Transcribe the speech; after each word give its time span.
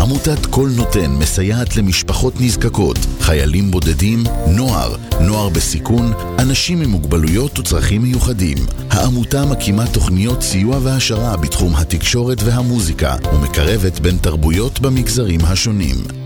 עמותת 0.00 0.46
קול 0.46 0.70
נותן 0.76 1.10
מסייעת 1.10 1.76
למשפחות 1.76 2.34
נזקקות, 2.40 2.96
חיילים 3.20 3.70
בודדים, 3.70 4.24
נוער, 4.46 4.96
נוער 5.20 5.48
בסיכון, 5.48 6.12
אנשים 6.38 6.82
עם 6.82 6.90
מוגבלויות 6.90 7.58
וצרכים 7.58 8.02
מיוחדים. 8.02 8.58
העמותה 8.90 9.44
מקימה 9.44 9.86
תוכניות 9.86 10.42
סיוע 10.42 10.78
והעשרה 10.82 11.36
בתחום 11.36 11.74
התקשורת 11.74 12.38
והמוזיקה 12.44 13.16
ומקרבת 13.32 14.00
בין 14.00 14.18
תרבויות 14.18 14.80
במגזרים 14.80 15.40
השונים. 15.44 16.25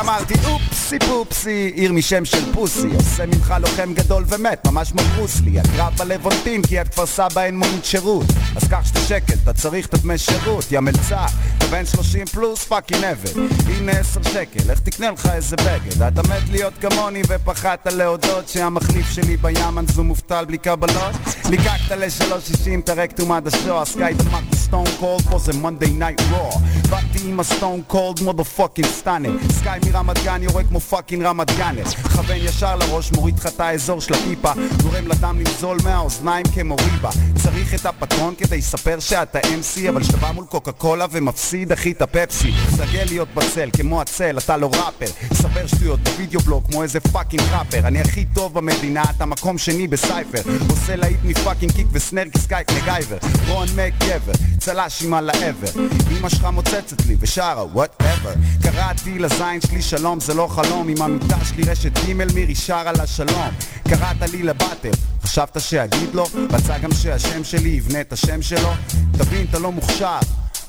אמרתי 0.00 0.34
אופסי 0.34 0.63
פופסי, 1.08 1.72
עיר 1.74 1.92
משם 1.92 2.24
של 2.24 2.52
פוסי. 2.52 2.88
עושה 2.94 3.26
ממך 3.26 3.54
לוחם 3.60 3.94
גדול 3.94 4.24
ומת, 4.28 4.66
ממש 4.66 4.92
כמו 4.92 5.02
ברוסלי 5.02 5.60
הקרב 5.60 5.92
בלוונטין 5.98 6.62
כי 6.62 6.80
את 6.80 6.88
כפר 6.88 7.06
סבא 7.06 7.42
אין 7.42 7.58
מונית 7.58 7.84
שירות. 7.84 8.26
אז 8.56 8.68
קח 8.68 8.86
שתי 8.86 8.98
שקל, 8.98 9.34
אתה 9.42 9.52
צריך 9.52 9.86
את 9.86 9.94
הדמי 9.94 10.18
שירות. 10.18 10.72
יא 10.72 10.80
מלצר, 10.80 11.24
אתה 11.58 11.66
בן 11.66 11.86
30 11.86 12.26
פלוס 12.26 12.64
פאקינג 12.64 13.04
עבד 13.04 13.30
הנה 13.66 13.92
10 13.92 14.22
שקל, 14.22 14.70
איך 14.70 14.80
תקנה 14.80 15.10
לך 15.10 15.28
איזה 15.34 15.56
בגד? 15.56 16.02
אתה 16.02 16.22
מת 16.22 16.48
להיות 16.50 16.74
כמוני 16.80 17.22
ופחדת 17.28 17.86
להודות 17.86 18.48
שהמחליף 18.48 19.10
שלי 19.10 19.36
בימן 19.36 19.84
זו 19.88 20.04
מובטל 20.04 20.44
בלי 20.44 20.58
קבלות. 20.58 21.14
ליקקת 21.50 21.90
ל-360 21.90 22.86
פרק 22.86 23.12
תומת 23.12 23.46
השוע 23.46 23.84
סקאי 23.84 24.14
דמק 24.14 24.54
סטון 24.54 24.84
קולד 25.00 25.22
פה 25.30 25.38
זה 25.38 25.52
מונדי 25.52 25.90
נייט 25.90 26.20
רוע 26.30 26.50
באתי 26.90 27.18
עם 27.24 27.40
הסטון 27.40 27.82
קולד 27.86 28.20
מודו 28.22 28.44
פאקינג 28.44 28.88
סטאנר 28.88 29.30
סקאי 29.50 29.78
מרמת 29.86 30.24
גן 30.24 30.42
יורה 30.42 30.62
כמו 30.74 30.80
פאקינג 30.80 31.22
רמת 31.22 31.58
גאנר 31.58 31.84
כוון 31.84 32.36
ישר 32.36 32.76
לראש 32.76 33.12
מוריד 33.12 33.38
לך 33.38 33.46
את 33.46 33.60
האזור 33.60 34.00
של 34.00 34.14
הכיפה 34.14 34.52
גורם 34.82 35.06
לדם 35.06 35.38
לנזול 35.38 35.78
מהאוזניים 35.84 36.46
כמו 36.54 36.76
ריבה. 36.76 37.10
צריך 37.42 37.74
את 37.74 37.86
הפטרון 37.86 38.34
כדי 38.38 38.58
לספר 38.58 39.00
שאתה 39.00 39.38
MC 39.38 39.88
אבל 39.88 40.02
כשאתה 40.02 40.16
בא 40.16 40.30
מול 40.32 40.44
קוקה 40.44 40.72
קולה 40.72 41.06
ומפסיד 41.10 41.72
אחי 41.72 41.92
את 41.92 42.02
הפפסי. 42.02 42.52
סגל 42.70 43.04
להיות 43.04 43.28
בצל 43.34 43.70
כמו 43.72 44.00
הצל 44.00 44.38
אתה 44.38 44.56
לא 44.56 44.66
ראפר. 44.66 45.34
ספר 45.34 45.66
שטויות 45.66 46.00
בווידאו 46.00 46.40
בלוג 46.40 46.64
כמו 46.70 46.82
איזה 46.82 47.00
פאקינג 47.00 47.42
ראפר. 47.50 47.78
אני 47.86 48.00
הכי 48.00 48.24
טוב 48.34 48.54
במדינה 48.54 49.02
אתה 49.16 49.26
מקום 49.26 49.58
שני 49.58 49.88
בסייפר. 49.88 50.42
עושה 50.70 50.96
להיט 50.96 51.18
מפאקינג 51.24 51.72
קיק 51.72 51.86
וסנר 51.92 52.24
כסקייק 52.32 52.70
מגייבר. 52.70 53.18
רון 53.48 53.68
מק 53.76 53.92
גבר 53.98 54.32
צל"ש 54.58 55.02
עם 55.02 55.14
על 55.14 55.30
העבר 55.30 55.80
אמא 56.18 56.28
שלך 56.28 56.44
מוצצת 56.44 57.06
לי 57.06 57.16
ושרה 57.20 57.64
וואטאבר 57.64 58.32
קראתי 58.62 59.18
לזין 59.18 59.60
שלי 59.60 59.82
שלום 59.82 60.20
זה 60.20 60.34
לא 60.34 60.46
חלום 60.46 60.63
עם 60.72 61.02
המיטה 61.02 61.44
שלי 61.44 61.62
רשת 61.70 61.98
ג' 61.98 62.34
מירי 62.34 62.54
שרה 62.54 62.92
לה 62.92 63.06
שלום. 63.06 63.50
קראת 63.88 64.30
לי 64.32 64.42
לבטל 64.42 64.90
חשבת 65.22 65.60
שאגיד 65.60 66.14
לו? 66.14 66.26
רצה 66.50 66.78
גם 66.78 66.92
שהשם 66.94 67.44
שלי 67.44 67.68
יבנה 67.68 68.00
את 68.00 68.12
השם 68.12 68.42
שלו? 68.42 68.70
תבין 69.12 69.46
אתה 69.50 69.58
לא 69.58 69.72
מוכשר 69.72 70.18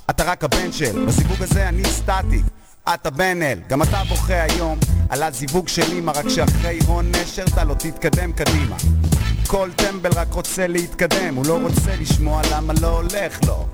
אתה 0.09 0.23
רק 0.23 0.44
הבן 0.44 0.72
של. 0.72 1.06
בסיווג 1.06 1.44
הזה 1.44 1.69
אני 1.69 1.83
סטטי 1.85 2.41
בן 3.16 3.41
אל, 3.41 3.59
גם 3.69 3.83
אתה 3.83 4.03
בוכה 4.09 4.44
היום 4.44 4.79
על 5.09 5.23
הזיווג 5.23 5.67
של 5.67 5.97
אמא 5.97 6.12
רק 6.16 6.29
שאחרי 6.29 6.79
הון 6.88 7.12
נשר 7.12 7.44
אתה 7.53 7.63
לא 7.63 7.73
תתקדם 7.73 8.31
קדימה. 8.31 8.75
כל 9.47 9.69
טמבל 9.75 10.12
רק 10.16 10.33
רוצה 10.33 10.67
להתקדם 10.67 11.35
הוא 11.35 11.45
לא 11.45 11.59
רוצה 11.62 11.95
לשמוע 11.95 12.41
למה 12.51 12.73
לא 12.81 12.88
הולך 12.88 13.39
לו 13.47 13.67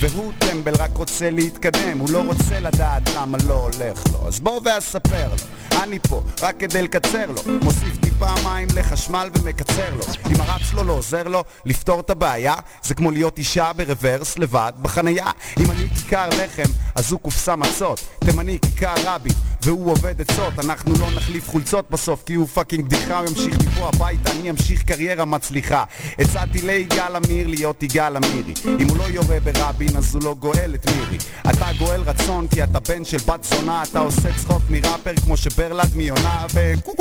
והוא 0.00 0.32
טמבל 0.38 0.74
רק 0.74 0.96
רוצה 0.96 1.30
להתקדם 1.30 1.98
הוא 1.98 2.10
לא 2.10 2.22
רוצה 2.26 2.60
לדעת 2.60 3.02
למה 3.16 3.38
לא 3.46 3.54
הולך 3.54 4.04
לו. 4.12 4.28
אז 4.28 4.40
בוא 4.40 4.60
ואספר 4.64 5.28
לו 5.28 5.36
אני 5.82 5.98
פה 5.98 6.22
רק 6.42 6.56
כדי 6.58 6.82
לקצר 6.82 7.26
לו. 7.26 7.42
מוסיף 7.62 7.96
טיפה 8.00 8.34
מים 8.44 8.68
לחשמל 8.74 9.30
ומקצר 9.34 9.94
לו. 9.94 10.04
אם 10.30 10.40
הרב 10.40 10.60
שלו 10.60 10.84
לא 10.84 10.92
עוזר 10.92 11.28
לו 11.28 11.44
לפתור 11.64 12.00
את 12.00 12.10
הבעיה 12.10 12.54
זה 12.82 12.94
כמו 12.94 13.10
להיות 13.10 13.38
אישה 13.38 13.72
ברוורס 13.72 14.38
לבד 14.38 14.72
בחנייה. 14.82 15.26
אם 15.60 15.70
אני 15.70 15.88
כיכר 15.88 16.28
לחם 16.28 16.72
אז 16.94 17.12
הוא 17.12 17.20
קופסה 17.20 17.56
מצות. 17.56 18.00
תימני 18.24 18.58
כיכר 18.60 18.94
רבי 19.04 19.30
והוא 19.62 19.90
עובד 19.90 20.20
עצות. 20.20 20.58
אנחנו 20.58 20.94
לא 21.00 21.10
נחליף 21.16 21.48
חולצות 21.48 21.90
בסוף 21.90 22.22
כי 22.26 22.34
הוא 22.34 22.46
fucking 22.46 22.84
בדיחה 22.84 23.18
הוא 23.18 23.28
ימשיך 23.28 23.58
מפה 23.66 23.88
הביתה 23.88 24.30
אני 24.30 24.50
אמשיך 24.50 24.82
קריירה 24.82 25.24
מצליחה. 25.24 25.84
הצעתי 26.18 26.62
ליגאל 26.62 27.16
עמיר 27.16 27.46
להיות 27.46 27.82
יגאל 27.82 28.16
עמירי. 28.16 28.54
אם 28.64 28.88
הוא 28.88 28.98
לא 28.98 29.04
יורה 29.28 29.40
ברבין 29.40 29.96
אז 29.96 30.14
הוא 30.14 30.22
לא 30.24 30.34
גואל 30.34 30.74
את 30.74 30.86
מירי. 30.86 31.18
אתה 31.50 31.66
גואל 31.78 32.00
רצון 32.00 32.48
כי 32.48 32.62
אתה 32.62 32.80
בן 32.80 33.04
של 33.04 33.16
בת 33.16 33.44
זונה 33.44 33.82
אתה 33.82 33.98
עושה 33.98 34.28
צחוק 34.36 34.62
מראפר 34.70 35.14
כמו 35.24 35.36
שברלד 35.36 35.96
מיונה 35.96 36.46
קו 36.84 36.92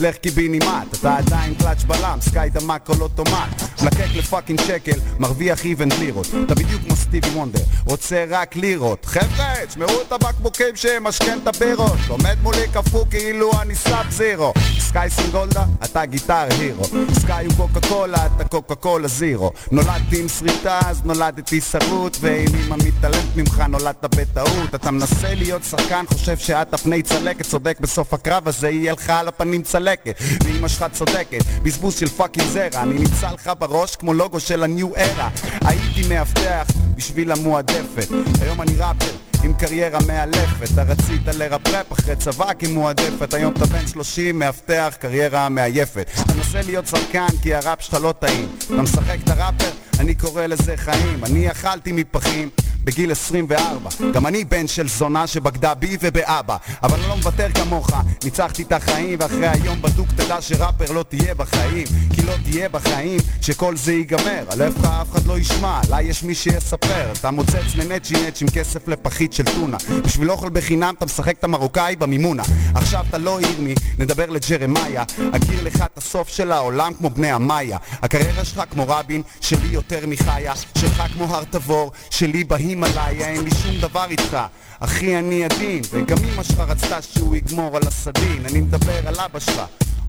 לך 0.00 0.16
קיבינימט 0.16 0.94
אתה 1.00 1.16
עדיין 1.16 1.54
קלאץ' 1.54 1.82
בלם 1.82 2.18
סקאי 2.20 2.50
דמק 2.50 2.90
על 2.90 3.00
אוטומט. 3.00 3.62
מלקק 3.82 4.06
לפאקינג 4.16 4.60
שקל 4.60 4.98
מרוויח 5.18 5.64
איבן 5.64 5.88
לירות. 5.98 6.26
אתה 6.46 6.54
בדיוק 6.54 6.82
כמו 6.86 6.96
סטיבי 6.96 7.28
וונדר 7.28 7.62
רוצה 7.86 8.24
רק 8.28 8.56
לירות. 8.56 9.04
חבר'ה 9.04 9.54
תשמעו 9.68 10.02
את 10.06 10.12
הבקבוקים 10.12 10.76
שמשכן 10.76 11.38
את 11.42 11.46
הבירות 11.46 11.98
עומד 12.08 12.36
מולי 12.42 12.68
קפוא 12.72 13.04
כאילו 13.10 13.50
אני 13.62 13.74
סאב 13.74 14.10
זירו. 14.10 14.52
סקאי 14.78 15.10
סינגולדה 15.10 15.64
אתה 15.84 16.06
Guitar 16.06 16.46
Hero. 16.58 16.84
סקאי 17.12 17.46
הוא 17.46 17.54
קוקה 17.56 17.88
קולה 17.88 18.26
אתה 18.26 18.44
קוקה 18.44 18.74
קולה 18.74 19.08
זירו. 19.08 19.52
נולדתי 19.72 20.20
עם 20.20 20.28
שריטה 20.28 20.80
נולדתי 21.04 21.60
שרוט 21.60 22.16
ואם 22.20 22.46
אמא 22.66 22.76
מתעלמת 22.86 23.36
ממך 23.36 23.62
נולדת 23.68 24.04
בטעות. 24.16 24.74
אתה 24.74 24.90
מנסה 24.90 25.34
להיות 25.34 25.64
שחקן 25.64 26.04
חושב 26.08 26.36
שאת 26.36 26.74
הפני 26.74 27.02
צלקת 27.02 27.46
צודק 27.46 27.78
בסוף 27.80 28.14
הקרב 28.14 28.48
הזה 28.48 28.68
יהיה 28.70 28.92
לך 28.92 29.10
על 29.10 29.28
הפנים 29.28 29.62
צלקת. 29.62 30.20
ואמא 30.44 30.68
שלך 30.68 30.84
צודקת 30.92 31.44
בזבוז 31.62 31.98
של 31.98 32.08
fucking 32.08 32.46
זרע. 32.46 32.82
אני 32.82 32.94
נמצא 32.94 33.30
לך 33.32 33.50
בראש 33.58 33.96
כמו 33.96 34.14
לוגו 34.14 34.40
של 34.40 34.64
ה 34.64 34.72
New 34.72 34.96
Era. 34.96 35.28
הייתי 35.64 36.08
מאבטח 36.08 36.66
בשביל 36.96 37.32
המועדפת. 37.32 38.08
היום 38.40 38.62
אני 38.62 38.72
ראפר 38.76 39.27
עם 39.44 39.52
קריירה 39.52 39.98
מאלפת 40.06 40.72
אתה 40.72 40.82
רצית 40.82 41.26
לרפרפ 41.26 41.92
אחרי 41.92 42.16
צבא 42.16 42.54
כמועדפת. 42.58 43.34
היום 43.34 43.52
אתה 43.52 43.66
בן 43.66 43.86
30 43.86 44.38
מאבטח 44.38 44.94
קריירה 45.00 45.48
מעייפת. 45.48 46.10
אתה 46.22 46.34
מנסה 46.34 46.62
להיות 46.62 46.86
שחקן 46.86 47.26
כי 47.42 47.54
הראפ 47.54 47.82
שלך 47.82 47.94
לא 48.02 48.14
טעים. 48.18 48.48
אתה 48.66 48.82
משחק 48.82 49.16
את 49.24 49.30
הראפר 49.30 49.70
אני 49.98 50.14
קורא 50.14 50.46
לזה 50.46 50.76
חיים. 50.76 51.24
אני 51.24 51.50
אכלתי 51.50 51.92
מפחים 51.92 52.48
בגיל 52.84 53.12
24 53.12 53.90
גם 54.12 54.26
אני 54.26 54.44
בן 54.44 54.66
של 54.66 54.88
זונה 54.88 55.26
שבגדה 55.26 55.74
בי 55.74 55.96
ובאבא. 56.00 56.56
אבל 56.82 56.98
אני 56.98 57.08
לא 57.08 57.16
מוותר 57.16 57.48
כמוך. 57.54 57.90
ניצחתי 58.24 58.62
את 58.62 58.72
החיים 58.72 59.18
ואחרי 59.20 59.48
היום 59.48 59.82
בדוק 59.82 60.08
תדע 60.16 60.40
שראפר 60.40 60.92
לא 60.92 61.04
תהיה 61.08 61.34
בחיים. 61.34 61.86
כי 62.14 62.22
לא 62.22 62.32
תהיה 62.44 62.68
בחיים 62.68 63.20
שכל 63.42 63.76
זה 63.76 63.92
ייגמר. 63.92 64.44
עליך 64.48 64.74
אף 64.84 65.12
אחד 65.12 65.26
לא 65.26 65.38
ישמע, 65.38 65.80
לה 65.90 66.02
יש 66.02 66.22
מי 66.22 66.34
שיספר. 66.34 67.12
אתה 67.20 67.30
מוצץ 67.30 67.74
לנצ'י 67.74 68.14
נצ' 68.26 68.42
עם 68.42 68.48
כסף 68.48 68.88
לפחית 68.88 69.27
של 69.32 69.44
טונה. 69.44 69.76
בשביל 70.04 70.30
אוכל 70.30 70.48
בחינם 70.48 70.94
אתה 70.98 71.04
משחק 71.04 71.38
את 71.38 71.44
המרוקאי 71.44 71.96
במימונה. 71.96 72.42
עכשיו 72.74 73.04
אתה 73.08 73.18
לא 73.18 73.40
ירמי, 73.40 73.74
נדבר 73.98 74.26
לג'רמיה. 74.26 75.02
אכיר 75.32 75.64
לך 75.64 75.84
את 75.92 75.98
הסוף 75.98 76.28
של 76.28 76.52
העולם 76.52 76.92
כמו 76.94 77.10
בני 77.10 77.30
המאיה 77.30 77.78
הקריירה 78.02 78.44
שלך 78.44 78.62
כמו 78.70 78.88
רבין, 78.88 79.22
שלי 79.40 79.68
יותר 79.70 80.06
מחיה. 80.06 80.52
שלך 80.78 81.02
כמו 81.12 81.24
הר 81.24 81.44
תבור, 81.44 81.92
שלי 82.10 82.44
בהימאליה. 82.44 83.28
אין 83.28 83.44
לי 83.44 83.50
שום 83.62 83.80
דבר 83.80 84.04
איתך. 84.10 84.36
אחי 84.80 85.18
אני 85.18 85.44
עדין, 85.44 85.82
וגם 85.90 86.16
אמא 86.32 86.42
שלך 86.42 86.58
רצתה 86.58 87.02
שהוא 87.02 87.36
יגמור 87.36 87.76
על 87.76 87.82
הסדין. 87.86 88.46
אני 88.46 88.60
מדבר 88.60 89.08
על 89.08 89.14
אבא 89.20 89.38
שלך. 89.38 89.62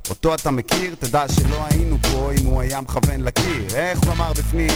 אותו 0.09 0.35
אתה 0.35 0.51
מכיר, 0.51 0.95
תדע 0.99 1.23
שלא 1.27 1.65
היינו 1.69 1.97
פה 2.01 2.31
אם 2.39 2.45
הוא 2.45 2.61
היה 2.61 2.81
מכוון 2.81 3.21
לקיר. 3.21 3.65
איך 3.75 3.99
הוא 3.99 4.13
אמר 4.13 4.33
בפנים? 4.33 4.71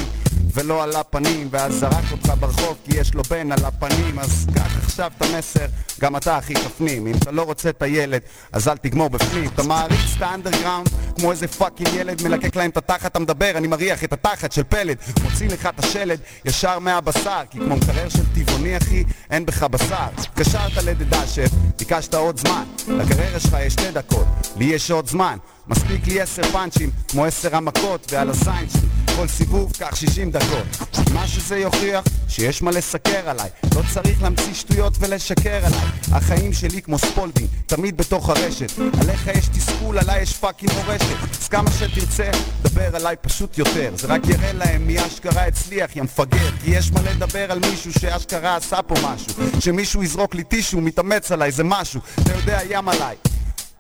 ולא 0.54 0.84
על 0.84 0.96
הפנים 0.96 1.48
ואז 1.52 1.74
זרק 1.74 2.12
אותך 2.12 2.34
ברחוב 2.40 2.78
כי 2.86 2.98
יש 2.98 3.14
לו 3.14 3.24
בן 3.24 3.52
על 3.52 3.66
הפנים 3.66 4.20
אז 4.20 4.48
קח 4.56 4.78
עכשיו 4.84 5.12
את 5.18 5.22
המסר, 5.22 5.66
גם 6.02 6.16
אתה 6.16 6.38
אחי 6.38 6.54
תפנים. 6.54 7.08
אם 7.08 7.16
אתה 7.16 7.32
לא 7.32 7.42
רוצה 7.42 7.70
את 7.70 7.82
הילד, 7.82 8.22
אז 8.52 8.68
אל 8.68 8.78
תגמור 8.78 9.10
בפנים. 9.10 9.50
אתה 9.56 9.64
מעריץ 9.64 10.16
את 10.18 10.22
האנדרגראונד 10.22 10.90
כמו 11.16 11.32
איזה 11.32 11.48
fucking 11.48 11.90
ילד 11.94 12.24
מלקק 12.24 12.56
להם 12.56 12.70
את 12.70 12.78
התחת, 12.78 13.06
אתה 13.06 13.20
מדבר, 13.20 13.52
אני 13.56 13.68
מריח 13.68 14.04
את 14.04 14.14
התחת 14.14 14.52
של 14.52 14.64
פלד. 14.64 14.98
מוציא 15.24 15.50
לך 15.50 15.66
את 15.66 15.80
השלד 15.80 16.20
ישר 16.46 16.80
מהבשר 16.80 17.42
כי 17.50 17.58
כמו 17.60 17.76
מקרר 17.76 18.10
של 18.10 18.24
טבעוני 18.36 18.78
אחי, 18.78 19.04
אין 19.32 19.46
בך 19.46 19.64
בשר. 19.64 20.08
קשרת 20.36 20.84
לדדשף, 20.84 21.50
ביקשת 21.80 22.14
עוד 22.14 22.40
זמן. 22.40 22.64
לקריירה 22.88 23.40
שלך 23.40 23.58
יש 23.62 23.74
שתי 23.74 23.92
דקות, 23.92 24.26
לי 24.58 24.66
יש 24.66 24.92
עוד 24.92 25.08
זמן 25.08 25.38
מספיק 25.68 26.08
לי 26.08 26.22
עשר 26.22 26.44
פאנצ'ים, 26.44 26.90
כמו 27.08 27.26
עשר 27.26 27.56
המכות 27.56 28.08
ועל 28.14 28.30
הזין 28.30 28.70
שלי 28.70 28.94
כל 29.16 29.28
סיבוב 29.28 29.72
קח 29.80 29.96
שישים 29.96 30.32
דקות. 30.32 30.98
מה 31.14 31.28
שזה 31.28 31.58
יוכיח, 31.58 32.04
שיש 32.28 32.62
מה 32.62 32.72
לסקר 32.72 33.30
עליי. 33.30 33.50
לא 33.76 33.82
צריך 33.94 34.22
להמציא 34.22 34.54
שטויות 34.54 34.94
ולשקר 35.00 35.66
עליי. 35.66 35.82
החיים 36.12 36.54
שלי 36.54 36.82
כמו 36.82 36.98
ספולדינג, 36.98 37.48
תמיד 37.66 37.98
בתוך 37.98 38.30
הרשת. 38.30 38.72
עליך 39.02 39.28
יש 39.28 39.48
תסכול, 39.48 39.98
עליי 39.98 40.22
יש 40.22 40.34
fucking 40.34 40.72
מורשת. 40.74 41.40
אז 41.42 41.48
כמה 41.48 41.72
שתרצה, 41.72 42.30
דבר 42.62 42.96
עליי 42.96 43.16
פשוט 43.22 43.58
יותר. 43.58 43.94
זה 43.96 44.08
רק 44.08 44.22
יראה 44.28 44.54
להם 44.54 44.88
מי 44.88 45.06
אשכרה 45.06 45.48
הצליח, 45.48 45.96
יא 45.96 46.02
מפגר. 46.02 46.50
כי 46.64 46.72
יש 46.72 46.92
מה 46.92 47.02
לדבר 47.02 47.52
על 47.52 47.60
מישהו 47.60 47.94
שאשכרה 47.94 48.56
עשה 48.56 48.82
פה 48.82 48.96
משהו. 49.04 49.34
שמישהו 49.60 50.04
יזרוק 50.04 50.36
לי 50.36 50.44
טישו, 50.44 50.82
מתאמץ 50.82 51.32
עליי, 51.32 51.52
זה 51.52 51.64
משהו. 51.64 52.02
אתה 52.22 52.34
יודע, 52.34 52.60
ים 52.70 52.90
עליי 52.90 53.16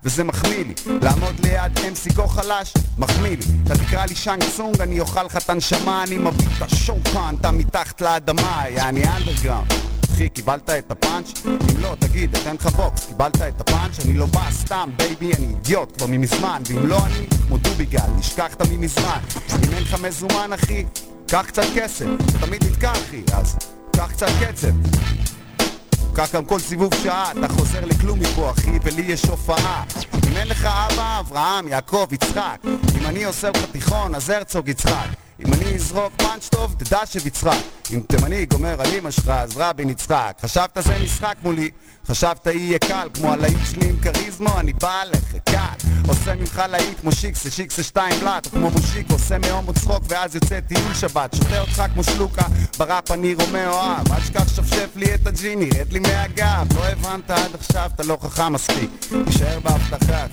וזה 0.03 0.23
מחמיא 0.23 0.65
לי. 0.65 0.73
לעמוד 1.01 1.39
ליד 1.43 1.77
MC 1.77 2.13
כה 2.15 2.27
חלש, 2.27 2.73
מחמיא 2.97 3.29
לי. 3.29 3.45
אתה 3.63 3.75
תקרא 3.75 4.05
לי 4.05 4.15
שאנג 4.15 4.43
סונג, 4.43 4.81
אני 4.81 4.99
אוכל 4.99 5.23
לך 5.23 5.37
את 5.37 5.49
הנשמה 5.49 6.03
אני 6.03 6.17
מביא 6.17 6.47
את 6.57 6.61
השוקן, 6.61 7.35
אתה 7.41 7.51
מתחת 7.51 8.01
לאדמה, 8.01 8.63
יעני 8.69 9.03
אנדרגראונד 9.03 9.93
אחי, 10.13 10.29
קיבלת 10.29 10.69
את 10.69 10.91
הפאנץ'? 10.91 11.45
אם 11.45 11.81
לא, 11.81 11.95
תגיד, 11.99 12.35
אתן 12.35 12.55
לך 12.55 12.65
בוקס. 12.65 13.05
קיבלת 13.05 13.41
את 13.41 13.61
הפאנץ'? 13.61 14.05
אני 14.05 14.13
לא 14.13 14.25
בא 14.25 14.51
סתם, 14.51 14.89
baby, 14.97 15.33
אני 15.33 15.45
אידיוט 15.45 15.97
כבר 15.97 16.07
ממזמן. 16.07 16.61
ואם 16.67 16.87
לא 16.87 17.05
אני, 17.05 17.27
כמו 17.47 17.57
דוביגל, 17.57 17.99
נשכחת 18.17 18.61
ממזמן. 18.61 19.19
אם 19.49 19.73
אין 19.73 19.83
לך 19.83 20.01
מזומן, 20.01 20.53
אחי, 20.53 20.85
קח 21.27 21.45
קצת 21.47 21.63
כסף. 21.75 22.05
תמיד 22.41 22.63
נתקע, 22.63 22.91
אחי, 22.91 23.21
אז 23.33 23.57
קח 23.95 24.11
קצת 24.11 24.27
קצב 24.41 24.67
כך 26.15 26.35
גם 26.35 26.45
כל 26.45 26.59
סיבוב 26.59 26.93
שעה, 27.03 27.31
אתה 27.31 27.47
חוזר 27.47 27.85
לכלום 27.85 28.19
מפה 28.19 28.51
אחי, 28.51 28.79
ולי 28.83 29.01
יש 29.01 29.25
הופעה. 29.25 29.83
אם 30.31 30.37
אין 30.37 30.47
לך 30.47 30.65
אבא, 30.65 31.19
אברהם, 31.19 31.67
יעקב, 31.67 32.07
יצחק. 32.11 32.57
אם 32.65 33.05
אני 33.05 33.23
עושה 33.23 33.49
לך 33.49 33.65
תיכון, 33.71 34.15
אז 34.15 34.29
הרצוג 34.29 34.67
יצחק 34.67 35.22
אם 35.47 35.53
אני 35.53 35.75
אזרוק 35.75 36.13
פאנץ' 36.17 36.47
טוב, 36.49 36.75
תדע 36.77 37.05
שביצחק 37.05 37.57
אם 37.93 37.99
תימני 38.07 38.45
גומר 38.45 38.81
על 38.81 38.87
אמא 38.97 39.11
שלך, 39.11 39.29
אז 39.29 39.57
רבין 39.57 39.89
יצחק. 39.89 40.37
חשבת 40.41 40.77
זה 40.81 40.97
משחק 41.03 41.35
מולי? 41.43 41.69
חשבת 42.07 42.47
יהיה 42.47 42.79
קל, 42.79 43.07
כמו 43.13 43.33
הלהיט 43.33 43.57
שלי 43.71 43.89
עם 43.89 43.99
כריזמו, 43.99 44.59
אני 44.59 44.73
בא 44.73 45.01
עליך, 45.01 45.35
קל. 45.45 45.89
עושה 46.07 46.35
ממך 46.35 46.61
להיט 46.69 46.99
כמו 47.01 47.11
שיקסה, 47.11 47.51
שיקסה 47.51 47.83
שתיים 47.83 48.19
בלאט 48.19 48.45
או 48.45 48.51
כמו 48.51 48.69
מושיק, 48.69 49.11
עושה 49.11 49.37
מהומו 49.37 49.73
צחוק 49.73 50.03
ואז 50.07 50.35
יוצא 50.35 50.59
טיול 50.59 50.93
שבת. 50.93 51.35
שותה 51.35 51.61
אותך 51.61 51.83
כמו 51.93 52.03
שלוקה, 52.03 52.45
בראפ 52.77 53.11
אני 53.11 53.33
רומא 53.33 53.65
אוהב. 53.67 54.11
אל 54.11 54.19
תשכח 54.19 54.47
שפשף 54.47 54.89
לי 54.95 55.15
את 55.15 55.27
הג'יני, 55.27 55.69
רד 55.69 55.93
לי 55.93 55.99
מהגב. 55.99 56.67
לא 56.75 56.85
הבנת 56.85 57.31
עד 57.31 57.55
עכשיו, 57.59 57.89
אתה 57.95 58.03
לא 58.03 58.17
חכם 58.21 58.53
מספיק. 58.53 58.89
תישאר 59.25 59.59
בהבטחה, 59.59 60.25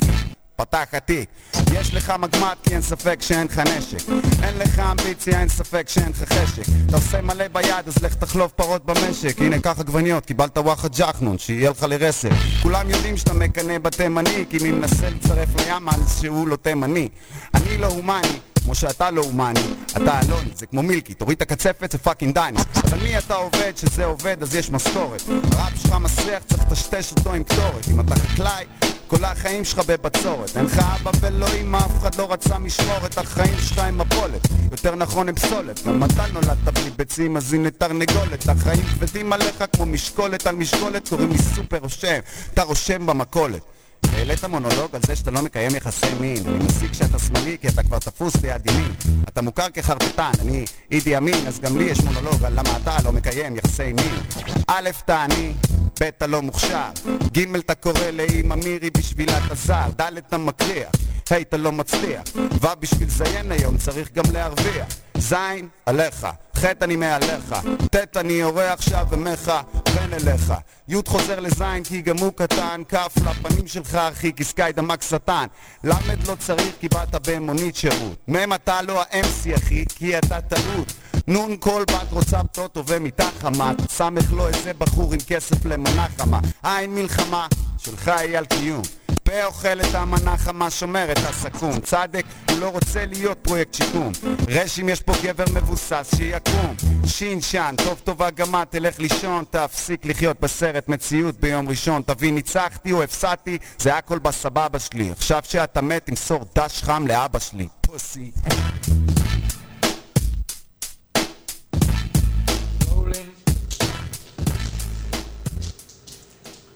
פתח 0.60 0.86
התיק 0.92 1.28
יש 1.72 1.94
לך 1.94 2.12
מגמט 2.18 2.58
כי 2.62 2.74
אין 2.74 2.82
ספק 2.82 3.22
שאין 3.22 3.46
לך 3.46 3.58
נשק. 3.58 4.08
אין 4.42 4.58
לך 4.58 4.78
אמביציה, 4.78 5.40
אין 5.40 5.48
ספק 5.48 5.88
שאין 5.88 6.08
לך 6.08 6.32
חשק. 6.32 6.62
אתה 6.86 6.96
עושה 6.96 7.20
מלא 7.22 7.48
ביד 7.48 7.86
אז 7.86 8.02
לך 8.02 8.14
תחלוב 8.14 8.52
פרות 8.56 8.84
במשק. 8.84 9.38
הנה 9.38 9.58
קח 9.58 9.80
עגבניות, 9.80 10.26
קיבלת 10.26 10.58
וואחד 10.58 10.96
ג'חנון 10.96 11.38
שיהיה 11.38 11.70
לך 11.70 11.82
לרסק. 11.82 12.30
כולם 12.62 12.90
יודעים 12.90 13.16
שאתה 13.16 13.34
מקנא 13.34 13.78
בתימני 13.78 14.44
כי 14.50 14.58
מי 14.62 14.70
מנסה 14.70 15.10
לצרף 15.10 15.48
לים 15.56 15.88
על 15.88 16.00
שהוא 16.20 16.48
לא 16.48 16.56
תימני. 16.56 17.08
אני 17.54 17.78
לא 17.78 17.86
הומני 17.86 18.49
כמו 18.64 18.74
שאתה 18.74 19.10
לא 19.10 19.22
הומני, 19.22 19.60
אתה 19.96 20.20
אלוני, 20.20 20.50
זה 20.54 20.66
כמו 20.66 20.82
מילקי, 20.82 21.14
תוריד 21.14 21.36
את 21.36 21.42
הקצפת 21.42 21.92
זה 21.92 21.98
fucking 21.98 22.34
דני 22.34 22.58
אבל 22.84 22.98
מי 23.02 23.18
אתה 23.18 23.34
עובד 23.34 23.72
שזה 23.76 24.04
עובד 24.04 24.42
אז 24.42 24.54
יש 24.54 24.70
משכורת 24.70 25.22
הרב 25.28 25.72
שלך 25.82 25.92
מסריח 25.92 26.42
צריך 26.42 26.62
לטשטש 26.62 27.12
אותו 27.12 27.34
עם 27.34 27.44
קטורת. 27.44 27.88
אם 27.92 28.00
אתה 28.00 28.14
חקלאי 28.14 28.64
כל 29.06 29.24
החיים 29.24 29.64
שלך 29.64 29.78
בבצורת. 29.86 30.56
אין 30.56 30.64
לך 30.64 30.78
אבא 30.78 31.10
ולא 31.20 31.46
אמא, 31.60 31.76
אף 31.76 31.98
אחד 31.98 32.14
לא 32.14 32.32
רצה 32.32 32.58
משמורת. 32.58 33.18
החיים 33.18 33.58
שלך 33.58 33.78
הם 33.78 33.98
מפולת 33.98 34.46
יותר 34.72 34.94
נכון 34.94 35.28
הם 35.28 35.34
פסולת. 35.34 35.86
גם 35.86 36.04
אתה 36.04 36.24
נולדת 36.32 36.68
בלי 36.74 36.90
ביצים 36.96 37.36
אז 37.36 37.54
הנה 37.54 37.70
תרנגולת. 37.70 38.48
החיים 38.48 38.82
כבדים 38.82 39.32
עליך 39.32 39.64
כמו 39.76 39.86
משקולת 39.86 40.46
על 40.46 40.54
משקולת 40.54 41.08
קוראים 41.08 41.30
לי 41.30 41.38
סופר 41.38 41.78
רושם. 41.78 42.18
אתה 42.54 42.62
רושם 42.62 43.06
במכולת 43.06 43.62
העלית 44.12 44.44
מונולוג 44.44 44.94
על 44.94 45.00
זה 45.06 45.16
שאתה 45.16 45.30
לא 45.30 45.42
מקיים 45.42 45.74
יחסי 45.74 46.06
מין. 46.20 46.42
אני 46.46 46.64
מסיק 46.64 46.92
שאתה 46.92 47.18
שמאלי 47.18 47.56
כי 47.60 47.68
אתה 47.68 47.82
כבר 47.82 47.98
תפוס 47.98 48.36
ביד 48.36 48.70
ימין. 48.70 48.92
אתה 49.28 49.42
מוכר 49.42 49.66
כחרטטן, 49.74 50.30
אני 50.40 50.64
אידי 50.90 51.16
אמין 51.16 51.46
אז 51.46 51.60
גם 51.60 51.78
לי 51.78 51.84
יש 51.84 52.00
מונולוג 52.00 52.44
על 52.44 52.52
למה 52.52 52.76
אתה 52.82 52.96
לא 53.04 53.12
מקיים 53.12 53.56
יחסי 53.56 53.92
מין. 53.92 54.14
א', 54.68 54.90
אתה 55.04 55.24
עני, 55.24 55.52
ב', 56.00 56.02
אתה 56.02 56.26
לא 56.26 56.42
מוכשר. 56.42 56.90
ג', 57.32 57.56
אתה 57.56 57.74
קורא 57.74 58.10
לאמא 58.12 58.54
מירי 58.54 58.90
בשבילה 58.90 59.46
אתה 59.46 59.54
זר 59.54 59.88
ד', 60.00 60.16
אתה 60.16 60.38
מקריח. 60.38 60.90
ה', 61.30 61.40
אתה 61.40 61.56
לא 61.56 61.72
מצליח. 61.72 62.22
ו', 62.36 62.66
בשביל 62.80 63.10
זיין 63.10 63.52
היום 63.52 63.78
צריך 63.78 64.12
גם 64.14 64.24
להרוויח 64.32 64.86
ז', 65.20 65.34
עליך 65.86 66.26
ח' 66.56 66.64
אני 66.82 66.96
מעליך, 66.96 67.54
ט' 67.90 68.16
אני 68.16 68.32
יורה 68.32 68.72
עכשיו 68.72 69.06
ומכוון 69.10 70.12
אליך, 70.12 70.52
י' 70.88 70.96
חוזר 71.06 71.40
לז' 71.40 71.62
כי 71.84 72.02
גם 72.02 72.18
הוא 72.18 72.32
קטן, 72.32 72.82
כ' 72.88 72.94
לפנים 72.94 73.66
שלך 73.66 73.94
אחי 73.94 74.32
כי 74.32 74.44
סקאי 74.44 74.72
דמק 74.72 75.02
שטן, 75.02 75.46
ל' 75.84 75.92
לא 76.28 76.34
צריך 76.38 76.74
כי 76.80 76.88
באת 76.88 77.28
במונית 77.28 77.76
שירות, 77.76 78.28
מ' 78.28 78.54
אתה 78.54 78.82
לא 78.82 79.02
ה-MC 79.02 79.56
אחי 79.56 79.84
כי 79.94 80.18
אתה 80.18 80.40
טעות. 80.40 80.92
נון 81.26 81.56
כל 81.60 81.84
בת 81.88 82.12
רוצה 82.12 82.44
פטוטו 82.44 82.86
ומיטה 82.86 83.28
חמה 83.40 83.72
סמך 83.88 84.32
לו 84.32 84.48
איזה 84.48 84.72
בחור 84.78 85.12
עם 85.12 85.20
כסף 85.26 85.64
למנה 85.64 86.06
חמה. 86.18 86.40
עין 86.62 86.94
מלחמה 86.94 87.46
שלך 87.78 88.08
היא 88.08 88.38
על 88.38 88.44
קיום 88.44 88.82
פה 89.22 89.44
אוכל 89.44 89.80
את 89.80 89.94
המנה 89.94 90.36
חמה 90.36 90.70
שומר 90.70 91.12
את 91.12 91.18
הסכו"ם. 91.18 91.80
צדק 91.80 92.24
הוא 92.50 92.58
לא 92.58 92.68
רוצה 92.68 93.06
להיות 93.06 93.38
פרויקט 93.42 93.74
שיקום. 93.74 94.12
רש 94.48 94.78
אם 94.78 94.88
יש 94.88 95.00
פה 95.00 95.12
גבר 95.22 95.44
מבוסס 95.54 96.10
שיקום. 96.16 96.76
שין 97.06 97.40
שן 97.40 97.74
טוב 97.84 98.00
טובה 98.04 98.28
את 98.28 98.70
תלך 98.70 98.98
לישון 98.98 99.44
תפסיק 99.50 100.06
לחיות 100.06 100.40
בסרט 100.40 100.88
מציאות 100.88 101.40
ביום 101.40 101.68
ראשון. 101.68 102.02
תבין 102.02 102.34
ניצחתי 102.34 102.92
או 102.92 103.02
הפסדתי 103.02 103.58
זה 103.78 103.96
הכל 103.96 104.18
בסבבה 104.18 104.78
שלי. 104.78 105.10
עכשיו 105.10 105.42
שאתה 105.44 105.80
מת 105.80 106.06
תמסור 106.06 106.44
דש 106.56 106.82
חם 106.82 107.06
לאבא 107.06 107.38
שלי. 107.38 107.68
פוסי. 107.80 108.30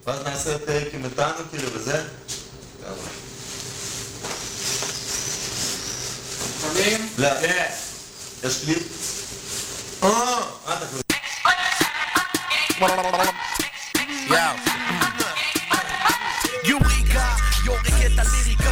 ואז 0.07 0.25
נעשה 0.25 0.59
פרק 0.59 0.95
עם 0.95 1.03
מתנו 1.03 1.45
כאילו 1.51 1.73
וזה. 1.75 2.03
מוכנים? 6.75 7.09
לא. 7.19 7.29
כן. 7.41 7.71
יש 8.45 8.64
קליפ? 8.64 8.83
אה, 10.03 10.09
אה, 10.09 10.76
אתה 10.76 10.87
כבר... 10.87 11.00
יוריקה, 16.64 17.35
יורק 17.64 17.87
את 17.87 18.19
הליריקה 18.19 18.63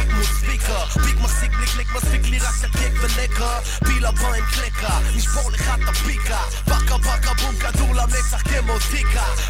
כמו 0.65 0.73
ספיקר 0.73 0.85
פיק 1.05 1.19
מסיק 1.19 1.51
בלי 1.51 1.65
קליק 1.67 1.87
מספיק 1.95 2.25
לי 2.25 2.39
רק 2.39 2.55
שקק 2.61 2.91
ולקה 3.01 3.59
פיל 3.85 4.05
הבא 4.05 4.33
עם 4.33 4.45
קלקה 4.45 4.99
נשבור 5.15 5.51
לך 5.51 5.61
את 5.61 5.89
הפיקה. 5.89 6.39
פקה 6.65 6.97
פקה 6.97 7.33
בום 7.33 7.55
כדור 7.55 7.95
למצח 7.95 8.41
תקרא 8.41 8.77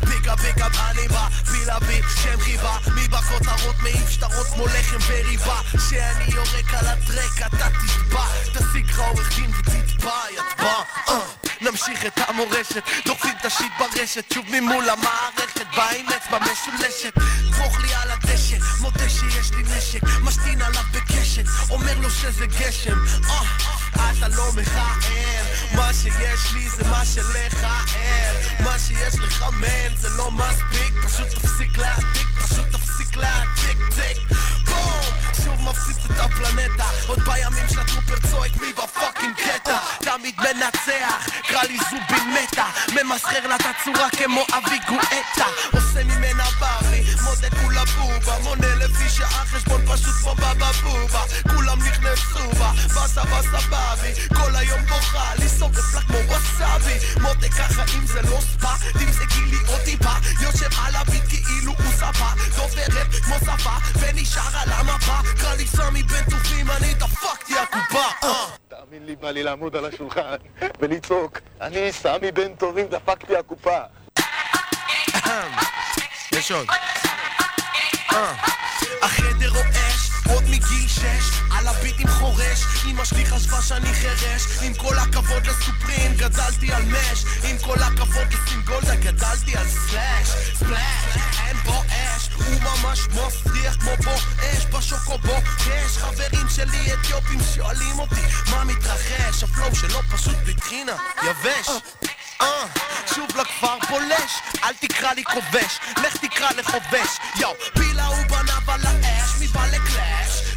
פיקה 0.10 0.38
פיקה 0.38 0.68
אני 0.92 1.08
בא 1.08 1.28
פילה 1.52 1.80
בי 1.80 2.02
שם 2.24 2.40
חיבה. 2.40 2.78
מי 2.96 3.08
בכותרות 3.08 3.76
מעיף 3.80 4.10
שטרות 4.10 4.48
כמו 4.48 4.66
לחם 4.68 4.98
וריבה. 5.08 5.62
שאני 5.90 6.34
יורק 6.34 6.74
על 6.74 6.88
הטרק 6.88 7.48
אתה 7.48 7.70
תטבע 7.70 8.26
תשיג 8.54 8.90
לך 8.90 9.00
עורך 9.00 9.36
דין 9.36 9.52
ותתבע 9.60 10.20
יטבע 10.32 10.84
אה. 11.10 11.20
נמשיך 11.62 12.06
את 12.06 12.20
המורשת 12.28 12.84
דוחפים 13.06 13.34
את 13.42 13.46
השיט 13.46 13.72
ברשת. 13.80 14.34
שוב 14.34 14.46
ממול 14.50 14.90
המערכת 14.90 15.68
בא 15.76 15.90
עם 15.90 16.06
אצבע 16.10 16.40
משולשת 16.40 17.14
דרוך 17.52 17.80
לי 17.80 17.94
על 17.94 18.12
הדשא 18.12 18.58
מודה 18.80 19.10
שיש 19.10 19.52
לי 19.52 19.64
נשק. 19.64 20.02
משתין 20.22 20.62
עליו 20.62 20.84
בקשת 21.14 21.46
אומר 21.70 22.00
לו 22.00 22.10
שזה 22.10 22.46
גשם. 22.46 22.98
אה, 23.30 24.12
אתה 24.12 24.28
לא 24.28 24.52
מכער. 24.56 25.44
מה 25.76 25.94
שיש 25.94 26.54
לי 26.54 26.70
זה 26.70 26.84
מה 26.84 27.06
שלך 27.06 27.68
אין 27.96 28.64
מה 28.66 28.80
שיש 28.80 29.20
לך 29.20 29.46
מן 29.62 29.96
זה 29.96 30.10
לא 30.10 30.32
מספיק. 30.32 30.94
פשוט 31.06 31.28
תפסיק 31.28 31.78
להעתיק 31.78 32.28
פשוט 32.44 32.66
תפסיק 32.72 33.16
להעתיק 33.16 33.78
טיק. 33.96 34.38
בום 34.66 35.23
מפציץ 35.64 35.98
את 36.06 36.20
הפלנטה. 36.20 36.86
עוד 37.08 37.20
בימים 37.20 37.68
שהטרופר 37.70 38.28
צועק 38.32 38.52
מי 38.62 38.74
בפאקינג 38.74 39.36
קטע? 39.36 39.78
תמיד 40.00 40.36
מנצח 40.40 41.28
קרא 41.48 41.64
לי 41.64 41.78
זובין 41.78 42.34
מתה 42.34 42.66
ממסחר 42.96 43.48
לה 43.48 43.56
את 43.56 43.66
הצורה 43.66 44.10
כמו 44.10 44.46
אבי 44.54 44.80
גואטה. 44.88 45.48
עושה 45.72 46.04
ממנה 46.04 46.44
ברי 46.60 47.04
מודה 47.24 47.50
כולה 47.62 47.86
בובה. 47.86 48.40
מונה 48.44 48.76
לפי 48.76 49.10
שעה 49.10 49.46
חשבון 49.46 49.82
פשוט 49.86 50.16
כמו 50.22 50.36
בבא 50.36 50.72
בובה. 50.72 51.24
כולם 51.56 51.80
נכנסו 51.80 52.52
בה 52.60 52.72
באסה 52.96 53.24
באסה 53.24 53.68
באבי. 53.70 54.14
כל 54.36 54.56
היום 54.56 54.82
בוכה 54.86 55.36
לי 55.40 55.50
שורף 55.60 55.94
לה 55.94 56.02
כמו 56.02 56.18
ווסאבי. 56.18 56.98
מודה 57.22 57.50
ככה 57.50 57.84
אם 57.98 58.08
זה 58.08 58.22
לא 58.22 58.40
ספא 58.42 58.74
תמזגי 58.94 59.46
לי 59.46 59.58
עוד 59.68 59.82
טיפה. 59.82 60.14
יושב 60.42 60.70
על 60.86 60.96
הביט 60.96 61.24
כאילו 61.30 61.74
הוא 61.78 61.94
ספה. 61.94 62.30
דובר 62.56 63.00
רב 63.00 63.14
כמו 63.24 63.36
שפה 63.40 63.76
ונשאר 64.00 64.58
על 64.58 64.72
המפה 64.72 65.18
לי 65.58 65.68
סמי 65.68 66.04
בן 66.04 66.24
טובים 66.30 66.72
אני 66.72 66.94
דפקתי 66.94 67.54
הקופה 67.60 68.06
אה. 68.24 68.46
תאמין 68.68 69.06
לי, 69.06 69.16
בא 69.16 69.32
לי 69.32 69.44
לעמוד 69.44 69.76
על 69.76 69.86
השולחן 69.86 70.36
ולצעוק, 70.80 71.40
אני 71.62 71.92
סמי 71.92 72.32
בן 72.32 72.56
טובים, 72.56 72.88
דפקתי 72.88 73.36
הקופה. 73.36 73.80
יש 76.32 76.52
עוד. 76.52 76.68
החדר 79.02 79.50
רועש, 79.50 80.10
עוד 80.30 80.44
מגיל 80.44 80.88
שש, 80.88 81.42
על 81.52 81.68
הביטים 81.68 82.08
חורש, 82.08 82.86
אמא 82.86 83.06
שלי 83.06 83.26
חשבה 83.26 83.62
שאני 83.62 83.94
חירש, 83.94 84.44
עם 84.62 84.74
כל 84.74 84.96
הכבוד 84.96 85.48
לסופרים, 85.48 86.14
גדלתי 86.18 86.74
על 86.74 86.84
מש, 86.86 87.26
עם 87.44 87.58
כל 87.58 87.78
הכבוד 87.80 88.13
אתיופים 97.18 97.40
שואלים 97.56 98.00
אותי, 98.00 98.22
מה 98.52 98.64
מתרחש, 98.64 99.44
הפלואו 99.44 99.76
שלו 99.76 100.00
פשוט 100.12 100.36
בטחינה, 100.48 100.96
יבש. 101.24 101.68
אה, 102.42 102.66
שוב 103.16 103.30
לכפר 103.38 103.80
פולש, 103.88 104.32
אל 104.64 104.74
תקרא 104.80 105.14
לי 105.14 105.24
כובש, 105.24 105.80
לך 106.04 106.18
תקרא 106.18 106.50
לחובש, 106.52 107.18
יואו, 107.40 107.54
פילה 107.74 108.06
הוא 108.06 108.26
בנב 108.30 108.70
על 108.70 108.82
האש, 108.86 109.30
מבא 109.42 109.66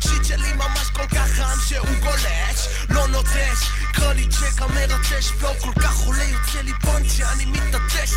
שיט 0.01 0.25
שלי 0.25 0.53
ממש 0.53 0.91
כל 0.93 1.07
כך 1.07 1.29
חם 1.37 1.59
שהוא 1.69 1.97
גולש, 2.01 2.67
לא 2.91 3.09
נוטש, 3.09 3.59
קרא 3.97 4.13
לי 4.13 4.27
צ'ק 4.29 4.63
המרטש, 4.63 5.31
פלואו 5.39 5.55
כל 5.61 5.81
כך 5.81 5.97
עולה, 6.07 6.23
יוצא 6.25 6.61
לי 6.61 6.73
פונט 6.83 7.11
שאני 7.11 7.45
מתנטש, 7.45 8.11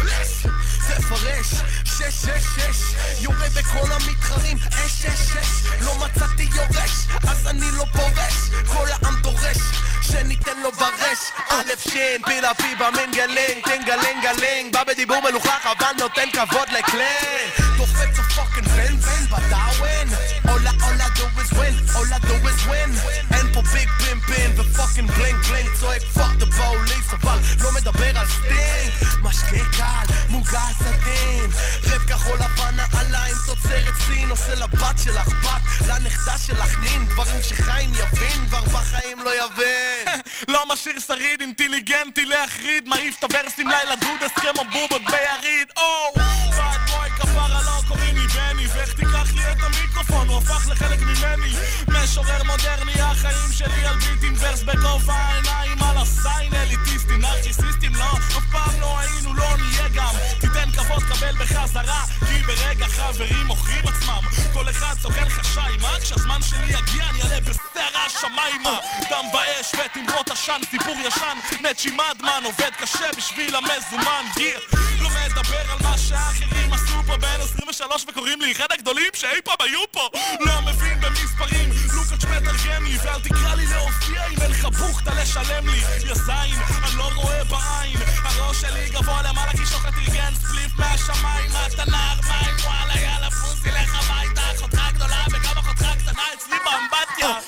תפרש, 0.88 1.48
שש 1.86 2.26
שש 2.26 2.44
שש, 2.56 2.96
יורה 3.20 3.50
בכל 3.56 3.92
המתחרים, 3.92 4.58
אש 4.58 5.06
אש 5.06 5.38
אש, 5.38 5.82
לא 5.82 5.96
מצאתי 5.96 6.50
יורש, 6.56 6.92
אז 7.30 7.48
אני 7.48 7.72
לא 7.78 7.86
פורש, 7.94 8.36
כל 8.68 8.88
העם 8.92 9.16
דורש, 9.22 9.58
שניתן 10.02 10.60
לו 10.64 10.72
ברש, 10.72 11.20
א' 11.50 11.90
שין, 11.90 12.22
פילה 12.26 12.54
פיבה 12.54 12.90
מנגלנג, 12.92 13.64
טנגלנג 13.64 14.24
גלנג, 14.24 14.74
בא 14.74 14.84
בדיבור 14.84 15.18
מלוכלך 15.30 15.66
אבל 15.66 15.92
נותן 16.00 16.30
כבוד 16.34 16.68
לקלנג, 16.78 17.78
דופק 17.78 18.10
את 18.14 18.20
הפאקינג 18.20 18.68
בן 18.68 18.98
בן 18.98 19.26
בדאווין, 19.26 20.08
all 20.46 20.68
I, 20.68 20.74
all 20.84 21.02
I 21.02 21.10
do 21.18 21.26
is 21.42 21.52
win, 21.60 21.76
all 21.96 22.14
I 22.14 22.20
do 22.28 22.36
is 22.50 22.62
win, 22.70 23.29
פה 23.60 23.66
ביג 23.74 23.90
פימפין 23.90 24.52
ופאקינג 24.60 25.12
בלינג 25.12 25.38
בלינג, 25.50 25.70
צועק 25.80 26.02
פאק 26.02 26.36
דה 26.38 26.46
פוליס, 26.46 27.14
אבל 27.14 27.38
לא 27.62 27.70
מדבר 27.72 28.18
על 28.18 28.28
סטינג, 28.28 29.14
משקה 29.22 29.78
קל, 29.78 30.14
מוגש 30.30 30.76
עדין, 30.86 31.52
רב 31.84 32.02
כחול 32.08 32.38
לבן 32.38 32.76
נעליים, 32.76 33.36
תוצרת 33.46 33.94
סין, 34.08 34.30
עושה 34.30 34.56
לבת 34.56 35.00
שלך 35.04 35.28
בת, 35.28 35.88
לנכדה 35.88 36.38
שלך 36.38 36.80
נין, 36.80 37.06
דברים 37.06 37.42
שחיים 37.44 37.90
יבין, 37.94 38.48
כבר 38.50 38.62
בחיים 38.62 39.20
לא 39.20 39.32
יבין. 39.36 40.22
לא 40.54 40.64
משאיר 40.74 41.00
שריד, 41.00 41.42
אינטליגנטי 41.42 42.26
להחריד, 42.26 42.88
מעיף 42.88 43.16
את 43.20 43.24
הוורסים 43.24 43.68
לילה 43.68 43.96
דודס 43.96 44.32
כמו 44.36 44.64
בובות 44.72 45.02
ביריד, 45.02 45.68
או! 45.78 46.14
בad 46.16 46.92
בוי 46.92 47.10
כפרה 47.10 47.62
לא 47.64 47.82
קוראים 47.88 48.16
לי 48.18 48.28
בני, 48.28 48.49
ואיך 48.80 48.94
תיקח 48.94 49.34
לי 49.36 49.52
את 49.52 49.58
המיקרופון, 49.62 50.28
הוא 50.28 50.38
הפך 50.38 50.68
לחלק 50.72 51.00
ממני. 51.00 51.54
משורר 51.88 52.44
מודרני, 52.44 53.02
החיים 53.02 53.52
שלי 53.52 53.86
על 53.86 53.96
ביטים 53.96 54.34
ורס 54.40 54.64
בגובה 54.64 55.14
העיניים 55.14 55.84
על 55.84 55.98
הסיין, 55.98 56.54
אליטיסטים, 56.54 57.22
נרקיסיסטים, 57.22 57.96
לא, 57.96 58.12
אף 58.12 58.46
פעם 58.52 58.80
לא 58.82 59.00
היינו, 59.00 59.34
לא 59.34 59.58
נהיה 59.58 59.88
גם. 59.94 60.14
תיתן 60.40 60.72
כבוד, 60.72 61.04
קבל 61.04 61.36
בחזרה, 61.40 62.04
כי 62.20 62.42
ברגע 62.48 62.88
חברים 62.88 63.46
מוכרים 63.46 63.88
עצמם. 63.88 64.22
כל 64.54 64.70
אחד 64.70 64.96
סוכן 65.02 65.30
חשאי, 65.30 65.78
מה 65.82 65.92
כשהזמן 66.02 66.42
שלי 66.42 66.66
יגיע 66.66 67.04
אני 67.10 67.22
אעלה 67.22 67.40
בסערה 67.42 68.06
השמיימה. 68.06 68.80
דם 69.10 69.26
באש 69.34 69.72
ותמרות 69.74 70.32
עשן, 70.32 70.62
סיפור 70.72 70.96
ישן, 71.06 71.38
נצ'י 71.62 71.90
מדמן, 71.92 72.42
עובד 72.44 72.72
קשה 72.78 73.12
בשביל 73.18 73.56
המזומן, 73.56 74.26
גיר. 74.36 74.60
לא 75.02 75.10
מדבר 75.10 75.72
על 75.72 75.78
מה 75.84 75.98
שהאחרים 75.98 76.74
עשו 76.74 77.04
פה 77.08 77.18
בין 77.18 77.42
23 77.42 78.06
וקוראים 78.10 78.42
לי 78.42 78.54
הגדולים 78.72 79.12
שאי 79.14 79.42
פעם 79.44 79.56
היו 79.60 79.80
פה. 79.92 80.10
לא 80.40 80.62
מבין 80.62 81.02
במספרים, 81.02 81.70
לוקאץ' 81.94 82.24
מתרגם 82.24 82.86
לי, 82.86 82.98
ואל 83.04 83.22
תקרא 83.22 83.56
לי 83.56 83.66
להופיע 83.66 84.28
אם 84.28 84.42
אין 84.42 84.52
לך 84.52 84.66
בוכטה 84.66 85.12
לשלם 85.22 85.68
לי. 85.68 85.78
יא 86.08 86.14
זין, 86.14 86.60
אני 86.84 86.98
לא 86.98 87.10
רואה 87.16 87.44
בעין, 87.44 87.98
הראש 88.24 88.62
שלי 88.62 88.90
גבוה 88.90 89.22
למעלה 89.22 89.52
כי 89.52 89.66
שוחט 89.66 89.94
ארגן 89.98 90.34
ספליף 90.36 90.72
מהשמיים, 90.78 91.52
אתה 91.68 91.84
נער 91.92 92.20
מים, 92.28 92.56
וואלה 92.64 93.02
יאללה 93.02 93.32
פוסי 93.32 93.70
לך 93.70 93.96
הביתה, 93.96 94.42
אחותך 94.56 94.82
גדולה 94.94 95.24
וגם 95.32 95.58
אחותך 95.58 95.86
קטנה 96.00 96.24
אצלי 96.34 96.58
באמבטיה. 96.66 97.40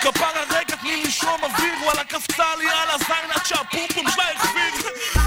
כפרה 0.00 0.42
רגע 0.50 0.76
תני 0.76 0.96
לי 0.96 1.10
שום 1.10 1.44
אוויר, 1.44 1.74
וואלה 1.84 2.04
קפצה 2.04 2.56
לי 2.58 2.70
על 2.70 2.88
הזין 2.90 3.30
עד 3.30 3.46
שהפומפום 3.46 4.10
שלה 4.10 4.24
החביר. 4.36 5.23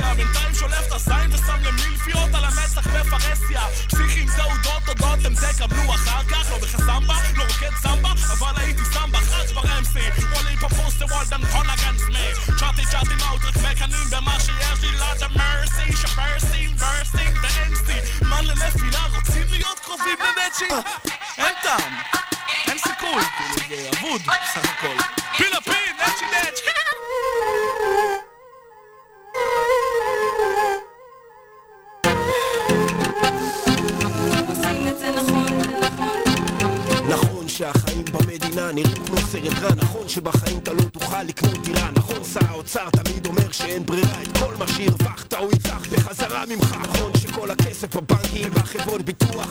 אפילפסיה, 0.00 0.14
בינתיים 0.14 0.54
שולף 0.54 0.86
את 0.86 0.92
הזין 0.92 1.32
ושם 1.32 1.58
למילפיות 1.62 2.34
על 2.34 2.44
המצח 2.44 2.86
בפרהסיה. 2.86 3.62
פסיכים 3.88 4.28
תעודות, 4.36 4.82
תודות 4.86 5.18
הם 5.24 5.34
תקבלו 5.34 5.94
אחר 5.94 6.24
כך, 6.24 6.50
לא 6.50 6.58
בחסמבה, 6.58 7.14
לא 7.36 7.42
רוקד 7.42 7.76
סמבה, 7.82 8.12
אבל 8.38 8.52
הייתי 8.56 8.84
סמבה 8.84 9.18
חץ 9.18 9.52
בר-MC. 9.52 10.22
וואלי 10.32 10.56
פפוס 10.56 10.94
דה 10.98 11.06
וולדן 11.06 11.46
קון 11.52 11.70
אגנס 11.70 12.02
מי. 12.08 12.56
צ'אטי 12.58 12.86
צ'אטי 12.90 13.14
מאוטרק 13.14 13.56
מקנאים 13.56 14.10
במה 14.10 14.40
שיש 14.40 14.82
לי 14.82 14.98
לאדה 14.98 15.28
מרסי, 15.28 15.96
שפרסים, 15.96 16.76
ורסים 16.78 17.32
ואנסי. 17.42 18.24
מה 18.24 18.42
לנפילה 18.42 19.06
רוצים 19.16 19.46
להיות 19.50 19.78
קרובים 19.78 20.18
לנצ'י? 20.20 20.74
אין 21.38 21.54
טעם, 21.62 21.92
אין 22.68 22.78
סיכוי, 22.78 23.22
כאילו 23.36 23.68
זה 23.68 23.98
אבוד 23.98 24.20
בסך 24.22 24.70
הכל. 24.70 24.96
פילה 25.36 25.60
פין, 25.60 25.96
נצ'י 25.98 26.24
נצ'י. 26.24 26.70
שהחיים 37.60 38.04
במדינה 38.12 38.72
נראים 38.72 39.04
כמו 39.06 39.16
סרט 39.16 39.58
רע 39.62 39.74
נכון 39.74 40.08
שבחיים 40.08 40.58
אתה 40.58 40.72
לא 40.72 40.82
תוכל 40.82 41.22
לקנות 41.22 41.58
דירה 41.64 41.90
נכון 41.96 42.24
שר 42.24 42.46
האוצר 42.48 42.90
תמיד 42.90 43.26
אומר 43.26 43.50
שאין 43.52 43.86
ברירה 43.86 44.22
את 44.22 44.38
כל 44.38 44.54
מה 44.58 44.68
שהרווחת 44.68 45.34
הוא 45.34 45.52
יצח 45.52 45.86
בחזרה 45.92 46.44
ממך. 46.46 46.76
נכון 46.82 47.12
שכל 47.18 47.50
הכסף 47.50 47.96
בבנקים 47.96 48.48
ובחברות 48.50 49.02
ביטוח 49.02 49.48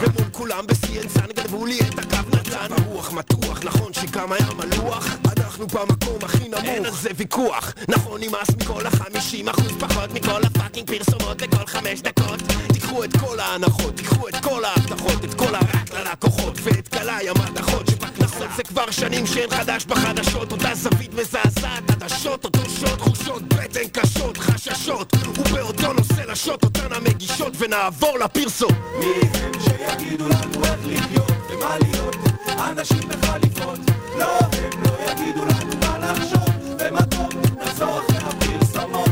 ומול 0.00 0.28
כולם 0.32 0.66
ב-CNSN 0.66 1.32
גנבו 1.32 1.66
לי 1.66 1.78
את 1.80 1.98
הקו 1.98 2.36
נדל"ן 2.36 2.72
הרוח 2.72 3.12
מתוח 3.12 3.60
נכון 3.64 3.92
שגם 3.92 4.32
היה 4.32 4.46
מלוח 4.56 5.16
אנחנו 5.60 5.86
במקום 5.86 6.18
הכי 6.22 6.48
נמוך. 6.48 6.64
אין 6.64 6.86
על 6.86 6.92
זה 6.92 7.10
ויכוח. 7.16 7.74
נכון 7.88 8.20
נמאס 8.20 8.50
מכל 8.60 8.86
החמישים 8.86 9.48
אחוז 9.48 9.72
פחות 9.78 10.14
מכל 10.14 10.42
הפאקינג 10.44 10.86
פרסומות 10.86 11.42
בכל 11.42 11.66
חמש 11.66 12.00
דקות. 12.00 12.40
תיקחו 12.72 13.04
את 13.04 13.16
כל 13.16 13.40
ההנחות 13.40 13.96
תיקחו 13.96 14.28
את 14.28 14.36
כל 14.42 14.64
ההבטחות 14.64 15.24
את 15.24 15.34
כל 15.34 15.54
הרק 15.54 15.90
ללקוחות 15.92 16.58
ואת 16.62 16.88
גלאי 16.88 17.28
המתכות 17.28 17.86
שבכנסות 17.86 18.48
זה 18.56 18.62
כבר 18.62 18.90
שנים 18.90 19.26
שאין 19.26 19.50
חדש 19.50 19.84
בחדשות. 19.84 20.52
אותה 20.52 20.74
זווית 20.74 21.14
מזעזעת 21.14 21.90
עדשות 21.90 22.44
אותו 22.44 22.58
חושות 22.58 22.98
תחושות 22.98 23.42
בטן 23.42 23.88
קשות, 23.92 24.38
חששות. 24.38 25.12
ובאותו 25.38 25.92
נושא 25.92 26.22
לשוט 26.28 26.64
אותן 26.64 26.92
המגישות 26.92 27.52
ונעבור 27.58 28.18
לפרסום. 28.18 28.72
מי 28.98 29.06
הם 29.34 29.52
שיגידו 29.60 30.28
לנו 30.28 30.64
איך 30.64 30.80
לחיות 30.86 31.32
ומה 31.50 31.76
להיות? 31.78 32.16
אנשים 32.70 33.08
בחליפות 33.08 33.78
לא 34.18 34.38
הם 34.38 34.82
לא 34.82 35.10
יגידו 35.10 35.44
לא 36.10 36.26
לא 37.76 37.98
אחרי 37.98 38.18
הפרסומות. 38.18 39.08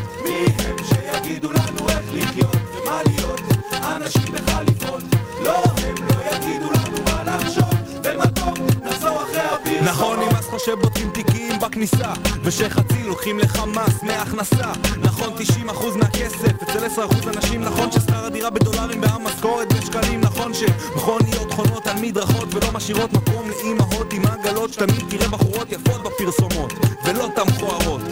נכון, 9.83 10.38
לך 10.59 10.65
שבודקים 10.65 11.11
תיקים 11.11 11.59
בכניסה 11.61 12.13
ושחצי 12.43 13.03
לוקחים 13.05 13.39
לך 13.39 13.63
מס 13.67 14.03
מהכנסה. 14.03 14.73
נכון, 15.03 15.29
90% 15.69 15.71
מהכסף 15.97 16.63
אצל 16.63 16.87
10% 16.87 17.37
אנשים 17.37 17.61
נכון 17.61 17.93
ששכר 17.93 18.25
הדירה 18.27 18.51
בדולרים 18.51 19.03
והמשכורת 19.03 19.73
בשקלים 19.73 20.21
נכון 20.21 20.55
שמכוניות 20.55 21.53
חונות 21.53 21.87
על 21.87 21.97
מדרכות 22.03 22.55
ולא 22.55 22.73
משאירות 22.73 23.13
מקום 23.13 23.49
לאימהות 23.51 24.13
עם 24.13 24.23
עגלות 24.27 24.73
שתמיד 24.73 25.05
תראה 25.09 25.29
בחורות 25.29 25.73
יפות 25.73 26.03
בפרסומות 26.03 26.73
ולא 27.05 27.29
תם 27.35 27.43
מכוערות 27.49 28.01
כולם 28.01 28.08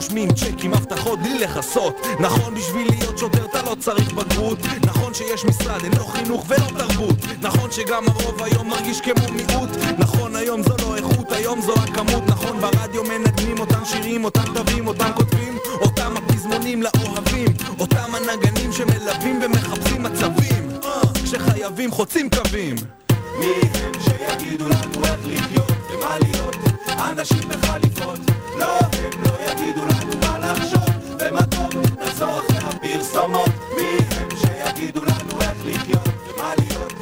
רושמים 0.00 0.32
צ'קים, 0.32 0.74
הבטחות 0.74 1.18
בלי 1.18 1.38
לכסות. 1.38 2.06
נכון, 2.20 2.54
בשביל 2.54 2.88
להיות 2.90 3.18
שוטר 3.18 3.44
אתה 3.44 3.62
לא 3.62 3.74
צריך 3.74 4.12
בגרות. 4.12 4.58
נכון 4.86 5.14
שיש 5.14 5.44
משרד, 5.44 5.84
אין 5.84 5.92
לו 5.98 6.04
חינוך 6.04 6.44
ולא 6.48 6.78
תרבות. 6.78 7.16
נכון 7.42 7.70
שגם 7.70 8.04
הרוב 8.08 8.42
היום 8.42 8.68
מרגיש 8.68 9.00
כמו 9.00 9.32
מיעוט. 9.32 9.70
נכון, 9.98 10.36
היום 10.36 10.62
זו 10.62 10.74
לא 10.82 10.96
איכות, 10.96 11.32
היום 11.32 11.60
זו 11.60 11.74
הכמות. 11.74 12.22
נכון, 12.26 12.60
ברדיו 12.60 13.02
מנגנים 13.04 13.58
אותם 13.58 13.84
שירים, 13.84 14.24
אותם 14.24 14.54
תווים, 14.54 14.86
אותם 14.86 15.10
כותבים. 15.16 15.58
אותם 15.80 16.14
הפזמונים 16.16 16.82
לאוהבים 16.82 17.48
אותם 17.80 18.14
הנגנים 18.14 18.72
שמלווים 18.72 19.40
ומחפשים 19.44 20.02
מצבים. 20.02 20.70
אה, 20.84 20.90
כשחייבים 21.24 21.90
חוצים 21.90 22.30
קווים. 22.30 22.76
מי 23.38 23.46
הם 23.74 23.92
שיגידו 24.00 24.68
לנו 24.68 25.04
איך 25.04 25.20
לחיות 25.26 25.69
ומה 26.00 26.18
להיות? 26.18 26.56
אנשים 27.10 27.48
בחליפות 27.48 28.18
לא 28.58 28.78
הם 28.78 29.22
לא 29.24 29.32
יגידו 29.50 29.80
לנו 29.86 30.12
מה 30.20 30.38
לחשוב. 30.38 30.82
ומה 31.20 31.46
טוב 31.46 31.82
נחזור 32.00 32.38
אחרי 32.38 32.58
הפרסומות 32.58 33.50
מי 33.76 33.98
הם 34.10 34.28
שיגידו 34.40 35.00
לנו 35.04 35.40
איך 35.40 35.56
לחיות? 35.64 36.08
ומה 36.34 36.52
להיות? 36.58 36.92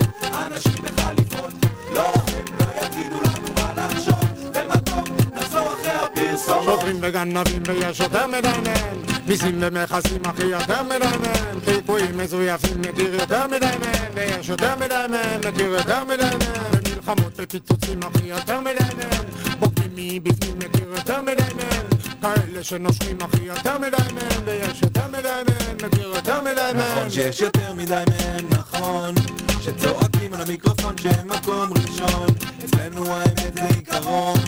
אנשים 0.47 0.83
בחליפות 0.83 1.53
לא 1.95 2.05
הם 2.07 2.45
לא 2.61 2.67
יגידו 2.83 3.17
לנו 3.17 3.49
מה 3.55 3.73
לחשוב. 3.77 4.25
ומה 4.55 4.81
טוב 4.81 5.05
נחזור 5.35 5.73
אחרי 5.73 5.91
הפרסומות 5.91 6.65
שוטרים 6.65 6.99
וגנבים 7.03 7.63
ויש 7.67 8.01
יותר 8.01 8.27
מדי 8.27 8.49
מהם 8.65 8.97
מיסים 9.27 9.59
ומכסים 9.61 10.23
אחי 10.25 10.45
יותר 10.47 10.83
מדי 10.83 10.99
מהם 10.99 11.61
חיפויים 11.65 12.19
מזויפים 12.19 12.81
מכיר 12.81 13.15
יותר 13.15 13.47
מדי 13.47 13.67
מהם 13.67 14.13
ויש 14.15 14.49
יותר 14.49 14.77
מדי 14.77 15.05
מהם 15.11 15.41
מכיר 15.41 15.67
יותר 15.67 16.05
מדי 16.05 16.88
מהם 17.09 17.17
ומלחמות 17.19 17.33
ופיצוצים 17.37 18.01
אחי 18.03 18.27
יותר 18.27 18.61
מדי 18.61 18.95
מהם 18.97 19.25
בוגדים 19.59 20.23
מבפנים 20.23 20.59
מכיר 20.59 20.89
יותר 20.97 21.23
מדי 21.23 21.55
מהם 21.57 21.87
כאלה 22.23 22.65
שנושרים 22.65 23.19
אחי 23.21 23.43
יותר 23.43 23.79
מדי 23.79 23.97
מהם 24.15 24.43
ויש 24.45 24.83
יותר 24.83 25.09
מדי 25.09 25.43
מהם 25.49 25.77
מכיר 25.85 26.09
יותר 26.09 26.43
מדי 26.43 26.71
מהם 26.75 26.77
נכון 26.77 27.11
שיש 27.11 27.41
יותר 27.41 27.73
מדי 27.73 28.05
מהם, 28.11 28.47
נכון. 28.51 29.15
שצועקים 29.61 30.35
על 30.35 30.41
המיקרופון 30.41 30.99
שהם 30.99 31.29
מקום 31.29 31.71
ראשון. 31.73 32.27
אצלנו 32.65 33.07
האמת 33.07 33.55
זה 33.55 33.65
עיקרון. 33.77 34.39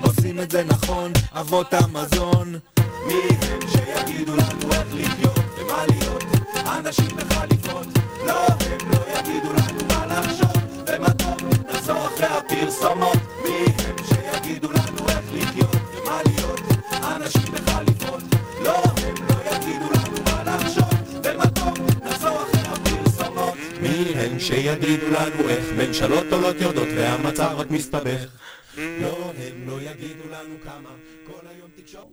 עושים 0.00 0.40
את 0.40 0.50
זה 0.50 0.64
נכון, 0.64 1.12
אבות 1.32 1.74
המזון. 1.74 2.58
מי 3.06 3.14
הם 3.42 3.58
שיגידו 3.68 4.36
לנו 4.36 4.72
איך 4.72 4.86
לחיות 4.94 5.40
ומה 5.58 5.84
להיות? 5.88 6.24
אנשים 6.78 7.16
בחליפות 7.16 7.86
לא 8.26 8.46
הם 8.46 8.90
לא 8.90 8.98
יגידו 9.18 9.52
לנו 9.52 9.93
אחרי 12.64 12.76
הפרסומות 12.76 13.16
מי 13.42 13.64
הם 13.78 13.96
שיגידו 14.04 14.68
לנו 14.72 15.08
איך 15.08 15.24
לחיות 15.34 15.76
ומה 16.02 16.20
להיות? 16.26 16.60
אנשים 17.02 17.52
בחליפות 17.52 18.22
לא 18.64 18.76
הם 18.76 19.14
לא 19.28 19.56
יגידו 19.56 19.84
לנו 19.94 20.24
מה 20.24 20.44
לחשוב 20.44 20.88
טוב 21.54 21.78
נחזור 22.04 22.42
אחרי 22.42 22.60
הפרסומות 22.60 23.54
מי 23.80 24.12
הם 24.14 24.40
שיגידו 24.40 25.06
לנו 25.06 25.48
איך? 25.48 25.64
ממשלות 25.76 26.32
עולות 26.32 26.56
יורדות 26.60 26.88
והמצב 26.96 27.54
רק 27.56 27.70
מסתבך. 27.70 28.26
לא 28.76 29.32
הם 29.38 29.68
לא 29.68 29.80
יגידו 29.80 30.24
לנו 30.30 30.54
כמה 30.64 30.90
כל 31.26 31.46
היום 31.46 31.68
תקשורת 31.76 32.06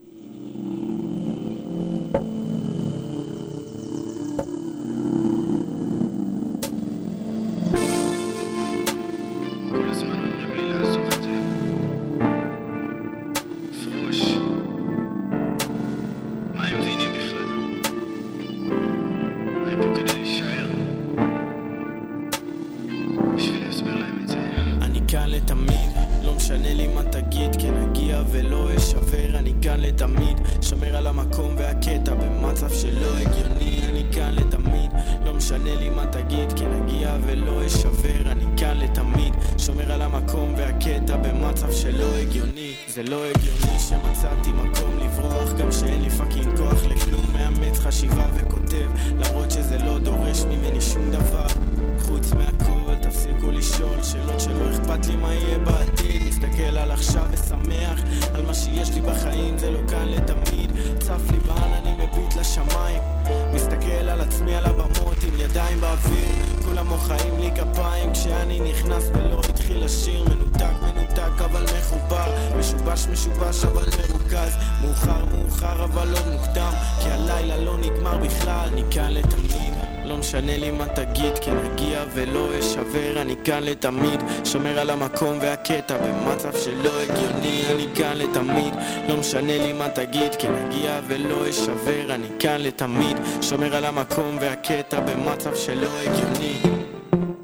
משנה 80.31 80.57
לי 80.57 80.71
מה 80.71 80.85
תגיד, 80.85 81.33
כן 81.41 81.57
אגיע 81.57 82.03
ולא 82.13 82.59
אשבר, 82.59 83.21
אני 83.21 83.35
כאן 83.43 83.63
לתמיד, 83.63 84.19
שומר 84.45 84.79
על 84.79 84.89
המקום 84.89 85.37
והקטע 85.41 85.97
במצב 85.97 86.53
שלא 86.63 87.01
הגיוני, 87.01 87.63
אני 87.71 87.87
כאן 87.95 88.17
לתמיד, 88.17 88.73
לא 89.09 89.17
משנה 89.17 89.57
לי 89.57 89.73
מה 89.73 89.89
תגיד, 89.89 90.35
כן 90.39 90.53
אגיע 90.55 90.99
ולא 91.07 91.49
אשבר, 91.49 92.15
אני 92.15 92.27
כאן 92.39 92.61
לתמיד, 92.61 93.17
שומר 93.41 93.75
על 93.75 93.85
המקום 93.85 94.37
והקטע 94.41 94.99
במצב 94.99 95.55
שלא 95.55 95.89
הגיוני. 95.99 96.61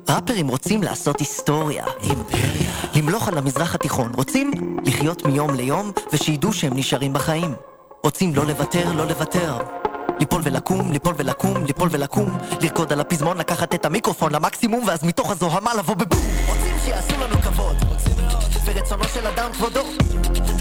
ראפרים 0.10 0.48
רוצים 0.48 0.84
לעשות 0.84 1.20
היסטוריה, 1.20 1.86
אימפריה, 2.04 2.72
למלוך 2.96 3.28
על 3.28 3.38
המזרח 3.38 3.76
התיכון, 3.76 4.12
רוצים 4.16 4.52
לחיות 4.86 5.26
מיום 5.26 5.56
ליום 5.56 5.92
ושידעו 6.14 6.54
שהם 6.54 6.74
נשארים 6.76 7.14
בחיים. 7.14 7.54
רוצים 8.04 8.36
לא 8.36 8.46
לוותר, 8.46 8.94
לא 8.94 9.08
לוותר. 9.08 9.58
ליפול 10.20 10.42
ולקום, 10.46 10.92
ליפול 10.92 11.16
ולקום, 11.18 11.66
ליפול 11.66 11.90
ולקום, 11.92 12.38
לרקוד 12.62 12.94
על 12.94 13.00
הפזמון, 13.00 13.38
לקחת 13.38 13.76
את 13.76 13.86
המיקרופון 13.86 14.32
למקסימום, 14.32 14.84
ואז 14.88 15.04
מתוך 15.04 15.32
הזוהמה 15.32 15.74
לבוא 15.74 15.96
בבום. 15.96 16.20
רוצים 16.48 16.76
שיעשו 16.86 17.14
לנו 17.22 17.42
כבוד, 17.42 17.76
ורצונו 18.66 19.04
של 19.04 19.28
אדם 19.28 19.52
כבודו. 19.54 19.84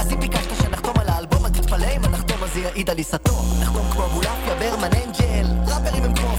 אז 0.00 0.12
אם 0.12 0.20
ביקשת 0.20 0.62
שנחתום 0.62 0.94
על 0.98 1.08
האלבום, 1.08 1.46
אל 1.46 1.50
תתפלא 1.50 1.86
אם 1.96 2.04
הנחתום 2.04 2.42
הזה 2.42 2.60
יעיד 2.60 2.90
על 2.90 2.96
עיסתו. 2.96 3.42
נחתום 3.60 3.86
כמו 3.92 4.08
מולפיה, 4.14 4.54
ברמן, 4.60 4.88
אנג'ל, 4.92 5.46
ראפרים 5.66 6.04
הם 6.04 6.14
כמו 6.14 6.35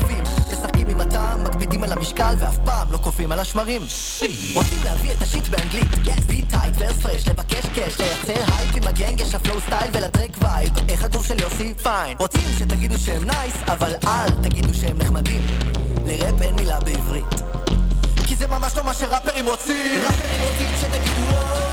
עם 0.98 1.02
הטעם, 1.02 1.44
מקפידים 1.44 1.84
על 1.84 1.92
המשקל, 1.92 2.34
ואף 2.40 2.58
פעם 2.66 2.92
לא 2.92 2.98
קופאים 2.98 3.32
על 3.32 3.40
השמרים. 3.40 3.82
רוצים 4.54 4.78
להביא 4.84 5.12
את 5.12 5.22
ה 5.22 5.27
shit 5.27 5.48
באנגלית, 5.48 5.94
yes, 6.06 6.22
beat 6.28 6.42
tight, 6.42 6.76
verse 6.78 6.98
fresh, 6.98 7.28
לבקש 7.28 7.66
cash, 7.76 8.00
לייצר 8.00 8.54
הייפ 8.54 8.76
עם 8.76 8.84
ה 8.88 8.93
gang, 8.93 9.20
יש 9.20 9.36
ה 9.36 9.41
flow 9.41 9.62
style 9.62 9.92
ול 9.94 10.06
track 10.06 10.38
vibe. 10.42 10.74
איך 10.90 11.04
הגוף 11.04 11.28
של 11.28 11.42
יוסי? 11.42 11.74
fine. 11.84 12.18
רוצים 12.20 12.42
שתגידו 12.60 12.98
שהם 12.98 13.24
nice, 13.24 13.54
אבל 13.68 13.94
אל 14.08 14.30
תגידו 14.44 14.74
שהם 14.74 14.98
נחמדים. 14.98 15.42
לראפ 16.06 16.42
אין 16.42 16.56
מילה 16.56 16.80
בעברית. 16.80 17.36
כי 18.28 18.36
זה 18.36 18.48
ממש 18.48 18.78
לא 18.78 18.84
מה 18.84 18.94
שראפרים 18.94 19.46
רוצים. 19.46 20.02
ראפרים 20.04 20.42
רוצים 20.42 20.68
שתגידו 20.82 21.22
וואו. 21.32 21.67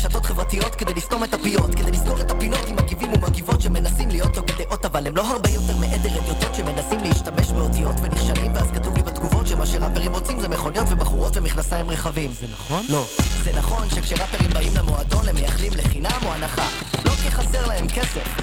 רשתות 0.00 0.26
חברתיות 0.26 0.74
כדי 0.74 0.94
לסתום 0.94 1.24
את 1.24 1.34
הפיות 1.34 1.74
כדי 1.74 1.90
לסגור 1.90 2.20
את 2.20 2.30
הפינות 2.30 2.68
עם 2.68 2.76
מגיבים 2.76 3.12
ומגיבות 3.12 3.60
שמנסים 3.60 4.08
להיות 4.08 4.38
או 4.38 4.42
דעות 4.58 4.84
אבל 4.84 5.06
הם 5.06 5.16
לא 5.16 5.26
הרבה 5.30 5.50
יותר 5.50 5.76
מעדר 5.76 6.20
אדיוטות 6.20 6.54
שמנסים 6.54 7.00
להשתמש 7.00 7.52
באותיות 7.52 7.94
ונכשלים 8.02 8.54
ואז 8.54 8.70
כתוב 8.70 8.96
לי 8.96 9.02
בתגובות 9.02 9.46
שמה 9.46 9.66
שראפרים 9.66 10.12
רוצים 10.12 10.40
זה 10.40 10.48
מכוניות 10.48 10.86
ובחורות 10.90 11.36
ומכנסיים 11.36 11.90
רחבים. 11.90 12.32
זה 12.40 12.46
נכון? 12.52 12.84
לא. 12.88 13.04
זה 13.44 13.52
נכון 13.52 13.90
שכשראפרים 13.90 14.50
באים 14.50 14.72
למועדון 14.76 15.28
הם 15.28 15.34
מייחלים 15.34 15.72
לחינם 15.76 16.20
או 16.24 16.32
הנחה. 16.32 16.68
לא 17.04 17.10
כי 17.10 17.30
חסר 17.30 17.66
להם 17.66 17.88
כסף 17.88 18.36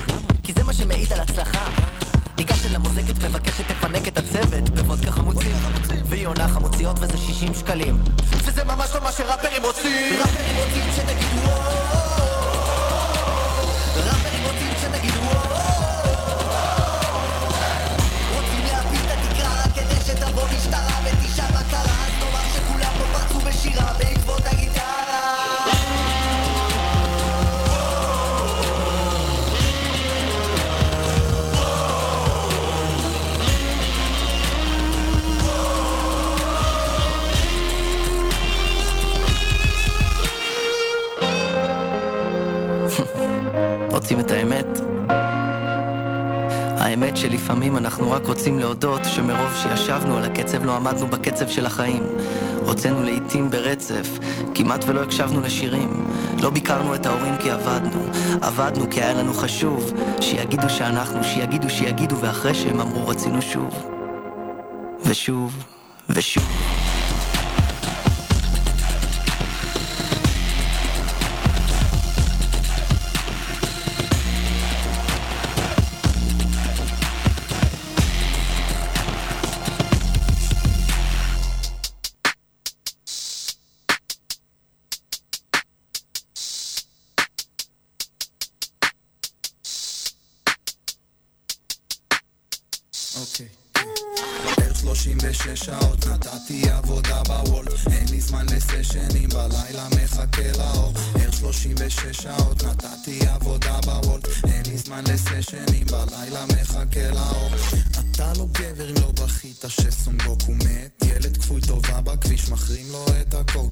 כי 0.43 0.53
זה 0.53 0.63
מה 0.63 0.73
שמעיד 0.73 1.13
על 1.13 1.19
הצלחה. 1.19 1.69
ניגשת 2.38 2.71
למוזקת, 2.71 3.23
מבקשת 3.23 3.67
תפנק 3.67 4.08
את 4.08 4.17
הצוות. 4.17 4.69
בוודקה 4.69 5.12
חמוצים 5.12 5.56
והיא 6.06 6.28
עונה 6.28 6.47
חמוציות 6.47 6.97
וזה 7.00 7.17
60 7.17 7.54
שקלים. 7.54 8.00
וזה 8.45 8.63
ממש 8.63 8.89
לא 8.95 9.04
מה 9.04 9.12
שראפרים 9.12 9.63
רוצים. 9.63 10.19
ראפרים 10.19 10.56
רוצים 10.58 10.84
שתגידו 10.95 11.47
וואו 11.47 11.97
ראפרים 13.95 14.43
רוצים 14.43 14.73
שתגידו 14.82 15.19
וואו 15.19 15.58
רוצים 18.34 18.65
להפיל 18.65 19.02
את 19.06 19.17
התקרה 19.17 19.63
רק 19.63 19.71
כדי 19.76 20.02
שתבוא 20.06 20.43
משטרה 20.58 20.97
פרצו 23.13 23.39
בשירה 23.39 23.93
בעקבות 24.00 24.41
רוצים 43.97 44.19
את 44.19 44.31
האמת? 44.31 44.65
האמת 46.77 47.17
שלפעמים 47.17 47.77
אנחנו 47.77 48.12
רק 48.12 48.27
רוצים 48.27 48.60
להודות 48.60 49.01
שמרוב 49.05 49.55
שישבנו 49.55 50.17
על 50.17 50.23
הקצב 50.23 50.65
לא 50.65 50.75
עמדנו 50.75 51.07
בקצב 51.07 51.47
של 51.47 51.65
החיים. 51.65 52.03
הוצאנו 52.65 53.03
לעיתים 53.03 53.49
ברצף, 53.49 54.19
כמעט 54.55 54.83
ולא 54.88 55.03
הקשבנו 55.03 55.41
לשירים. 55.41 56.07
לא 56.41 56.49
ביקרנו 56.49 56.95
את 56.95 57.05
ההורים 57.05 57.38
כי 57.38 57.51
עבדנו, 57.51 58.05
עבדנו 58.41 58.89
כי 58.89 59.01
היה 59.01 59.13
לנו 59.13 59.33
חשוב 59.33 59.93
שיגידו 60.21 60.69
שאנחנו, 60.69 61.23
שיגידו 61.23 61.69
שיגידו 61.69 62.17
ואחרי 62.17 62.53
שהם 62.53 62.79
אמרו 62.79 63.07
רצינו 63.07 63.41
שוב. 63.41 63.83
ושוב, 65.05 65.63
ושוב. 66.10 66.76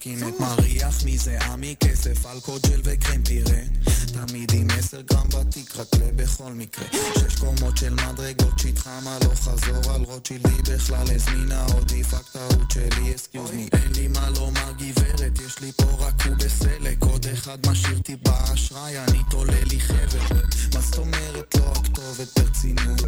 הקורקינט 0.06 0.40
מריח 0.40 1.04
מזיעה 1.06 1.56
מכסף 1.58 2.26
אלכוג'ל 2.26 2.82
וקרם 2.84 3.24
פירה 3.24 3.60
תמיד 4.14 4.52
עם 4.54 4.68
10 4.80 5.02
גרם 5.02 5.28
בתיק 5.30 5.76
רק 5.78 5.88
בכל 6.16 6.54
מקרה. 6.54 6.86
שש 7.16 7.36
קומות 7.36 7.78
של 7.78 7.94
מדרגות 7.94 8.60
שהתחמה 8.60 9.18
לא 9.24 9.36
חזור? 9.36 9.94
על 9.94 10.02
רוטשילדי 10.02 10.74
בכלל 10.74 11.08
הזמינה 11.16 11.66
אותי 11.74 12.04
פאק 12.04 12.26
טעות 12.32 12.72
שלי 12.72 13.16
אסקיוז 13.16 13.52
מי 13.52 13.70
אין 13.74 13.92
לי 13.96 14.08
מה 14.08 14.30
לומר 14.30 14.72
גברת 14.78 15.40
יש 15.46 15.60
לי 15.62 15.72
פה 15.72 15.86
רק 16.00 16.26
הוא 16.26 16.36
בסלק. 16.36 17.04
עוד 17.04 17.26
אחד 17.34 17.58
משאיר 17.68 17.98
אותי 17.98 18.16
באשראי 18.16 19.00
אני 19.00 19.20
תולה 19.30 19.64
לי 19.70 19.80
חבר. 19.80 20.36
מה 20.74 20.82
זאת 20.82 20.98
אומרת 20.98 21.56
לא 21.56 21.74
הכתובת 21.76 22.40
ברצינות 22.40 23.02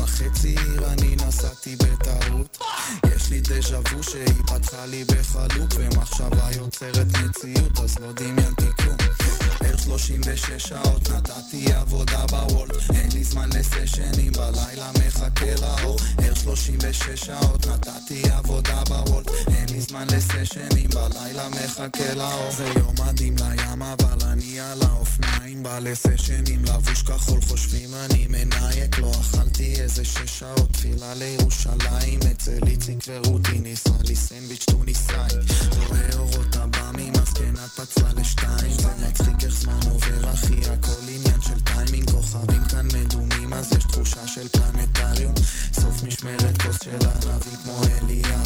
בחצי 0.00 0.48
עיר 0.48 0.92
אני 0.92 1.16
נסעתי 1.16 1.76
בטעות. 1.76 2.58
יש 3.16 3.30
לי 3.30 3.40
דז'ה 3.40 3.80
וו 3.80 4.02
שהיא 4.02 4.42
פתחה 4.46 4.86
לי 4.86 5.04
בחלוק 5.04 5.70
ומחשבה 5.76 6.48
יוצרת 6.56 7.06
מציאות 7.06 7.80
אז 7.80 7.98
לא 7.98 8.12
דמיינתי 8.12 8.66
כלום 8.76 8.96
36 9.84 10.50
שעות 10.68 11.10
נתתי 11.10 11.72
עבודה 11.72 12.26
בוולט. 12.26 12.90
אין 12.94 13.12
לי 13.12 13.24
זמן 13.24 13.48
לסשנים 13.48 14.32
בלילה 14.32 14.90
מחכה 14.98 15.54
לאור. 15.60 15.98
בערך 16.16 16.40
36 16.40 17.24
שעות 17.24 17.66
נתתי 17.66 18.22
עבודה 18.30 18.82
בוולט. 18.88 19.30
אין 19.48 19.68
לי 19.68 19.80
זמן 19.80 20.06
לסשנים 20.12 20.90
בלילה 20.90 21.48
מחכה 21.48 22.14
לאור. 22.14 22.50
זה 22.56 22.64
יום 22.76 22.94
מדהים 23.06 23.36
לים 23.38 23.82
אבל 23.82 24.28
אני 24.32 24.60
על 24.60 24.82
האופניים. 24.82 25.62
בא 25.62 25.78
לסשנים 25.78 26.64
לבוש 26.64 27.02
כחול 27.02 27.40
חושבים 27.40 27.88
אני 27.94 28.26
מנייק. 28.28 28.98
לא 28.98 29.12
אכלתי 29.20 29.80
איזה 29.80 30.04
שש 30.04 30.38
שעות 30.38 30.72
תפילה 30.72 31.14
לירושלים. 31.14 32.20
אצל 32.32 32.66
איציק 32.66 32.98
ורותי 33.08 33.58
ניסה 33.58 33.90
לי 34.04 34.16
סנדוויץ' 34.16 34.64
טוניסאי. 34.64 35.28
רואה 35.88 36.08
אורות 36.18 36.49
עב"מים 37.40 37.56
הזקנה 37.56 37.86
פצלה 37.86 38.08
לשתיים 38.16 38.72
זה 38.72 38.88
מצחיק 39.08 39.44
איך 39.44 39.54
זמן 39.54 39.80
עובר 39.90 40.32
אחי 40.32 40.60
הכל 40.70 41.08
עניין 41.08 41.40
של 41.40 41.60
טיימינג 41.60 42.10
כוכבים 42.10 42.64
כאן 42.64 42.86
מדומים 42.94 43.52
אז 43.52 43.72
יש 43.72 43.84
תחושה 43.84 44.26
של 44.26 44.48
פלנטריום. 44.48 45.34
סוף 45.72 46.02
משמרת 46.02 46.62
כוס 46.62 46.76
של 46.84 46.90
ערבי 46.90 47.56
כמו 47.64 47.80
אליהו 47.84 48.42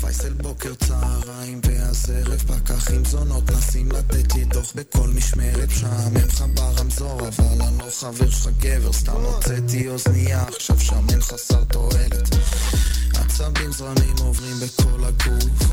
פייסל 0.00 0.32
בוקר 0.32 0.74
צהריים 0.74 1.60
ואז 1.66 2.10
ערב 2.10 2.38
פקחים 2.38 3.04
זונות. 3.04 3.50
נסים 3.50 3.92
לתת 3.92 4.34
לי 4.34 4.44
דוח 4.44 4.72
בכל 4.74 5.08
משמרת. 5.08 5.68
משעמם 5.68 6.16
לך 6.16 6.44
ברמזור 6.54 7.20
אבל 7.28 7.62
אני 7.62 7.78
לא 7.78 7.90
חבר 8.00 8.30
שלך 8.30 8.48
גבר. 8.60 8.92
סתם 8.92 9.12
הוצאתי 9.12 9.88
אוזנייה 9.88 10.42
עכשיו 10.48 10.80
שמן 10.80 11.20
חסר 11.20 11.64
תועלת 11.64 12.28
עצבים 13.32 13.72
זרמים 13.72 14.16
עוברים 14.20 14.56
בכל 14.60 15.04
הגוף. 15.04 15.72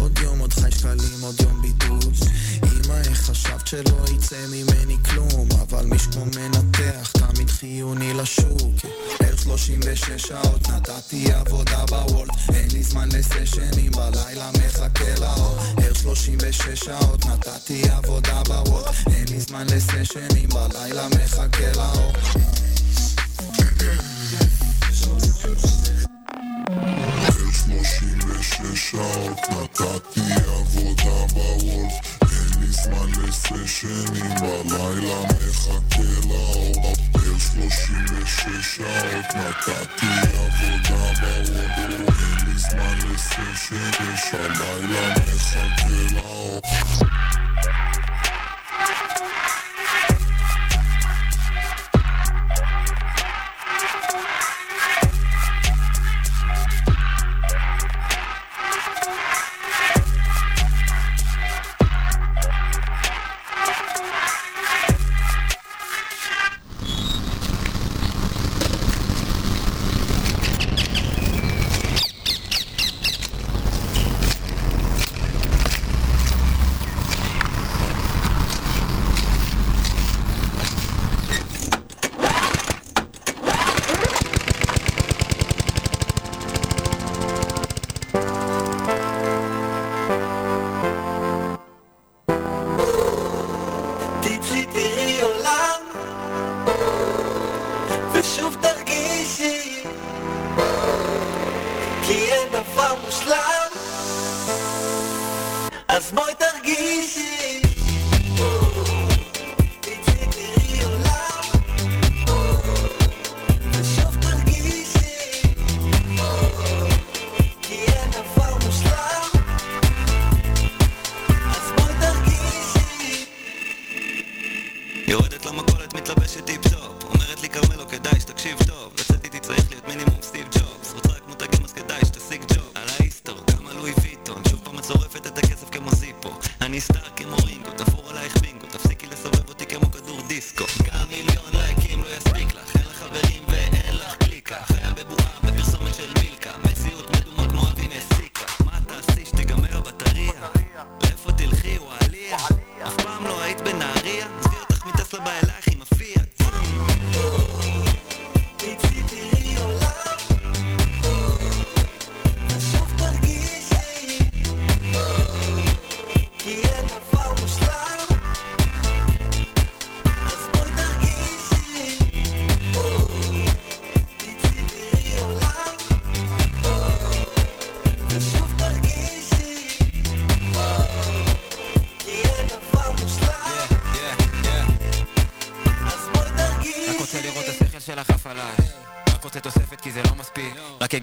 עוד 0.00 0.18
יום 0.18 0.38
עוד 0.38 0.52
חי 0.52 0.70
שקלים 0.70 1.20
עוד 1.20 1.40
יום 1.40 1.62
בידוד. 1.62 2.14
אמא 2.62 3.00
איך 3.08 3.20
חשבת 3.20 3.66
שלא 3.66 4.04
יצא 4.14 4.46
ממני 4.48 4.96
כלום? 5.04 5.48
אבל 5.62 5.86
מי 5.86 5.98
שכמו 5.98 6.24
מנתח 6.24 7.12
תמיד 7.12 7.50
חיוני 7.50 8.14
לשוק. 8.14 8.72
בערך 9.20 9.42
36 9.42 10.26
שעות 10.26 10.68
נתתי 10.68 11.32
עבודה 11.32 11.84
בוולט 11.86 12.30
אין 12.54 12.70
לי 12.72 12.82
זמן 12.82 13.08
לסשנים 13.12 13.92
בלילה 13.92 14.50
מחכה 14.58 15.14
לאור. 15.20 15.56
בערך 15.74 15.98
36 16.02 16.84
שעות 16.84 17.26
נתתי 17.26 17.82
עבודה 17.90 18.42
בוולט 18.42 18.94
אין 19.06 19.28
לי 19.28 19.40
זמן 19.40 19.66
לסשנים 19.66 20.48
בלילה 20.48 21.08
מחכה 21.08 21.72
לאור. 21.76 22.12
שלושים 24.92 25.32
שעות 25.42 26.23
נתתי 29.50 30.20
עבודה 30.30 31.26
בוולט 31.34 31.92
אין 32.22 32.60
לי 32.60 32.72
זמן 32.72 33.10
לסשנים 33.22 34.34
בלילה 34.40 35.20
מחכה 35.24 35.84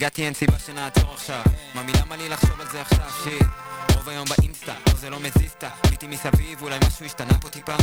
הגעתי 0.01 0.25
אין 0.25 0.33
סיבה 0.33 0.59
שנעצור 0.59 1.13
עכשיו. 1.13 1.43
ממי 1.75 1.91
למה 2.01 2.15
לי 2.15 2.29
לחשוב 2.29 2.61
על 2.61 2.67
זה 2.71 2.81
עכשיו? 2.81 3.09
שיט. 3.23 3.47
רוב 3.95 4.09
היום 4.09 4.27
באינסטה, 4.37 4.73
לא 4.87 4.93
זה 4.93 5.09
לא 5.09 5.19
מזיזתה 5.19 5.69
ביטי 5.89 6.07
מסביב, 6.07 6.61
אולי 6.61 6.79
משהו 6.87 7.05
השתנה 7.05 7.33
פה 7.41 7.49
טיפה 7.49 7.75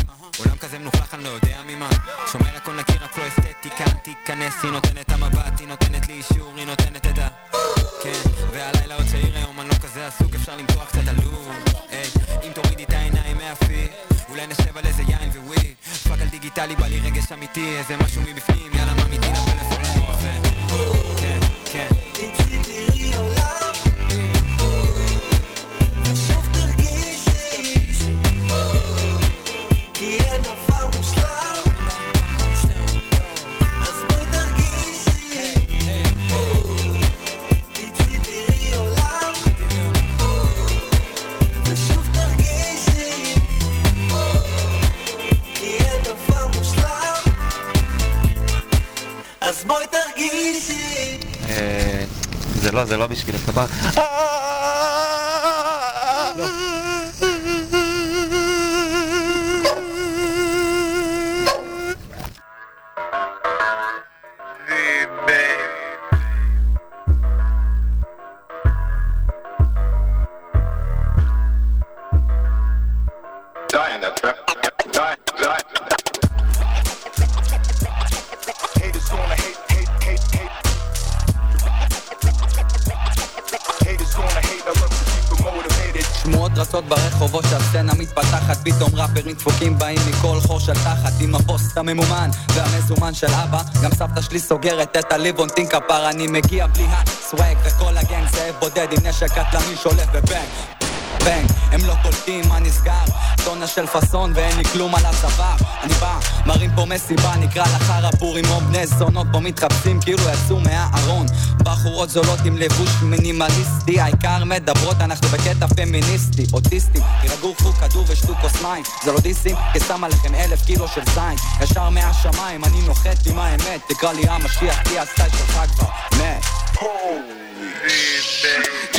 רצות 86.59 86.85
ברחובות 86.85 87.45
שהסצנה 87.51 87.93
מתפתחת 87.99 88.57
פתאום 88.65 88.91
ראפרים 88.95 89.35
דפוקים 89.35 89.79
באים 89.79 89.99
מכל 90.09 90.41
חור 90.47 90.61
של 90.61 90.75
תחת 90.75 91.13
עם 91.21 91.35
הפוסט 91.35 91.79
הממומן 91.79 92.31
והמזומן 92.55 93.15
של 93.15 93.27
אבא. 93.27 93.61
גם 93.83 93.91
סבתא 93.91 94.21
שלי 94.21 94.41
סוגרת 94.41 94.97
את 94.97 95.13
הליבונטין 95.13 95.67
כפר 95.69 96.11
אני 96.11 96.27
מגיע 96.27 96.67
בלי 96.67 96.87
ה 96.91 97.04
swag 97.04 97.57
וכל 97.65 97.97
ה 97.97 98.03
gang 98.03 98.29
זאב 98.29 98.55
בודד 98.61 98.87
עם 98.91 99.07
נשק 99.07 99.27
קטלני 99.27 99.77
שולף 99.77 100.07
ב 100.13 100.26
bang 100.26 100.78
bang, 101.25 101.51
הם 101.73 101.85
לא 101.85 101.95
קולטים 102.03 102.49
מה 102.49 102.61
נסגר. 102.61 103.05
טונה 103.45 103.67
של 103.67 103.87
פאסון 103.87 104.33
ואין 104.35 104.57
לי 104.57 104.65
כלום 104.65 104.95
על 104.95 105.07
הצוואר 105.07 105.57
אני 105.83 105.95
בא, 105.95 106.19
מרים 106.47 106.71
פה 106.77 106.85
מסיבה 106.85 107.37
נקרא 107.37 107.63
לחרא 107.63 108.11
פורים 108.19 108.45
או 108.51 108.61
בני 108.61 108.87
זונות 108.87 109.27
פה 109.33 109.41
מתחפשים 109.41 110.01
כאילו 110.01 110.23
יצאו 110.23 110.61
מהארון. 110.61 111.27
בחורות 111.59 112.11
זולות 112.11 112.39
עם 112.45 112.57
לבוש 112.57 112.91
מינימליסטי 113.03 114.01
העיקר 114.01 114.45
מדברות 114.45 114.97
אנחנו 115.01 115.29
בקטע 115.29 115.67
פמיניסטי. 115.67 116.47
אוטיסטים 116.53 117.03
תירגעו 117.21 117.55
קחו 117.55 117.73
כדור 117.73 118.05
ושתו 118.09 118.35
כוס 118.41 118.63
מים. 118.63 118.83
זה 119.05 119.13
לא 119.13 119.21
דיסים 119.21 119.57
כי 119.73 119.81
שם 119.81 120.05
עליכם 120.05 120.35
אלף 120.35 120.67
קילו 120.67 120.89
של 120.89 121.03
זין. 121.15 121.37
ישר 121.63 121.91
מהשמיים 121.91 122.65
אני 122.65 122.83
נוחת 122.87 123.27
עם 123.27 123.39
האמת. 123.39 123.81
תקרא 123.89 124.13
לי 124.13 124.29
המשיח 124.29 124.83
כי 124.85 124.99
הסטייל 124.99 125.31
שלך 125.31 125.61
כבר 125.75 125.87
מת 126.13 126.68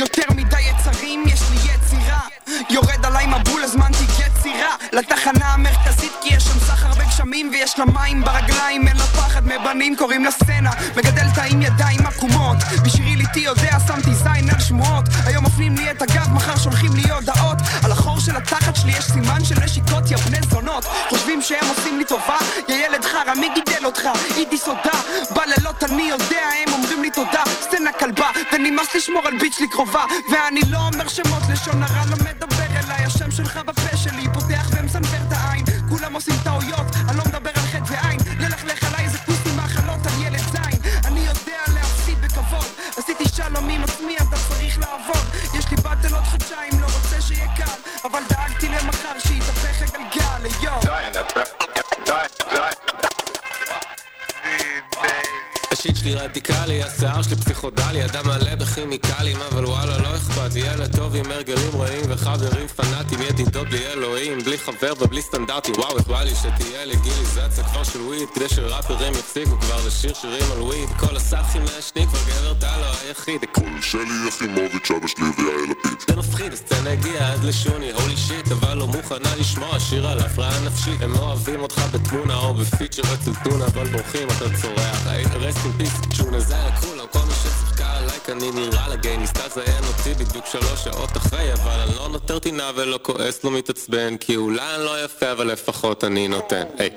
יותר 0.00 0.22
מדי 0.36 0.60
יצרים, 0.60 1.24
יש 1.26 1.40
לי 1.50 1.56
יצירה. 1.56 2.20
יורד 2.70 3.06
עליי 3.06 3.26
מבול, 3.26 3.62
הזמנתי 3.64 4.04
יצירה. 4.04 4.76
לתחנה 4.92 5.54
המרכזית 5.54 6.12
כי 6.22 6.34
יש 6.34 6.42
שם 6.42 6.58
סחר 6.60 6.94
בגשמים 6.94 7.50
ויש 7.52 7.78
לה 7.78 7.84
מים 7.84 8.24
ברגליים 8.24 8.88
אין 8.88 8.96
לה 8.96 9.02
פחד 9.04 9.42
מבנים 9.46 9.96
קוראים 9.96 10.24
לה 10.24 10.30
סצנה. 10.30 10.70
מגדל 10.96 11.26
תא 11.34 11.40
עם 11.40 11.62
ידיים 11.62 12.06
עקומות. 12.06 12.56
בשבילי 12.84 13.24
איתי 13.24 13.40
יודע 13.40 13.76
שמתי 13.86 14.14
זין 14.14 14.50
על 14.54 14.60
שמועות. 14.60 15.04
היום 15.26 15.44
מפנים 15.44 15.76
לי 15.76 15.90
את 15.90 16.02
הגב, 16.02 16.32
מחר 16.32 16.56
שולחים 16.56 16.90
לי 16.96 17.10
הודעות. 17.10 17.58
על 17.84 17.92
של 18.20 18.36
התחת 18.36 18.76
שלי 18.76 18.92
יש 18.92 19.04
סימן 19.04 19.44
של 19.44 19.54
נשיקות 19.64 20.10
יא 20.10 20.16
בני 20.16 20.38
זונות. 20.50 20.84
חושבים 21.08 21.42
שהם 21.42 21.68
עושים 21.68 21.98
לי 21.98 22.04
טובה 22.04 22.36
יא 22.68 22.74
ילד 22.74 23.04
חרא 23.04 23.34
מי 23.34 23.48
גידל 23.54 23.86
אותך? 23.86 24.08
אידי 24.36 24.58
סודה 24.58 24.98
בלילות 25.30 25.84
אני 25.84 26.02
יודע 26.02 26.46
הם 26.62 26.72
אומרים 26.72 27.02
לי 27.02 27.10
תודה. 27.10 27.42
סצנה 27.60 27.92
כלבה 27.92 28.30
ונמאס 28.52 28.94
לשמור 28.94 29.22
על 29.26 29.38
ביץ' 29.38 29.60
לי 29.60 29.68
קרובה 29.68 30.04
ואני 30.32 30.60
לא 30.70 30.78
אומר 30.92 31.08
שמות 31.08 31.42
לשון 31.52 31.82
הרע 31.82 32.04
לא 32.10 32.16
מדבר 32.16 32.66
אליי. 32.84 33.04
השם 33.06 33.30
שלך 33.30 33.56
בפה 33.56 33.96
שלי 33.96 34.24
פותח 34.34 34.70
ומסנוור 34.72 35.20
את 35.28 35.32
העין. 35.32 35.64
כולם 35.88 36.14
עושים 36.14 36.34
טעויות 36.44 36.86
אני 37.08 37.16
לא 37.16 37.24
מדבר 37.26 37.50
על 37.54 37.66
חטא 37.72 37.92
ועין. 37.92 38.20
ללכלך 38.38 38.84
עליי 38.84 39.04
איזה 39.04 39.18
פוסטי 39.18 39.50
מאכלות 39.56 40.06
על 40.06 40.22
ילד 40.22 40.42
זין. 40.52 40.80
אני 41.04 41.20
יודע 41.20 41.58
להפסיד 41.74 42.20
בכבוד. 42.20 42.66
עשיתי 42.96 43.24
שלום 43.36 43.68
עם 43.68 43.84
עצמי 43.84 44.16
אתה 44.16 44.36
צריך 44.48 44.78
לעבוד 44.78 45.29
באטל 46.02 46.14
עוד 46.14 46.24
חודשיים 46.24 46.80
לא 46.80 46.86
רוצה 46.86 47.20
שיהיה 47.20 47.48
קל 47.56 47.90
אבל 48.04 48.22
דאגתי 48.28 48.68
למחר 48.68 49.18
שיתהפך 49.18 49.94
הגלגל 49.94 50.54
יואו 50.62 50.80
Die 50.80 50.86
in 50.86 51.14
that 51.14 51.32
trap. 51.32 52.99
השיט 55.80 55.96
שלי 55.96 56.14
רדיקלי, 56.14 56.82
השיער 56.82 57.22
שלי 57.22 57.36
פסיכודלי, 57.36 58.04
אדם 58.04 58.24
מלא 58.26 58.54
בכימיקלים, 58.54 59.36
אבל 59.52 59.64
וואלה 59.64 59.98
לא 59.98 60.16
אכפת, 60.16 60.56
ילד 60.56 60.96
טוב 60.96 61.14
עם 61.16 61.30
הרגלים 61.30 61.80
רעים 61.80 62.04
וחברים 62.08 62.68
פנאטים, 62.68 63.22
ידידות 63.22 63.68
בלי 63.68 63.86
אלוהים, 63.86 64.38
בלי 64.38 64.58
חבר 64.58 64.92
ובלי 65.00 65.22
סטנדרטים, 65.22 65.74
וואו 65.78 65.98
איך 65.98 66.06
בא 66.06 66.22
לי 66.22 66.34
שתהיה 66.34 66.84
לגיליזציה 66.84 67.64
כבר 67.64 67.84
של 67.84 68.00
וויד, 68.00 68.28
כדי 68.34 68.48
שראפרים 68.48 69.12
יפסיקו 69.12 69.60
כבר 69.60 69.86
לשיר 69.86 70.14
שירים 70.14 70.52
על 70.52 70.62
וויד, 70.62 70.88
כל 70.98 71.16
הסאחים 71.16 71.62
מעשנים 71.62 72.08
כבר 72.08 72.20
גבר 72.28 72.52
אתה 72.52 72.76
לא 72.80 72.86
היחיד, 73.08 73.44
שלי 73.80 74.28
יחימוביץ', 74.28 74.90
אבא 74.90 75.06
שלי 75.06 75.24
ויאיר 75.38 75.70
לפיד. 75.70 76.00
זה 76.08 76.16
מפחיד, 76.16 76.52
הסצנה 76.52 76.90
הגיעה 76.90 77.32
עד 77.32 77.44
לשוני, 77.44 77.92
הולי 77.92 78.16
שיט, 78.16 78.52
אבל 78.52 78.76
לא 78.76 78.86
מוכנה 78.86 79.36
לשמוע 79.38 79.80
שיר 79.80 80.08
על 80.08 80.18
הפרעה 80.18 80.60
נפשית, 80.60 81.02
הם 81.02 81.16
אוהבים 81.16 81.60
אותך 81.60 81.82
בתמונה 81.92 82.36
או 82.36 82.54
בפיצ'ר 82.54 83.02
אצל 83.14 83.32
טונה, 83.44 83.66
אבל 83.66 83.88
בורחים 83.88 84.28
אתה 84.28 84.44
צורח, 84.62 85.00
רסט 85.40 85.66
אין 85.70 85.78
פיס, 85.78 86.00
צ'ונה 86.16 86.40
זה 86.40 86.54
היה 86.54 86.76
כולם, 86.76 87.06
כל 87.12 87.18
מי 87.18 87.34
שצחקה 87.34 87.96
עליי 87.96 88.18
אני 88.28 88.50
נראה 88.50 88.88
לגייניסט, 88.88 89.36
אז 89.36 89.54
זיין 89.54 89.84
אותי 89.84 90.24
בדיוק 90.24 90.46
שלוש 90.46 90.84
שעות 90.84 91.16
אחרי, 91.16 91.52
אבל 91.52 91.80
אני 91.80 91.96
לא 91.96 92.08
נותר 92.08 92.38
טינה 92.38 92.70
ולא 92.76 92.98
כועס, 93.02 93.44
לא 93.44 93.50
מתעצבן, 93.50 94.16
כי 94.16 94.36
אולי 94.36 94.74
אני 94.74 94.84
לא 94.84 95.04
יפה, 95.04 95.32
אבל 95.32 95.46
לפחות 95.46 96.04
אני 96.04 96.28
נותן, 96.28 96.62
היי. 96.78 96.90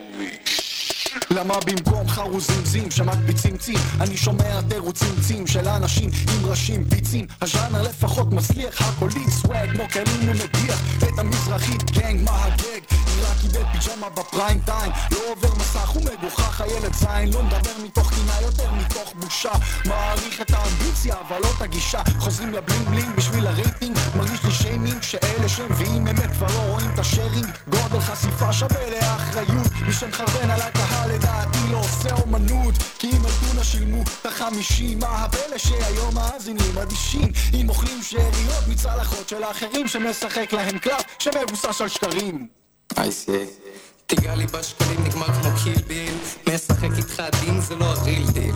למה 1.30 1.54
במקום 1.66 2.08
חרוזים 2.08 2.66
זים? 2.66 2.92
שמקפיצים 2.92 3.58
צים? 3.58 3.80
אני 4.02 4.18
שומע 4.18 4.62
תירוצים 4.62 5.16
צים 5.28 5.48
של 5.48 5.68
אנשים 5.68 6.10
עם 6.34 6.46
ראשים 6.46 6.84
פיצים. 6.90 7.28
הז'אנר 7.42 7.82
לפחות 7.82 8.34
מצליח 8.34 8.82
הקולי 8.82 9.32
סוואג 9.32 9.72
כמו 9.72 9.84
כלים 9.90 10.30
ומדיח. 10.30 10.82
את 10.98 11.20
המזרחית 11.20 11.92
גנג 11.92 12.22
מה 12.22 12.44
הגג 12.44 13.04
קיבל 13.42 13.64
פיג'מה 13.72 14.10
בפריים 14.10 14.60
טיים. 14.66 14.92
לא 15.12 15.18
עובר 15.32 15.56
מסך 15.56 15.96
ומגוחך 15.96 16.62
הילד 16.62 16.94
זין. 16.94 17.34
לא 17.34 17.44
מדבר 17.44 17.72
מתוך 17.84 18.14
קינה 18.14 18.42
יותר 18.42 18.72
מתוך 18.72 19.14
בושה. 19.20 19.52
מעריך 19.86 20.42
את 20.42 20.52
האמביציה 20.54 21.16
אבל 21.28 21.40
לא 21.44 21.48
את 21.58 21.62
הגישה. 21.62 22.02
חוזרים 22.20 22.54
ל 22.54 22.60
bling 22.60 22.90
bling 22.90 23.16
בשביל 23.16 23.48
הרייטינג. 23.48 23.98
מרגיש 24.16 24.44
לי 24.44 24.52
שיימינג 24.52 25.02
שאלה 25.02 25.50
שמביאים 25.50 26.08
אמת 26.08 26.32
כבר 26.32 26.48
לא 26.48 26.72
רואים 26.72 26.90
את 26.94 27.00
ה 27.00 27.05
sharing. 27.05 27.48
גודל 27.70 28.00
חשיפה 28.00 28.54
שווה 28.54 28.90
לאחריות. 28.90 29.68
מי 29.86 29.94
שמחרבן 29.94 30.50
על 30.50 30.62
הקהל 30.62 31.03
לדעתי 31.08 31.60
לא 31.72 31.78
עושה 31.78 32.16
אומנות 32.22 32.76
כי 33.00 33.08
אם 33.08 33.26
אלטונה 33.26 33.64
שילמו 33.64 34.02
את 34.02 34.26
החמישים 34.26 35.00
מה 35.00 35.08
הפלא 35.08 35.58
שהיום 35.58 36.16
מאזינים 36.16 36.78
אדישים? 36.78 37.32
אם 37.54 37.70
אוכלים 37.70 38.02
שאריות 38.04 38.68
מצלחות 38.68 39.30
של 39.30 39.44
האחרים 39.44 39.88
שמשחק 39.88 40.54
להם 40.54 40.78
קלף 40.78 41.04
שמבוסס 41.20 41.82
על 41.82 41.88
שקרים. 41.88 42.48
אייסי 42.98 43.46
תיגע 44.08 44.36
לי 44.36 44.46
בשקלים 44.46 45.04
נגמר 45.04 45.26
כמו 45.26 45.50
קילביל 45.64 46.14
משחק 46.54 46.98
איתך 46.98 47.24
דין 47.42 47.62
זה 47.62 47.76
לא 47.76 47.86
הריל 47.86 48.28
דיל 48.32 48.56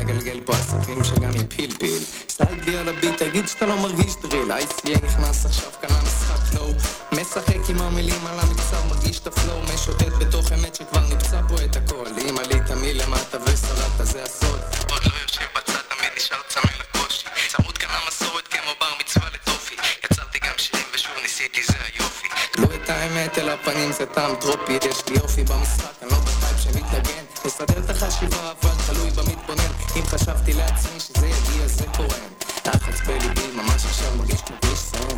מגלגל 0.00 0.40
פה 0.44 0.52
עסקים 0.52 1.04
שגם 1.04 1.30
יפיל 1.36 1.74
פיל. 1.78 2.02
סטייל 2.28 2.60
בי 2.64 2.76
על 2.76 2.88
הביט 2.88 3.22
תגיד 3.22 3.48
שאתה 3.48 3.66
לא 3.66 3.76
מרגיש 3.76 4.14
דריל. 4.22 4.52
ICA 4.52 5.04
נכנס 5.04 5.46
עכשיו 5.46 5.70
כאן 5.80 5.96
למשחק 5.96 6.54
לואו 6.54 6.72
משחק 7.12 7.70
עם 7.70 7.80
המילים 7.80 8.26
על 8.26 8.40
המקצב 8.40 8.86
מרגיש 8.88 9.18
את 9.18 9.26
הפלואו 9.26 9.62
משוטט 9.74 10.12
בתוך 10.20 10.52
אמת 10.52 10.74
שכבר 10.74 11.00
נפצע 11.00 11.40
פה 11.48 11.54
את 11.64 11.76
הכל. 11.76 12.06
אם 12.28 12.38
עלית 12.38 12.70
מלמטה 12.70 13.38
ושרדת 13.44 14.06
זה 14.06 14.22
הסוד. 14.24 14.60
עוד 14.90 15.02
לא 15.04 15.12
יושב 15.22 15.46
בצד 15.56 15.80
תמיד 15.88 16.10
נשאר 16.16 16.38
צמא 16.48 16.70
לקושי. 16.80 17.26
צמוד 17.48 17.78
כאן 17.78 17.88
למסורת 18.04 18.48
כמו 18.48 18.70
בר 18.80 18.92
מצווה 19.00 19.26
לטופי. 19.34 19.74
יצרתי 20.04 20.38
גם 20.38 20.54
שירים 20.56 20.86
ושוב 20.94 21.12
ניסיתי 21.22 21.60
זה 21.66 21.74
היופי. 21.92 22.28
תלו 22.52 22.64
את 22.64 22.90
האמת 22.90 23.38
אל 23.38 23.48
הפנים 23.48 23.92
זה 23.92 24.06
טעם 24.06 24.34
טרופי. 24.34 24.72
יש 24.72 25.08
לי 25.08 25.16
יופי 25.16 25.44
במשחק 25.44 25.92
אני 26.02 26.10
לא 26.10 26.16
בטייפ 26.18 26.58
שמתנגן 26.60 27.19
נסדר 27.44 27.84
את 27.84 27.90
החשיבה 27.90 28.52
אבל 28.60 28.70
תלוי 28.86 29.10
במתבונן. 29.10 29.72
אם 29.96 30.02
חשבתי 30.06 30.52
לעצמי 30.52 31.00
שזה 31.00 31.26
יגיע 31.26 31.66
זה 31.66 31.84
קורה. 31.96 32.18
לחץ 32.66 33.00
בליבי 33.06 33.46
ממש 33.54 33.84
עכשיו 33.84 34.16
מרגיש 34.16 34.40
כמו 34.42 34.56
כביש 34.60 34.78
סיים 34.78 35.16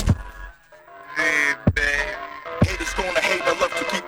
Haters 2.64 2.94
gonna 2.96 3.20
hate, 3.20 3.42
I 3.42 3.60
love 3.60 3.74
to 3.78 3.84
keep 3.90 4.01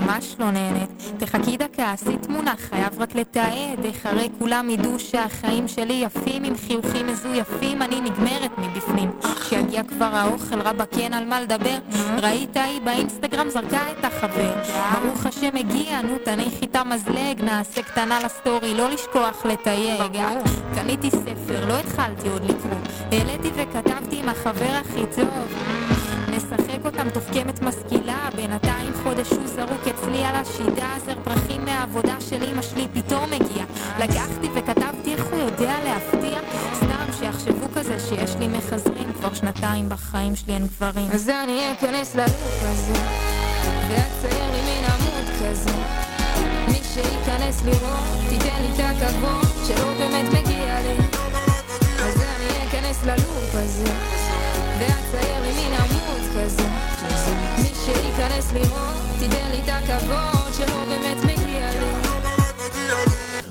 ממש 0.00 0.36
לא 0.38 0.50
נהנית. 0.50 0.90
תחכי 1.18 1.56
דקה, 1.56 1.92
עשי 1.92 2.16
תמונה, 2.16 2.54
חייב 2.56 3.02
רק 3.02 3.14
לתעד. 3.14 3.84
איך 3.84 4.06
הרי 4.06 4.28
כולם 4.38 4.70
ידעו 4.70 4.98
שהחיים 4.98 5.68
שלי 5.68 6.04
יפים, 6.06 6.44
עם 6.44 6.54
חיוכים 6.66 7.06
מזויפים, 7.06 7.82
אני 7.82 8.00
נגמרת 8.00 8.50
מבפנים. 8.58 9.10
כשיגיע 9.40 9.82
כבר 9.82 10.10
האוכל, 10.12 10.60
רבאק 10.60 10.98
אין 10.98 11.12
על 11.12 11.24
מה 11.24 11.40
לדבר. 11.40 11.78
ראית 12.22 12.56
היא 12.56 12.80
באינסטגרם 12.80 13.48
זרקה 13.50 13.80
את 13.90 14.04
החבר. 14.04 14.54
ברוך 15.02 15.26
השם 15.26 15.56
הגיע, 15.56 16.02
נו 16.02 16.18
תניחי 16.24 16.64
את 16.64 16.76
המזלג, 16.76 17.42
נעשה 17.42 17.82
קטנה 17.82 18.18
לסטורי, 18.24 18.74
לא 18.74 18.90
לשכוח 18.90 19.46
לתייג. 19.46 20.18
קניתי 20.74 21.10
ספר, 21.10 21.66
לא 21.68 21.78
התחלתי 21.78 22.28
עוד 22.28 22.44
לקרוא. 22.44 22.78
העליתי 23.12 23.48
וכתבתי 23.54 24.20
עם 24.20 24.28
החבר 24.28 24.80
הכי 24.80 25.02
טוב. 25.16 25.85
אותם 26.98 27.10
תוחכמת 27.10 27.62
משכילה 27.62 28.28
בינתיים 28.36 28.92
חודש 29.02 29.30
הוא 29.30 29.46
זרוק 29.46 29.88
אצלי 29.88 30.24
על 30.24 30.34
השידה 30.34 30.88
זר 31.06 31.14
פרחים 31.24 31.64
מהעבודה 31.64 32.16
של 32.20 32.42
אמא 32.42 32.62
שלי 32.62 32.86
פתאום 32.92 33.30
מגיע. 33.30 33.64
לקחתי 33.98 34.48
וכתבתי 34.54 35.12
איך 35.12 35.24
הוא 35.24 35.38
יודע 35.38 35.74
להפתיע? 35.84 36.40
סתם 36.74 37.12
שיחשבו 37.18 37.66
כזה 37.74 37.98
שיש 38.00 38.36
לי 38.38 38.48
מחזרים 38.48 39.12
כבר 39.12 39.34
שנתיים 39.34 39.88
בחיים 39.88 40.36
שלי 40.36 40.54
אין 40.54 40.66
גברים. 40.66 41.10
אז 41.12 41.28
אני 41.28 41.72
אכנס 41.72 42.14
ללופ 42.14 42.62
הזה 42.62 43.00
ואצייר 43.88 44.44
לי 44.52 44.62
מין 44.62 44.84
עמוד 44.84 45.24
כזה. 45.40 45.76
מי 46.68 46.80
שייכנס 46.94 47.62
לראות 47.64 48.28
תיתן 48.28 48.62
לי 48.62 48.68
את 48.74 48.80
הכבוד 48.80 49.66
שלא 49.66 49.94
באמת 49.98 50.28
מגיע 50.32 50.80
לי. 50.82 50.96
אז 52.04 52.22
אני 52.22 52.68
אכנס 52.68 53.04
ללופ 53.04 53.54
הזה 53.54 53.92
ואצייר 54.78 55.42
לי 55.42 55.52
מין 55.52 55.72
עמוד 55.72 55.95
שייכנס 58.26 58.52
לראות 58.52 58.96
תיתן 59.18 59.50
לי 59.50 59.60
את 59.64 59.68
הכבוד 59.68 60.54
שלא 60.54 60.84
באמת 60.84 61.24
לי 61.24 61.45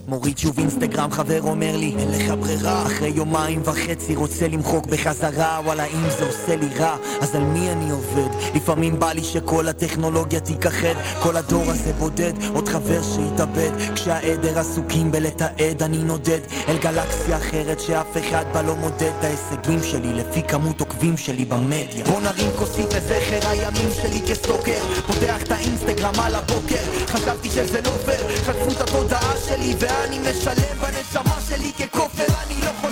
מוריד 0.07 0.37
שוב 0.37 0.59
אינסטגרם, 0.59 1.11
חבר 1.11 1.41
אומר 1.41 1.75
לי, 1.75 1.95
אין 1.97 2.11
לך 2.11 2.33
ברירה. 2.39 2.85
אחרי 2.85 3.11
יומיים 3.15 3.61
וחצי 3.65 4.15
רוצה 4.15 4.47
למחוק 4.47 4.85
בחזרה, 4.85 5.59
וואלה 5.63 5.85
אם 5.85 6.09
זה 6.19 6.25
עושה 6.25 6.55
לי 6.55 6.67
רע, 6.79 6.95
אז 7.21 7.35
על 7.35 7.43
מי 7.43 7.71
אני 7.71 7.91
עובד? 7.91 8.55
לפעמים 8.55 8.99
בא 8.99 9.11
לי 9.11 9.23
שכל 9.23 9.67
הטכנולוגיה 9.67 10.39
תיכחד, 10.39 10.93
כל 11.23 11.37
הדור 11.37 11.63
הזה 11.71 11.93
בודד, 11.93 12.33
עוד 12.53 12.69
חבר 12.69 13.01
שהתאבד. 13.03 13.71
כשהעדר 13.95 14.59
עסוקים 14.59 15.11
בלתעד, 15.11 15.83
אני 15.83 15.97
נודד 15.97 16.39
אל 16.67 16.77
גלקסיה 16.77 17.37
אחרת 17.37 17.79
שאף 17.79 18.17
אחד 18.17 18.45
בה 18.53 18.61
לא 18.61 18.75
מודד 18.75 19.11
את 19.19 19.23
ההישגים 19.23 19.83
שלי 19.83 20.13
לפי 20.13 20.43
כמות 20.43 20.79
עוקבים 20.79 21.17
שלי 21.17 21.45
במדיה. 21.45 22.05
בוא 22.05 22.21
נרים 22.21 22.51
כוסית 22.55 22.93
לזכר 22.93 23.49
הימים 23.49 23.89
שלי 24.01 24.21
כסטוקר, 24.27 24.79
פותח 25.07 25.43
את 25.43 25.51
האינסטגרם 25.51 26.19
על 26.19 26.35
הבוקר, 26.35 27.05
חשבתי 27.07 27.49
שזה 27.49 27.81
לא 27.81 27.91
פייר, 28.05 28.37
חטפו 28.37 28.71
את 28.71 28.81
התודעה 28.81 29.33
שלי 29.47 29.75
ואני 30.01 30.19
משלם 30.19 30.77
בנשמה 30.81 31.37
שלי 31.49 31.71
ככופר, 31.73 32.25
אני 32.45 32.61
לא 32.61 32.71
חוזר 32.81 32.84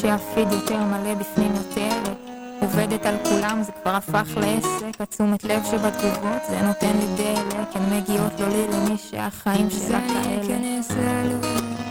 שהפיד 0.00 0.52
יותר 0.52 0.82
מלא 0.82 1.14
בפנים 1.14 1.52
יותר 1.54 2.12
עובדת 2.60 3.06
על 3.06 3.14
כולם, 3.24 3.62
זה 3.62 3.72
כבר 3.82 3.90
הפך 3.90 4.36
לעסק, 4.36 5.00
התשומת 5.00 5.44
לב 5.44 5.64
שבתגובות, 5.64 6.42
זה 6.48 6.62
נותן 6.62 6.96
לי 6.96 7.06
דלק, 7.16 7.68
הן 7.74 7.96
מגיעות 7.96 8.40
לא 8.40 8.48
לי 8.48 8.66
למי 8.72 8.98
שהחיים 8.98 9.70
שלה 9.70 10.00
כאלה. 10.08 11.87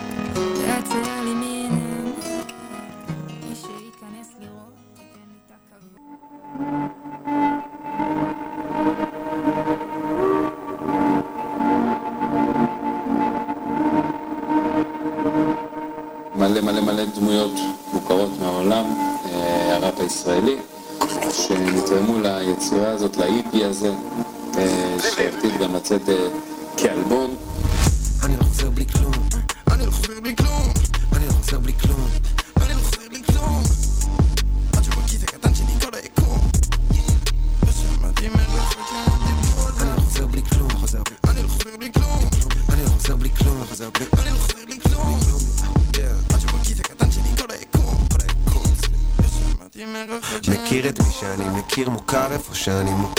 הזה, 23.66 23.92
אה, 24.58 24.96
שעתיד 25.16 25.62
גם 25.62 25.76
לצאת 25.76 26.02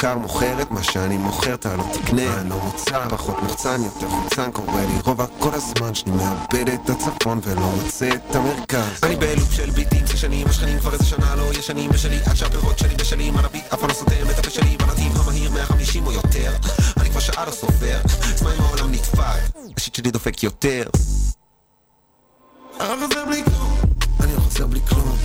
שאני 0.01 0.21
מוכר 0.21 0.63
את 0.63 0.71
מה 0.71 0.83
שאני 0.83 1.17
מוכר 1.17 1.55
אתה 1.55 1.77
לא 1.77 1.85
תקנה 1.93 2.41
אני 2.41 2.51
לא 2.51 2.57
מוצר 2.65 3.09
פחות 3.09 3.43
מוחצן 3.43 3.83
יותר 3.85 4.09
חוצן 4.09 4.53
קורה 4.53 4.81
לי 4.81 5.01
רובע 5.05 5.25
כל 5.39 5.55
הזמן 5.55 5.95
שאני 5.95 6.17
מאבד 6.17 6.69
את 6.69 6.91
הצפון 6.91 7.41
ולא 7.45 7.61
מוצא 7.61 8.09
את 8.15 8.37
המרכז. 8.37 9.01
אני 9.03 9.17
בלופ 9.17 9.53
של 9.53 9.71
ביטים 9.71 10.07
שש 10.07 10.21
שנים 10.21 10.47
השכנים 10.47 10.79
כבר 10.81 10.93
איזה 10.93 11.05
שנה 11.05 11.35
לא 11.37 11.53
ישנים 11.55 11.91
בשלי 11.91 12.19
עד 12.27 12.35
שהפירות 12.37 12.79
שלי 12.79 12.95
בשלים 12.95 13.37
על 13.37 13.45
הביט 13.45 13.65
אף 13.75 13.81
פעם 13.81 13.89
לא 13.89 13.95
סותם 13.95 14.31
את 14.31 14.39
הפה 14.39 14.51
שלי 14.51 14.77
בנתיב 14.77 15.13
המהיר 15.21 15.51
150 15.51 16.07
או 16.07 16.13
יותר. 16.13 16.53
אני 17.01 17.11
כבר 17.11 17.21
שעה 17.21 17.47
לא 17.47 17.51
סופר 17.51 18.01
זמן 18.37 18.51
עם 18.59 18.65
העולם 18.65 18.93
נדפק 18.93 19.59
השיט 19.77 19.95
שלי 19.95 20.11
דופק 20.11 20.43
יותר. 20.43 20.83
אני 22.81 22.89
לא 22.89 23.07
חוזר 23.07 23.25
בלי 23.25 23.45
כלום, 23.45 23.79
אני 24.21 24.35
לא 24.35 24.41
חוזר 24.41 24.67
בלי 24.67 24.81
כלום, 24.89 25.17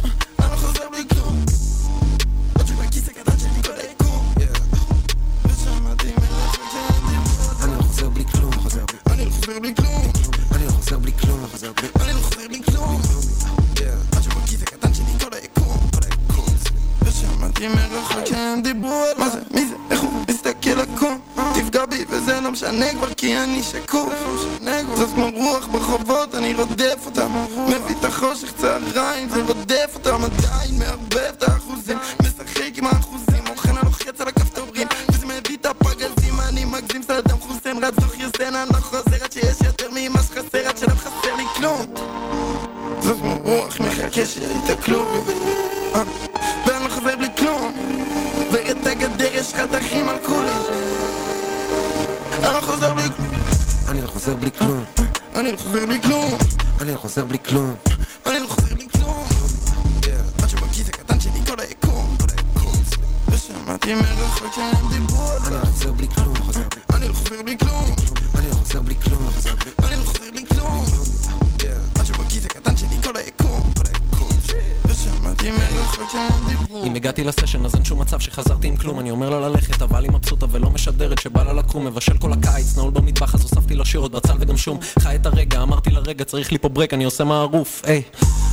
חוזר 11.53 11.71
בלי 11.73 11.87
אני 12.01 12.13
לא 12.13 12.19
חוזר 12.19 12.47
בלי 12.47 12.63
כלום. 12.63 13.01
עד 14.15 14.23
שבכיס 14.23 14.61
הקטן 14.61 14.93
שלי 14.93 15.05
כל 15.19 15.35
היקום, 15.35 15.77
כל 15.93 15.99
היקום. 16.03 16.55
ושמעתי 17.01 17.67
מרחוק 17.67 18.25
שהם 18.25 18.61
דיברו 18.61 19.03
על 19.03 19.17
מה 19.17 19.29
זה, 19.29 19.39
מי 19.51 19.65
זה, 19.67 19.75
איך 19.91 20.01
הוא 20.01 20.11
מסתכל 20.29 20.79
עקום. 20.79 21.19
תפגע 21.55 21.85
בי 21.85 22.05
וזה 22.09 22.39
לא 22.41 22.51
משנה 22.51 22.93
כבר 22.93 23.13
כי 23.13 23.37
אני 23.37 23.63
שקוף. 23.63 24.13
זאת 24.95 25.09
כמו 25.15 25.29
רוח 25.33 25.67
ברחובות, 25.67 26.35
אני 26.35 26.53
רודף 26.53 26.99
אותם. 27.05 27.31
מביא 27.67 27.95
את 27.99 28.05
החושך 28.05 28.53
צהריים, 28.57 29.29
זה 29.29 29.43
רודף 29.43 29.91
אותם 29.93 30.23
עדיין, 30.23 30.79
מערבב 30.79 31.33
את 31.37 31.43
האחוזים. 31.43 31.97
משחק 32.21 32.77
עם 32.77 32.85
האחוזים, 32.85 33.47
אוכל 33.49 33.69
הלוחץ 33.69 34.21
על 34.21 34.27
הכפתורים. 34.27 34.87
וזה 35.13 35.25
מביא 35.25 35.57
את 35.61 35.65
הפגזים, 35.65 36.39
אני 36.41 36.65
מגזים 36.65 37.03
סדאם 37.03 37.39
חוסיין. 37.39 37.83
רץ 37.83 37.93
זוך 38.01 38.19
יוסן, 38.19 38.55
אני 38.55 38.69
לא 38.73 38.79
חוזר 38.79 39.23
עד 39.23 39.31
שיש 39.31 39.57
יותר 39.65 39.87
ממה 39.93 40.23
חסר 41.63 41.75
לי 41.75 41.87
כלום. 41.93 43.01
זאת 43.01 43.19
כמו 43.19 43.37
רוח 43.43 43.79
מחכה 43.79 44.25
שיתקלו 44.25 45.23
ואני 46.65 46.83
לא 46.83 46.89
חוזר 46.89 47.15
בלי 47.17 47.27
כלום. 47.37 47.73
ואת 48.51 48.87
הגדר 48.87 49.33
יש 49.33 49.53
חתכים 49.53 50.09
על 50.09 50.15
כולי. 50.25 50.51
אני 52.33 52.53
לא 52.53 52.61
חוזר 52.61 52.93
בלי. 52.93 53.03
אני 53.87 54.01
לא 54.01 54.07
חוזר 54.07 54.35
בלי 54.35 54.51
כלום. 54.51 54.83
אני 55.35 55.51
לא 55.51 55.57
חוזר 55.57 55.85
בלי 55.85 56.01
כלום. 56.01 56.37
אני 56.81 56.91
לא 56.91 56.97
חוזר 56.97 57.25
בלי 57.25 57.37
כלום. 57.39 57.75
אני 58.25 58.39
לא 58.39 58.47
חוזר 58.47 58.75
בלי 58.75 58.87
כלום. 58.89 59.23
עד 60.43 60.49
שבכיס 60.49 60.89
הקטן 60.89 61.19
שלי 61.19 61.45
כל 61.47 61.59
היקום. 61.59 62.17
ושמעתי 63.27 63.93
מרחוק 63.93 64.53
שהם 64.55 64.87
דיברו. 64.89 65.27
אני 65.47 65.55
לא 65.55 65.65
חוזר 65.65 65.91
בלי 65.91 66.07
כלום. 66.07 66.33
אני 66.93 67.07
לא 67.07 67.13
חוזר 67.13 67.41
בלי 67.43 67.57
כלום. 67.57 67.82
אם 76.85 76.95
הגעתי 76.95 77.23
לסשן 77.23 77.65
אז 77.65 77.75
אין 77.75 77.85
שום 77.85 78.01
מצב 78.01 78.19
שחזרתי 78.19 78.67
עם 78.67 78.77
כלום 78.77 78.99
אני 78.99 79.11
אומר 79.11 79.29
לה 79.29 79.49
ללכת 79.49 79.81
אבל 79.81 80.03
היא 80.03 80.11
מבסוטה 80.11 80.45
ולא 80.51 80.69
משדרת 80.69 81.21
שבא 81.21 81.43
לה 81.43 81.53
לקום 81.53 81.85
מבשל 81.85 82.17
כל 82.17 82.33
הקיץ 82.33 82.77
נעול 82.77 82.91
במטבח 82.91 83.35
אז 83.35 83.41
הוספתי 83.41 83.75
לה 83.75 83.85
שירות 83.85 84.11
בצל 84.11 84.33
וגם 84.39 84.57
שום 84.57 84.77
חי 84.99 85.15
את 85.15 85.25
הרגע 85.25 85.61
אמרתי 85.61 85.89
לה 85.89 85.99
רגע 85.99 86.25
צריך 86.25 86.51
לי 86.51 86.57
פה 86.57 86.69
ברק 86.69 86.93
אני 86.93 87.03
עושה 87.03 87.23
מערוף 87.23 87.81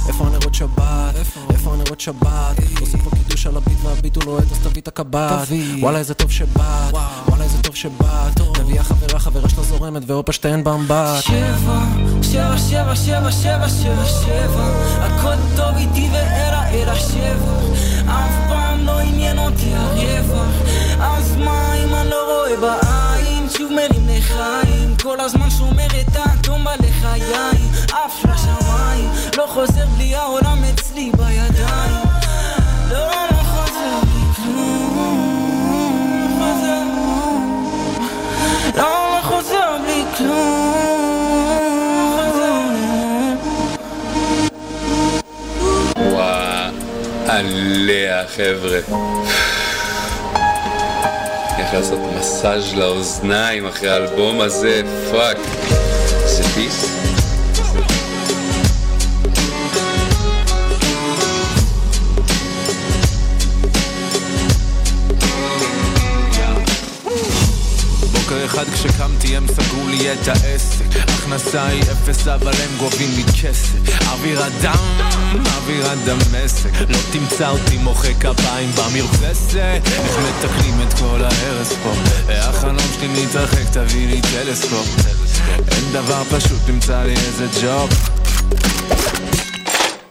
איפה 0.09 0.27
הנרות 0.27 0.55
שבת? 0.55 1.17
איפה 1.51 1.73
הנרות 1.73 2.01
שבת? 2.01 2.57
עושים 2.81 3.01
פה 3.01 3.11
קידוש 3.41 3.47
על 3.47 3.57
הביט 3.57 3.79
והביט 3.85 4.17
הוא 4.17 4.25
לוהט 4.25 4.53
אז 4.53 4.59
תביא 4.59 4.83
את 4.83 4.89
הקב"ט. 4.89 5.49
וואלה 5.81 5.99
איזה 5.99 6.15
טוב 6.15 6.31
שבאת. 6.31 6.95
וואלה 7.29 7.45
איזה 7.45 7.63
טוב 7.63 7.75
שבאת. 7.75 8.41
תביאה 8.55 8.85
חברה 8.85 9.19
חברה 9.19 9.49
שלה 9.49 9.63
זורמת 9.63 10.03
והופה 10.07 10.33
שתיהן 10.33 10.65
באמבט. 10.65 11.23
שבע, 11.23 11.81
שבע, 12.23 12.59
שבע, 12.59 12.97
שבע, 12.97 13.31
שבע, 13.31 13.69
שבע, 13.69 14.05
שבע. 14.05 14.67
הכל 15.01 15.35
טוב 15.57 15.77
איתי 15.77 16.09
ואלה 16.13 16.71
אלא 16.71 16.95
שבע. 16.95 17.55
אף 18.07 18.49
פעם 18.49 18.87
לא 18.87 18.99
עניין 18.99 19.39
אותי 19.39 19.75
הרווח 19.75 20.55
אז 21.01 21.37
מה 21.37 21.75
אם 21.75 21.95
אני 21.95 22.11
לא 22.11 22.25
רואה 22.27 22.57
בעין? 22.61 23.49
שוב 23.57 23.73
מרים 23.73 24.09
לחיים. 24.09 24.97
כל 25.03 25.21
הזמן 25.21 25.51
שומר 25.51 25.87
את 26.01 26.17
האטום 26.17 26.65
בלחיים. 26.65 27.71
עף 27.93 28.25
לשמיים. 28.25 29.11
לא 29.37 29.47
חוזר 29.55 29.87
בלי 29.97 30.15
העולם 30.15 30.65
אצלי 30.65 31.13
בידיים. 31.17 32.07
לא, 32.91 33.30
לא, 38.77 38.85
לא 38.85 39.21
עליה 47.41 48.25
חבר'ה. 48.37 48.79
איך 51.59 51.75
לעשות 51.75 51.99
מסאז' 52.19 52.75
לאוזניים 52.75 53.67
אחרי 53.67 53.91
האלבום 53.91 54.41
הזה, 54.41 54.83
fuck. 55.13 55.39
זה 56.27 56.43
פיס? 56.43 56.90
אחד 68.63 68.75
כשקמתי 68.75 69.37
הם 69.37 69.47
סגרו 69.47 69.89
לי 69.89 70.13
את 70.13 70.29
העסק. 70.29 70.85
הכנסה 71.09 71.67
היא 71.67 71.83
אפס 71.83 72.29
אבל 72.29 72.53
הם 72.53 72.79
גובים 72.79 73.11
לי 73.17 73.25
כסף 73.25 74.03
אוויר 74.13 74.47
אדם, 74.47 74.85
אוויר 75.57 75.91
הדמשק. 75.91 76.81
לא 76.89 76.99
תמצא 77.13 77.49
אותי 77.49 77.77
מוחא 77.77 78.13
כפיים 78.21 78.71
במרפסת. 78.71 79.57
איך 79.57 80.19
מתקנים 80.19 80.81
את 80.89 80.95
כל 80.95 81.21
ההרס 81.25 81.73
פה? 81.83 81.93
החלום 82.29 82.77
שלי 82.95 83.09
מתרחק 83.09 83.65
תביא 83.73 84.09
לי 84.09 84.21
טלסקופ. 84.23 84.89
אין 85.69 85.93
דבר 85.93 86.23
פשוט 86.31 86.59
תמצא 86.67 87.03
לי 87.03 87.15
איזה 87.15 87.47
ג'וב. 87.63 87.91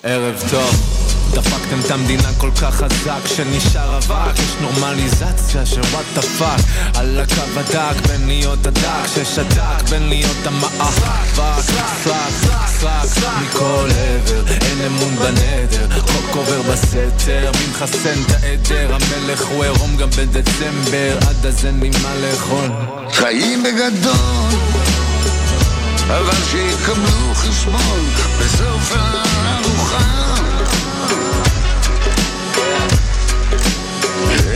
ערב 0.04 0.44
טוב 0.52 0.99
דפקתם 1.32 1.80
את 1.86 1.92
המדינה 1.92 2.30
כל 2.38 2.52
כך 2.62 2.76
חזק 2.76 3.26
שנשאר 3.26 3.98
אבק. 3.98 4.40
יש 4.40 4.56
נורמליזציה 4.62 5.66
של 5.66 5.82
what 5.82 6.06
the 6.16 6.22
fuck 6.22 6.60
על 6.96 7.20
הקו 7.20 7.60
הדק 7.60 8.08
בין 8.08 8.28
להיות 8.28 8.68
הדק 8.68 9.08
ששתק 9.16 9.90
בין 9.90 10.10
להיות 10.10 10.46
המאבק. 10.48 11.36
fuck 11.36 11.64
fuck 12.04 13.06
מכל 13.42 13.88
עבר 13.90 14.44
אין 14.48 14.82
אמון 14.86 15.16
בנדר. 15.16 16.00
חוק 16.00 16.36
עובר 16.36 16.62
בסתר 16.62 17.52
מי 17.60 17.68
מחסן 17.72 18.22
את 18.26 18.44
העדר. 18.44 18.96
המלך 18.96 19.46
הוא 19.46 19.64
עירום 19.64 19.98
גם 19.98 20.10
בדצמבר 20.10 21.18
עד 21.28 21.46
אז 21.46 21.66
אין 21.66 21.80
לי 21.80 21.90
מה 22.04 22.16
לאכול. 22.16 22.70
חיים 23.14 23.64
בגדול, 23.64 24.60
אבל 26.08 26.36
שיקבלו 26.52 27.34
חשבון 27.36 28.10
בסוף 28.40 28.94
הארוחה. 28.96 30.89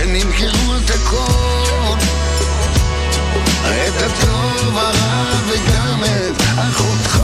הם 0.01 0.15
ימכרו 0.15 0.75
את 0.75 0.89
הכל, 0.89 1.97
את 3.65 4.01
הטוב, 4.01 4.77
הרע 4.77 5.33
וגם 5.47 6.03
את 6.03 6.41
אחותך. 6.57 7.19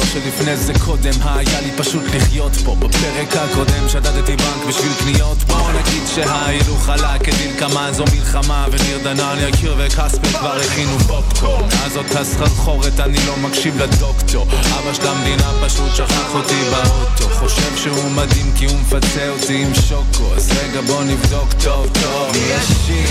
שלפני 0.00 0.56
זה 0.56 0.72
קודם. 0.84 1.12
היה 1.24 1.60
לי 1.60 1.70
פשוט 1.76 2.02
לחיות 2.14 2.52
פה 2.64 2.76
בפרק 2.78 3.36
הקודם. 3.36 3.88
שדדתי 3.88 4.36
בנק 4.36 4.64
בשביל 4.68 4.92
קניות. 4.98 5.38
בואו 5.46 5.68
נגיד 5.68 6.02
שההילוך 6.14 6.88
עלה 6.88 7.18
כדלקמן 7.18 7.90
זו 7.92 8.04
מלחמה 8.14 8.66
וניר 8.72 8.98
דנן 9.02 9.36
יקיר 9.48 9.74
וכספי 9.78 10.28
כבר 10.28 10.56
הכינו 10.56 10.98
פופקורן. 10.98 11.68
אז 11.84 11.96
אותה 11.96 12.24
סחרחורת 12.24 13.00
אני 13.00 13.18
לא 13.26 13.36
מקשיב 13.36 13.82
לדוקטור. 13.82 14.42
אבא 14.42 14.94
של 14.94 15.06
המדינה 15.06 15.50
פשוט 15.64 15.94
שכח 15.96 16.34
אותי 16.34 16.62
באוטו. 16.70 17.34
חושב 17.34 17.76
שהוא 17.76 18.10
מדהים 18.10 18.52
כי 18.56 18.64
הוא 18.64 18.78
מפצה 18.80 19.28
אותי 19.28 19.62
עם 19.62 19.74
שוקו. 19.74 20.34
אז 20.36 20.52
רגע 20.62 20.80
בוא 20.80 21.04
נבדוק. 21.04 21.52
טוב 21.64 21.86
טוב. 22.02 22.32
מי 22.32 22.52
עשיר? 22.52 23.08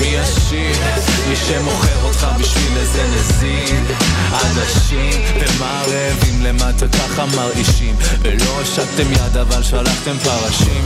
מי 0.00 0.18
עשיר? 0.18 0.76
מי 1.28 1.36
שמוכר 1.36 2.04
אותך 2.04 2.26
בשביל 2.40 2.78
איזה 2.78 3.08
נזיד 3.16 3.84
עדשים 4.32 5.22
ומה 5.34 5.82
רעבים 6.02 6.42
למטה 6.42 6.88
ככה 6.88 7.26
מרעישים 7.26 7.96
ולא 8.22 8.58
הושטתם 8.58 9.12
יד 9.12 9.36
אבל 9.36 9.62
שלחתם 9.62 10.18
פרשים 10.18 10.84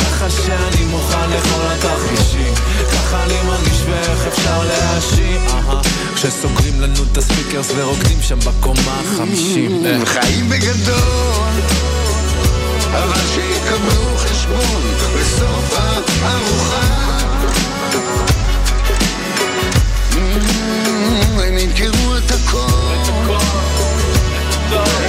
ככה 0.00 0.30
שאני 0.30 0.84
מוכן 0.84 1.30
לכל 1.30 1.60
התחבישים 1.66 2.54
ככה 2.92 3.24
אני 3.24 3.34
מרגיש 3.46 3.82
ואיך 3.86 4.26
אפשר 4.26 4.62
להאשים. 4.64 5.40
כשסוגרים 6.14 6.80
לנו 6.80 7.04
את 7.12 7.16
הספיקרס 7.18 7.72
ורוקדים 7.76 8.18
שם 8.22 8.38
בקומה 8.38 9.00
החמישים 9.00 9.86
אה. 9.86 10.06
חיים 10.06 10.48
בגדול, 10.48 11.52
אבל 12.92 13.20
שיקבלו 13.34 14.16
חשבון 14.16 14.82
בסוף 15.14 15.78
הארוחה. 16.22 17.08
הם 21.42 21.58
ימכרו 21.58 22.16
את 22.16 22.30
הכל, 22.30 22.87
את 24.72 25.07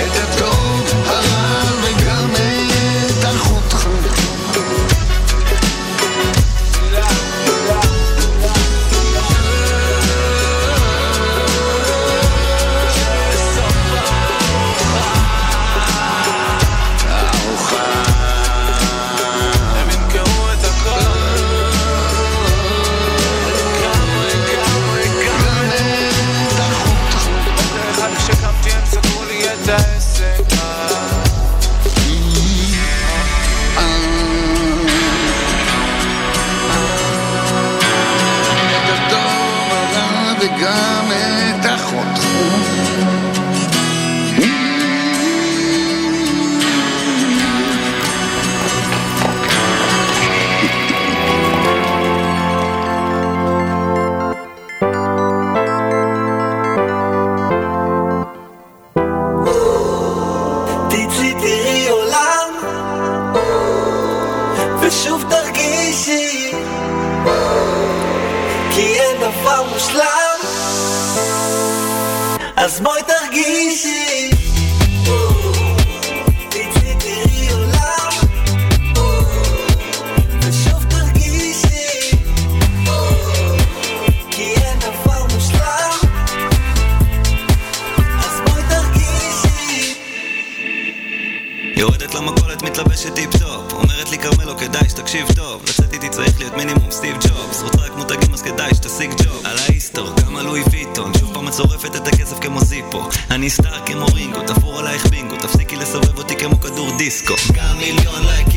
כדאי 95.09 95.21
שתקשיב 95.21 95.43
טוב 95.43 95.63
לצאת 95.63 95.93
איתי 95.93 96.09
צריך 96.09 96.39
להיות 96.39 96.53
מינימום 96.53 96.91
סטיב 96.91 97.15
ג'ובס. 97.15 97.61
רוצה 97.61 97.77
רק 97.81 97.91
מותגים 97.97 98.33
אז 98.33 98.41
כדאי 98.41 98.75
שתשיג 98.75 99.11
ג'וב. 99.23 99.45
על 99.45 99.57
האיסטור, 99.57 100.09
כמה 100.15 100.43
לואי 100.43 100.61
ויטון 100.71 101.11
שוב 101.19 101.33
פעם 101.33 101.47
את 101.47 101.53
שורפת 101.53 101.95
את 101.95 102.07
הכסף 102.07 102.39
כמו 102.39 102.59
זיפו. 102.61 103.09
אני 103.31 103.49
סטאר 103.49 103.85
כמו 103.85 104.05
רינגו, 104.05 104.39
תפור 104.47 104.79
עלייך 104.79 105.05
בינגו 105.05 105.35
תפסיקי 105.35 105.75
לסובב 105.75 106.17
אותי 106.17 106.35
כמו 106.35 106.61
כדור 106.61 106.97
דיסקו. 106.97 107.33
גם 107.53 107.77
מיליון 107.77 108.25
לייקים 108.25 108.48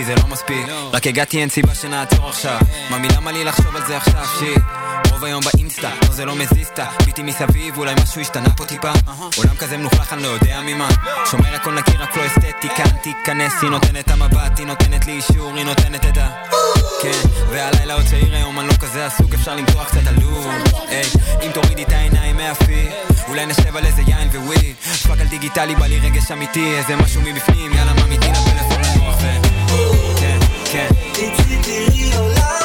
כי 0.00 0.04
זה 0.04 0.14
לא 0.14 0.26
מספיק. 0.26 0.66
רק 0.92 1.06
הגעתי 1.06 1.40
אין 1.40 1.48
סיבה 1.48 1.74
שנעצור 1.74 2.28
עכשיו. 2.28 2.58
ממי 2.90 3.08
למה 3.16 3.32
לי 3.32 3.44
לחשוב 3.44 3.76
על 3.76 3.86
זה 3.86 3.96
עכשיו 3.96 4.24
שיט. 4.38 4.62
רוב 5.10 5.24
היום 5.24 5.42
באינסטה, 5.44 5.90
לא 6.02 6.12
זה 6.12 6.24
לא 6.24 6.34
מזיז 6.34 6.66
את 6.66 6.80
ביטי 7.04 7.22
מסביב, 7.22 7.78
אולי 7.78 7.94
משהו 8.02 8.20
השתנה 8.20 8.50
פה 8.56 8.64
טיפה. 8.64 8.92
עולם 9.36 9.56
כזה 9.58 9.76
מלוכלך, 9.76 10.12
אני 10.12 10.22
לא 10.22 10.28
יודע 10.28 10.60
ממה. 10.60 10.88
שומר 11.30 11.54
הכל 11.54 11.74
נקי, 11.74 11.96
רק 11.96 12.16
לא 12.16 12.26
אסתטיקה 12.26 12.82
תיכנס, 13.02 13.52
היא 13.62 13.70
נותנת 13.70 14.10
המבט, 14.10 14.58
היא 14.58 14.66
נותנת 14.66 15.06
לי 15.06 15.12
אישור, 15.12 15.56
היא 15.56 15.64
נותנת 15.64 16.04
את 16.04 16.16
ה... 16.16 16.28
כן, 17.02 17.28
והלילה 17.50 17.94
עוד 17.94 18.04
צעיר 18.06 18.34
היום, 18.34 18.60
אני 18.60 18.68
לא 18.68 18.72
כזה 18.72 19.06
עסוק, 19.06 19.34
אפשר 19.34 19.54
למתוח 19.54 19.88
קצת 19.88 20.06
עלוב 20.06 20.48
היי, 20.88 21.04
אם 21.42 21.50
תורידי 21.52 21.82
את 21.82 21.92
העיניים 21.92 22.36
מהפי 22.36 22.88
אולי 23.28 23.46
נשב 23.46 23.76
על 23.76 23.86
איזה 23.86 24.02
יין 24.06 24.28
וויד 24.34 24.74
fuck 25.08 25.20
על 25.20 25.26
דיגיטלי, 25.26 25.74
בא 25.74 25.86
לי 25.86 25.98
רגש 25.98 26.30
אמיתי, 26.30 26.74
איזה 26.78 26.96
משהו 26.96 27.22
מבפנים, 27.22 27.72
יאללה 27.72 27.92
ממיתי 27.92 28.26
לפלאפון 28.28 28.79
לנוח 28.79 28.79
ו... 29.70 30.16
כן, 30.16 30.38
כן 30.64 30.88
תצאי 31.12 31.56
תראי 31.62 32.59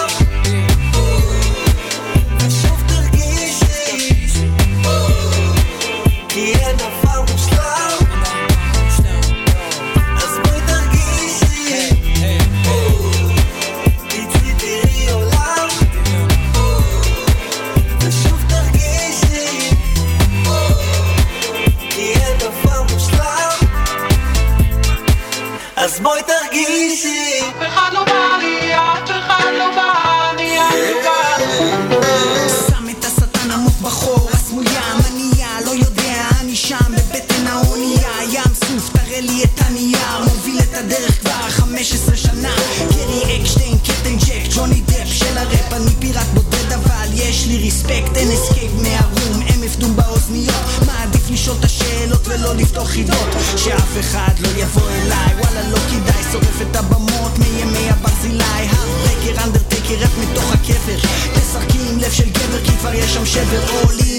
חידות 52.86 53.30
שאף 53.58 54.00
אחד 54.00 54.34
לא 54.40 54.48
יבוא 54.58 54.90
אליי. 54.90 55.36
וואלה 55.40 55.70
לא 55.70 55.78
כדאי 55.78 56.24
שורף 56.32 56.62
את 56.62 56.76
הבמות 56.76 57.40
מימי 57.40 57.90
הברזילי 57.90 58.44
הברקר 58.44 59.44
אנדרטקר 59.44 59.96
רap 60.04 60.20
מתוך 60.22 60.54
הקבר. 60.54 60.98
תשחקי 61.34 61.78
עם 61.90 62.00
לב 62.00 62.12
של 62.12 62.30
גבר 62.30 62.66
כי 62.66 62.72
כבר 62.80 62.94
יש 62.94 63.14
שם 63.14 63.26
שבר. 63.26 63.64
עולים 63.84 64.15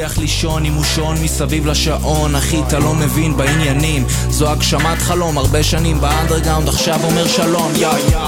מצליח 0.00 0.18
לישון 0.18 0.64
עם 0.64 0.72
מושון 0.72 1.16
מסביב 1.22 1.66
לשעון. 1.66 2.34
אחי 2.34 2.62
אתה 2.66 2.78
לא 2.78 2.94
מבין 2.94 3.36
בעניינים. 3.36 4.04
זו 4.30 4.50
הגשמת 4.50 4.98
חלום 4.98 5.38
הרבה 5.38 5.62
שנים 5.62 6.00
באנדרגאונד 6.00 6.68
עכשיו 6.68 7.00
אומר 7.04 7.28
שלום. 7.28 7.72
יא 7.76 7.88
יא. 8.10 8.18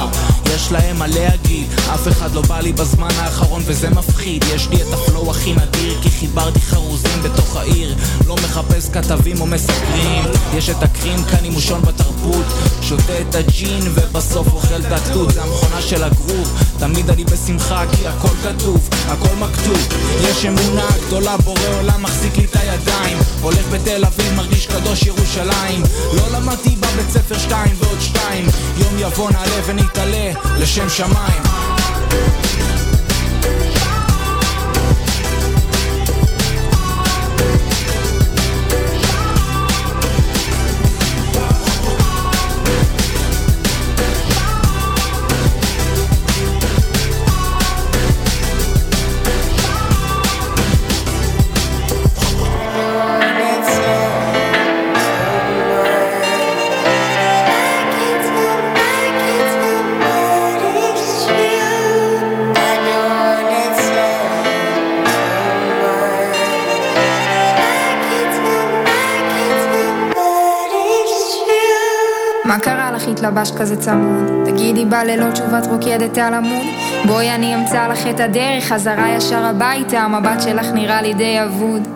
יש 0.55 0.73
להם 0.73 0.99
מה 0.99 1.07
להגיד. 1.07 1.66
אף 1.95 2.09
אחד 2.09 2.35
לא 2.35 2.43
בא 2.43 2.61
לי 2.61 2.73
בזמן 2.73 3.09
האחרון 3.16 3.62
וזה 3.64 3.91
מפחיד. 3.91 4.45
יש 4.55 4.68
לי 4.68 4.77
את 4.77 4.87
הפלואו 4.93 5.31
הכי 5.31 5.53
נדיר 5.53 5.99
כי 6.03 6.11
חיברתי 6.11 6.61
חרוזים 6.61 7.23
בתוך 7.23 7.57
העיר. 7.57 7.97
לא 8.27 8.35
מחפש 8.35 8.89
כתבים 8.89 9.41
או 9.41 9.47
מסקרים 9.47 10.25
יש 10.55 10.70
את 10.70 10.83
הקרים 10.83 11.25
כאן 11.25 11.45
עם 11.45 11.53
מושון 11.53 11.83
בתרבות. 11.83 12.45
שותה 12.83 13.20
את 13.29 13.35
הג'ין 13.35 13.83
ובסוף 13.95 14.53
אוכל 14.53 14.81
את 14.81 14.93
התות 14.93 15.31
זה 15.31 15.43
המכונה 15.43 15.83
של 15.83 16.03
הגרוב 16.03 16.59
תמיד 16.83 17.11
אני 17.11 17.24
בשמחה 17.24 17.85
כי 17.93 18.07
הכל 18.07 18.28
כתוב 18.43 18.89
הכל 19.09 19.35
מכתוב. 19.39 19.89
יש 20.20 20.45
אמונה 20.45 20.87
גדולה 21.07 21.37
בורא 21.37 21.61
עולם 21.78 22.03
מחזיק 22.03 22.37
לי 22.37 22.45
את 22.45 22.57
הידיים. 22.57 23.18
הולך 23.43 23.68
בתל 23.72 24.05
אביב 24.05 24.35
מרגיש 24.37 24.66
קדוש 24.66 25.03
ירושלים. 25.03 25.83
לא 26.12 26.39
למדתי 26.39 26.76
בבית 26.76 27.11
ספר 27.11 27.39
שתיים 27.39 27.74
ועוד 27.78 28.01
שתיים. 28.01 28.47
יום 28.76 28.99
יבוא 28.99 29.30
נעלה 29.30 29.61
ונתעלה 29.66 30.33
לשם 30.59 30.89
שמיים 30.89 31.43
התלבש 73.25 73.51
כזה 73.51 73.77
צמוד? 73.77 74.47
תגידי 74.47 74.85
בלילות 74.85 75.33
תשובת 75.33 75.66
רוקדת 75.66 76.18
על 76.18 76.35
עמוד? 76.35 76.66
בואי 77.07 77.31
אני 77.31 77.55
אמצא 77.55 77.89
לך 77.89 78.07
את 78.11 78.20
הדרך, 78.20 78.64
חזרה 78.64 79.09
ישר 79.16 79.45
הביתה, 79.45 80.01
המבט 80.01 80.43
שלך 80.43 80.66
נראה 80.75 81.03
לי 81.03 81.14
די 81.14 81.43
אבוד. 81.45 81.89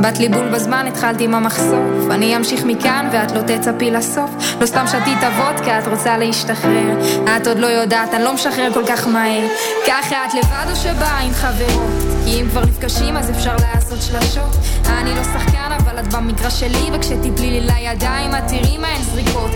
בת 0.00 0.18
לי 0.18 0.28
בול 0.28 0.48
בזמן, 0.48 0.86
התחלתי 0.86 1.24
עם 1.24 1.34
המחשוף. 1.34 2.10
אני 2.10 2.36
אמשיך 2.36 2.64
מכאן 2.64 3.08
ואת 3.12 3.32
לא 3.32 3.40
תצפי 3.40 3.90
לסוף. 3.90 4.30
לא 4.60 4.66
סתם 4.66 4.84
שתית 4.86 5.18
וודקה, 5.38 5.78
את 5.78 5.88
רוצה 5.88 6.18
להשתחרר. 6.18 6.98
את 7.36 7.46
עוד 7.46 7.58
לא 7.58 7.66
יודעת, 7.66 8.14
אני 8.14 8.24
לא 8.24 8.34
משחרר 8.34 8.72
כל 8.74 8.86
כך 8.86 9.08
מהר. 9.08 9.46
ככה 9.86 10.16
את 10.26 10.34
לבד 10.34 10.70
או 10.70 10.76
שבאה 10.76 11.18
עם 11.18 11.32
חברות? 11.32 11.92
כי 12.24 12.40
אם 12.40 12.48
כבר 12.50 12.64
נפגשים 12.64 13.16
אז 13.16 13.30
אפשר 13.30 13.56
לעשות 13.56 14.02
שלשות. 14.02 14.56
אני 14.86 15.14
לא 15.14 15.24
שחקן 15.24 15.72
אבל 15.76 15.98
את 15.98 16.14
במגרש 16.14 16.60
שלי, 16.60 16.90
וכשתיפלי 16.92 17.50
לי 17.50 17.60
לידיים 17.60 18.30
את 18.30 18.48
תראי 18.48 18.78
מה 18.78 18.88
הן 18.88 19.02
זריקות. 19.02 19.50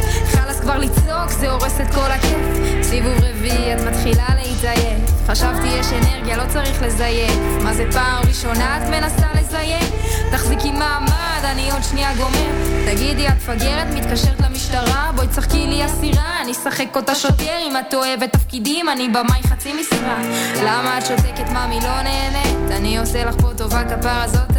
כבר 0.63 0.79
לצעוק, 0.79 1.31
זה 1.31 1.51
הורס 1.51 1.81
את 1.81 1.95
כל 1.95 2.11
הכיף. 2.11 2.39
סיבוב 2.83 3.15
רביעי, 3.23 3.75
את 3.75 3.81
מתחילה 3.81 4.27
להתעייף. 4.35 5.11
חשבתי 5.27 5.67
יש 5.67 5.87
אנרגיה, 5.93 6.37
לא 6.37 6.43
צריך 6.49 6.83
לזייף. 6.83 7.39
מה 7.63 7.75
זה 7.75 7.85
פעם 7.93 8.25
ראשונה 8.29 8.77
את 8.77 8.89
מנסה 8.89 9.27
לזייף? 9.41 9.93
תחזיקי 10.33 10.71
מעמד, 10.71 11.45
אני 11.45 11.71
עוד 11.71 11.83
שנייה 11.83 12.15
גומר. 12.17 12.51
תגידי, 12.87 13.29
את 13.29 13.33
מפגרת, 13.37 13.87
מתקשרת 13.95 14.41
למשטרה? 14.41 15.11
בואי 15.15 15.27
תשחקי 15.29 15.67
לי 15.67 15.87
אסירה, 15.87 16.41
אני 16.43 16.53
אשחק 16.53 16.97
אותה 16.97 17.15
שוטר. 17.15 17.59
אם 17.61 17.77
את 17.77 17.95
אוהבת 17.95 18.33
תפקידים, 18.33 18.89
אני 18.89 19.09
במאי 19.09 19.43
חצי 19.43 19.73
משרה. 19.73 20.19
למה 20.65 20.99
את 20.99 21.07
שותקת, 21.07 21.51
ממי 21.51 21.79
לא 21.83 22.03
נהנית? 22.03 22.71
אני 22.71 22.99
עושה 22.99 23.25
לך 23.25 23.35
פה 23.41 23.49
טובה, 23.57 23.83
כפרה 23.85 24.29
זאת. 24.29 24.51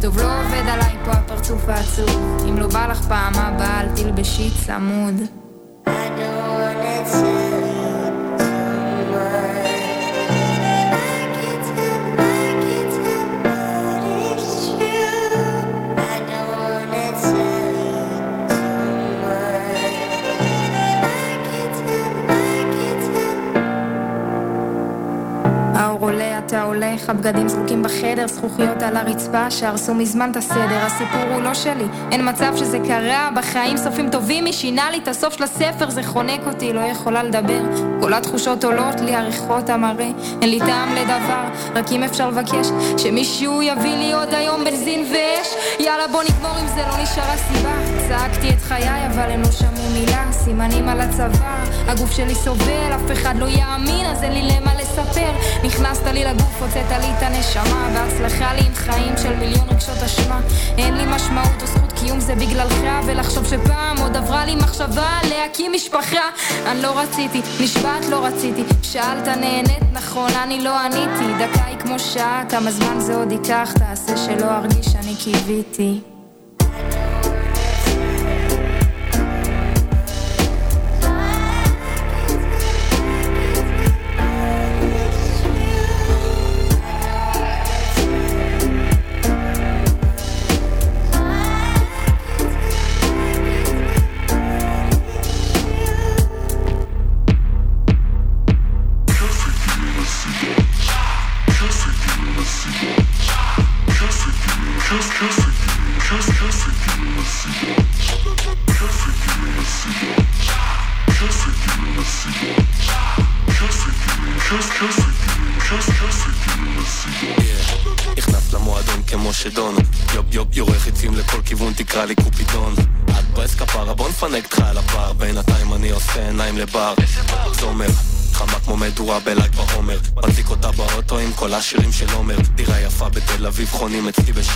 טוב, 0.00 0.18
לא 0.18 0.40
עובד 0.40 0.68
עליי 0.68 0.96
פה 1.04 1.12
הפרצוף 1.12 1.68
העצוב. 1.68 2.44
אם 2.48 2.58
לא 2.58 2.66
בא 2.66 2.86
לך 2.86 3.08
פעם 3.08 3.32
הבאה, 3.36 3.80
אל 3.80 3.88
תלבשי 3.96 4.50
צמוד. 4.66 5.39
בחדר, 28.20 28.34
זכוכיות 28.34 28.82
על 28.82 28.96
הרצפה 28.96 29.50
שהרסו 29.50 29.94
מזמן 29.94 30.30
את 30.30 30.36
הסדר. 30.36 30.84
הסיפור 30.86 31.34
הוא 31.34 31.42
לא 31.42 31.54
שלי, 31.54 31.84
אין 32.12 32.28
מצב 32.28 32.56
שזה 32.56 32.78
קרה, 32.88 33.28
בחיים 33.36 33.76
סופים 33.76 34.10
טובים, 34.10 34.44
מי 34.44 34.52
שינה 34.52 34.90
לי 34.90 34.98
את 34.98 35.08
הסוף 35.08 35.34
של 35.34 35.42
הספר, 35.42 35.90
זה 35.90 36.02
חונק 36.02 36.40
אותי, 36.46 36.72
לא 36.72 36.80
יכולה 36.80 37.22
לדבר. 37.22 37.60
כל 38.00 38.14
התחושות 38.14 38.64
עולות 38.64 39.00
לי, 39.00 39.14
הריחות 39.14 39.68
המראה, 39.68 40.10
אין 40.42 40.50
לי 40.50 40.58
טעם 40.58 40.94
לדבר, 40.94 41.44
רק 41.74 41.92
אם 41.92 42.02
אפשר 42.02 42.30
לבקש, 42.30 42.66
שמישהו 42.98 43.62
יביא 43.62 43.96
לי 43.96 44.12
עוד 44.12 44.34
היום 44.34 44.64
בנזין 44.64 45.06
ואש. 45.12 45.48
יאללה 45.78 46.08
בוא 46.08 46.22
נגמור 46.22 46.56
עם 46.60 46.66
זה, 46.66 46.82
לא 46.88 47.02
נשארה 47.02 47.36
סיבה. 47.36 47.74
צעקתי 48.08 48.48
את 48.48 48.62
חיי, 48.62 49.06
אבל 49.06 49.30
הם 49.30 49.42
לא 49.42 49.50
שמעו 49.50 49.90
מילה, 49.92 50.32
סימנים 50.32 50.88
על 50.88 51.00
הצוואר, 51.00 51.64
הגוף 51.88 52.10
שלי 52.12 52.34
סובל, 52.34 52.94
אף 52.94 53.12
אחד 53.12 53.36
לא 53.36 53.46
יאמין, 53.46 54.06
אז 54.06 54.22
אין 54.22 54.32
לי 54.32 54.42
למה 54.42 54.79
לספר. 55.10 55.32
נכנסת 55.64 56.06
לי 56.06 56.24
לגוף, 56.24 56.62
הוצאת 56.62 56.90
לי 56.90 57.06
את 57.18 57.22
הנשמה 57.22 57.88
בהצלחה 57.94 58.54
לי 58.54 58.60
עם 58.66 58.74
חיים 58.74 59.14
של 59.22 59.36
מיליון 59.36 59.68
רגשות 59.68 60.02
אשמה. 60.04 60.40
אין 60.78 60.94
לי 60.94 61.04
משמעות 61.06 61.62
או 61.62 61.66
זכות 61.66 61.92
קיום 61.92 62.20
זה 62.20 62.34
בגללך 62.34 62.82
ולחשוב 63.06 63.46
שפעם 63.46 63.96
עוד 63.98 64.16
עברה 64.16 64.44
לי 64.44 64.54
מחשבה 64.54 65.18
להקים 65.28 65.72
משפחה. 65.72 66.30
אני 66.66 66.82
לא 66.82 66.98
רציתי, 66.98 67.40
נשבעת 67.60 68.04
לא 68.10 68.24
רציתי. 68.26 68.62
שאלת 68.82 69.28
נהנית 69.28 69.82
נכון, 69.92 70.30
אני 70.44 70.64
לא 70.64 70.78
עניתי. 70.78 71.34
דקה 71.38 71.64
היא 71.64 71.78
כמו 71.78 71.98
שעה, 71.98 72.42
כמה 72.48 72.70
זמן 72.70 73.00
זה 73.00 73.16
עוד 73.16 73.32
ייקח? 73.32 73.72
תעשה 73.78 74.16
שלא 74.16 74.46
ארגיש 74.50 74.86
שאני 74.86 75.14
קיוויתי 75.24 76.00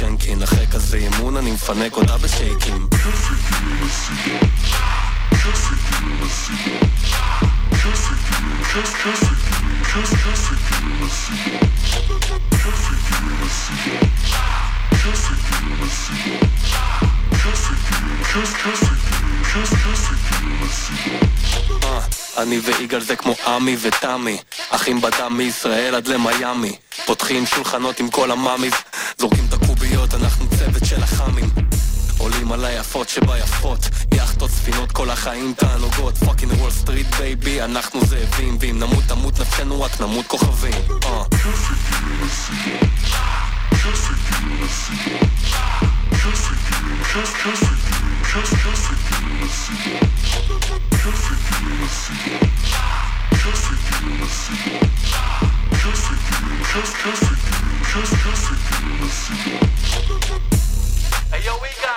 אצלי 0.05 0.17
בשנקין 0.17 0.43
אחרי 0.43 0.67
כזה 0.67 0.97
אימון 0.97 1.37
אני 1.37 1.51
מפנק 1.51 1.97
אותה 1.97 2.17
בשייקים. 2.17 2.89
אה, 21.85 22.01
אני 22.43 22.59
ויגאל 22.59 23.01
זה 23.01 23.17
כמו 23.17 23.35
עמי 23.47 23.77
ותמי 23.81 24.39
אחים 24.71 25.01
בדם 25.01 25.37
מישראל 25.37 25.95
עד 25.95 26.07
למיאמי. 26.07 26.77
פותחים 27.07 27.47
שולחנות 27.47 28.01
עם 28.01 28.11
כל 28.11 28.31
ה 28.31 28.36
mommies 28.36 28.73
הקוביות, 30.05 30.23
אנחנו 30.23 30.47
צוות 30.59 30.85
של 30.85 31.03
החאמים 31.03 31.51
עולים 32.19 32.53
על 32.53 32.65
היפות 32.65 33.09
שביפות 33.09 33.89
יאכטות, 34.15 34.51
ספינות, 34.51 34.93
כל 34.93 35.11
החיים 35.11 35.55
תענוגות 35.57 36.17
fucking 36.17 36.53
Wall 36.53 36.71
Street 36.71 37.07
baby, 37.19 37.63
אנחנו 37.63 38.01
זאבים 38.05 38.57
ואם 38.61 38.79
נמות 38.79 39.05
תמות 39.09 39.41
נפשנו 39.41 39.83
רק 39.83 40.01
נמות 40.01 40.27
כוכבים 40.27 40.73
אה. 41.05 41.25
היו 61.33 61.55
יגאל, 61.55 61.63
כוח 61.73 61.83
לזה 61.83 61.94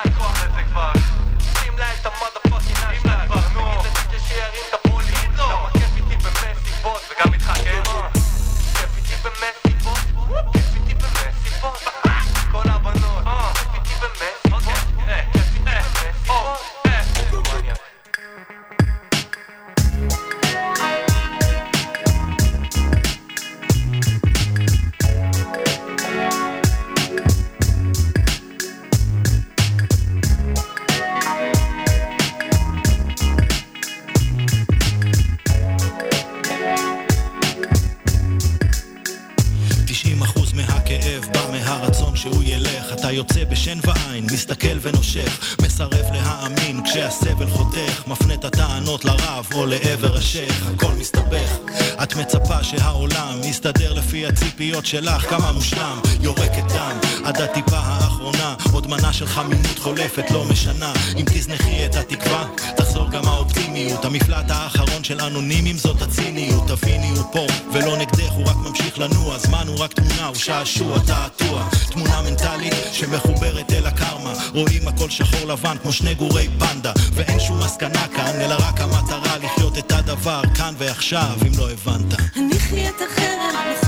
שלך 54.87 55.29
כמה 55.29 55.51
מושלם 55.51 55.99
יורקת 56.21 56.63
דם. 56.73 56.97
עד 57.25 57.41
הטיפה 57.41 57.77
האחרונה 57.77 58.55
עוד 58.71 58.87
מנה 58.87 59.13
של 59.13 59.25
חמימות 59.25 59.79
חולפת 59.79 60.31
לא 60.31 60.45
משנה. 60.45 60.93
אם 61.17 61.25
תזנחי 61.25 61.85
את 61.85 61.95
התקווה 61.95 62.47
תחזור 62.77 63.09
גם 63.09 63.27
האופטימיות. 63.27 64.05
המפלט 64.05 64.45
האחרון 64.49 65.03
של 65.03 65.21
אנונימים 65.21 65.77
זאת 65.77 66.01
הציניות. 66.01 66.67
תביני 66.67 67.09
הוא 67.09 67.23
פה 67.31 67.47
ולא 67.73 67.97
נגדך 67.97 68.31
הוא 68.31 68.47
רק 68.47 68.55
ממשיך 68.55 68.99
לנוע. 68.99 69.37
זמן 69.37 69.67
הוא 69.67 69.79
רק 69.79 69.93
תמונה 69.93 70.27
הוא 70.27 70.35
שעשוע 70.35 70.99
תעתוע. 70.99 71.69
תמונה 71.91 72.21
מנטלית 72.21 72.73
שמחוברת 72.91 73.71
אל 73.73 73.85
הקרמה. 73.85 74.33
רואים 74.53 74.87
הכל 74.87 75.09
שחור 75.09 75.47
לבן 75.47 75.77
כמו 75.83 75.91
שני 75.91 76.13
גורי 76.13 76.47
פנדה. 76.59 76.91
ואין 77.13 77.39
שום 77.39 77.59
מסקנה 77.59 78.07
כאן 78.15 78.41
אלא 78.41 78.55
רק 78.59 78.81
המטרה 78.81 79.37
לחיות 79.37 79.77
את 79.77 79.91
הדבר 79.91 80.41
כאן 80.55 80.73
ועכשיו 80.77 81.37
אם 81.47 81.51
לא 81.57 81.69
הבנת. 81.71 82.19
הניחי 82.35 82.89
את 82.89 83.01
החרב, 83.01 83.86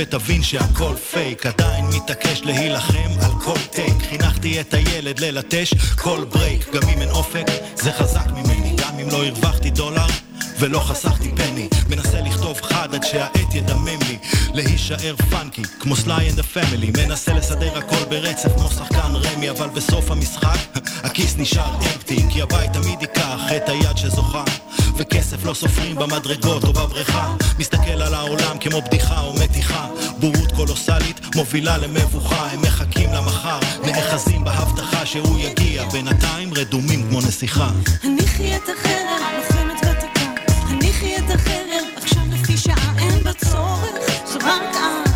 ותבין 0.00 0.42
שהכל 0.42 0.94
פייק. 1.10 1.46
עדיין 1.46 1.84
מתעקש 1.86 2.42
להילחם 2.44 3.10
על 3.24 3.32
כל 3.44 3.58
take. 3.70 4.02
חינכתי 4.10 4.60
את 4.60 4.74
הילד 4.74 5.20
ללטש 5.20 5.74
כל 5.98 6.24
break. 6.24 6.74
גם 6.74 6.88
אם 6.88 7.00
אין 7.00 7.10
אופק, 7.10 7.46
זה 7.74 7.92
חזק 7.92 8.26
ממני. 8.30 8.76
גם 8.76 8.98
אם 8.98 9.10
לא 9.10 9.24
הרווחתי 9.24 9.70
דולר. 9.70 10.06
ולא 10.60 10.78
חסכתי 10.78 11.30
penny, 11.36 11.68
מנסה 11.88 12.20
לכתוב 12.20 12.60
חד 12.60 12.94
עד 12.94 13.02
שהעט 13.04 13.54
ידמם 13.54 13.98
לי 14.08 14.18
להישאר 14.54 15.14
funky, 15.30 15.62
כמו 15.80 15.96
Sly 15.96 16.30
and 16.30 16.34
the 16.34 16.38
Family 16.38 16.90
מנסה 16.96 17.32
לסדר 17.32 17.78
הכל 17.78 18.04
ברצף 18.08 18.48
כמו 18.56 18.70
שחקן 18.70 19.12
רמי 19.14 19.50
אבל 19.50 19.68
בסוף 19.68 20.10
המשחק 20.10 20.58
הכיס 21.04 21.34
נשאר 21.38 21.74
empty 21.74 22.22
כי 22.30 22.42
הבית 22.42 22.72
תמיד 22.72 23.02
ייקח 23.02 23.40
את 23.56 23.68
היד 23.68 23.96
שזוכה 23.96 24.44
וכסף 25.00 25.44
לא 25.44 25.54
סופרים 25.54 25.96
במדרגות 25.96 26.64
או 26.64 26.72
בבריכה. 26.72 27.34
מסתכל 27.58 28.02
על 28.02 28.14
העולם 28.14 28.58
כמו 28.60 28.82
בדיחה 28.82 29.20
או 29.20 29.34
מתיחה. 29.34 29.86
בורות 30.18 30.52
קולוסלית 30.52 31.20
מובילה 31.36 31.78
למבוכה. 31.78 32.46
הם 32.52 32.62
מחכים 32.62 33.12
למחר 33.12 33.58
נאחזים 33.84 34.44
בהבטחה 34.44 35.06
שהוא 35.06 35.38
יגיע. 35.38 35.84
בינתיים 35.88 36.54
רדומים 36.54 37.08
כמו 37.08 37.20
נסיכה. 37.20 37.70
הניחי 38.02 38.56
את 38.56 38.62
החרב, 38.62 39.20
לוחמת 39.36 39.76
ותיקה. 39.76 40.52
הניחי 40.68 41.16
את 41.16 41.30
החרב, 41.34 41.84
עכשיו 41.96 42.22
לפי 42.32 42.56
שעה 42.56 42.94
אין 42.98 43.22
בה 43.24 43.32
צורך. 43.32 43.90
זו 44.26 44.38
רק 44.38 44.62
את, 44.70 45.09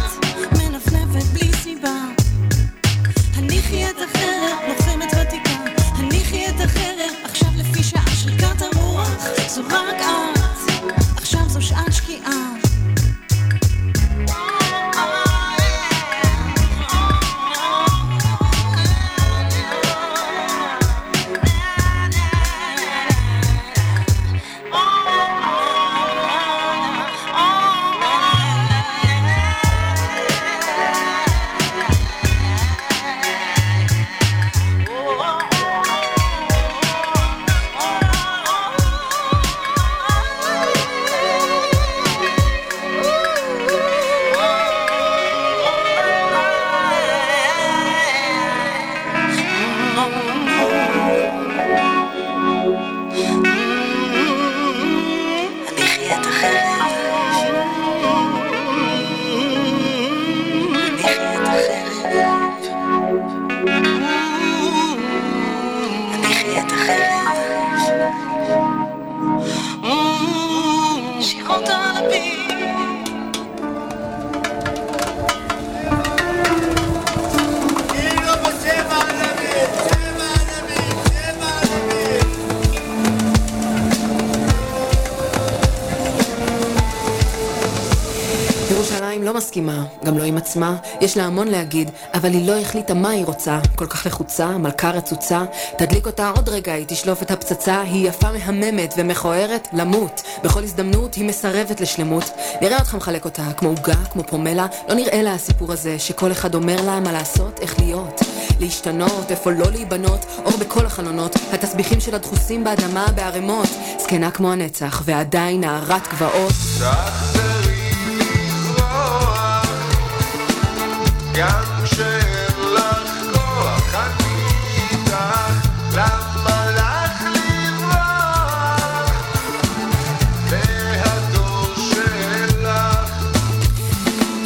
יש 91.00 91.16
לה 91.16 91.24
המון 91.24 91.48
להגיד, 91.48 91.90
אבל 92.14 92.32
היא 92.32 92.46
לא 92.46 92.60
החליטה 92.60 92.94
מה 92.94 93.10
היא 93.10 93.24
רוצה. 93.24 93.58
כל 93.76 93.86
כך 93.86 94.06
לחוצה, 94.06 94.46
מלכה 94.46 94.90
רצוצה. 94.90 95.44
תדליק 95.78 96.06
אותה 96.06 96.30
עוד 96.36 96.48
רגע, 96.48 96.72
היא 96.72 96.84
תשלוף 96.88 97.22
את 97.22 97.30
הפצצה. 97.30 97.80
היא 97.80 98.08
יפה 98.08 98.28
מהממת 98.32 98.94
ומכוערת, 98.96 99.68
למות. 99.72 100.22
בכל 100.44 100.62
הזדמנות 100.62 101.14
היא 101.14 101.24
מסרבת 101.24 101.80
לשלמות. 101.80 102.30
נראה 102.60 102.78
אותך 102.78 102.94
מחלק 102.94 103.24
אותה, 103.24 103.42
כמו 103.56 103.68
עוגה, 103.68 103.94
כמו 104.12 104.22
פומלה. 104.24 104.66
לא 104.88 104.94
נראה 104.94 105.22
לה 105.22 105.32
הסיפור 105.34 105.72
הזה, 105.72 105.98
שכל 105.98 106.32
אחד 106.32 106.54
אומר 106.54 106.76
לה 106.86 107.00
מה 107.00 107.12
לעשות, 107.12 107.60
איך 107.60 107.80
להיות. 107.80 108.20
להשתנות, 108.60 109.30
איפה 109.30 109.50
לא 109.50 109.70
להיבנות, 109.70 110.26
אור 110.44 110.56
בכל 110.58 110.86
החלונות. 110.86 111.36
התסביכים 111.52 112.00
שלה 112.00 112.18
דחוסים 112.18 112.64
באדמה 112.64 113.06
בערימות. 113.14 113.68
זקנה 113.98 114.30
כמו 114.30 114.52
הנצח, 114.52 115.02
ועדיין 115.04 115.60
נערת 115.60 116.08
גבעות. 116.12 116.52
גם 116.80 117.13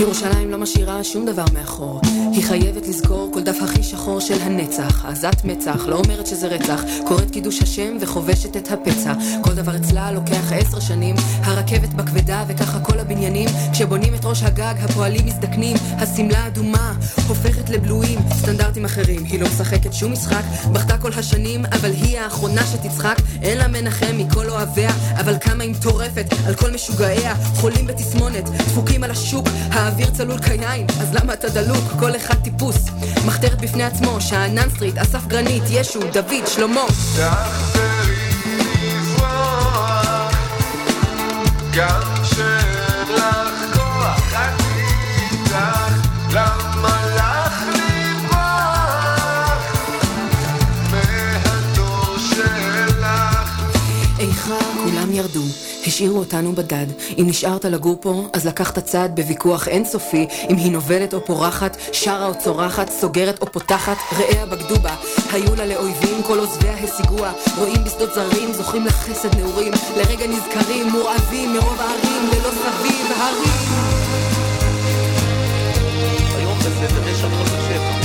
ירושלים 0.00 0.50
לא 0.50 0.58
משאירה 0.58 1.04
שום 1.04 1.26
דבר 1.26 1.44
מאחור. 1.54 2.00
היא 2.38 2.46
חייבת 2.46 2.86
לזכור 2.86 3.30
כל 3.32 3.42
דף 3.42 3.56
הכי 3.62 3.82
שחור 3.82 4.20
של 4.20 4.42
הנצח. 4.42 5.04
עזת 5.04 5.44
מצח, 5.44 5.86
לא 5.86 5.96
אומרת 5.96 6.26
שזה 6.26 6.46
רצח. 6.48 6.80
קוראת 7.06 7.30
קידוש 7.30 7.62
השם 7.62 7.96
וחובשת 8.00 8.56
את 8.56 8.72
הפצע. 8.72 9.12
כל 9.42 9.54
דבר 9.54 9.76
אצלה 9.76 10.12
לוקח 10.12 10.52
עשר 10.52 10.80
שנים. 10.80 11.14
הרכבת 11.42 11.88
בכבדה 11.88 12.44
וככה 12.48 12.80
כל 12.80 12.98
הבניינים. 12.98 13.48
כשבונים 13.72 14.14
את 14.14 14.24
ראש 14.24 14.42
הגג 14.42 14.74
הפועלים 14.78 15.26
מזדקנים. 15.26 15.76
השמלה 15.96 16.46
אדומה 16.46 16.94
הופכת 17.28 17.70
לבלויים. 17.70 18.18
סטנדרטים 18.32 18.84
אחרים. 18.84 19.24
היא 19.24 19.40
לא 19.40 19.46
משחקת 19.46 19.92
שום 19.92 20.12
משחק. 20.12 20.42
בכתה 20.72 20.98
כל 20.98 21.10
השנים, 21.16 21.64
אבל 21.66 21.90
היא 21.90 22.18
האחרונה 22.18 22.62
שתצחק. 22.66 23.16
אין 23.42 23.58
לה 23.58 23.68
מנחם 23.68 24.18
מכל 24.18 24.50
אוהביה, 24.50 24.90
אבל 25.20 25.34
כמה 25.40 25.62
היא 25.64 25.72
מטורפת 25.72 26.26
על 26.46 26.54
כל 26.54 26.70
משוגעיה. 26.70 27.34
חולים 27.54 27.86
בתסמונת, 27.86 28.48
דפוקים 28.48 29.04
על 29.04 29.10
השוק. 29.10 29.48
האוויר 29.70 30.10
צלול 30.10 30.38
כיין, 30.38 30.86
אז 31.00 31.14
למה 31.14 31.32
אתה 31.32 31.48
דלוק? 31.48 31.84
כל 31.98 32.16
אחד 32.16 32.27
טיפוס. 32.34 32.76
מחתרת 33.26 33.60
בפני 33.60 33.84
עצמו, 33.84 34.20
שאנן 34.20 34.70
סטריט, 34.70 34.98
אסף 34.98 35.26
גרנית, 35.26 35.62
ישו, 35.70 36.00
דוד, 36.12 36.46
שלמה. 36.46 36.84
כולם 54.84 55.12
ירדו, 55.12 55.44
השאירו 55.86 56.18
אותנו 56.18 56.52
בדד. 56.52 56.86
אם 57.18 57.24
נשארת 57.26 57.64
לגור 57.64 57.96
פה, 58.00 58.28
אז 58.32 58.46
לקחת 58.46 58.78
צד 58.78 59.08
בוויכוח 59.14 59.68
אינסופי. 59.68 60.26
אם 60.50 60.56
היא 60.56 60.72
נובלת 60.72 61.14
או 61.14 61.24
פורחת, 61.24 61.76
שרה 61.92 62.26
או 62.26 62.32
צורחת, 62.38 62.90
סוגרת 62.90 63.42
או 63.42 63.52
פותחת, 63.52 63.96
רעיה 64.18 64.46
בגדו 64.46 64.76
בה. 64.76 64.96
היו 65.32 65.54
לה 65.56 65.66
לאויבים, 65.66 66.22
כל 66.22 66.38
עוזביה 66.38 66.74
השיגוה. 66.74 67.32
רואים 67.58 67.84
בשדות 67.84 68.14
זרים, 68.14 68.52
זוכרים 68.52 68.84
לה 68.84 68.90
חסד 68.90 69.34
נעורים. 69.34 69.72
לרגע 69.96 70.26
נזכרים, 70.26 70.88
מורעבים 70.88 71.52
מרוב 71.52 71.80
הערים, 71.80 72.30
ללא 72.32 72.50
סביב 72.50 73.06
הרים. 73.16 73.98
היום 76.36 76.58
בסדר 76.58 77.08
יש 77.08 77.18
הכל 77.18 77.44
בשבע. 77.44 77.78
פעם 77.78 77.97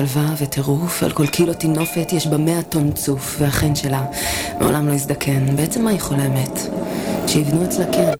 שלווה 0.00 0.34
וטירוף, 0.38 1.02
על 1.02 1.12
כל 1.12 1.26
קילו 1.26 1.54
טינופת 1.54 2.12
יש 2.12 2.26
בה 2.26 2.36
מאה 2.38 2.62
טון 2.62 2.92
צוף, 2.92 3.36
והחן 3.38 3.74
שלה 3.74 4.04
מעולם 4.60 4.88
לא 4.88 4.92
הזדקן. 4.92 5.56
בעצם 5.56 5.84
מה 5.84 5.90
היא 5.90 6.00
חולמת? 6.00 6.50
שיבנו 7.26 7.64
אצלה 7.64 7.84
כן. 7.92 8.12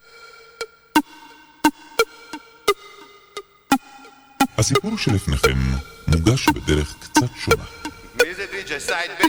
הסיפור 4.58 4.98
שלפניכם 4.98 5.58
מוגש 6.08 6.48
בדרך 6.48 6.94
קצת 7.00 7.30
שונה. 7.36 7.64
מי 8.14 8.34
זה 8.34 8.46
די.ג'יי 8.50 8.80
סייד 8.80 9.10
בי? 9.18 9.28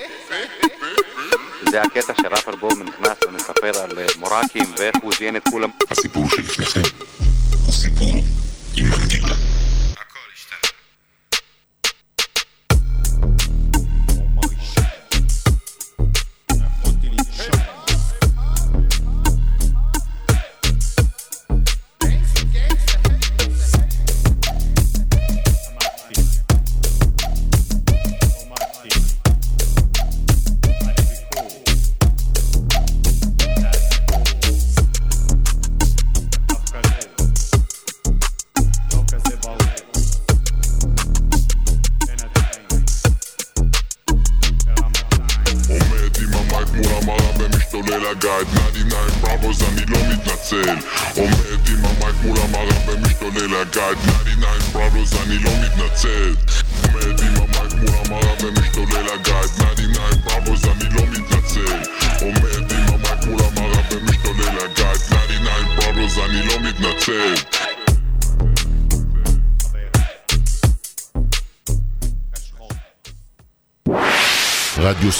זה 1.72 1.82
הקטע 1.82 2.14
שראפר 2.22 2.56
בום 2.56 2.84
נכנס 2.84 3.18
ומספר 3.28 3.82
על 3.84 4.00
אה, 4.00 4.06
מורקים 4.20 4.66
ואיך 4.78 4.96
הוא 5.02 5.14
זיין 5.20 5.36
את 5.36 5.48
כולם. 5.50 5.70
הסיפור 5.92 6.30
שלפניכם 6.30 6.82
הוא 7.66 7.74
סיפור 7.74 8.24
עם 8.78 8.86
מנגינה. 8.90 9.61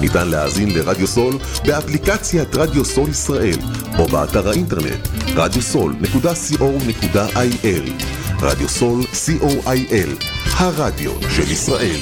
ניתן 0.00 0.28
להאזין 0.28 0.70
לרדיו 0.70 1.06
סול 1.06 1.38
באפליקציית 1.64 2.56
רדיו 2.56 2.84
סול 2.84 3.10
ישראל 3.10 3.58
או 3.98 4.06
באתר 4.06 4.48
האינטרנט 4.48 5.08
radiosol.co.il 5.26 8.04
רדיו 8.42 8.68
סול 8.68 9.02
co.il 9.02 10.24
הרדיו 10.56 11.12
של 11.30 11.50
ישראל 11.50 12.00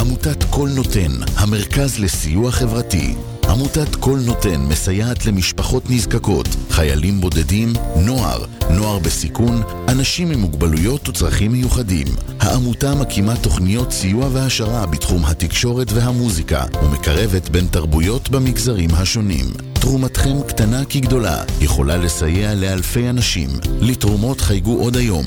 עמותת 0.00 0.44
קול 0.50 0.70
נותן, 0.70 1.10
המרכז 1.36 1.98
לסיוע 1.98 2.50
חברתי. 2.50 3.14
עמותת 3.48 3.96
קול 3.96 4.20
נותן 4.26 4.60
מסייעת 4.68 5.26
למשפחות 5.26 5.90
נזקקות, 5.90 6.46
חיילים 6.82 7.20
בודדים, 7.20 7.72
נוער, 7.96 8.44
נוער 8.70 8.98
בסיכון, 8.98 9.62
אנשים 9.88 10.30
עם 10.30 10.40
מוגבלויות 10.40 11.08
וצרכים 11.08 11.52
מיוחדים. 11.52 12.06
העמותה 12.40 12.94
מקימה 12.94 13.36
תוכניות 13.36 13.92
סיוע 13.92 14.28
והעשרה 14.32 14.86
בתחום 14.86 15.24
התקשורת 15.24 15.92
והמוזיקה, 15.92 16.64
ומקרבת 16.82 17.48
בין 17.48 17.66
תרבויות 17.66 18.28
במגזרים 18.28 18.90
השונים. 18.92 19.44
תרומתכם 19.72 20.42
קטנה 20.48 20.84
כגדולה, 20.84 21.44
יכולה 21.60 21.96
לסייע 21.96 22.54
לאלפי 22.54 23.10
אנשים. 23.10 23.48
לתרומות 23.80 24.40
חייגו 24.40 24.78
עוד 24.78 24.96
היום, 24.96 25.26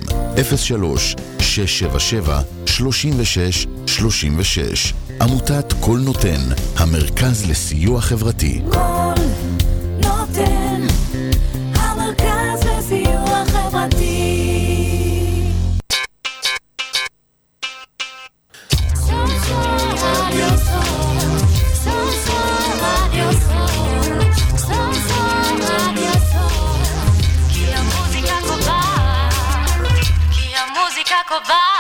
03 0.56 1.16
677 1.40 2.42
36 2.66 3.68
36 3.86 4.94
עמותת 5.22 5.74
קול 5.80 6.00
נותן, 6.00 6.42
המרכז 6.78 7.50
לסיוע 7.50 8.02
חברתי. 8.02 8.62
נותן, 8.66 8.95
המוזיקה 31.36 31.75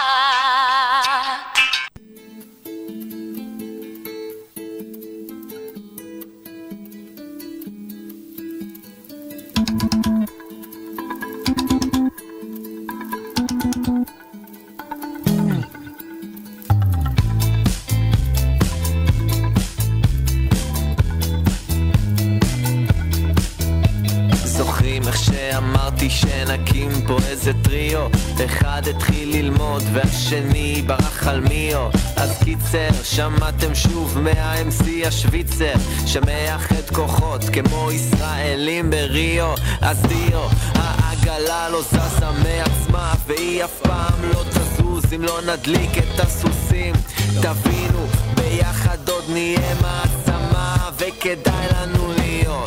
והשני 30.26 30.82
ברח 30.88 31.28
על 31.28 31.39
מיו 31.39 31.89
אז 32.15 32.38
קיצר, 32.43 33.03
שמעתם 33.03 33.76
שוב 33.76 34.19
מה-MC 34.19 35.07
השוויצר 35.07 35.73
שמאחד 36.05 36.89
כוחות 36.93 37.41
כמו 37.53 37.91
ישראלים 37.91 38.89
בריו. 38.89 39.53
אז 39.82 40.01
דיו, 40.01 40.47
העגלה 40.73 41.69
לא 41.69 41.82
זזה 41.82 42.26
מעצמה 42.43 43.13
והיא 43.28 43.63
אף 43.63 43.82
פעם 43.82 44.23
לא 44.34 44.43
תזוז 44.49 45.13
אם 45.15 45.23
לא 45.23 45.39
נדליק 45.41 45.97
את 45.97 46.19
הסוסים. 46.19 46.95
תבינו, 47.41 48.05
ביחד 48.36 49.09
עוד 49.09 49.23
נהיה 49.30 49.76
מעצמה 49.82 50.89
וכדאי 50.97 51.65
לנו 51.76 52.13
להיות 52.17 52.64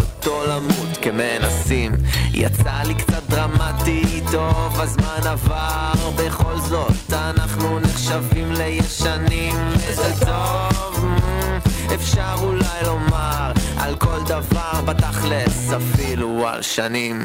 למות 0.48 0.96
כמנסים. 1.02 1.92
יצא 2.32 2.82
לי 2.84 2.94
קצת 2.94 3.22
דרמטי, 3.28 4.20
טוב 4.32 4.80
הזמן 4.80 5.20
עבר. 5.24 6.10
בכל 6.16 6.60
זאת 6.68 7.12
אנחנו 7.12 7.80
נחשבים 7.80 8.52
לישנים. 8.52 9.56
איזה 9.88 10.26
טוב 10.26 10.87
אפשר 11.94 12.34
אולי 12.42 12.82
לומר 12.86 13.52
על 13.76 13.96
כל 13.96 14.18
דבר 14.26 14.80
בתכלס 14.84 15.70
אפילו 15.72 16.48
על 16.48 16.62
שנים. 16.62 17.24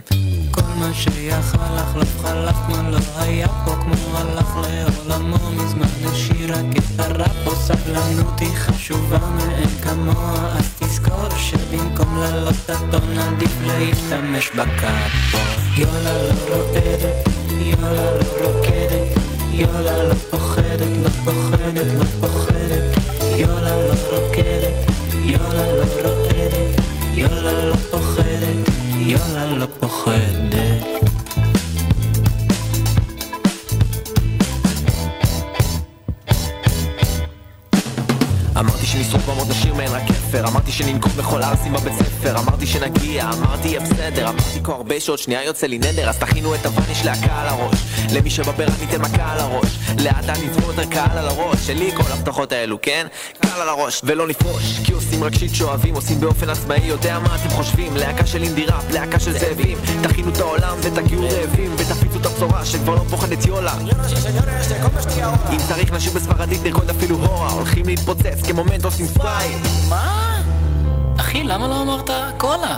כל 0.51 0.61
מה 0.75 0.93
שיכל 0.93 1.57
לחלוף 1.75 2.21
חלף 2.21 2.55
כמו 2.67 2.89
לא 2.89 2.97
היה 3.17 3.47
פה 3.47 3.71
כמו 3.71 4.17
הלך 4.17 4.55
לעולמו 4.55 5.51
מזמן. 5.51 5.87
השאיר 6.11 6.53
רק 6.53 6.77
את 6.77 6.99
הרע 6.99 7.27
פה 7.43 7.55
סבלנות 7.55 8.39
היא 8.39 8.55
חשובה 8.55 9.19
מאין 9.19 9.69
כמוה. 9.83 10.55
אז 10.57 10.69
תזכור 10.79 11.29
שבמקום 11.37 12.17
לעלות 12.17 12.55
את 12.65 12.69
הטון 12.69 13.17
עדיף 13.17 13.57
להשתמש 13.65 14.49
בקאפו 14.49 15.37
יולה 15.77 16.23
לא 16.23 16.55
רועדת, 16.55 17.29
יולה 17.51 18.11
לא 18.11 18.47
רוקדת 18.47 19.23
יולה 19.53 20.03
לא 20.03 20.13
פוחדת, 20.13 20.97
לא 21.03 21.09
פוחדת, 21.09 21.87
לא 21.99 22.05
פוחדת 22.21 23.22
שעות 45.03 45.19
שנייה 45.19 45.43
יוצא 45.43 45.67
לי 45.67 45.77
נדר 45.77 46.09
אז 46.09 46.17
תכינו 46.17 46.55
את 46.55 46.65
הוואניש 46.65 47.05
להקה 47.05 47.41
על 47.41 47.47
הראש 47.47 47.92
למי 48.11 48.29
שבברק 48.29 48.73
ניתן 48.81 49.01
מכה 49.01 49.31
על 49.31 49.39
הראש. 49.39 49.77
לאט 50.03 50.29
נצבור 50.29 50.71
יותר 50.71 50.85
קהל 50.85 51.17
על 51.17 51.27
הראש. 51.27 51.67
שלי 51.67 51.91
כל 51.95 52.11
ההבטחות 52.11 52.51
האלו, 52.51 52.81
כן? 52.81 53.07
קהל 53.41 53.61
על 53.61 53.69
הראש. 53.69 54.01
ולא 54.03 54.27
נפרוש 54.27 54.79
כי 54.83 54.93
עושים 54.93 55.23
רק 55.23 55.35
שיט 55.35 55.53
שאוהבים 55.53 55.95
עושים 55.95 56.19
באופן 56.19 56.49
עצמאי 56.49 56.85
יודע 56.85 57.19
מה 57.19 57.35
אתם 57.35 57.49
חושבים. 57.49 57.95
להקה 57.95 58.25
של 58.25 58.43
אינדי 58.43 58.65
ראפ, 58.65 58.91
להקה 58.91 59.19
של 59.19 59.31
זאבים. 59.31 59.77
תכינו 60.03 60.29
את 60.29 60.39
העולם 60.39 60.77
ותגיעו 60.81 61.23
רעבים. 61.23 61.71
ותפיצו 61.77 62.19
את 62.19 62.25
הבשורה 62.25 62.65
שכבר 62.65 62.95
לא 62.95 63.01
פוחדת 63.09 63.45
יולה. 63.45 63.73
אם 65.51 65.57
צריך 65.67 65.93
נשאיר 65.93 66.13
בספרדית 66.13 66.63
נרקוד 66.63 66.89
אפילו 66.89 67.15
הורה. 67.15 67.49
הולכים 67.49 67.85
להתפוצץ 67.85 68.41
כמומנט 68.47 68.85
עושים 68.85 69.05
סטייל 69.05 69.57
מה? 69.89 70.41
אחי, 71.19 71.43
למה 71.43 71.67
לא 71.67 71.81
אמרת 71.81 72.09
קולה? 72.37 72.77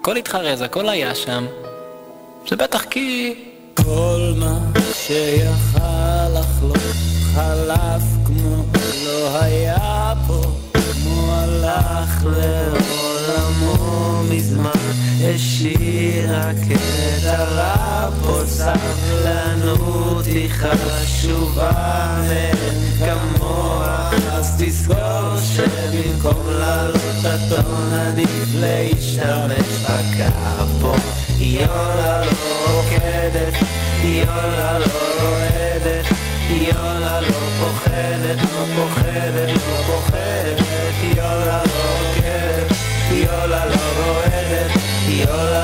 הכל 0.00 0.16
התחרז, 0.16 0.62
הכל 0.62 0.88
היה 0.88 1.14
שם. 1.14 1.46
זה 2.48 2.56
בטח 2.56 2.84
כי... 2.90 3.34
כל 3.84 4.32
מה 4.36 4.58
שיכל 4.94 6.28
לחלוף 6.34 6.96
חלף 7.34 8.02
כמו 8.24 8.64
לא 9.04 9.40
היה 9.40 10.14
פה 10.26 10.42
כמו 10.72 11.32
הלך 11.32 12.24
לעולמו 12.24 14.22
מזמן. 14.30 14.70
השאיר 15.20 16.34
רק 16.34 16.56
את 16.72 17.24
הרע 17.24 18.10
פה 18.22 18.40
סבלנות 18.46 20.26
היא 20.26 20.50
חשובה 20.50 21.70
מאין 22.28 22.80
כמוה. 22.98 24.10
אז 24.32 24.54
תזכור 24.58 25.36
שבמקום 25.54 26.46
לעלות 26.48 27.24
הטון 27.24 27.92
עדיף 27.92 28.48
להשתמש 28.54 29.84
בקאפו 29.84 30.94
יולה 31.38 32.20
לא 32.24 32.72
רוקדת, 32.72 33.54
יולה 34.02 34.78
לא 34.78 34.86
רועדת, 35.22 36.06
יולה 36.50 37.20
לא 37.20 37.36
פוחדת, 37.60 38.38
לא 38.42 38.64
פוחדת, 38.76 39.48
לא 39.48 39.82
פוחדת, 39.86 40.64
יולה 41.16 41.62
לא 41.64 41.80
רוקדת, 42.00 42.76
יולה 43.10 43.66
לא 43.66 43.76
רועדת, 44.04 44.70
יולה 45.08 45.55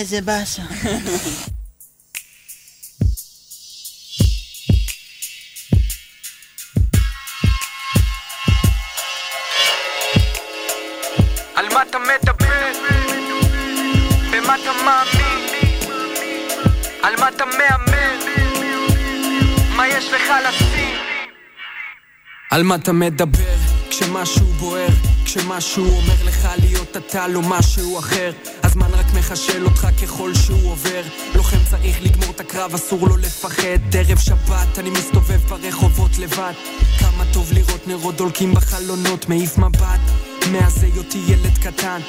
איזה 0.00 0.20
באסה. 0.20 0.62
על 11.54 11.66
מה 11.74 11.82
אתה 11.82 11.98
מדבר? 11.98 12.72
במה 14.32 14.54
אתה 14.54 14.72
מאמין? 14.84 15.48
על 17.02 17.16
מה 17.20 17.28
אתה 17.28 17.44
מהמר? 17.44 18.18
מה 19.76 19.88
יש 19.88 20.04
לך 20.12 20.32
לשים? 20.48 20.96
על 22.50 22.62
מה 22.62 22.74
אתה 22.74 22.92
מדבר? 22.92 23.54
כשמשהו 23.90 24.46
בוער, 24.46 24.88
כשמשהו 25.24 25.84
אומר 25.84 26.24
לך 26.24 26.48
להיות 26.60 26.96
אתה 26.96 27.28
לא 27.28 27.40
משהו 27.42 27.98
אחר 27.98 28.32
הזמן 28.70 28.90
רק 28.94 29.06
מחשל 29.18 29.64
אותך 29.64 29.88
ככל 30.02 30.34
שהוא 30.34 30.70
עובר. 30.70 31.02
לוחם 31.34 31.56
צריך 31.70 32.02
לגמור 32.02 32.30
את 32.30 32.40
הקרב, 32.40 32.74
אסור 32.74 33.08
לו 33.08 33.16
לפחד. 33.16 33.78
ערב 33.92 34.18
שבת, 34.18 34.78
אני 34.78 34.90
מסתובב 34.90 35.40
ברחובות 35.48 36.18
לבד. 36.18 36.52
כמה 36.98 37.24
טוב 37.32 37.52
לראות 37.52 37.88
נרות 37.88 38.16
דולקים 38.16 38.54
בחלונות, 38.54 39.28
מעיף 39.28 39.58
מבט. 39.58 40.00
מאז 40.52 40.82
היותי 40.82 41.22
ילד 41.28 41.58
קטן 41.58 42.00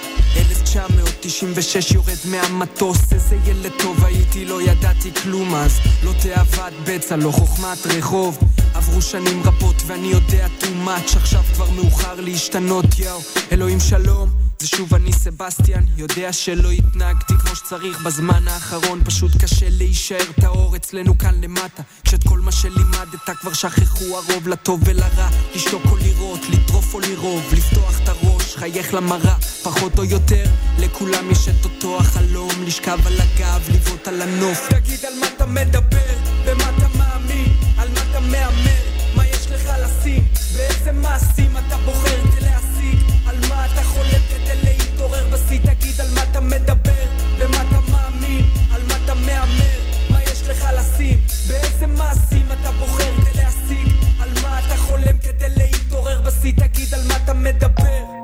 1996 1.26 1.92
יורד 1.92 2.18
מהמטוס 2.26 3.14
איזה 3.14 3.38
ילד 3.46 3.72
טוב 3.80 4.06
הייתי 4.06 4.46
לא 4.46 4.62
ידעתי 4.62 5.14
כלום 5.14 5.56
אז. 5.56 5.80
לא 6.04 6.12
תאוות 6.24 6.74
בצע 6.88 7.16
לא 7.16 7.32
חוכמת 7.32 7.86
רחוב. 7.86 8.38
עברו 8.74 9.02
שנים 9.02 9.44
רבות 9.44 9.76
ואני 9.88 10.08
יודע 10.08 10.48
too 10.62 10.88
much 10.88 11.18
עכשיו 11.18 11.44
כבר 11.54 11.70
מאוחר 11.70 12.22
להשתנות 12.22 12.86
יאו 13.00 13.20
אלוהים 13.52 13.80
שלום 13.80 14.30
זה 14.62 14.68
שוב 14.68 14.94
אני 14.94 15.14
סבסטיאן 15.14 15.84
יודע 15.98 16.34
שלא 16.34 16.72
התנהגתי 16.72 17.34
כמו 17.34 17.56
שצריך 17.56 18.02
בזמן 18.02 18.48
האחרון 18.48 19.02
פשוט 19.06 19.32
קשה 19.42 19.66
להישאר 19.70 20.32
טהור 20.42 20.76
אצלנו 20.76 21.18
כאן 21.18 21.42
למטה. 21.44 21.84
כשאת 22.04 22.24
כל 22.24 22.40
מה 22.40 22.52
שלימדת 22.52 23.30
כבר 23.42 23.54
שכחו 23.54 24.06
הרוב 24.06 24.48
לטוב 24.48 24.82
ולרע 24.86 25.30
לשתוק 25.56 25.82
או 25.92 25.98
לראות, 25.98 26.40
לטרוף 26.50 26.94
או 26.94 27.00
לרוב 27.00 27.44
לפתוח 27.54 28.02
את 28.04 28.10
הראש, 28.10 28.56
חייך 28.56 28.94
למראה 28.94 29.36
פחות 29.64 30.00
או 30.00 30.04
יותר 30.04 30.44
לכולם 30.80 31.11
יש 31.32 31.50
את 31.50 31.64
אותו 31.66 31.98
החלום 32.00 32.52
לשכב 32.66 33.08
על 33.08 33.14
הגב, 33.20 33.70
לבעוט 33.74 34.08
על 34.08 34.22
הנוף. 34.22 34.68
תגיד 34.70 35.06
על 35.06 35.14
מה 35.20 35.28
אתה 35.36 35.46
מדבר, 35.46 36.14
במה 36.46 36.64
אתה 36.78 36.88
מאמין 36.98 37.54
על 37.78 37.90
מה 37.90 38.02
אתה 38.12 38.20
מהמר, 38.20 38.82
מה 39.16 39.28
יש 39.28 39.48
לך 39.52 39.72
לשים 39.84 40.24
באיזה 40.56 40.92
מעשים 40.92 41.58
אתה 41.58 41.78
בוחר 41.86 42.22
כדי 42.22 42.46
להשיג 42.46 43.00
על 43.28 43.36
מה 43.50 43.66
אתה 43.66 43.84
חולם 43.84 44.22
כדי 44.30 44.62
להתעורר 44.64 45.28
בשיא. 45.34 45.60
תגיד 45.60 46.02
על 46.02 46.08
מה 46.16 46.24
אתה 46.32 46.40
מדבר, 46.40 47.06
במה 47.40 47.62
אתה 47.62 47.80
מאמין 47.92 48.46
על 48.74 48.82
מה 48.88 48.94
אתה 49.06 49.14
מהמר, 49.14 49.80
מה 50.10 50.24
יש 50.24 50.42
לך 50.48 50.66
לשים 50.78 51.20
באיזה 51.48 51.88
מעשים 51.88 52.46
אתה 52.62 52.72
בוחר 52.72 53.12
כדי 53.22 53.42
להשיג 53.42 53.94
על 54.20 54.30
מה 54.42 54.60
אתה 54.60 54.78
חולם 54.78 55.18
כדי 55.22 55.50
להתעורר 55.58 56.22
בשיא. 56.22 56.54
תגיד 56.58 56.94
על 56.94 57.08
מה 57.08 57.18
אתה 57.24 57.34
מדבר 57.34 58.21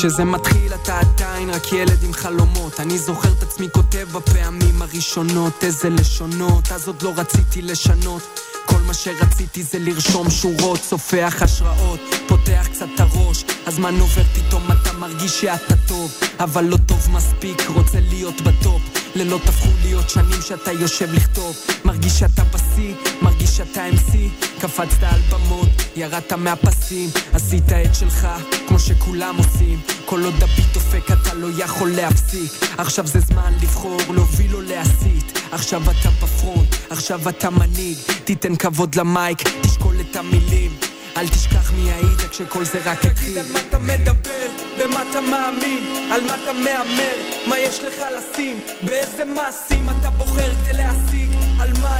כשזה 0.00 0.24
מתחיל 0.24 0.74
אתה 0.74 1.00
עדיין 1.00 1.50
רק 1.50 1.72
ילד 1.72 2.02
עם 2.02 2.12
חלומות. 2.12 2.80
אני 2.80 2.98
זוכר 2.98 3.28
את 3.38 3.42
עצמי 3.42 3.68
כותב 3.72 4.06
בפעמים 4.12 4.82
הראשונות 4.82 5.64
איזה 5.64 5.90
לשונות 5.90 6.72
אז 6.72 6.86
עוד 6.86 7.02
לא 7.02 7.12
רציתי 7.16 7.62
לשנות. 7.62 8.22
כל 8.66 8.80
מה 8.86 8.94
שרציתי 8.94 9.62
זה 9.62 9.78
לרשום 9.78 10.30
שורות, 10.30 10.80
סופח 10.80 11.36
השראות, 11.40 12.00
פותח 12.28 12.68
קצת 12.72 12.86
את 12.94 13.00
הראש, 13.00 13.44
הזמן 13.66 14.00
עובר 14.00 14.22
פתאום 14.22 14.62
אתה 14.72 14.92
מרגיש 14.92 15.40
שאתה 15.40 15.74
טוב, 15.88 16.12
אבל 16.38 16.64
לא 16.64 16.76
טוב 16.76 17.08
מספיק, 17.12 17.62
רוצה 17.68 18.00
להיות 18.00 18.40
בטופ, 18.40 18.82
לילות 19.14 19.48
הפכו 19.48 19.68
להיות 19.82 20.10
שנים 20.10 20.42
שאתה 20.42 20.72
יושב 20.72 21.12
לכתוב, 21.12 21.56
מרגיש 21.84 22.18
שאתה 22.18 22.42
בשיא, 22.80 22.94
מרגיש 23.22 23.56
שאתה 23.56 23.88
MC, 23.88 24.16
קפצת 24.60 25.02
על 25.02 25.20
במות, 25.30 25.68
ירדת 25.96 26.32
מהפסים, 26.32 27.10
עשית 27.32 27.72
את 27.72 27.94
שלך, 27.94 28.28
כמו 28.68 28.78
שכולם 28.78 29.36
עושים, 29.36 29.80
כל 30.04 30.24
עוד 30.24 30.34
הביט 30.42 30.74
דופק 30.74 31.10
אתה 31.12 31.34
לא 31.34 31.46
יכול 31.58 31.90
להפסיק, 31.90 32.52
עכשיו 32.78 33.06
זה 33.06 33.20
זמן 33.20 33.52
לבחור, 33.62 34.00
להוביל 34.14 34.54
או 34.54 34.60
להסית, 34.60 35.38
עכשיו 35.52 35.82
אתה 35.82 36.10
בפרונט, 36.22 36.74
עכשיו 36.90 37.28
אתה 37.28 37.50
מנהיג, 37.50 37.98
תיתן 38.24 38.56
כבוד 38.56 38.94
למייק, 38.94 39.38
תשקול 39.62 39.96
את 40.00 40.16
המילים. 40.16 40.70
אל 41.16 41.28
תשכח 41.28 41.72
מי 41.72 41.92
היית 41.92 42.20
כשכל 42.30 42.64
זה 42.64 42.80
רק 42.84 43.04
התחיל. 43.04 43.12
תגיד 43.12 43.38
על 43.38 43.52
מה 43.52 43.58
אתה 43.68 43.78
מדבר, 43.78 44.46
במה 44.78 45.02
אתה 45.10 45.20
מאמין, 45.20 46.12
על 46.12 46.20
מה 46.20 46.34
אתה 46.42 46.52
מהמר, 46.52 47.16
מה 47.48 47.58
יש 47.58 47.80
לך 47.80 48.04
לשים, 48.16 48.60
באיזה 48.82 49.24
מעשים 49.24 49.86
אתה 49.90 50.10
בוחר 50.10 50.50
כדי 50.66 50.82
מה 50.82 51.19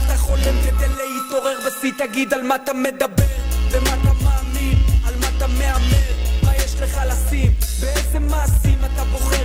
אתה 0.05 0.17
חולם 0.19 0.55
כדי 0.67 0.89
להתעורר 0.89 1.59
בשיא, 1.67 1.93
תגיד 1.99 2.35
על 2.35 2.43
מה 2.43 2.55
אתה 2.55 2.73
מדבר, 2.73 3.27
במה 3.73 3.95
אתה 4.03 4.13
מאמין, 4.25 4.79
על 5.07 5.15
מה 5.21 5.27
אתה 5.37 5.47
מהמר, 5.47 6.13
מה 6.43 6.57
יש 6.57 6.75
לך 6.81 7.01
לשים, 7.09 7.53
באיזה 7.81 8.19
מעשים 8.19 8.79
אתה 8.85 9.05
בוחר 9.05 9.40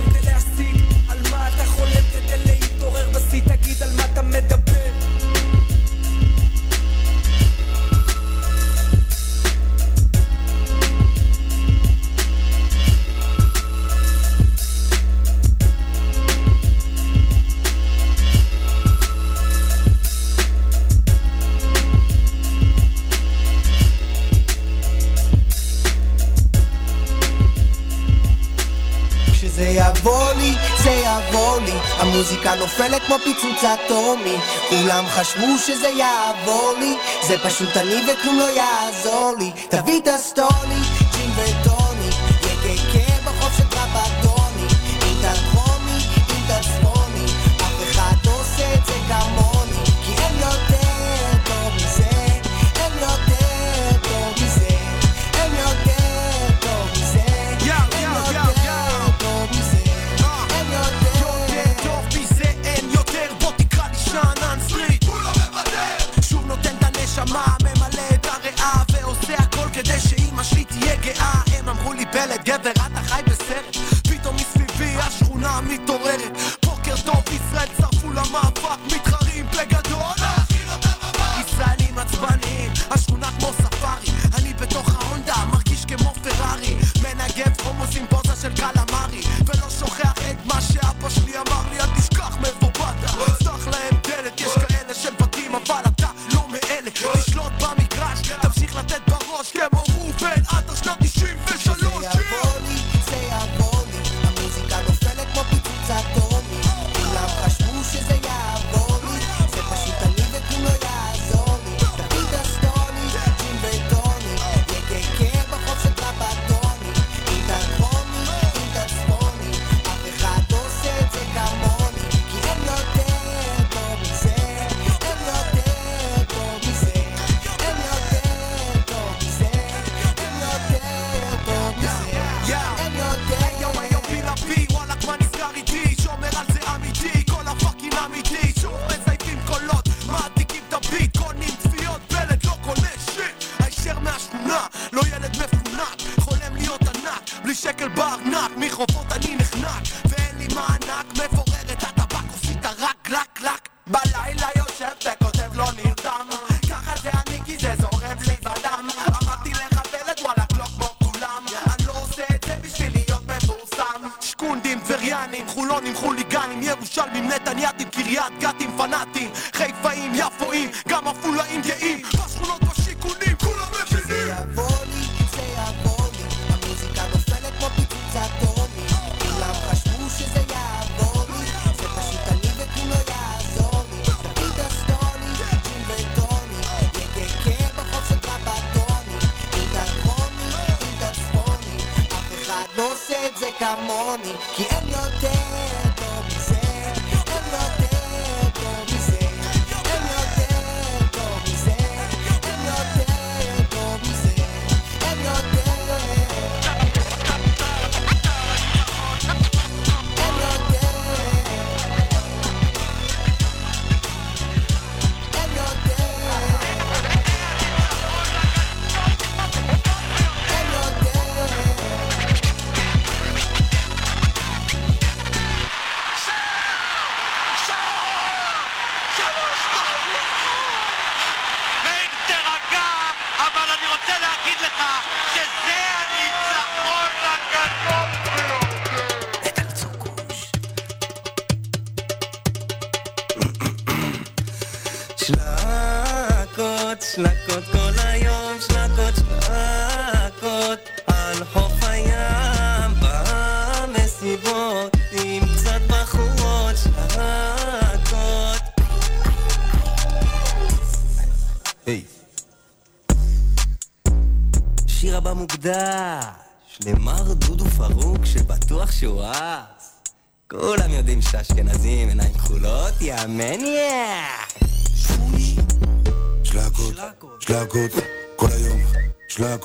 המוזיקה 32.16 32.54
נופלת 32.54 33.02
כמו 33.06 33.16
פיצוץ 33.24 33.64
אטומי. 33.64 34.36
כולם 34.68 35.04
חשבו 35.06 35.58
שזה 35.58 35.88
יעבור 35.88 36.72
לי 36.78 36.96
זה 37.28 37.38
פשוט 37.38 37.76
אני 37.76 37.94
וכלום 38.06 38.38
לא 38.38 38.44
יעזור 38.44 39.32
לי. 39.38 39.50
תביא 39.68 40.00
את 40.00 40.08
הסטוני, 40.08 40.80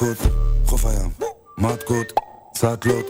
שלקות, 0.02 0.18
חוף 0.66 0.86
הים, 0.86 1.10
מתקות, 1.58 2.14
סאטלות, 2.58 3.06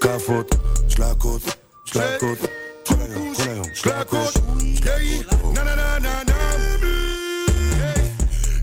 כאפות, 0.00 0.54
שלקות, 0.88 1.42
שלקות, 1.84 2.38
כל 2.86 2.94
היום, 3.00 3.34
כל 3.36 3.42
היום, 3.42 3.64
שלקות, 3.74 4.34
נה 5.54 5.64
נה 5.64 5.74
נה 5.74 5.98
נה 5.98 6.22
נה. 6.26 6.34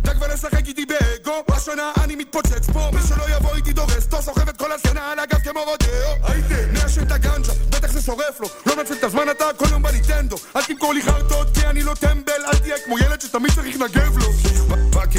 אתה 0.02 0.14
כבר 0.14 0.28
לשחק 0.34 0.68
איתי 0.68 0.86
באגו. 0.86 1.34
השנה 1.50 1.92
אני 2.04 2.16
מתפוצץ 2.16 2.70
פה. 2.74 2.90
מי 2.94 3.00
שלא 3.08 3.36
יבוא 3.38 3.56
איתי 3.56 3.74
דורס 3.74 4.06
אותו 4.06 4.22
סוחב 4.22 4.50
את 4.50 4.58
כל 4.58 4.72
הסצנה 4.72 5.12
על 5.12 5.20
הגב 5.20 5.40
כמו 5.40 5.60
רודאו. 5.60 6.28
היידה, 6.28 6.72
מעשן 6.74 7.04
את 7.04 7.12
הגנג'ה, 7.12 7.54
בטח 7.70 7.92
זה 7.92 8.02
שורף 8.02 8.40
לו. 8.40 8.48
לא 8.66 8.76
מנצל 8.78 8.94
את 8.94 9.04
הזמן 9.04 9.30
אתה 9.32 9.46
כל 9.58 9.66
יום 9.72 9.84
בניטנדו. 9.84 10.36
אל 10.56 10.64
תמכור 10.64 10.94
לי 10.94 11.02
חרטות 11.02 11.48
כי 11.54 11.66
אני 11.66 11.84
לא 11.84 11.94
טמבל. 11.94 12.46
אל 12.46 12.58
תהיה 12.58 12.76
כמו 12.86 13.00
ילד 13.00 13.22
שתמיד 13.22 13.52
צריך 13.56 13.76
לנגב 13.76 14.18
לו 14.18 14.28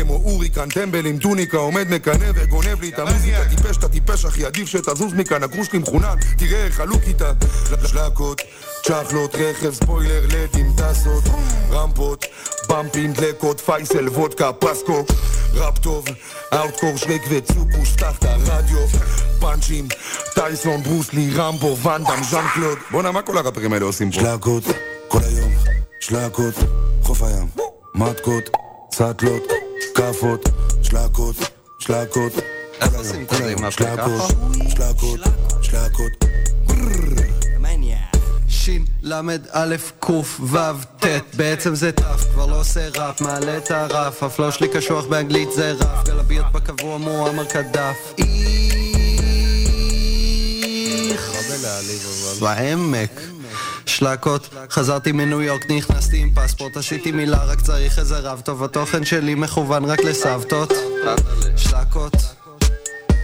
כמו 0.02 0.14
הוריקן, 0.14 0.68
טמבל 0.68 1.06
עם 1.06 1.18
טוניקה, 1.18 1.56
עומד 1.56 1.90
מקנא 1.90 2.30
וגונב 2.34 2.80
לי 2.80 2.88
את 2.88 2.98
המוזיקה, 2.98 3.44
טיפש 3.50 3.76
אתה 3.76 3.88
טיפש 3.88 4.24
אחי, 4.24 4.44
עדיף 4.44 4.68
שתזוז 4.68 5.12
מכאן, 5.12 5.42
הגרוש 5.42 5.66
שלי 5.66 5.78
מחונן, 5.78 6.16
תראה 6.38 6.64
איך 6.64 6.74
חלוק 6.74 7.02
איתה, 7.06 7.32
שלקות, 7.86 8.40
צ'חלות, 8.86 9.34
רכב, 9.34 9.74
ספוילר, 9.74 10.26
לדים, 10.28 10.72
טסות, 10.76 11.24
רמפות, 11.70 12.26
במפים, 12.68 13.12
דלקות, 13.12 13.60
פייסל, 13.60 14.08
וודקה, 14.08 14.52
פסקו, 14.52 15.04
ראפ 15.54 15.78
טוב, 15.78 16.04
אאוטקור, 16.54 16.96
שרק 16.96 17.22
וצוקוש, 17.30 17.92
פתח 17.96 18.18
את 18.18 18.24
הרדיו, 18.24 18.78
פאנצ'ים, 19.40 19.88
טייסון, 20.34 20.82
ברוסלי, 20.82 21.30
רמבו, 21.34 21.76
ואנדאם, 21.82 22.22
ז'אן 22.30 22.44
קלוד, 22.54 22.78
בואנה, 22.90 23.12
מה 23.12 23.22
כל 23.22 23.38
הראפרים 23.38 23.72
האלה 23.72 23.84
עושים 23.84 24.10
פה? 24.10 24.20
שלקות, 24.20 24.64
כל 25.08 25.20
היום, 25.22 25.52
שלקות, 26.00 26.54
חוף 27.02 27.22
הים, 27.22 27.48
מתקות, 27.94 28.50
סאטלות, 28.92 29.42
כאפות, 29.94 30.48
שלקות, 30.82 31.36
שלקות, 31.78 32.32
איך 32.80 32.94
עושים 32.94 33.26
כזה 33.26 33.52
עם 33.52 33.64
הפה 33.64 33.96
ככה? 33.96 34.26
שלקות, 34.68 35.20
שלקות, 35.62 36.12
שין, 38.48 38.84
למד, 39.02 39.42
א', 39.50 39.76
ק', 40.00 40.10
ו', 40.40 40.56
ט', 41.00 41.06
בעצם 41.36 41.74
זה 41.74 41.92
ת', 41.92 42.00
כבר 42.32 42.46
לא 42.46 42.60
עושה 42.60 42.88
ראפ, 42.88 43.20
מעלה 43.20 43.56
את 43.56 43.70
הרף, 43.70 44.22
הפלואו 44.22 44.52
שלי 44.52 44.68
קשוח 44.68 45.04
באנגלית 45.04 45.48
זה 45.52 45.72
רף, 45.72 46.06
גלביות 46.06 46.46
בקבוע 46.52 46.98
מועמר 46.98 47.44
קדף, 47.44 48.14
איך, 51.10 51.32
בעמק, 52.40 53.20
שלקות, 53.86 54.54
חזרתי 54.70 55.12
מניו 55.12 55.42
יורק, 55.42 55.70
נכנסתי 55.70 56.18
עם 56.18 56.30
פספורט, 56.34 56.76
עשיתי 56.76 57.12
מילה, 57.12 57.44
רק 57.44 57.60
צריך 57.60 57.98
איזה 57.98 58.18
רב 58.18 58.40
טוב, 58.40 58.64
התוכן 58.64 59.04
שלי 59.04 59.34
מכוון 59.34 59.84
רק 59.84 60.00
לסבתות, 60.00 60.72
שלקות. 61.56 62.12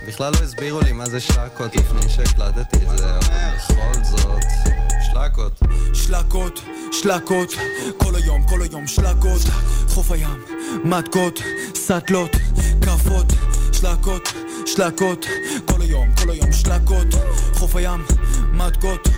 בכלל 0.08 0.32
לא 0.32 0.38
הסבירו 0.44 0.80
לי 0.80 0.92
מה 0.92 1.06
זה 1.06 1.20
שלקות 1.20 1.76
לפני 1.76 2.08
שהקלטתי 2.08 2.76
את 2.76 2.98
זה, 2.98 3.06
בכל 3.18 4.04
זאת, 4.04 4.42
שלקות. 5.12 5.60
שלקות, 5.92 6.60
שלקות, 6.92 7.54
כל 7.96 8.14
היום, 8.14 8.42
כל 8.48 8.62
היום 8.62 8.86
שלקות, 8.86 9.42
חוף 9.88 10.10
הים, 10.10 10.44
מתקות, 10.84 11.40
סאטלות, 11.74 12.30
כאפות, 12.84 13.26
שלקות, 13.72 14.32
שלקות, 14.66 15.26
כל 15.64 15.80
היום, 15.80 16.08
כל 16.22 16.30
היום 16.30 16.52
שלקות, 16.52 17.06
חוף 17.54 17.76
הים, 17.76 18.04
מתקות. 18.52 19.08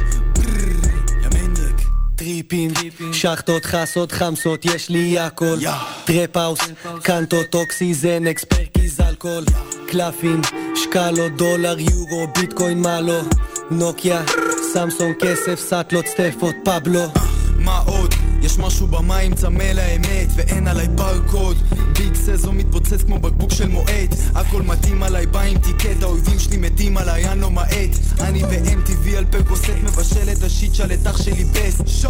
טריפים, 2.20 2.70
שחטות, 3.12 3.64
חסות, 3.64 4.12
חמסות, 4.12 4.64
יש 4.64 4.88
לי 4.88 5.18
הכל. 5.18 5.56
טראפ 6.05 6.36
האוס, 6.36 6.60
קנטות, 7.02 7.55
אוקסיזן, 7.55 8.26
אקספרקיז, 8.26 9.01
אלכוהול. 9.01 9.44
קלפים, 9.88 10.40
שקלות, 10.74 11.36
דולר, 11.36 11.76
יורו, 11.78 12.26
ביטקוין, 12.34 12.82
מה 12.82 13.01
לא? 13.01 13.20
נוקיה, 13.70 14.22
סמסונג, 14.72 15.14
כסף, 15.20 15.60
סאטלות, 15.60 16.06
סטפות, 16.06 16.55
פבלו. 16.64 17.02
מה 17.59 17.78
עוד? 17.78 17.99
משהו 18.60 18.86
במים 18.86 19.34
צמא 19.34 19.62
לאמת 19.62 20.28
ואין 20.36 20.68
עליי 20.68 20.88
ברקוד. 20.88 21.56
ביג 22.00 22.14
סזו 22.14 22.52
מתפוצץ 22.52 23.02
כמו 23.02 23.18
בקבוק 23.18 23.52
של 23.52 23.68
מועט 23.68 24.14
הכל 24.34 24.62
מתאים 24.62 25.02
עליי 25.02 25.26
בא 25.26 25.40
עם 25.40 25.58
טיקט 25.58 26.02
האויבים 26.02 26.38
שלי 26.38 26.56
מתים 26.56 26.96
עליי 26.96 27.28
אני 27.28 27.40
לא 27.40 27.50
מעט 27.50 27.90
אני 28.20 28.42
ב-MTV 28.42 29.16
על 29.16 29.24
פרקוסט 29.24 29.64
מבשל 29.84 30.32
את 30.32 30.42
השיט 30.42 30.72
אח 31.06 31.22
שלי 31.22 31.44
בסט 31.44 31.86
שי 31.86 32.06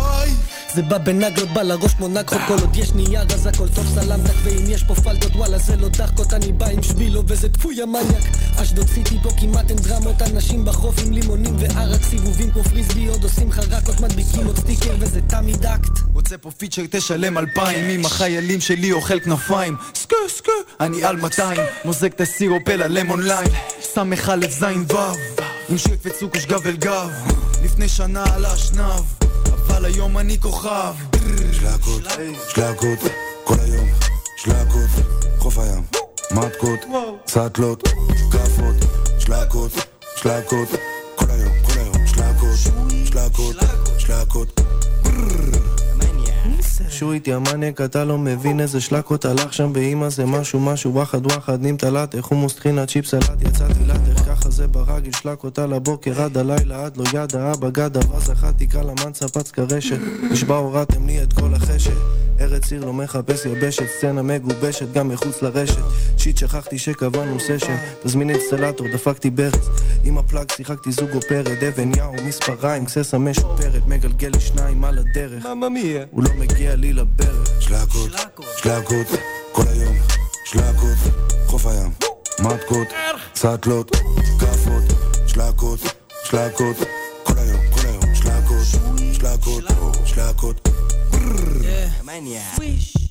זה 0.75 0.83
בא 0.83 0.99
בנגלות, 0.99 1.49
בא 1.49 1.63
לראש 1.63 1.95
כמו 1.95 2.09
נגחות 2.09 2.41
כל 2.49 2.59
עוד 2.61 2.77
יש 2.77 2.93
נייר 2.93 3.23
אז 3.35 3.47
הכל 3.47 3.69
טוב 3.69 3.87
סלמתק 3.95 4.35
ואם 4.43 4.65
יש 4.69 4.83
פה 4.83 4.95
פלטות 4.95 5.37
וואלה 5.37 5.59
זה 5.59 5.77
לא 5.77 5.89
דחקות 5.89 6.33
אני 6.33 6.53
בא 6.53 6.67
עם 6.69 6.83
שבילו 6.83 7.23
וזה 7.27 7.49
טפוי 7.49 7.83
המניאק. 7.83 8.25
אשדוד 8.57 8.89
סיטי 8.89 9.19
פה 9.23 9.29
כמעט 9.41 9.71
אין 9.71 9.79
דרמות 9.79 10.23
אנשים 10.23 10.65
בחוף 10.65 10.95
עם 11.07 11.13
לימונים 11.13 11.57
וערק 11.59 12.03
סיבובים 12.03 12.51
כמו 12.51 12.65
פריסבי 12.65 13.07
עוד 13.07 13.25
עושים 13.25 13.53
חרקות 13.53 14.01
מדביקים 14.01 14.47
עוד 14.47 14.59
סטיקר 14.59 14.95
וזה 14.99 15.21
תמיד 15.21 15.67
אקט 15.67 16.01
רוצה 16.13 16.39
פה 16.39 16.51
פיצ'ר 16.51 16.83
תשלם 16.91 17.39
אלפיים 17.39 17.91
אם 17.91 18.05
החיילים 18.05 18.61
שלי 18.61 18.93
אוכל 18.93 19.21
כנפיים. 19.21 19.77
סקה 19.95 20.17
סקה 20.29 20.53
אני 20.81 21.05
על 21.05 21.17
200 21.17 21.61
מוזג 21.85 22.13
את 22.13 22.21
הסירופ 22.21 22.69
אל 22.69 22.83
הלמון 22.83 23.23
ליים. 23.23 23.51
סמך 23.81 24.29
א' 24.29 24.47
זין 24.51 24.85
ו' 24.93 24.97
עם 25.69 25.79
שק 25.79 25.97
וצוקוש 26.03 26.47
גב 26.47 26.67
אל 26.67 26.77
גב. 26.77 27.11
לפני 27.65 27.89
שנה 27.89 28.25
על 28.35 28.45
האשנב 28.45 29.21
אבל 29.71 29.85
היום 29.85 30.19
אני 30.19 30.41
כוכב. 30.41 30.95
שלקות, 31.53 32.03
שלקות, 32.49 32.99
כל 33.45 33.55
היום, 33.61 33.89
שלקות, 34.37 34.91
חוף 35.39 35.59
הים, 35.59 35.83
מתקות, 36.31 36.81
סאטלות, 37.27 37.89
כאפות, 38.33 38.75
שלקות, 39.19 39.73
שלקות, 40.17 40.69
כל 41.15 41.31
היום, 41.31 41.53
כל 41.63 41.73
היום, 41.79 42.07
שלקות, 42.07 42.57
שלקות, 43.05 43.57
שלקות, 43.99 44.61
שהוא 46.89 47.12
איתי 47.12 47.32
המאנק, 47.32 47.81
אתה 47.81 48.05
לא 48.05 48.19
מבין 48.19 48.61
איזה 48.61 48.81
שלקות 48.81 49.24
הלך 49.24 49.52
שם 49.52 49.73
באמא 49.73 50.09
זה 50.09 50.27
משהו 50.27 50.61
משהו 50.61 50.94
וואחד 50.94 51.27
וואחד 51.27 51.62
נים 51.62 51.77
תלת 51.77 52.15
איך 52.15 52.27
הוא 52.27 52.39
מוסטחינה 52.39 52.86
צ'יפ 52.86 53.07
סלט 53.07 53.43
יצאתי 53.48 53.81
איך 54.11 54.19
ככה 54.19 54.51
זה 54.51 54.66
ברגיל 54.66 55.12
שלקות 55.12 55.59
על 55.59 55.73
הבוקר 55.73 56.23
עד 56.23 56.39
הלילה 56.39 56.85
עד 56.85 56.97
לא 56.97 57.05
יד 57.15 57.36
האבא 57.36 57.70
גד 57.70 57.97
אבז 57.97 58.32
אחת 58.32 58.55
תקרא 58.59 58.82
למאנסה 58.82 59.28
פץ 59.28 59.51
כרשת 59.51 59.98
נשבע 60.31 60.57
הורדתם 60.57 61.07
לי 61.07 61.23
את 61.23 61.32
כל 61.32 61.55
החשת. 61.55 61.97
ארץ 62.40 62.73
עיר 62.73 62.85
לא 62.85 62.93
מחפש 62.93 63.47
יבשת 63.47 63.86
סצנה 63.98 64.23
מגובשת 64.23 64.93
גם 64.93 65.09
מחוץ 65.09 65.43
לרשת. 65.43 65.82
שיט 66.16 66.36
שכחתי 66.36 66.78
שקבענו 66.78 67.40
סשן 67.40 67.77
תזמין 68.02 68.31
אינסטלטור 68.31 68.86
דפקתי 68.93 69.31
ברז. 69.31 69.70
עם 70.05 70.19
הפלאג 70.19 70.51
שיחקתי 70.57 70.93
זוג 70.93 71.11
אופרת 71.15 71.62
אבן 71.62 71.94
יאו 71.94 72.12
מספריים 72.24 72.85
גססה 72.85 73.19
משופרת 73.19 73.86
מגלגל 73.86 74.28
לי 74.28 74.40
שניים 74.40 74.85
על 74.85 74.98
הדרך. 74.98 75.47
הוא 76.11 76.24
לא 76.24 76.31
מגיע 76.39 76.70
לי 76.75 76.93
לברך. 76.93 77.63
שלקות, 77.63 78.11
שלקות, 78.63 79.07
כל 79.53 79.63
היום, 79.69 79.97
שלקות, 80.45 80.99
חוף 81.47 81.67
הים, 81.67 81.91
מתקות, 82.41 82.87
סאטלות, 83.35 83.91
כאפות, 84.41 84.83
שלקות, 85.27 85.81
שלקות, 86.25 86.77
כל 87.23 87.39
היום, 87.39 87.61
כל 87.75 87.87
היום, 87.87 88.15
שלקות, 88.15 88.67
שלקות, 89.15 89.65
שלקות, 90.05 90.69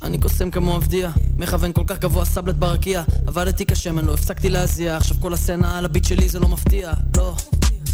אני 0.03 0.17
קוסם 0.17 0.51
כמו 0.51 0.77
אבדיה, 0.77 1.11
מכוון 1.37 1.73
כל 1.73 1.83
כך 1.87 1.99
גבוה 1.99 2.25
סבלת 2.25 2.55
ברקיע. 2.55 3.03
עבדתי 3.27 3.65
קשה, 3.65 3.89
אני 3.89 4.07
לא 4.07 4.13
הפסקתי 4.13 4.49
להזיע. 4.49 4.97
עכשיו 4.97 5.17
כל 5.21 5.33
הסצנה 5.33 5.77
על 5.77 5.85
הביט 5.85 6.05
שלי 6.05 6.29
זה 6.29 6.39
לא 6.39 6.47
מפתיע. 6.47 6.91
לא 7.17 7.35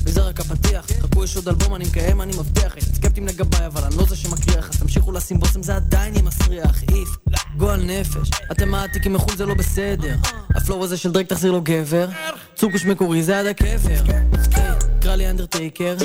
וזה 0.03 0.21
רק 0.21 0.39
הפתיח, 0.39 0.85
חכו 1.01 1.23
יש 1.23 1.35
עוד 1.35 1.47
אלבום 1.47 1.75
אני 1.75 1.85
מקיים 1.85 2.21
אני 2.21 2.31
מבטיח. 2.37 2.77
יש 2.77 2.83
סקפטים 2.83 3.27
לגביי 3.27 3.65
אבל 3.65 3.83
אני 3.83 3.97
לא 3.97 4.05
זה 4.05 4.15
שמקריח. 4.15 4.69
אז 4.69 4.79
תמשיכו 4.79 5.11
לשים 5.11 5.39
בושם 5.39 5.63
זה 5.63 5.75
עדיין 5.75 6.13
יהיה 6.13 6.23
מסריח. 6.23 6.83
איף, 6.83 7.09
גועל 7.57 7.83
נפש. 7.83 8.29
אתם 8.51 8.69
מעתיקים 8.69 9.13
מחו"ל 9.13 9.35
זה 9.35 9.45
לא 9.45 9.53
בסדר. 9.53 10.15
ה 10.55 10.61
flow 10.61 10.83
הזה 10.83 10.97
של 10.97 11.11
Drake 11.11 11.27
תחזיר 11.27 11.51
לו 11.51 11.61
גבר. 11.63 12.07
צוקוש 12.55 12.85
מקורי 12.85 13.23
זה 13.23 13.39
עד 13.39 13.45
הקבר. 13.45 14.13
היי, 14.55 14.73
קרא 15.01 15.15
לי 15.15 15.29
Undertaker 15.29 15.95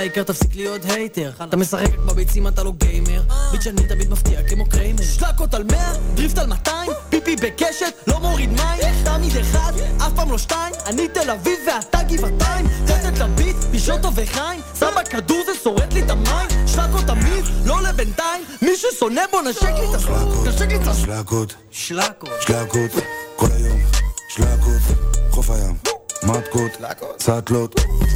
העיקר 0.00 0.22
תפסיק 0.22 0.56
להיות 0.56 0.84
hater. 0.84 1.30
אתה 1.44 1.56
משחק 1.56 1.82
רק 1.82 1.98
בביצים 1.98 2.48
אתה 2.48 2.62
לא 2.62 2.72
gamer. 2.76 3.22
beat 3.52 3.62
שאני 3.62 3.88
תמיד 3.88 4.10
מפתיע 4.10 4.42
כמו 4.48 4.68
קריימר. 4.68 5.02
שלקות 5.02 5.54
על 5.54 5.62
100, 5.62 5.92
drift 6.14 6.38
על 6.38 6.46
200 6.46 6.90
פיפי 7.08 7.36
בקשת, 7.36 7.94
לא 8.06 8.20
מוריד 8.20 8.50
מים. 8.50 8.80
תמיד 9.04 9.36
אחד, 9.36 9.72
אף 9.98 10.12
פעם 10.16 10.30
לא 10.30 10.38
שתיים. 10.38 10.74
אני 10.86 11.08
תל 11.08 11.30
אביב 11.30 11.58
ואתה 11.66 11.98
גבעתיים. 12.02 12.66
תתת 12.86 13.18
לביט, 13.18 13.56
פישוטו 13.70 14.14
וחיים. 14.14 14.60
שם 14.78 14.90
בכדור 15.00 15.42
זה 15.46 15.52
שורט 15.62 15.92
לי 15.92 16.02
את 16.02 16.10
המים. 16.10 16.48
שלקות 16.66 17.04
תמיד, 17.06 17.44
לא 17.64 17.82
לבינתיים. 17.82 18.44
מי 18.62 18.70
ששונא 18.76 19.22
בו 19.32 19.40
נשק 19.40 19.62
לי 19.62 19.90
את 19.90 19.94
הסלוק 19.94 20.46
נשק 20.46 20.68
לי 20.68 20.76
את 20.76 20.86
הסלוק 20.86 21.50
שלקות, 21.70 22.30
שלקות. 22.40 22.90
כל 23.36 23.46
היום, 23.52 23.80
שלקות, 24.28 24.82
חוף 25.30 25.50
הים, 25.50 25.76
מתקות, 26.22 26.70
סאטלות, 27.18 27.74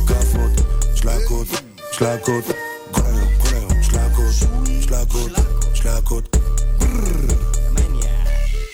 כאפות, 0.09 0.51
שלקות, 0.95 1.74
שלקות, 1.99 2.45
כל 2.91 3.01
היום, 3.05 3.29
כל 3.43 3.55
היום, 3.55 3.83
שלקות, 3.83 4.35
שלקות, 4.81 5.31
שלקות, 5.75 6.37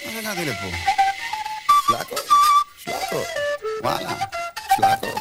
איך 0.05 0.17
הגעתי 0.19 0.45
לפה? 0.45 0.77
שלקות? 1.87 2.21
שלקות. 2.77 3.27
וואלה, 3.83 4.15
שלקות. 4.77 5.21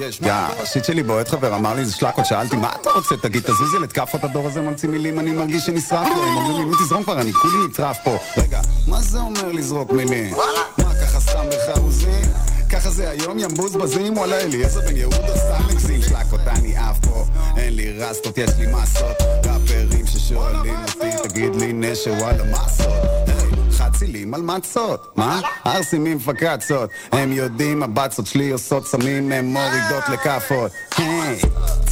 יש, 0.00 0.20
יא, 0.22 0.32
השיט 0.32 0.84
שלי 0.84 1.02
בועט 1.02 1.28
חבר, 1.28 1.54
אמר 1.54 1.74
לי 1.74 1.84
זה 1.84 1.92
שלקות, 1.92 2.26
שאלתי 2.26 2.56
מה 2.56 2.72
אתה 2.80 2.90
רוצה? 2.90 3.16
תגיד, 3.16 3.42
תזוזי 3.42 3.78
לתקפות 3.78 4.24
הדור 4.24 4.46
הזה 4.46 4.60
ממציא 4.60 4.88
מילים, 4.88 5.18
אני 5.18 5.32
מרגיש 5.32 5.66
שנשרף 5.66 6.08
לו, 6.16 6.22
הם 6.22 6.36
אומרים 6.36 6.56
לי, 6.58 6.64
נו 6.64 6.76
תזרום 6.84 7.02
כבר, 7.02 7.20
אני 7.20 7.32
כולי 7.32 7.54
נטרף 7.70 7.98
פה. 8.04 8.16
רגע, 8.36 8.60
מה 8.86 9.00
זה 9.00 9.18
אומר 9.18 9.52
לזרוק 9.52 9.92
מילים? 9.92 10.34
מה, 10.78 10.94
ככה 11.02 11.20
סתם 11.20 11.44
עוזי? 11.82 12.51
ככה 12.72 12.90
זה 12.90 13.10
היום, 13.10 13.38
ים 13.38 13.54
בוזבזים, 13.54 14.16
וואלה 14.16 14.40
אליעזר 14.40 14.80
בן 14.80 14.96
יהודה 14.96 15.36
סתם 15.36 15.64
הגזים 15.70 16.02
שלקות, 16.02 16.40
אני 16.46 16.76
עף 16.76 16.98
פה, 16.98 17.24
אין 17.56 17.76
לי 17.76 17.98
רסטות, 17.98 18.38
יש 18.38 18.50
לי 18.58 18.66
מסות, 18.66 19.16
ראפרים 19.46 20.06
ששואלים 20.06 20.76
אותי, 20.82 21.28
תגיד 21.28 21.54
לי 21.54 21.72
נשר, 21.72 22.12
וואלה, 22.12 22.44
מסות. 22.44 22.88
היי, 23.26 23.72
חצילים 23.72 24.34
על 24.34 24.42
מצות, 24.42 25.12
מה? 25.16 25.40
ערסים 25.64 26.06
עם 26.06 26.18
פקצות, 26.18 26.90
הם 27.12 27.32
יודעים, 27.32 27.82
הבצות 27.82 28.26
שלי 28.26 28.50
עושות 28.50 28.86
סמים, 28.86 29.32
הן 29.32 29.44
מורידות 29.44 30.08
לכאפות. 30.12 30.72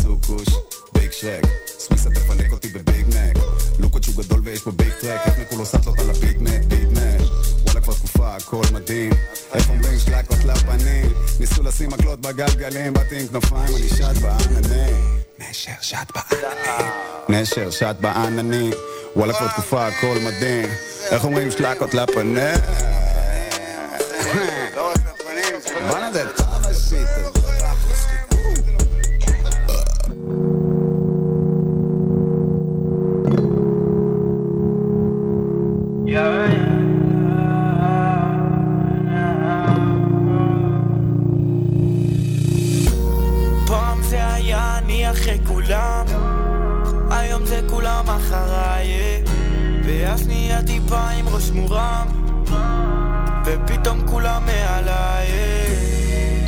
צוקוש, 0.02 0.48
ביג 0.94 1.12
שרק, 1.12 1.47
סוויסה 1.78 2.11
תפנק 2.11 2.52
אותי 2.52 2.69
בביג 2.69 3.07
מק, 3.09 3.43
לוקות 3.78 4.05
שהוא 4.05 4.15
גדול 4.24 4.40
ויש 4.44 4.62
פה 4.62 4.70
ביג 4.70 4.93
טרק, 5.01 5.20
איך 5.27 5.39
מכולו 5.39 5.66
סטלות 5.66 5.98
על 5.98 6.11
הביג 6.11 6.36
מק, 6.40 6.65
ביג 6.69 6.89
מק. 8.20 8.26
וואלה 8.26 8.38
כבר 8.38 8.38
תקופה, 8.38 8.60
הכל 8.60 8.74
מדהים. 8.74 9.12
איך 9.55 9.68
אומרים 9.70 9.98
שלקות 9.98 10.44
לפנים? 10.44 11.12
ניסו 11.40 11.62
לשים 11.62 11.90
מקלות 11.90 12.20
בגלגלים, 12.20 12.92
באתי 12.92 13.20
עם 13.20 13.26
כנפיים, 13.28 13.76
אני 13.76 13.88
שט 13.88 14.22
בעננים. 14.22 15.20
נשר 15.38 15.72
שט 15.80 16.12
בעננים. 16.14 16.92
נשר 17.28 17.70
שט 17.70 17.97
בעננים. 18.01 18.72
וואלה 19.16 19.32
כבר 19.32 19.48
תקופה, 19.48 19.86
הכל 19.86 20.18
מדהים. 20.24 20.68
איך 21.10 21.24
אומרים 21.24 21.51
שלקות 21.51 21.94
לפנים? 21.94 22.60
בואנה 25.88 26.12
זה 26.12 26.24
טוב 26.36 26.47
השיט 26.70 27.09
הזה 27.16 27.59
עם 50.96 51.28
ראש 51.28 51.50
מורם 51.50 52.06
ופתאום 53.46 54.06
כולם 54.06 54.42
מעליי. 54.46 55.26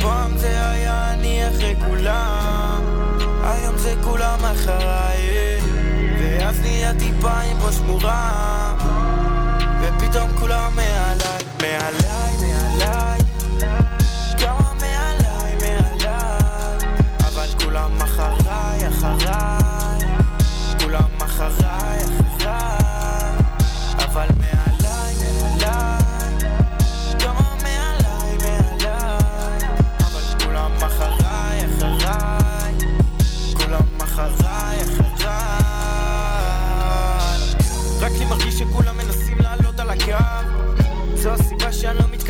פעם 0.01 0.37
זה 0.37 0.69
היה 0.69 1.13
אני 1.13 1.49
אחרי 1.49 1.75
כולם 1.87 2.81
היום 3.43 3.77
זה 3.77 3.95
כולם 4.03 4.39
אחריי. 4.45 5.43
ואז 6.19 6.59
נהיה 6.61 6.93
טיפה 6.99 7.39
עם 7.39 7.57
ראש 7.61 7.79
מורם 7.79 8.77
ופתאום 9.81 10.29
כולם 10.39 10.71
מעליי, 10.75 11.43
מעליי 11.61 12.12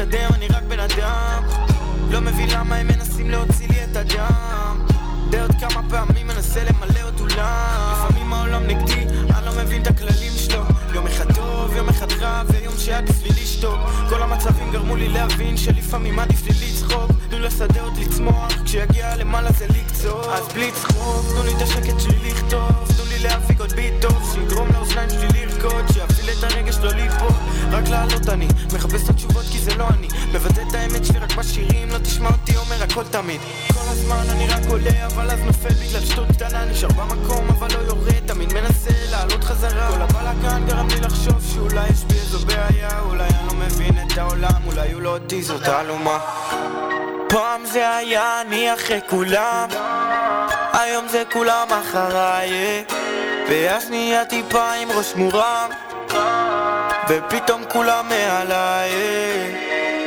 מתקדם, 0.03 0.29
אני 0.33 0.47
רק 0.47 0.63
בן 0.63 0.79
אדם. 0.79 1.43
לא 2.09 2.21
מבין 2.21 2.49
למה 2.49 2.75
הם 2.75 2.87
מנסים 2.87 3.29
להוציא 3.29 3.67
לי 3.67 3.83
את 3.83 3.95
הדם. 3.95 4.85
די 5.29 5.39
עוד 5.39 5.51
כמה 5.59 5.89
פעמים 5.89 6.27
מנסה 6.27 6.63
למלא 6.63 7.03
עוד 7.03 7.19
אולם. 7.19 7.93
לפעמים 7.93 8.33
העולם 8.33 8.63
נגדי, 8.63 9.05
אני 9.35 9.45
לא 9.45 9.51
מבין 9.63 9.81
את 9.81 9.87
הכללים 9.87 10.31
שלו. 10.35 10.63
יום 10.93 11.07
אחד 11.07 11.33
טוב, 11.33 11.75
יום 11.75 11.89
אחד 11.89 12.11
רע, 12.11 12.43
ויום 12.47 12.73
שעדיף 12.77 13.23
לי 13.23 13.29
לשתוק 13.29 13.79
כל 14.09 14.21
המצבים 14.21 14.71
גרמו 14.71 14.95
לי 14.95 15.09
להבין 15.09 15.57
שלפעמים 15.57 16.19
עדיף 16.19 16.47
לי 16.47 16.53
לצחוק 16.53 17.11
לשדה 17.43 17.81
עוד 17.81 17.97
לצמוח, 17.97 18.51
כשיגיע 18.65 19.15
למעלה 19.15 19.51
זה 19.51 19.65
לקצור. 19.67 20.33
אז 20.33 20.47
בלי 20.53 20.71
צחוק, 20.71 21.25
תנו 21.29 21.43
לי 21.43 21.51
את 21.57 21.61
השקט 21.61 21.99
שלי 21.99 22.31
לכתוב. 22.31 22.71
תנו 22.95 23.05
לי 23.09 23.19
להפיק 23.19 23.59
עוד 23.59 23.73
ביט 23.73 23.93
טוב, 24.01 24.33
שיגרום 24.33 24.67
לאוזניים 24.73 25.09
שלי 25.09 25.45
לרקוד 25.45 25.85
שיפעיל 25.93 26.29
את 26.29 26.43
הרגש 26.43 26.77
לא 26.77 26.91
ליפול 26.91 27.31
רק 27.71 27.87
לעלות 27.87 28.29
אני, 28.29 28.47
מחפש 28.73 29.03
את 29.03 29.09
התשובות 29.09 29.45
כי 29.51 29.59
זה 29.59 29.75
לא 29.75 29.87
אני. 29.89 30.07
מבטא 30.33 30.61
את 30.69 30.75
האמת 30.75 31.05
שלי 31.05 31.19
רק 31.19 31.35
בשירים, 31.35 31.89
לא 31.89 31.97
תשמע 31.97 32.29
אותי 32.29 32.57
אומר 32.57 32.83
הכל 32.83 33.03
תמיד. 33.11 33.41
כל 33.73 33.79
הזמן 33.79 34.23
אני 34.29 34.47
רק 34.47 34.61
עולה 34.69 35.05
אבל 35.05 35.31
אז 35.31 35.39
נופל 35.39 35.73
בגלל 35.73 36.05
שטות 36.05 36.27
קטנה. 36.27 36.65
נשאר 36.65 36.89
במקום 36.89 37.47
אבל 37.49 37.67
לא 37.73 37.79
יורד 37.79 38.19
תמיד 38.25 38.53
מנסה 38.53 38.91
לעלות 39.11 39.43
חזרה. 39.43 39.91
כל 39.91 40.01
הבלאגן 40.01 40.65
גרם 40.67 40.87
לי 40.87 40.99
לחשוב 40.99 41.43
שאולי 41.53 41.89
יש 41.89 42.03
בי 42.03 42.15
איזו 42.15 42.45
בעיה. 42.45 42.99
אולי 42.99 43.27
אני 43.27 43.47
לא 43.47 43.53
מבין 43.53 43.95
את 44.07 44.17
העולם 44.17 44.61
אולי 44.65 44.91
הוא 44.91 45.01
לא 45.01 45.09
אותי 45.09 45.43
זאת 45.43 45.63
תעלומה 45.63 46.19
פעם 47.33 47.65
זה 47.65 47.95
היה 47.95 48.41
אני 48.41 48.73
אחרי 48.73 48.99
כולם. 49.09 49.67
היום 50.73 51.07
זה 51.07 51.23
כולם 51.31 51.67
אחריי 51.69 52.83
והשנייה 53.49 54.25
טיפה 54.25 54.71
עם 54.71 54.91
ראש 54.91 55.15
מורם. 55.15 55.69
ופתאום 57.09 57.63
כולם 57.69 58.09
מעליי. 58.09 58.91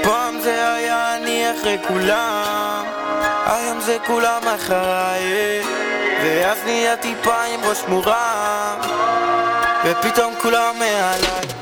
פעם 0.02 0.40
זה 0.40 0.74
היה 0.74 1.16
אני 1.16 1.46
אחרי 1.50 1.78
כולם. 1.88 2.84
היום 3.46 3.80
זה 3.80 3.96
כולם 4.06 4.42
אחריי 4.56 5.62
ואז 6.22 6.58
נהיה 6.64 6.96
טיפה 6.96 7.42
עם 7.42 7.60
ראש 7.64 7.82
מורם. 7.88 8.78
ופתאום 9.84 10.34
כולם 10.42 10.78
מעליי 10.78 11.55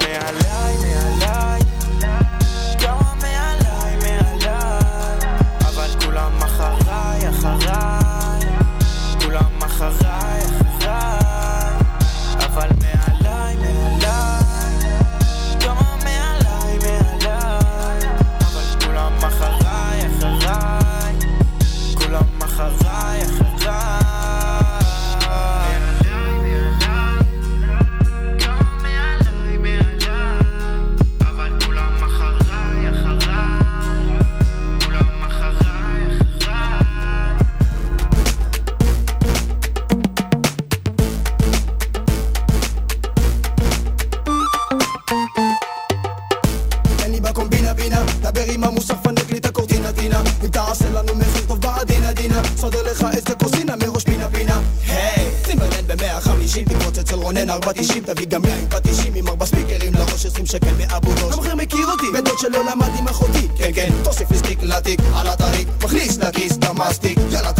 המוסך 48.64 48.94
פנק 49.02 49.30
לי 49.30 49.38
את 49.38 49.46
הקורטינה 49.46 49.92
דינה. 49.92 50.22
אם 50.44 50.48
תעשה 50.48 50.90
לנו 50.90 51.14
מחיר 51.14 51.44
טוב 51.48 51.60
בעדינה 51.60 52.12
דינה. 52.12 52.42
סודר 52.56 52.82
לך 52.82 53.06
איזה 53.12 53.34
קוסינה 53.34 53.76
מראש 53.76 54.04
פינה 54.04 54.28
פינה. 54.28 54.60
היי, 54.86 55.30
צימרלנד 55.44 55.92
במאה 55.92 56.20
חמישים 56.20 56.64
תקפוץ 56.64 56.98
אצל 56.98 57.14
רונן 57.14 57.50
ארבע 57.50 57.72
תשעים. 57.72 58.02
תביא 58.04 58.26
גם 58.26 58.44
יין 58.44 58.66
פטישים 58.68 59.14
עם 59.14 59.28
ארבע 59.28 59.46
ספיקרים 59.46 59.94
לראש 59.94 60.26
עשרים 60.26 60.46
שקל 60.46 60.74
מאבו 60.78 61.10
ראש 61.10 61.34
המחיר 61.34 61.54
מכיר 61.54 61.86
אותי, 61.86 62.06
בן 62.12 62.24
דוד 62.24 62.38
שלא 62.38 62.64
למד 62.64 62.90
עם 62.98 63.08
אחותי. 63.08 63.48
כן 63.58 63.70
כן, 63.74 63.90
תוסיף 64.04 64.30
לי 64.30 64.38
סטיק 64.38 64.62
לתיק 64.62 65.00
על 65.14 65.28
הטריק 65.28 65.68
מכניס 65.84 66.18
לכיס 66.18 66.56
את 66.56 66.64
המסטיק. 66.64 67.18
יאללה 67.30 67.52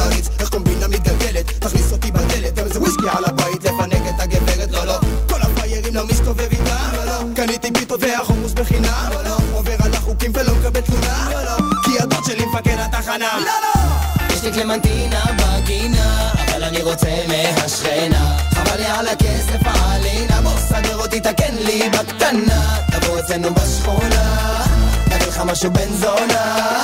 קלמנטינה 14.80 15.24
בגינה, 15.36 16.30
אבל 16.48 16.64
אני 16.64 16.82
רוצה 16.82 17.08
מהשכנה. 17.28 18.38
חבל 18.50 18.76
לי 18.76 18.86
על 18.86 19.08
הכסף 19.08 19.60
העלינה, 19.64 20.40
בוא 20.40 20.58
סדר 20.68 20.96
אותי, 20.96 21.20
תקן 21.20 21.54
לי 21.54 21.90
בקטנה. 21.90 22.76
תבוא 22.90 23.20
אצלנו 23.20 23.54
בשכונה, 23.54 24.64
נביא 25.06 25.26
לך 25.26 25.40
משהו 25.40 25.70
בן 25.70 25.92
זונה. 25.92 26.82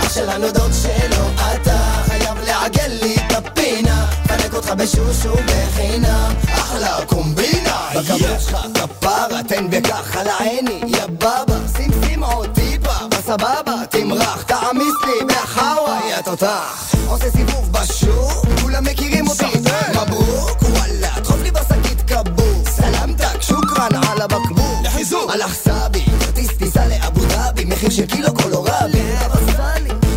אח 0.00 0.14
שלנו 0.14 0.50
דוד 0.52 0.72
שלו, 0.82 1.24
אתה 1.38 1.78
חייב 2.06 2.38
לעגל 2.46 2.92
לי 3.02 3.16
את 3.16 3.32
הפינה. 3.32 4.06
פנק 4.28 4.54
אותך 4.54 4.68
בשושו 4.70 5.34
בחינם, 5.34 6.34
אחלה 6.48 6.98
קומבינה. 7.06 7.88
בכבוד 7.94 8.40
שלך 8.40 8.56
כפרה, 8.74 9.42
תן 9.48 9.70
בכך 9.70 10.16
על 10.16 10.28
העיני, 10.28 10.80
יא 10.86 11.06
בבא, 11.06 11.56
שים 11.76 11.90
שים 12.04 12.24
עוד 12.24 12.50
טיפה, 12.54 13.06
בסבבה, 13.10 13.74
תמרח, 13.90 14.42
תעמיס 14.42 14.94
לי 15.06 15.26
בחוואי, 15.26 16.10
יא 16.10 16.20
תותח. 16.20 16.97
עושה 17.08 17.30
סיבוב 17.30 17.72
בשוק, 17.72 18.46
כולם 18.62 18.84
מכירים 18.84 19.28
אותי, 19.28 19.44
מברוק, 19.90 20.62
וואלה, 20.62 21.20
דחוף 21.20 21.42
לי 21.42 21.50
בשקית 21.50 22.02
כבוק, 22.10 22.68
סלמתק, 22.68 23.42
שוקרן 23.42 23.88
על 24.08 24.22
הבקבוק, 24.22 24.78
לחיזוק, 24.84 25.30
על 25.30 25.42
החסאבי, 25.42 26.04
כרטיס 26.20 26.48
טיסה 26.58 26.86
לאבו 26.86 27.24
דאבי, 27.24 27.64
מחיר 27.64 27.90
של 27.90 28.06
קילו 28.06 28.34
קולורבי, 28.34 29.02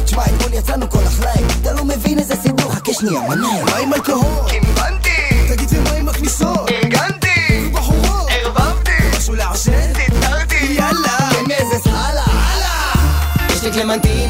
תשמע, 0.05 0.25
אתמול 0.25 0.53
יצאנו 0.53 0.89
כל 0.89 1.03
החליים, 1.03 1.47
אתה 1.61 1.73
לא 1.73 1.85
מבין 1.85 2.19
איזה 2.19 2.35
סיפור, 2.35 2.71
חכה 2.71 2.93
שנייה, 2.93 3.21
מנהל. 3.21 3.63
מה 3.65 3.77
עם 3.77 3.93
אלכוהול? 3.93 4.49
קימבנתי! 4.49 5.55
תגיד 5.55 5.69
ומה 5.71 5.91
עם 5.91 6.09
הכניסות? 6.09 6.69
ארגנתי! 6.71 7.67
ובחורות? 7.67 8.29
ערבבתי! 8.29 8.91
משהו 9.17 9.35
לעשן? 9.35 9.93
סידרתי! 9.93 10.65
יאללה! 10.65 11.29
כן 11.31 11.43
מאיזה 11.47 11.79
סחלה! 11.83 12.23
יש 13.49 13.63
לי 13.63 13.83
אני 13.83 14.20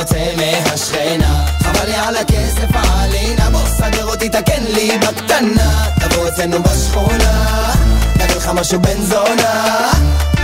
רוצה 0.00 0.16
מהשכנה. 0.36 1.46
חבל 1.58 1.86
לי 1.86 1.94
על 1.94 2.16
הכסף 2.16 2.68
העלינה, 2.72 3.50
בוא 3.50 3.60
סדר 3.66 4.04
אותי, 4.04 4.28
תקן 4.28 4.62
לי 4.68 4.98
בקטנה. 4.98 5.86
תבוא 6.00 6.28
אצלנו 6.28 6.62
בשכונה, 6.62 7.72
נביא 8.16 8.36
לך 8.36 8.48
משהו 8.54 8.80
בן 8.80 9.02
זונה. 9.02 9.90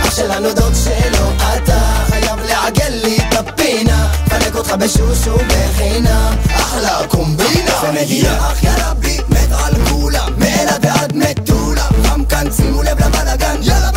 אח 0.01 0.15
שלנו 0.15 0.53
דוד 0.53 0.73
שלו, 0.83 1.31
אתה 1.39 1.79
חייב 2.09 2.39
לעגל 2.49 2.93
לי 3.03 3.17
את 3.17 3.33
הפינה. 3.33 4.07
פנק 4.29 4.55
אותך 4.55 4.71
בשושו 4.71 5.37
בחינם, 5.47 6.35
אחלה 6.53 7.07
קומבינה. 7.07 7.71
ומדינה 7.83 8.51
אח 8.51 8.63
יא 8.63 8.71
רבי, 8.85 9.17
מת 9.29 9.51
על 9.51 9.73
כולם, 9.89 10.33
מאילת 10.37 10.79
ועד 10.81 11.13
מטולה. 11.15 11.87
חם 12.03 12.25
כאן, 12.25 12.47
שימו 12.55 12.83
לב 12.83 13.05
לבלאגן, 13.05 13.55
יאללה 13.61 13.91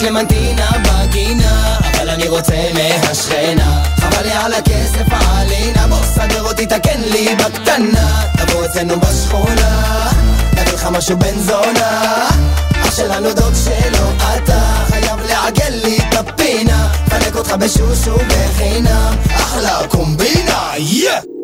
קלמנטינה 0.00 0.70
בגינה, 0.82 1.78
אבל 1.94 2.10
אני 2.10 2.28
רוצה 2.28 2.54
מהשכנה. 2.74 3.84
חבל 3.96 4.22
לי 4.22 4.32
על 4.32 4.54
הכסף 4.54 5.04
העלינה, 5.10 5.86
בוא 5.86 6.04
סדר 6.14 6.42
אותי, 6.42 6.66
תקן 6.66 7.00
לי 7.00 7.36
בקטנה. 7.36 8.22
תבוא 8.36 8.64
אצלנו 8.66 9.00
בשכונה, 9.00 10.10
נביא 10.52 10.72
לך 10.72 10.86
משהו 10.86 11.16
בן 11.18 11.38
זונה. 11.38 12.28
אח 12.82 12.96
שלנו 12.96 13.32
דוד 13.32 13.54
שלו, 13.64 14.06
אתה 14.20 14.60
חייב 14.88 15.20
לעגל 15.28 15.74
לי 15.84 15.98
את 15.98 16.14
הפינה. 16.14 16.88
פנק 17.10 17.36
אותך 17.36 17.50
בשושו 17.50 18.16
בחינם, 18.16 19.16
אחלה 19.30 19.80
קומבינה, 19.88 20.72
יא! 20.76 21.39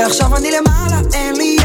ועכשיו 0.00 0.36
אני 0.36 0.50
למעלה, 0.50 1.00
אין 1.14 1.36
לי 1.36 1.59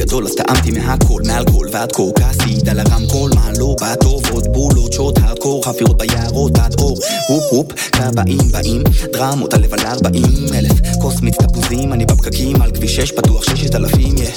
גדול 0.00 0.26
אז 0.26 0.34
טעמתי 0.34 0.70
מהכל, 0.70 1.22
מאלכוהול 1.26 1.68
ועד 1.72 1.92
כה. 1.92 2.02
כעסית 2.14 2.68
על 2.68 2.80
הרמקול, 2.80 3.30
מה 3.34 3.50
לא 3.58 3.76
בא 3.80 3.94
טוב, 3.94 4.22
עוד 4.30 4.52
בולות, 4.52 4.92
שעות 4.92 5.18
הארדקור, 5.18 5.64
חפירות 5.64 5.98
ביערות 5.98 6.58
עד 6.58 6.74
אור, 6.80 6.98
הופ 7.28 7.44
הופ, 7.50 7.72
כבאים 7.72 8.38
באים, 8.52 8.82
דרמות 9.12 9.54
הלב 9.54 9.74
על 9.74 9.80
ארבעים. 9.80 10.54
אלף, 10.54 10.72
כוס 11.00 11.20
מיץ 11.20 11.34
תפוזים, 11.34 11.92
אני 11.92 12.06
בפקקים 12.06 12.62
על 12.62 12.70
כביש 12.70 12.96
שש, 12.96 13.12
פתוח 13.12 13.42
ששת 13.42 13.74
אלפים, 13.74 14.14
יא. 14.18 14.30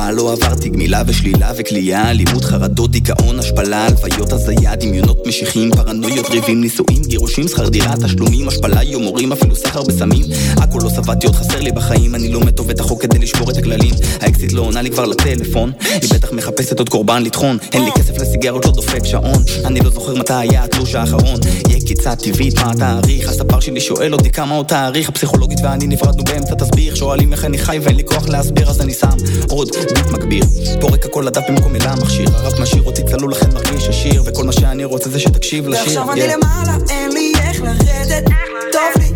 מה 0.00 0.12
לא 0.12 0.32
עברתי, 0.32 0.68
גמילה 0.68 1.02
ושלילה 1.06 1.52
וכליאה, 1.56 2.10
אלימות, 2.10 2.44
חרדות, 2.44 2.90
דיכאון, 2.90 3.38
השפלה, 3.38 3.86
הלוויות, 3.86 4.32
הזיה, 4.32 4.76
דמיונות 4.76 5.26
משיחיים, 5.26 5.70
פרנויות, 5.76 6.30
ריבים, 6.30 6.60
נישואים, 6.60 7.02
גירושים, 7.06 7.48
שכר 7.48 7.68
דירה, 7.68 7.94
תשלומים, 7.96 8.48
השפלה, 8.48 8.82
הימורים, 8.82 9.32
אפילו 9.32 9.56
סחר 9.56 9.82
בסמים, 9.82 10.24
הכל 10.56 10.78
לא 10.82 10.90
שבעתי 10.90 11.26
עוד 11.26 11.36
חסר 11.36 11.60
לי 11.60 11.72
בחיים, 11.72 12.14
אני 12.14 12.28
לומד 12.28 12.40
טוב 12.40 12.70
את 12.70 12.80
החוק 12.80 13.02
כדי 13.02 13.18
לשבור 13.18 13.50
את 13.50 13.56
הכללים, 13.56 13.94
האקסית 14.20 14.52
לא 14.52 14.62
עונה 14.62 14.82
לי 14.82 14.90
כבר 14.90 15.10
בטלפון 15.10 15.72
היא 16.02 16.10
בטח 16.14 16.32
מחפשת 16.32 16.78
עוד 16.78 16.88
קורבן 16.88 17.22
לטחון. 17.22 17.58
אין 17.72 17.84
לי 17.84 17.90
כסף 17.92 18.18
לסיגרות, 18.18 18.66
לא 18.66 18.72
דופק 18.72 19.04
שעון 19.04 19.42
אני 19.64 19.80
לא 19.80 19.90
זוכר 19.90 20.14
מתי 20.14 20.34
היה 20.34 20.64
התלוש 20.64 20.94
האחרון. 20.94 21.40
יהיה 21.68 21.80
קיצה 21.86 22.16
טבעית, 22.16 22.58
מה 22.58 22.70
התאריך? 22.70 23.28
הספר 23.28 23.60
שלי 23.60 23.80
שואל 23.80 24.12
אותי 24.12 24.30
כמה 24.30 24.54
עוד 24.54 24.66
תאריך. 24.66 25.08
הפסיכולוגית 25.08 25.58
ואני 25.64 25.86
נפרדנו 25.86 26.24
באמצע 26.24 26.54
תסביך 26.54 26.96
שואלים 26.96 27.32
איך 27.32 27.44
אני 27.44 27.58
חי 27.58 27.78
ואין 27.82 27.96
לי 27.96 28.04
כוח 28.04 28.28
להסביר 28.28 28.70
אז 28.70 28.80
אני 28.80 28.94
שם 28.94 29.16
עוד 29.50 29.68
מגביר. 30.12 30.44
פורק 30.80 31.04
הכל 31.06 31.24
לדף 31.26 31.42
במקום 31.48 31.72
מילה 31.72 31.94
מכשיר. 32.02 32.28
הרב 32.34 32.52
משאיר 32.60 32.82
אותי 32.82 33.02
צלול 33.02 33.30
לכן 33.32 33.46
מרגיש 33.54 33.88
עשיר 33.88 34.22
וכל 34.26 34.44
מה 34.44 34.52
שאני 34.52 34.84
רוצה 34.84 35.10
זה 35.10 35.20
שתקשיב 35.20 35.68
לשיר. 35.68 35.84
ועכשיו 35.84 36.12
אני. 36.12 36.20
למעלה, 36.20 36.76
אין 36.90 37.12
לי 37.12 37.32
איך 37.40 37.62
לרדת. 37.62 38.24
טוב 38.72 39.02
לי, 39.02 39.10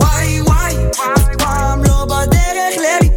וואי 0.00 0.40
וואי 0.40 0.74
אף 0.90 1.36
פעם 1.38 1.84
לא 1.84 2.04
בדרך 2.04 2.74
לליפול 2.76 3.15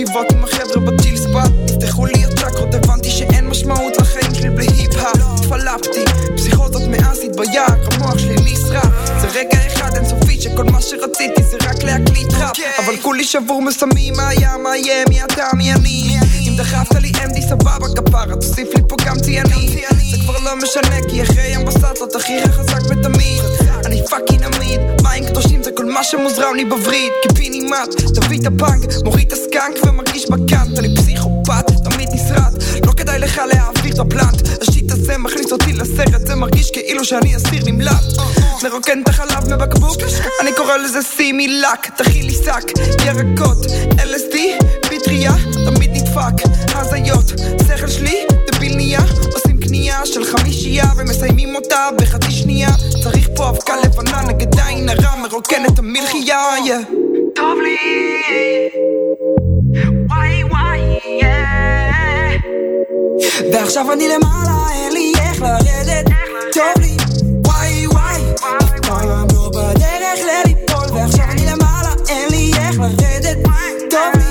ישיבות 0.00 0.32
עם 0.32 0.44
החבר'ה 0.44 0.80
בטיל 0.80 1.16
ספאט. 1.16 1.50
נפתחו 1.64 2.06
לי 2.06 2.24
הצ'קרות 2.24 2.74
הבנתי 2.74 3.10
שאין 3.10 3.48
משמעות 3.48 3.96
לחיים 3.98 4.34
שלי 4.34 4.50
בלי 4.50 4.66
היפ-האפ. 4.76 5.16
התפלפתי 5.16 6.04
פסיכוזות 6.36 6.82
מאז 6.88 7.20
התבייר 7.24 7.62
המוח 7.92 8.18
שלי 8.18 8.34
נשרף. 8.34 8.86
זה 9.20 9.28
רגע 9.34 9.66
אחד 9.66 9.90
אינסופי 9.96 10.40
שכל 10.40 10.64
מה 10.64 10.80
שרציתי 10.80 11.42
זה 11.42 11.56
רק 11.68 11.82
להקליט 11.82 12.32
ראפ. 12.34 12.56
אבל 12.84 12.96
כולי 13.02 13.24
שבור 13.24 13.62
מסמים 13.62 14.14
מה 14.16 14.28
היה 14.28 14.56
מה 14.62 14.76
יהיה 14.76 15.04
מי 15.08 15.24
אתה 15.24 15.44
מי 15.56 15.72
אני? 15.72 16.16
אם 16.48 16.52
דחפת 16.56 16.94
לי 16.94 17.12
אמדי 17.24 17.42
סבבה 17.42 17.86
כפרה 17.96 18.36
תוסיף 18.40 18.68
לי 18.74 18.82
פה 18.88 18.96
גם 19.06 19.20
ציאני 19.20 19.68
זה 20.10 20.16
כבר 20.24 20.38
לא 20.44 20.56
משנה 20.56 20.96
כי 21.08 21.22
אחרי 21.22 21.46
ים 21.46 21.64
בסטלות 21.64 22.16
הכי 22.16 22.32
חזק 22.48 22.82
בתמיד 22.82 23.42
אני 23.84 24.02
פאקינג 24.10 24.44
עמיד 24.44 24.80
מים 25.02 25.26
קדושים 25.26 25.62
זה 25.62 25.70
מה 25.90 26.04
שמוזרם 26.04 26.54
לי 26.56 26.64
בווריד 26.64 27.12
קיבינימט 27.22 27.94
תביא 28.14 28.40
את 28.40 28.46
הפאנק 28.46 28.90
מוריד 29.04 29.26
את 29.26 29.32
הסקאנק 29.32 29.86
ומרגיש 29.86 30.30
בקאנט 30.30 30.78
אני 30.78 30.96
פסיכופת 30.96 31.66
תמיד 31.84 32.08
נסרט. 32.12 32.52
לא 32.86 32.92
כדאי 32.92 33.18
לך 33.18 33.40
להעביר 33.52 33.94
את 33.94 33.98
הפלנט. 33.98 34.62
השיט 34.62 34.90
הזה 34.92 35.18
מכניס 35.18 35.52
אותי 35.52 35.72
לסרט 35.72 36.26
זה 36.26 36.34
מרגיש 36.34 36.70
כאילו 36.70 37.04
שאני 37.04 37.36
אסיר 37.36 37.62
נמלט. 37.66 38.04
מרוקן 38.62 39.02
את 39.02 39.08
החלב 39.08 39.54
מבקבוק 39.54 39.96
אני 40.42 40.52
קורא 40.56 40.76
לזה 40.76 40.98
שימי 41.16 41.48
לק. 41.48 41.90
תכיל 41.96 42.26
לי 42.26 42.34
שק 42.34 42.78
ירקות 43.06 43.66
LSD 43.90 44.64
פטריה 44.82 45.32
תמיד 45.52 45.90
נדפק. 45.90 46.48
הזיות 46.74 47.32
שכל 47.68 47.88
שלי 47.88 48.26
דביל 48.52 48.76
נהיה 48.76 49.00
עושים 49.34 49.49
קנייה 49.70 50.06
של 50.06 50.24
חמישייה 50.24 50.84
ומסיימים 50.96 51.54
אותה 51.54 51.88
בחצי 51.98 52.30
שנייה. 52.30 52.68
צריך 53.02 53.28
פה 53.36 53.48
אבקה 53.48 53.74
לבנה 53.84 54.22
נגד 54.28 54.60
עין 54.60 54.88
הרע 54.88 55.16
מרוקן 55.16 55.64
את 55.66 55.78
המלחייה 55.78 56.56
yeah. 56.56 56.94
טוב 57.34 57.58
לי. 57.62 57.76
וואי 60.08 60.44
וואי 60.44 60.98
yeah. 61.20 62.44
ועכשיו 63.52 63.92
אני 63.92 64.08
למעלה 64.08 64.66
אין 64.72 64.92
לי 64.92 65.12
איך 65.20 65.42
לרדת. 65.42 66.06
טוב 66.52 66.82
לי. 66.82 66.96
וואי 67.46 67.86
וואי. 67.86 68.20
אף 68.60 68.70
פעם 68.82 69.08
לא 69.08 69.50
בדרך 69.50 70.20
לליפול 70.26 70.96
ועכשיו 70.98 71.24
אני 71.30 71.46
למעלה 71.46 71.94
אין 72.08 72.28
לי 72.30 72.50
איך 72.58 72.80
לרדת. 72.80 73.38
טוב 73.90 74.14
לי 74.14 74.29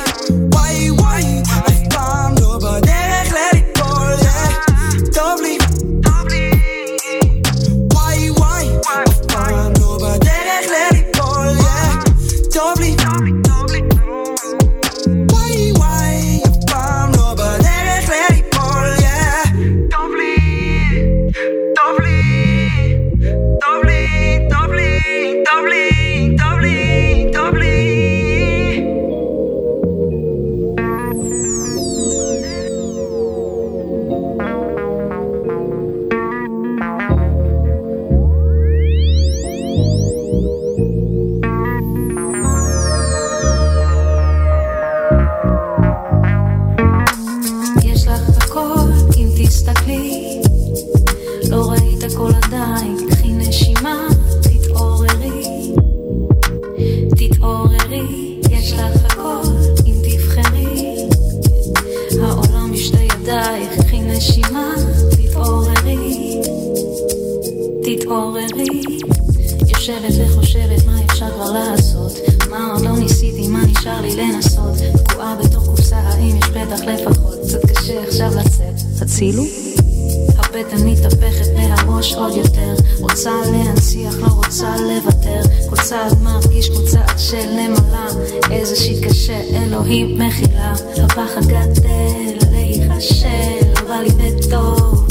רוצה 83.20 83.52
להנציח 83.52 84.16
לא 84.20 84.28
רוצה 84.28 84.76
לוותר. 84.78 85.42
כל 85.70 85.76
צעד 85.76 86.22
מרגיש 86.22 86.70
כמו 86.70 86.86
צעד 86.86 87.20
של 87.20 87.50
למעלה 87.50 88.08
איזה 88.52 88.76
שיט 88.76 89.06
קשה 89.06 89.42
אלוהים 89.42 90.20
מחילה 90.20 90.74
הפחד 91.04 91.46
גדל 91.46 92.48
להיכשל 92.52 93.84
בא 93.88 93.96
לי 93.96 94.10
בטוב. 94.10 95.08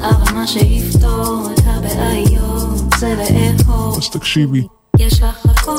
אבל 0.00 0.34
מה 0.34 0.46
שיפתור 0.46 1.48
את 1.54 1.62
הבעיות 1.64 2.94
זה 2.98 3.14
לאהוב 3.14 3.98
אז 3.98 4.10
תקשיבי. 4.10 4.62
יש 4.98 5.22
לך 5.22 5.46
הכל 5.46 5.74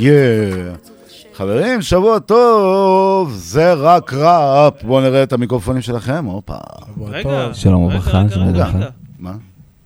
יא 0.00 0.12
חברים, 1.34 1.82
שבוע 1.82 2.18
טוב, 2.18 3.32
זה 3.32 3.72
רק 3.72 4.12
ראפ. 4.12 4.82
בואו 4.82 5.00
נראה 5.00 5.22
את 5.22 5.32
המיקרופונים 5.32 5.82
שלכם, 5.82 6.24
הופה. 6.24 6.56
רגע, 7.06 7.48
שלום 7.54 7.82
וברכה, 7.82 8.22
שלום. 8.30 8.48
וברכה. 8.48 8.78
מה? 9.18 9.32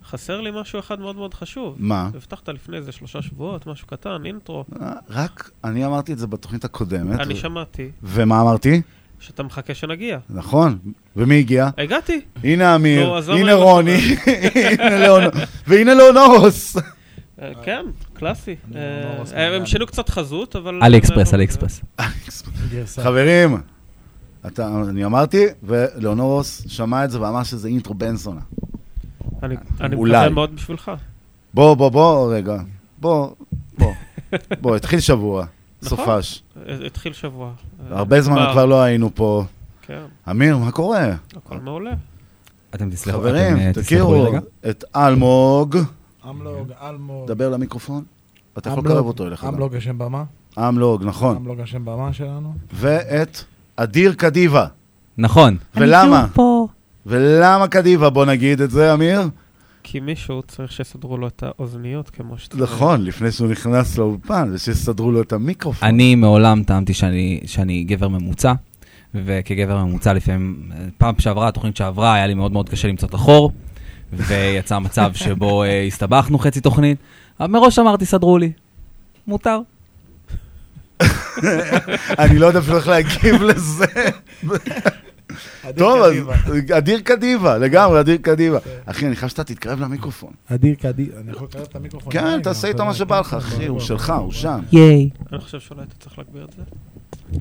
חסר 0.09 0.41
לי 0.41 0.51
משהו 0.55 0.79
אחד 0.79 1.01
מאוד 1.01 1.17
מאוד 1.17 1.35
חשוב. 1.35 1.75
מה? 1.79 2.11
הבטחת 2.15 2.49
לפני 2.49 2.77
איזה 2.77 2.93
שלושה 2.93 3.23
שבועות, 3.23 3.67
משהו 3.67 3.87
קטן, 3.87 4.23
אינטרו. 4.25 4.65
רק, 5.11 5.51
אני 5.65 5.87
אמרתי 5.87 6.13
את 6.13 6.19
זה 6.19 6.27
בתוכנית 6.27 6.65
הקודמת. 6.65 7.21
אני 7.21 7.37
שמעתי. 7.37 7.91
ומה 8.03 8.41
אמרתי? 8.41 8.83
שאתה 9.21 9.43
מחכה 9.43 9.75
שנגיע. 9.75 10.19
נכון. 10.31 10.79
ומי 11.17 11.39
הגיע? 11.39 11.69
הגעתי. 11.79 12.21
הנה 12.45 12.75
אמיר, 12.75 13.15
הנה 13.29 13.55
רוני, 13.55 13.99
והנה 15.69 15.95
לאונורוס. 15.95 16.77
אה, 17.43 17.53
כן, 17.65 17.87
קלאסי. 18.13 18.57
אה, 18.77 19.57
הם 19.57 19.67
שינו 19.67 19.87
קצת 19.87 20.09
חזות, 20.09 20.57
אבל... 20.57 20.81
אלי 20.83 20.99
אקספרס, 20.99 21.35
אלי 21.35 21.45
אקספרס. 21.45 21.81
חברים, 23.03 23.57
אתה, 24.47 24.69
אני 24.89 25.05
אמרתי, 25.05 25.45
ולאונורוס 25.63 26.63
שמע 26.69 27.05
את 27.05 27.11
זה 27.11 27.21
ואמר 27.21 27.43
שזה 27.43 27.69
אינטרו 27.69 27.95
בן 27.95 28.17
זונה. 28.17 28.41
אני. 29.43 29.57
מקווה 29.81 30.29
מאוד 30.31 30.55
בשבילך. 30.57 30.93
בוא, 31.55 31.75
בוא, 31.75 31.89
בוא, 31.89 32.35
רגע. 32.35 32.57
בוא, 32.99 33.31
בוא. 33.79 33.93
בוא, 34.61 34.77
התחיל 34.77 35.01
שבוע, 35.01 35.45
נכון. 35.83 35.99
סופש. 35.99 36.43
התחיל 36.87 37.13
שבוע. 37.13 37.53
הרבה 37.91 38.21
זמן 38.21 38.47
כבר- 38.53 38.67
לא 38.67 38.83
היינו 38.83 39.11
פה. 39.15 39.45
כן. 39.83 40.01
אמיר, 40.31 40.59
מה 40.59 40.73
קורה? 40.73 41.15
הכל 41.37 41.57
מעולה. 41.61 41.93
אתם 42.75 42.91
תסלחו, 42.91 43.19
חברים, 43.19 43.57
אתם, 43.57 43.61
אה, 43.67 43.73
תסלחו 43.73 43.81
לי 43.81 43.85
תכירו. 43.85 44.37
את 44.71 44.85
אלמוג. 44.97 45.77
אמלוג, 46.31 46.73
אלמוג. 46.83 47.29
דבר 47.29 47.51
למיקרופון. 47.51 48.05
אתה 48.59 48.71
יכול 48.71 48.85
לקרב 48.85 49.07
אותו 49.07 49.27
אליך. 49.27 49.45
אמלוג 49.45 49.75
השם 49.75 49.99
במה. 49.99 50.25
אמלוג, 50.59 51.05
נכון. 51.05 51.37
אמלוג 51.37 51.61
השם 51.61 51.85
במה 51.85 52.13
שלנו. 52.13 52.55
ואת 52.73 53.39
אדיר 53.77 54.13
קדיבה. 54.15 54.67
נכון. 55.19 55.57
ולמה? 55.77 56.27
ולמה 57.07 57.69
קדיבה? 57.69 58.11
בוא 58.11 58.25
נגיד 58.25 58.61
את 58.61 58.71
זה, 58.71 58.95
אמיר. 58.95 59.21
כי 59.83 60.01
מישהו 60.01 60.43
צריך 60.43 60.73
שיסדרו 60.73 61.17
לו 61.17 61.27
את 61.27 61.43
האוזניות 61.43 62.11
כמו 62.11 62.39
שצריך. 62.39 62.63
נכון, 62.63 63.05
לפני 63.05 63.33
שהוא 63.33 63.49
נכנס 63.49 63.99
לאולפן, 63.99 64.51
ושיסדרו 64.53 65.13
לו 65.13 65.23
את 65.23 65.33
המיקרופון. 65.33 65.89
אני 65.89 66.15
מעולם 66.15 66.63
טעמתי 66.63 66.95
שאני, 66.95 67.41
שאני 67.47 67.85
גבר 67.85 68.09
ממוצע, 68.09 68.53
וכגבר 69.15 69.85
ממוצע 69.85 70.13
לפעמים, 70.13 70.71
פעם 70.99 71.15
שעברה, 71.19 71.49
התוכנית 71.49 71.77
שעברה, 71.77 72.15
היה 72.15 72.27
לי 72.27 72.35
מאוד 72.35 72.53
מאוד 72.53 72.69
קשה 72.69 72.89
למצוא 72.89 73.09
את 73.09 73.15
החור, 73.15 73.53
ויצא 74.17 74.79
מצב 74.79 75.11
שבו 75.15 75.63
אה, 75.63 75.83
הסתבכנו 75.83 76.39
חצי 76.39 76.61
תוכנית, 76.61 76.99
אבל 77.41 77.51
מראש 77.51 77.79
אמרתי, 77.79 78.07
סדרו 78.07 78.39
לי. 78.39 78.53
מותר. 79.27 79.59
אני 82.19 82.39
לא 82.39 82.47
יודע 82.47 82.59
אפילו 82.59 82.77
איך 82.77 82.89
להגיב 82.89 83.43
לזה. 83.43 83.87
טוב, 85.77 86.03
אז 86.03 86.15
אדיר 86.79 87.01
קדיבה, 87.01 87.59
לגמרי, 87.59 88.01
אדיר 88.01 88.17
קדיבה. 88.17 88.59
אחי, 88.87 89.07
אני 89.07 89.17
חייב 89.17 89.31
שאתה 89.31 89.45
תתקרב 89.45 89.81
למיקרופון. 89.81 90.33
אדיר 90.47 90.75
קדימה, 90.75 91.21
אני 91.21 91.31
יכול 91.31 91.49
לקרב 91.49 91.67
את 91.71 91.77
המיקרופון. 91.77 92.13
כן, 92.13 92.43
תעשה 92.43 92.69
איתו 92.69 92.77
אתה 92.77 92.85
מה 92.85 92.95
שבא 92.95 93.15
כן, 93.15 93.21
לך, 93.21 93.35
אחי, 93.35 93.57
ברור, 93.57 93.69
הוא. 93.69 93.81
שלך, 93.81 94.11
הוא 94.11 94.33
שם. 94.33 94.61
ייי. 94.73 95.11
אני 95.33 95.41
חושב 95.41 95.61
שאולי 95.61 95.83
אתה 95.83 95.95
צריך 96.01 96.19
להגביר 96.19 96.45
את 96.45 96.53
זה. 96.57 96.63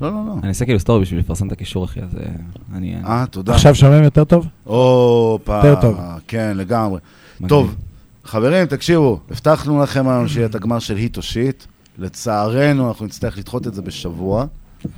לא, 0.02 0.12
לא, 0.12 0.26
לא. 0.28 0.34
אני 0.44 0.50
עושה 0.50 0.66
כאילו 0.66 0.80
סטורי 0.80 1.02
בשביל 1.02 1.20
לפרסם 1.20 1.48
את 1.48 1.52
הקישור, 1.52 1.86
אחי, 1.86 2.02
אז 2.02 2.16
אה, 2.16 2.26
אני... 2.74 2.96
אה, 3.06 3.26
תודה. 3.32 3.56
עכשיו 3.56 3.76
שומעים 3.76 4.04
יותר 4.04 4.24
טוב? 4.24 4.48
הופה. 4.64 5.58
יותר 5.58 5.82
טוב. 5.82 5.98
כן, 6.28 6.58
לגמרי. 6.58 7.00
טוב, 7.48 7.76
חברים, 8.24 8.66
תקשיבו, 8.66 9.20
הבטחנו 9.32 9.84
לכם 9.84 10.08
היום 10.08 10.28
שיהיה 10.28 10.46
את 10.46 10.56
הגמר 10.56 10.80
של 10.80 10.96
hit 10.96 11.18
או 11.18 11.22
shit. 11.22 11.64
לצערנו, 11.98 12.88
אנחנו 12.88 13.06
נצטרך 13.06 13.38
לדחות 13.38 13.68
את 13.68 13.74
זה 13.74 13.82
בשבוע. 13.82 14.46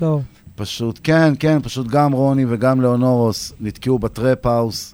לא. 0.02 0.20
פשוט, 0.56 0.99
כן, 1.03 1.34
כן, 1.40 1.62
פשוט 1.62 1.88
גם 1.88 2.12
רוני 2.12 2.45
וגם 2.49 2.82
לאונורוס 2.82 3.53
נתקעו 3.60 3.99
ב 3.99 4.09
trap 4.09 4.45
house. 4.45 4.94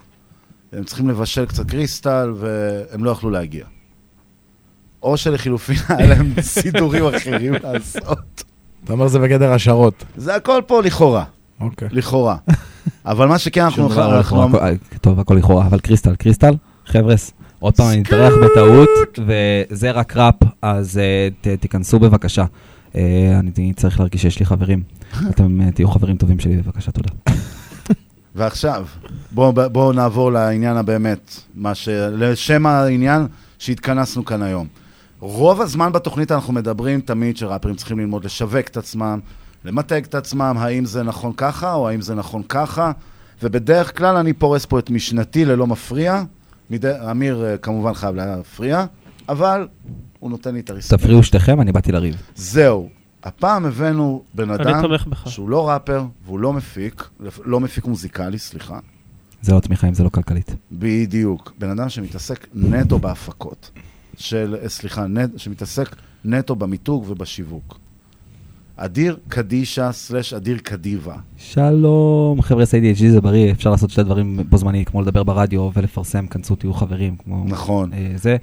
הם 0.72 0.84
צריכים 0.84 1.08
לבשל 1.08 1.46
קצת 1.46 1.70
קריסטל, 1.70 2.32
והם 2.36 3.04
לא 3.04 3.10
יכלו 3.10 3.30
להגיע. 3.30 3.64
או 5.02 5.16
שלחילופין 5.16 5.76
היה 5.88 6.08
להם 6.08 6.32
סידורים 6.40 7.04
אחרים 7.04 7.54
לעשות. 7.62 8.44
אתה 8.84 8.92
אומר 8.92 9.08
זה 9.08 9.18
בגדר 9.18 9.52
השערות. 9.52 10.04
זה 10.16 10.34
הכל 10.34 10.60
פה 10.66 10.82
לכאורה. 10.82 11.24
אוקיי. 11.60 11.88
לכאורה. 11.92 12.36
אבל 13.06 13.28
מה 13.28 13.38
שכן, 13.38 13.64
אנחנו... 13.64 13.88
לא 13.88 14.20
הכל- 14.20 14.56
אה, 14.58 14.72
טוב, 15.00 15.20
הכל 15.20 15.34
לכאורה, 15.34 15.66
אבל 15.66 15.80
קריסטל, 15.80 16.16
קריסטל, 16.16 16.54
חבר'ס, 16.86 17.32
עוד 17.58 17.76
פעם 17.76 17.88
אני 17.90 18.00
מתארח 18.00 18.32
בטעות, 18.44 18.88
וזה 19.26 19.90
רק 19.90 20.16
ראפ, 20.16 20.34
אז 20.62 20.98
אה, 20.98 21.28
ת- 21.40 21.60
תיכנסו 21.60 21.98
בבקשה. 21.98 22.44
אה, 22.96 23.00
אני 23.38 23.72
צריך 23.76 24.00
להרגיש 24.00 24.22
שיש 24.22 24.38
לי 24.40 24.46
חברים. 24.46 24.82
אתם 25.30 25.70
תהיו 25.70 25.88
חברים 25.88 26.16
טובים 26.16 26.40
שלי, 26.40 26.56
בבקשה, 26.56 26.90
תודה. 26.92 27.08
ועכשיו, 28.34 28.86
בואו 29.30 29.52
בוא 29.52 29.92
נעבור 29.92 30.32
לעניין 30.32 30.76
הבאמת, 30.76 31.36
מה 31.54 31.74
ש... 31.74 31.88
לשם 32.12 32.66
העניין 32.66 33.26
שהתכנסנו 33.58 34.24
כאן 34.24 34.42
היום. 34.42 34.66
רוב 35.24 35.60
הזמן 35.60 35.92
בתוכנית 35.92 36.32
אנחנו 36.32 36.52
מדברים 36.52 37.00
תמיד 37.00 37.36
שראפרים 37.36 37.74
צריכים 37.74 37.98
ללמוד 37.98 38.24
לשווק 38.24 38.68
את 38.68 38.76
עצמם, 38.76 39.20
למתג 39.64 40.04
את 40.04 40.14
עצמם, 40.14 40.56
האם 40.58 40.84
זה 40.84 41.02
נכון 41.02 41.32
ככה 41.36 41.74
או 41.74 41.88
האם 41.88 42.00
זה 42.00 42.14
נכון 42.14 42.42
ככה, 42.48 42.92
ובדרך 43.42 43.98
כלל 43.98 44.16
אני 44.16 44.32
פורס 44.32 44.66
פה 44.66 44.78
את 44.78 44.90
משנתי 44.90 45.44
ללא 45.44 45.66
מפריע. 45.66 46.22
מדי, 46.70 46.92
אמיר 47.10 47.44
אה, 47.44 47.56
כמובן 47.56 47.94
חייב 47.94 48.14
להפריע, 48.14 48.84
אבל 49.28 49.68
הוא 50.18 50.30
נותן 50.30 50.54
לי 50.54 50.60
את 50.60 50.70
הריספקט. 50.70 51.00
תפריעו 51.00 51.22
שתיכם, 51.22 51.60
אני 51.60 51.72
באתי 51.72 51.92
לריב. 51.92 52.22
זהו. 52.34 52.88
הפעם 53.22 53.66
הבאנו 53.66 54.22
בן 54.34 54.50
אדם. 54.50 54.82
שהוא 55.26 55.48
לא 55.48 55.68
ראפר 55.68 56.04
והוא 56.24 56.38
לא 56.38 56.52
מפיק, 56.52 57.08
לא 57.44 57.60
מפיק 57.60 57.84
מוזיקלי, 57.84 58.38
סליחה. 58.38 58.78
זה 59.42 59.52
לא 59.52 59.60
תמיכה 59.60 59.88
אם 59.88 59.94
זה 59.94 60.04
לא 60.04 60.08
כלכלית. 60.08 60.54
בדיוק. 60.72 61.52
בן 61.58 61.70
אדם 61.70 61.88
שמתעסק 61.88 62.46
נטו 62.54 62.98
בהפקות. 62.98 63.70
של, 64.16 64.56
אה, 64.62 64.68
סליחה, 64.68 65.06
נט, 65.06 65.30
שמתעסק 65.38 65.96
נטו 66.24 66.56
במיתוג 66.56 67.04
ובשיווק. 67.08 67.78
אדיר 68.76 69.16
קדישה 69.28 69.92
סלש 69.92 70.32
אדיר 70.32 70.58
קדיבה. 70.58 71.16
שלום, 71.36 72.42
חבר'ה, 72.42 72.64
ADHD 72.64 73.10
זה 73.10 73.20
בריא, 73.20 73.52
אפשר 73.52 73.70
לעשות 73.70 73.90
שתי 73.90 74.02
דברים 74.02 74.38
בו 74.48 74.58
זמני, 74.58 74.84
כמו 74.84 75.02
לדבר 75.02 75.22
ברדיו 75.22 75.70
ולפרסם, 75.74 76.26
כנסו, 76.26 76.54
תהיו 76.54 76.74
חברים, 76.74 77.16
כמו... 77.16 77.44
נכון. 77.48 77.92
אה, 77.92 78.12
זה. 78.16 78.36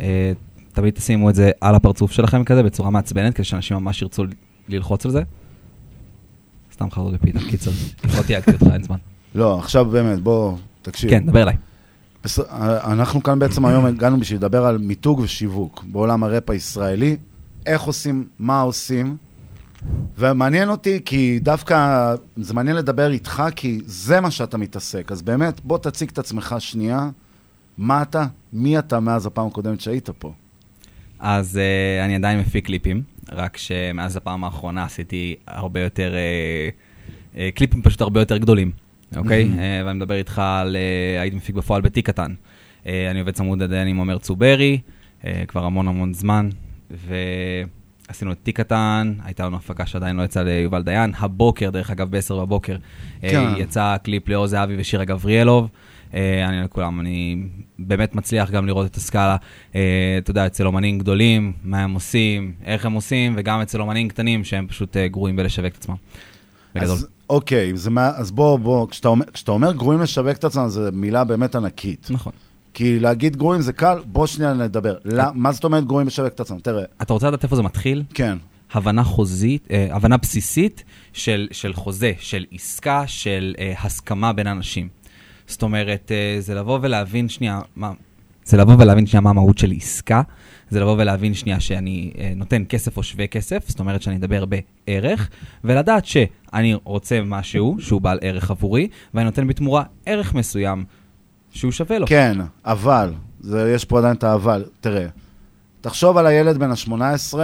אה, 0.00 0.32
תמיד 0.72 0.94
תשימו 0.94 1.30
את 1.30 1.34
זה 1.34 1.50
על 1.60 1.74
הפרצוף 1.74 2.12
שלכם 2.12 2.44
כזה, 2.44 2.62
בצורה 2.62 2.90
מעצבנת, 2.90 3.34
כדי 3.34 3.44
שאנשים 3.44 3.76
ממש 3.76 4.02
ירצו 4.02 4.24
ללחוץ 4.68 5.06
על 5.06 5.10
זה. 5.10 5.22
סתם 6.72 6.90
חרוד 6.90 7.14
בפיתה, 7.14 7.38
קיצר, 7.50 7.70
לא 8.18 8.22
תייגתי 8.22 8.52
אותך, 8.52 8.66
אין 8.72 8.82
זמן. 8.82 8.96
לא, 9.34 9.58
עכשיו 9.58 9.84
באמת, 9.84 10.18
בוא, 10.18 10.56
תקשיב. 10.82 11.10
כן, 11.10 11.26
דבר 11.26 11.42
אליי. 11.42 11.56
אנחנו 12.84 13.22
כאן 13.22 13.38
בעצם 13.38 13.64
היום 13.64 13.86
הגענו 13.86 14.20
בשביל 14.20 14.38
לדבר 14.38 14.64
על 14.64 14.78
מיתוג 14.78 15.18
ושיווק 15.18 15.84
בעולם 15.84 16.22
הראפ 16.22 16.50
הישראלי, 16.50 17.16
איך 17.66 17.82
עושים, 17.82 18.26
מה 18.38 18.60
עושים, 18.60 19.16
ומעניין 20.18 20.68
אותי 20.68 21.00
כי 21.04 21.38
דווקא 21.42 22.14
זה 22.36 22.54
מעניין 22.54 22.76
לדבר 22.76 23.10
איתך 23.10 23.42
כי 23.56 23.80
זה 23.86 24.20
מה 24.20 24.30
שאתה 24.30 24.58
מתעסק. 24.58 25.12
אז 25.12 25.22
באמת, 25.22 25.60
בוא 25.64 25.78
תציג 25.78 26.08
את 26.12 26.18
עצמך 26.18 26.54
שנייה, 26.58 27.10
מה 27.78 28.02
אתה, 28.02 28.26
מי 28.52 28.78
אתה 28.78 29.00
מאז 29.00 29.26
הפעם 29.26 29.46
הקודמת 29.46 29.80
שהיית 29.80 30.10
פה. 30.10 30.32
אז 31.18 31.56
uh, 31.56 32.04
אני 32.04 32.16
עדיין 32.16 32.40
מפיק 32.40 32.66
קליפים, 32.66 33.02
רק 33.32 33.56
שמאז 33.56 34.16
הפעם 34.16 34.44
האחרונה 34.44 34.84
עשיתי 34.84 35.34
הרבה 35.46 35.80
יותר, 35.80 36.12
uh, 36.12 37.34
uh, 37.34 37.38
קליפים 37.54 37.82
פשוט 37.82 38.00
הרבה 38.00 38.20
יותר 38.20 38.36
גדולים, 38.36 38.70
אוקיי? 39.16 39.44
מהמם. 39.44 39.58
uh, 39.58 39.86
ואני 39.86 39.96
מדבר 39.96 40.14
איתך 40.14 40.38
על, 40.38 40.76
uh, 40.76 41.20
הייתי 41.20 41.36
מפיק 41.36 41.56
בפועל 41.56 41.82
בתיק 41.82 42.06
קטן. 42.06 42.34
Uh, 42.84 42.86
אני 43.10 43.20
עובד 43.20 43.32
צמוד 43.32 43.62
עדיין 43.62 43.88
עם 43.88 43.96
עומר 43.96 44.18
צוברי, 44.18 44.78
כבר 45.48 45.64
המון 45.64 45.88
המון 45.88 46.14
זמן, 46.14 46.48
ועשינו 46.90 48.32
את 48.32 48.38
תיק 48.42 48.56
קטן, 48.56 49.14
הייתה 49.24 49.46
לנו 49.46 49.56
הפקה 49.56 49.86
שעדיין 49.86 50.16
לא 50.16 50.22
יצאה 50.22 50.42
ליובל 50.42 50.82
דיין, 50.82 51.12
הבוקר, 51.18 51.70
דרך 51.70 51.90
אגב, 51.90 52.16
ב-10 52.16 52.34
בבוקר, 52.34 52.76
כן. 53.20 53.48
יצא 53.56 53.96
קליפ 54.02 54.28
לעוז 54.28 54.50
זהבי 54.50 54.74
ושירה 54.78 55.04
גבריאלוב. 55.04 55.68
אה, 56.14 56.48
אני 56.48 56.62
לכולם, 56.62 57.00
אני 57.00 57.36
באמת 57.78 58.14
מצליח 58.14 58.50
גם 58.50 58.66
לראות 58.66 58.86
את 58.86 58.96
הסקאלה, 58.96 59.36
אה, 59.74 60.16
אתה 60.18 60.30
יודע, 60.30 60.46
אצל 60.46 60.66
אומנים 60.66 60.98
גדולים, 60.98 61.52
מה 61.62 61.84
הם 61.84 61.94
עושים, 61.94 62.52
איך 62.64 62.86
הם 62.86 62.92
עושים, 62.92 63.34
וגם 63.36 63.60
אצל 63.60 63.80
אומנים 63.80 64.08
קטנים 64.08 64.44
שהם 64.44 64.66
פשוט 64.66 64.96
אה, 64.96 65.08
גרועים 65.08 65.36
בלשווק 65.36 65.66
את 65.66 65.76
עצמם. 65.76 65.94
בגדול. 66.74 66.92
אז 66.92 67.08
אוקיי, 67.30 67.76
זה 67.76 67.90
מה, 67.90 68.10
אז 68.16 68.30
בוא, 68.30 68.58
בוא, 68.58 68.86
כשאתה 68.88 69.08
אומר, 69.08 69.26
כשאתה 69.32 69.52
אומר 69.52 69.72
גרועים 69.72 70.00
לשווק 70.00 70.36
את 70.36 70.44
עצמם, 70.44 70.68
זו 70.68 70.80
מילה 70.92 71.24
באמת 71.24 71.54
ענקית. 71.54 72.06
נכון. 72.10 72.32
כי 72.74 73.00
להגיד 73.00 73.36
גרועים 73.36 73.62
זה 73.62 73.72
קל, 73.72 73.98
בוא 74.04 74.26
שנייה 74.26 74.54
נדבר. 74.54 74.94
לא, 75.04 75.24
מה 75.34 75.52
זאת 75.52 75.64
אומרת 75.64 75.84
גרועים 75.84 76.06
לשווק 76.06 76.34
את 76.34 76.40
עצמם? 76.40 76.58
תראה, 76.58 76.84
אתה 77.02 77.12
רוצה 77.12 77.26
לדעת 77.28 77.44
איפה 77.44 77.56
זה 77.56 77.62
מתחיל? 77.62 78.02
כן. 78.14 78.38
הבנה 78.72 79.04
חוזית, 79.04 79.68
אה, 79.70 79.88
הבנה 79.90 80.16
בסיסית 80.16 80.84
של, 81.12 81.48
של 81.52 81.72
חוזה, 81.72 82.12
של 82.18 82.44
עסקה, 82.52 83.02
של 83.06 83.54
אה, 83.58 83.74
הסכמה 83.82 84.32
בין 84.32 84.46
אנשים. 84.46 84.88
זאת 85.46 85.62
אומרת, 85.62 86.12
אה, 86.12 86.40
זה 86.40 86.54
לבוא 86.54 86.78
ולהבין 86.82 87.28
שנייה, 87.28 87.60
מה, 87.76 87.92
זה 88.44 88.56
לבוא 88.56 88.74
ולהבין 88.78 89.06
שנייה 89.06 89.20
מה 89.20 89.30
המהות 89.30 89.58
של 89.58 89.72
עסקה, 89.76 90.22
זה 90.70 90.80
לבוא 90.80 90.96
ולהבין 90.98 91.34
שנייה 91.34 91.60
שאני 91.60 92.12
אה, 92.18 92.32
נותן 92.36 92.62
כסף 92.68 92.96
או 92.96 93.02
שווה 93.02 93.26
כסף, 93.26 93.68
זאת 93.68 93.80
אומרת 93.80 94.02
שאני 94.02 94.16
אדבר 94.16 94.44
בערך, 94.44 95.30
ולדעת 95.64 96.06
שאני 96.06 96.74
רוצה 96.84 97.20
משהו 97.26 97.76
שהוא 97.80 98.00
בעל 98.00 98.18
ערך 98.22 98.50
עבורי, 98.50 98.88
ואני 99.14 99.24
נותן 99.24 99.46
בתמורה 99.46 99.82
ערך 100.06 100.34
מסוים 100.34 100.84
שהוא 101.50 101.72
שווה 101.72 101.98
לו. 101.98 102.06
כן, 102.06 102.38
אבל, 102.64 103.12
זה, 103.40 103.72
יש 103.74 103.84
פה 103.84 103.98
עדיין 103.98 104.16
את 104.16 104.24
האבל. 104.24 104.64
תראה, 104.80 105.06
תחשוב 105.80 106.16
על 106.16 106.26
הילד 106.26 106.58
בן 106.58 106.70
ה-18, 106.70 107.38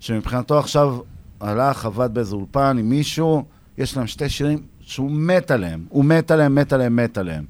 שמבחינתו 0.00 0.58
עכשיו 0.58 0.98
הלך, 1.40 1.86
עבד 1.86 2.14
באיזה 2.14 2.36
אולפן 2.36 2.76
עם 2.78 2.88
מישהו, 2.88 3.44
יש 3.78 3.96
להם 3.96 4.06
שתי 4.06 4.28
שירים 4.28 4.62
שהוא 4.80 5.10
מת 5.10 5.50
עליהם. 5.50 5.84
הוא 5.88 6.04
מת 6.04 6.30
עליהם, 6.30 6.54
מת 6.54 6.72
עליהם, 6.72 6.96
מת 6.96 7.18
עליהם. 7.18 7.44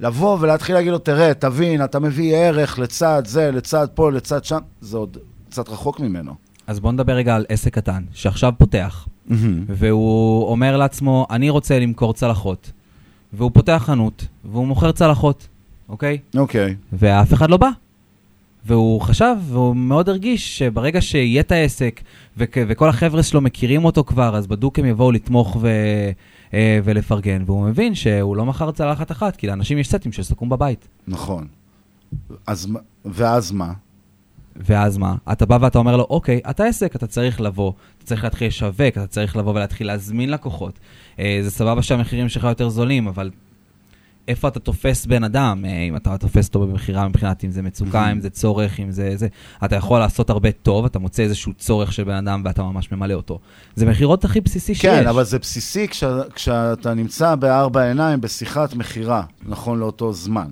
לבוא 0.00 0.36
ולהתחיל 0.40 0.74
להגיד 0.74 0.92
לו, 0.92 0.98
תראה, 0.98 1.34
תבין, 1.34 1.84
אתה 1.84 1.98
מביא 1.98 2.36
ערך 2.36 2.78
לצד 2.78 3.22
זה, 3.26 3.50
לצד 3.50 3.86
פה, 3.94 4.12
לצד 4.12 4.44
שם, 4.44 4.58
זה 4.80 4.96
עוד 4.96 5.16
קצת 5.50 5.68
רחוק 5.68 6.00
ממנו. 6.00 6.32
אז 6.66 6.80
בוא 6.80 6.92
נדבר 6.92 7.12
רגע 7.12 7.36
על 7.36 7.44
עסק 7.48 7.74
קטן, 7.74 8.02
שעכשיו 8.12 8.52
פותח, 8.58 9.06
מהמם. 9.26 9.64
והוא 9.68 10.48
אומר 10.48 10.76
לעצמו, 10.76 11.26
אני 11.30 11.50
רוצה 11.50 11.78
למכור 11.78 12.12
צלחות, 12.14 12.72
והוא 13.32 13.50
פותח 13.54 13.82
חנות, 13.86 14.24
והוא 14.44 14.66
מוכר 14.66 14.92
צלחות, 14.92 15.48
אוקיי? 15.88 16.18
אוקיי. 16.36 16.74
ואף 16.92 17.32
אחד 17.32 17.50
לא 17.50 17.56
בא. 17.56 17.68
והוא 18.66 19.00
חשב, 19.00 19.34
והוא 19.48 19.76
מאוד 19.76 20.08
הרגיש 20.08 20.58
שברגע 20.58 21.00
שיהיה 21.00 21.40
את 21.40 21.52
העסק, 21.52 22.00
וכ- 22.38 22.64
וכל 22.68 22.88
החבר'ה 22.88 23.22
שלו 23.22 23.40
מכירים 23.40 23.84
אותו 23.84 24.04
כבר, 24.04 24.36
אז 24.36 24.46
בדוק 24.46 24.78
הם 24.78 24.84
יבואו 24.84 25.12
לתמוך 25.12 25.56
ו- 25.60 26.10
ולפרגן. 26.54 27.42
והוא 27.46 27.68
מבין 27.68 27.94
שהוא 27.94 28.36
לא 28.36 28.46
מכר 28.46 28.70
צלחת 28.70 29.10
אחת, 29.10 29.36
כי 29.36 29.46
לאנשים 29.46 29.78
יש 29.78 29.88
סטים 29.88 30.12
של 30.12 30.22
סכו"ם 30.22 30.48
בבית. 30.48 30.88
נכון. 31.08 31.46
אז 32.46 32.68
ואז 33.04 33.52
מה? 33.52 33.72
ואז 34.56 34.98
מה? 34.98 35.14
אתה 35.32 35.46
בא 35.46 35.58
ואתה 35.60 35.78
אומר 35.78 35.96
לו, 35.96 36.06
אוקיי, 36.10 36.40
אתה 36.50 36.64
עסק, 36.64 36.96
אתה 36.96 37.06
צריך 37.06 37.40
לבוא, 37.40 37.72
אתה 37.98 38.06
צריך 38.06 38.24
להתחיל 38.24 38.48
לשווק, 38.48 38.88
אתה 38.88 39.06
צריך 39.06 39.36
לבוא 39.36 39.54
ולהתחיל 39.54 39.86
להזמין 39.86 40.30
לקוחות. 40.30 40.78
אה, 41.18 41.40
זה 41.42 41.50
סבבה 41.50 41.82
שהמחירים 41.82 42.28
שלך 42.28 42.44
יותר 42.44 42.68
זולים, 42.68 43.08
אבל 43.08 43.30
איפה 44.28 44.48
אתה 44.48 44.60
תופס 44.60 45.06
בן 45.06 45.24
אדם? 45.24 45.64
אה, 45.64 45.82
אם 45.82 45.96
אתה 45.96 46.18
תופס 46.18 46.48
אותו 46.48 46.60
במכירה 46.60 47.08
מבחינת 47.08 47.44
אם 47.44 47.50
זה 47.50 47.62
מצוקה, 47.62 48.12
אם 48.12 48.20
זה 48.20 48.30
צורך, 48.30 48.80
אם 48.80 48.90
זה 48.90 49.16
זה. 49.16 49.28
אתה 49.64 49.76
יכול 49.76 49.98
לעשות 49.98 50.30
הרבה 50.30 50.52
טוב, 50.52 50.84
אתה 50.84 50.98
מוצא 50.98 51.22
איזשהו 51.22 51.52
צורך 51.52 51.92
של 51.92 52.04
בן 52.04 52.14
אדם 52.14 52.42
ואתה 52.44 52.62
ממש 52.62 52.92
ממלא 52.92 53.14
אותו. 53.14 53.38
זה 53.76 53.86
מכירות 53.86 54.24
הכי 54.24 54.40
בסיסי 54.40 54.74
שיש. 54.74 54.86
כן, 54.86 55.06
אבל 55.06 55.24
זה 55.24 55.38
בסיסי 55.38 55.88
כש, 55.88 56.04
כשאתה 56.34 56.94
נמצא 56.94 57.34
בארבע 57.34 57.82
עיניים 57.82 58.20
בשיחת 58.20 58.74
מכירה, 58.74 59.22
נכון 59.46 59.78
לאותו 59.78 60.12
זמן. 60.12 60.50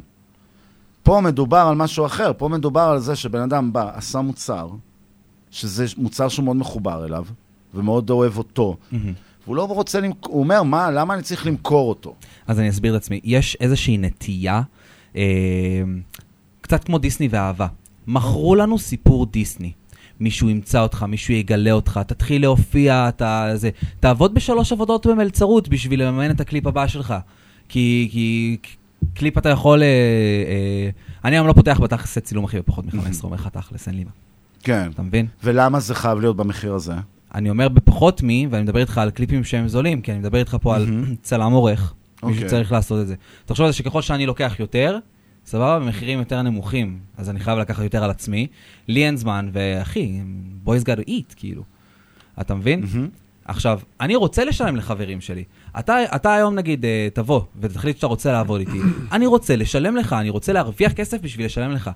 פה 1.02 1.20
מדובר 1.20 1.66
על 1.68 1.74
משהו 1.74 2.06
אחר, 2.06 2.32
פה 2.36 2.48
מדובר 2.48 2.80
על 2.80 2.98
זה 2.98 3.16
שבן 3.16 3.40
אדם 3.40 3.72
בא, 3.72 3.90
עשה 3.94 4.20
מוצר, 4.20 4.68
שזה 5.50 5.84
מוצר 5.96 6.28
שהוא 6.28 6.44
מאוד 6.44 6.56
מחובר 6.56 7.04
אליו, 7.04 7.24
ומאוד 7.74 8.10
אוהב 8.10 8.38
אותו, 8.38 8.76
מהמם. 8.92 9.12
והוא 9.46 9.56
לא 9.56 9.64
רוצה 9.64 10.00
למכור, 10.00 10.34
הוא 10.34 10.42
אומר, 10.42 10.62
מה, 10.62 10.90
למה 10.90 11.14
אני 11.14 11.22
צריך 11.22 11.46
למכור 11.46 11.88
אותו? 11.88 12.14
אז 12.46 12.60
אני 12.60 12.68
אסביר 12.68 12.96
את 12.96 13.02
עצמי. 13.02 13.20
יש 13.24 13.56
איזושהי 13.60 13.98
נטייה, 13.98 14.62
אה, 15.16 15.22
קצת 16.60 16.84
כמו 16.84 16.98
דיסני 16.98 17.28
ואהבה. 17.30 17.66
מכרו 18.06 18.54
לנו 18.54 18.78
סיפור 18.78 19.26
דיסני. 19.26 19.72
מישהו 20.20 20.50
ימצא 20.50 20.80
אותך, 20.82 21.02
מישהו 21.02 21.34
יגלה 21.34 21.72
אותך, 21.72 22.00
תתחיל 22.06 22.42
להופיע, 22.42 23.08
אתה 23.08 23.50
זה. 23.54 23.70
תעבוד 24.00 24.34
בשלוש 24.34 24.72
עבודות 24.72 25.06
במלצרות 25.06 25.68
בשביל 25.68 26.02
לממן 26.02 26.30
את 26.30 26.40
הקליפ 26.40 26.66
הבא 26.66 26.86
שלך. 26.86 27.14
כי, 27.68 28.08
כי 28.12 28.56
קליפ 29.14 29.38
אתה 29.38 29.48
יכול... 29.48 29.82
אה, 29.82 29.86
אה, 29.86 30.90
אני 31.24 31.36
היום 31.36 31.46
לא 31.46 31.52
פותח 31.52 31.80
בתכלס 31.80 32.18
צילום 32.18 32.44
אחי 32.44 32.58
בפחות 32.58 32.94
מ-15, 32.94 33.24
אומר 33.24 33.34
לך 33.34 33.48
תכלס, 33.48 33.88
אין 33.88 33.96
לי 33.96 34.04
מה. 34.04 34.10
כן. 34.62 34.90
אתה 34.94 35.02
מבין? 35.02 35.26
ולמה 35.44 35.80
זה 35.80 35.94
חייב 35.94 36.20
להיות 36.20 36.36
במחיר 36.36 36.74
הזה? 36.74 36.94
אני 37.36 37.50
אומר 37.50 37.68
בפחות 37.68 38.22
מ, 38.22 38.28
ואני 38.50 38.62
מדבר 38.62 38.80
איתך 38.80 38.98
על 38.98 39.10
קליפים 39.10 39.44
שהם 39.44 39.68
זולים, 39.68 40.00
כי 40.00 40.12
אני 40.12 40.18
מדבר 40.18 40.38
איתך 40.38 40.56
פה 40.60 40.76
על 40.76 40.86
צלם 41.22 41.52
עורך, 41.52 41.94
מישהו 42.22 42.34
אוקיי. 42.34 42.48
צריך 42.48 42.72
לעשות 42.72 43.02
את 43.02 43.06
זה. 43.06 43.14
תחשוב 43.44 43.66
על 43.66 43.72
זה 43.72 43.78
שככל 43.78 44.02
שאני 44.02 44.26
לוקח 44.26 44.56
יותר, 44.58 44.98
סבבה, 45.46 45.78
במחירים 45.78 46.18
יותר 46.18 46.42
נמוכים, 46.42 46.98
אז 47.16 47.30
אני 47.30 47.40
חייב 47.40 47.58
לקחת 47.58 47.82
יותר 47.82 48.04
על 48.04 48.10
עצמי. 48.10 48.46
לי 48.88 49.06
אין 49.06 49.16
זמן, 49.16 49.48
ואחי, 49.52 50.20
boys 50.66 50.82
got 50.82 51.00
to 51.00 51.08
eat, 51.08 51.34
כאילו. 51.36 51.62
אתה 52.40 52.54
מבין? 52.54 52.82
עכשיו, 53.44 53.80
אני 54.00 54.16
רוצה 54.16 54.44
לשלם 54.44 54.76
לחברים 54.76 55.20
שלי. 55.20 55.44
אתה, 55.78 55.96
אתה 56.14 56.34
היום 56.34 56.54
נגיד, 56.54 56.84
אה, 56.84 57.08
תבוא 57.12 57.40
ותחליט 57.60 57.96
שאתה 57.96 58.06
רוצה 58.06 58.32
לעבוד 58.32 58.60
איתי. 58.60 58.78
אני 59.12 59.26
רוצה 59.26 59.56
לשלם 59.56 59.96
לך, 59.96 60.12
אני 60.12 60.30
רוצה 60.30 60.52
להרוויח 60.52 60.92
כסף 60.92 61.20
בשביל 61.20 61.46
לשלם 61.46 61.70
לך. 61.70 61.90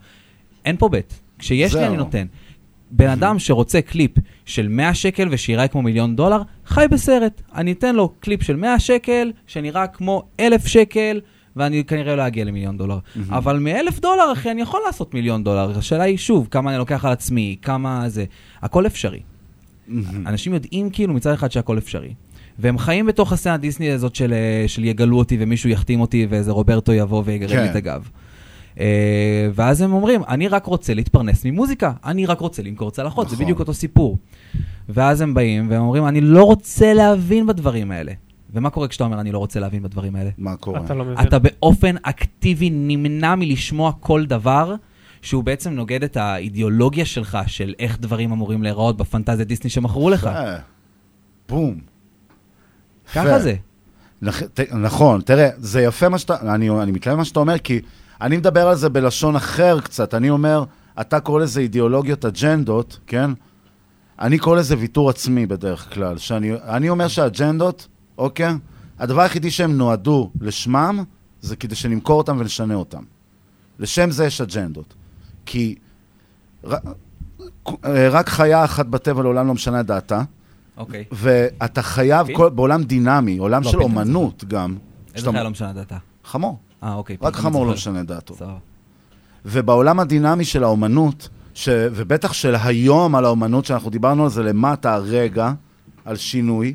אין 0.64 0.76
פה 0.76 0.88
בית. 0.88 1.20
כשיש 1.38 1.74
לי. 1.74 1.86
אני 1.86 1.96
נותן. 1.96 2.26
בן 2.90 3.08
אדם 3.08 3.38
שרוצה 3.38 3.80
קליפ 3.80 4.10
של 4.44 4.68
100 4.68 4.94
שקל 4.94 5.28
ושיראה 5.30 5.68
כמו 5.68 5.82
מיליון 5.82 6.16
דולר, 6.16 6.42
חי 6.66 6.86
בסרט. 6.90 7.42
אני 7.54 7.72
אתן 7.72 7.96
לו 7.96 8.12
קליפ 8.20 8.42
של 8.42 8.56
100 8.56 8.78
שקל, 8.78 9.32
שנראה 9.46 9.86
כמו 9.86 10.22
1,000 10.40 10.66
שקל, 10.66 11.20
ואני 11.56 11.84
כנראה 11.84 12.16
לא 12.16 12.26
אגיע 12.26 12.44
למיליון 12.44 12.78
דולר. 12.78 12.98
אבל 13.28 13.58
מ-1,000 13.58 14.00
דולר, 14.00 14.32
אחי, 14.32 14.50
אני 14.50 14.62
יכול 14.62 14.80
לעשות 14.86 15.14
מיליון 15.14 15.44
דולר. 15.44 15.78
השאלה 15.78 16.04
היא, 16.04 16.16
שוב, 16.16 16.48
כמה 16.50 16.70
אני 16.70 16.78
לוקח 16.78 17.04
על 17.04 17.12
עצמי, 17.12 17.56
כמה 17.62 18.08
זה... 18.08 18.24
הכל 18.62 18.86
אפשרי. 18.86 19.20
אנשים 20.26 20.54
יודעים 20.54 20.90
כאילו 20.90 21.14
מצד 21.14 21.32
אחד 21.32 21.52
שהכל 21.52 21.78
אפשרי. 21.78 22.14
והם 22.58 22.78
חיים 22.78 23.06
בתוך 23.06 23.32
הסצנה 23.32 23.56
דיסני 23.56 23.90
הזאת 23.90 24.14
של, 24.14 24.32
אה, 24.32 24.68
של 24.68 24.84
יגלו 24.84 25.18
אותי 25.18 25.36
ומישהו 25.40 25.70
יחתים 25.70 26.00
אותי 26.00 26.26
ואיזה 26.30 26.52
רוברטו 26.52 26.92
יבוא 26.92 27.22
ויגרד 27.26 27.50
כן. 27.50 27.62
לי 27.62 27.70
את 27.70 27.76
הגב. 27.76 28.08
Uh, 28.80 28.82
ואז 29.54 29.80
הם 29.80 29.92
אומרים, 29.92 30.20
אני 30.28 30.48
רק 30.48 30.66
רוצה 30.66 30.94
להתפרנס 30.94 31.44
ממוזיקה, 31.44 31.92
אני 32.04 32.26
רק 32.26 32.40
רוצה 32.40 32.62
למכור 32.62 32.90
צלחות, 32.90 33.28
זה 33.28 33.34
נכון. 33.34 33.44
בדיוק 33.44 33.58
אותו 33.58 33.74
סיפור. 33.74 34.18
ואז 34.88 35.20
הם 35.20 35.34
באים 35.34 35.70
והם 35.70 35.82
אומרים, 35.82 36.06
אני 36.06 36.20
לא 36.20 36.44
רוצה 36.44 36.94
להבין 36.94 37.46
בדברים 37.46 37.90
האלה. 37.90 38.12
ומה 38.54 38.70
קורה 38.70 38.88
כשאתה 38.88 39.04
אומר, 39.04 39.20
אני 39.20 39.32
לא 39.32 39.38
רוצה 39.38 39.60
להבין 39.60 39.82
בדברים 39.82 40.16
האלה? 40.16 40.30
מה 40.38 40.56
קורה? 40.56 40.80
אתה 40.84 40.94
לא 40.94 41.04
מבין. 41.04 41.26
אתה 41.28 41.38
באופן 41.38 41.94
אקטיבי 42.02 42.70
נמנע 42.72 43.34
מלשמוע 43.34 43.92
כל 44.00 44.26
דבר 44.26 44.74
שהוא 45.22 45.44
בעצם 45.44 45.70
נוגד 45.70 46.02
את 46.04 46.16
האידיאולוגיה 46.16 47.04
שלך 47.04 47.38
של 47.46 47.74
איך 47.78 48.00
דברים 48.00 48.32
אמורים 48.32 48.62
להיראות 48.62 48.96
בפנטזיה 48.96 49.44
דיסני 49.44 49.70
שמכרו 49.70 50.10
לך. 50.10 50.30
בום. 51.48 51.78
ככה. 53.14 53.38
זה. 53.38 53.54
נכ- 54.24 54.46
ת- 54.54 54.72
נכון, 54.72 55.20
תראה, 55.20 55.48
זה 55.58 55.82
יפה 55.82 56.08
מה 56.08 56.18
שאתה, 56.18 56.54
אני, 56.54 56.70
אני 56.70 56.92
מתלהב 56.92 57.16
מה 57.16 57.24
שאתה 57.24 57.40
אומר, 57.40 57.58
כי 57.58 57.80
אני 58.22 58.36
מדבר 58.36 58.68
על 58.68 58.74
זה 58.74 58.88
בלשון 58.88 59.36
אחר 59.36 59.80
קצת. 59.80 60.14
אני 60.14 60.30
אומר, 60.30 60.64
אתה 61.00 61.20
קורא 61.20 61.40
לזה 61.40 61.60
אידיאולוגיות 61.60 62.24
אג'נדות, 62.24 62.98
כן? 63.06 63.30
אני 64.20 64.38
קורא 64.38 64.56
לזה 64.56 64.74
ויתור 64.78 65.10
עצמי 65.10 65.46
בדרך 65.46 65.94
כלל. 65.94 66.18
שאני 66.18 66.52
אני 66.54 66.88
אומר 66.88 67.08
שהאג'נדות, 67.08 67.88
אוקיי? 68.18 68.54
הדבר 68.98 69.20
היחידי 69.22 69.50
שהם 69.50 69.78
נועדו 69.78 70.30
לשמם, 70.40 71.04
זה 71.40 71.56
כדי 71.56 71.74
שנמכור 71.74 72.18
אותם 72.18 72.36
ונשנה 72.40 72.74
אותם. 72.74 73.02
לשם 73.78 74.10
זה 74.10 74.24
יש 74.26 74.40
אג'נדות. 74.40 74.94
כי 75.46 75.74
ר, 76.64 76.74
אה, 77.84 78.08
רק 78.10 78.28
חיה 78.28 78.64
אחת 78.64 78.86
בטבע 78.86 79.22
לעולם 79.22 79.46
לא 79.46 79.54
משנה 79.54 79.80
את 79.80 79.86
דעתה. 79.86 80.22
אוקיי. 80.76 81.04
ואתה 81.12 81.82
חייב, 81.82 82.26
פין? 82.26 82.36
כל, 82.36 82.48
בעולם 82.50 82.82
דינמי, 82.84 83.36
עולם 83.38 83.62
לא, 83.62 83.70
של 83.70 83.82
אומנות 83.82 84.44
גם. 84.44 84.76
איזה 85.14 85.20
שאתה- 85.26 85.32
חיה 85.32 85.42
לא 85.44 85.50
משנה 85.50 85.72
דעתה? 85.72 85.96
חמור. 86.24 86.58
אה, 86.82 86.94
אוקיי. 86.94 87.16
רק 87.22 87.36
חמור 87.36 87.66
לא. 87.66 87.72
משנה 87.72 88.02
דעתו. 88.02 88.34
סבבה. 88.34 88.56
ובעולם 89.44 90.00
הדינמי 90.00 90.44
של 90.44 90.64
האומנות, 90.64 91.28
ש... 91.54 91.68
ובטח 91.72 92.32
של 92.32 92.54
היום 92.54 93.14
על 93.14 93.24
האומנות, 93.24 93.64
שאנחנו 93.64 93.90
דיברנו 93.90 94.24
על 94.24 94.30
זה 94.30 94.42
למטה 94.42 94.94
הרגע, 94.94 95.52
על 96.04 96.16
שינוי, 96.16 96.74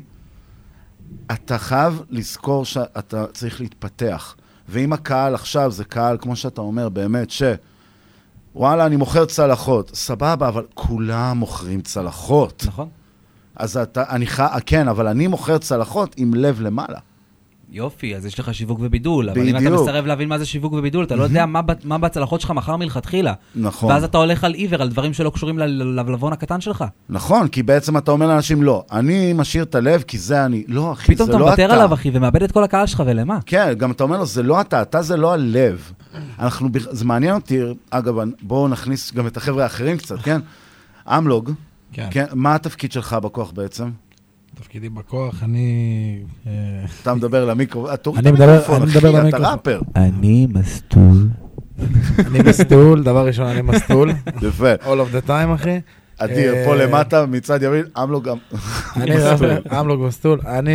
אתה 1.32 1.58
חייב 1.58 2.02
לזכור 2.10 2.64
שאתה 2.64 3.26
צריך 3.26 3.60
להתפתח. 3.60 4.36
ואם 4.68 4.92
הקהל 4.92 5.34
עכשיו 5.34 5.70
זה 5.70 5.84
קהל, 5.84 6.16
כמו 6.20 6.36
שאתה 6.36 6.60
אומר, 6.60 6.88
באמת, 6.88 7.30
ש... 7.30 7.42
וואלה, 8.54 8.86
אני 8.86 8.96
מוכר 8.96 9.24
צלחות. 9.24 9.90
סבבה, 9.94 10.48
אבל 10.48 10.64
כולם 10.74 11.38
מוכרים 11.38 11.80
צלחות. 11.80 12.64
נכון. 12.66 12.88
אז 13.56 13.76
אתה, 13.76 14.04
אני 14.08 14.26
ח... 14.26 14.40
כן, 14.66 14.88
אבל 14.88 15.06
אני 15.06 15.26
מוכר 15.26 15.58
צלחות 15.58 16.14
עם 16.16 16.34
לב 16.34 16.60
למעלה. 16.60 16.98
יופי, 17.70 18.16
אז 18.16 18.26
יש 18.26 18.38
לך 18.38 18.54
שיווק 18.54 18.78
ובידול, 18.82 19.30
אבל 19.30 19.40
אם 19.48 19.56
אתה 19.56 19.64
בדיוק. 19.64 19.80
מסרב 19.82 20.06
להבין 20.06 20.28
מה 20.28 20.38
זה 20.38 20.46
שיווק 20.46 20.72
ובידול, 20.72 21.04
אתה 21.04 21.16
לא 21.16 21.22
יודע 21.22 21.46
מה 21.46 21.60
מה 21.84 21.98
בצלחות 21.98 22.40
שלך 22.40 22.50
מחר 22.50 22.76
מלכתחילה. 22.76 23.32
נכון. 23.56 23.90
ואז 23.92 24.04
אתה 24.04 24.18
הולך 24.18 24.44
על 24.44 24.54
עיוור, 24.54 24.82
על 24.82 24.88
דברים 24.88 25.12
שלא 25.12 25.30
קשורים 25.30 25.58
ללבלבון 25.58 26.32
הקטן 26.32 26.60
שלך. 26.60 26.84
נכון, 27.08 27.48
כי 27.48 27.62
בעצם 27.62 27.96
אתה 27.96 28.10
אומר 28.10 28.26
לאנשים, 28.26 28.62
לא, 28.62 28.84
אני 28.92 29.32
משאיר 29.32 29.64
את 29.64 29.74
הלב 29.74 30.02
כי 30.02 30.18
זה 30.18 30.44
אני. 30.44 30.64
לא, 30.68 30.92
אחי, 30.92 31.14
פתאום 31.14 31.26
זה 31.26 31.32
אתה 31.32 31.40
לא 31.40 31.44
אתה. 31.44 31.50
מוותר 31.62 31.72
עליו, 31.74 31.94
אחי, 31.94 32.10
ומאבד 32.12 32.42
את 32.42 32.52
כל 32.52 32.64
הקהל 32.64 32.86
שלך, 32.86 33.02
ולמה? 33.06 33.38
כן, 33.46 33.72
גם 33.78 33.90
אתה 33.90 34.04
אומר 34.04 34.18
לו, 34.18 34.26
זה 34.26 34.42
לא 34.42 34.60
אתה, 34.60 34.82
אתה 34.82 35.02
זה 35.02 35.16
לא 35.16 35.32
הלב. 35.32 35.92
אנחנו, 36.38 36.68
זה 36.72 37.04
מעניין 37.04 37.34
אותי, 37.34 37.60
אגב, 37.90 38.14
בואו 38.42 38.68
נכניס 38.68 39.12
גם 39.14 39.26
את 39.26 39.36
החבר'ה 39.36 39.62
האחרים 39.62 39.96
קצת, 39.98 40.18
כן? 40.18 40.40
אמלוג, 41.08 41.52
כן. 41.92 42.08
כן, 42.10 42.24
מה 42.34 42.54
התפקיד 42.54 42.92
שלך 42.92 43.12
בכוח 43.12 43.50
בעצם? 43.50 43.88
תפקידי 44.60 44.88
בכוח, 44.88 45.42
אני... 45.42 45.68
אה, 46.46 46.52
אתה 47.02 47.14
מדבר 47.14 47.44
למיקרו, 47.44 47.88
אה, 47.88 47.94
אני 48.16 48.30
מדבר- 48.30 48.62
מדבר 48.86 49.08
אתה 49.10 49.20
למיקרופון. 49.20 49.44
ראפר. 49.52 49.80
אני 49.96 50.46
מסטול. 50.54 51.28
אני 52.18 52.38
מסטול, 52.48 53.02
דבר 53.02 53.26
ראשון, 53.26 53.46
אני 53.46 53.62
מסטול. 53.62 54.10
יפה. 54.42 54.74
All 54.74 54.84
of 54.84 55.24
the 55.24 55.28
time, 55.28 55.54
אחי. 55.54 55.80
אדיר, 56.18 56.54
אה, 56.54 56.64
פה 56.64 56.76
למטה, 56.76 57.26
מצד 57.26 57.62
ימין, 57.62 57.84
אמלוג 58.02 58.24
גם. 58.24 58.36
אני 58.96 59.16
ראפר, 59.16 59.58
אמלוג 59.80 60.00
מסטול. 60.00 60.40
אני... 60.46 60.70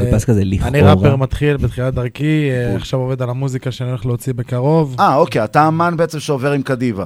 על 0.00 0.12
פס 0.12 0.24
כזה 0.24 0.44
לכאורה. 0.44 0.68
אני 0.68 0.80
ראפר 0.80 1.16
מתחיל 1.16 1.56
בתחילת 1.56 1.94
דרכי, 1.94 2.48
עכשיו 2.76 3.00
עובד 3.00 3.22
על 3.22 3.30
המוזיקה 3.30 3.70
שאני 3.70 3.88
הולך 3.90 4.06
להוציא 4.06 4.32
בקרוב. 4.34 4.96
אה, 5.00 5.16
אוקיי, 5.16 5.44
אתה 5.44 5.68
אמן 5.68 5.94
בעצם 5.96 6.20
שעובר 6.20 6.52
עם 6.52 6.62
קדיבה. 6.62 7.04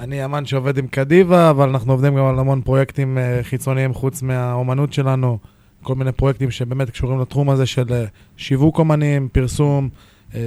אני 0.00 0.24
אמן 0.24 0.46
שעובד 0.46 0.78
עם 0.78 0.86
קדיבה, 0.86 1.50
אבל 1.50 1.68
אנחנו 1.68 1.92
עובדים 1.92 2.14
גם 2.16 2.24
על 2.26 2.38
המון 2.38 2.60
פרויקטים 2.60 3.18
חיצוניים 3.42 3.94
חוץ 3.94 4.22
מהאומנות 4.22 4.92
שלנו. 4.92 5.38
כל 5.82 5.94
מיני 5.94 6.12
פרויקטים 6.12 6.50
שבאמת 6.50 6.90
קשורים 6.90 7.20
לתחום 7.20 7.50
הזה 7.50 7.66
של 7.66 7.92
אה, 7.92 8.04
שיווק 8.36 8.78
אומנים, 8.78 9.28
פרסום, 9.32 9.88
אה, 10.34 10.40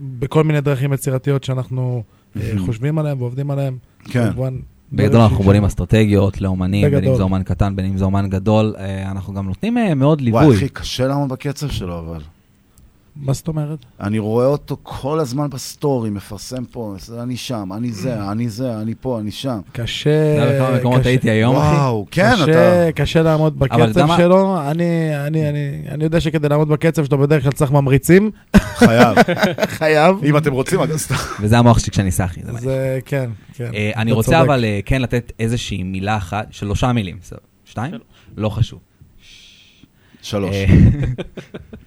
בכל 0.00 0.44
מיני 0.44 0.60
דרכים 0.60 0.92
יצירתיות 0.92 1.44
שאנחנו 1.44 2.02
אה. 2.36 2.52
חושבים 2.66 2.98
עליהם 2.98 3.20
ועובדים 3.20 3.50
עליהם. 3.50 3.78
כן. 4.04 4.32
כמובן, 4.32 4.58
בגדול 4.92 5.20
אנחנו 5.20 5.44
בונים 5.44 5.64
אסטרטגיות 5.64 6.40
לאומנים, 6.40 6.84
בין 6.84 6.94
אם 6.94 7.00
בגדול. 7.00 7.16
זה 7.16 7.22
אומן 7.22 7.42
קטן, 7.42 7.76
בין 7.76 7.84
אם 7.84 7.96
זה 7.96 8.04
אומן 8.04 8.28
גדול. 8.28 8.74
אנחנו 9.04 9.34
גם 9.34 9.46
נותנים 9.46 9.76
מאוד 9.96 10.20
ליווי. 10.20 10.44
וואי, 10.44 10.56
אחי, 10.56 10.68
קשה 10.68 11.06
לעמוד 11.06 11.28
בקצב 11.28 11.68
שלו, 11.68 11.98
אבל. 11.98 12.20
מה 13.20 13.32
זאת 13.32 13.48
אומרת? 13.48 13.78
אני 14.00 14.18
רואה 14.18 14.46
אותו 14.46 14.76
כל 14.82 15.20
הזמן 15.20 15.50
בסטורי, 15.50 16.10
מפרסם 16.10 16.64
פה, 16.64 16.94
אני 17.22 17.36
שם, 17.36 17.72
אני 17.76 17.92
זה, 17.92 18.30
אני 18.30 18.48
זה, 18.48 18.80
אני 18.80 18.94
פה, 19.00 19.20
אני 19.20 19.30
שם. 19.30 19.60
קשה... 19.72 20.34
אתה 20.36 20.52
יודע 20.52 20.64
בכמה 20.64 20.78
מקומות 20.78 21.00
קשה- 21.00 21.08
הייתי 21.08 21.30
היום, 21.30 21.56
אחי? 21.56 21.66
וואו, 21.76 22.06
כן, 22.10 22.32
אתה... 22.44 22.88
קשה 22.94 23.22
לעמוד 23.22 23.58
בקצב? 23.58 24.08
שלו. 24.16 24.60
אני, 24.70 25.16
אני, 25.26 25.48
אני, 25.48 25.82
אני 25.88 26.04
יודע 26.04 26.20
שכדי 26.20 26.48
לעמוד 26.48 26.68
בקצב 26.68 27.04
שלו 27.04 27.18
בדרך 27.18 27.42
כלל 27.42 27.52
צריך 27.52 27.70
ממריצים. 27.72 28.30
חייב. 28.56 29.16
חייב. 29.78 30.16
אם 30.24 30.36
אתם 30.36 30.52
רוצים, 30.52 30.80
אז 30.80 31.00
סתם. 31.00 31.14
וזה 31.42 31.58
המוח 31.58 31.78
שלי 31.78 31.90
כשאני 31.90 32.10
סאחי. 32.10 32.40
זה 32.44 32.52
מעניין. 32.52 32.72
כן, 33.04 33.30
כן. 33.54 33.70
אה, 33.74 33.90
אני 33.96 34.12
רוצה. 34.12 34.40
אבל 34.40 34.64
אה, 34.64 34.80
כן 34.84 35.02
לתת 35.02 35.32
איזושהי 35.38 35.82
מילה 35.82 36.16
אחת, 36.16 36.46
שלושה 36.50 36.92
מילים. 36.92 37.16
בסדר. 37.22 37.38
שתיים? 37.64 37.94
לא 38.36 38.48
חשוב. 38.48 38.78
שלוש. 40.22 40.50
אה, 40.54 40.66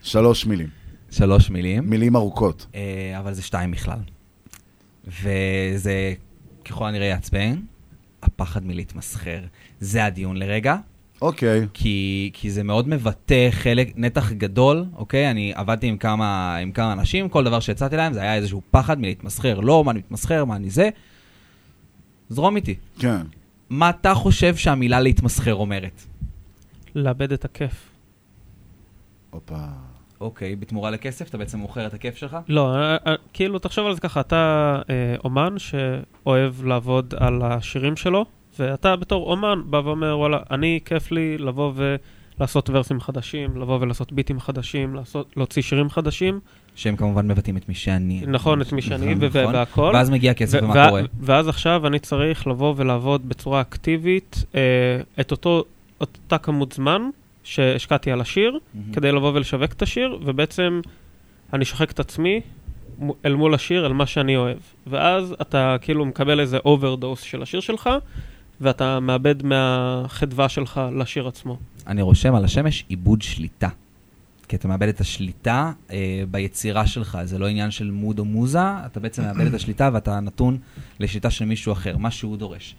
שלוש 0.01 0.45
מילים. 0.45 0.80
שלוש 1.11 1.49
מילים. 1.49 1.89
מילים 1.89 2.15
ארוכות. 2.15 2.67
אה, 2.75 3.19
אבל 3.19 3.33
זה 3.33 3.41
שתיים 3.41 3.71
בכלל. 3.71 3.99
וזה 5.07 6.13
ככל 6.65 6.87
הנראה 6.87 7.05
יעצבן, 7.05 7.55
הפחד 8.23 8.65
מלהתמסחר. 8.65 9.39
זה 9.79 10.05
הדיון 10.05 10.37
לרגע. 10.37 10.75
אוקיי. 11.21 11.67
כי, 11.73 12.29
כי 12.33 12.51
זה 12.51 12.63
מאוד 12.63 12.87
מבטא 12.87 13.47
חלק, 13.51 13.93
נתח 13.95 14.31
גדול, 14.31 14.85
אוקיי? 14.95 15.31
אני 15.31 15.53
עבדתי 15.55 15.87
עם 15.87 15.97
כמה, 15.97 16.55
עם 16.55 16.71
כמה 16.71 16.93
אנשים, 16.93 17.29
כל 17.29 17.43
דבר 17.43 17.59
שיצאתי 17.59 17.95
להם 17.95 18.13
זה 18.13 18.21
היה 18.21 18.35
איזשהו 18.35 18.61
פחד 18.71 18.99
מלהתמסחר. 18.99 19.59
לא, 19.59 19.83
מה 19.83 19.91
אני 19.91 19.99
מתמסחר, 19.99 20.45
מה 20.45 20.55
אני 20.55 20.69
זה. 20.69 20.89
זרום 22.29 22.55
איתי. 22.55 22.75
כן. 22.99 23.21
מה 23.69 23.89
אתה 23.89 24.13
חושב 24.13 24.55
שהמילה 24.55 24.99
להתמסחר 24.99 25.53
אומרת? 25.53 26.01
לאבד 26.95 27.31
את 27.31 27.45
הכיף. 27.45 27.89
הופה. 29.29 29.90
אוקיי, 30.21 30.55
בתמורה 30.55 30.89
לכסף 30.89 31.29
אתה 31.29 31.37
בעצם 31.37 31.59
מוכר 31.59 31.87
את 31.87 31.93
הכיף 31.93 32.15
שלך? 32.15 32.37
לא, 32.47 32.75
אה, 32.75 32.97
אה, 33.07 33.15
כאילו, 33.33 33.59
תחשוב 33.59 33.87
על 33.87 33.93
זה 33.93 34.01
ככה, 34.01 34.19
אתה 34.19 34.81
אה, 34.89 35.15
אומן 35.23 35.55
שאוהב 35.57 36.65
לעבוד 36.65 37.13
על 37.17 37.41
השירים 37.41 37.95
שלו, 37.95 38.25
ואתה 38.59 38.95
בתור 38.95 39.31
אומן 39.31 39.61
בא 39.65 39.77
ואומר, 39.77 40.17
וואלה, 40.17 40.39
אני, 40.51 40.79
כיף 40.85 41.11
לי 41.11 41.37
לבוא 41.37 41.73
ולעשות 42.37 42.69
ורסים 42.69 42.99
חדשים, 42.99 43.57
לבוא 43.57 43.77
ולעשות 43.81 44.11
ביטים 44.13 44.39
חדשים, 44.39 44.95
לעשות, 44.95 45.33
להוציא 45.37 45.61
שירים 45.61 45.89
חדשים. 45.89 46.39
שהם 46.75 46.95
כמובן 46.95 47.27
מבטאים 47.27 47.57
את 47.57 47.69
מי 47.69 47.75
שאני. 47.75 48.23
נכון, 48.27 48.61
את 48.61 48.71
מי 48.73 48.81
שאני, 48.81 49.15
נכון, 49.15 49.41
נכון. 49.41 49.55
והכל. 49.55 49.91
ואז 49.93 50.09
מגיע 50.09 50.33
כסף, 50.33 50.59
ומה 50.61 50.87
קורה? 50.87 51.01
ואז 51.19 51.47
עכשיו 51.47 51.87
אני 51.87 51.99
צריך 51.99 52.47
לבוא 52.47 52.73
ולעבוד 52.77 53.29
בצורה 53.29 53.61
אקטיבית 53.61 54.43
אה, 54.55 54.61
את 55.19 55.31
אותו, 55.31 55.63
אותה 56.01 56.37
כמות 56.37 56.71
זמן 56.71 57.01
שהשקעתי 57.43 58.11
על 58.11 58.21
השיר, 58.21 58.59
מהמם. 58.73 58.93
כדי 58.93 59.11
לבוא 59.11 59.31
ולשווק 59.33 59.71
את 59.71 59.81
השיר, 59.81 60.19
ובעצם 60.25 60.81
אני 61.53 61.65
שוחק 61.65 61.91
את 61.91 61.99
עצמי 61.99 62.41
אל 63.25 63.35
מול 63.35 63.53
השיר, 63.53 63.85
אל 63.85 63.93
מה 63.93 64.05
שאני 64.05 64.37
אוהב. 64.37 64.57
ואז 64.87 65.35
אתה 65.41 65.75
כאילו 65.81 66.05
מקבל 66.05 66.39
איזה 66.39 66.57
overdose 66.65 67.21
של 67.21 67.41
השיר 67.41 67.59
שלך, 67.59 67.89
ואתה 68.61 68.99
מאבד 68.99 69.43
מהחדווה 69.43 70.49
שלך 70.49 70.81
לשיר 70.95 71.27
עצמו. 71.27 71.57
אני 71.87 72.01
רושם 72.01 72.35
על 72.35 72.45
השמש 72.45 72.85
איבוד 72.87 73.21
שליטה. 73.21 73.69
כי 74.47 74.55
אתה 74.55 74.67
מאבד 74.67 74.87
את 74.87 75.01
השליטה 75.01 75.71
אה, 75.91 76.23
ביצירה 76.31 76.87
שלך, 76.87 77.17
זה 77.23 77.39
לא 77.39 77.47
עניין 77.47 77.71
של 77.71 77.91
מוד 77.91 78.19
או 78.19 78.25
מוזה, 78.25 78.85
אתה 78.85 78.99
בעצם 78.99 79.23
מאבד 79.23 79.45
את 79.45 79.53
השליטה 79.53 79.89
ואתה 79.93 80.19
נתון 80.19 80.57
לשליטה 80.99 81.29
של 81.29 81.45
מישהו 81.45 81.73
אחר, 81.73 81.97
מה 81.97 82.11
שהוא 82.11 82.37
דורש. 82.37 82.75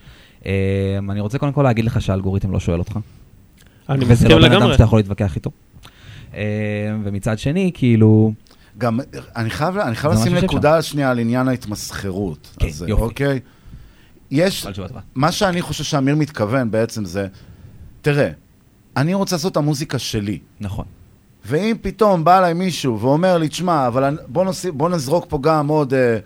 אה, 0.47 0.99
אני 1.11 1.21
רוצה 1.21 1.39
קודם 1.39 1.53
כל 1.53 1.63
להגיד 1.63 1.85
לך 1.85 2.03
שהאלגוריתם 2.03 2.53
לא 2.53 2.61
שואל 2.61 2.79
אותך. 2.79 2.99
אני 3.93 4.05
וזה 4.05 4.13
מסכים 4.13 4.31
לא 4.31 4.37
בן 4.37 4.45
אדם 4.45 4.55
לגמרי. 4.55 4.73
שאתה 4.73 4.85
יכול 4.85 4.99
להתווכח 4.99 5.37
איתו. 5.37 5.51
אה, 6.35 6.43
ומצד 7.05 7.39
שני, 7.39 7.71
כאילו... 7.75 8.33
גם, 8.79 9.01
אני 9.37 9.51
חייב, 9.51 9.79
אני 9.79 9.95
חייב 9.95 10.13
לשים 10.15 10.35
נקודה 10.35 10.83
שנייה 10.83 11.11
על 11.11 11.19
עניין 11.19 11.49
ההתמסחרות 11.49 12.55
כן, 12.59 12.69
הזה, 12.69 12.89
יופי. 12.89 13.03
אוקיי? 13.03 13.41
יש. 14.31 14.67
מה 15.15 15.33
שאני 15.33 15.63
חושב 15.63 15.85
שאמיר 15.85 16.17
מתכוון 16.17 16.71
בעצם 16.71 17.05
זה, 17.05 17.27
תראה, 18.03 18.31
אני 18.97 19.15
רוצה 19.15 19.37
לעשות 19.37 19.53
את 19.53 19.57
המוזיקה 19.57 19.99
שלי. 19.99 20.39
נכון. 20.61 20.85
ואם 21.45 21.77
פתאום 21.81 22.25
בא 22.25 22.39
אליי 22.39 22.55
מישהו 22.55 23.01
ואומר 23.01 23.39
לי, 23.39 23.49
תשמע, 23.49 23.87
אבל 23.87 24.19
בוא, 24.27 24.45
נוסיף, 24.45 24.75
בוא 24.75 24.89
נזרוק 24.89 25.27
פה 25.29 25.39
גם 25.43 25.69
עוד, 25.69 25.95
אה, 25.95 26.19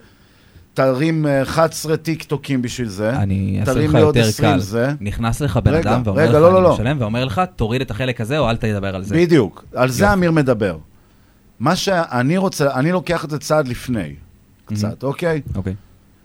תרים 0.77 1.27
אה, 1.27 1.41
11 1.41 1.97
טיק 1.97 2.23
טוקים 2.23 2.61
בשביל 2.61 2.87
זה. 2.87 3.09
אני 3.09 3.57
אעשה 3.59 3.73
לך 3.73 3.93
יותר 3.93 4.27
20 4.27 4.53
קל. 4.53 4.59
זה. 4.59 4.93
נכנס 5.01 5.41
לך 5.41 5.57
בן 5.57 5.73
רגע, 5.73 5.91
אדם 5.91 6.01
ואומר 6.05 6.21
רגע, 6.21 6.29
לך, 6.29 6.35
לא, 6.35 6.51
לא, 6.51 6.57
אני 6.57 6.63
לא. 6.63 6.73
משלם, 6.73 6.97
ואומר 6.99 7.25
לך, 7.25 7.41
תוריד 7.55 7.81
את 7.81 7.91
החלק 7.91 8.21
הזה 8.21 8.39
או 8.39 8.49
אל 8.49 8.57
תדבר 8.57 8.95
על 8.95 9.03
זה. 9.03 9.15
בדיוק, 9.15 9.65
על 9.75 9.89
זה 9.89 10.03
יופי. 10.03 10.13
אמיר 10.13 10.31
מדבר. 10.31 10.77
מה 11.59 11.75
שאני 11.75 12.37
רוצה, 12.37 12.73
אני 12.73 12.91
לוקח 12.91 13.25
את 13.25 13.29
זה 13.29 13.39
צעד 13.39 13.67
לפני, 13.67 14.15
קצת, 14.65 15.03
אוקיי? 15.03 15.41
אוקיי. 15.55 15.75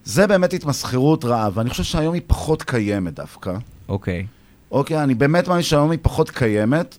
זה 0.04 0.26
באמת 0.26 0.52
התמסחרות 0.52 1.24
רעה, 1.24 1.48
ואני 1.54 1.70
חושב 1.70 1.82
שהיום 1.82 2.14
היא 2.14 2.22
פחות 2.26 2.62
קיימת 2.62 3.14
דווקא. 3.14 3.52
אוקיי. 3.88 4.26
אוקיי, 4.70 5.02
אני 5.02 5.14
באמת 5.14 5.48
מאמין 5.48 5.62
שהיום 5.62 5.90
היא 5.90 5.98
פחות 6.02 6.30
קיימת, 6.30 6.98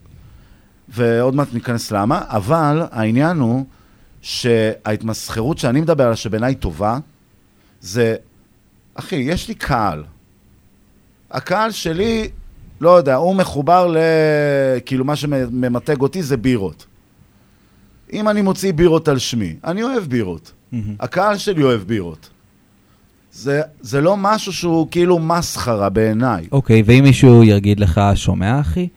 ועוד 0.89 1.35
מעט 1.35 1.53
ניכנס 1.53 1.91
למה, 1.91 2.21
אבל 2.27 2.81
העניין 2.91 3.37
הוא 3.37 3.65
שההתמסחרות 4.21 5.57
שאני 5.57 5.81
מדבר 5.81 6.03
עליה, 6.03 6.15
שבעיניי 6.15 6.55
טובה, 6.55 6.97
זה, 7.83 8.15
אחי, 8.95 9.15
יש 9.15 9.47
לי 9.47 9.53
קהל. 9.53 10.03
הקהל 11.31 11.71
שלי, 11.71 12.29
לא 12.81 12.89
יודע, 12.89 13.15
הוא 13.15 13.35
מחובר 13.35 13.87
ל... 13.87 13.97
כאילו, 14.85 15.05
מה 15.05 15.15
שממתג 15.15 16.01
אותי 16.01 16.23
זה 16.23 16.37
בירות. 16.37 16.85
אם 18.13 18.29
אני 18.29 18.41
מוציא 18.41 18.73
בירות 18.73 19.07
על 19.07 19.17
שמי, 19.17 19.55
אני 19.63 19.83
אוהב 19.83 20.03
בירות. 20.03 20.51
הקהל 20.99 21.37
שלי 21.37 21.63
אוהב 21.63 21.81
בירות. 21.81 22.29
זה, 23.31 23.61
זה 23.81 24.01
לא 24.01 24.17
משהו 24.17 24.53
שהוא 24.53 24.87
כאילו 24.91 25.19
מסחרה 25.19 25.89
בעיניי. 25.89 26.47
אוקיי, 26.51 26.83
ואם 26.85 27.03
מישהו 27.03 27.43
יגיד 27.43 27.79
לך, 27.79 28.01
שומע 28.15 28.59
אחי? 28.59 28.87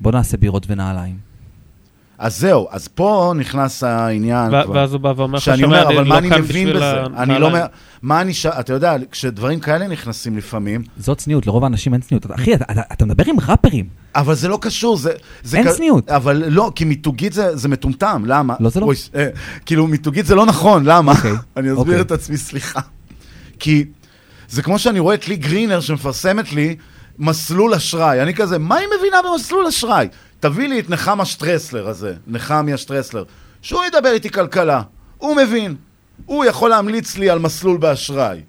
בוא 0.00 0.12
נעשה 0.12 0.36
בירות 0.36 0.66
ונעליים. 0.68 1.29
אז 2.20 2.38
זהו, 2.38 2.68
אז 2.70 2.88
פה 2.88 3.32
נכנס 3.36 3.82
העניין 3.82 4.54
ו- 4.54 4.62
כבר. 4.64 4.74
ואז 4.74 4.92
הוא 4.92 5.00
בא 5.00 5.12
ואומר 5.16 5.36
לך, 5.36 5.44
שאני 5.44 5.60
"שומע, 5.62 5.82
אומר, 5.82 5.88
אני 5.88 5.96
אבל 5.98 6.02
לא 6.04 6.08
מה 6.08 6.18
אני 6.18 6.30
כאן 6.30 6.40
מבין 6.40 6.68
בזה? 6.72 6.90
הנעליים." 6.90 7.14
אני 7.16 7.38
לא 7.40 7.46
אומר, 7.46 7.66
מה 8.02 8.20
אני 8.20 8.34
ש... 8.34 8.46
אתה 8.46 8.72
יודע, 8.72 8.96
כשדברים 9.10 9.60
כאלה 9.60 9.88
נכנסים 9.88 10.36
לפעמים... 10.36 10.82
זאת 10.98 11.18
צניעות, 11.18 11.46
לרוב 11.46 11.64
האנשים 11.64 11.92
אין 11.92 12.00
צניעות. 12.02 12.26
אחי, 12.34 12.54
אתה, 12.92 13.04
מדבר 13.06 13.24
עם 13.26 13.36
ראפרים. 13.48 13.86
אבל 14.14 14.34
זה 14.34 14.48
לא 14.48 14.58
קשור, 14.60 14.96
זה... 14.96 15.12
זה 15.42 15.56
אין 15.58 15.68
כ- 15.68 15.72
צניעות. 15.76 16.10
אבל 16.10 16.42
לא, 16.48 16.72
כי 16.74 16.84
מיתוגית 16.84 17.32
זה, 17.32 17.56
זה 17.56 17.68
מטומטם, 17.68 18.22
למה? 18.26 18.54
לא, 18.60 18.68
זה 18.70 18.80
לא. 18.80 18.86
אוי, 18.86 18.96
אה, 19.14 19.28
כאילו, 19.66 19.86
מיתוגית 19.86 20.26
זה 20.26 20.34
לא 20.34 20.46
נכון, 20.46 20.84
למה? 20.84 21.12
אוקיי, 21.12 21.30
אני 21.56 21.68
אסביר 21.68 21.76
אוקיי. 21.76 22.00
את 22.00 22.12
עצמי, 22.12 22.36
סליחה. 22.36 22.80
כי 23.58 23.84
זה 24.48 24.62
כמו 24.62 24.78
שאני 24.78 24.98
רואה 24.98 25.14
את 25.14 25.28
לי 25.28 25.36
גרינר 25.36 25.80
שמפרסמת 25.80 26.52
לי 26.52 26.76
מסלול 27.18 27.74
אשראי. 27.74 28.22
אני 28.22 28.34
כזה, 28.34 28.58
מה 28.58 28.76
היא 28.76 28.86
מבינה 28.98 29.16
במסלול 29.32 29.66
אשראי? 29.66 30.08
תביא 30.40 30.68
לי 30.68 30.80
את 30.80 30.90
נחמה 30.90 31.24
שטרסלר 31.24 31.88
הזה, 31.88 32.14
נחמיה 32.26 32.76
שטרסלר, 32.76 33.24
שהוא 33.62 33.84
ידבר 33.84 34.12
איתי 34.12 34.30
כלכלה. 34.30 34.82
הוא 35.18 35.36
מבין. 35.36 35.76
הוא 36.26 36.44
יכול 36.44 36.70
להמליץ 36.70 37.16
לי 37.16 37.30
על 37.30 37.38
מסלול 37.38 37.76
באשראי. 37.76 38.40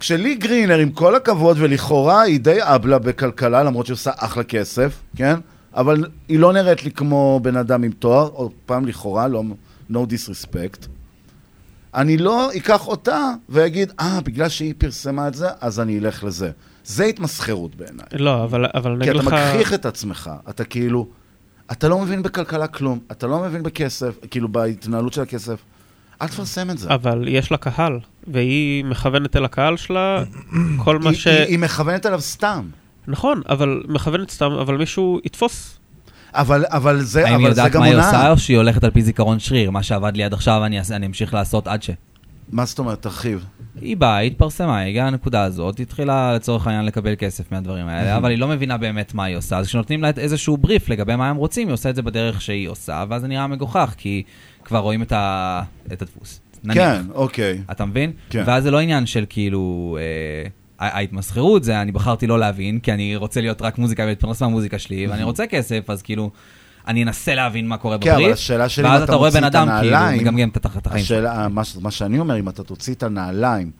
כשלי 0.00 0.34
גרינר, 0.34 0.78
עם 0.78 0.90
כל 0.90 1.14
הכבוד, 1.14 1.56
ולכאורה 1.60 2.22
היא 2.22 2.40
די 2.40 2.58
אבלה 2.60 2.98
בכלכלה, 2.98 3.62
למרות 3.62 3.86
שהיא 3.86 3.94
עושה 3.94 4.10
אחלה 4.16 4.44
כסף, 4.44 5.00
כן? 5.16 5.34
אבל 5.74 6.04
היא 6.28 6.38
לא 6.38 6.52
נראית 6.52 6.84
לי 6.84 6.90
כמו 6.90 7.40
בן 7.42 7.56
אדם 7.56 7.82
עם 7.82 7.92
תואר, 7.92 8.28
עוד 8.32 8.50
פעם 8.66 8.86
לכאורה, 8.86 9.28
לא, 9.28 9.42
no 9.90 9.94
disrespect. 9.94 10.86
אני 11.94 12.16
לא 12.16 12.48
אקח 12.56 12.86
אותה 12.88 13.18
ואגיד, 13.48 13.92
אה, 14.00 14.20
בגלל 14.24 14.48
שהיא 14.48 14.74
פרסמה 14.78 15.28
את 15.28 15.34
זה, 15.34 15.48
אז 15.60 15.80
אני 15.80 15.98
אלך 15.98 16.24
לזה. 16.24 16.50
זה 16.84 17.04
התמסחרות 17.04 17.74
בעיניי. 17.74 18.06
לא, 18.12 18.44
אבל, 18.44 18.64
אבל 18.74 18.90
אני 18.92 19.04
כי 19.04 19.10
אגיד 19.10 19.20
אתה 19.20 19.28
לך... 19.28 19.34
מכריח 19.34 19.72
את 19.74 19.86
עצמך, 19.86 20.30
אתה 20.48 20.64
כאילו, 20.64 21.06
אתה 21.72 21.88
לא 21.88 21.98
מבין 21.98 22.22
בכלכלה 22.22 22.66
כלום, 22.66 22.98
אתה 23.12 23.26
לא 23.26 23.38
מבין 23.40 23.62
בכסף, 23.62 24.14
כאילו 24.30 24.48
בהתנהלות 24.48 25.12
של 25.12 25.22
הכסף, 25.22 25.58
אל 26.22 26.28
תפרסם 26.28 26.70
את 26.70 26.78
זה. 26.78 26.94
אבל 26.94 27.24
יש 27.28 27.50
לה 27.50 27.56
קהל, 27.56 27.98
והיא 28.26 28.84
מכוונת 28.84 29.36
אל 29.36 29.44
הקהל 29.44 29.76
שלה 29.76 30.24
כל 30.84 30.98
מה 30.98 31.10
היא- 31.10 31.18
ש... 31.18 31.26
היא- 31.26 31.38
היא 31.46 31.58
מכוונת 31.58 32.06
אליו 32.06 32.20
סתם. 32.20 32.64
נכון, 33.06 33.40
אבל 33.48 33.82
מכוונת 33.88 34.30
סתם, 34.30 34.52
אבל 34.52 34.76
מישהו 34.76 35.20
יתפוס. 35.24 35.78
אבל, 36.34 36.64
אבל 36.68 37.00
זה, 37.00 37.26
האם 37.26 37.38
היא 37.38 37.46
אבל 37.46 37.54
זה 37.54 37.60
יודעת 37.60 37.72
גם 37.72 37.80
מה 37.80 37.86
היא 37.86 37.96
עושה. 37.96 38.30
או 38.30 38.38
שהיא 38.38 38.56
הולכת 38.56 38.84
על 38.84 38.90
פי 38.90 39.02
זיכרון 39.02 39.38
שריר? 39.38 39.70
מה 39.70 39.82
שעבד 39.82 40.16
לי 40.16 40.24
עד 40.24 40.32
עכשיו, 40.32 40.64
אני 40.64 40.80
אני 40.90 41.06
אמשיך 41.06 41.34
לעשות 41.34 41.68
עד 41.68 41.82
ש... 41.82 41.90
מה 42.52 42.64
זאת 42.64 42.78
אומרת? 42.78 43.02
תרחיב. 43.02 43.44
היא 43.80 43.96
באה, 43.96 44.16
היא 44.16 44.30
התפרסמה, 44.30 44.78
היא 44.78 44.88
הגיעה 44.88 45.10
לנקודה 45.10 45.44
הזאת, 45.44 45.78
היא 45.78 45.84
התחילה 45.84 46.34
לצורך 46.34 46.66
העניין 46.66 46.84
לקבל 46.84 47.14
כסף 47.18 47.52
מהדברים 47.52 47.88
האלה, 47.88 48.16
אבל 48.16 48.30
היא 48.30 48.38
לא 48.38 48.48
מבינה 48.48 48.76
באמת 48.76 49.14
מה 49.14 49.24
היא 49.24 49.36
עושה, 49.36 49.58
אז 49.58 49.66
כשנותנים 49.66 50.02
לה 50.02 50.10
איזשהו 50.16 50.56
בריף 50.56 50.88
לגבי 50.88 51.16
מה 51.16 51.30
הם 51.30 51.36
רוצים, 51.36 51.68
היא 51.68 51.74
עושה 51.74 51.90
את 51.90 51.94
זה 51.94 52.02
בדרך 52.02 52.40
שהיא 52.40 52.68
עושה, 52.68 53.04
ואז 53.08 53.22
זה 53.22 53.28
נראה 53.28 53.46
מגוחך, 53.46 53.94
כי 53.96 54.22
כבר 54.64 54.78
רואים 54.78 55.02
את, 55.02 55.12
ה... 55.12 55.62
את 55.92 56.02
הדפוס. 56.02 56.40
נניח. 56.64 56.76
כן, 56.78 57.02
אוקיי. 57.14 57.60
אתה 57.70 57.84
מבין? 57.84 58.12
כן. 58.30 58.42
ואז 58.46 58.62
זה 58.62 58.70
לא 58.70 58.80
עניין 58.80 59.06
של 59.06 59.24
כאילו, 59.28 59.98
אה, 60.00 60.48
ההתמסחרות 60.92 61.64
זה, 61.64 61.82
אני 61.82 61.92
בחרתי 61.92 62.26
לא 62.26 62.38
להבין, 62.38 62.78
כי 62.78 62.92
אני 62.92 63.16
רוצה 63.16 63.40
להיות 63.40 63.62
רק 63.62 63.78
מוזיקה 63.78 64.02
ולהתפרנס 64.02 64.42
מהמוזיקה 64.42 64.78
שלי, 64.78 65.06
ואני 65.06 65.22
רוצה 65.22 65.46
כסף, 65.46 65.90
אז 65.90 66.02
כאילו, 66.02 66.30
אני 66.86 67.04
אנסה 67.04 67.34
להבין 67.34 67.68
מה 67.68 67.76
קורה 67.76 67.98
כן, 67.98 68.10
אבל 68.10 68.20
בבריף, 68.20 68.34
השאלה 68.34 68.68
שלי, 68.68 68.84
אם 68.84 68.90
ואז 68.90 69.02
אתה 69.02 69.12
אתה 69.12 69.16
רואה 69.16 69.30
בן 69.30 69.44
אדם 69.44 69.68
כאילו 69.80 69.96
מגמגם 70.16 70.48
את 70.48 70.86
החיים 70.86 71.04
שלו. 71.04 71.28
השאלה, 71.28 71.48
מה 71.80 71.90
שאני 71.90 72.18
אומר, 72.18 72.38
אם 72.38 72.48
אתה 72.48 72.62
תוציא 72.62 72.94
את 72.94 73.02
הנעליים, 73.02 73.70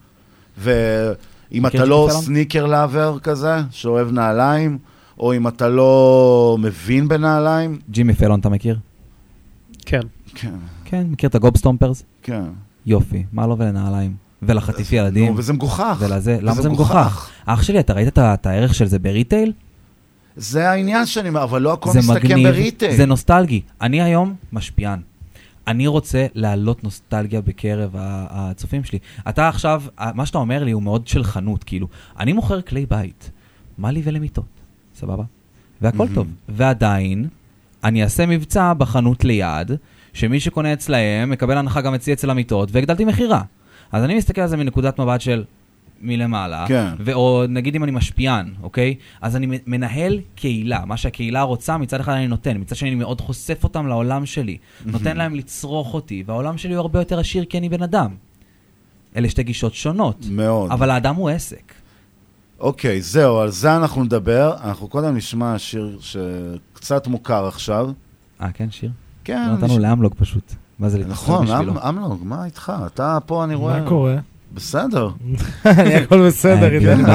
ואם 0.57 1.65
אתה 1.65 1.85
לא? 1.85 2.07
סניקר 2.11 2.65
לאבר 2.65 3.19
כזה, 3.19 3.61
שאוהב 3.71 4.11
נעליים, 4.11 4.77
או 5.19 5.35
אם 5.35 5.47
אתה 5.47 5.69
לא 5.69 6.57
מבין 6.59 7.07
בנעליים, 7.07 7.79
ג'ימי 7.89 8.13
פלון, 8.13 8.39
אתה 8.39 8.49
מכיר? 8.49 8.77
כן. 9.85 10.01
כן. 10.35 10.55
כן, 10.85 11.07
מכיר 11.09 11.29
את 11.29 11.35
ה 11.35 11.40
Gobstompers? 11.40 12.03
כן. 12.23 12.43
יופי, 12.85 13.23
מה 13.33 13.47
לו 13.47 13.57
ולנעליים? 13.57 14.24
ולחטיף 14.47 14.93
ילדים. 14.93 15.31
נו, 15.31 15.37
וזה 15.37 15.53
מגוחך. 15.53 15.97
ולזה, 15.99 16.37
למה 16.41 16.61
זה 16.61 16.69
מגוחך. 16.69 17.29
אח 17.45 17.63
שלי, 17.63 17.79
אתה 17.79 17.93
ראית 17.93 18.19
את 18.19 18.45
הערך 18.45 18.75
של 18.75 18.85
זה 18.85 18.99
ב 18.99 19.06
retail? 19.06 19.53
זה 20.35 20.69
העניין 20.69 21.05
שאני 21.05 21.29
אומר, 21.29 21.43
אבל 21.43 21.61
לא 21.61 21.73
הכל 21.73 21.89
מסתכם 21.97 22.43
ב 22.43 22.49
retail. 22.49 22.95
זה 22.95 23.05
נוסטלגי. 23.05 23.61
אני 23.81 24.01
היום 24.01 24.35
משפיען. 24.53 24.99
אני 25.67 25.87
רוצה 25.87 26.25
להעלות 26.35 26.83
נוסטלגיה 26.83 27.41
בקרב 27.41 27.95
הצופים 27.99 28.83
שלי. 28.83 28.99
אתה 29.29 29.47
עכשיו, 29.47 29.83
מה 30.13 30.25
שאתה 30.25 30.37
אומר 30.37 30.63
לי 30.63 30.71
הוא 30.71 30.83
מאוד 30.83 31.07
של 31.07 31.23
חנות, 31.23 31.63
כאילו. 31.63 31.87
אני 32.19 32.33
מוכר 32.33 32.61
כלי 32.61 32.85
בית, 32.89 33.31
מה 33.77 33.91
לי 33.91 34.01
ולמיטות, 34.05 34.45
סבבה? 34.95 35.23
והכל 35.81 35.97
מהמם. 35.97 36.15
טוב. 36.15 36.27
ועדיין, 36.49 37.27
אני 37.83 38.03
אעשה 38.03 38.25
מבצע 38.25 38.73
בחנות 38.73 39.25
ליד, 39.25 39.71
שמי 40.13 40.39
שקונה 40.39 40.73
אצלהם 40.73 41.29
מקבל 41.29 41.57
הנחה 41.57 41.81
גם 41.81 41.93
אצלי 41.93 42.13
אצל 42.13 42.29
המיטות, 42.29 42.69
והגדלתי 42.71 43.05
מכירה. 43.05 43.41
אז 43.95 44.03
אני 44.03 44.15
מסתכל 44.17 44.41
על 44.41 44.47
זה 44.47 44.57
מנקודת 44.57 44.99
מבט 44.99 45.21
של 45.21 45.43
מלמעלה, 46.01 46.65
כן. 46.67 46.87
ואו 46.99 47.43
נגיד 47.49 47.75
אם 47.75 47.83
אני 47.83 47.91
משפיען, 47.91 48.53
אוקיי? 48.63 48.95
אז 49.21 49.35
אני 49.35 49.59
מנהל 49.67 50.19
קהילה, 50.35 50.85
מה 50.85 50.97
שהקהילה 50.97 51.41
רוצה, 51.41 51.77
מצד 51.77 51.99
אחד 51.99 52.13
אני 52.13 52.27
נותן, 52.27 52.57
מצד 52.57 52.75
שני 52.75 52.89
אני 52.89 52.95
מאוד 52.95 53.21
חושף 53.21 53.63
אותם 53.63 53.87
לעולם 53.87 54.25
שלי, 54.25 54.57
נותן 54.85 55.17
להם 55.17 55.35
לצרוך 55.35 55.93
אותי, 55.93 56.23
והעולם 56.25 56.57
שלי 56.57 56.73
הוא 56.73 56.81
הרבה 56.81 56.99
יותר 56.99 57.19
עשיר 57.19 57.45
כי 57.45 57.57
אני 57.57 57.69
בן 57.69 57.83
אדם. 57.83 58.15
אלה 59.15 59.29
שתי 59.29 59.43
גישות 59.43 59.73
שונות. 59.73 60.25
מאוד. 60.31 60.71
אבל 60.71 60.89
האדם 60.89 61.15
הוא 61.15 61.29
עסק. 61.29 61.73
אוקיי, 62.59 63.01
זהו, 63.01 63.37
על 63.37 63.49
זה 63.51 63.75
אנחנו 63.75 64.03
נדבר. 64.03 64.55
אנחנו 64.63 64.87
קודם 64.87 65.15
נשמע 65.15 65.59
שיר 65.59 65.99
שקצת 66.01 67.07
מוכר 67.07 67.47
עכשיו. 67.47 67.89
אה, 68.41 68.51
כן, 68.51 68.71
שיר? 68.71 68.91
כן. 69.23 69.45
לא 69.49 69.53
נתנו 69.53 69.67
נש- 69.77 69.83
לאמלוג 69.83 70.13
פשוט. 70.17 70.53
מה 70.79 70.89
זה 70.89 70.97
להתנצל 70.97 71.13
נכון, 71.13 71.45
בשבילו? 71.45 71.71
אמ- 71.73 71.77
אמנון, 71.77 72.17
מה 72.23 72.45
איתך? 72.45 72.73
אתה 72.85 73.17
פה, 73.25 73.43
אני 73.43 73.55
רואה... 73.55 73.81
מה 73.81 73.87
קורה? 73.89 74.15
בסדר. 74.53 75.09
אני 75.65 75.95
הכל 75.95 76.27
בסדר, 76.27 76.73
איתי. 76.73 76.85
כן, 76.85 77.05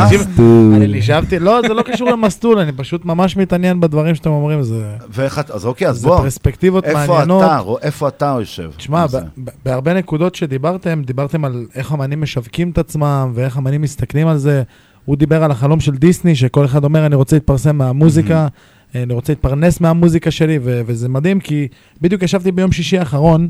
אני 0.75 0.99
נשאבתי, 0.99 1.39
לא, 1.39 1.61
זה 1.69 1.75
לא 1.75 1.83
קשור 1.83 2.11
למסטול, 2.11 2.59
אני 2.59 2.73
פשוט 2.73 3.05
ממש 3.05 3.37
מתעניין 3.37 3.81
בדברים 3.81 4.15
שאתם 4.15 4.31
אומרים, 4.31 4.63
זה... 4.63 4.97
ואיך 5.11 5.39
אתה, 5.39 5.55
אז 5.55 5.67
אוקיי, 5.67 5.89
אז 5.89 5.97
זה 5.99 6.09
בוא. 6.09 6.19
פרספקטיבות 6.19 6.85
איפה 6.85 7.07
מעניינות. 7.07 7.45
איפה 7.83 8.09
אתה 8.09 8.37
יושב? 8.39 8.71
תשמע, 8.77 9.01
מה 9.01 9.07
זה? 9.09 9.21
ב- 9.21 9.25
ב- 9.45 9.51
בהרבה 9.65 9.95
נקודות 9.95 10.35
שדיברתם, 10.35 11.03
דיברתם 11.07 11.45
על 11.45 11.67
איך 11.75 11.93
אמנים 11.93 12.21
משווקים 12.21 12.71
את 12.71 12.79
עצמם 12.79 13.33
ואיך 13.35 13.59
אמנים 13.59 13.83
מסתכלים 13.83 14.27
על 14.27 14.39
זה. 14.39 14.63
הוא 15.05 15.17
דיבר 15.17 15.45
על 15.45 15.51
החלום 15.51 15.81
של 15.81 15.93
דיסני, 15.95 16.35
שכל 16.37 16.65
אחד 16.65 16.85
אומר, 16.85 17.07
אני 17.07 17.15
רוצה 17.15 17.37
להתפרסם 17.37 17.77
מהמוזיקה, 17.77 18.49
אני 18.95 19.15
רוצה 19.15 19.33
להתפרנס 19.33 19.81
מהמוזיקה 19.81 20.31
שלי, 20.31 20.59
ו- 20.63 20.81
וזה 20.87 21.09
מדהים, 21.09 21.41
כי 21.41 21.69
בדיוק 22.01 22.23
ישבתי 22.23 22.53
ביום 22.53 22.73
שישי 22.73 22.99
האחרון, 22.99 23.49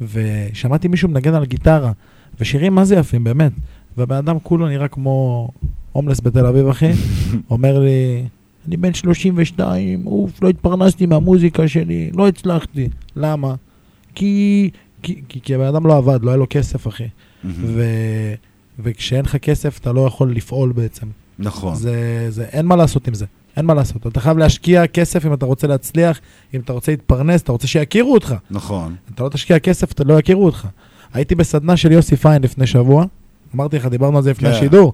ושמעתי 0.00 0.88
מישהו 0.88 1.08
מנגן 1.08 1.34
על 1.34 1.44
גיטרה, 1.44 1.92
ושירים 2.40 2.74
מה 2.74 2.84
זה 2.84 2.94
יפים, 2.96 3.24
באמת. 3.24 3.52
והבן 3.96 4.16
אדם 4.16 4.38
כולו 4.42 4.68
נראה 4.68 4.88
כמו 4.88 5.48
הומלס 5.92 6.20
בתל 6.20 6.46
אביב, 6.46 6.68
אחי. 6.68 6.92
אומר 7.50 7.78
לי, 7.78 8.24
אני 8.68 8.76
בן 8.76 8.94
32, 8.94 10.06
אוף, 10.06 10.42
לא 10.42 10.48
התפרנסתי 10.48 11.06
מהמוזיקה 11.06 11.68
שלי, 11.68 12.10
לא 12.14 12.28
הצלחתי. 12.28 12.88
למה? 13.16 13.54
כי, 14.14 14.70
כי, 15.02 15.22
כי, 15.28 15.40
כי 15.40 15.54
הבן 15.54 15.64
אדם 15.66 15.86
לא 15.86 15.96
עבד, 15.96 16.18
לא 16.22 16.30
היה 16.30 16.36
לו 16.36 16.46
כסף, 16.50 16.88
אחי. 16.88 17.08
ו, 17.44 17.84
וכשאין 18.78 19.24
לך 19.24 19.36
כסף, 19.36 19.78
אתה 19.78 19.92
לא 19.92 20.06
יכול 20.06 20.32
לפעול 20.32 20.72
בעצם. 20.72 21.06
נכון. 21.38 21.74
זה, 21.74 22.26
זה, 22.28 22.44
אין 22.44 22.66
מה 22.66 22.76
לעשות 22.76 23.08
עם 23.08 23.14
זה. 23.14 23.26
אין 23.56 23.64
מה 23.64 23.74
לעשות. 23.74 24.06
אתה 24.06 24.20
חייב 24.20 24.38
להשקיע 24.38 24.86
כסף 24.86 25.26
אם 25.26 25.32
אתה 25.32 25.46
רוצה 25.46 25.66
להצליח, 25.66 26.20
אם 26.54 26.60
אתה 26.60 26.72
רוצה 26.72 26.92
להתפרנס, 26.92 27.42
אתה 27.42 27.52
רוצה 27.52 27.66
שיכירו 27.66 28.14
אותך. 28.14 28.34
נכון. 28.50 28.94
אתה 29.14 29.24
לא 29.24 29.28
תשקיע 29.28 29.58
כסף, 29.58 29.92
אתה 29.92 30.04
לא 30.04 30.18
יכירו 30.18 30.46
אותך. 30.46 30.66
הייתי 31.12 31.34
בסדנה 31.34 31.76
של 31.76 31.92
יוסי 31.92 32.16
פיין 32.16 32.42
לפני 32.42 32.66
שבוע, 32.66 33.04
אמרתי 33.54 33.76
לך, 33.76 33.86
דיברנו 33.86 34.16
על 34.16 34.22
זה 34.22 34.30
לפני 34.30 34.48
כן. 34.48 34.54
השידור. 34.54 34.92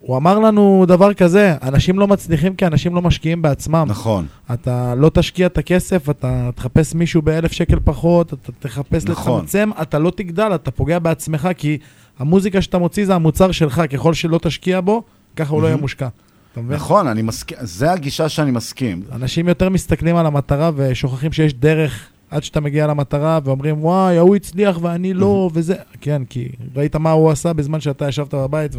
הוא 0.00 0.16
אמר 0.16 0.38
לנו 0.38 0.84
דבר 0.88 1.14
כזה, 1.14 1.54
אנשים 1.62 1.98
לא 1.98 2.06
מצליחים 2.06 2.54
כי 2.54 2.66
אנשים 2.66 2.94
לא 2.94 3.02
משקיעים 3.02 3.42
בעצמם. 3.42 3.84
נכון. 3.88 4.26
אתה 4.52 4.94
לא 4.94 5.10
תשקיע 5.14 5.46
את 5.46 5.58
הכסף, 5.58 6.10
אתה 6.10 6.50
תחפש 6.54 6.94
מישהו 6.94 7.22
באלף 7.22 7.52
שקל 7.52 7.78
פחות, 7.84 8.34
אתה 8.34 8.52
תחפש 8.58 9.04
נכון. 9.04 9.38
לצמצם, 9.38 9.70
אתה 9.82 9.98
לא 9.98 10.12
תגדל, 10.16 10.54
אתה 10.54 10.70
פוגע 10.70 10.98
בעצמך, 10.98 11.48
כי 11.56 11.78
המוזיקה 12.18 12.62
שאתה 12.62 12.78
מוציא 12.78 13.06
זה 13.06 13.14
המוצר 13.14 13.52
שלך, 13.52 13.82
ככל 13.90 14.14
שלא 14.14 14.38
תשקיע 14.42 14.80
בו, 14.80 15.02
ככה 15.36 15.52
הוא 15.54 15.62
לא 15.62 15.66
יהיה. 15.66 15.76
מושקע. 15.76 16.08
אתה 16.54 16.62
מבין? 16.62 16.76
נכון, 16.76 17.06
אני 17.08 17.22
מסכים, 17.22 17.58
זה 17.60 17.92
הגישה 17.92 18.28
שאני 18.28 18.50
מסכים. 18.50 19.02
אנשים 19.12 19.48
יותר 19.48 19.68
מסתכלים 19.68 20.16
על 20.16 20.26
המטרה 20.26 20.70
ושוכחים 20.76 21.32
שיש 21.32 21.54
דרך 21.54 22.08
עד 22.30 22.42
שאתה 22.42 22.60
מגיע 22.60 22.86
למטרה 22.86 23.38
ואומרים, 23.44 23.84
וואי, 23.84 24.18
ההוא 24.18 24.36
הצליח 24.36 24.78
ואני 24.82 25.14
לא, 25.14 25.50
וזה... 25.52 25.74
כן, 26.00 26.22
כי 26.30 26.48
ראית 26.76 26.96
מה 26.96 27.10
הוא 27.10 27.30
עשה 27.30 27.52
בזמן 27.52 27.80
שאתה 27.80 28.08
ישבת 28.08 28.34
בבית 28.34 28.72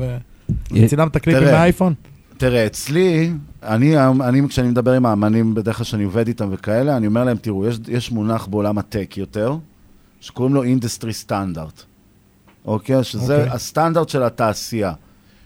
וצילמת 0.71 1.17
קליפים 1.17 1.43
מהאייפון? 1.43 1.93
תראה, 2.37 2.65
אצלי, 2.65 3.31
אני, 3.63 3.97
אני, 3.99 4.41
כשאני 4.49 4.67
מדבר 4.67 4.91
עם 4.91 5.05
האמנים, 5.05 5.55
בדרך 5.55 5.77
כלל 5.77 5.83
שאני 5.83 6.03
עובד 6.03 6.27
איתם 6.27 6.49
וכאלה, 6.51 6.97
אני 6.97 7.07
אומר 7.07 7.23
להם, 7.23 7.37
תראו, 7.37 7.67
יש, 7.67 7.79
יש 7.87 8.11
מונח 8.11 8.47
בעולם 8.47 8.77
הטק 8.77 9.17
יותר, 9.17 9.57
שקוראים 10.21 10.53
לו 10.53 10.63
industry 10.63 11.13
standard. 11.13 11.83
אוקיי? 12.65 13.03
שזה 13.03 13.37
אוקיי. 13.37 13.53
הסטנדרט 13.53 14.09
של 14.09 14.23
התעשייה. 14.23 14.93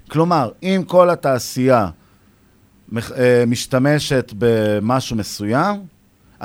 כלומר, 0.10 0.49
אם 0.64 0.81
כל 0.88 1.10
התעשייה 1.10 1.89
משתמשת 3.48 4.34
במשהו 4.38 5.16
מסוים, 5.16 5.76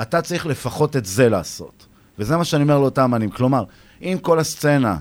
אתה 0.01 0.21
צריך 0.21 0.45
לפחות 0.45 0.95
את 0.95 1.05
זה 1.05 1.29
לעשות. 1.29 1.85
וזה 2.19 2.37
מה 2.37 2.45
שאני 2.45 2.63
אומר 2.63 2.79
לאותם 2.79 3.03
אמנים. 3.03 3.29
כלומר, 3.29 3.63
אם 4.01 4.17
כל 4.21 4.39
הסצנה 4.39 4.97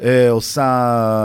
אה, 0.00 0.30
עושה 0.30 0.62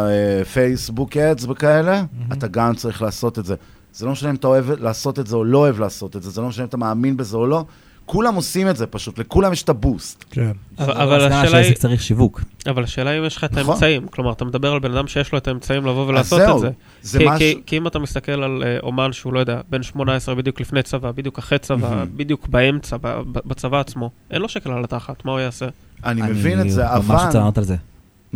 אה, 0.10 0.45
Facebook 0.45 1.18
Ads 1.18 1.45
וכאלה, 1.50 2.04
אתה 2.34 2.48
גם 2.48 2.76
צריך 2.76 3.02
לעשות 3.02 3.40
את 3.40 3.45
זה. 3.45 3.56
זה 3.94 4.06
לא 4.06 4.12
משנה 4.12 4.30
אם 4.30 4.36
אתה 4.36 4.48
אוהב 4.48 4.70
לעשות 4.70 5.20
את 5.20 5.28
זה 5.28 5.36
או 5.36 5.44
לא 5.44 5.58
אוהב 5.58 5.80
לעשות 5.80 6.16
את 6.16 6.24
זה, 6.24 6.30
זה 6.30 6.41
לא 6.41 6.48
משנה 6.48 6.64
אם 6.64 6.70
אתה 6.70 6.78
מאמין 6.78 7.18
בזה 7.18 7.38
או 7.38 7.48
לא, 7.48 7.66
כולם 8.06 8.36
עושים 8.36 8.70
את 8.70 8.78
זה 8.78 8.88
פשוט, 8.88 9.20
לכולם 9.20 9.54
יש 9.54 9.64
את 9.64 9.70
הבוסט. 9.70 10.26
כן. 10.32 10.52
אבל 10.80 10.92
אבל 10.94 11.32
השאלה 11.34 11.58
היא... 11.58 11.74
צריך 11.76 12.02
שיווק. 12.02 12.42
אבל 12.68 12.84
השאלה 12.84 13.18
אם 13.20 13.26
יש 13.26 13.38
לך 13.38 13.44
את 13.44 13.52
נכון. 13.52 13.70
האמצעים. 13.74 14.08
כלומר, 14.08 14.32
אתה 14.32 14.46
מדבר 14.46 14.72
על 14.74 14.80
בן 14.80 14.92
אדם 14.94 15.08
שיש 15.08 15.32
לו 15.32 15.38
את 15.38 15.48
האמצעים 15.48 15.86
לבוא 15.86 16.08
ולעשות 16.08 16.42
את 16.42 16.60
זה. 16.60 16.70
זה 17.02 17.20
כי- 17.20 17.26
משהו- 17.26 17.38
כי- 17.40 17.62
כי 17.66 17.78
אם 17.78 17.88
אתה 17.88 18.00
מסתכל 18.00 18.32
על 18.44 18.64
אה, 18.66 18.78
אומן 18.84 19.14
שהוא, 19.14 19.34
לא 19.34 19.40
יודע, 19.40 19.62
בן 19.70 19.84
18 19.84 20.36
בדיוק 20.36 20.62
לפני 20.62 20.84
צבא, 20.84 21.12
בדיוק 21.12 21.38
אחרי 21.38 21.60
צבא. 21.60 22.04
בדיוק 22.16 22.48
באמצע, 22.48 22.98
בצבא 23.46 23.80
עצמו, 23.80 24.10
אין 24.32 24.42
לו 24.42 24.50
שקל 24.50 24.72
על 24.72 24.84
התחת, 24.84 25.26
מה 25.26 25.32
הוא 25.32 25.40
יעשה? 25.40 25.66
אני 26.06 26.22
מבין 26.22 26.62
את 26.62 26.70
זה, 26.72 26.88
אני 26.90 27.00
ממש 27.00 27.10
אבל... 27.10 27.26
רוצה 27.26 27.38
לענות 27.38 27.58
על 27.58 27.64
זה. 27.64 27.76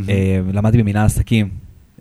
אה, 0.10 0.40
למדתי 0.54 0.78
במנהל 0.78 1.06
עסקים, 1.06 1.50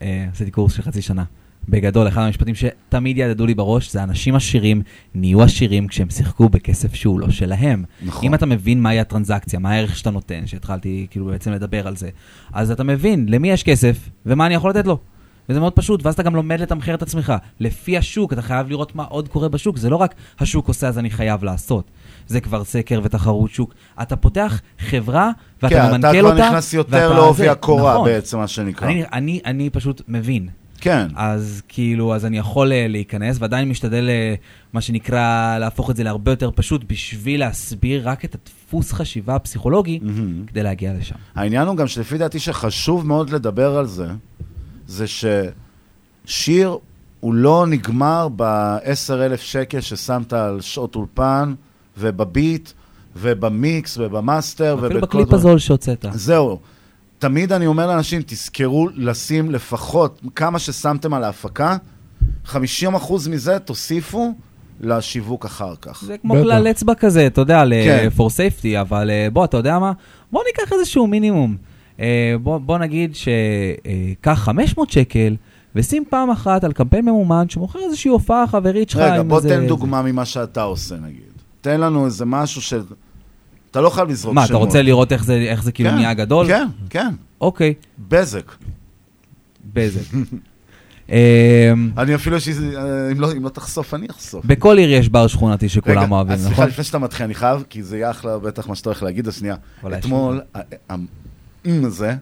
אה, 0.02 0.26
עשיתי 0.32 0.50
קורס 0.50 0.72
של 0.72 0.82
חצי 0.82 1.02
שנה. 1.02 1.24
בגדול, 1.68 2.08
אחד 2.08 2.22
המשפטים 2.22 2.54
שתמיד 2.54 3.18
יעדדו 3.18 3.46
לי 3.46 3.54
בראש 3.54 3.92
זה 3.92 4.02
אנשים 4.02 4.34
עשירים 4.34 4.82
נהיו 5.14 5.42
עשירים 5.42 5.86
כשהם 5.86 6.10
שיחקו 6.10 6.48
בכסף 6.48 6.94
שהוא 6.94 7.20
לא 7.20 7.30
שלהם. 7.30 7.84
נכון. 8.02 8.24
אם 8.24 8.34
אתה 8.34 8.46
מבין 8.46 8.82
מהי 8.82 9.00
הטרנזקציה, 9.00 9.58
מה 9.58 9.70
הערך 9.70 9.96
שאתה 9.96 10.10
נותן, 10.10 10.46
שהתחלתי 10.46 11.06
כאילו 11.10 11.26
בעצם 11.26 11.52
לדבר 11.52 11.86
על 11.86 11.96
זה, 11.96 12.08
אז 12.52 12.70
אתה 12.70 12.84
מבין 12.84 13.26
למי 13.28 13.50
יש 13.50 13.62
כסף 13.62 14.08
ומה 14.26 14.46
אני 14.46 14.54
יכול 14.54 14.70
לתת 14.70 14.86
לו. 14.86 14.98
וזה 15.48 15.60
מאוד 15.60 15.72
פשוט, 15.72 16.06
ואז 16.06 16.14
אתה 16.14 16.22
גם 16.22 16.36
לומד 16.36 16.60
לתמחר 16.60 16.94
את 16.94 17.02
עצמך. 17.02 17.32
לפי 17.60 17.98
השוק, 17.98 18.32
אתה 18.32 18.42
חייב 18.42 18.68
לראות 18.68 18.94
מה 18.94 19.04
עוד 19.04 19.28
קורה 19.28 19.48
בשוק. 19.48 19.76
זה 19.76 19.90
לא 19.90 19.96
רק 19.96 20.14
השוק 20.40 20.68
עושה 20.68 20.88
אז 20.88 20.98
אני 20.98 21.10
חייב 21.10 21.44
לעשות. 21.44 21.90
זה 22.26 22.40
כבר 22.40 22.64
סקר 22.64 23.00
ותחרות 23.04 23.50
שוק. 23.50 23.74
אתה 24.02 24.16
פותח 24.16 24.60
חברה 24.78 25.30
ואתה 25.62 25.74
כן, 25.74 25.80
אתה 25.80 25.88
ממנכ"ל 25.90 26.20
כבר 26.20 26.30
אותה. 26.30 26.48
נכנס 26.48 26.74
יותר 26.74 27.12
לעובי. 27.12 27.48
הקורה 27.48 27.94
נכון. 27.94 28.08
בעצם, 28.08 28.38
מה 28.38 28.48
שנקרא. 28.48 28.88
אני, 28.88 29.04
אני, 29.12 29.40
אני 29.44 29.70
פשוט 29.70 30.02
מבין. 30.08 30.48
כן. 30.80 31.06
אז 31.16 31.62
כאילו, 31.68 32.14
אז 32.14 32.24
אני 32.24 32.38
יכול 32.38 32.72
אה, 32.72 32.74
להיכנס, 32.88 33.36
ועדיין 33.40 33.68
משתדל, 33.68 34.08
אה, 34.08 34.72
מה 34.72 34.80
שנקרא, 34.80 35.58
להפוך 35.58 35.90
את 35.90 35.96
זה 35.96 36.04
להרבה 36.04 36.32
יותר 36.32 36.50
פשוט, 36.54 36.84
בשביל 36.88 37.40
להסביר 37.40 38.08
רק 38.08 38.24
את 38.24 38.34
הדפוס 38.34 38.92
חשיבה 38.92 39.34
הפסיכולוגי, 39.34 40.00
כדי 40.46 40.62
להגיע 40.62 40.94
לשם. 40.98 41.14
העניין 41.34 41.68
הוא 41.68 41.76
גם 41.76 41.86
שלפי 41.86 42.18
דעתי 42.18 42.38
שחשוב 42.38 43.06
מאוד 43.06 43.30
לדבר 43.30 43.76
על 43.76 43.86
זה, 43.86 44.06
זה 44.86 45.04
ששיר 46.26 46.78
הוא 47.20 47.34
לא 47.34 47.66
נגמר 47.66 48.28
ב-10,000 48.36 49.36
שקל 49.36 49.80
ששמת 49.80 50.32
על 50.32 50.60
שעות 50.60 50.94
אולפן 50.94 51.54
ובביט 51.98 52.70
ובמיקס 53.16 53.98
ובמאסטר 53.98 54.74
אפילו 54.74 54.86
ובכל 54.86 55.00
בקליפ 55.00 55.28
דבר. 55.28 55.36
הזול 55.36 55.58
שהוצאת. 55.58 56.06
זהו. 56.12 56.58
תמיד 57.18 57.52
אני 57.52 57.66
אומר 57.66 57.86
לאנשים, 57.86 58.22
תזכרו 58.26 58.88
לשים 58.94 59.50
לפחות 59.50 60.20
כמה 60.34 60.58
ששמתם 60.58 61.14
על 61.14 61.24
ההפקה, 61.24 61.76
50% 62.46 62.56
מזה 63.30 63.58
תוסיפו 63.58 64.34
לשיווק 64.80 65.44
אחר 65.44 65.74
כך. 65.82 66.04
זה 66.04 66.18
כמו 66.18 66.34
כלל 66.34 66.70
אצבע 66.70 66.94
כזה, 66.94 67.26
אתה 67.26 67.40
יודע, 67.40 67.62
כן. 67.84 68.08
for 68.16 68.20
safety, 68.20 68.80
אבל 68.80 69.10
אה, 69.10 69.28
בוא, 69.32 69.44
אתה 69.44 69.56
יודע 69.56 69.78
מה? 69.78 69.92
בוא 70.32 70.42
ניקח 70.46 70.72
איזשהו 70.72 71.06
מינימום. 71.06 71.56
אה, 72.00 72.34
בוא, 72.42 72.58
בוא 72.58 72.78
נגיד 72.78 73.14
שקח 73.14 74.34
500 74.38 74.90
שקל, 74.90 75.36
ושים 75.76 76.04
פעם 76.10 76.30
אחת 76.30 76.64
על 76.64 76.72
קמפיין 76.72 77.04
ממומן 77.04 77.48
שמוכר 77.48 77.78
איזושהי 77.86 78.08
הופעה 78.08 78.46
חברית 78.46 78.90
שלך. 78.90 79.00
רגע, 79.00 79.22
בוא 79.22 79.36
איזה- 79.38 79.48
תן 79.48 79.66
דוגמה 79.66 80.02
ממה 80.02 80.24
שאתה 80.24 80.62
עושה, 80.62 80.94
נגיד. 80.96 81.22
תן 81.60 81.80
לנו 81.80 82.04
איזה 82.06 82.24
משהו 82.24 82.62
ש... 82.62 82.74
אתה 83.76 83.84
לא 83.84 83.90
חייב 83.90 84.08
לזרוק 84.08 84.34
מה, 84.34 84.46
שמות. 84.46 84.60
אתה 84.60 84.66
רוצה 84.66 84.82
לראות 84.82 85.12
איך 85.12 85.24
זה, 85.24 85.34
איך 85.34 85.62
זה 85.62 85.72
כאילו 85.72 85.90
כן, 85.90 85.96
נהיה 85.96 86.14
גדול? 86.14 86.46
כן, 86.46 86.66
כן. 86.90 87.14
אוקיי. 87.40 87.74
בזק. 88.08 88.52
בזק. 89.72 90.00
אמ, 91.08 91.14
אני 91.98 92.14
אפילו, 92.14 92.36
לי- 92.60 92.76
אה, 92.76 93.12
אם 93.12 93.20
לא- 93.20 93.32
אם 93.32 93.44
לא 93.44 93.48
תחשוף, 93.48 93.94
אני 93.94 94.06
אחשוף. 94.10 94.44
בכל 94.44 94.78
עיר 94.78 94.90
יש 94.92 95.08
בר 95.08 95.26
שכונתי 95.26 95.68
שכולם 95.68 96.12
אוהבים, 96.12 96.32
אז 96.32 96.40
סליחה, 96.40 96.52
נכון? 96.54 96.68
לפני 96.68 96.84
שאתה 96.84 96.98
מתחיל, 96.98 97.24
אני 97.24 97.34
חייב, 97.34 97.64
כי 97.70 97.82
זה 97.82 97.96
יהיה 97.96 98.10
אחלה, 98.10 98.38
בטח 98.38 98.68
מה 98.68 98.74
שאתה 98.74 98.88
הולך 98.90 99.02
להגיד, 99.02 99.28
אז 99.28 99.34
שנייה. 99.36 99.56
אבל 99.82 99.92
יש 99.92 99.98
אתמול, 99.98 100.40
ה- 100.54 100.58
ה- 100.58 100.94
ה- 100.94 101.76
הזה, 101.86 102.14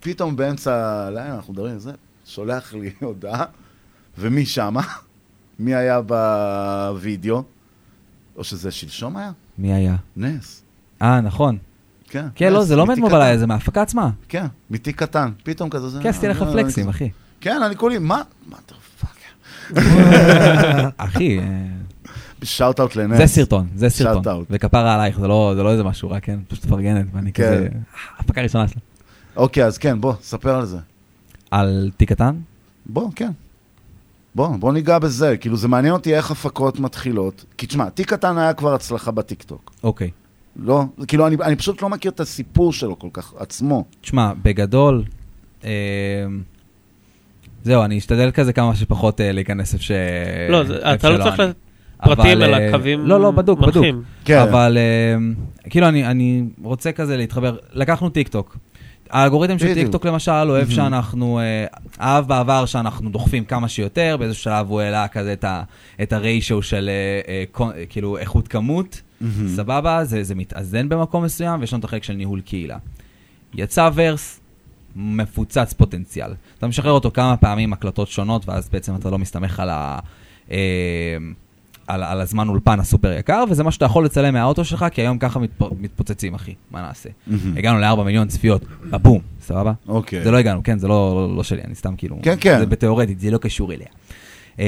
פתאום 0.00 0.36
באמצע 0.36 0.74
הלילה, 1.06 1.34
אנחנו 1.36 1.52
מדברים 1.52 1.72
על 1.72 1.78
זה, 1.78 1.92
שולח 2.26 2.74
לי 2.74 2.90
הודעה, 3.00 3.44
ומי 4.18 4.46
שמה? 4.46 4.82
מי 5.58 5.74
היה 5.74 6.00
בווידאו? 6.00 7.42
או 8.36 8.44
שזה 8.44 8.70
שלשום 8.70 9.16
היה? 9.16 9.30
מי 9.58 9.72
היה? 9.72 9.96
נס. 10.16 10.62
אה, 11.02 11.20
נכון. 11.20 11.58
כן. 12.08 12.26
כן, 12.34 12.52
לא, 12.52 12.60
נס, 12.60 12.66
זה 12.66 12.76
לא 12.76 12.86
קטן. 12.92 13.02
בלילה, 13.02 13.38
זה 13.38 13.46
מההפקה 13.46 13.82
עצמה. 13.82 14.10
כן, 14.28 14.46
מתיק 14.70 14.98
קטן, 15.02 15.30
פתאום 15.42 15.70
כזה. 15.70 15.88
זה- 15.88 16.00
כן, 16.02 16.08
עשיתי 16.08 16.28
לך 16.28 16.42
אה, 16.42 16.52
פלקסים, 16.52 16.88
אחי. 16.88 17.10
כן, 17.40 17.62
אני 17.62 17.76
כולי, 17.76 17.98
מה? 17.98 18.22
מה 18.46 18.56
אתה 18.66 18.74
אחי, 20.96 21.40
shout 22.42 22.80
out 22.80 22.96
לנס. 22.96 23.16
זה 23.18 23.26
סרטון, 23.26 23.66
זה 23.74 23.90
shout 23.90 24.08
סרטון. 24.14 24.32
out. 24.32 24.46
וכפרה 24.50 24.94
עלייך, 24.94 25.20
זה 25.20 25.28
לא 25.28 25.56
לא 25.56 25.72
איזה 25.72 25.84
משהו 25.84 26.10
רע, 26.10 26.20
כן? 26.20 26.38
פשוט 26.48 26.64
מפרגנת, 26.64 27.06
ואני 27.12 27.32
כן. 27.32 27.44
כזה... 27.44 27.68
הפקה 28.18 28.42
ראשונה 28.42 28.68
שלה. 28.68 28.80
אוקיי, 29.36 29.64
אז 29.64 29.78
כן, 29.78 30.00
בוא, 30.00 30.14
ספר 30.22 30.56
על 30.56 30.64
זה. 30.66 30.78
על 31.50 31.90
תיק 31.96 32.08
קטן? 32.12 32.34
בוא, 32.86 33.10
כן. 33.16 33.30
בוא, 34.34 34.56
בוא 34.56 34.72
ניגע 34.72 34.98
בזה. 34.98 35.36
כאילו, 35.36 35.56
זה 35.56 35.68
מעניין 35.68 35.92
אותי 35.94 36.16
איך 36.16 36.30
הפקות 36.30 36.80
מתחילות. 36.80 37.44
כי 37.58 37.66
תשמע, 37.66 37.88
תיק 37.88 38.10
קטן 38.10 38.38
היה 38.38 38.54
כבר 38.54 38.74
הצלחה 38.74 39.10
בטיקטוק. 39.10 39.72
אוקיי. 39.82 40.10
לא, 40.58 40.84
כאילו, 41.08 41.26
אני, 41.26 41.36
אני 41.42 41.56
פשוט 41.56 41.82
לא 41.82 41.88
מכיר 41.88 42.10
את 42.10 42.20
הסיפור 42.20 42.72
שלו 42.72 42.98
כל 42.98 43.08
כך, 43.12 43.34
עצמו. 43.38 43.84
תשמע, 44.00 44.32
בגדול, 44.42 45.04
אה, 45.64 45.70
זהו, 47.64 47.84
אני 47.84 47.98
אשתדל 47.98 48.30
כזה 48.30 48.52
כמה 48.52 48.74
שפחות 48.76 49.20
אה, 49.20 49.32
להיכנס 49.32 49.74
איפה 49.74 49.84
ש... 49.84 49.90
לא, 50.50 50.64
זה- 50.64 50.94
אתה 50.94 51.10
לא 51.10 51.16
שלא 51.16 51.24
צריך 51.24 51.40
אני. 51.40 51.48
לתת 51.48 51.56
פרטים, 52.04 52.36
אבל, 52.38 52.42
אלא 52.44 52.56
אה, 52.56 52.72
קווים 52.72 53.06
לא, 53.06 53.20
לא, 53.20 53.30
בדוק, 53.30 53.58
בדוק. 53.60 53.76
מנחים. 53.76 54.02
כן. 54.24 54.38
אבל 54.38 54.78
אה, 54.78 55.16
כאילו, 55.70 55.88
אני, 55.88 56.06
אני 56.06 56.44
רוצה 56.62 56.92
כזה 56.92 57.16
להתחבר. 57.16 57.56
לקחנו 57.72 58.08
טיק 58.08 58.28
טוק. 58.28 58.56
האלגוריתם 59.10 59.58
של 59.58 59.64
בדיוק. 59.64 59.78
טיק 59.78 59.92
טוק 59.92 60.06
למשל 60.06 60.30
אוהב. 60.48 60.70
שאנחנו, 60.70 61.38
אה, 61.38 61.66
אהב 62.00 62.28
בעבר 62.28 62.66
שאנחנו 62.66 63.10
דוחפים 63.10 63.44
כמה 63.44 63.68
שיותר, 63.68 64.16
באיזשהו 64.18 64.42
שלב 64.42 64.66
הוא 64.68 64.80
העלה 64.80 65.08
כזה 65.08 65.34
את, 66.02 66.12
הריישו 66.12 66.62
של 66.62 66.90
אה, 67.28 67.42
אה, 67.72 67.86
כאילו 67.88 68.18
איכות 68.18 68.48
כמות, 68.48 69.00
Mhm. 69.22 69.24
סבבה, 69.56 70.04
זה, 70.04 70.22
זה 70.22 70.34
מתאזן 70.34 70.88
במקום 70.88 71.24
מסוים, 71.24 71.60
ויש 71.60 71.72
לנו 71.72 71.80
את 71.80 71.84
החלק 71.84 72.02
של 72.02 72.12
ניהול 72.12 72.40
קהילה. 72.40 72.78
יצא 73.54 73.90
ורס, 73.94 74.40
מפוצץ 74.96 75.72
פוטנציאל. 75.72 76.30
אתה 76.58 76.66
משחרר 76.66 76.92
אותו 76.92 77.10
כמה 77.10 77.36
פעמים, 77.36 77.72
הקלטות 77.72 78.08
שונות, 78.08 78.48
ואז 78.48 78.68
בעצם 78.68 78.96
אתה 78.96 79.10
לא 79.10 79.18
מסתמך 79.18 79.60
על, 79.60 79.70
ה, 79.70 79.98
אה, 80.50 80.56
על, 81.86 82.02
על 82.02 82.20
הזמן 82.20 82.48
אולפן 82.48 82.80
הסופר 82.80 83.12
יקר, 83.12 83.44
וזה 83.50 83.64
מה 83.64 83.70
שאתה 83.70 83.84
יכול 83.84 84.04
לצלם 84.04 84.34
מהאוטו 84.34 84.64
שלך, 84.64 84.86
כי 84.92 85.00
היום 85.00 85.18
ככה 85.18 85.38
מתפ, 85.38 85.62
מתפוצצים, 85.80 86.34
אחי, 86.34 86.54
מה 86.70 86.82
נעשה? 86.82 87.08
מהמם. 87.26 87.56
הגענו 87.56 87.78
ל-4 87.78 88.02
מיליון 88.02 88.28
צפיות, 88.28 88.64
בבום, 88.90 89.20
סבבה? 89.40 89.72
אוקיי. 89.88 90.24
זה 90.24 90.30
לא 90.30 90.36
הגענו, 90.36 90.62
כן, 90.62 90.78
זה 90.78 90.88
לא, 90.88 91.28
לא, 91.28 91.36
לא 91.36 91.42
שלי, 91.42 91.62
אני 91.64 91.74
סתם 91.74 91.96
כאילו... 91.96 92.18
כן, 92.22 92.36
כן. 92.40 92.58
זה 92.58 92.66
בתיאורטית, 92.66 93.20
זה 93.20 93.30
לא 93.30 93.38
קשור 93.38 93.72
אליה. 93.72 93.86
אמ, 94.58 94.64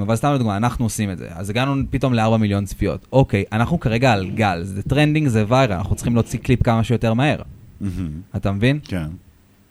אבל 0.00 0.16
סתם 0.16 0.32
לדוגמה, 0.34 0.56
אנחנו 0.56 0.84
עושים 0.84 1.10
את 1.10 1.18
זה. 1.18 1.26
אז 1.30 1.50
הגענו 1.50 1.82
פתאום 1.90 2.14
ל-4 2.14 2.36
מיליון 2.36 2.64
צפיות. 2.64 3.06
אוקיי, 3.12 3.44
אנחנו 3.52 3.80
כרגע 3.80 4.12
על 4.12 4.30
גל, 4.30 4.60
זה 4.62 4.82
trending, 4.82 5.28
זה 5.28 5.44
viral, 5.48 5.72
אנחנו 5.72 5.94
צריכים 5.96 6.14
להוציא 6.14 6.38
קליפ 6.38 6.62
כמה 6.62 6.84
שיותר 6.84 7.14
מהר. 7.14 7.38
מהמם. 7.80 8.10
אתה 8.36 8.52
מבין? 8.52 8.78
כן. 8.84 9.06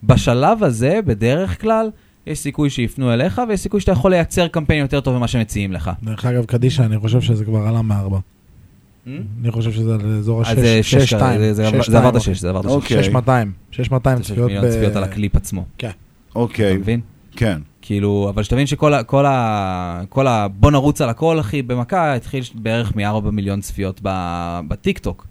בשלב 0.04 0.64
הזה, 0.64 1.00
בדרך 1.06 1.62
כלל, 1.62 1.90
יש 2.28 2.40
סיכוי 2.40 2.70
שיפנו 2.70 3.14
אליך, 3.14 3.42
ויש 3.50 3.60
סיכוי 3.60 3.80
שאתה 3.80 3.92
יכול 3.92 4.12
לייצר 4.12 4.48
קמפיין 4.48 4.80
יותר 4.82 5.00
טוב 5.02 5.18
ממה 5.18 5.28
שמציעים 5.28 5.72
לך. 5.72 5.92
דרך 6.04 6.26
אגב, 6.26 6.46
קדישה, 6.46 6.86
אני 6.86 7.00
חושב 7.00 7.22
שזה 7.22 7.46
כבר 7.46 7.68
עלה 7.68 7.82
מארבע. 7.82 8.20
אני 9.08 9.52
חושב 9.52 9.72
שזה 9.72 9.94
על 9.94 10.18
אזור 10.18 10.42
אז 10.42 10.58
זה 10.60 10.78
השש, 10.80 10.96
שש 10.96 11.10
שתיים. 11.10 11.54
זה- 11.54 11.68
עבר- 11.68 11.82
שש, 11.82 11.90
זה 11.90 11.98
עבר 11.98 12.10
את 12.10 12.16
השש, 12.16 12.40
זה 12.40 12.50
עבר 12.50 12.60
את. 12.60 12.66
השש. 12.66 12.94
שש 12.94 13.10
מאתיים. 13.10 13.52
שש 13.72 13.92
מאתיים 13.92 14.20
צפיות 14.20 14.52
מיליון. 14.52 14.70
צפיות 14.72 14.96
על 14.96 15.04
הקליפ 15.04 15.36
עצמו. 15.36 15.66
כן. 15.78 15.90
אוקיי. 16.36 16.72
אתה 16.72 16.80
מבין? 16.80 17.00
כן. 17.36 17.60
כאילו, 17.86 18.28
אבל 18.30 18.44
שתבין 18.44 18.68
שכל 18.68 18.94
ה... 18.94 19.04
כל 19.04 19.26
ה... 19.26 20.02
כל 20.10 20.28
ה... 20.28 20.48
בוא 20.48 20.72
נרוץ 20.72 21.02
על 21.02 21.10
הכל, 21.10 21.40
אחי, 21.40 21.62
במכה, 21.62 22.14
התחיל 22.14 22.44
בערך 22.56 22.96
מ-4 22.96 23.32
מיליון 23.32 23.62
צפיות 23.62 24.00
ב- 24.04 24.60
בטיקטוק. 24.68 25.28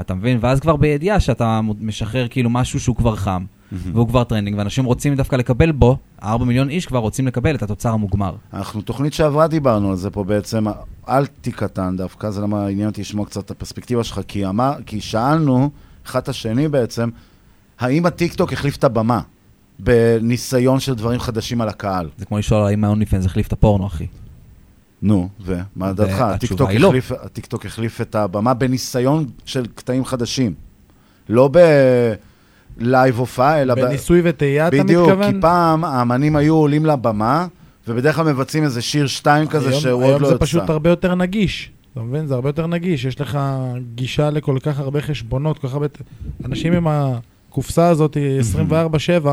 אתה 0.00 0.14
מבין? 0.14 0.38
ואז 0.40 0.60
כבר 0.60 0.76
בידיעה 0.76 1.20
שאתה 1.20 1.60
משחרר 1.80 2.28
כאילו 2.28 2.50
משהו 2.50 2.80
שהוא 2.80 2.96
כבר 2.96 3.16
חם, 3.16 3.44
והוא 3.72 4.08
כבר 4.08 4.24
trending, 4.24 4.58
ואנשים 4.58 4.84
רוצים 4.84 5.14
דווקא 5.14 5.36
לקבל 5.36 5.72
בו, 5.72 5.98
4 6.22 6.44
מיליון 6.44 6.70
איש 6.70 6.86
כבר 6.86 6.98
רוצים 6.98 7.26
לקבל 7.26 7.54
את 7.54 7.62
התוצר 7.62 7.90
המוגמר. 7.92 8.34
אנחנו, 8.52 8.82
תוכנית 8.82 9.12
שעברה 9.12 9.48
דיברנו 9.48 9.90
על 9.90 9.96
זה 9.96 10.10
פה 10.10 10.24
בעצם, 10.24 10.64
אל 11.08 11.26
תיק 11.26 11.56
קטן 11.56 11.96
דווקא, 11.96 12.30
זה 12.30 12.40
למה 12.40 12.66
עניין 12.66 12.88
אותי 12.88 13.00
לשמוע 13.00 13.26
קצת 13.26 13.44
את 13.44 13.50
הפרספקטיבה 13.50 14.04
שלך, 14.04 14.20
כי, 14.28 14.46
אמר, 14.46 14.72
כי 14.86 15.00
שאלנו, 15.00 15.70
אחד 16.06 16.20
את 16.20 16.28
השני 16.28 16.68
בעצם, 16.68 17.08
האם 17.78 18.06
הטיקטוק 18.06 18.52
החליף 18.52 18.76
את 18.76 18.84
הבמה 18.84 19.20
בניסיון 19.78 20.80
של 20.80 20.94
דברים 20.94 21.20
חדשים 21.20 21.60
על 21.60 21.68
הקהל? 21.68 22.08
זה 22.18 22.24
כמו 22.24 22.38
לשאול 22.38 22.66
האם 22.66 22.84
ה-OnlyFans 22.84 23.24
החליף 23.26 23.46
את 23.46 23.52
הפורנו, 23.52 23.86
אחי. 23.86 24.06
נו, 25.02 25.28
ומה 25.44 25.92
דעתך? 25.92 26.20
הטיקטוק 26.20 26.70
היא 26.70 26.80
לא. 26.80 26.86
החליף, 26.86 27.12
הטיקטוק 27.12 27.66
החליף 27.66 28.00
את 28.00 28.14
הבמה 28.14 28.54
בניסיון 28.54 29.26
של 29.44 29.66
קטעים 29.74 30.04
חדשים. 30.04 30.54
לא 31.28 31.50
בלייב 32.78 33.18
הופעה, 33.18 33.62
אלא... 33.62 33.74
ב- 33.74 33.80
בניסוי 33.80 34.20
וטעייה, 34.24 34.68
אתה 34.68 34.76
בדיוק, 34.84 35.08
מתכוון? 35.08 35.32
כי 35.32 35.40
פעם 35.40 35.84
האמנים 35.84 36.36
היו 36.36 36.54
עולים 36.54 36.86
לבמה, 36.86 37.46
ובדרך 37.88 38.16
כלל 38.16 38.32
מבצעים 38.32 38.64
איזה 38.64 38.82
שיר 38.82 39.06
שתיים 39.06 39.46
כזה 39.48 39.68
היום- 39.68 39.80
שהוא 39.80 40.02
היום 40.02 40.12
עוד 40.12 40.22
לא 40.22 40.28
זה 40.28 40.34
יצא. 40.34 40.44
פשוט 40.44 40.70
הרבה 40.70 40.90
יותר 40.90 41.14
נגיש. 41.14 41.70
אתה 41.92 42.00
מבין? 42.00 42.26
זה 42.26 42.34
הרבה 42.34 42.48
יותר 42.48 42.66
נגיש. 42.66 43.04
יש 43.04 43.20
לך 43.20 43.38
גישה 43.94 44.30
לכל 44.30 44.56
כך 44.62 44.78
הרבה 44.78 45.00
חשבונות, 45.00 45.58
כל 45.58 45.68
כך 45.68 45.74
הרבה... 45.74 45.86
אנשים 46.44 46.72
עם 46.72 46.86
הקופסה 47.56 47.88
הזאת 47.88 48.16
24-7, 48.70 49.26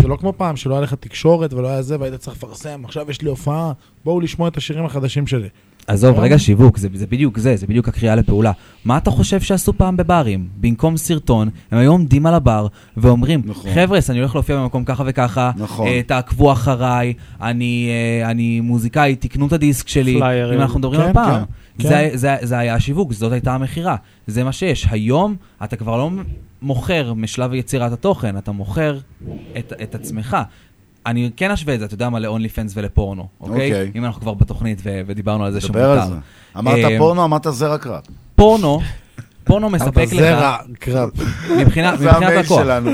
זה 0.00 0.08
לא 0.08 0.16
כמו 0.16 0.32
פעם 0.36 0.56
שלא 0.56 0.74
היה 0.74 0.82
לך 0.82 0.94
תקשורת 0.94 1.52
ולא 1.52 1.68
היה 1.68 1.82
זה, 1.82 1.96
והיית 2.00 2.14
צריך 2.14 2.36
לפרסם, 2.36 2.84
עכשיו 2.84 3.10
יש 3.10 3.22
לי 3.22 3.28
הופעה, 3.28 3.72
בואו 4.04 4.20
לשמוע 4.20 4.48
את 4.48 4.56
השירים 4.56 4.84
החדשים 4.84 5.26
שלי. 5.26 5.48
עזוב? 5.86 6.18
רגע 6.18 6.38
שיווק, 6.38 6.78
זה, 6.78 6.88
זה 6.94 7.06
בדיוק 7.06 7.38
זה, 7.38 7.56
זה 7.56 7.66
בדיוק 7.66 7.88
הקריאה 7.88 8.14
לפעולה. 8.14 8.52
מה 8.84 8.96
אתה 8.96 9.10
חושב 9.10 9.40
שעשו 9.40 9.72
פעם 9.72 9.96
בברים? 9.96 10.48
במקום 10.60 10.96
סרטון, 10.96 11.48
הם 11.70 11.78
היו 11.78 11.90
עומדים 11.90 12.26
על 12.26 12.34
הבר 12.34 12.66
ואומרים, 12.96 13.42
נכון. 13.44 13.70
חבר'ס, 13.74 14.10
אני 14.10 14.18
הולך 14.18 14.34
להופיע 14.34 14.56
במקום 14.56 14.84
ככה 14.84 15.04
וככה, 15.06 15.50
נכון. 15.56 15.86
אה, 15.86 16.00
תעקבו 16.06 16.52
אחריי, 16.52 17.12
אני, 17.42 17.88
אה, 17.90 18.30
אני 18.30 18.60
מוזיקאי, 18.60 19.16
תקנו 19.16 19.46
את 19.46 19.52
הדיסק 19.52 19.88
שלי. 19.88 20.18
פליירים. 20.18 20.54
אם 20.54 20.60
אנחנו 20.60 20.78
מדברים 20.78 21.00
כן, 21.00 21.06
על 21.06 21.12
פעם. 21.12 21.44
כן, 21.44 21.52
זה, 21.78 22.10
זה, 22.14 22.36
זה 22.42 22.58
היה 22.58 22.74
השיווק, 22.74 23.12
זאת 23.12 23.32
הייתה 23.32 23.54
המכירה. 23.54 23.96
זה 24.26 24.44
מה 24.44 24.52
שיש. 24.52 24.86
היום 24.90 25.36
אתה 25.64 25.76
כבר 25.76 25.96
לא 25.96 26.10
מוכר 26.62 27.12
משלב 27.14 27.54
יצירת 27.54 27.92
התוכן, 27.92 28.38
אתה 28.38 28.52
מוכר 28.52 28.98
את, 29.58 29.72
את 29.82 29.94
עצמך. 29.94 30.36
אני 31.06 31.30
כן 31.36 31.50
אשווה 31.50 31.74
את 31.74 31.78
זה, 31.78 31.84
אתה 31.84 31.94
יודע 31.94 32.08
מה, 32.08 32.18
ל-only 32.18 32.48
fans 32.56 32.72
ולפורנו, 32.74 33.28
אוקיי? 33.40 33.54
אוקיי. 33.72 33.92
אם 33.94 34.04
אנחנו 34.04 34.20
כבר 34.20 34.34
בתוכנית 34.34 34.80
ו- 34.84 35.00
ודיברנו 35.06 35.44
על 35.44 35.52
זה 35.52 35.60
שמותר. 35.60 35.78
דבר 35.78 35.90
על 36.00 36.08
זה. 36.08 36.14
אמרת 36.58 36.84
אה, 36.84 36.98
פורנו, 36.98 37.24
אמרת 37.24 37.46
זרע 37.50 37.78
קרב. 37.78 38.02
פורנו, 38.34 38.80
פורנו 39.44 39.70
מספק 39.70 39.96
לך... 39.96 40.08
זרע 40.08 40.56
קרב. 40.78 41.10
מבחינת 41.60 41.98
זה 41.98 42.10
מבחינת 42.10 42.44
לקוח. 42.44 42.62
שלנו. 42.62 42.90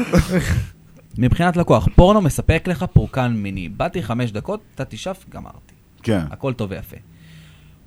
מבחינת 1.19 1.57
לקוח, 1.57 1.89
פורנו 1.95 2.21
מספק 2.21 2.65
לך 2.67 2.85
פורקן 2.93 3.33
מיני. 3.37 3.69
באתי 3.69 4.03
חמש 4.03 4.33
דקות, 4.33 4.61
אתה 4.75 4.85
תשאף, 4.85 5.25
גמרתי. 5.31 5.75
כן. 6.03 6.21
הכל 6.31 6.53
טוב 6.53 6.71
ויפה. 6.71 6.97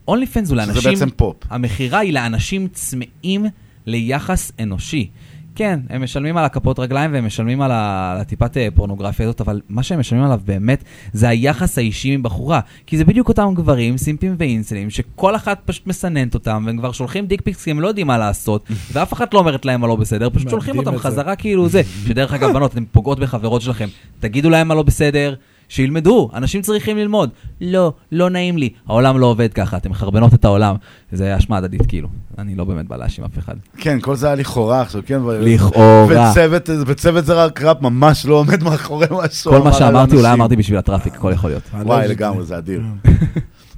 אונלי 0.07 0.25
פנס 0.27 0.49
הוא 0.49 0.57
לאנשים... 0.57 0.91
בעצם 0.91 1.09
פופ. 1.09 1.35
המכירה 1.49 1.99
היא 1.99 2.13
לאנשים 2.13 2.67
צמאים 2.67 3.45
ליחס 3.85 4.51
אנושי. 4.59 5.09
כן, 5.55 5.79
הם 5.89 6.03
משלמים 6.03 6.37
על 6.37 6.45
הכפות 6.45 6.79
רגליים 6.79 7.13
והם 7.13 7.25
משלמים 7.25 7.61
על 7.61 7.71
ה- 7.71 8.11
על 8.11 8.21
הטיפת 8.21 8.57
אה, 8.57 8.67
פורנוגרפיה 8.75 9.25
הזאת, 9.25 9.41
אבל 9.41 9.61
מה 9.69 9.83
שהם 9.83 9.99
משלמים 9.99 10.25
עליו 10.25 10.39
באמת 10.45 10.83
זה 11.13 11.29
היחס 11.29 11.77
האישי 11.77 12.13
עם 12.13 12.23
בחורה. 12.23 12.59
כי 12.87 12.97
זה 12.97 13.05
בדיוק 13.05 13.27
אותם 13.27 13.53
גברים, 13.55 13.97
סימפים 13.97 14.35
ואינסלים, 14.39 14.89
שכל 14.89 15.35
אחת 15.35 15.61
פשוט 15.65 15.87
מסננת 15.87 16.33
אותם, 16.33 16.63
והם 16.67 16.77
כבר 16.77 16.91
שולחים 16.91 17.25
dick 17.25 17.41
pics 17.41 17.63
כי 17.63 17.71
הם 17.71 17.79
לא 17.79 17.87
יודעים 17.87 18.07
מה 18.07 18.17
לעשות, 18.17 18.65
ואף 18.93 19.13
אחת 19.13 19.33
לא 19.33 19.39
אומרת 19.39 19.65
להם 19.65 19.81
מה 19.81 19.87
לא 19.87 19.95
בסדר, 19.95 20.29
פשוט 20.33 20.49
שולחים 20.49 20.77
אותם 20.77 20.91
זה. 20.91 20.99
חזרה 20.99 21.35
כאילו 21.35 21.69
זה. 21.69 21.81
שדרך 22.07 22.33
אגב, 22.33 22.51
בנות, 22.53 22.71
אתן 22.71 22.83
פוגעות 22.91 23.19
בחברות 23.19 23.61
שלכם, 23.61 23.87
תגידו 24.19 24.49
להם 24.49 24.67
מה 24.67 24.75
לא 24.75 24.83
בסדר. 24.83 25.35
שילמדו, 25.73 26.29
אנשים 26.33 26.61
צריכים 26.61 26.97
ללמוד. 26.97 27.29
לא, 27.61 27.93
לא 28.11 28.29
נעים 28.29 28.57
לי. 28.57 28.69
העולם 28.87 29.19
לא 29.19 29.25
עובד 29.25 29.53
ככה, 29.53 29.77
אתם 29.77 29.89
מחרבנות 29.89 30.33
את 30.33 30.45
העולם. 30.45 30.75
זה 31.11 31.37
אשמה 31.37 31.57
הדדית, 31.57 31.85
כאילו. 31.87 32.09
אני 32.37 32.55
לא 32.55 32.63
באמת 32.63 32.87
בא 32.87 32.97
להאשים 32.97 33.23
אף 33.23 33.37
אחד. 33.37 33.53
כן, 33.77 33.99
כל 33.99 34.15
זה 34.15 34.27
היה 34.27 34.35
לכאורה 34.35 34.81
עכשיו, 34.81 35.01
כן? 35.05 35.21
לכאורה. 35.39 36.31
וצוות, 36.31 36.69
וצוות 36.87 37.25
זה 37.25 37.33
רק 37.33 37.61
ראפ 37.61 37.81
ממש 37.81 38.25
לא 38.25 38.35
עומד 38.35 38.63
מאחורי 38.63 39.07
מה 39.11 39.29
שהוא 39.29 39.53
כל 39.53 39.63
מה 39.63 39.73
שאמרתי, 39.73 40.15
אולי 40.15 40.27
אנשים. 40.27 40.41
אמרתי 40.41 40.55
בשביל 40.55 40.77
ה 40.77 40.81
traffic, 40.81 41.15
הכל 41.15 41.31
יכול 41.33 41.49
להיות. 41.49 41.63
וואי, 41.73 42.07
לגמרי, 42.07 42.45
זה 42.45 42.57
אדיר. 42.57 42.81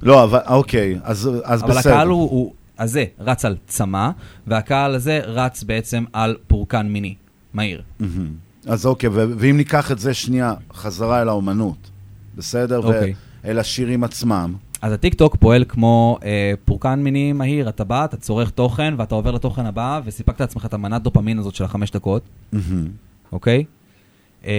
לא, 0.02 0.24
אבל 0.24 0.40
אוקיי, 0.48 0.98
אז 1.02 1.30
אז 1.44 1.62
אבל 1.62 1.74
בסדר. 1.74 1.92
הקהל 1.92 2.08
הוא, 2.08 2.30
הוא, 2.30 2.52
הזה 2.78 3.04
רץ 3.20 3.44
על 3.44 3.56
צמא, 3.66 4.10
והקהל 4.46 4.94
הזה 4.94 5.20
רץ 5.24 5.62
בעצם 5.62 6.04
על 6.12 6.36
פורקן 6.46 6.86
מיני, 6.86 7.14
מהיר. 7.54 7.82
מהמם. 8.00 8.45
אז 8.66 8.86
אוקיי, 8.86 9.10
ואם 9.12 9.56
ניקח 9.56 9.92
את 9.92 9.98
זה 9.98 10.14
שנייה 10.14 10.54
חזרה 10.74 11.22
אל 11.22 11.28
האומנות, 11.28 11.90
בסדר? 12.36 12.78
אוקיי. 12.78 13.14
ואל 13.44 13.58
השירים 13.58 14.04
עצמם. 14.04 14.54
אז 14.82 14.92
הטיק 14.92 15.14
טוק 15.14 15.36
פועל 15.36 15.64
כמו 15.68 16.18
אה, 16.24 16.52
פורקן 16.64 16.98
מיני 17.02 17.32
מהיר, 17.32 17.68
אתה 17.68 17.84
בא, 17.84 18.04
אתה 18.04 18.16
צורך 18.16 18.50
תוכן, 18.50 18.94
ואתה 18.98 19.14
עובר 19.14 19.30
לתוכן 19.30 19.66
הבא, 19.66 20.00
וסיפקת 20.04 20.40
לעצמך 20.40 20.66
את 20.66 20.74
המנת 20.74 21.02
דופמין 21.02 21.38
הזאת 21.38 21.54
של 21.54 21.64
החמש 21.64 21.90
דקות, 21.90 22.22
מהמם. 22.52 22.88
אוקיי? 23.32 23.64
אה, 24.46 24.52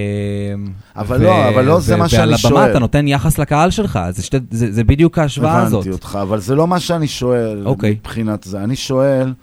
אבל 0.95 1.23
לא, 1.23 1.49
אבל 1.49 1.65
לא 1.65 1.79
זה 1.79 1.95
מה 1.95 2.09
שאני 2.09 2.19
ועל 2.19 2.29
הבמה 2.33 2.49
שואל. 2.49 2.69
אתה 2.71 2.79
נותן 2.79 3.07
יחס 3.07 3.37
לקהל 3.37 3.71
שלך, 3.71 3.99
זה, 4.09 4.23
שתי, 4.23 4.37
זה, 4.51 4.71
זה 4.71 4.83
בדיוק 4.83 5.17
ההשוואה 5.17 5.61
הזאת. 5.61 5.81
הבנתי 5.81 5.95
אותך, 5.95 6.17
אבל 6.21 6.39
זה 6.39 6.55
לא 6.55 6.67
מה 6.67 6.79
שאני 6.79 7.07
שואל 7.07 7.67
אוקיי. 7.67 7.91
מבחינת 7.99 8.43
זה. 8.43 8.63
אני 8.63 8.75
שואל, 8.75 9.33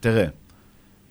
תראה, 0.00 0.26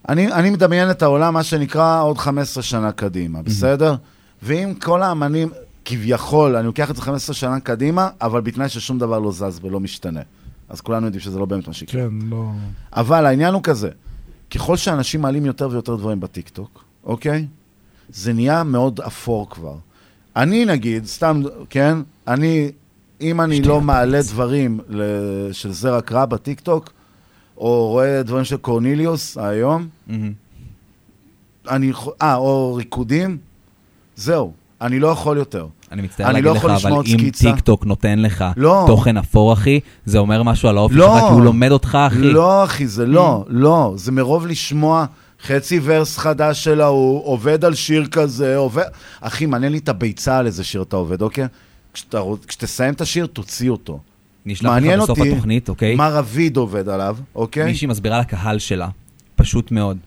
אני, 0.10 0.34
אני 0.34 0.50
מדמיין 0.50 0.92
את 0.92 1.02
העולם, 1.02 1.34
מה 1.34 1.44
שנקרא, 1.44 2.02
עוד 2.02 2.18
15 2.18 2.64
שנה 2.64 2.92
קדימה, 2.92 3.42
בסדר? 3.42 3.96
ואם 4.44 4.74
כל 4.82 5.04
האמנים, 5.04 5.50
כביכול, 5.86 6.56
אני 6.56 6.66
לוקח 6.66 6.92
את 6.92 6.96
זה 6.96 7.02
15 7.02 7.36
שנה 7.36 7.60
קדימה, 7.60 8.10
אבל 8.22 8.42
בתנאי 8.42 8.70
ששום 8.70 9.00
דבר 9.00 9.20
לא 9.20 9.32
זז 9.32 9.60
ולא 9.64 9.80
משתנה. 9.80 10.22
אז 10.70 10.82
כולנו 10.82 11.06
יודעים 11.06 11.22
שזה 11.22 11.40
לא 11.40 11.46
באמת 11.46 11.68
מה 11.68 11.74
שיקרה. 11.74 12.02
כן, 12.02 12.28
לא... 12.30 12.46
אבל 12.94 13.26
העניין 13.26 13.54
הוא 13.54 13.64
כזה, 13.64 13.90
ככל 14.52 14.78
שאנשים 14.78 15.22
מעלים 15.22 15.46
יותר 15.46 15.70
ויותר 15.72 15.96
דברים 15.96 16.20
בטיקטוק, 16.20 16.84
אוקיי? 17.04 17.48
זה 18.10 18.34
נהיה 18.34 18.64
מאוד 18.64 19.00
אפור 19.00 19.50
כבר. 19.50 19.76
אני 20.36 20.66
נגיד, 20.66 21.06
סתם, 21.06 21.42
כן? 21.70 21.98
אני, 22.28 22.72
אם 23.22 23.42
אני 23.42 23.62
לא 23.62 23.82
מעלה 23.82 24.22
דברים 24.22 24.80
של 25.52 25.72
זרע 25.72 26.02
קרא 26.02 26.26
בטיקטוק, 26.26 26.90
או 27.58 27.88
רואה 27.88 28.24
דברים 28.24 28.44
של 28.44 28.58
קורניליוס 28.58 29.38
היום. 29.38 29.88
אני, 31.70 31.92
אה, 32.22 32.36
או 32.36 32.74
ריקודים, 32.76 33.38
זהו, 34.16 34.54
אני 34.82 35.00
לא 35.00 35.08
יכול 35.08 35.38
יותר. 35.38 35.68
אני 35.92 36.02
מצטער 36.02 36.26
אני 36.26 36.34
להגיד 36.34 36.46
לא 36.46 36.56
לך, 36.56 36.84
אבל 36.86 36.94
אם 36.94 37.04
סקיצה. 37.18 37.52
טיק 37.52 37.60
טוק 37.60 37.86
נותן 37.86 38.20
לך 38.20 38.46
לא. 38.58 38.84
תוכן 38.88 39.18
אפור, 39.18 39.54
אחי, 39.54 39.80
זה 40.06 40.18
אומר 40.18 40.44
משהו 40.44 40.70
על 40.70 40.78
האופי 40.78 40.96
לא. 40.96 41.06
שלך, 41.06 41.28
כי 41.28 41.34
הוא 41.34 41.42
לומד 41.42 41.72
אותך, 41.72 41.98
אחי. 42.08 42.18
לא, 42.18 42.64
אחי, 42.64 42.88
זה 42.88 43.06
לא, 43.06 43.46
לא. 43.48 43.94
זה 43.96 44.12
מרוב 44.12 44.48
לשמוע 44.48 45.06
חצי 45.44 45.80
ורס 45.84 46.18
חדש 46.18 46.64
של 46.64 46.82
ההוא, 46.82 47.26
עובד 47.26 47.66
על 47.66 47.74
שיר 47.74 48.06
כזה, 48.06 48.58
עובד... 48.58 48.84
אחי, 49.22 49.46
מעניין 49.46 49.72
לי 49.72 49.78
את 49.78 49.90
הביצה 49.90 50.38
על 50.38 50.46
איזה 50.46 50.64
שיר 50.64 50.82
אתה 50.82 50.96
עובד, 50.96 51.22
אוקיי? 51.22 51.46
כשאתה, 51.94 52.22
כשתסיים 52.48 52.94
את 52.94 53.02
השיר, 53.02 53.26
תוציא 53.26 53.70
אותו. 53.70 54.00
נשלח 54.46 54.72
לך 54.72 55.02
בסוף 55.02 55.20
אותי 55.20 55.32
התוכנית, 55.32 55.70
אוקיי? 55.70 55.96
מה 55.96 56.10
רביד 56.10 56.58
עובד 56.58 56.90
עליו, 56.90 57.18
אוקיי? 57.36 57.66
מישהי 57.66 57.88
מסבירה 57.88 58.20
לקהל 58.20 58.60
שלה, 58.60 58.90
פשוט 59.36 59.72
מאוד, 59.72 59.98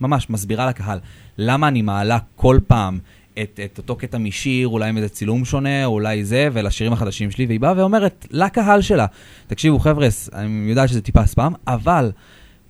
ממש 0.00 0.30
מסבירה 0.30 0.66
לקהל, 0.66 0.98
למה 1.38 1.68
אני 1.68 1.82
מעלה 1.82 2.18
כל 2.36 2.58
פעם 2.66 2.98
את, 3.42 3.60
את 3.64 3.78
אותו 3.78 3.96
קטע 3.96 4.18
משיר, 4.18 4.68
אולי 4.68 4.88
עם 4.88 4.96
איזה 4.96 5.08
צילום 5.08 5.44
שונה, 5.44 5.84
או 5.84 5.92
אולי 5.92 6.24
זה, 6.24 6.48
ולשירים 6.52 6.92
החדשים 6.92 7.30
שלי, 7.30 7.46
והיא 7.46 7.60
באה 7.60 7.72
ואומרת 7.76 8.26
לקהל 8.30 8.80
שלה, 8.80 9.06
תקשיבו 9.46 9.78
חבר'ה, 9.78 10.08
אני 10.32 10.70
יודעת 10.70 10.88
שזה 10.88 11.00
טיפה 11.00 11.26
ספאם, 11.26 11.52
אבל 11.66 12.10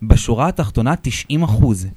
בשורה 0.01 0.47
התחתונה 0.47 0.93
90% 1.31 1.35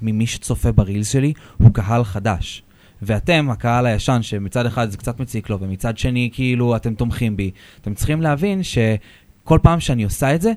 ממי 0.02 0.26
שצופה 0.26 0.72
ברילס 0.72 1.12
שלי 1.12 1.32
הוא 1.58 1.70
קהל 1.74 2.04
חדש. 2.04 2.62
ואתם, 3.02 3.50
הקהל 3.50 3.86
הישן, 3.86 4.18
שמצד 4.22 4.66
אחד 4.66 4.90
זה 4.90 4.96
קצת 4.96 5.20
מציק 5.20 5.50
לו, 5.50 5.60
ומצד 5.60 5.98
שני, 5.98 6.30
כאילו, 6.32 6.76
אתם 6.76 6.94
תומכים 6.94 7.36
בי, 7.36 7.50
אתם 7.80 7.94
צריכים 7.94 8.22
להבין 8.22 8.60
שכל 8.62 9.58
פעם 9.62 9.80
שאני 9.80 10.04
עושה 10.04 10.34
את 10.34 10.40
זה, 10.42 10.52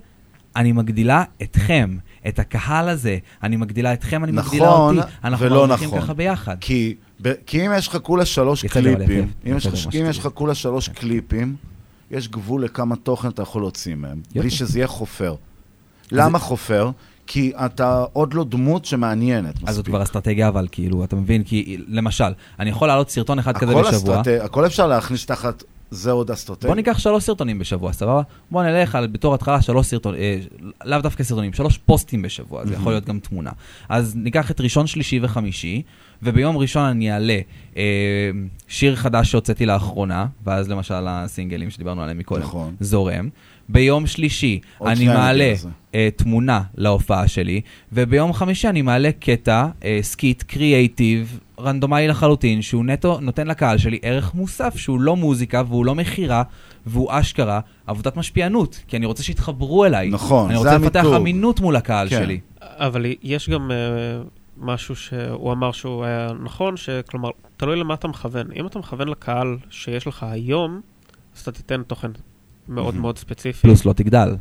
אני 0.55 0.71
מגדילה 0.71 1.23
אתכם, 1.41 1.97
את 2.27 2.39
הקהל 2.39 2.89
הזה, 2.89 3.17
אני 3.43 3.55
מגדילה 3.55 3.93
אתכם, 3.93 4.23
אני 4.23 4.31
מגדילה 4.31 4.65
נכון, 4.67 4.97
אותי. 4.99 5.09
אנחנו 5.23 5.45
ולא 5.45 5.67
נכון. 5.67 6.01
ככה 6.01 6.13
ביחד. 6.13 6.55
כי, 6.61 6.95
ב, 7.21 7.33
כי 7.45 7.65
אם 7.67 7.71
יש 7.77 7.87
לך 7.87 7.97
כולה 7.97 8.25
שלוש 8.25 8.65
קליפים, 8.65 9.29
יפה, 9.45 9.51
אם 9.51 9.57
יש 9.57 9.65
יפה 9.93 10.09
לך- 10.09 10.27
כולה 10.33 10.55
שלוש 10.55 10.89
קליפים, 10.89 11.55
יש 12.11 12.27
גבול 12.27 12.63
לכמה 12.63 12.95
תוכן 12.95 13.27
אתה 13.27 13.41
יכול 13.41 13.61
להוציא 13.61 13.95
מהם, 13.95 14.17
יופי. 14.27 14.39
בלי 14.39 14.49
שזה 14.49 14.79
יהיה 14.79 14.87
חופר. 14.87 15.35
למה 16.11 16.39
חופר? 16.39 16.91
כי 17.27 17.51
אתה 17.65 18.05
עוד 18.13 18.33
לא 18.33 18.43
דמות 18.43 18.85
שמעניינת 18.85 19.55
אז 19.55 19.59
זאת 19.59 19.69
מספיק. 19.69 19.85
כבר 19.85 20.03
אסטרטגיה, 20.03 20.47
אבל 20.47 20.67
כאילו, 20.71 21.03
אתה 21.03 21.15
מבין? 21.15 21.43
כי 21.43 21.77
למשל, 21.87 22.23
אני 22.59 22.69
יכול 22.69 22.87
להעלות 22.87 23.09
סרטון 23.09 23.39
אחד 23.39 23.57
כזה 23.57 23.75
בשבוע. 23.75 24.21
אסטרט- 24.21 24.41
הכל 24.45 24.65
אפשר 24.65 24.87
להכניס 24.87 25.25
תחת 25.25 25.63
זה 25.91 26.11
עוד 26.11 26.31
אסטרטגיה. 26.31 26.67
בוא 26.69 26.75
ניקח 26.75 26.97
שלוש 26.99 27.23
סרטונים 27.23 27.59
בשבוע, 27.59 27.93
סבבה? 27.93 28.21
בוא 28.51 28.63
נלך 28.63 28.95
על, 28.95 29.07
בתור 29.07 29.33
התחלה, 29.35 29.61
שלוש 29.61 29.87
סרטונים, 29.87 30.19
אה, 30.21 30.37
לאו 30.85 31.01
דווקא 31.01 31.23
סרטונים, 31.23 31.53
שלוש 31.53 31.77
פוסטים 31.77 32.21
בשבוע, 32.21 32.65
זה 32.65 32.73
יכול 32.73 32.91
להיות 32.91 33.05
גם 33.05 33.19
תמונה. 33.19 33.51
אז 33.89 34.15
ניקח 34.15 34.51
את 34.51 34.61
ראשון, 34.61 34.87
שלישי 34.87 35.19
וחמישי, 35.23 35.81
וביום 36.23 36.57
ראשון 36.57 36.83
אני 36.83 37.13
אעלה 37.13 37.39
אה, 37.77 37.81
שיר 38.67 38.95
חדש 38.95 39.31
שהוצאתי 39.31 39.65
לאחרונה, 39.65 40.25
ואז 40.45 40.69
למשל 40.69 41.03
הסינגלים 41.07 41.69
שדיברנו 41.69 42.01
עליהם 42.01 42.17
מקודם, 42.17 42.41
נכון. 42.43 42.75
זורם. 42.79 43.29
ביום 43.69 44.07
שלישי 44.07 44.59
אני 44.85 45.07
מעלה. 45.07 45.53
אה, 45.95 46.09
תמונה 46.15 46.61
להופעה 46.75 47.27
שלי, 47.27 47.61
וביום 47.91 48.33
חמישי 48.33 48.67
אני 48.67 48.81
מעלה 48.81 49.09
קטע, 49.19 49.67
אה, 49.83 49.99
סקיט, 50.01 50.43
קריאייטיב, 50.43 51.39
רנדומלי 51.59 52.07
לחלוטין, 52.07 52.61
שהוא 52.61 52.85
נטו 52.85 53.19
נותן 53.21 53.47
לקהל 53.47 53.77
שלי 53.77 53.99
ערך 54.01 54.33
מוסף, 54.33 54.77
שהוא 54.77 54.99
לא 54.99 55.15
מוזיקה 55.15 55.63
והוא 55.67 55.85
לא 55.85 55.95
מכירה, 55.95 56.43
והוא 56.85 57.09
אשכרה 57.11 57.59
עבודת 57.87 58.17
משפיענות, 58.17 58.79
כי 58.87 58.97
אני 58.97 59.05
רוצה 59.05 59.23
שיתחברו 59.23 59.85
אליי. 59.85 60.09
נכון, 60.09 60.45
אני 60.45 60.53
זה 60.53 60.59
רוצה 60.59 60.77
לפתח 60.77 60.99
המיתוג. 60.99 61.15
אמינות 61.15 61.59
מול 61.59 61.75
הקהל 61.75 62.09
כן. 62.09 62.23
שלי. 62.23 62.39
אבל 62.61 63.05
יש 63.23 63.49
גם 63.49 63.71
uh, 63.71 64.27
משהו 64.57 64.95
שהוא 64.95 65.51
אמר 65.51 65.71
שהוא 65.71 66.03
היה 66.03 66.27
נכון, 66.43 66.77
שכלומר, 66.77 67.29
תלוי 67.57 67.75
למה 67.75 67.93
אתה 67.93 68.07
מכוון. 68.07 68.47
אם 68.55 68.67
אתה 68.67 68.79
מכוון 68.79 69.07
לקהל 69.07 69.57
שיש 69.69 70.07
לך 70.07 70.23
היום, 70.23 70.81
אז 71.35 71.41
אתה 71.41 71.51
תיתן 71.51 71.83
תוכן 71.83 72.11
מאוד 72.67 72.95
Mhm. 72.95 72.97
מאוד 72.97 73.17
ספציפי. 73.17 73.61
פלוס 73.61 73.85
לא 73.85 73.93
תגדל. 73.93 74.35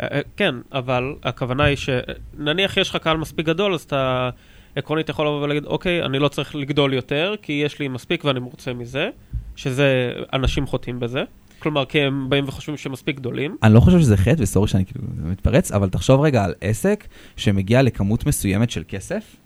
אה, 0.00 0.06
אה, 0.12 0.20
כן, 0.36 0.54
אבל 0.72 1.14
הכוונה 1.22 1.64
היא 1.64 1.76
שנניח 1.76 2.76
יש 2.76 2.90
לך 2.90 2.96
קהל 2.96 3.16
מספיק 3.16 3.46
גדול, 3.46 3.74
אז 3.74 3.80
אתה 3.80 4.30
עקרונית 4.76 5.08
יכול 5.08 5.26
לבוא 5.26 5.42
ולהגיד, 5.42 5.64
אוקיי, 5.64 6.02
אני 6.04 6.18
לא 6.18 6.28
צריך 6.28 6.54
לגדול 6.56 6.92
יותר, 6.94 7.34
כי 7.42 7.52
יש 7.52 7.78
לי 7.78 7.88
מספיק 7.88 8.24
ואני 8.24 8.40
מרוצה 8.40 8.72
מזה, 8.74 9.10
שזה, 9.56 10.12
אנשים 10.32 10.66
חוטאים 10.66 11.00
בזה. 11.00 11.22
כלומר, 11.58 11.84
כי 11.84 12.00
הם 12.00 12.26
באים 12.30 12.44
וחושבים 12.48 12.76
שהם 12.76 12.92
מספיק 12.92 13.16
גדולים. 13.16 13.56
אני 13.62 13.74
לא 13.74 13.80
חושב 13.80 14.00
שזה 14.00 14.16
חטא, 14.16 14.42
וסורי 14.42 14.68
שאני 14.68 14.84
כאילו 14.84 15.04
מתפרץ, 15.24 15.72
אבל 15.72 15.88
תחשוב 15.88 16.20
רגע 16.20 16.44
על 16.44 16.54
עסק 16.60 17.06
שמגיע 17.36 17.82
לכמות 17.82 18.26
מסוימת 18.26 18.70
של 18.70 18.82
כסף, 18.88 19.36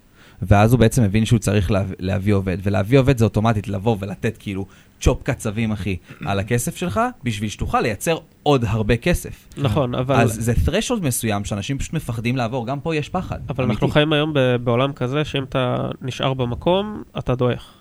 ואז 0.42 0.72
הוא 0.72 0.80
בעצם 0.80 1.02
מבין 1.02 1.24
שהוא 1.24 1.38
צריך 1.38 1.70
להביא, 1.70 1.96
להביא 1.98 2.34
עובד, 2.34 2.58
ולהביא 2.62 2.98
עובד 2.98 3.18
זה 3.18 3.24
אוטומטית 3.24 3.68
לבוא 3.68 3.96
ולתת 4.00 4.36
כאילו 4.38 4.66
צ'ופ 5.02 5.22
קצבים, 5.22 5.72
אחי, 5.72 5.96
על 6.26 6.38
הכסף 6.38 6.76
שלך, 6.76 7.00
בשביל 7.24 7.50
שתוכל 7.50 7.80
לייצר 7.80 8.18
עוד 8.42 8.64
הרבה 8.68 8.96
כסף. 8.96 9.48
נכון, 9.56 9.94
אבל... 9.94 10.14
אז 10.14 10.36
זה 10.40 10.52
threshold 10.52 11.00
מסוים 11.02 11.44
שאנשים 11.44 11.78
פשוט 11.78 11.92
מפחדים 11.92 12.36
לעבור, 12.36 12.66
גם 12.66 12.80
פה 12.80 12.96
יש 12.96 13.08
פחד. 13.08 13.38
אבל 13.48 13.64
אמיתי. 13.64 13.74
אנחנו 13.74 13.88
חיים 13.88 14.12
היום 14.12 14.32
ב- 14.34 14.56
בעולם 14.56 14.92
כזה, 14.92 15.24
שאם 15.24 15.42
אתה 15.42 15.88
נשאר 16.02 16.34
במקום, 16.34 17.02
אתה 17.18 17.34
דועך. 17.34 17.72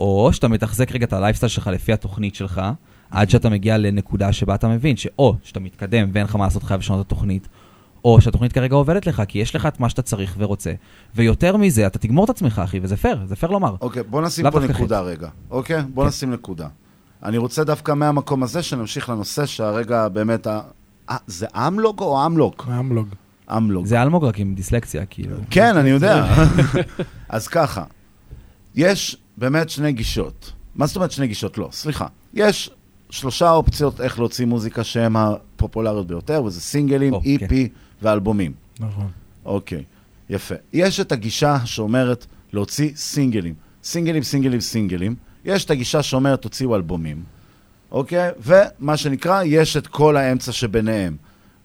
או 0.00 0.30
שאתה 0.32 0.48
מתחזק 0.48 0.92
רגע 0.92 1.06
את 1.06 1.12
הלייפסטייל 1.12 1.50
שלך 1.50 1.66
לפי 1.66 1.92
התוכנית 1.92 2.34
שלך, 2.34 2.62
עד 3.10 3.30
שאתה 3.30 3.48
מגיע 3.48 3.78
לנקודה 3.78 4.32
שבה 4.32 4.54
אתה 4.54 4.68
מבין 4.68 4.96
שאו 4.96 5.34
שאתה 5.42 5.60
מתקדם 5.60 6.10
ואין 6.12 6.24
לך 6.24 6.36
מה 6.36 6.44
לעשות, 6.44 6.62
חייב 6.62 6.80
לשנות 6.80 7.00
את 7.00 7.06
התוכנית, 7.06 7.48
או 8.04 8.20
שהתוכנית 8.20 8.52
כרגע 8.52 8.74
עובדת 8.74 9.06
לך, 9.06 9.22
כי 9.28 9.38
יש 9.38 9.56
לך 9.56 9.66
את 9.66 9.80
מה 9.80 9.88
שאתה 9.88 10.02
צריך 10.02 10.34
ורוצה. 10.38 10.72
ויותר 11.14 11.56
מזה, 11.56 11.86
אתה 11.86 11.98
תגמור 11.98 12.24
את 12.24 12.30
עצמך, 12.30 12.60
אחי, 12.64 12.80
וזה 12.82 12.96
פייר, 12.96 13.18
זה 13.26 13.36
פייר 13.36 13.52
לומר. 13.52 13.74
אוקיי, 13.80 14.02
בוא 14.02 14.22
נשים 14.22 14.44
לאו 14.44 14.52
פה 14.52 14.60
נקודה. 14.60 15.00
רגע, 15.00 15.28
אוקיי? 15.50 15.82
בוא 15.94 16.02
כן. 16.02 16.08
נשים 16.08 16.30
נקודה. 16.30 16.68
אני 17.22 17.38
רוצה 17.38 17.64
דווקא 17.64 17.92
מהמקום 17.92 18.42
הזה 18.42 18.62
שנמשיך 18.62 19.08
לנושא 19.08 19.46
שהרגע 19.46 20.08
באמת... 20.08 20.46
ה- 20.46 20.60
אה, 21.10 21.16
זה 21.26 21.46
אמלוג 21.54 22.00
או 22.00 22.26
אמלוק? 22.26 22.66
אמלוג. 22.78 23.08
אמלוג. 23.56 23.86
זה 23.86 24.02
אלמוג 24.02 24.24
רק 24.24 24.38
עם 24.38 24.54
דיסלקציה, 24.54 25.06
כאילו. 25.06 25.36
כן, 25.50 25.76
אני 25.76 25.90
יודע. 25.90 26.34
אז 27.28 27.48
ככה, 27.48 27.84
יש 28.74 29.16
באמת 29.36 29.70
שני 29.70 29.92
גישות. 29.92 30.52
מה 30.74 30.86
זאת 30.86 30.96
אומרת 30.96 31.10
שני 31.10 31.26
גישות? 31.26 31.58
לא, 31.58 31.68
סליחה. 31.72 32.06
יש 32.34 32.70
שלושה 33.10 33.50
אופציות 33.50 34.00
איך 34.00 34.18
להוציא 34.18 34.46
מוזיקה 34.46 34.84
שהן 34.84 35.16
הפופולריות 35.16 36.06
ביותר, 36.06 36.42
וזה 36.44 36.60
סינגלים, 36.60 37.12
אוקיי. 37.12 37.36
EP 37.36 37.52
ואלבומים. 38.02 38.52
נכון. 38.80 39.08
אוקיי, 39.44 39.84
יפה. 40.30 40.54
יש 40.72 41.00
את 41.00 41.12
הגישה 41.12 41.56
שאומרת 41.64 42.26
להוציא 42.52 42.90
סינגלים. 42.96 43.54
סינגלים, 43.84 44.22
סינגלים, 44.22 44.60
סינגלים. 44.60 45.14
יש 45.44 45.64
את 45.64 45.70
הגישה 45.70 46.02
שאומרת 46.02 46.42
תוציאו 46.42 46.76
אלבומים, 46.76 47.22
אוקיי? 47.90 48.30
ומה 48.44 48.96
שנקרא, 48.96 49.42
יש 49.44 49.76
את 49.76 49.86
כל 49.86 50.16
האמצע 50.16 50.52
שביניהם. 50.52 51.16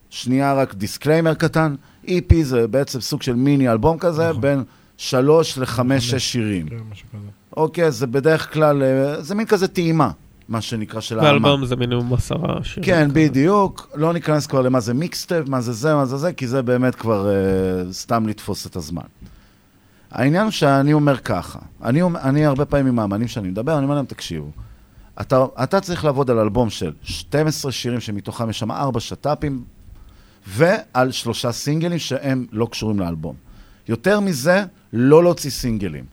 שנייה 0.10 0.53
רק 0.53 0.74
דיסקליימר 0.74 1.34
קטן, 1.34 1.76
EP 2.06 2.34
זה 2.41 2.68
בעצם 2.68 3.02
סוג 3.02 3.22
של 3.22 3.36
מיני 3.36 3.70
אלבום 3.70 3.98
כזה, 3.98 4.34
בין 4.34 4.64
שלוש 4.98 5.57
לחמש, 5.57 6.12
שש 6.12 6.32
שירים. 6.32 6.70
כן, 6.70 6.76
משהו 6.91 7.07
כזה. 7.10 7.28
אוקיי, 7.57 7.91
זה 7.91 8.07
בדרך 8.07 8.53
כלל, 8.53 8.84
אה, 8.84 9.22
זה 9.22 9.36
מין 9.36 9.45
כזה 9.45 9.68
טעימה, 9.68 10.12
מה 10.49 10.61
שנקרא, 10.61 11.01
של 11.01 11.19
האמן. 11.19 11.31
באלבום 11.31 11.65
זה 11.65 11.76
מינימום 11.76 12.13
עשרה 12.13 12.63
שירים. 12.63 12.85
כן, 12.85 13.09
בדיוק. 13.13 13.89
לא 13.95 14.13
ניכנס 14.13 14.47
כבר 14.47 14.61
למה 14.61 14.80
זה 14.80 14.93
מיקסטייפ, 14.93 15.49
מה 15.49 15.61
זה 15.61 15.73
זה, 15.73 15.95
מה 15.95 16.05
זה 16.05 16.17
זה, 16.17 16.34
כי 16.34 16.47
זה 16.47 16.61
באמת 16.61 16.95
כבר 16.95 17.27
uh, 17.27 17.93
סתם 17.93 18.27
לתפוס 18.27 18.67
את 18.67 18.76
הזמן. 18.76 19.01
העניין 20.11 20.51
שאני 20.51 20.93
אומר 20.93 21.17
ככה, 21.17 21.59
אני, 21.84 22.01
אני 22.03 22.45
הרבה 22.45 22.65
פעמים 22.65 22.88
עם 22.88 22.99
האמנים 22.99 23.27
שאני 23.27 23.49
מדבר, 23.49 23.77
אני 23.77 23.84
אומר 23.84 23.95
להם, 23.95 24.05
תקשיבו, 24.05 24.51
אתה, 25.22 25.45
אתה 25.63 25.81
צריך 25.81 26.05
לעבוד 26.05 26.30
על 26.30 26.39
אלבום 26.39 26.69
של 26.69 26.93
12 27.03 27.72
שירים 27.72 27.99
שמתוכם 27.99 28.49
יש 28.49 28.59
שם 28.59 28.72
4 28.72 28.99
שת"פים, 28.99 29.63
ועל 30.47 31.11
שלושה 31.11 31.51
סינגלים 31.51 31.99
שהם 31.99 32.45
לא 32.51 32.67
קשורים 32.72 32.99
לאלבום. 32.99 33.35
יותר 33.88 34.19
מזה, 34.19 34.65
לא 34.93 35.23
להוציא 35.23 35.49
סינגלים. 35.49 36.05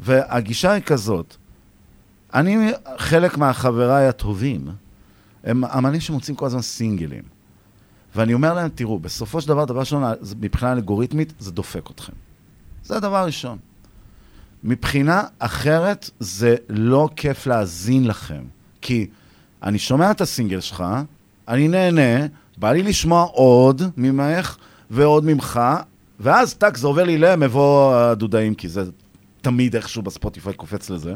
והגישה 0.00 0.72
היא 0.72 0.82
כזאת, 0.82 1.36
אני, 2.34 2.72
חלק 2.96 3.38
מהחבריי 3.38 4.08
הטובים, 4.08 4.68
הם 5.44 5.64
אמנים 5.64 6.00
שמוצאים 6.00 6.36
כל 6.36 6.46
הזמן 6.46 6.62
סינגלים. 6.62 7.22
ואני 8.16 8.34
אומר 8.34 8.54
להם, 8.54 8.68
תראו, 8.74 8.98
בסופו 8.98 9.40
של 9.40 9.48
דבר, 9.48 9.64
דבר 9.64 9.80
ראשון, 9.80 10.02
מבחינה 10.40 10.72
אלגוריתמית, 10.72 11.32
זה 11.38 11.50
דופק 11.52 11.90
אתכם. 11.90 12.12
זה 12.84 12.96
הדבר 12.96 13.16
הראשון. 13.16 13.58
מבחינה 14.64 15.22
אחרת, 15.38 16.10
זה 16.20 16.56
לא 16.68 17.08
כיף 17.16 17.46
להאזין 17.46 18.06
לכם. 18.06 18.42
כי 18.80 19.06
אני 19.62 19.78
שומע 19.78 20.10
את 20.10 20.20
הסינגל 20.20 20.60
שלך, 20.60 20.84
אני 21.48 21.68
נהנה, 21.68 22.26
בא 22.56 22.72
לי 22.72 22.82
לשמוע 22.82 23.22
עוד 23.22 23.82
ממך 23.96 24.56
ועוד 24.90 25.24
ממך, 25.24 25.60
ואז 26.20 26.54
טאק, 26.54 26.76
זה 26.76 26.86
עובר 26.86 27.04
לי 27.04 27.18
למבוא 27.18 27.94
הדודאים, 27.94 28.54
כי 28.54 28.68
זה 28.68 28.84
תמיד 29.42 29.76
איכשהו 29.76 30.02
בספוטיפיי 30.02 30.52
קופץ 30.54 30.90
לזה. 30.90 31.14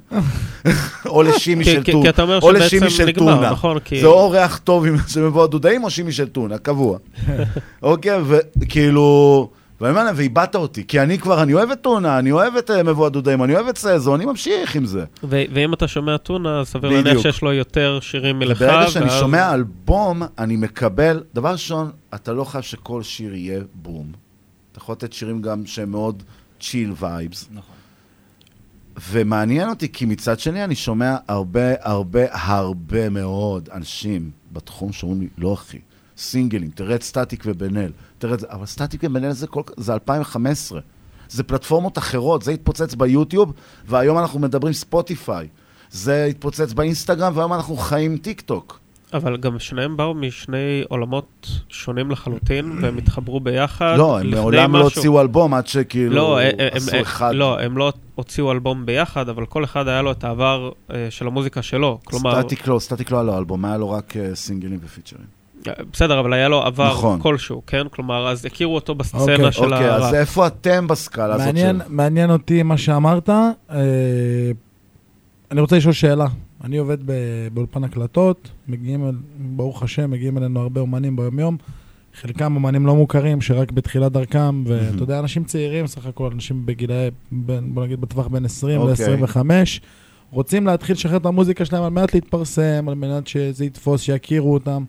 או 1.07 1.23
לשימי 1.23 1.65
של 1.65 1.83
טונה. 1.85 2.03
כי 2.03 2.09
אתה 2.09 2.23
אומר 2.23 2.39
או 2.39 2.49
שבעצם 2.51 2.65
לשימי 2.67 2.91
של 2.91 3.05
נגמר, 3.07 3.35
טונה. 3.35 3.51
נכון, 3.51 3.79
זה 4.01 4.07
או 4.07 4.31
ריח 4.31 4.59
טוב 4.59 4.87
עם- 4.87 4.97
של 5.13 5.21
מבוא 5.21 5.45
הדודאים, 5.45 5.85
או 5.85 5.91
שימי 5.91 6.13
של 6.13 6.29
טונה, 6.29 6.59
קבוע. 6.59 6.99
אוקיי, 7.83 8.19
וכאילו... 8.61 9.51
ואני 9.81 9.91
אומר 9.91 10.05
להם, 10.05 10.15
ואיבדת 10.19 10.57
אותי, 10.57 10.85
כי 10.87 11.01
אני 11.01 11.19
כבר, 11.19 11.43
אני 11.43 11.55
אוהב 11.55 11.71
את 11.71 11.81
טונה, 11.81 12.19
אני 12.19 12.33
אוהב 12.33 12.57
את 12.57 12.71
אה, 12.71 12.83
מבוא 12.83 13.07
הדודאים, 13.07 13.43
אני 13.45 13.55
אוהב 13.55 13.67
את 13.67 13.79
סזו, 13.79 14.15
אני 14.15 14.25
ממשיך 14.25 14.75
עם 14.77 14.85
זה. 14.85 15.05
ואם 15.23 15.75
אתה 15.75 15.89
שומע 15.89 16.17
טונה, 16.17 16.61
אז 16.61 16.69
סביר. 16.69 16.91
להניח 16.91 17.23
שיש 17.23 17.43
לו 17.43 17.53
יותר 17.53 17.99
שירים 18.03 18.39
מלך. 18.39 18.61
וברגע 18.61 18.91
שאני 18.91 19.11
שומע 19.11 19.55
אלבום, 19.55 20.23
אני 20.39 20.57
מקבל, 20.57 21.23
דבר 21.35 21.53
ראשון, 21.53 21.91
אתה 22.15 22.33
לא 22.33 22.45
חייב 22.45 22.63
שכל 22.65 23.03
שיר 23.03 23.35
יהיה 23.35 23.61
בום. 23.75 24.13
אתה 24.73 24.79
יכול 24.79 24.93
לתת 24.93 25.13
שירים 25.13 25.43
גם 25.43 25.67
שהם 25.67 25.91
מאוד 25.91 26.23
chill 26.61 26.93
vibes. 27.01 27.49
נכון. 27.51 27.76
ומעניין 29.11 29.69
אותי, 29.69 29.93
כי 29.93 30.05
מצד 30.05 30.39
שני 30.39 30.65
אני 30.65 30.75
שומע 30.75 31.17
הרבה, 31.29 31.75
הרבה, 31.81 32.25
הרבה 32.31 33.09
מאוד 33.09 33.69
אנשים 33.73 34.31
בתחום 34.53 34.93
שאומרים 34.93 35.21
לי, 35.21 35.29
לא 35.39 35.55
אחי, 35.55 35.79
סינגלים, 36.17 36.71
תראה 36.71 36.95
את 36.95 37.03
סטטיק 37.03 37.43
ובן 37.47 37.77
אל, 37.77 37.93
תראה 38.19 38.35
את 38.35 38.41
זה, 38.41 38.47
אבל 38.51 38.67
סטטיק 38.67 39.01
ובן 39.05 39.25
אל 39.25 39.33
זה, 39.33 39.47
כל, 39.47 39.63
זה 39.77 39.95
2015. 39.95 40.81
זה 41.29 41.43
פלטפורמות 41.43 41.99
אחרות, 41.99 42.43
זה 42.43 42.51
התפוצץ 42.51 42.95
ביוטיוב, 42.95 43.53
והיום 43.87 44.19
אנחנו 44.19 44.39
מדברים 44.39 44.73
ספוטיפיי. 44.73 45.49
זה 45.91 46.25
התפוצץ 46.25 46.73
באינסטגרם, 46.73 47.37
והיום 47.37 47.53
אנחנו 47.53 47.77
חיים 47.77 48.19
טיק 48.19 48.41
טוק. 48.41 48.81
אבל 49.15 49.37
גם 49.37 49.59
שניהם 49.59 49.97
באו 49.97 50.15
משני 50.15 50.85
עולמות 50.89 51.49
שונים 51.69 52.11
לחלוטין, 52.11 52.73
והם 52.83 52.99
התחברו 52.99 53.41
ביחד. 53.41 53.95
לא, 53.99 54.21
הם 54.21 54.31
מעולם 54.31 54.77
לא. 54.77 54.83
הוציאו 54.83 55.21
אלבום 55.21 55.55
עד 55.55 55.67
שכאילו 55.67 56.15
לא, 56.15 56.41
הם- 56.41 56.51
עשו 56.73 56.97
הם- 56.97 57.03
אחד. 57.03 57.35
לא, 57.35 57.61
הם 57.61 57.79
לא 57.79 57.93
הוציאו 58.15 58.53
אלבום 58.53 58.87
ביחד, 58.87 59.29
אבל 59.29 59.47
כל 59.47 59.65
אחד 59.65 59.89
היה 59.89 60.03
לו 60.03 60.11
את 60.13 60.25
העבר 60.25 60.71
אה, 60.91 61.07
של 61.11 61.27
המוזיקה 61.27 61.63
שלו. 61.63 61.99
כלומר, 62.05 62.43
סטטיק 62.43 62.67
לא, 62.69 62.79
סטטיק 62.79 63.11
לא 63.11 63.17
היה 63.17 63.25
לו 63.25 63.39
אלבום, 63.39 63.65
היה 63.65 63.77
לו 63.77 63.91
רק 63.91 64.17
אה, 64.17 64.35
סינגלים 64.35 64.79
ופיצ'רים. 64.83 65.37
בסדר, 65.93 66.21
אבל 66.21 66.33
היה 66.33 66.49
לו 66.49 66.63
עבר 66.63 66.91
נכון. 66.91 67.21
כלשהו, 67.23 67.63
כן? 67.67 67.87
כלומר, 67.91 68.29
אז 68.29 68.45
הכירו 68.45 68.75
אותו 68.75 68.95
בסצנה 68.95 69.21
אוקיי. 69.23 69.53
של 69.53 69.65
אוקיי, 69.75 69.91
אז 69.95 70.03
הראפ. 70.03 70.15
איפה 70.15 70.47
אתם 70.47 70.87
בסקאלה 70.89 71.35
הזאת 71.35 71.47
מעניין, 71.47 71.77
של... 71.79 71.85
מעניין 71.89 72.31
אותי 72.31 72.63
מה 72.63 72.79
שאמרת. 72.79 73.29
אה, 73.31 73.47
אני 75.51 75.61
רוצה 75.61 75.77
לשאול 75.77 75.93
שאלה. 75.95 76.27
אני 76.65 76.77
עובד 76.77 76.99
באולפן 77.55 77.85
הקלטות, 77.85 78.51
מגיעים, 78.69 79.05
ברוך 79.57 79.83
השם, 79.83 80.11
מגיעים 80.11 80.39
אלינו 80.39 80.61
הרבה 80.61 80.81
אומנים 80.81 81.17
ביומיום. 81.17 81.57
חלקם 82.15 82.55
אומנים 82.55 82.87
לא 82.87 82.97
מוכרים, 82.97 83.41
שרק 83.41 83.73
בתחילת 83.73 84.13
דרכם, 84.13 84.65
ואתה 84.67 85.03
יודע, 85.03 85.19
אנשים 85.19 85.45
צעירים, 85.45 85.87
סך 85.87 86.07
הכל, 86.07 86.31
אנשים 86.33 86.67
בגילאי, 86.67 87.09
בין- 87.33 87.75
בוא 87.75 87.85
נגיד 87.85 88.01
בטווח 88.01 88.27
בין 88.27 88.45
20 88.45 88.81
אוקיי. 88.81 89.17
ל-25, 89.17 89.37
רוצים 90.31 90.67
להתחיל 90.67 90.97
לשחרר 90.97 91.17
את 91.17 91.27
המוזיקה 91.27 91.65
שלהם 91.65 91.83
על 91.83 91.91
מנת 91.91 92.15
להתפרסם, 92.15 92.85
על 92.89 92.95
מנת 92.95 93.27
שזה 93.27 93.65
יתפוס, 93.65 94.01
שיכירו 94.01 94.55
אותם. 94.55 94.85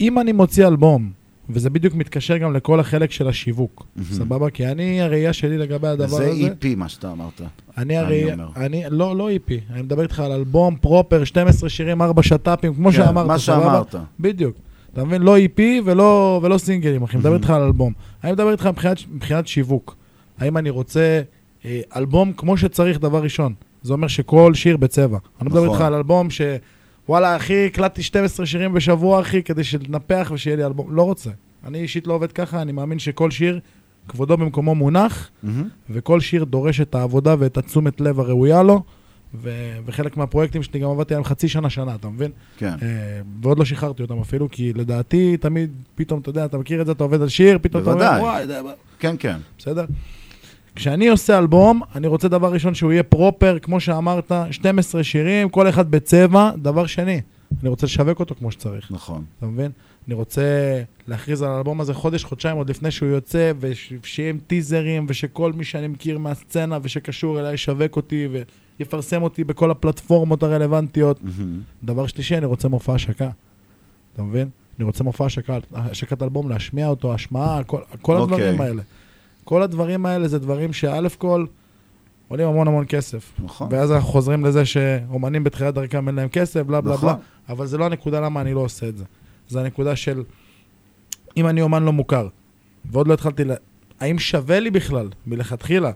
אם 0.00 0.18
אני 0.18 0.32
מוציא 0.32 0.66
אלבום, 0.66 1.10
וזה 1.52 1.70
בדיוק 1.70 1.94
מתקשר 1.94 2.36
גם 2.36 2.54
לכל 2.54 2.80
החלק 2.80 3.10
של 3.10 3.28
השיווק, 3.28 3.86
סבבה? 4.12 4.50
כי 4.50 4.66
אני, 4.66 5.02
הראייה 5.02 5.32
שלי 5.32 5.58
לגבי 5.58 5.88
הדבר 5.88 6.06
זה 6.06 6.28
הזה... 6.30 6.48
EP 6.48 6.76
מה 6.76 6.88
שאתה 6.88 7.12
אמרת. 7.12 7.40
אני 7.78 7.96
הרי, 7.96 8.32
אומר. 8.32 8.48
אני, 8.56 8.84
לא, 8.90 9.16
לא 9.16 9.30
EP, 9.30 9.52
אני 9.72 9.82
מדבר 9.82 10.02
איתך 10.02 10.20
על 10.20 10.32
אלבום 10.32 10.76
פרופר, 10.76 11.24
12 11.24 11.68
שירים, 11.68 12.02
4 12.02 12.22
שת"פים, 12.22 12.74
כמו 12.74 12.90
כן, 12.90 12.96
שאמרת, 12.96 13.26
מה 13.26 13.38
סבבה? 13.38 13.62
שאמרת. 13.62 13.94
בדיוק. 14.20 14.56
אתה 14.92 15.04
מבין? 15.04 15.22
לא 15.22 15.38
EP 15.38 15.60
ולא, 15.84 16.40
ולא 16.42 16.58
סינגלים, 16.58 17.02
אחי, 17.02 17.16
מדבר 17.16 17.34
איתך 17.34 17.50
על 17.50 17.62
אלבום. 17.62 17.92
אני 18.24 18.32
מדבר 18.32 18.52
איתך 18.52 18.66
מבחינת, 18.66 18.96
מבחינת 19.10 19.46
שיווק. 19.46 19.96
האם 20.38 20.56
אני 20.56 20.70
רוצה 20.70 21.22
אה, 21.64 21.80
אלבום 21.96 22.32
כמו 22.32 22.56
שצריך, 22.56 23.00
דבר 23.00 23.22
ראשון. 23.22 23.54
זה 23.82 23.92
אומר 23.92 24.08
שכל 24.08 24.54
שיר 24.54 24.76
בצבע. 24.76 25.18
אני 25.40 25.48
מדבר 25.48 25.64
נכון. 25.64 25.74
איתך 25.74 25.80
על 25.80 25.94
אלבום 25.94 26.30
ש... 26.30 26.40
וואלה, 27.10 27.36
אחי, 27.36 27.66
הקלטתי 27.66 28.02
12 28.02 28.46
שירים 28.46 28.72
בשבוע, 28.72 29.20
אחי, 29.20 29.42
כדי 29.42 29.64
שננפח 29.64 30.30
ושיהיה 30.34 30.56
לי 30.56 30.64
אלבום. 30.64 30.94
לא 30.96 31.02
רוצה. 31.02 31.30
אני 31.64 31.78
אישית 31.78 32.06
לא 32.06 32.14
עובד 32.14 32.32
ככה, 32.32 32.62
אני 32.62 32.72
מאמין 32.72 32.98
שכל 32.98 33.30
שיר, 33.30 33.60
כבודו 34.08 34.36
במקומו 34.36 34.74
מונח, 34.74 35.30
מהמם. 35.42 35.68
וכל 35.90 36.20
שיר 36.20 36.44
דורש 36.44 36.80
את 36.80 36.94
העבודה 36.94 37.34
ואת 37.38 37.58
התשומת 37.58 38.00
לב 38.00 38.20
הראויה 38.20 38.62
לו, 38.62 38.82
ו- 39.34 39.78
וחלק 39.86 40.16
מהפרויקטים 40.16 40.62
שלי 40.62 40.80
גם 40.80 40.90
עבדתי 40.90 41.14
עליהם 41.14 41.24
חצי 41.24 41.48
שנה, 41.48 41.70
שנה, 41.70 41.94
אתה 41.94 42.08
מבין? 42.08 42.30
כן. 42.58 42.74
אה, 42.82 43.20
ועוד 43.42 43.58
לא 43.58 43.64
שחררתי 43.64 44.02
אותם 44.02 44.18
אפילו, 44.18 44.48
כי 44.50 44.72
לדעתי 44.72 45.36
תמיד, 45.36 45.70
פתאום, 45.94 46.20
אתה 46.20 46.28
יודע, 46.28 46.44
אתה 46.44 46.58
מכיר 46.58 46.80
את 46.80 46.86
זה, 46.86 46.92
אתה 46.92 47.04
עובד 47.04 47.22
על 47.22 47.28
שיר, 47.28 47.58
פתאום 47.62 47.82
אתה 47.82 47.92
אומר, 47.92 48.04
בוודאי. 48.04 48.20
וואי, 48.20 48.46
זה... 48.46 48.60
כן, 48.98 49.16
כן. 49.18 49.36
בסדר? 49.58 49.84
כשאני 50.80 51.08
עושה 51.08 51.38
אלבום, 51.38 51.80
אני 51.94 52.06
רוצה 52.06 52.28
דבר 52.28 52.52
ראשון 52.52 52.74
שהוא 52.74 52.92
יהיה 52.92 53.02
פרופר, 53.02 53.58
כמו 53.58 53.80
שאמרת, 53.80 54.32
12 54.50 55.04
שירים, 55.04 55.48
כל 55.48 55.68
אחד 55.68 55.90
בצבע. 55.90 56.50
דבר 56.56 56.86
שני, 56.86 57.20
אני 57.60 57.68
רוצה 57.68 57.86
לשווק 57.86 58.20
אותו 58.20 58.34
כמו 58.34 58.50
שצריך. 58.50 58.90
נכון. 58.90 59.24
אתה 59.38 59.46
מבין? 59.46 59.70
אני 60.06 60.14
רוצה 60.14 60.42
להכריז 61.08 61.42
על 61.42 61.50
האלבום 61.50 61.80
הזה 61.80 61.94
חודש, 61.94 62.24
חודשיים 62.24 62.56
עוד 62.56 62.70
לפני 62.70 62.90
שהוא 62.90 63.08
יוצא, 63.08 63.52
ושיהיה 63.60 64.30
עם 64.30 64.38
טיזרים, 64.46 65.06
ושכל 65.08 65.52
מי 65.52 65.64
שאני 65.64 65.88
מכיר 65.88 66.18
מהסצנה 66.18 66.78
ושקשור 66.82 67.40
אליי 67.40 67.54
ישווק 67.54 67.96
אותי 67.96 68.28
ויפרסם 68.78 69.22
אותי 69.22 69.44
בכל 69.44 69.70
הפלטפורמות 69.70 70.42
הרלוונטיות. 70.42 71.20
דבר 71.84 72.06
שלישי, 72.06 72.36
אני 72.36 72.46
רוצה 72.46 72.68
מופע 72.68 72.94
השקה. 72.94 73.30
אתה 74.14 74.22
מבין? 74.22 74.48
אני 74.78 74.84
רוצה 74.84 75.04
מופע 75.04 75.26
השקת 75.72 76.22
אלבום, 76.22 76.48
להשמיע 76.48 76.88
אותו, 76.88 77.14
השמעה, 77.14 77.64
כל, 77.64 77.80
כל 78.02 78.16
אוקיי. 78.16 78.34
הדברים 78.34 78.60
האלה. 78.60 78.82
כל 79.50 79.62
הדברים 79.62 80.06
האלה 80.06 80.28
זה 80.28 80.38
דברים 80.38 80.72
שא' 80.72 81.08
כל 81.18 81.46
עולים 82.28 82.48
המון 82.48 82.68
המון 82.68 82.84
כסף. 82.88 83.32
נכון. 83.44 83.68
ואז 83.70 83.92
אנחנו 83.92 84.08
חוזרים 84.08 84.44
לזה 84.44 84.64
שאומנים 84.64 85.44
בתחילת 85.44 85.74
דרכם 85.74 86.08
אין 86.08 86.14
להם 86.14 86.28
כסף, 86.28 86.62
בלה 86.62 86.80
בלה 86.80 86.94
נכון. 86.94 87.08
בלה. 87.08 87.18
אבל 87.48 87.66
זה 87.66 87.78
לא 87.78 87.84
הנקודה 87.84 88.20
למה 88.20 88.40
אני 88.40 88.54
לא 88.54 88.60
עושה 88.60 88.88
את 88.88 88.96
זה. 88.96 89.04
זה 89.48 89.60
הנקודה 89.60 89.96
של, 89.96 90.22
אם 91.36 91.46
אני 91.46 91.62
אומן 91.62 91.82
לא 91.82 91.92
מוכר, 91.92 92.28
ועוד 92.84 93.08
לא 93.08 93.14
התחלתי, 93.14 93.44
ל... 93.44 93.50
האם 94.00 94.18
שווה 94.18 94.60
לי 94.60 94.70
בכלל, 94.70 95.08
מלכתחילה, 95.26 95.90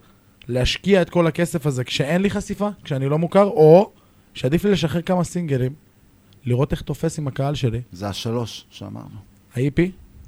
להשקיע 0.49 1.03
את 1.03 1.11
כל 1.11 1.27
הכסף 1.27 1.67
הזה 1.67 1.85
כשאין 1.85 2.23
לי 2.23 2.31
חשיפה, 2.31 2.69
כשאני 2.85 3.09
לא 3.09 3.19
מוכר, 3.19 3.45
או 3.45 3.91
שעדיף 4.35 4.65
לי 4.65 4.71
לשחרר 4.71 5.03
כמה 5.03 5.25
סינגלים, 5.25 5.73
לראות 6.45 6.73
איך 6.73 6.83
תופס 6.83 7.19
עם 7.19 7.29
הקהל 7.29 7.55
שלי. 7.55 7.81
זה 7.93 8.09
השלוש 8.09 8.67
שאמרנו. 8.71 9.17
ה-EP? 9.57 9.81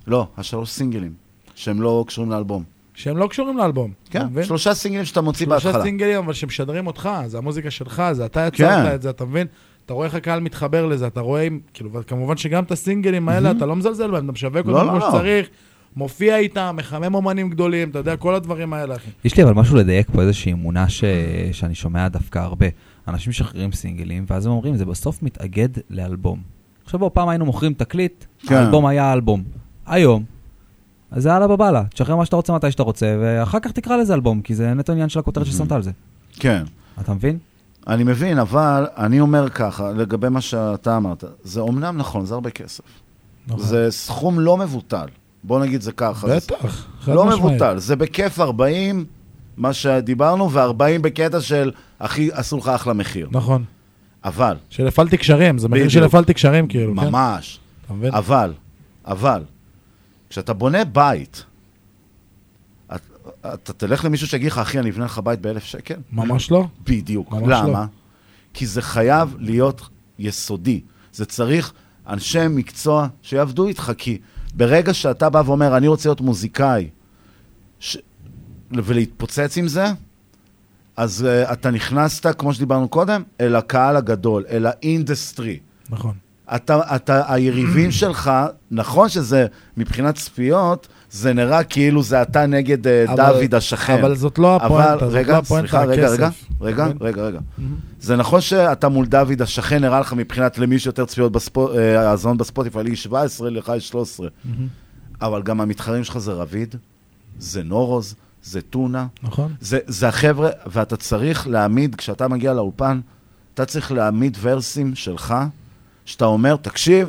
לא, 0.07 0.27
השלוש 0.37 0.71
סינגלים, 0.71 1.15
שהם 1.55 1.83
לא 1.83 2.05
קשורים 2.07 2.31
לאלבום. 2.31 2.76
שהם 2.97 3.17
לא 3.17 3.27
קשורים 3.27 3.57
לאלבום. 3.59 3.91
כן, 4.11 4.27
מבין? 4.27 4.45
שלושה 4.45 4.75
סינגלים 4.75 5.05
שאתה 5.05 5.21
מוציא 5.21 5.47
שלושה 5.47 5.67
בהתחלה. 5.69 5.83
סינגלים, 5.85 6.19
אבל 6.19 6.33
שמשדרים 6.33 6.87
אותך, 6.87 7.09
זה 7.27 7.39
המוזיקה 7.39 7.71
שלך, 7.71 8.03
זה 8.13 8.25
אתה 8.27 8.51
כן. 8.51 8.65
יצרת 8.65 8.95
את 8.95 9.03
זה, 9.03 9.11
אתה 9.11 9.25
מבין? 9.25 9.47
אתה 9.87 9.95
רואה 9.95 10.07
איך 10.07 10.15
הקהל 10.15 10.41
מתחבר 10.41 10.87
לזה, 10.87 11.07
אתה 11.07 11.21
רואה, 11.21 11.43
אם- 11.43 11.61
כאילו, 11.75 11.93
וכמובן 11.93 12.37
שגם 12.37 12.65
את 12.65 12.73
הסינגלים 12.73 13.29
האלה, 13.29 13.41
מהמם. 13.49 13.57
אתה 13.59 13.67
לא 13.67 13.77
מזלזל 13.77 14.11
בהם, 14.11 14.25
אתה 14.25 14.33
משווק 14.33 14.67
לא, 14.67 14.73
אותם 14.73 14.87
לא, 14.87 14.91
כמו 14.91 14.99
לא. 14.99 15.11
שצריך, 15.11 15.49
מופיע 15.97 16.37
איתם, 16.37 16.75
מחמם 16.79 17.15
אומנים 17.15 17.51
גדולים, 17.51 17.91
אתה 17.91 17.99
יודע, 17.99 18.17
כל 18.17 18.35
הדברים 18.35 18.73
האלה, 18.73 18.97
אחי. 18.97 19.11
יש 19.25 19.37
לי 19.37 19.43
אבל 19.43 19.53
משהו 19.53 19.77
לדייק 19.77 20.11
פה, 20.11 20.23
איזושהי 20.23 20.53
אמונה 20.53 20.89
ש... 20.89 21.05
שאני 21.53 21.75
שומע 21.75 22.09
דווקא 22.09 22.39
הרבה. 22.39 22.67
אנשים 23.09 23.31
משחררים 23.31 23.73
סינגלים, 23.73 24.25
ואז 24.29 24.47
הם 24.47 24.53
אומרים, 24.53 24.77
זה 24.77 24.85
בסוף 24.85 25.23
מתאגד 25.23 25.69
לאלבום. 25.91 26.41
עכשיו 26.85 27.01
בוא, 27.01 27.11
פעם 27.15 27.29
היינו 27.29 27.45
מוכרים 27.45 27.75
תקליט, 27.75 28.25
כן. 28.47 28.55
האלבום 28.55 28.87
היה 28.87 29.13
אלבום. 29.13 29.43
היום, 29.87 30.25
אז 31.11 31.23
זה 31.23 31.37
אללה 31.37 31.47
בבאללה, 31.47 31.83
תשחרר 31.95 32.17
מה 32.17 32.25
שאתה 32.25 32.37
רוצה 32.37 32.53
מתי 32.53 32.71
שאתה 32.71 32.83
רוצה, 32.83 33.17
ואחר 33.21 33.59
כך 33.61 33.71
תקרא 33.71 33.97
לזה 33.97 34.15
אלבום, 34.15 34.41
כי 34.41 34.55
זה 34.55 34.75
נטו 34.75 34.93
עניין 34.93 35.09
של 35.09 35.19
הכותרת 35.19 35.47
ששמת 35.47 35.73
על 35.73 35.83
זה. 35.83 35.91
כן. 36.33 36.65
אתה 37.01 37.15
מבין? 37.15 37.39
אני 37.87 38.05
מבין, 38.05 38.39
אבל 38.39 38.87
אני 38.97 39.21
אומר 39.21 39.49
ככה, 39.49 39.91
לגבי 39.91 40.29
מה 40.29 40.41
שאתה 40.41 40.97
אמרת, 40.97 41.25
זה 41.45 41.61
אומנם 41.61 41.97
נכון, 41.97 42.27
זה 42.27 42.35
הרבה 42.35 42.51
כסף. 42.51 42.85
נכון. 43.47 43.61
זה 43.63 43.87
סכום 43.91 44.41
לא 44.41 44.57
מבוטל. 44.57 45.07
בוא 45.45 45.61
נגיד 45.61 45.81
זה 45.81 45.93
ככה. 45.93 46.27
בטח, 46.37 46.87
חד 47.01 47.13
לא 47.13 47.25
משמעית. 47.25 47.45
מבוטל, 47.45 47.79
זה 47.79 47.97
בכיף 47.97 48.41
40, 48.41 49.05
מה 49.57 49.73
שדיברנו, 49.73 50.53
ו-40 50.53 51.03
בקטע 51.03 51.41
של, 51.41 51.71
אחי, 51.99 52.29
עשו 52.33 52.57
לך 52.57 52.69
אחלה 52.69 52.93
מחיר. 52.93 53.29
נכון. 53.31 53.65
אבל, 54.25 54.57
של 54.71 54.87
הפעלתי 54.87 55.17
קשרים, 55.17 55.59
זה 55.59 55.69
מחיר. 55.69 55.89
של 55.89 56.05
הפעלתי 56.05 56.35
קשרים, 56.35 56.69
כאילו, 56.69 56.95
כן? 56.97 57.09
ממש. 57.09 57.61
אתה 57.85 57.95
מבין? 57.95 58.15
אבל, 58.15 58.53
אבל, 59.07 59.43
כשאתה 60.31 60.53
בונה 60.53 60.85
בית, 60.85 61.45
את- 62.95 63.01
אתה 63.55 63.73
תלך 63.73 64.05
למישהו 64.05 64.27
שיגיד 64.27 64.53
לך, 64.53 64.59
אחי, 64.59 64.79
אני 64.79 64.91
אבנה 64.91 65.05
לך 65.05 65.19
בית 65.19 65.41
באלף 65.41 65.65
שקל? 65.65 65.95
ממש 66.13 66.51
לא. 66.51 66.67
בדיוק. 66.85 67.31
ממש 67.33 67.43
למה? 67.63 67.81
לא. 67.81 67.85
כי 68.55 68.67
זה 68.67 68.83
חייב 68.83 69.37
להיות 69.39 69.89
יסודי. 70.19 70.81
זה 71.13 71.27
צריך 71.27 71.73
אנשי 72.09 72.39
מקצוע 72.51 73.09
שיעבדו 73.23 73.67
איתך, 73.67 73.93
כי 73.99 74.19
ברגע 74.55 74.95
שאתה 74.95 75.31
בא 75.31 75.43
ואומר, 75.47 75.77
אני 75.77 75.89
רוצה 75.89 76.09
להיות 76.09 76.21
מוזיקאי, 76.21 76.89
ש... 77.81 77.97
ולהתפוצץ 78.71 79.59
עם 79.59 79.69
זה, 79.69 79.85
אז 80.97 81.27
uh, 81.49 81.53
אתה 81.53 81.71
נכנסת, 81.71 82.27
כמו 82.39 82.55
שדיברנו 82.55 82.89
קודם, 82.89 83.23
אל 83.41 83.57
הקהל 83.57 83.97
הגדול, 83.97 84.45
אל 84.51 84.67
ה 84.67 84.76
industry. 84.76 85.59
נכון. 85.91 86.15
אתה, 86.55 86.97
אתה, 86.97 87.33
היריבים 87.35 87.91
שלך, 88.01 88.31
נכון 88.71 89.09
שזה, 89.09 89.47
מבחינת 89.77 90.15
צפיות, 90.15 90.89
זה 91.11 91.33
נראה 91.33 91.65
כאילו 91.65 92.03
זה 92.03 92.23
אתה 92.23 92.47
נגד 92.47 92.87
אה, 92.87 93.05
אבל- 93.09 93.17
דוד 93.41 93.55
השכן. 93.55 93.99
אבל 94.01 94.17
זאת 94.17 94.39
לא 94.39 94.57
הפואנטה, 94.57 94.93
אבל, 94.95 95.01
זאת 95.01 95.13
רגע, 95.13 95.33
לא 95.33 95.39
הפואנטה, 95.39 95.69
סליחה, 95.69 95.85
רגע, 95.85 96.07
הכסף. 96.07 96.19
רגע, 96.21 96.33
רגע, 96.61 96.85
מבין? 96.85 96.97
רגע, 97.01 97.23
רגע. 97.23 97.39
זה 98.01 98.17
נכון 98.17 98.41
שאתה 98.41 98.89
מול 98.89 99.07
דוד 99.07 99.43
השכן, 99.43 99.81
נראה 99.85 100.01
לך 100.01 100.13
מבחינת 100.13 100.59
למי 100.59 100.79
שיותר 100.79 101.05
צפיות 101.05 101.33
בספו- 101.33 101.73
אה, 101.75 102.11
האזון 102.11 102.39
בספוטיפיי, 102.39 102.85
לי 102.85 102.97
17, 102.97 103.51
לך 103.51 103.73
יש 103.77 103.89
13. 103.89 104.29
אבל 105.21 105.43
גם 105.43 105.61
המתחרים 105.61 106.05
שלך 106.05 106.19
זה 106.19 106.33
רביד, 106.33 106.75
זה 107.39 107.63
נורוז, 107.63 108.15
זה 108.43 108.61
טונה. 108.61 109.07
נכון. 109.23 109.55
זה, 109.61 109.79
זה 109.87 110.09
החבר'ה, 110.09 110.49
ואתה 110.67 110.97
צריך 110.97 111.49
להעמיד, 111.49 111.95
כשאתה 111.95 112.29
מגיע 112.29 112.53
לאולפן, 112.55 113.01
אתה 113.55 113.65
צריך 113.65 113.93
להעמיד 113.93 114.37
ורסים 114.41 114.95
שלך, 114.95 115.35
שאתה 116.07 116.25
אומר, 116.25 116.57
תקשיב, 116.57 117.09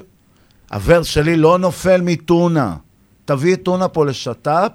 ה 0.72 0.78
verse 0.78 1.08
שלי 1.08 1.38
לא 1.38 1.60
נופל 1.60 2.02
מטונה. 2.02 2.76
תביא 3.26 3.54
את 3.54 3.64
טונה 3.64 3.88
פה 3.88 4.06
לשת"פ, 4.06 4.72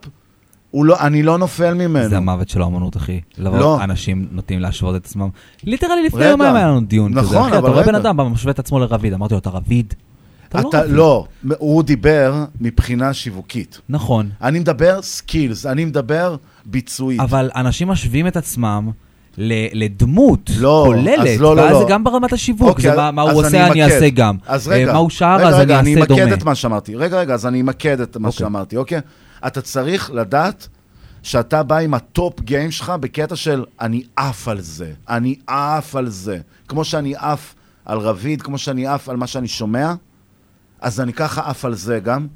לא, 0.75 0.97
אני 1.01 1.23
לא 1.23 1.39
נופל 1.39 1.75
ממנו. 1.75 2.09
זה 2.09 2.17
המוות 2.17 2.49
של 2.49 2.63
האמנות, 2.63 2.97
אחי. 2.97 3.21
לבוא, 3.39 3.59
לא. 3.59 3.85
אנשים 3.85 4.29
נוטים 4.31 4.61
להשוות 4.61 4.97
את 4.97 5.05
עצמם. 5.05 5.29
literally 5.65 6.07
לפני 6.07 6.21
רגע. 6.21 6.31
יומיים 6.31 6.55
היה 6.55 6.67
לנו 6.67 6.81
דיון 6.81 7.13
כזה. 7.15 7.21
נכון, 7.21 7.43
אחי, 7.43 7.51
אתה 7.51 7.59
אבל 7.59 7.71
רואה 7.71 7.83
בן 7.83 7.95
רגע. 7.95 7.99
אדם, 8.11 8.17
משווה 8.21 8.53
את 8.53 8.59
עצמו 8.59 8.79
לרביד. 8.79 9.13
אמרתי 9.13 9.35
לו, 9.35 9.39
אתה 9.39 9.51
רביד? 9.51 9.95
אתה 10.49 10.61
לא 10.63 10.69
אתה 10.69 10.81
רביד. 10.81 10.93
לא, 10.93 11.27
הוא 11.59 11.83
דיבר 11.83 12.45
מבחינה 12.61 13.13
שיווקית. 13.13 13.81
נכון. 13.89 14.31
אני 14.43 14.59
מדבר 14.59 15.03
skills, 15.03 15.67
אני 15.67 15.85
מדבר 15.85 16.37
ביצועית. 16.67 17.21
אבל 17.21 17.51
אנשים 17.57 17.89
משווים 17.89 18.27
את 18.27 18.37
עצמם 18.37 18.91
לדמות 19.39 20.51
לא, 20.59 20.83
כוללת, 20.87 21.19
אז 21.35 21.41
לא, 21.41 21.57
לא, 21.57 21.61
ואז 21.63 21.73
לא. 21.73 21.79
זה 21.79 21.85
גם 21.89 22.05
ברמת 22.05 22.33
השיווק, 22.33 22.69
אוקיי, 22.69 22.91
זה 22.91 22.97
מה- 22.97 23.11
מה 23.11 23.23
הוא 23.23 23.33
עושה 23.45 23.67
אני 23.67 23.85
אמקד. 23.85 23.95
אעשה 23.95 24.11
גם. 24.11 24.37
אז 24.47 24.69
אה, 24.69 24.75
רגע, 24.75 24.93
מה 24.93 24.99
הוא 24.99 25.11
שר 25.11 25.37
רגע, 25.37 25.49
אז 25.49 25.55
רגע, 25.55 25.81
אני 25.81 25.91
אעשה 25.95 26.01
אמקד 26.13 26.23
דומה. 26.23 26.35
את 26.35 26.45
מה 26.45 26.55
שאמרתי. 26.55 26.97
רגע, 26.97 27.19
רגע, 27.21 27.35
אז 27.35 27.47
אני 27.47 27.61
אמקד 27.61 28.01
את 28.01 28.17
מה 28.17 28.33
שאמרתי, 28.33 28.77
אוקיי? 28.77 29.01
אתה 29.47 29.61
צריך 29.61 30.11
לדעת 30.15 30.69
שאתה 31.23 31.63
בא 31.63 31.77
עם 31.79 31.95
ה 31.95 32.06
top 32.06 32.41
game 32.41 32.71
שלך 32.71 32.93
בקטע 33.01 33.37
של 33.37 33.65
אני 33.81 34.03
עף 34.17 34.49
על 34.49 34.61
זה, 34.61 34.93
אני 35.09 35.35
עף 35.47 35.97
על 35.97 36.09
זה. 36.09 36.39
כמו 36.69 36.85
שאני 36.85 37.15
עף 37.17 37.55
על 37.85 37.99
רביד, 37.99 38.43
כמו 38.43 38.59
שאני 38.59 38.87
עף 38.87 39.09
על 39.09 39.17
מה 39.17 39.27
שאני 39.27 39.49
שומע, 39.49 39.95
אז 40.81 41.01
אני 41.01 41.13
ככה 41.13 41.43
עף 41.51 41.65
על 41.65 41.75
זה 41.75 42.01
גם. 42.01 42.27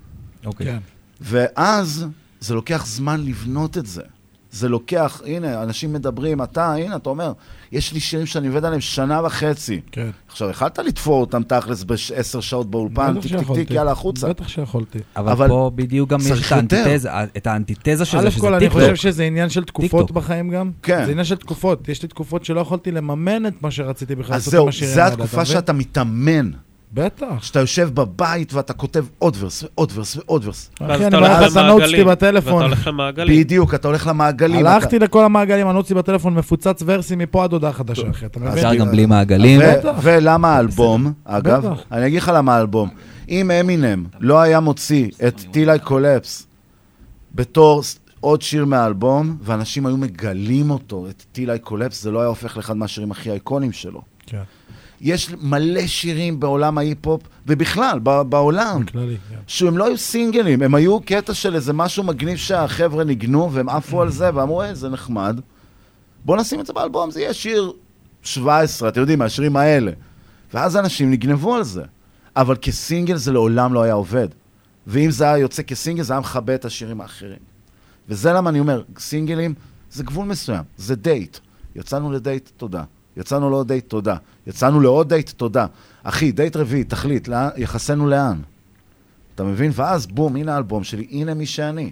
אוקיי. 0.46 0.66
כן. 0.66 0.78
ואז 1.20 2.06
זה 2.40 2.54
לוקח 2.54 2.86
זמן 2.86 3.20
לבנות 3.24 3.78
את 3.78 3.86
זה. 3.86 4.02
זה 4.50 4.68
לוקח, 4.68 5.22
הנה, 5.26 5.62
אנשים 5.62 5.92
מדברים, 5.92 6.42
אתה, 6.42 6.74
הנה, 6.74 6.96
אתה 6.96 7.10
אומר, 7.10 7.32
יש 7.72 7.92
לי 7.92 8.00
שירים 8.00 8.26
שאני 8.26 8.48
עובד 8.48 8.64
עליהם 8.64 8.80
שנה 8.80 9.20
וחצי. 9.24 9.80
כן. 9.92 10.10
עכשיו, 10.28 10.50
יכלת 10.50 10.78
לתפור 10.78 11.20
אותם 11.20 11.42
תכלס 11.42 11.84
בעשר 11.84 12.40
שעות 12.40 12.70
באולפן, 12.70 13.20
טיק 13.20 13.36
טיק. 13.36 13.48
טיק, 13.54 13.70
יאללה, 13.70 13.90
החוצה. 13.90 14.28
בטח 14.28 14.48
שיכולתי. 14.48 14.98
אבל, 15.16 15.32
אבל 15.32 15.48
פה 15.48 15.70
בדיוק 15.74 16.10
גם 16.10 16.18
יש 16.20 16.46
את. 16.46 16.52
האנטיתזה, 16.52 17.10
את 17.36 17.46
האנטיתזה 17.46 18.04
של 18.04 18.20
זה, 18.20 18.26
א' 18.26 18.30
שזה 18.30 18.40
כל, 18.40 18.54
אני 18.54 18.60
טיקטוק. 18.60 18.80
חושב 18.80 18.96
שזה 18.96 19.24
עניין 19.24 19.48
של 19.48 19.64
תקופות 19.64 20.00
טיקטוק. 20.00 20.10
בחיים 20.10 20.50
גם. 20.50 20.70
כן. 20.82 21.04
זה 21.04 21.10
עניין 21.10 21.24
של 21.24 21.36
תקופות. 21.36 21.88
יש 21.88 22.02
לי 22.02 22.08
תקופות 22.08 22.44
שלא 22.44 22.60
יכולתי 22.60 22.90
לממן 22.90 23.46
את 23.46 23.62
מה 23.62 23.70
שרציתי 23.70 24.14
בכלל 24.14 24.34
אז 24.34 24.40
לעשות 24.40 24.50
זהו, 24.50 24.62
עם 24.62 24.68
השירים 24.68 24.94
זו 24.94 25.00
האלה, 25.00 25.12
התקופה 25.12 25.32
אתה 25.32 25.40
מבין? 25.42 25.52
שאתה 25.52 25.72
מתאמן. 25.72 26.50
בטח. 26.92 27.42
שאתה 27.42 27.60
יושב 27.60 27.90
בבית 27.94 28.54
ואתה 28.54 28.72
כותב 28.72 29.04
עוד 29.18 29.36
verse 29.40 29.62
ועוד 29.62 29.92
verse 29.94 30.16
ועוד 30.16 30.44
verse. 30.44 30.70
אחי, 30.80 31.06
אני 31.06 31.16
אומר 31.16 31.40
לך 31.40 31.52
את 31.52 31.56
ה 31.56 31.61
notes 31.61 31.88
שלי 31.88 32.04
בטלפון. 32.04 32.54
ואתה 32.54 32.64
הולך 32.64 32.86
למעגלים. 32.86 33.40
בדיוק, 33.40 33.74
אתה 33.74 33.88
הולך 33.88 34.06
למעגלים. 34.06 34.66
הלכתי 34.66 34.98
לכל 34.98 35.24
המעגלים, 35.24 35.68
ה 35.68 35.71
notes 35.71 35.88
שלי 35.88 35.98
בטלפון 35.98 36.34
מפוצץ 36.34 36.82
verses 36.86 37.18
מפה 37.18 37.44
עד 37.44 37.52
הודעה 37.52 37.72
חדשה, 37.72 38.10
אחי, 38.10 38.26
אתה 38.26 38.40
מבין? 38.40 38.52
אפשר 38.52 38.74
גם 38.74 38.90
בלי 38.90 39.06
מעגלים. 39.06 39.60
ולמה 40.02 40.56
האלבום, 40.56 41.12
אגב. 41.24 41.66
אני 41.92 42.06
אגיד 42.06 42.22
לך 42.22 42.32
למה 42.34 42.56
האלבום. 42.56 42.88
אם 43.28 43.50
אמינם 43.50 44.04
לא 44.20 44.40
היה 44.40 44.60
מוציא 44.60 45.10
את 45.28 45.40
Till 45.50 45.78
I 45.78 45.86
Collapse 45.86 46.46
בתור 47.34 47.82
עוד 48.20 48.42
שיר 48.42 48.64
מהאלבום, 48.64 49.36
ואנשים 49.42 49.86
היו 49.86 49.96
מגלים 49.96 50.70
אותו, 50.70 51.06
את 51.10 51.24
Till 51.32 51.58
I 51.58 51.62
Collapse, 51.62 52.02
זה 52.02 52.10
לא 52.10 52.20
היה 52.20 52.28
הופך 52.28 52.56
לאחד 52.56 52.76
מהשירים 52.76 53.10
הכי 53.10 53.30
אייקונים 53.30 53.72
שלו. 53.72 54.02
כן. 54.26 54.42
יש 55.00 55.30
מלא 55.40 55.86
שירים 55.86 56.40
בעולם 56.40 56.78
ההיפ-הופ, 56.78 57.22
ובכלל, 57.46 57.98
בעולם, 58.28 58.84
בכללי, 58.84 59.16
כן. 59.30 59.36
שהם 59.46 59.78
לא 59.78 59.86
היו 59.86 59.98
סינגלים, 59.98 60.62
הם 60.62 60.74
היו 60.74 61.00
קטע 61.00 61.34
של 61.34 61.54
איזה 61.54 61.72
משהו 61.72 62.04
מגניב 62.04 62.36
שהחבר'ה 62.36 63.04
ניגנו, 63.04 63.52
והם 63.52 63.68
עפו 63.68 64.02
על 64.02 64.10
זה, 64.10 64.30
ואמרו, 64.34 64.62
אה, 64.62 64.74
זה 64.74 64.88
נחמד. 64.88 65.40
בואו 66.24 66.40
נשים 66.40 66.60
את 66.60 66.66
זה 66.66 66.72
באלבום, 66.72 67.10
זה 67.10 67.20
יהיה 67.20 67.34
שיר 67.34 67.72
17, 68.22 68.88
אתם 68.88 69.00
יודעים, 69.00 69.18
מהשירים 69.18 69.56
האלה. 69.56 69.92
ואז 70.54 70.76
אנשים 70.76 71.10
נגנבו 71.10 71.54
על 71.54 71.62
זה. 71.62 71.82
אבל 72.36 72.56
כסינגל 72.56 73.16
זה 73.16 73.32
לעולם 73.32 73.74
לא 73.74 73.82
היה 73.82 73.94
עובד. 73.94 74.28
ואם 74.86 75.10
זה 75.10 75.24
היה 75.24 75.38
יוצא 75.38 75.62
כסינגל, 75.62 76.02
זה 76.02 76.12
היה 76.12 76.20
מכבה 76.20 76.54
את 76.54 76.64
השירים 76.64 77.00
האחרים. 77.00 77.38
וזה 78.08 78.32
למה 78.32 78.50
אני 78.50 78.60
אומר, 78.60 78.82
סינגלים 78.98 79.54
זה 79.92 80.04
גבול 80.04 80.26
מסוים, 80.26 80.64
זה 80.76 80.96
דייט. 80.96 81.38
יצאנו 81.76 82.12
לדייט, 82.12 82.50
תודה. 82.56 82.84
יצאנו 83.16 83.50
לעוד 83.50 83.68
דייט, 83.68 83.88
תודה. 83.88 84.16
יצאנו 84.46 84.80
לעוד 84.80 85.08
דייט, 85.08 85.30
תודה. 85.30 85.66
אחי, 86.02 86.32
דייט 86.32 86.56
רביעי, 86.56 86.84
תחליט, 86.84 87.28
לאן, 87.28 87.48
יחסנו 87.56 88.06
לאן? 88.06 88.40
אתה 89.34 89.44
מבין? 89.44 89.70
ואז 89.74 90.06
בום, 90.06 90.36
הנה 90.36 90.54
האלבום 90.54 90.84
שלי, 90.84 91.06
הנה 91.10 91.34
מי 91.34 91.46
שאני. 91.46 91.90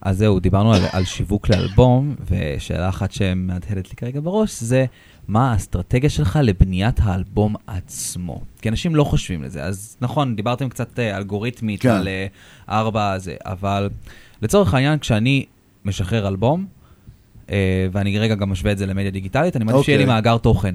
אז 0.00 0.18
זהו, 0.18 0.40
דיברנו 0.40 0.74
על, 0.74 0.82
על 0.92 1.04
שיווק 1.04 1.48
לאלבום, 1.48 2.14
ושאלה 2.30 2.88
אחת 2.88 3.12
שמהדהדת 3.12 3.90
לי 3.90 3.96
כרגע 3.96 4.20
בראש, 4.20 4.62
זה 4.62 4.86
מה 5.28 5.52
האסטרטגיה 5.52 6.10
שלך 6.10 6.38
לבניית 6.42 7.00
האלבום 7.02 7.54
עצמו? 7.66 8.40
כי 8.62 8.68
אנשים 8.68 8.96
לא 8.96 9.04
חושבים 9.04 9.42
לזה. 9.42 9.64
אז 9.64 9.96
נכון, 10.00 10.36
דיברתם 10.36 10.68
קצת 10.68 10.98
אה, 10.98 11.16
אלגוריתמית 11.16 11.80
כן. 11.80 11.90
על 11.90 12.08
אה, 12.08 12.26
ארבע 12.68 13.12
הזה, 13.12 13.34
אבל 13.44 13.90
לצורך 14.42 14.74
העניין, 14.74 14.98
כשאני 14.98 15.44
משחרר 15.84 16.28
אלבום, 16.28 16.66
ואני 17.92 18.18
רגע 18.18 18.34
גם 18.34 18.50
משווה 18.50 18.72
את 18.72 18.78
זה 18.78 18.86
למדיה 18.86 19.10
דיגיטלית, 19.10 19.56
אני 19.56 19.64
מעדיף 19.64 19.82
שיהיה 19.82 19.98
לי 19.98 20.04
אוקיי. 20.04 20.14
מאגר 20.14 20.38
תוכן. 20.38 20.74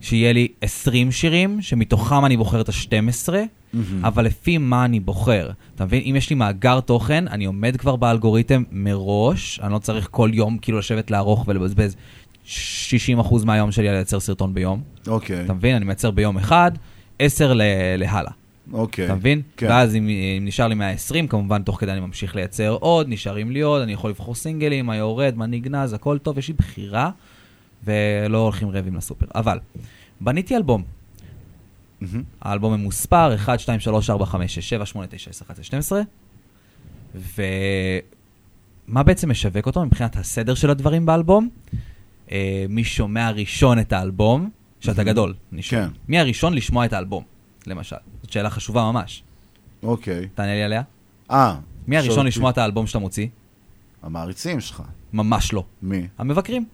שיהיה 0.00 0.32
לי 0.32 0.48
20 0.60 1.12
שירים, 1.12 1.62
שמתוכם 1.62 2.24
אני 2.24 2.36
בוחר 2.36 2.60
את 2.60 2.68
ה-12, 2.68 3.32
מהמם. 3.72 4.04
אבל 4.04 4.24
לפי 4.24 4.58
מה 4.58 4.84
אני 4.84 5.00
בוחר. 5.00 5.50
אתה 5.74 5.84
מבין? 5.84 6.02
אם 6.04 6.16
יש 6.16 6.30
לי 6.30 6.36
מאגר 6.36 6.80
תוכן, 6.80 7.28
אני 7.28 7.44
עומד 7.44 7.76
כבר 7.76 7.96
באלגוריתם 7.96 8.62
מראש, 8.72 9.60
אני 9.62 9.72
לא 9.72 9.78
צריך 9.78 10.08
כל 10.10 10.30
יום 10.32 10.58
כאילו 10.58 10.78
לשבת 10.78 11.10
לערוך 11.10 11.44
ולבזבז 11.48 11.96
60% 12.46 12.48
מהיום 13.44 13.72
שלי 13.72 13.88
על 13.88 13.94
לייצר 13.94 14.20
סרטון 14.20 14.54
ביום. 14.54 14.82
אוקיי. 15.06 15.44
אתה 15.44 15.52
מבין? 15.54 15.76
אני 15.76 15.84
מייצר 15.84 16.10
ביום 16.10 16.36
אחד, 16.36 16.72
10 17.18 17.52
ל- 17.54 17.62
להלאה. 17.98 18.30
אוקיי. 18.72 19.04
אתה 19.04 19.14
מבין? 19.14 19.42
כן. 19.56 19.66
ואז 19.66 19.96
אם, 19.96 20.08
אם 20.08 20.44
נשאר 20.44 20.68
לי 20.68 20.74
120, 20.74 21.28
כמובן 21.28 21.62
תוך 21.62 21.80
כדי 21.80 21.92
אני 21.92 22.00
ממשיך 22.00 22.36
לייצר 22.36 22.70
עוד, 22.80 23.08
נשארים 23.08 23.50
לי 23.50 23.60
עוד, 23.60 23.82
אני 23.82 23.92
יכול 23.92 24.10
לבחור 24.10 24.34
סינגלים, 24.34 24.86
מה 24.86 24.96
יורד, 24.96 25.34
מה 25.36 25.46
נגנז, 25.46 25.92
הכל 25.92 26.18
טוב, 26.18 26.38
יש 26.38 26.48
לי 26.48 26.54
בחירה, 26.54 27.10
ולא 27.84 28.38
הולכים 28.38 28.70
רעבים 28.70 28.96
לסופר. 28.96 29.26
אבל, 29.34 29.58
בניתי 30.20 30.56
אלבום. 30.56 30.82
האלבום 32.40 32.74
ממוספר, 32.74 33.34
1, 33.34 33.60
2, 33.60 33.80
3, 33.80 34.10
4, 34.10 34.26
5, 34.26 34.54
6, 34.54 34.68
7, 34.68 34.86
8, 34.86 35.06
9, 35.06 35.30
10, 35.30 35.44
11, 35.44 35.64
12. 35.64 36.02
ומה 38.84 39.02
בעצם 39.02 39.30
משווק 39.30 39.66
אותו 39.66 39.84
מבחינת 39.84 40.16
הסדר 40.16 40.54
של 40.54 40.70
הדברים 40.70 41.06
באלבום? 41.06 41.48
אה, 42.32 42.66
מי 42.68 42.84
שומע 42.84 43.30
ראשון 43.30 43.78
את 43.78 43.92
האלבום, 43.92 44.50
שאתה 44.80 44.96
מהמם. 44.96 45.10
גדול, 45.10 45.34
שואל. 45.60 45.82
כן. 45.82 45.88
מי 46.08 46.18
הראשון 46.18 46.54
לשמוע 46.54 46.84
את 46.84 46.92
האלבום, 46.92 47.24
למשל? 47.66 47.96
זאת 48.22 48.32
שאלה 48.32 48.50
חשובה 48.50 48.82
ממש. 48.82 49.22
אוקיי. 49.82 50.28
תענה 50.34 50.54
לי 50.54 50.62
עליה. 50.62 50.82
אה. 51.30 51.54
מי 51.88 51.96
הראשון 51.98 52.26
לשמוע. 52.26 52.50
את 52.50 52.58
האלבום 52.58 52.86
שאתה 52.86 52.98
מוציא? 52.98 53.26
המעריצים 54.02 54.60
שלך. 54.60 54.82
ממש 55.12 55.52
לא. 55.52 55.64
מי? 55.82 56.06
המבקרים. 56.18 56.64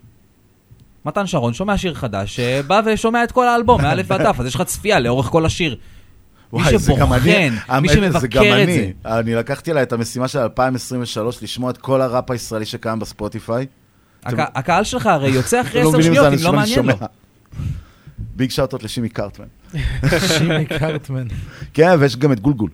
מתן 1.05 1.27
שרון 1.27 1.55
שומע 1.55 1.79
שיר 1.79 1.95
חדש, 1.95 2.41
אה, 2.41 2.61
בא 2.63 2.81
ושומע 2.87 3.25
את 3.25 3.33
כל 3.33 3.49
האלבום, 3.49 3.83
מאלף 3.83 4.07
ועד 4.11 4.33
תו, 4.33 4.41
אז 4.41 4.47
יש 4.47 4.55
לך 4.55 4.63
צפייה 4.63 5.01
לאורך 5.01 5.27
כל 5.27 5.47
השיר. 5.47 5.71
מי 6.53 6.59
ואי, 6.59 6.69
אני- 6.71 6.79
שבוחן, 6.79 7.03
מי 7.83 7.89
שמבקר 7.89 8.41
את 8.43 8.63
אני. 8.63 8.75
זה. 8.77 8.91
אני 9.19 9.35
לקחתי 9.35 9.71
עליי 9.71 9.83
את 9.83 9.93
המשימה 9.93 10.29
של 10.29 10.39
2023, 10.39 11.43
לשמוע 11.43 11.71
את 11.71 11.79
כל 11.79 12.01
הראפ 12.03 12.31
הישראלי 12.31 12.65
שקיים 12.67 12.99
בספוטיפיי. 12.99 13.67
הק- 14.23 14.35
אתם- 14.35 14.43
הקהל 14.55 14.85
שלך 14.85 15.07
הרי 15.07 15.31
יוצא 15.31 15.61
אחרי 15.61 15.83
לא 15.83 15.89
עשר 15.89 16.03
שניות, 16.03 16.27
אם 16.27 16.39
לא 16.43 16.53
מעניין 16.53 16.87
לו. 16.87 16.95
big 18.37 18.51
shout 18.51 18.68
outs 18.68 18.83
לשימי 18.83 19.09
קרטמן. 19.09 19.47
שימי 20.39 20.67
קרטמן. 20.67 21.27
כן, 21.75 21.91
ויש 21.99 22.17
גם 22.17 22.33
את 22.33 22.41
גולגול. 22.41 22.71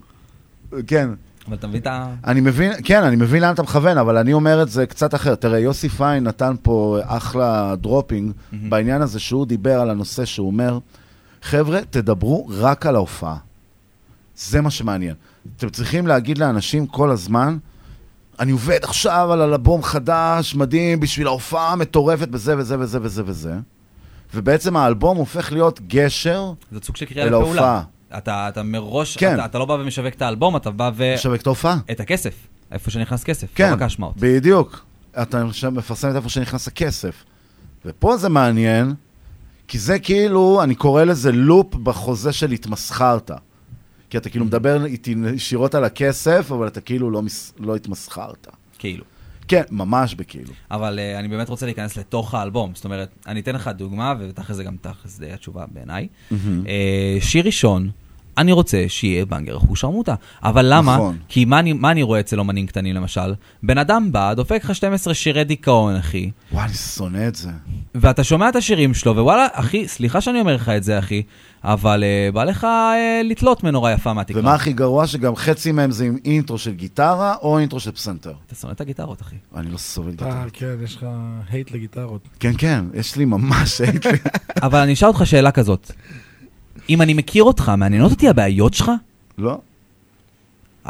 כן. 0.87 1.09
אבל 1.49 1.57
אתה 1.57 1.67
מבין 1.67 1.81
את 1.81 1.87
ה... 1.87 2.07
אני 2.25 2.41
מבין, 2.41 2.73
כן, 2.85 3.03
אני 3.03 3.17
מבין 3.17 3.43
לאן 3.43 3.55
אתה 3.55 3.63
מכוון, 3.63 3.99
אבל 3.99 4.17
אני 4.17 4.33
אומר 4.33 4.63
את 4.63 4.69
זה 4.69 4.87
קצת 4.87 5.15
אחר. 5.15 5.35
תראה, 5.35 5.59
יוסי 5.59 5.89
פיין 5.89 6.25
נתן 6.25 6.55
פה 6.63 6.99
אחלה 7.03 7.75
dropping 7.77 8.33
בעניין 8.53 9.03
הזה 9.03 9.21
שהוא 9.21 9.47
דיבר 9.47 9.81
על 9.81 9.91
הנושא 9.91 10.25
שהוא 10.25 10.47
אומר, 10.47 10.79
חבר'ה, 11.43 11.81
תדברו 11.91 12.49
רק 12.51 12.87
על 12.87 12.95
ההופעה. 12.95 13.37
זה 14.37 14.61
מה 14.61 14.71
שמעניין. 14.71 15.15
אתם 15.57 15.69
צריכים 15.69 16.07
להגיד 16.07 16.39
לאנשים 16.39 16.87
כל 16.87 17.11
הזמן, 17.11 17.59
אני 18.41 18.53
עובד 18.53 18.79
עכשיו 18.83 19.33
על 19.33 19.43
אלבום 19.43 19.83
חדש, 19.83 20.55
מדהים, 20.55 21.01
בשביל 21.01 21.27
ההופעה 21.27 21.73
המטורפת 21.73 22.29
בזה 22.29 22.59
וזה 22.59 22.79
וזה 22.79 22.99
וזה 23.03 23.23
וזה. 23.27 23.55
ובעצם 24.35 24.77
האלבום 24.77 25.17
הופך 25.17 25.53
להיות 25.53 25.81
גשר 25.81 26.53
זה 26.73 26.79
סוג 26.83 26.97
של 26.97 27.07
קריאה 27.07 27.27
לפעולה. 27.27 27.83
אתה, 28.19 28.49
אתה 28.49 28.63
מראש, 28.63 29.17
כן. 29.17 29.35
אתה, 29.35 29.45
אתה 29.45 29.59
לא 29.59 29.65
בא 29.65 29.73
ומשווק 29.73 30.15
את 30.15 30.23
האלבום, 30.23 30.57
אתה 30.57 30.71
בא 30.71 30.91
ו... 30.95 31.15
משווק 31.15 31.41
את 31.41 31.47
ההופעה. 31.47 31.79
את 31.91 32.01
הכסף, 32.01 32.35
איפה 32.73 32.91
שנכנס 32.91 33.25
כסף, 33.25 33.47
כן, 33.55 33.69
לא 33.69 33.75
רק 33.75 33.83
ההשמעות. 33.83 34.15
בדיוק. 34.19 34.85
אתה 35.23 35.45
מפרסם 35.73 36.11
את 36.11 36.17
איפה 36.17 36.29
שנכנס 36.29 36.69
הכסף. 36.69 37.25
ופה 37.85 38.17
זה 38.17 38.29
מעניין, 38.29 38.95
כי 39.69 39.79
זה 39.79 39.99
כאילו, 39.99 40.63
אני 40.63 40.75
קורא 40.75 41.05
לזה 41.05 41.33
לופ 41.33 41.75
בחוזה 41.75 42.33
של 42.33 42.51
התמסחרת. 42.51 43.31
כי 44.11 44.19
אתה 44.19 44.29
כאילו 44.29 44.45
מדבר 44.45 44.85
איתי 44.85 45.15
ישירות 45.35 45.75
על 45.75 45.85
הכסף, 45.85 46.53
אבל 46.53 46.67
אתה 46.67 46.81
כאילו 46.81 47.11
לא, 47.11 47.23
מס... 47.23 47.53
לא 47.59 47.77
התמסחרת. 47.77 48.47
כאילו. 48.79 49.05
כן, 49.49 49.63
ממש 49.71 50.15
בכאילו. 50.15 50.53
אבל 50.71 50.99
uh, 50.99 51.19
אני 51.19 51.29
באמת 51.29 51.49
רוצה 51.49 51.67
להיכנס 51.67 51.97
לתוך 51.97 52.35
האלבום. 52.35 52.75
זאת 52.75 52.85
אומרת, 52.85 53.09
אני 53.27 53.41
אתן 53.41 53.55
לך 53.55 53.69
דוגמה, 53.69 54.15
ותכל'ס 54.21 54.57
זה 54.57 54.65
גם 54.65 54.77
תכל'ס 54.81 55.19
די 55.19 55.33
התשובה 55.33 55.65
בעיניי. 55.73 56.09
מהמם. 56.31 56.65
Uh, 56.65 57.25
שיר 57.25 57.47
ראשון, 57.47 57.91
אני 58.39 58.53
רוצה 58.53 58.85
שיהיה 58.89 59.27
בנגר 59.27 59.57
אחוז 59.57 59.79
שרמוטה. 59.79 60.15
אבל 60.43 60.67
למה? 60.69 60.95
נכון. 60.95 61.17
כי 61.29 61.45
מה 61.45 61.59
אני, 61.59 61.73
מה 61.73 61.91
אני 61.91 62.03
רואה 62.03 62.21
אצל 62.21 62.39
אומנים 62.39 62.67
קטנים 62.67 62.95
למשל? 62.95 63.35
בן 63.63 63.79
אדם 63.79 64.13
בא, 64.13 64.35
דופק 64.35 64.65
לך 64.65 64.75
12 64.75 65.15
שירי 65.15 65.45
דיכאון, 65.45 65.97
אחי. 65.97 66.31
וואי, 66.53 66.65
אני 66.65 66.75
שונא 66.75 67.29
את 67.29 67.35
זה. 67.35 67.51
ואתה 67.95 68.25
שומע 68.25 68.49
את 68.49 68.57
השירים 68.57 68.95
שלו, 68.95 69.17
ווואלה, 69.17 69.47
אחי, 69.53 69.89
סליחה 69.89 70.21
שאני 70.21 70.41
אומר 70.41 70.55
לך 70.55 70.69
את 70.69 70.85
זה, 70.85 70.99
אחי, 70.99 71.23
אבל 71.65 72.05
uh, 72.05 72.35
בא 72.35 72.45
לך 72.45 72.65
uh, 72.65 72.67
לתלות 73.25 73.65
מנורה 73.65 73.93
יפה 73.93 74.13
מהתקרה. 74.13 74.41
ומה 74.41 74.55
הכי 74.55 74.73
גרוע? 74.73 75.07
שגם 75.07 75.37
חצי 75.37 75.73
מהם 75.73 75.91
זה 75.91 76.05
עם 76.05 76.17
אינטרו 76.25 76.59
של 76.59 76.75
גיטרה 76.75 77.35
או 77.43 77.59
אינטרו 77.59 77.81
של 77.81 77.91
פסנתר. 77.91 78.33
אתה 78.47 78.55
שונא 78.55 78.73
את 78.73 78.81
הגיטרות, 78.81 79.23
אחי. 79.23 79.37
אני 79.57 79.73
לא 79.73 79.79
סובל 79.79 80.11
גיטרה. 80.11 80.31
אה, 80.31 80.45
כן, 80.53 80.75
יש 80.85 80.97
לך 80.97 81.07
הייט 81.51 81.71
לגיטרות. 81.71 82.29
כן, 82.41 82.53
כן, 82.59 82.85
יש 82.95 83.17
לי 83.17 83.25
ממש 83.25 83.81
הייט. 83.81 84.07
אבל 84.63 84.79
אני 84.79 84.93
אשאל 84.93 85.09
אותך 85.09 85.27
שאלה 85.27 85.51
כזאת. 85.51 85.93
אם 86.89 87.03
אני 87.03 87.15
מכיר 87.15 87.45
אותך, 87.45 87.73
מעניינות 87.79 88.11
אותי 88.11 88.29
הבעיות 88.29 88.75
שלך? 88.75 88.91
לא. 89.39 89.59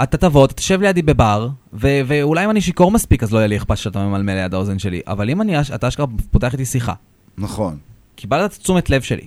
אתה 0.02 0.16
תבוא, 0.16 0.44
אתה 0.44 0.54
תשב 0.54 0.80
לידי 0.80 1.02
בבר, 1.02 1.48
ו- 1.72 2.00
ואולי 2.06 2.44
אם 2.44 2.50
אני 2.50 2.60
שיכור 2.60 2.90
מספיק, 2.90 3.22
אז 3.22 3.32
לא 3.32 3.38
יהיה 3.38 3.46
לי 3.46 3.56
אכפת 3.56 3.76
שאתה 3.76 4.06
ממלמל 4.06 4.34
ליד 4.34 4.54
האוזן 4.54 4.78
שלי, 4.78 5.00
אבל 5.06 5.30
אם 5.30 5.40
אני, 5.40 5.60
אתה 5.60 5.88
אשכרה 5.88 6.06
פותח 6.30 6.52
איתי 6.52 6.64
שיחה, 6.64 6.92
נכון. 7.38 7.76
קיבלת 8.16 8.52
את 8.52 8.58
תשומת 8.58 8.90
לב 8.90 9.02
שלי, 9.02 9.26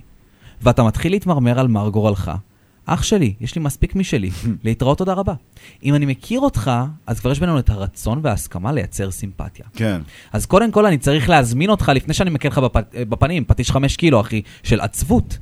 ואתה 0.62 0.84
מתחיל 0.84 1.12
להתמרמר 1.12 1.60
על 1.60 1.68
מר 1.68 1.90
גורלך, 1.90 2.32
אח 2.86 3.04
שלי, 3.04 3.34
יש 3.42 3.56
לי 3.56 3.62
מספיק 3.62 3.96
משלי, 3.96 4.30
להתראות 4.64 4.98
תודה 4.98 5.14
רבה. 5.14 5.34
אם 5.84 5.96
אני 5.96 6.06
מכיר 6.06 6.40
אותך, 6.40 6.72
אז 7.08 7.20
כבר 7.20 7.32
יש 7.32 7.40
בינינו 7.40 7.60
את 7.60 7.70
הרצון 7.70 8.20
וההסכמה 8.24 8.72
לייצר 8.72 9.12
סימפתיה. 9.12 9.66
כן. 9.74 10.02
אז 10.34 10.46
קודם 10.46 10.72
כל 10.72 10.86
אני 10.86 10.98
צריך 10.98 11.30
להזמין 11.30 11.70
אותך 11.70 11.92
לפני 11.96 12.14
שאני 12.14 12.30
מכיר 12.30 12.52
לך 12.52 12.58
בפ... 12.58 12.76
בפנים, 12.96 13.46
פטיש 13.46 13.72
חמש 13.72 13.96
קילו, 13.98 14.22
אחי, 14.22 14.42
של 14.64 14.82
עצבות. 14.82 15.38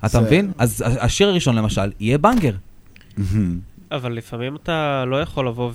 אתה 0.00 0.08
זה- 0.08 0.20
מבין? 0.20 0.52
אז 0.58 0.84
השיר 1.00 1.28
הראשון 1.28 1.56
למשל, 1.56 1.92
יהיה 2.00 2.18
בנגר. 2.18 2.54
אבל 3.92 4.12
לפעמים 4.12 4.56
אתה 4.56 5.04
לא 5.06 5.20
יכול 5.22 5.48
לבוא 5.48 5.70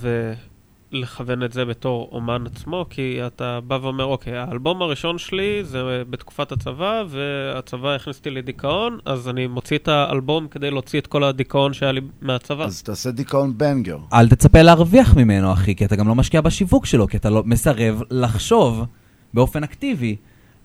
ולכוון 0.91 1.43
את 1.43 1.53
זה 1.53 1.65
בתור 1.65 2.09
אומן 2.11 2.43
עצמו, 2.45 2.85
כי 2.89 3.19
אתה 3.27 3.59
בא 3.67 3.79
ואומר, 3.81 4.03
אוקיי, 4.03 4.37
האלבום 4.37 4.81
הראשון 4.81 5.17
שלי 5.17 5.63
זה 5.63 6.03
בתקופת 6.09 6.51
הצבא, 6.51 7.03
והצבא 7.09 7.89
הכניס 7.95 8.17
אותי 8.17 8.29
לדיכאון, 8.29 8.97
אז 9.05 9.29
אני 9.29 9.47
מוציא 9.47 9.77
את 9.77 9.87
האלבום 9.87 10.47
כדי 10.47 10.71
להוציא 10.71 10.99
את 10.99 11.07
כל 11.07 11.23
הדיכאון 11.23 11.73
שהיה 11.73 11.91
לי 11.91 12.01
מהצבא. 12.21 12.63
אז 12.65 12.83
תעשה 12.83 13.11
דיכאון 13.11 13.57
בנגר. 13.57 13.97
אל 14.13 14.29
תצפה 14.29 14.61
להרוויח 14.61 15.13
ממנו, 15.15 15.53
אחי, 15.53 15.75
כי 15.75 15.85
אתה 15.85 15.95
גם 15.95 16.07
לא 16.07 16.15
משקיע 16.15 16.41
בשיווק 16.41 16.85
שלו, 16.85 17.07
כי 17.07 17.17
אתה 17.17 17.29
לא 17.29 17.43
מסרב 17.45 18.01
לחשוב 18.11 18.85
באופן 19.33 19.63
אקטיבי 19.63 20.15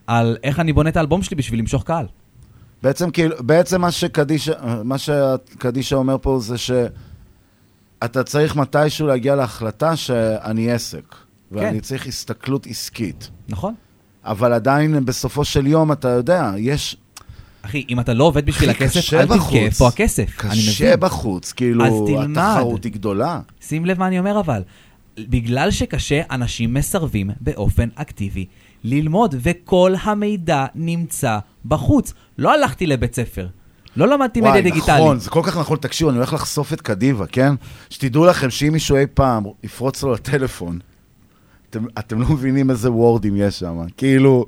על 0.07 0.37
איך 0.43 0.61
אני 0.61 0.73
בונה 0.73 0.89
את 0.91 0.97
האלבום 0.97 1.23
שלי 1.23 1.37
בשביל 1.37 1.61
למשוך 1.61 1.83
קהל. 1.85 2.07
בעצם, 2.83 3.11
כאילו, 3.11 3.37
בעצם 3.41 3.81
מה 3.81 3.91
שקדישה, 3.91 4.53
מה 4.85 4.99
שקדישה 4.99 5.97
אומר 5.97 6.17
פה 6.23 6.39
זה 6.41 6.59
שאתה 6.59 8.23
צריך 8.25 8.57
מתישהו 8.57 9.07
להגיע 9.07 9.35
להחלטה 9.35 9.97
שאני 9.97 10.73
עסק, 10.73 11.15
ואני 11.53 11.81
צריך 11.81 12.07
הסתכלות 12.07 12.67
עסקית. 12.67 13.31
נכון. 13.49 13.75
אבל 14.25 14.53
עדיין 14.53 15.05
בסופו 15.05 15.45
של 15.45 15.67
יום, 15.67 15.93
אתה 15.93 16.09
יודע, 16.09 16.53
יש... 16.57 16.97
אחי, 17.63 17.85
אם 17.89 18.01
אתה 18.01 18.15
לא 18.15 18.25
עובד 18.25 18.47
בשביל 18.47 18.71
אחי, 18.71 18.85
הכסף, 18.85 19.15
אל 19.15 19.27
תבכה. 19.27 19.57
איפה 19.57 19.89
הכסף. 19.89 20.31
קשה. 20.37 20.97
בחוץ, 20.97 21.53
כאילו. 21.53 21.85
התחרות 22.25 22.85
היא 22.85 22.93
גדולה. 22.93 23.41
שים 23.61 23.87
לב 23.87 23.99
מה 23.99 24.07
אני 24.07 24.19
אומר 24.19 24.41
אבל. 24.41 24.63
בגלל 25.19 25.71
שקשה, 25.71 26.23
אנשים 26.31 26.75
מסרבים 26.75 27.31
באופן 27.41 27.89
אקטיבי 27.95 28.47
ללמוד, 28.85 29.35
וכל 29.43 29.95
המידע 30.03 30.67
נמצא 30.75 31.39
בחוץ. 31.65 32.15
לא 32.39 32.55
הלכתי 32.55 32.87
לבית 32.87 33.15
ספר, 33.15 33.47
לא 33.97 34.09
למדתי 34.09 34.41
מדיה 34.41 34.63
דיגיטלית. 34.63 35.01
נכון, 35.01 35.19
זה 35.19 35.31
כל 35.31 35.41
כך 35.45 35.57
נכון. 35.59 35.79
תקשיבו, 35.79 36.11
אני 36.11 36.19
הולך 36.19 36.33
לחשוף 36.33 36.73
את 36.73 36.81
קדיבה, 36.81 37.27
כן? 37.27 37.55
שתדעו 37.91 38.27
לכם 38.27 38.51
שאם 38.51 38.73
מישהו 38.73 38.97
אי 38.97 39.05
פעם 39.15 39.45
יפרוץ 39.63 40.03
לו 40.03 40.13
לטלפון, 40.13 40.79
אתם, 41.71 41.85
אתם 41.99 42.21
לא 42.21 42.27
מבינים 42.29 42.71
איזה 42.71 42.93
וורדים 42.93 43.37
יש 43.37 43.59
שם. 43.59 43.79
כאילו, 43.97 44.47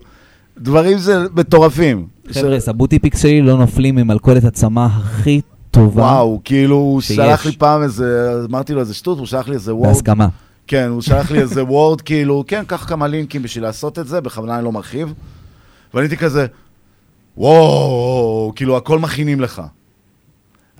דברים 0.58 0.98
זה 0.98 1.24
מטורפים. 1.34 2.06
חבר'ה, 2.32 2.56
הבוטיפיקס 2.66 3.22
שלי 3.22 3.42
לא 3.42 3.58
נופלים 3.58 3.94
ממלכודת 3.94 4.44
הצמא 4.44 4.86
הכי 4.90 5.40
טובה. 5.70 6.02
וואו, 6.02 6.40
כאילו, 6.44 6.76
הוא. 6.76 7.00
שלח 7.00 7.46
לי 7.46 7.52
פעם 7.52 7.82
איזה, 7.82 8.32
אמרתי 8.50 8.74
לו 8.74 8.80
איזה 8.80 8.94
שטות, 8.94 9.18
הוא 9.18 9.26
שלח 9.26 9.48
לי 9.48 9.54
איזה 9.54 9.74
word. 9.74 9.88
בהסכמה. 9.88 10.28
כן, 10.66 10.88
הוא 10.88 11.02
שלח 11.02 11.30
לי 11.30 11.40
איזה 11.40 11.64
word, 11.64 12.00
כאילו, 12.00 12.44
כן, 12.46 12.64
קח 12.66 12.84
כמה 12.88 13.06
לינקים 13.06 13.42
בשביל 13.42 13.64
לעשות 13.64 13.98
את 13.98 14.06
זה, 14.08 14.20
בכוונה 14.20 14.56
אני 14.56 14.64
לא 14.64 14.72
מרחיב. 14.72 15.14
ואני 15.94 16.04
הייתי 16.06 16.16
כזה, 16.16 16.46
וואו, 17.36 18.52
כאילו, 18.56 18.76
הכל 18.76 18.98
מכינים 18.98 19.40
לך. 19.40 19.62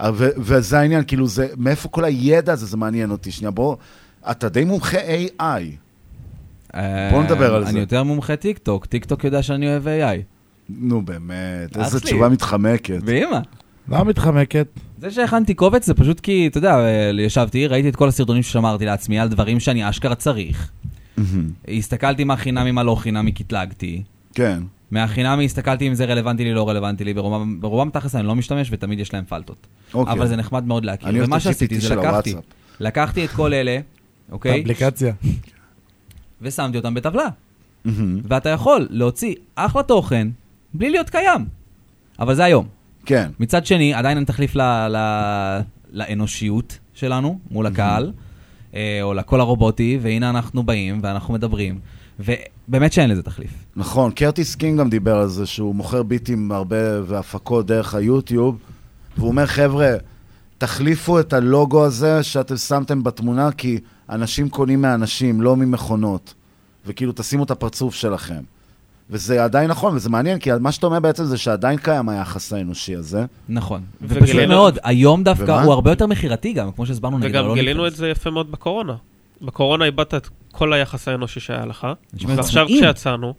אה, 0.00 0.10
ו- 0.14 0.28
וזה 0.36 0.78
העניין, 0.78 1.04
כאילו, 1.06 1.26
זה, 1.26 1.48
מאיפה 1.56 1.88
כל 1.88 2.04
הידע 2.04 2.52
הזה, 2.52 2.66
זה 2.66 2.76
מעניין 2.76 3.10
אותי. 3.10 3.30
שנייה, 3.32 3.50
בוא, 3.50 3.76
אתה 4.30 4.48
די 4.48 4.64
מומחה 4.64 4.98
AI. 4.98 5.42
בוא 7.12 7.22
נדבר 7.22 7.54
על 7.54 7.62
אני 7.62 7.72
זה. 7.72 7.78
יותר 7.78 8.02
מומחה 8.02 8.36
טיק 8.36 8.58
טוק, 8.58 8.86
טיק 8.86 9.04
טוק 9.04 9.24
יודע 9.24 9.42
שאני 9.42 9.68
אוהב 9.68 9.86
AI. 9.86 10.22
נו, 10.68 11.02
באמת, 11.02 11.76
איזו 11.76 11.98
שלי. 12.00 12.10
תשובה 12.10 12.28
מתחמקת. 12.28 12.98
ואמא. 13.04 13.38
למה 13.88 14.04
מתחמקת? 14.04 14.66
זה 14.98 15.10
שהכנתי 15.10 15.54
קובץ 15.54 15.86
זה 15.86 15.94
פשוט 15.94 16.20
כי, 16.20 16.46
אתה 16.46 16.58
יודע, 16.58 16.76
ישבתי, 17.20 17.66
ראיתי 17.66 17.88
את 17.88 17.96
כל 17.96 18.08
הסרטונים 18.08 18.42
ששמרתי 18.42 18.84
לעצמי 18.84 19.18
על 19.18 19.28
דברים 19.28 19.60
שאני 19.60 19.88
אשכרה 19.88 20.14
צריך. 20.14 20.70
הסתכלתי 21.68 22.24
מה 22.24 22.36
חינמי, 22.36 22.70
מה 22.70 22.82
לא 22.82 22.94
חינמי, 22.94 23.32
קטלגתי. 23.32 24.02
כן. 24.34 24.62
מהחינמי 24.90 25.44
הסתכלתי 25.44 25.88
אם 25.88 25.94
זה 25.94 26.04
רלוונטי 26.04 26.44
לי, 26.44 26.54
לא 26.54 26.68
רלוונטי 26.68 27.04
לי, 27.04 27.14
ברובם, 27.14 27.60
ברובם 27.60 27.90
תכלס 27.90 28.14
אני 28.14 28.26
לא 28.26 28.34
משתמש 28.34 28.68
ותמיד 28.72 29.00
יש 29.00 29.14
להם 29.14 29.24
פלטות. 29.24 29.66
אוקיי. 29.94 30.12
אבל 30.12 30.26
זה 30.28 30.36
נחמד 30.36 30.64
מאוד 30.66 30.84
להכיר. 30.84 31.24
ומה 31.24 31.40
שעשיתי 31.40 31.80
זה 31.80 31.94
לקחתי. 31.94 32.34
לקחתי 32.80 33.24
את 33.24 33.30
כל 33.30 33.54
אלה, 33.54 33.78
אוקיי? 34.32 34.60
אפליקציה. 34.60 35.14
ושמתי 36.42 36.78
אותם 36.78 36.94
בטבלה. 36.94 37.28
ואתה 38.24 38.48
יכול 38.48 38.86
להוציא 38.90 39.34
אחלה 39.54 39.82
תוכן 39.82 40.28
בלי 40.74 40.90
להיות 40.90 41.10
קיים. 41.10 41.44
אבל 42.18 42.34
זה 42.34 42.44
היום. 42.44 42.66
כן. 43.06 43.30
מצד 43.40 43.66
שני, 43.66 43.94
עדיין 43.94 44.16
אין 44.16 44.24
תחליף 44.24 44.56
ל, 44.56 44.60
ל, 44.88 44.96
לאנושיות 45.92 46.78
שלנו 46.94 47.38
מול 47.50 47.66
הקהל, 47.66 48.12
אה, 48.74 48.98
או 49.02 49.14
לקול 49.14 49.40
הרובוטי, 49.40 49.98
והנה 50.02 50.30
אנחנו 50.30 50.62
באים 50.62 51.00
ואנחנו 51.02 51.34
מדברים, 51.34 51.78
ובאמת 52.20 52.92
שאין 52.92 53.10
לזה 53.10 53.22
תחליף. 53.22 53.50
נכון, 53.76 54.12
קרטיס 54.12 54.54
קינג 54.54 54.78
גם 54.78 54.90
דיבר 54.90 55.16
על 55.16 55.28
זה, 55.28 55.46
שהוא 55.46 55.74
מוכר 55.74 56.02
ביטים 56.02 56.52
הרבה 56.52 57.02
והפקות 57.06 57.66
דרך 57.66 57.94
היוטיוב, 57.94 58.58
והוא 59.16 59.28
אומר, 59.28 59.46
חבר'ה, 59.46 59.94
תחליפו 60.58 61.20
את 61.20 61.32
הלוגו 61.32 61.84
הזה 61.84 62.22
שאתם 62.22 62.56
שמתם 62.56 63.02
בתמונה, 63.02 63.52
כי 63.52 63.78
אנשים 64.10 64.48
קונים 64.48 64.82
מאנשים, 64.82 65.40
לא 65.40 65.56
ממכונות. 65.56 66.34
וכאילו, 66.86 67.12
תשימו 67.16 67.44
את 67.44 67.50
הפרצוף 67.50 67.94
שלכם. 67.94 68.42
וזה 69.12 69.44
עדיין 69.44 69.70
נכון, 69.70 69.94
וזה 69.96 70.10
מעניין, 70.10 70.38
כי 70.38 70.50
מה 70.60 70.72
שאתה 70.72 70.86
אומר 70.86 71.00
בעצם 71.00 71.24
זה 71.24 71.38
שעדיין 71.38 71.78
קיים 71.78 72.08
היחס 72.08 72.52
האנושי 72.52 72.96
הזה. 72.96 73.24
נכון. 73.48 73.82
ופשוט 74.02 74.22
וגילינו- 74.22 74.54
מאוד, 74.54 74.78
היום 74.84 75.24
דווקא 75.24 75.42
ומה? 75.50 75.62
הוא 75.62 75.72
הרבה 75.72 75.90
יותר 75.90 76.06
מכירתי 76.06 76.52
גם, 76.52 76.72
כמו 76.72 76.86
שהסברנו 76.86 77.18
נגיד. 77.18 77.30
וגם 77.30 77.46
לא 77.46 77.54
גילינו. 77.54 77.86
את 77.86 77.94
זה 77.96 78.08
יפה 78.08 78.30
מאוד 78.30 78.52
בקורונה. 78.52 78.94
בקורונה 79.42 79.84
איבדת 79.84 80.14
את 80.14 80.28
כל 80.52 80.72
היחס 80.72 81.08
האנושי 81.08 81.40
שהיה 81.40 81.66
לך, 81.66 81.86
ועכשיו. 82.26 82.66
כשיצאנו, 82.66 83.34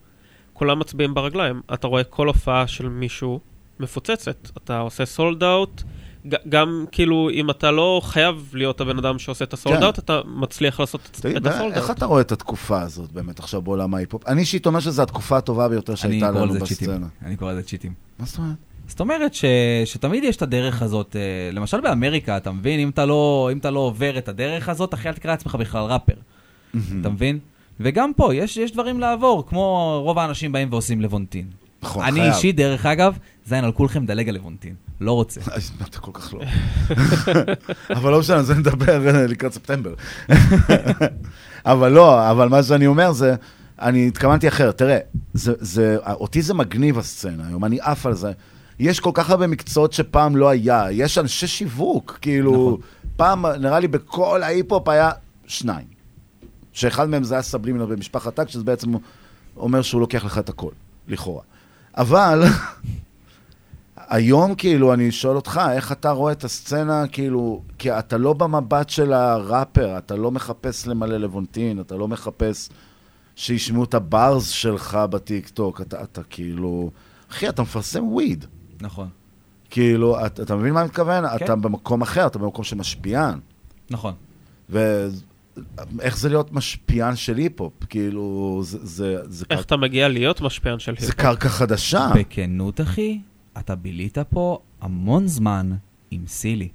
כולם 0.54 0.80
מצביעים 0.80 1.14
ברגליים. 1.14 1.62
אתה 1.74 1.88
רואה 1.88 2.04
כל 2.04 2.28
הופעה 2.28 2.68
של 2.68 2.90
מישהו 2.90 3.40
מפוצצת. 3.80 4.50
אתה 4.64 4.80
עושה 4.80 5.06
סולד 5.06 5.44
אאוט, 5.44 5.84
גם 6.50 6.86
כאילו, 6.92 7.30
אם 7.30 7.50
אתה 7.50 7.72
לא 7.72 8.02
חייב 8.04 8.50
להיות 8.54 8.82
הבן 8.82 8.98
אדם 8.98 9.20
שעושה 9.20 9.46
את 9.46 9.54
הסולד 9.54 9.80
כן. 9.80 9.90
אתה 9.90 10.20
מצליח 10.26 10.80
לעשות 10.80 11.02
את- 11.12 11.18
תגיד, 11.22 11.36
את 11.48 11.54
הסולד 11.54 11.74
איך. 11.74 11.92
אתה 11.92 12.06
רואה 12.06 12.22
את 12.22 12.32
התקופה 12.32 12.82
הזאת 12.82 13.12
באמת 13.12 13.40
עכשיו 13.40 13.62
בעולם 13.62 13.94
ההיפ-הופ? 13.96 14.28
אני 14.28 14.42
אישית 14.42 14.66
אומר 14.68 14.80
שזו 14.80 15.02
התקופה 15.04 15.38
הטובה 15.38 15.68
ביותר 15.70 15.96
שהייתה 15.96 16.32
לנו. 16.32 16.54
בסצנה. 16.54 17.08
אני 17.26 17.36
קורא 17.36 17.52
לזה 17.52 17.64
צ'יטים. 17.64 17.94
מה 18.20 18.26
זאת 18.26 18.38
אומרת? 18.38 18.56
זאת 18.88 19.00
אומרת 19.00 19.34
ש, 19.34 19.46
שתמיד 19.86 20.24
יש 20.24 20.36
את 20.36 20.42
הדרך 20.42 20.82
הזאת, 20.82 21.16
אה, 21.16 21.22
למשל 21.54 21.82
באמריקה, 21.82 22.38
אתה 22.38 22.52
מבין? 22.52 22.80
אם 22.80 22.90
אתה, 22.90 23.06
לא, 23.06 23.50
אם 23.52 23.58
אתה 23.58 23.72
לא 23.72 23.80
עובר 23.80 24.18
את 24.18 24.28
הדרך 24.28 24.70
הזאת, 24.70 24.94
אחי, 24.94 25.08
אל 25.10 25.14
תקרא 25.14 25.32
לעצמך 25.32 25.56
בכלל 25.56 25.84
ראפר. 25.84 26.14
אתה 27.02 27.10
מבין? 27.10 27.40
וגם 27.80 28.12
פה, 28.16 28.36
יש, 28.36 28.58
יש 28.58 28.72
דברים 28.72 29.00
לעבור, 29.00 29.48
כמו 29.48 30.00
רוב 30.06 30.20
האנשים 30.20 30.52
באים 30.52 30.68
ועושים 30.72 31.02
לבונטין. 31.02 31.48
נכון, 31.84 32.06
אני 32.06 32.20
חייב. 32.20 32.34
אישית, 32.34 32.56
דרך 32.56 32.86
אגב, 32.86 33.18
זין 33.46 33.64
על 33.64 33.72
כולכם 33.72 34.06
דלג 34.06 34.30
על 34.30 34.36
לבונטין. 34.36 34.76
לא 35.02 35.12
רוצה. 35.12 35.42
אתה 35.90 36.00
כל 36.00 36.12
כך 36.14 36.34
לא. 36.34 36.42
אבל 37.98 38.12
לא 38.12 38.20
משנה, 38.20 38.38
על 38.38 38.44
זה 38.44 38.56
נדבר 38.56 39.08
אה, 39.08 39.28
לקראת 39.28 39.54
ספטמבר. 39.54 39.94
אבל 41.66 41.92
לא, 41.92 42.32
אבל 42.32 42.50
מה 42.50 42.64
שאני 42.64 42.88
אומר 42.88 43.12
זה, 43.12 43.36
אני 43.82 44.08
התכוונתי 44.08 44.48
אחרת. 44.48 44.78
תראה, 44.78 44.98
זה, 45.34 45.54
זה, 45.60 45.98
אותי 46.08 46.42
זה 46.42 46.54
מגניב 46.54 47.00
הסצנה 47.00 47.48
היום, 47.48 47.66
אני 47.66 47.78
עף 47.82 48.06
על 48.06 48.14
זה. 48.14 48.32
יש 48.80 49.00
כל 49.00 49.12
כך 49.14 49.30
הרבה 49.30 49.48
מקצועות 49.48 49.94
שפעם 49.94 50.36
לא 50.36 50.50
היה. 50.50 50.86
יש 50.92 51.18
אנשי 51.18 51.48
שיווק, 51.48 52.18
כאילו, 52.22 52.52
נכון. 52.52 52.78
פעם, 53.16 53.46
נראה 53.46 53.80
לי 53.80 53.88
בכל 53.88 54.44
ההיפ-הופ 54.44 54.90
היה 54.90 55.12
שניים. 55.48 55.86
שאחד 56.74 57.10
מהם 57.10 57.24
זה 57.24 57.36
היה 57.36 57.42
סבלימינר 57.42 57.86
במשפחת 57.86 58.36
טאק, 58.36 58.50
שזה 58.50 58.64
בעצם 58.64 58.92
אומר 59.58 59.82
שהוא 59.82 60.02
לוקח 60.02 60.26
לך 60.26 60.38
את 60.38 60.50
הכל, 60.50 60.72
לכאורה. 61.08 61.42
אבל, 61.98 62.44
היום 63.98 64.56
כאילו, 64.56 64.94
אני 64.94 65.12
שואל 65.12 65.36
אותך, 65.36 65.62
איך 65.72 65.92
אתה 65.92 66.12
רואה 66.12 66.32
את 66.32 66.44
הסצנה, 66.44 67.08
כאילו, 67.08 67.62
כי 67.78 67.92
אתה 67.92 68.18
לא 68.18 68.34
במבט 68.34 68.90
של 68.90 69.14
הראפר, 69.14 69.98
אתה 69.98 70.16
לא 70.16 70.32
מחפש 70.32 70.88
למלא 70.88 71.18
לבונטין, 71.18 71.80
אתה 71.80 71.96
לא 71.96 72.08
מחפש 72.08 72.70
שישמעו 73.36 73.84
את 73.84 73.94
הברז 73.94 74.48
שלך 74.48 74.96
בטיקטוק, 75.10 75.82
אתה, 75.82 76.04
אתה 76.04 76.24
כאילו, 76.24 76.92
אחי, 77.32 77.50
אתה 77.50 77.62
מפרסם 77.62 78.08
וויד. 78.08 78.46
נכון. 78.82 79.08
כאילו, 79.70 80.26
אתה, 80.26 80.44
אתה 80.44 80.56
מבין 80.56 80.74
מה 80.74 80.80
אני 80.80 80.88
מתכוון? 80.88 81.30
כן. 81.30 81.46
אתה 81.46 81.56
במקום 81.56 82.02
אחר, 82.02 82.28
אתה 82.28 82.40
במקום 82.40 82.64
של 82.64 82.76
משפיען. 82.76 83.40
נכון. 83.90 84.14
ואיך 85.98 86.18
זה 86.18 86.30
להיות 86.30 86.54
משפיען 86.54 87.16
של 87.16 87.38
היפ-הופ? 87.38 87.74
כאילו, 87.90 88.60
זה... 88.64 88.78
זה, 88.82 89.18
זה 89.30 89.46
איך 89.50 89.60
קר... 89.60 89.66
אתה 89.66 89.78
מגיע 89.78 90.08
להיות 90.08 90.42
משפיען 90.42 90.80
של 90.80 90.96
זה 91.00 91.06
היפ 91.06 91.16
קרקע 91.16 91.50
חדשה. 91.50 92.12
בכנות, 92.16 92.82
אחי, 92.82 93.20
אתה 93.58 93.76
בילית 93.76 94.18
פה 94.18 94.60
המון 94.82 95.28
זמן 95.28 95.72
עם 96.12 96.24
סילי. 96.28 96.70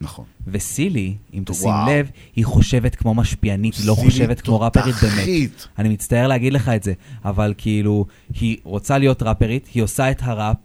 נכון. 0.00 0.24
וסילי, 0.46 1.16
אם 1.34 1.42
תשים 1.46 1.68
וואו. 1.68 1.90
לב, 1.90 2.10
היא 2.36 2.44
חושבת 2.44 2.94
כמו 2.94 3.14
משפיענית, 3.14 3.74
היא 3.74 3.86
לא 3.86 3.94
חושבת 3.94 4.40
כמו 4.40 4.60
ראפרית 4.60 4.94
באמת. 4.94 5.66
אני 5.78 5.88
מצטער 5.88 6.26
להגיד 6.26 6.52
לך 6.52 6.68
את 6.68 6.82
זה, 6.82 6.92
אבל 7.24 7.54
כאילו, 7.56 8.06
היא 8.40 8.56
רוצה 8.62 8.98
להיות 8.98 9.22
ראפרית, 9.22 9.68
היא 9.74 9.82
עושה 9.82 10.10
את 10.10 10.18
הראפ, 10.22 10.56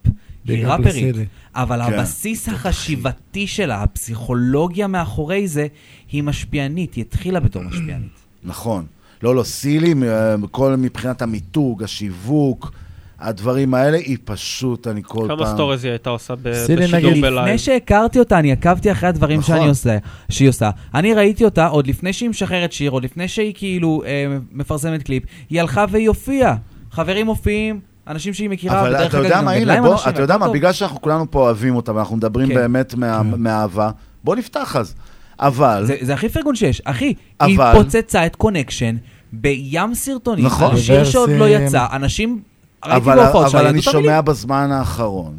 היא 0.48 0.66
Big 0.66 0.68
up 0.68 0.72
ראפרית. 0.72 1.16
אבל 1.54 1.82
כן. 1.86 1.92
הבסיס 1.92 2.48
החשיבתי 2.48 3.46
שלה, 3.46 3.82
הפסיכולוגיה 3.82 4.86
מאחורי 4.86 5.48
זה, 5.48 5.66
היא 6.12 6.22
משפיענית, 6.22 6.94
היא 6.94 7.04
התחילה 7.04 7.40
בתור 7.40 7.62
משפיענית. 7.62 8.20
נכון. 8.44 8.86
לא, 9.22 9.34
לא, 9.34 9.42
סילי, 9.42 9.94
מ- 9.94 10.46
כל 10.50 10.76
מבחינת 10.76 11.22
המיתוג, 11.22 11.82
השיווק, 11.82 12.72
הדברים 13.20 13.74
האלה, 13.74 13.98
היא 13.98 14.16
פשוט, 14.24 14.86
אני 14.86 15.02
כל 15.04 15.24
פעם... 15.28 15.36
כמה 15.38 15.46
stories 15.46 15.84
היא 15.84 15.90
הייתה 15.90 16.10
עושה 16.10 16.34
בשידור 16.42 16.86
נגיד, 16.98 17.22
ב 17.22 17.25
live? 17.25 17.38
לפני 17.38 17.58
שהכרתי 17.58 18.18
אותה, 18.18 18.38
אני 18.38 18.52
עקבתי 18.52 18.92
אחרי 18.92 19.08
הדברים 19.08 19.38
נכון. 19.38 19.56
שאני 19.56 19.68
עושה, 19.68 19.98
שהיא 20.28 20.48
עושה. 20.48 20.70
אני 20.94 21.14
ראיתי 21.14 21.44
אותה 21.44 21.66
עוד 21.66 21.86
לפני 21.86 22.12
שהיא 22.12 22.30
משחררת 22.30 22.72
שיר, 22.72 22.90
עוד 22.90 23.04
לפני 23.04 23.28
שהיא 23.28 23.52
כאילו 23.56 24.02
אה, 24.06 24.26
מפרסמת 24.52 25.02
קליפ, 25.02 25.22
היא 25.50 25.60
הלכה 25.60 25.84
והיא 25.90 26.08
הופיעה. 26.08 26.56
חברים 26.90 27.26
מופיעים, 27.26 27.80
אנשים 28.06 28.34
שהיא 28.34 28.50
מכירה, 28.50 28.80
אבל 28.80 29.06
אתה 29.06 29.18
יודע 29.18 29.42
מה, 29.42 29.52
הנה, 29.52 29.82
בוא, 29.82 29.96
אתה 30.08 30.22
יודע 30.22 30.38
מה. 30.38 30.48
בגלל 30.48 30.72
שאנחנו 30.72 31.00
כולנו 31.00 31.30
פה 31.30 31.40
אוהבים 31.40 31.76
אותה, 31.76 31.94
ואנחנו 31.94 32.16
מדברים 32.16 32.48
כן. 32.48 32.54
באמת 32.54 32.94
מאהבה, 33.38 33.90
בוא 34.24 34.36
נפתח 34.36 34.76
אז. 34.76 34.94
אבל... 35.40 35.82
זה, 35.86 35.96
זה 36.00 36.14
הכי 36.14 36.28
פרגון 36.28 36.54
שיש. 36.54 36.82
אחי, 36.84 37.14
אבל- 37.40 37.50
היא 37.76 37.82
פוצצה 37.82 38.26
את 38.26 38.36
קונקשן 38.36 38.96
בים 39.32 39.94
סרטונים, 39.94 40.46
נכון. 40.46 40.76
שיר 40.76 41.04
שעוד 41.04 41.30
לא. 41.30 41.48
יצא, 41.48 41.86
אנשים, 41.92 42.42
אבל, 42.84 43.20
אבל 43.20 43.48
שלה, 43.48 43.70
אני. 43.70 43.82
שומע 43.82 44.20
בזמן 44.20 44.72
האחרון, 44.72 45.36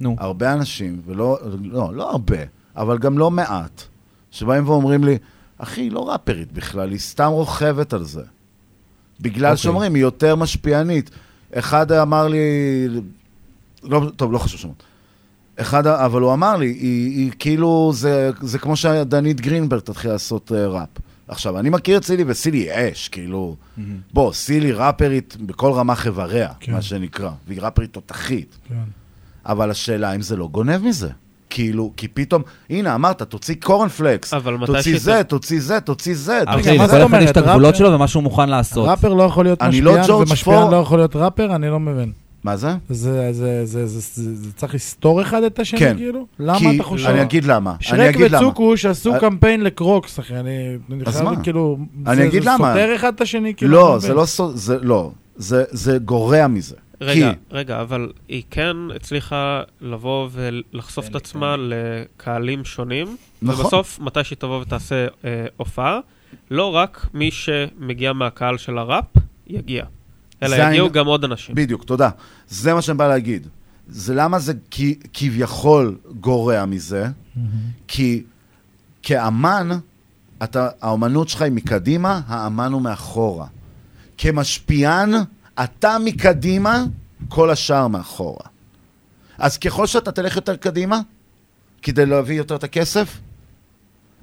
נו. 0.00 0.16
הרבה 0.18 0.52
אנשים, 0.52 1.00
ולא, 1.06 1.38
לא, 1.62 1.90
לא 1.94 2.10
הרבה, 2.10 2.36
אבל 2.76 2.98
גם 2.98 3.18
לא 3.18 3.30
מעט, 3.30 3.82
שבאים 4.30 4.68
ואומרים 4.68 5.04
לי, 5.04 5.18
אחי, 5.58 5.80
היא 5.80 5.92
לא 5.92 6.10
ראפרית 6.10 6.52
בכלל, 6.52 6.90
היא 6.90 6.98
סתם 6.98 7.28
רוכבת 7.30 7.92
על 7.92 8.04
זה. 8.04 8.22
בגלל 9.20 9.50
אוקיי. 9.50 9.56
שאומרים, 9.56 9.94
היא 9.94 10.02
יותר 10.02 10.36
משפיענית. 10.36 11.10
אחד 11.54 11.92
אמר 11.92 12.28
לי, 12.28 12.38
לא, 13.82 14.10
טוב, 14.16 14.32
לא 14.32 14.38
חשוב 14.38 14.60
שמות. 14.60 14.82
אחד, 15.56 15.86
אבל 15.86 16.22
הוא 16.22 16.32
אמר 16.32 16.56
לי, 16.56 16.66
היא, 16.66 17.18
היא 17.18 17.32
כאילו, 17.38 17.92
זה, 17.94 18.30
זה 18.40 18.58
כמו 18.58 18.76
שדנית 18.76 19.40
גרינברג 19.40 19.80
תתחיל 19.80 20.10
לעשות 20.10 20.52
uh, 20.52 20.54
ראפ. 20.54 20.88
עכשיו, 21.28 21.58
אני 21.58 21.70
מכיר 21.70 21.98
את 21.98 22.04
סילי, 22.04 22.24
וסילי 22.26 22.58
היא 22.58 22.92
אש, 22.92 23.08
כאילו, 23.08 23.56
בוא, 24.12 24.32
סילי 24.32 24.72
ראפרית 24.72 25.36
בכל 25.40 25.72
רמ"ח 25.72 26.06
איבריה, 26.06 26.52
כן. 26.60 26.72
מה 26.72 26.82
שנקרא, 26.82 27.30
והיא 27.46 27.60
ראפרית 27.60 27.92
תותחית. 27.92 28.58
כן. 28.68 28.74
אבל 29.46 29.70
השאלה 29.70 30.14
אם 30.14 30.22
זה 30.22 30.36
לא 30.36 30.48
גונב 30.48 30.76
מזה. 30.76 31.10
כאילו, 31.54 31.92
כי 31.96 32.08
פתאום, 32.08 32.42
הנה, 32.70 32.94
אמרת, 32.94 33.22
תוציא 33.22 33.54
קורנפלקס, 33.62 34.34
אבל 34.34 34.54
מתי 34.56 34.66
תוציא 34.72 34.98
זה, 34.98 35.22
תוציא 35.24 35.60
זה, 35.60 35.80
תוציא 35.80 36.14
זה. 36.16 36.40
אחי. 36.46 36.78
לכל 36.78 36.84
אחד 37.06 37.18
יש 37.22 37.30
את? 37.30 37.36
הגבולות 37.36 37.76
שלו 37.76 37.92
ומה 37.92 38.08
שהוא 38.08 38.22
מוכן 38.22 38.48
לעשות. 38.48 38.88
ראפר 38.88 39.14
לא 39.14 39.22
יכול 39.22 39.44
להיות 39.44 39.62
אני 39.62 39.80
לא 39.80 39.92
משפיען, 40.00 40.16
ומשפיען. 40.20 40.70
לא 40.70 40.76
יכול 40.76 40.98
להיות 40.98 41.16
ראפר, 41.16 41.54
אני 41.54 41.68
לא 41.70 41.80
מבין. 41.80 42.12
מה 42.44 42.56
זה? 42.56 42.74
זה, 42.90 43.32
זה, 43.32 43.66
זה, 43.66 43.86
זה, 43.86 43.86
זה, 43.86 44.34
זה 44.34 44.52
צריך 44.52 44.74
לסתור 44.74 45.22
אחד 45.22 45.42
את 45.42 45.58
השני, 45.58 45.80
כן. 45.80 45.94
כאילו? 45.96 46.26
למה 46.38 46.58
כי- 46.58 46.76
אתה 46.76 46.82
חושב? 46.82 47.06
אני 47.08 47.22
אגיד 47.22 47.44
למה. 47.44 47.70
אני 47.70 47.76
שרק 47.80 48.14
אגיד 48.14 48.30
למה. 48.30 48.46
וצוקוש 48.46 48.84
עשו 48.86 49.14
אה, 49.14 49.20
קמפיין 49.20 49.60
לקרוקס, 49.64 50.18
אחי, 50.20 50.36
אני 50.36 50.50
אני 50.92 51.04
חייב, 51.04 51.24
מה? 51.24 51.42
כאילו... 51.42 51.78
אני 52.06 52.16
זה- 52.16 52.26
אגיד 52.26 52.42
זה 52.42 52.50
למה. 52.50 52.72
סותר 52.72 52.94
אחד 52.96 53.12
את 53.14 53.20
השני, 53.20 53.54
כאילו? 53.56 53.72
לא, 53.72 53.92
אני 53.92 54.00
זה. 54.00 54.14
לא 54.14 54.24
זה 54.54 54.78
לא. 54.82 55.10
זה, 55.36 55.64
זה 55.70 55.98
גורע 55.98 56.46
מזה. 56.46 56.76
רגע, 57.04 57.32
כי, 57.32 57.38
רגע, 57.56 57.80
אבל 57.80 58.12
היא 58.28 58.42
כן 58.50 58.76
הצליחה 58.96 59.62
לבוא 59.80 60.28
ולחשוף 60.32 61.08
את 61.08 61.14
עצמה 61.14 61.56
לקהלים 61.58 62.64
שונים, 62.64 63.16
נכון. 63.42 63.64
ובסוף, 63.64 63.98
מתי 64.00 64.24
שהיא 64.24 64.38
תבוא 64.38 64.60
ותעשה 64.60 65.06
אה, 65.24 65.46
הופעה, 65.56 65.98
לא 66.50 66.74
רק 66.74 67.06
מי 67.14 67.30
שמגיע 67.30 68.12
מהקהל 68.12 68.58
של 68.58 68.78
הראפ, 68.78 69.04
יגיע, 69.46 69.84
אלא 70.42 70.54
יגיעו 70.54 70.66
העניין- 70.66 70.88
גם 70.92 71.06
עוד 71.06 71.24
אנשים. 71.24 71.54
בדיוק, 71.54 71.84
תודה. 71.84 72.10
זה 72.48 72.74
מה 72.74 72.82
שאני 72.82 72.98
בא 72.98 73.08
להגיד. 73.08 73.46
זה 73.88 74.14
למה 74.14 74.38
זה 74.38 74.52
כי, 74.70 74.98
כביכול 75.12 75.96
גורע 76.20 76.64
מזה, 76.64 77.06
כי 77.88 78.22
כאמן, 79.02 79.68
אתה, 80.42 80.68
האומנות 80.80 81.28
שלך 81.28 81.42
היא 81.42 81.52
מקדימה, 81.52 82.20
האמן 82.26 82.72
הוא 82.72 82.82
מאחורה. 82.82 83.46
כמשפיען, 84.18 85.12
אתה 85.64 85.96
מקדימה, 86.04 86.84
כל 87.28 87.50
השאר 87.50 87.88
מאחורה. 87.88 88.46
אז 89.38 89.58
ככל 89.58 89.86
שאתה 89.86 90.12
תלך 90.12 90.36
יותר 90.36 90.56
קדימה, 90.56 91.00
כדי 91.82 92.06
להביא 92.06 92.36
יותר 92.36 92.56
את 92.56 92.64
הכסף, 92.64 93.18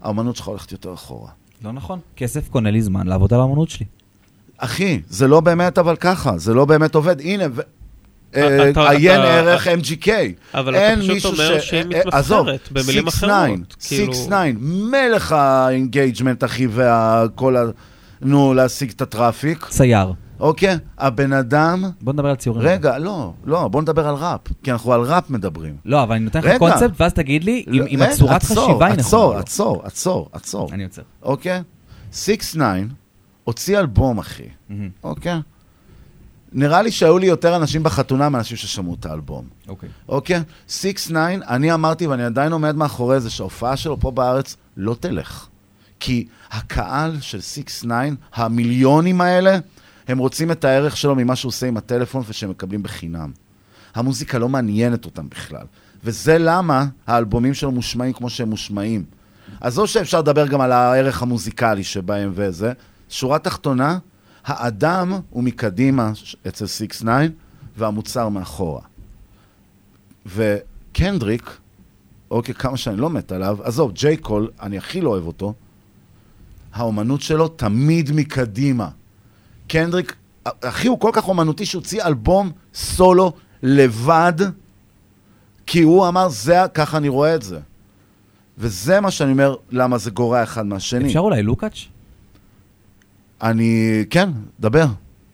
האמנות 0.02 0.36
שלך 0.36 0.48
הולכת 0.48 0.72
יותר 0.72 0.94
אחורה. 0.94 1.30
לא 1.64 1.72
נכון. 1.72 2.00
כסף 2.16 2.50
קונה 2.50 2.72
לי 2.72 2.82
זמן 2.82 3.08
לעבוד 3.08 3.34
על 3.34 3.40
האמנות 3.40 3.70
שלי. 3.70 3.86
אחי, 4.58 5.02
זה 5.10 5.28
לא 5.28 5.40
באמת 5.40 5.78
אבל 5.78 5.96
ככה, 5.96 6.38
זה 6.38 6.54
לא 6.54 6.66
באמת 6.66 6.96
עובד. 6.96 7.22
הנה, 7.22 7.44
ו- 7.54 7.62
אה, 8.36 8.70
אתה- 8.70 8.90
עיין 8.90 9.20
אתה- 9.20 9.34
ערך 9.34 9.68
MGK. 9.68 10.08
אבל 10.54 10.76
אין 10.76 11.00
אתה 11.00 11.08
פשוט 11.20 11.26
אומר 11.26 11.60
ש- 11.60 11.70
שהיא 11.70 11.84
אה, 11.96 12.02
עזוב, 12.12 12.48
מתמסחרת, 12.50 12.72
במילים 12.72 13.08
6ix9ine, 13.08 13.10
אחרות, 13.10 13.76
כאילו- 13.88 14.14
6ix9ine, 14.14 14.58
מלך 14.92 15.32
ה 15.32 15.41
engagement, 15.41 16.44
אחי, 16.44 16.68
וכל 16.72 17.58
ה... 17.58 17.62
נו, 18.22 18.54
להשיג 18.54 18.92
את 18.92 19.02
ה 19.02 19.09
traffic. 19.09 19.66
צייר. 19.70 20.14
אוקיי? 20.42 20.78
הבן 20.98 21.34
אדם... 21.34 21.84
בוא 22.02 22.14
נדבר 22.14 22.30
על 22.30 22.36
ציורים. 22.36 22.68
רגע, 22.68 22.98
לא, 22.98 23.34
לא, 23.46 23.68
בוא 23.68 23.82
נדבר 23.82 24.08
על 24.08 24.16
ראפ, 24.16 24.42
כי 24.64 24.72
אנחנו 24.72 24.94
על 24.94 25.02
ראפ 25.02 25.30
מדברים. 25.30 25.76
לא, 25.86 26.04
אבל 26.04 26.16
אני 26.16 26.24
נותן 26.26 26.40
לך. 26.44 26.58
קונספט, 26.58 26.92
ואז 27.02 27.14
תגיד 27.14 27.44
לי 27.44 27.66
אם- 27.74 27.84
אם 27.90 28.02
הצורת 28.02 28.44
חשיבה 28.44 28.62
היא 28.86 28.96
נכונה. 28.96 29.00
עצור, 29.00 29.34
לא. 29.34 29.40
עצור, 29.40 29.82
עצור, 29.86 30.30
עצור. 30.34 30.70
אני 30.74 30.84
עוצר. 30.84 31.02
אוקיי? 31.24 31.62
6ix9ine 32.14 32.94
הוציא 33.44 33.80
אלבום, 33.80 34.18
אחי. 34.20 34.44
אוקיי? 35.04 35.40
נראה 36.54 36.82
לי 36.82 36.92
שהיו 36.92 37.18
לי 37.18 37.28
יותר 37.28 37.56
אנשים 37.56 37.84
בחתונה 37.84 38.30
מאנשים 38.30 38.58
ששמעו 38.58 38.96
את 39.00 39.06
האלבום. 39.06 39.46
אוקיי. 39.68 39.90
אוקיי? 40.10 40.42
6ix9ine, 40.70 41.16
אני 41.48 41.74
אמרתי, 41.74 42.08
ואני 42.08 42.24
עדיין 42.24 42.52
עומד 42.52 42.76
מאחורי 42.76 43.20
זה, 43.20 43.30
שההופעה 43.30 43.78
שלו 43.78 44.00
פה 44.00 44.12
בארץ 44.12 44.56
לא 44.78 44.96
תלך. 45.00 45.48
כי 46.00 46.28
הקהל 46.52 47.18
של 47.22 47.40
6ix9ine, 47.40 47.92
המיליונים 48.34 49.22
האלה, 49.22 49.58
הם 50.12 50.18
רוצים 50.18 50.52
את 50.52 50.66
הערך 50.66 50.98
שלו 50.98 51.16
ממה 51.16 51.36
שהוא 51.36 51.50
עושה 51.50 51.68
עם 51.68 51.78
הטלפון 51.78 52.24
ושהם 52.28 52.50
מקבלים 52.50 52.84
בחינם. 52.84 53.32
המוזיקה 53.96 54.40
לא 54.40 54.50
מעניינת 54.50 55.06
אותם 55.06 55.30
בכלל. 55.30 55.66
וזה 56.04 56.38
למה 56.38 56.86
האלבומים 57.08 57.54
שלו 57.54 57.72
מושמעים 57.72 58.14
כמו 58.14 58.30
שהם 58.30 58.50
מושמעים. 58.50 59.04
עזוב 59.62 59.86
שאפשר 59.86 60.20
לדבר 60.20 60.48
גם 60.48 60.62
על 60.62 60.72
הערך 60.72 61.22
המוזיקלי 61.22 61.84
שבהם 61.84 62.32
וזה. 62.34 62.74
שורה 63.10 63.40
תחתונה, 63.40 63.98
האדם 64.46 65.14
הוא 65.30 65.44
מקדימה 65.44 66.12
אצל 66.48 66.66
6ix9 66.66 67.08
והמוצר 67.78 68.30
מאחורה. 68.30 68.82
וקנדריק, 70.26 71.58
אוקיי, 72.32 72.56
כמה 72.56 72.78
שאני 72.78 72.98
לא 72.98 73.10
מת 73.10 73.32
עליו, 73.32 73.58
עזוב, 73.64 73.92
ג'יי 73.92 74.18
קול, 74.18 74.50
אני 74.62 74.78
הכי 74.78 75.02
לא 75.02 75.10
אוהב 75.10 75.28
אותו, 75.28 75.54
האומנות 76.74 77.22
שלו 77.22 77.48
תמיד 77.48 78.12
מקדימה. 78.12 78.90
קנדריק, 79.72 80.16
אחי, 80.44 80.88
הוא 80.88 81.00
כל 81.00 81.10
כך 81.14 81.28
אומנותי 81.28 81.66
שהוציא 81.66 82.04
אלבום 82.04 82.52
סולו 82.74 83.34
לבד, 83.64 84.34
כי 85.66 85.82
הוא 85.82 86.08
אמר, 86.08 86.30
זה, 86.30 86.58
ככה 86.74 86.98
אני 86.98 87.10
רואה 87.10 87.36
את 87.36 87.42
זה. 87.42 87.60
וזה 88.58 89.00
מה 89.00 89.12
שאני 89.12 89.32
אומר, 89.32 89.56
למה 89.72 89.98
זה 89.98 90.12
גורע 90.12 90.44
אחד 90.44 90.66
מהשני. 90.66 91.08
אפשר 91.08 91.20
אולי 91.20 91.44
לוקאץ'? 91.44 91.86
אני, 93.42 94.04
כן, 94.10 94.30
דבר. 94.60 94.86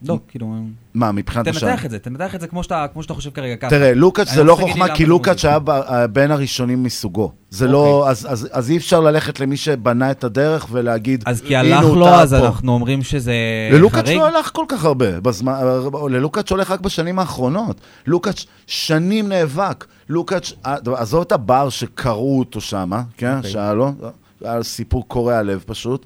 לא, 0.06 0.20
כאילו... 0.28 0.56
מה, 0.94 1.12
מבחינת 1.12 1.48
השם? 1.48 1.60
תנתח 1.68 1.86
את 1.86 1.92
זה, 1.92 2.00
תנתח 2.00 2.36
את 2.36 2.42
זה 2.42 2.48
כמו 2.48 2.64
שאתה 2.64 2.86
כמו 2.94 3.04
שאתה 3.04 3.14
חושב 3.14 3.30
כרגע 3.30 3.56
ככה. 3.56 3.70
תראה, 3.70 3.94
לוקאץ' 3.94 4.30
זה 4.30 4.44
לא 4.44 4.56
לי 4.60 4.62
חוכמה, 4.68 4.96
כי 4.96 5.06
לוקאץ'. 5.06 5.46
היה 5.46 5.60
ב- 5.60 5.70
אה, 5.70 6.08
בין 6.08 6.32
הראשונים 6.32 6.84
מסוגו. 6.84 7.32
זה 7.50 7.68
לא, 7.68 8.10
אז- 8.10 8.28
אז 8.30 8.48
אז 8.52 8.70
אי 8.72 8.78
אפשר 8.78 9.00
ללכת 9.00 9.40
למי 9.40 9.58
שבנה 9.58 10.12
את 10.12 10.24
הדרך 10.24 10.68
ולהגיד, 10.72 11.24
אז 11.26 11.42
כי 11.42 11.56
"הנה 11.58 11.78
הלך 11.80 11.86
לו, 11.90 12.08
אז 12.08 12.34
פה." 12.34 12.46
אנחנו 12.46 12.72
אומרים 12.72 13.04
שזה 13.04 13.34
ללוקאץ' 13.72 14.06
חריג? 14.06 14.18
לא 14.18 14.28
הלך 14.28 14.50
כל 14.54 14.66
כך 14.68 14.86
הרבה. 14.86 15.20
בזמן, 15.20 15.54
ללוקאץ' 16.10 16.52
הולך 16.52 16.72
רק 16.72 16.80
בשנים 16.80 17.20
האחרונות. 17.20 17.82
לוקאץ' 18.08 18.46
שנים 18.68 19.30
נאבק. 19.30 19.86
לוקאץ', 20.10 20.54
אה, 20.66 20.76
עזוב 20.96 21.22
את 21.22 21.32
הבר 21.32 21.70
שקראו 21.70 22.40
אותו 22.40 22.62
שם, 22.62 22.92
כן? 23.18 23.38
אוקיי. 23.38 23.52
שהיה 23.52 23.74
לו, 23.74 23.92
היה 24.44 24.64
סיפור 24.64 25.08
קורע 25.08 25.44
לב 25.44 25.64
פשוט. 25.68 26.06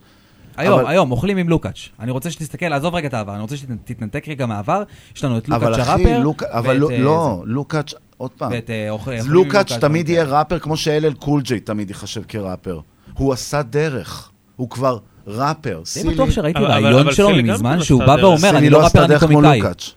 היום, 0.57 0.79
אבל- 0.79 0.87
היום, 0.87 1.11
אוכלים 1.11 1.37
עם 1.37 1.49
לוקאץ'. 1.49 1.89
אני 1.99 2.11
רוצה 2.11 2.31
שתסתכל, 2.31 2.73
עזוב 2.73 2.95
רגע 2.95 3.07
את 3.07 3.13
העבר, 3.13 3.33
אני 3.33 3.41
רוצה 3.41 3.57
שתתנתק 3.57 4.27
רגע 4.27 4.45
מהעבר. 4.45 4.83
יש 5.15 5.23
לנו 5.23 5.37
את 5.37 5.49
אבל 5.49 5.69
לוקאץ' 5.69 5.79
אחי, 5.87 5.91
הראפר. 5.91 6.19
לוק- 6.23 6.43
אבל 6.43 6.69
ואת, 6.69 6.77
לא- 6.79 6.89
אה, 6.91 6.97
לא, 6.97 7.43
לוקאץ', 7.45 7.93
עוד 8.17 8.31
פעם. 8.31 8.51
ואת, 8.51 8.69
אה, 8.69 8.89
אוכל- 8.89 9.11
לוקאץ' 9.25 9.71
תמיד. 9.71 10.09
יהיה 10.09 10.23
ראפר 10.23 10.59
כמו 10.59 10.77
ש 10.77 10.95
LL 10.95 11.13
Cool 11.13 11.41
J 11.41 11.59
תמיד 11.59 11.89
ייחשב 11.89 12.21
כראפר. 12.27 12.79
הוא 13.13 13.33
עשה 13.33 13.61
דרך. 13.61 14.29
הוא 14.55 14.69
כבר 14.69 14.97
ראפר. 15.27 15.81
די 16.03 16.09
בטוח 16.09 16.29
שראיתי 16.29 16.59
ראיון 16.59 17.01
אבל 17.07 17.13
שלו 17.13 17.29
מזמן 17.43 17.83
שהוא 17.83 18.03
בא. 18.03 18.15
ואומר, 18.21 18.49
אני 18.57 18.69
לא 18.69 18.79
לא 18.79 18.83
ראפר, 18.83 19.05
אני 19.05 19.19
קומיקאי. 19.19 19.57
לוקאץ'. 19.59 19.91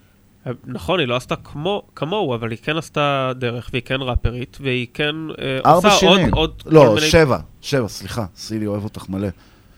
נכון, 0.66 1.00
היא 1.00 1.08
לא 1.08 1.16
עשתה 1.16 1.34
כמו, 1.36 1.82
כמוהו, 1.96 2.34
אבל 2.34 2.50
היא 2.50 2.58
כן 2.62 2.76
עשתה 2.76 3.32
דרך, 3.38 3.70
והיא 3.72 3.82
כן 3.84 3.96
ראפרית, 4.00 4.58
והיא 4.60 4.86
כן 4.94 5.14
אה, 5.42 5.58
ארבע 5.66 5.88
עושה 5.88 6.06
עוד, 6.06 6.16
שירים. 6.18 6.34
עוד 6.34 6.62
כל 6.62 6.70
לא, 6.72 6.94
מיני... 6.94 7.06
שבע. 7.06 7.38
שבע, 7.60 7.88
סליחה. 7.88 8.24
סילי 8.36 8.66
אוהב 8.66 8.84
אותך 8.84 9.08
מלא. 9.08 9.28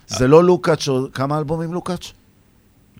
זה 0.06 0.28
לא 0.28 0.44
לוקאץ', 0.44 0.88
או- 0.88 1.12
כמה 1.12 1.38
אלבומים 1.38 1.72
לוקאץ'? 1.72 2.12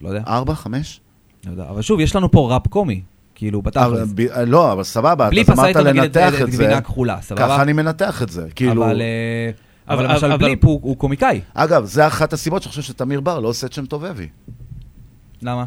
לא 0.00 0.08
יודע. 0.08 0.22
ארבע, 0.26 0.54
חמש? 0.54 1.00
לא 1.46 1.50
יודע, 1.50 1.64
אבל 1.70 1.82
שוב, 1.82 2.00
יש 2.00 2.16
לנו 2.16 2.30
פה 2.30 2.52
ראפ 2.52 2.66
קומי. 2.66 3.02
כאילו, 3.34 3.62
בתכלס. 3.62 4.08
לא, 4.46 4.72
אבל 4.72 4.82
סבבה, 4.82 5.28
אז 5.28 5.50
אמרת 5.50 5.76
לנתח 5.76 6.32
את 6.42 6.52
זה. 6.52 6.56
גבינה 6.56 6.80
כחולה, 6.80 7.18
סבבה? 7.20 7.42
ככה 7.42 7.62
אני 7.62 7.72
מנתח 7.72 8.22
את 8.22 8.28
זה. 8.28 8.46
כאילו... 8.54 8.84
אבל, 8.84 9.00
אה, 9.00 9.50
אבל 9.88 10.12
למשל 10.12 10.36
בליפ 10.36 10.64
הוא 10.64 10.96
קומיקאי. 10.96 11.40
אגב, 11.54 11.84
זה 11.84 12.06
אחת 12.06 12.32
הסיבות 12.32 12.62
שאני 12.62 12.70
חושב 12.70 12.82
שתמיר 12.82 13.20
בר 13.20 13.40
לא 13.40 13.48
עושה 13.48 13.66
את 13.66 13.72
שם 13.72 13.86
טובבי. 13.86 14.28
למה? 15.42 15.64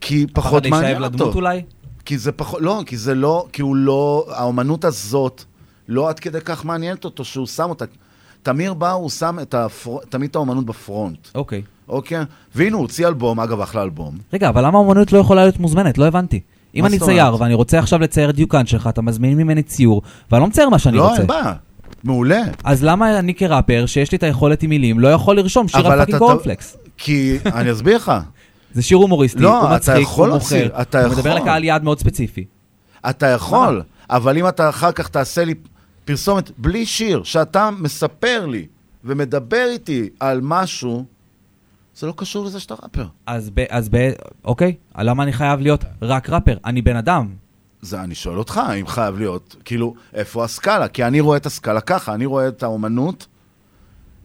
כי 0.00 0.26
פחות 0.32 0.62
להישאב 0.62 0.80
מעניין 0.80 1.02
לדמות 1.02 1.20
אותו. 1.20 1.38
אולי? 1.38 1.62
כי 2.04 2.18
זה 2.18 2.32
פחות, 2.32 2.62
לא, 2.62 2.82
כי 2.86 2.96
זה 2.96 3.14
לא, 3.14 3.46
כי 3.52 3.62
הוא 3.62 3.76
לא, 3.76 4.26
האומנות 4.30 4.84
הזאת 4.84 5.44
לא 5.88 6.08
עד 6.08 6.20
כדי 6.20 6.40
כך 6.40 6.64
מעניינת 6.64 7.04
אותו 7.04 7.24
שהוא 7.24 7.46
שם 7.46 7.70
אותה. 7.70 7.84
תמיר 8.42 8.74
בר, 8.74 8.90
הוא 8.90 9.10
שם 9.10 9.38
את 9.42 9.54
הפר... 9.54 9.96
תמיד 10.08 10.30
את 10.30 10.36
האומנות 10.36 10.66
בפרונט. 10.66 11.28
אוקיי. 11.34 11.62
אוקיי? 11.88 12.18
והנה, 12.54 12.76
הוא 12.76 12.82
הוציא 12.82 13.06
אלבום, 13.06 13.40
אגב, 13.40 13.60
אחלה 13.60 13.82
אלבום. 13.82 14.18
רגע, 14.32 14.48
אבל 14.48 14.66
למה 14.66 14.78
האומנות 14.78 15.12
לא 15.12 15.18
יכולה 15.18 15.42
להיות 15.42 15.58
מוזמנת? 15.58 15.98
לא 15.98 16.04
הבנתי. 16.04 16.40
אם 16.74 16.86
אני 16.86 16.98
צייר? 16.98 17.42
ואני 17.42 17.54
רוצה 17.54 17.78
עכשיו 17.78 17.98
לצייר 17.98 18.30
דיוקן 18.30 18.66
שלך, 18.66 18.86
אתה 18.86 19.02
מזמין 19.02 19.36
ממני 19.36 19.62
ציור, 19.62 20.02
ואני 20.30 20.40
לא 20.40 20.46
מצייר 20.46 20.68
מה 20.68 20.78
שאני 20.78 20.96
לא, 20.96 21.08
רוצה. 21.08 21.18
אין 21.18 21.26
בעיה. 21.26 21.52
מעולה. 22.04 22.42
אז 22.64 22.84
למה 22.84 23.18
אני 23.18 23.34
כראפר, 23.34 23.86
שיש 23.86 24.12
לי 24.12 24.18
את 24.18 24.22
היכולת 24.22 24.62
עם 24.62 24.70
מילים, 24.70 25.00
לא 25.00 25.08
יכול 25.08 25.36
לרשום 25.36 25.68
שיר 25.68 25.86
על 25.86 25.98
fucking 25.98 26.18
קורנפלקס? 26.18 26.76
כי, 26.96 27.38
אני 27.46 27.72
אסביר 27.72 27.96
לך. 27.96 28.12
זה 28.74 28.82
שיר 28.82 28.98
הומוריסטי, 28.98 29.42
לא, 29.42 29.60
הוא 29.60 29.66
אתה 29.66 29.76
מצחיק, 29.76 30.02
יכול 30.02 30.30
הוא 30.30 30.38
מוכר, 30.38 30.68
הוא 31.04 31.12
מדבר. 31.12 31.34
לקהל 31.34 31.64
יעד 31.64 31.84
מאוד 31.84 31.98
ספציפי. 31.98 32.44
אתה 33.10 33.26
יכול, 33.26 33.82
אבל 34.10 34.38
אם 34.38 34.48
אתה 34.48 34.68
אחר 34.68 34.92
כך 34.92 35.08
תעשה 35.08 35.44
לי 35.44 35.54
פרסומת 36.04 36.50
בלי 36.58 36.86
שיר, 36.86 37.22
שאתה 37.22 37.70
מספר 37.78 38.46
לי 38.46 38.66
ומדבר 39.04 39.66
איתי 39.70 40.08
על 40.20 40.40
משהו, 40.42 41.04
זה 41.94 42.06
לא 42.06 42.12
קשור 42.16 42.44
לזה 42.44 42.60
שאתה 42.60 42.74
ראפר. 42.82 43.06
אז 43.26 43.50
ב... 43.54 43.64
אז 43.68 43.88
ב... 43.92 44.10
אוקיי, 44.44 44.74
למה 44.98 45.22
אני 45.22 45.32
חייב 45.32 45.60
להיות 45.60 45.84
רק 46.02 46.30
ראפר? 46.30 46.56
אני 46.64 46.82
בן 46.82 46.96
אדם. 46.96 47.34
זה 47.82 48.02
אני 48.02 48.14
שואל 48.14 48.38
אותך, 48.38 48.60
אם 48.80 48.86
חייב 48.86 49.18
להיות, 49.18 49.56
כאילו, 49.64 49.94
איפה 50.14 50.44
הסקאלה? 50.44 50.88
כי 50.88 51.04
אני 51.04 51.20
רואה 51.20 51.36
את 51.36 51.46
הסקאלה 51.46 51.80
ככה, 51.80 52.14
אני 52.14 52.26
רואה 52.26 52.48
את 52.48 52.62
האומנות 52.62 53.26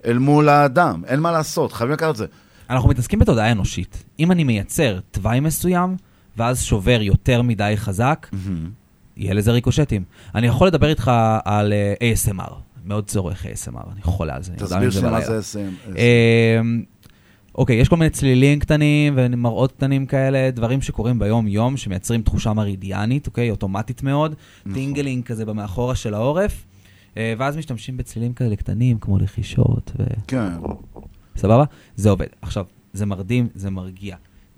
אל 0.06 0.18
מול 0.18 0.50
האדם, 0.50 1.02
אין 1.08 1.20
מה 1.20 1.32
לעשות, 1.32 1.74
חייבים 1.74 1.94
לקחת 1.94 2.10
את 2.10 2.16
זה. 2.16 2.26
אנחנו 2.70 2.90
מתעסקים 2.90 3.20
בתודעה 3.20 3.52
אנושית. 3.52 4.04
אם 4.20 4.32
אני 4.32 4.44
מייצר 4.44 5.00
תוואי 5.12 5.40
מסוים, 5.40 5.96
ואז 6.38 6.64
שובר 6.64 7.02
יותר 7.02 7.42
מדי 7.42 7.74
חזק, 7.76 8.28
יהיה 9.18 9.34
לזה 9.34 9.52
ריקושטים. 9.52 10.04
אני 10.36 10.48
יכול 10.48 10.68
לדבר 10.68 10.90
איתך 10.90 11.12
על 11.46 11.74
אה, 11.74 11.94
ASMR, 12.14 12.54
מאוד 12.86 13.06
צורך 13.08 13.46
ASMR, 13.46 13.92
אני 13.94 14.02
חולה 14.02 14.36
על 14.36 14.44
זה. 14.44 14.54
תסביר 14.56 14.92
שמה. 14.92 15.22
זה 15.22 15.40
SM. 15.40 15.98
אה, 15.98 16.62
אוקיי, 17.56 17.76
יש 17.76 17.90
כל 17.90 17.98
מיני 17.98 18.10
צלילים 18.10 18.60
קטנים 18.60 19.14
ומראות 19.18 19.72
קטנים 19.72 20.06
כאלה, 20.06 20.52
דברים 20.52 20.82
שקורים 20.82 21.20
ביום-יום, 21.20 21.78
שמייצרים 21.78 22.22
תחושה 22.22 22.54
מרידיאנית, 22.54 23.28
אוקיי? 23.28 23.50
אוטומטית 23.50 24.04
מאוד, 24.04 24.36
נכון. 24.66 24.74
tingling 24.74 25.24
כזה 25.24 25.46
במאחורה 25.46 25.96
של 25.96 26.14
העורף, 26.14 26.66
אה, 27.18 27.34
ואז 27.38 27.58
משתמשים 27.58 27.98
בצלילים 27.98 28.34
כאלה 28.34 28.56
קטנים, 28.56 29.00
כמו 29.00 29.20
לחישות, 29.20 29.92
ו... 30.00 30.04
כן. 30.28 30.50
סבבה? 31.36 31.64
זה 31.96 32.10
עובד. 32.10 32.28
עכשיו, 32.42 32.66
זה 32.94 33.06
מרדים, 33.06 33.48
זה 33.56 33.70
מרגיע. 33.70 34.16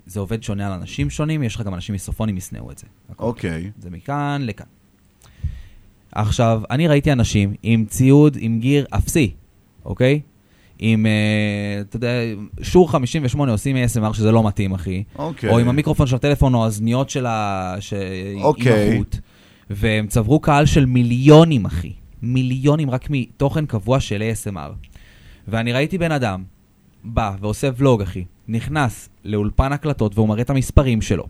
זה 0.08 0.20
עובד 0.20 0.42
שונה 0.42 0.66
על 0.66 0.72
אנשים 0.72 1.10
שונים, 1.10 1.42
יש 1.42 1.54
לך 1.54 1.62
גם 1.62 1.74
אנשים 1.74 1.92
מיסופונים 1.92 2.36
ישנאו 2.36 2.70
את 2.70 2.78
זה. 2.78 2.86
אוקיי. 3.18 3.70
זה 3.78 3.90
מכאן 3.90 4.42
לכאן. 4.44 4.66
עכשיו, 6.12 6.62
אני 6.70 6.88
ראיתי 6.88 7.12
אנשים 7.12 7.54
עם 7.62 7.84
ציוד, 7.84 8.36
עם 8.40 8.60
gear 8.60 8.86
אפסי, 8.90 9.34
אוקיי? 9.84 10.20
עם, 10.78 11.06
אה, 11.06 11.80
אתה 11.80 11.96
יודע, 11.96 12.08
Shure 12.62 12.90
58 12.90 13.52
עושים 13.52 13.76
ASMR 13.76 14.14
שזה 14.14 14.32
לא 14.32 14.46
מתאים, 14.46 14.74
אחי. 14.74 15.04
אוקיי. 15.18 15.50
או 15.50 15.58
עם 15.58 15.68
המיקרופון 15.68 16.06
של 16.06 16.16
הטלפון 16.16 16.54
או 16.54 16.64
האזניות 16.64 17.10
של 17.10 17.26
ה... 17.26 17.74
ש... 17.80 17.94
אוקיי. 18.42 18.88
עם 18.88 18.94
החוט. 18.94 19.16
והם 19.70 20.06
צברו 20.06 20.40
קהל 20.40 20.66
של 20.66 20.86
מיליונים, 20.86 21.66
אחי. 21.66 21.92
מיליונים 22.22 22.90
רק 22.90 23.06
מתוכן 23.10 23.66
קבוע 23.66 24.00
של 24.00 24.22
ASMR. 24.32 24.88
ואני 25.48 25.72
ראיתי 25.72 25.98
בן 25.98 26.12
אדם, 26.12 26.42
בא 27.04 27.36
ועושה 27.40 27.70
ולוג, 27.76 28.02
אחי, 28.02 28.24
נכנס 28.48 29.08
לאולפן 29.24 29.72
הקלטות 29.72 30.14
והוא 30.14 30.28
מראה 30.28 30.42
את 30.42 30.50
המספרים 30.50 31.02
שלו, 31.02 31.26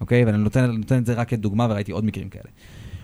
אוקיי? 0.00 0.24
ואני 0.24 0.38
נותן, 0.38 0.70
נותן 0.70 0.98
את 0.98 1.06
זה 1.06 1.14
רק 1.14 1.28
כדוגמה, 1.28 1.66
וראיתי 1.70 1.92
עוד 1.92 2.04
מקרים 2.04 2.28
כאלה. 2.28 2.50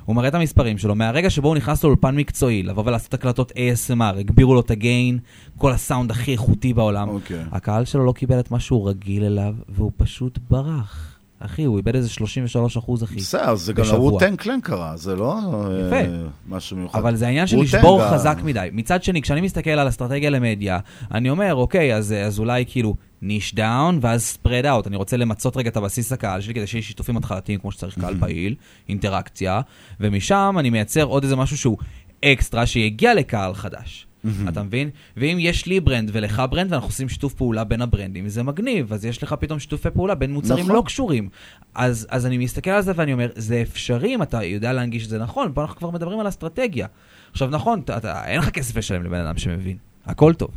הוא 0.04 0.16
מראה 0.16 0.28
את 0.28 0.34
המספרים 0.34 0.78
שלו, 0.78 0.94
מהרגע 0.94 1.30
שבו 1.30 1.48
הוא 1.48 1.56
נכנס 1.56 1.84
לאולפן 1.84 2.16
מקצועי, 2.16 2.62
לבוא 2.62 2.82
ולעשות 2.86 3.14
הקלטות 3.14 3.52
ASMR, 3.52 4.18
הגבירו 4.18 4.54
לו 4.54 4.60
את 4.60 4.70
הגיין, 4.70 5.18
כל 5.58 5.72
הסאונד 5.72 6.10
הכי 6.10 6.32
איכותי 6.32 6.74
בעולם. 6.74 7.08
אוקיי. 7.08 7.44
הקהל 7.52 7.84
שלו 7.84 8.04
לא 8.04 8.12
קיבל 8.12 8.40
את 8.40 8.50
מה 8.50 8.60
שהוא 8.60 8.88
רגיל 8.88 9.24
אליו, 9.24 9.54
והוא 9.68 9.92
פשוט 9.96 10.38
ברח. 10.50 11.19
אחי, 11.40 11.64
הוא 11.64 11.76
איבד 11.78 11.94
איזה 11.96 12.08
33 12.08 12.76
אחוז, 12.76 13.04
אחי. 13.04 13.16
בסדר, 13.16 13.54
זה 13.54 13.72
גם. 13.72 13.84
לרוטן 13.84 14.36
קלן 14.36 14.60
קרה, 14.60 14.96
זה 14.96 15.16
לא 15.16 15.38
יפה. 15.86 15.96
אה, 15.96 16.22
משהו 16.48 16.76
מיוחד. 16.76 16.98
אבל 16.98 17.16
זה 17.16 17.26
העניין 17.26 17.46
של 17.46 17.56
רוטן 17.56 17.78
לשבור 17.78 18.08
חזק 18.10 18.38
מדי. 18.44 18.68
מצד 18.72 19.02
שני, 19.02 19.22
כשאני 19.22 19.40
מסתכל 19.40 19.70
על 19.70 19.88
אסטרטגיה 19.88 20.30
למדיה, 20.30 20.78
אני 21.10 21.30
אומר, 21.30 21.54
אוקיי, 21.54 21.94
אז, 21.94 22.12
אז 22.12 22.38
אולי 22.38 22.64
כאילו 22.68 22.94
niche 23.22 23.54
down, 23.54 23.98
ואז 24.02 24.22
spread 24.22 24.66
out. 24.66 24.86
אני 24.86 24.96
רוצה 24.96 25.16
למצות 25.16 25.56
רגע 25.56 25.70
את 25.70 25.76
הבסיס 25.76 26.12
הקהל 26.12 26.40
שלי, 26.40 26.54
כדי 26.54 26.66
שיהיה 26.66 26.82
שיתופים 26.82 27.16
התחלתיים 27.16 27.58
כמו 27.60 27.72
שצריך, 27.72 27.98
קהל 28.00 28.14
פעיל, 28.20 28.54
אינטראקציה, 28.88 29.60
ומשם 30.00 30.56
אני 30.58 30.70
מייצר 30.70 31.04
עוד 31.04 31.22
איזה 31.22 31.36
משהו 31.36 31.58
שהוא 31.58 31.78
אקסטרה, 32.24 32.66
שיגיע 32.66 33.14
לקהל 33.14 33.54
חדש. 33.54 34.06
אתה 34.48 34.62
מבין? 34.62 34.90
ואם 35.16 35.36
יש 35.40 35.66
לי 35.66 35.80
brand 35.80 36.10
ולך 36.12 36.42
brand, 36.50 36.72
ואנחנו 36.72 36.88
עושים 36.88 37.08
שיתוף 37.08 37.34
פעולה 37.34 37.64
בין 37.64 37.82
הברנדים, 37.82 38.28
זה 38.28 38.42
מגניב, 38.42 38.92
אז 38.92 39.04
יש 39.04 39.22
לך 39.22 39.34
פתאום 39.40 39.58
שיתופי 39.58 39.90
פעולה 39.90 40.14
בין 40.14 40.32
מוצרים 40.32 40.64
נכון. 40.64 40.76
לא 40.76 40.82
קשורים. 40.86 41.28
אז, 41.74 42.06
אז 42.10 42.26
אני 42.26 42.38
מסתכל 42.38 42.70
על 42.70 42.82
זה 42.82 42.92
ואני 42.94 43.12
אומר, 43.12 43.28
זה 43.34 43.62
אפשרי 43.62 44.14
אם 44.14 44.22
אתה 44.22 44.44
יודע 44.44 44.72
להנגיש 44.72 45.04
את 45.04 45.08
זה 45.10 45.18
נכון, 45.18 45.52
פה 45.54 45.62
אנחנו 45.62 45.76
כבר 45.76 45.90
מדברים 45.90 46.20
על 46.20 46.28
אסטרטגיה. 46.28 46.86
עכשיו 47.30 47.48
נכון, 47.48 47.80
אתה, 47.80 47.96
אתה, 47.96 48.26
אין 48.26 48.38
לך 48.38 48.50
כסף 48.50 48.76
לשלם 48.76 49.02
לבן 49.02 49.20
אדם 49.20 49.38
שמבין, 49.38 49.76
הכל 50.06 50.34
טוב. 50.34 50.50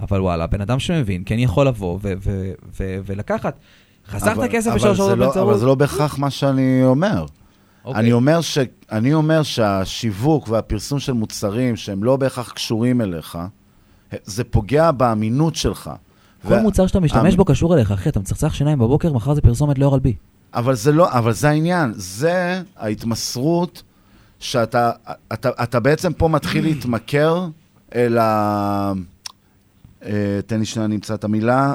אבל 0.00 0.20
וואלה, 0.20 0.46
בן 0.46 0.60
אדם 0.60 0.78
שמבין 0.78 1.22
כן 1.26 1.38
יכול 1.38 1.66
לבוא 1.66 1.98
ו- 2.02 2.12
ו- 2.22 2.52
ו- 2.80 2.98
ולקחת. 3.06 3.58
חסכת 4.08 4.50
כסף 4.50 4.74
בשלוש 4.74 4.96
שעות 4.96 5.10
לא- 5.10 5.16
בבנצרות? 5.16 5.48
אבל 5.48 5.58
זה 5.58 5.66
לא 5.66 5.74
בהכרח 5.74 6.18
מה 6.18 6.30
שאני 6.30 6.80
אומר. 6.84 7.26
אוקיי. 7.84 8.00
אני 8.00 8.12
אומר, 8.12 8.40
ש... 8.40 8.58
אני 8.92 9.14
אומר 9.14 9.42
שהשיווק 9.42 10.48
והפרסום 10.48 10.98
של 10.98 11.12
מוצרים 11.12 11.76
שהם 11.76 12.04
לא 12.04 12.16
בהכרח 12.16 12.52
קשורים 12.52 13.00
אליך, 13.00 13.38
זה 14.24 14.44
פוגע 14.44 14.90
באמינות 14.90 15.54
שלך. 15.54 15.90
כל 16.42 16.52
וה- 16.52 16.62
מוצר 16.62 16.86
שאתה 16.86 17.00
משתמש 17.00 17.36
בו 17.36 17.44
קשור 17.44 17.74
אליך, 17.74 17.92
אחי, 17.92 18.08
אתה 18.08 18.20
מצחצח 18.20 18.54
שיניים 18.54 18.78
בבוקר, 18.78 19.12
מחר 19.12 19.34
זה 19.34 19.40
פרסומת 19.40 19.78
לאורל 19.78 19.98
בי. 20.00 20.14
אבל 20.54 20.74
זה 20.74 20.92
לא, 20.92 21.12
אבל 21.12 21.32
זה 21.32 21.48
העניין, 21.48 21.92
זה 21.96 22.62
ההתמסרות 22.76 23.82
שאתה, 24.40 24.90
אתה, 25.32 25.50
אתה 25.62 25.80
בעצם 25.80 26.12
פה 26.12 26.28
מתחיל 26.28 26.64
להתמכר 26.64 27.48
אל 27.94 28.18
ה... 28.18 28.92
אה, 30.04 30.40
תן 30.46 30.58
לי 30.58 30.64
שנייה, 30.64 30.88
נמצא 30.88 31.14
את 31.14 31.24
המילה. 31.24 31.74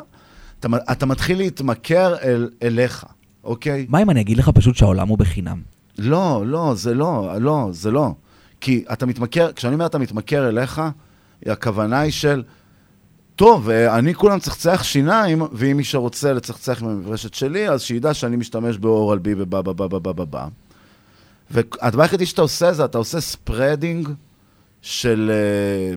אתה, 0.59 0.67
אתה 0.91 1.05
מתחיל 1.05 1.37
להתמכר 1.37 2.15
אל, 2.23 2.49
אליך, 2.63 3.05
אוקיי? 3.43 3.85
מה 3.89 4.01
אם 4.01 4.09
אני 4.09 4.21
אגיד 4.21 4.37
לך 4.37 4.49
פשוט 4.49 4.75
שהעולם 4.75 5.07
הוא 5.07 5.17
בחינם? 5.17 5.61
לא, 5.99 6.43
לא, 6.45 6.73
זה 6.75 6.93
לא, 6.93 7.35
לא, 7.39 7.67
זה 7.71 7.91
לא. 7.91 8.13
כי 8.61 8.83
אתה 8.93 9.05
מתמכר, 9.05 9.51
כשאני 9.51 9.73
אומר 9.73 9.85
אתה 9.85 9.97
מתמכר 9.97 10.49
אליך, 10.49 10.81
הכוונה 11.45 11.99
היא 11.99 12.11
של, 12.11 12.43
טוב, 13.35 13.69
אה, 13.69 13.97
אני 13.97 14.13
כולה 14.13 14.35
מצחצח 14.35 14.83
שיניים, 14.83 15.41
ואם 15.51 15.77
מי 15.77 15.83
שרוצה 15.83 16.33
לצחצח 16.33 16.81
עם 16.81 16.87
המברשת 16.87 17.33
שלי, 17.33 17.69
אז 17.69 17.81
שידע 17.81 18.13
שאני 18.13 18.35
משתמש 18.35 18.77
ב 18.77 19.17
Oral-B 19.17 19.33
ובא 19.37 19.61
בא 19.61 19.71
בא 19.73 19.87
בא 19.87 20.11
בא 20.11 20.23
בא. 20.23 20.47
והדבר 21.51 22.01
היחידי 22.01 22.25
שאתה 22.25 22.41
עושה 22.41 22.73
זה, 22.73 22.85
אתה 22.85 22.97
עושה 22.97 23.21
spreading 23.21 24.09
של... 24.81 25.31
אה, 25.33 25.95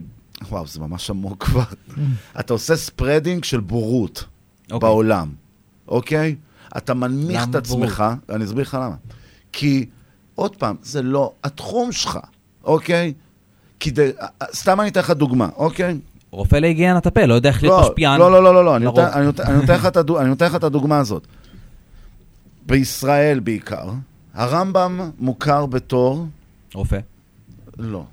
וואו, 0.49 0.67
זה 0.67 0.79
ממש 0.79 1.09
עמוק 1.09 1.43
כבר. 1.45 1.63
אתה 2.39 2.53
עושה 2.53 2.75
spreading 2.75 3.43
של 3.43 3.59
בורות 3.59 4.25
אוקיי. 4.71 4.79
בעולם, 4.79 5.29
אוקיי? 5.87 6.35
אתה 6.77 6.93
מנמיך 6.93 7.43
את 7.49 7.55
עצמך, 7.55 8.03
אני 8.29 8.45
אסביר 8.45 8.61
לך 8.61 8.77
למה. 8.81 8.95
כי, 9.53 9.85
עוד 10.35 10.55
פעם, 10.55 10.75
זה 10.81 11.01
לא 11.01 11.33
התחום 11.43 11.91
שלך, 11.91 12.19
אוקיי? 12.63 13.13
כדי, 13.79 14.11
סתם 14.53 14.79
אני 14.81 14.89
אתן 14.89 14.99
לך 14.99 15.09
דוגמה, 15.11 15.49
אוקיי? 15.55 15.99
רופא 16.31 16.55
להיגיינת 16.55 17.05
הפה, 17.05 17.25
לא 17.25 17.33
יודע 17.33 17.49
איך 17.49 17.63
להיות 17.63 17.81
לא, 17.81 17.87
משפיען. 17.89 18.19
לא, 18.19 18.31
לא, 18.31 18.43
לא, 18.43 18.53
לא, 18.53 18.65
לא, 18.65 18.75
אני. 18.75 18.85
נותן- 18.85 20.45
לך 20.45 20.55
את 20.55 20.63
הדוגמה 20.63 20.97
הזאת. 20.97 21.27
בישראל 22.65 23.39
בעיקר, 23.39 23.89
הרמב"ם 24.33 25.11
מוכר 25.19 25.65
בתור... 25.65 26.25
רופא. 26.73 26.99
לא. 27.77 28.03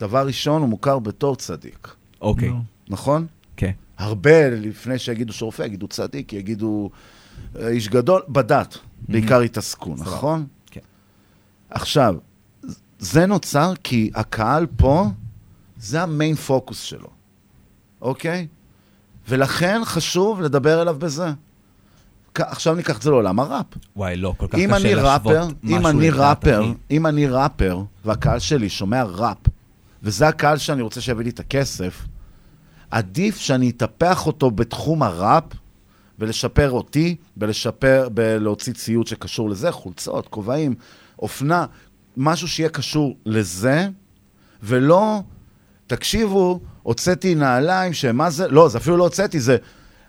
דבר 0.00 0.26
ראשון, 0.26 0.60
הוא 0.62 0.68
מוכר 0.68 0.98
בתור 0.98 1.36
צדיק. 1.36 1.88
אוקיי. 2.20 2.50
נכון? 2.88 3.26
כן. 3.56 3.70
הרבה 3.98 4.50
לפני 4.50 4.98
שיגידו 4.98 5.32
שרופא, 5.32 5.62
יגידו 5.62 5.88
צדיק, 5.88 6.32
יגידו 6.32 6.90
אה, 7.58 7.68
איש 7.68 7.88
גדול, 7.88 8.22
בדת 8.28 8.78
בעיקר 9.08 9.40
התעסקו. 9.40 9.94
נכון? 9.98 10.46
עכשיו, 11.70 12.14
זה 12.98 13.26
נוצר 13.26 13.72
כי 13.84 14.10
הקהל 14.14 14.66
פה, 14.76 15.06
זה 15.76 16.02
המיין 16.02 16.34
פוקוס 16.34 16.80
שלו, 16.80 17.08
אוקיי? 18.02 18.46
ולכן 19.28 19.80
חשוב 19.84 20.40
לדבר 20.40 20.82
אליו 20.82 20.96
בזה. 20.98 21.30
עכשיו 22.34 22.74
ניקח 22.74 22.96
את 22.96 23.02
זה 23.02 23.10
לעולם 23.10 23.40
הראפ. 23.40 23.66
וואי, 23.96 24.16
לא, 24.16 24.34
כל 24.36 24.46
כך 24.46 24.54
קשה 24.54 24.76
אני 24.76 24.94
להשוות 24.94 25.26
ראפר, 25.26 25.48
אם 25.64 25.76
משהו 25.76 25.88
אני 25.88 26.10
ראפר, 26.10 26.60
אחי. 26.60 26.74
אם 26.90 27.06
אני 27.06 27.26
ראפר, 27.26 27.82
והקהל 28.04 28.38
שלי 28.38 28.68
שומע 28.68 29.02
ראפ, 29.02 29.38
וזה 30.02 30.28
הקהל 30.28 30.58
שאני 30.58 30.82
רוצה 30.82 31.00
שיביא 31.00 31.24
לי 31.24 31.30
את 31.30 31.40
הכסף, 31.40 32.06
עדיף 32.90 33.38
שאני 33.38 33.70
אטפח 33.70 34.26
אותו 34.26 34.50
בתחום 34.50 35.02
הראפ, 35.02 35.44
ולשפר 36.18 36.70
אותי, 36.70 37.16
ולשפר, 37.36 38.08
להוציא 38.16 38.72
ציוד 38.72 39.06
שקשור 39.06 39.50
לזה, 39.50 39.72
חולצות, 39.72 40.28
כובעים, 40.28 40.74
אופנה, 41.20 41.66
משהו 42.16 42.48
שיהיה 42.48 42.68
קשור 42.68 43.16
לזה, 43.26 43.88
ולא, 44.62 45.22
תקשיבו, 45.86 46.60
הוצאתי 46.82 47.34
נעליים 47.34 47.92
שמה 47.92 48.30
זה, 48.30 48.48
לא, 48.48 48.68
זה 48.68 48.78
אפילו 48.78 48.96
לא 48.96 49.04
הוצאתי, 49.04 49.40
זה 49.40 49.56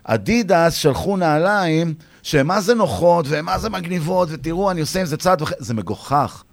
אדידס 0.04 0.74
שלחו 0.74 1.16
נעליים 1.16 1.94
שהן 2.22 2.46
מה 2.46 2.60
זה 2.60 2.74
נוחות, 2.74 3.26
והן 3.28 3.44
מה 3.44 3.58
זה 3.58 3.70
מגניבות, 3.70 4.28
ותראו, 4.32 4.70
אני 4.70 4.80
עושה 4.80 5.00
עם 5.00 5.06
זה 5.06 5.16
צעד 5.16 5.42
וחצי, 5.42 5.64
זה 5.64 5.74
מגוחך. 5.74 6.44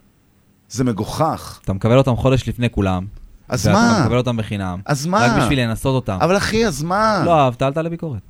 זה 0.70 0.84
מגוחך. 0.84 1.60
אתה 1.64 1.74
מקבל 1.74 1.98
אותם 1.98 2.16
חודש 2.16 2.50
לפני 2.50 2.70
כולם. 2.70 3.06
אז 3.48 3.68
מה? 3.68 4.02
מקבל 4.04 4.18
אותם 4.18 4.38
בחינם. 4.38 4.82
אז 4.86 5.06
מה? 5.06 5.26
רק 5.26 5.42
בשביל 5.42 5.60
לנסות 5.60 5.96
אותם. 5.96 6.18
אבל 6.22 6.38
אחי, 6.38 6.68
אז 6.68 6.84
מה? 6.84 7.22
לא 7.26 7.40
אהבת, 7.40 7.62
אל 7.62 7.74
תעלה 7.74 7.90
ביקורת. 7.90 8.22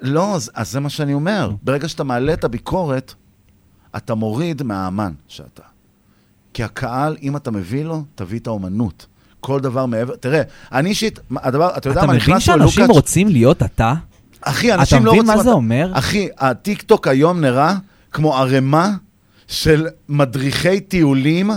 לא, 0.00 0.34
אז, 0.34 0.50
אז 0.54 0.72
זה 0.72 0.80
מה 0.80 0.90
שאני 0.90 1.14
אומר. 1.14 1.50
ברגע 1.62 1.88
שאתה 1.88 2.04
מעלה 2.04 2.32
את 2.32 2.44
הביקורת, 2.44 3.14
אתה 3.96 4.14
מוריד 4.14 4.62
מהאמן 4.62 5.12
שאתה. 5.28 5.73
כי 6.54 6.62
הקהל, 6.64 7.16
אם 7.22 7.36
אתה 7.36 7.50
מביא 7.50 7.84
לו, 7.84 8.04
תביא 8.14 8.38
את 8.38 8.46
האומנות. 8.46 9.06
כל 9.40 9.60
דבר 9.60 9.86
מעבר, 9.86 10.16
תראה, 10.16 10.42
אני 10.72 10.88
אישית, 10.90 11.20
הדבר, 11.36 11.70
אתה 11.76 11.88
יודע 11.88 12.00
אתה 12.00 12.06
מה, 12.06 12.12
מבין 12.12 12.22
נכנסנו 12.22 12.40
שאנשים 12.40 12.82
ללוקאץ'- 12.84 12.96
רוצים 12.96 13.28
להיות 13.28 13.62
אתה? 13.62 13.94
אחי, 14.40 14.72
אנשים 14.74 14.98
לא 15.04 15.10
אתה 15.10 15.18
רוצים... 15.18 15.22
מבין 15.24 15.36
מה 15.36 15.42
זה 15.42 15.48
אתה- 15.48 15.56
אומר? 15.56 15.90
אחי, 15.92 16.28
הטיקטוק 16.38 17.08
היום 17.08 17.40
נראה 17.40 17.74
כמו 18.12 18.36
ערימה 18.36 18.90
של 19.48 19.86
מדריכי 20.08 20.80
טיולים 20.80 21.50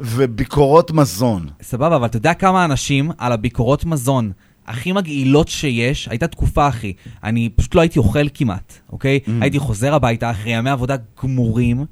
וביקורות 0.00 0.90
מזון. 0.90 1.46
סבבה, 1.62 1.96
אבל 1.96 2.06
אתה 2.06 2.16
יודע 2.16 2.34
כמה 2.34 2.64
אנשים 2.64 3.10
על 3.18 3.32
הביקורות 3.32 3.84
מזון 3.84 4.32
הכי 4.66 4.92
מגעילות 4.92 5.48
שיש, 5.48 6.08
הייתה 6.08 6.26
תקופה, 6.26 6.68
אחי, 6.68 6.92
אני 7.24 7.48
פשוט 7.56 7.74
לא 7.74 7.80
הייתי 7.80 7.98
אוכל 7.98 8.26
כמעט, 8.34 8.72
אוקיי? 8.92 9.20
Mm. 9.26 9.30
הייתי 9.40 9.58
חוזר 9.58 9.94
הביתה 9.94 10.30
אחרי 10.30 10.52
ימי 10.52 10.70
עבודה 10.70 10.94
גמורים, 11.22 11.84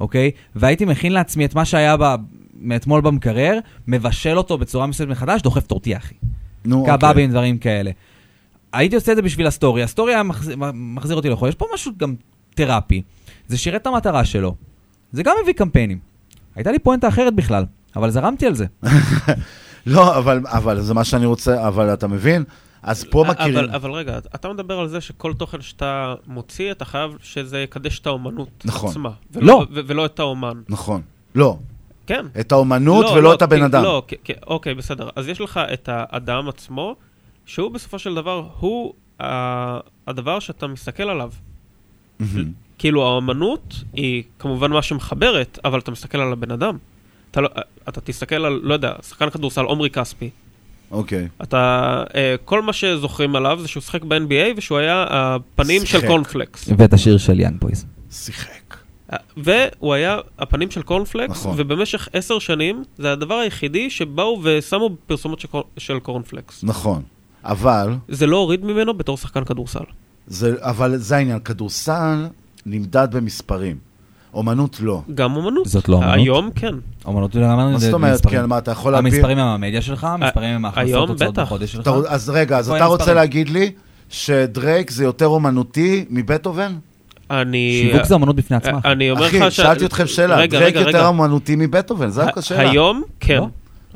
אוקיי? 0.00 0.30
והייתי 0.54 0.84
מכין 0.84 1.12
לעצמי 1.12 1.44
את 1.44 1.54
מה 1.54 1.64
שהיה 1.64 1.96
ב... 1.96 2.14
מאתמול 2.60 3.00
במקרר, 3.00 3.58
מבשל 3.86 4.38
אותו 4.38 4.58
בצורה 4.58 4.86
מסוימת 4.86 5.12
מחדש, 5.12 5.42
דוחף 5.42 5.66
טורטיה, 5.66 5.98
אחי. 5.98 6.14
נו, 6.64 6.86
קבבים, 6.86 7.30
דברים 7.30 7.58
כאלה. 7.58 7.90
הייתי 8.72 8.96
עושה 8.96 9.12
את 9.12 9.16
זה 9.16 9.22
בשביל 9.22 9.46
הסטורי, 9.46 9.82
הסטורי 9.82 10.14
היה 10.14 10.22
מחזיר, 10.22 10.56
מחזיר 10.74 11.16
אותי 11.16 11.28
לאכול. 11.28 11.48
יש 11.48 11.54
פה 11.54 11.66
משהו 11.74 11.92
גם 11.96 12.14
תרפי. 12.54 13.02
זה 13.48 13.58
שירת 13.58 13.82
את 13.82 13.86
המטרה 13.86 14.24
שלו. 14.24 14.54
זה 15.12 15.22
גם 15.22 15.34
מביא 15.42 15.52
קמפיינים. 15.52 15.98
הייתה 16.56 16.72
לי 16.72 16.78
פואנטה 16.78 17.08
אחרת 17.08 17.34
בכלל, 17.34 17.64
אבל 17.96 18.10
זרמתי 18.10 18.46
על 18.46 18.54
זה. 18.54 18.66
לא, 19.86 20.18
אבל, 20.18 20.40
אבל 20.46 20.80
זה 20.80 20.94
מה 20.94 21.04
שאני 21.04 21.26
רוצה, 21.26 21.68
אבל 21.68 21.92
אתה 21.94 22.06
מבין? 22.06 22.44
אז 22.90 23.04
פה 23.10 23.24
מכירים... 23.28 23.56
אבל, 23.58 23.70
אבל 23.74 23.90
רגע, 23.92 24.18
אתה 24.18 24.48
מדבר 24.52 24.78
על 24.78 24.88
זה 24.88 25.00
שכל 25.00 25.34
תוכן 25.34 25.60
שאתה 25.62 26.14
מוציא, 26.26 26.70
אתה 26.72 26.84
חייב 26.84 27.16
שזה 27.22 27.58
יקדש 27.62 27.98
את 27.98 28.06
האומנות 28.06 28.48
נכון. 28.64 28.90
עצמה. 28.90 29.08
לא. 29.08 29.40
ולא, 29.42 29.66
ו- 29.70 29.80
ולא 29.86 30.06
את 30.06 30.18
האומן. 30.20 30.62
נכון. 30.68 31.02
לא. 31.34 31.56
כן. 32.06 32.26
את 32.40 32.52
האומנות 32.52 33.04
לא, 33.04 33.10
ולא 33.10 33.22
לא, 33.22 33.34
את 33.34 33.42
הבן 33.42 33.58
כי- 33.58 33.64
אדם. 33.64 33.82
לא, 33.82 34.02
כי- 34.08 34.16
כי- 34.24 34.32
אוקיי, 34.46 34.74
בסדר. 34.74 35.08
אז 35.16 35.28
יש 35.28 35.40
לך 35.40 35.60
את 35.72 35.88
האדם 35.92 36.48
עצמו, 36.48 36.96
שהוא 37.46 37.70
בסופו 37.70 37.98
של 37.98 38.14
דבר, 38.14 38.46
הוא 38.58 38.92
ה- 39.22 39.78
הדבר 40.06 40.38
שאתה 40.40 40.66
מסתכל 40.66 41.02
עליו. 41.02 41.30
כאילו 42.78 43.14
האמנות 43.14 43.74
היא 43.92 44.22
כמובן 44.38 44.70
מה 44.72 44.82
שמחברת, 44.82 45.58
אבל 45.64 45.78
אתה 45.78 45.90
מסתכל 45.90 46.18
על 46.20 46.32
הבן 46.32 46.50
אדם. 46.50 46.76
אתה, 47.30 47.40
לא, 47.40 47.48
אתה 47.88 48.00
תסתכל 48.00 48.44
על, 48.44 48.60
לא 48.62 48.74
יודע, 48.74 48.92
שחקן 49.08 49.30
כדורסל 49.30 49.64
עומרי 49.64 49.90
כספי. 49.90 50.30
אוקיי. 50.90 51.28
אתה, 51.42 51.58
אה, 52.14 52.34
כל 52.44 52.62
מה 52.62 52.72
שזוכרים 52.72 53.36
עליו 53.36 53.58
זה 53.60 53.68
שהוא 53.68 53.80
שיחק 53.80 54.02
ב-NBA 54.04 54.54
ושהוא 54.56 54.78
היה 54.78 55.04
הפנים 55.10 55.80
של 55.80 55.86
שיחק. 55.86 56.06
קורנפלקס. 56.06 56.68
ואת 56.78 56.92
השיר 56.92 57.18
של 57.18 57.40
יאנג 57.40 57.60
בויז. 57.60 57.86
שיחק. 58.10 58.76
והוא 59.36 59.94
היה 59.94 60.18
הפנים 60.38 60.70
של 60.70 60.82
קורנפלקס, 60.82 61.30
נכון. 61.30 61.54
ובמשך 61.58 62.08
עשר 62.12 62.38
שנים 62.38 62.84
זה 62.98 63.12
הדבר 63.12 63.34
היחידי 63.34 63.90
שבאו 63.90 64.40
ושמו 64.42 64.90
פרסומות 65.06 65.40
של, 65.40 65.48
קור- 65.48 65.64
של 65.76 65.98
קורנפלקס. 65.98 66.64
נכון. 66.64 67.02
אבל, 67.44 67.94
זה 68.08 68.26
לא 68.26 68.36
הוריד 68.36 68.64
ממנו 68.64 68.94
בתור 68.94 69.16
שחקן 69.16 69.44
כדורסל. 69.44 69.84
זה, 70.26 70.54
אבל 70.58 70.96
זה 70.96 71.16
העניין, 71.16 71.38
כדורסל 71.38 72.26
נמדד 72.66 73.08
במספרים. 73.12 73.76
אומנות 74.34 74.80
לא. 74.80 75.02
גם 75.14 75.36
אומנות. 75.36 75.66
זאת 75.66 75.88
לא 75.88 75.96
אומנות? 75.96 76.14
היום 76.14 76.50
כן. 76.54 76.74
אומנות 77.04 77.32
זה 77.32 77.40
גם 77.40 77.56
מה 77.56 77.78
זאת 77.78 77.94
אומרת, 77.94 78.26
כן, 78.26 78.46
מה, 78.46 78.58
אתה 78.58 78.70
יכול 78.70 78.92
להביא... 78.92 79.12
המספרים 79.12 79.38
הם 79.38 79.46
המדיה 79.46 79.82
שלך, 79.82 80.04
המספרים 80.04 80.54
הם 80.54 80.64
ההכנסות 80.64 80.88
היום 80.94 81.08
הוצאות 81.08 81.32
בטח. 81.32 81.42
בחודש 81.42 81.72
שלך. 81.72 81.82
אתה, 81.82 81.90
אז 82.08 82.30
רגע, 82.30 82.58
אז 82.58 82.70
אתה 82.70 82.84
רוצה? 82.84 83.14
להגיד 83.14 83.48
לי 83.48 83.70
שדרייק 84.08 84.90
זה 84.90 85.04
יותר 85.04 85.26
אומנותי 85.26 86.04
מבטהובן? 86.10 86.72
אני... 87.30 87.88
שיווק 87.90 88.06
זה 88.06 88.14
אמנות 88.14 88.36
בפני 88.36 88.56
עצמה. 88.56 88.78
אני 88.84 89.10
אומר 89.10 89.26
לך 89.26 89.34
אחי, 89.34 89.50
ש... 89.50 89.56
שאלתי 89.56 89.84
אתכם 89.84 90.06
שאלה, 90.06 90.36
רגע, 90.36 90.58
דרייק 90.58 90.76
רגע, 90.76 90.86
יותר. 90.86 91.06
אומנותי 91.06 91.56
מבטהובן, 91.56 92.08
זה 92.08 92.24
רק 92.24 92.38
השאלה. 92.38 92.70
היום 92.70 93.02
כן. 93.20 93.36
לא? 93.36 93.48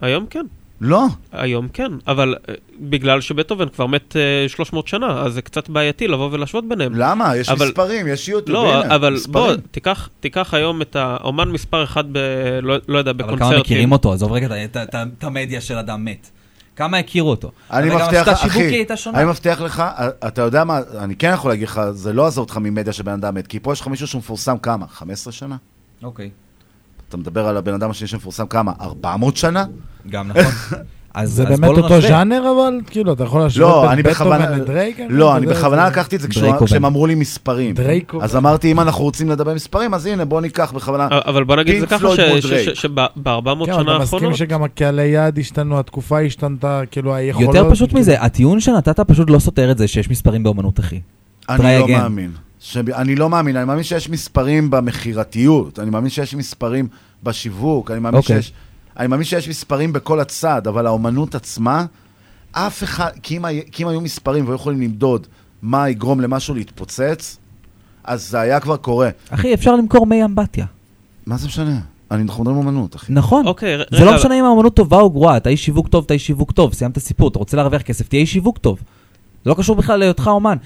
היום 0.03 0.27
כן. 0.31 0.47
לא. 0.85 1.07
היום 1.33 1.69
כן, 1.69 1.93
אבל 2.07 2.35
אה, 2.49 2.55
בגלל 2.81 3.21
שבטהובן 3.21 3.69
כבר 3.69 3.87
מת 3.87 4.17
אה, 4.17 4.49
300 4.49 4.89
שנה, 4.89 5.21
אז 5.23 5.33
זה 5.35 5.43
קצת 5.43 5.69
בעייתי 5.69 6.09
לבוא 6.09 6.29
ולהשוות 6.33 6.69
ביניהם. 6.69 6.93
למה? 6.95 7.37
יש 7.37 7.49
אבל- 7.49 7.67
מספרים, 7.67 8.07
יש 8.09 8.29
יוטיוב, 8.29 8.55
לא, 8.59 8.75
הנה, 8.85 8.95
אבל 8.95 9.11
בוא, 9.29 9.43
מספרים. 9.43 9.61
תיקח, 9.71 10.09
תיקח 10.21 10.55
היום 10.55 10.83
את 10.83 10.97
האומן 10.97 11.49
מספר 11.49 11.85
אחד 11.85 12.05
ב... 12.13 12.19
לא, 12.63 12.77
לא 12.89 12.99
יודע, 12.99 13.11
אבל 13.11 13.19
בקונצרטים. 13.23 13.51
כמה 13.53 13.61
מכירים 13.61 13.93
אותו? 13.93 14.13
עזוב 14.13 14.33
רגע 14.33 14.47
את- 14.65 14.77
את- 14.77 14.95
את- 14.95 14.95
את 15.19 15.25
המדיה 15.25 15.61
של 15.61 15.79
אדם 15.79 16.05
מת. 16.05 16.31
כמה 16.77 16.99
הכירו 16.99 17.31
אותו? 17.31 17.51
אני 17.71 17.91
אבל 17.95 18.03
מבטיח 18.03 18.29
אחי. 18.29 18.85
אני 19.15 19.25
מבטיח 19.25 19.61
לך, 19.61 19.83
אתה 20.27 20.43
יודע 20.43 20.65
מה, 20.65 20.81
אני 20.99 21.17
כן 21.17 21.31
יכול 21.35 21.51
להגיד 21.51 21.69
לך, 21.69 21.81
זה 21.91 22.13
לא 22.13 22.27
עזוב 22.27 22.43
אותך 22.43 22.57
ממדיה 22.57 22.93
של 22.93 23.03
בן 23.03 23.13
אדם 23.13 23.35
מת, 23.35 23.47
כי 23.47 23.61
פה 23.61 23.73
יש 23.73 23.81
לך 23.81 23.87
מישהו 23.87 24.07
שמפורסם 24.07 24.59
כמה? 24.59 24.87
15 24.89 25.33
שנה? 25.33 25.57
אוקיי. 26.03 26.31
אתה 27.13 27.21
מדבר 27.21 27.47
על 27.47 27.57
הבן 27.57 27.75
אדם 27.75 27.91
השני 27.91 28.09
שמפורסם 28.09 28.47
כמה? 28.47 28.73
400 28.81 29.37
שנה? 29.37 29.65
גם 30.11 30.29
נכון. 30.29 30.53
אז 31.15 31.31
זה 31.33 31.45
באמת 31.45 31.71
לא 31.71 31.83
אותו. 31.83 32.01
ז'אנר 32.01 32.43
אבל? 32.57 32.81
כאילו, 32.87 33.13
אתה 33.13 33.25
יכול 33.25 33.41
להשוות 33.41 33.85
לא, 33.85 33.89
בין 33.89 34.03
בטהובן 34.03 34.39
בכוונה, 34.39 34.57
לדרייק? 34.57 35.01
לא, 35.09 35.37
אני 35.37 35.47
בכוונה 35.47 35.83
זה- 35.85 35.91
לקחתי 35.91 36.17
את 36.17 36.21
זה. 36.21 36.29
כשהם 36.65 36.85
אמרו 36.85 37.07
לי 37.07 37.15
מספרים. 37.15 37.75
אז 38.21 38.37
אמרתי, 38.37 38.73
אם 38.73 38.81
אנחנו 38.81 39.05
רוצים 39.05 39.31
לדבר 39.31 39.55
מספרים, 39.55 39.95
אז 39.95 40.07
הנה, 40.07 40.25
בוא 40.25 40.41
ניקח 40.41 40.73
בכוונה. 40.73 41.09
אבל 41.11 41.45
בוא 41.45 41.57
נגיד 41.57 41.81
זה 41.81 41.87
ככה, 41.87 41.99
פלויד 41.99 42.21
מול 42.31 42.41
דרייק. 42.41 42.75
שב-400 42.75 43.67
כן, 43.67 43.73
שנה 43.73 43.83
אתה 43.83 43.99
מסכים 43.99 44.01
האחרונות, 44.01 44.37
שגם 44.37 44.63
הקהלי 44.63 45.07
יעד 45.09 45.39
השתנו, 45.39 45.79
התקופה 45.79 46.21
השתנתה, 46.21 46.81
כאילו 46.91 47.15
היכולות... 47.15 47.55
יותר 47.55 47.71
פשוט 47.71 47.93
מזה, 47.93 48.21
הטיעון 48.21 48.61
שנתת 48.61 49.01
פשוט 49.01 49.31
לא 49.31 49.39
סותר 49.39 49.71
את 49.71 49.79
זה 49.79 49.89
שיש 49.89 50.11
מספרים 50.11 50.43
באומנות, 50.43 50.81
אחי. 50.81 51.01
אני 51.49 51.79
לא. 51.79 51.89
מאמין. 51.89 52.31
שב- 52.65 52.91
אני 52.91 53.17
לא 53.17 53.31
מאמין, 53.31 53.57
אני 53.57 53.65
מאמין 53.65 53.85
שיש 53.85 54.09
מספרים 54.11 54.71
במכירתיות, 54.71 55.79
אני 55.79 55.91
מאמין 55.91 56.11
שיש 56.11 56.35
מספרים 56.35 56.89
בשיווק, 57.23 57.91
אני 57.91 58.01
מאמין 58.01 58.19
אוקיי. 58.19 58.43
שיש... 58.43 58.53
אני 58.99 59.07
מאמין 59.07 59.25
שיש 59.25 59.49
מספרים 59.49 59.93
בכל 59.93 60.21
הצד, 60.21 60.67
אבל 60.67 60.87
האומנות 60.87 61.35
עצמה, 61.35 61.87
אף 62.53 62.83
אחד, 62.83 63.11
כי 63.23 63.37
אם, 63.37 63.45
היה- 63.45 63.63
כי 63.73 63.83
אם 63.83 63.89
היו 63.89 64.01
מספרים 64.01 64.45
והיו 64.45 64.55
יכולים 64.55 64.81
למדוד 64.81 65.27
מה 65.63 65.89
יגרום 65.89 66.21
למשהו 66.21 66.55
להתפוצץ, 66.55 67.37
אז 68.05 68.29
זה 68.31 68.41
היה 68.41 68.61
כבר 68.61 68.77
קורה. 68.77 69.11
אחי, 69.31 69.55
אפשר 69.55 69.77
למכור 69.77 70.07
מי 70.07 70.25
אמבטיה. 70.25 70.67
מה 71.27 71.37
זה 71.37 71.47
משנה? 71.47 71.79
אני- 72.11 72.23
אנחנו 72.23 72.43
מדברים 72.45 72.59
אומנות, 72.59 72.97
אחי. 72.97 73.13
נכון. 73.13 73.47
אוקיי, 73.47 73.77
ר- 73.77 73.83
זה 73.91 73.97
רגע, 73.97 74.05
לא 74.05 74.15
משנה 74.17 74.41
אם 74.41 74.45
האמנות 74.45 74.77
טובה 74.77 74.97
או 75.01 75.11
גרועה, 75.11 75.37
אתה 75.37 75.49
איש 75.51 75.65
שיווק 75.65 75.89
טוב, 75.89 76.05
אתה 76.05 76.15
איש 76.15 76.27
שיווק 76.27 76.53
טוב, 76.53 76.75
סיימת 76.75 76.99
סיפור, 76.99 77.29
אתה 77.29 77.39
רוצה 77.39 77.57
להרוויח 77.57 77.83
כסף, 77.83 78.09
תהיה 78.09 78.21
איש 78.21 78.33
שיווק 78.33 78.59
טוב. 78.59 78.79
זה 79.45 79.51
לא 79.51 79.55
קשור 79.55 79.77
בכלל 79.77 79.99
להיותך 79.99 80.27
אומן. 80.27 80.57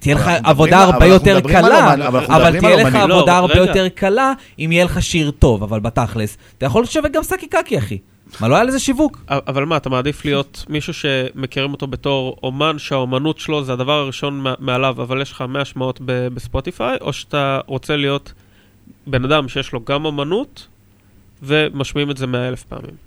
תהיה 0.00 0.14
לך 0.14 0.30
עבודה 0.44 0.84
הרבה 0.84 1.06
יותר 1.06 1.40
קלה, 1.40 1.94
אבל 2.28 2.60
תהיה 2.60 2.76
לך. 2.76 2.94
עבודה 2.94 3.06
לא, 3.06 3.32
הרבה. 3.32 3.56
יותר 3.56 3.88
קלה 3.88 4.32
אם 4.58 4.72
יהיה 4.72 4.84
לך 4.84 5.02
שיר 5.02 5.30
טוב, 5.30 5.62
אבל 5.62 5.80
בתכלס, 5.80 6.38
אתה 6.58 6.66
יכול 6.66 6.82
לשווק 6.82 7.06
גם 7.12 7.22
סאקי 7.22 7.46
קקי, 7.46 7.78
אחי. 7.78 7.98
מה, 8.40 8.48
לא 8.48 8.54
היה 8.54 8.64
לזה 8.64 8.78
שיווק? 8.78 9.24
אבל 9.28 9.64
מה, 9.64 9.76
אתה 9.76 9.88
מעדיף 9.90 10.24
להיות 10.24 10.64
מישהו 10.68 10.94
שמכירים 10.94 11.72
אותו 11.72 11.86
בתור 11.86 12.36
אומן 12.42 12.78
שהאומנות 12.78 13.38
שלו 13.38 13.64
זה 13.64 13.72
הדבר 13.72 13.92
הראשון 13.92 14.44
מעליו, 14.58 14.94
אבל 15.02 15.22
יש 15.22 15.32
לך 15.32 15.44
100 15.48 15.64
שמעות 15.64 16.00
ב- 16.04 16.28
בספוטיפיי, 16.28 16.96
או 17.00 17.12
שאתה 17.12 17.60
רוצה 17.66 17.96
להיות 17.96 18.32
בן 19.06 19.24
אדם 19.24 19.48
שיש 19.48 19.72
לו 19.72 19.80
גם 19.84 20.04
אומנות 20.04 20.66
ומשמיעים 21.42 22.10
את 22.10 22.16
זה 22.16 22.26
100 22.26 22.48
אלף 22.48 22.62
פעמים. 22.62 23.05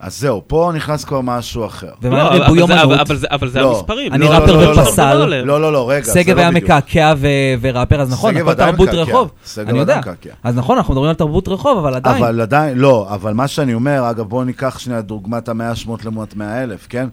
אז 0.00 0.18
זהו, 0.20 0.42
פה 0.46 0.72
נכנס 0.74 1.04
כבר 1.04 1.20
משהו 1.20 1.66
אחר. 1.66 1.90
ומה 2.02 2.16
לא, 2.18 2.22
עם 2.22 2.26
אבל- 2.26 2.42
ריבוי 2.42 2.60
אומנות? 2.62 3.00
אבל 3.00 3.16
זה- 3.16 3.26
אבל 3.30 3.48
זה 3.48 3.60
לא. 3.60 3.76
המספרים. 3.76 4.12
אני 4.12 4.24
לא, 4.24 4.30
ראפר 4.30 4.56
לא, 4.56 4.62
לא, 4.64 4.74
לא, 4.76 4.80
ופסל. 4.80 5.14
לא, 5.14 5.28
לא, 5.28 5.40
לא, 5.46 5.60
לא, 5.60 5.72
לא, 5.72 5.90
רגע, 5.90 6.04
זה 6.04 6.20
שגב 6.22 6.36
לא 6.36 6.40
היה 6.40 6.50
בדיוק. 6.50 6.64
מקעקע 6.64 7.14
ו- 7.18 7.26
וראפר, 7.60 8.00
אז 8.00 8.12
נכון, 8.12 8.34
שגב 8.34 8.48
הכל 8.48 8.54
תרבות 8.64 8.88
מקעקע. 8.88 9.02
רחוב. 9.02 9.30
שגב 9.46 9.68
אני 9.68 9.78
יודע. 9.78 9.98
מקעקע. 9.98 10.30
אז 10.44 10.56
נכון, 10.56 10.76
אנחנו 10.76 10.92
מדברים 10.94 11.08
על 11.08 11.14
תרבות 11.16 11.48
רחוב, 11.48 11.78
אבל 11.78 11.94
עדיין. 11.94 12.22
אבל 12.24 12.40
עדיין, 12.40 12.78
לא, 12.78 13.06
אבל 13.14 13.32
מה 13.34 13.48
שאני 13.48 13.74
אומר, 13.74 14.10
אגב, 14.10 14.24
בואו 14.28 14.44
ניקח 14.44 14.78
שנייה 14.78 15.00
דוגמת 15.00 15.48
המאה 15.48 15.74
שמות 15.74 16.04
לעומת 16.04 16.36
מאה 16.36 16.62
אלף, 16.62 16.86
כן? 16.88 17.08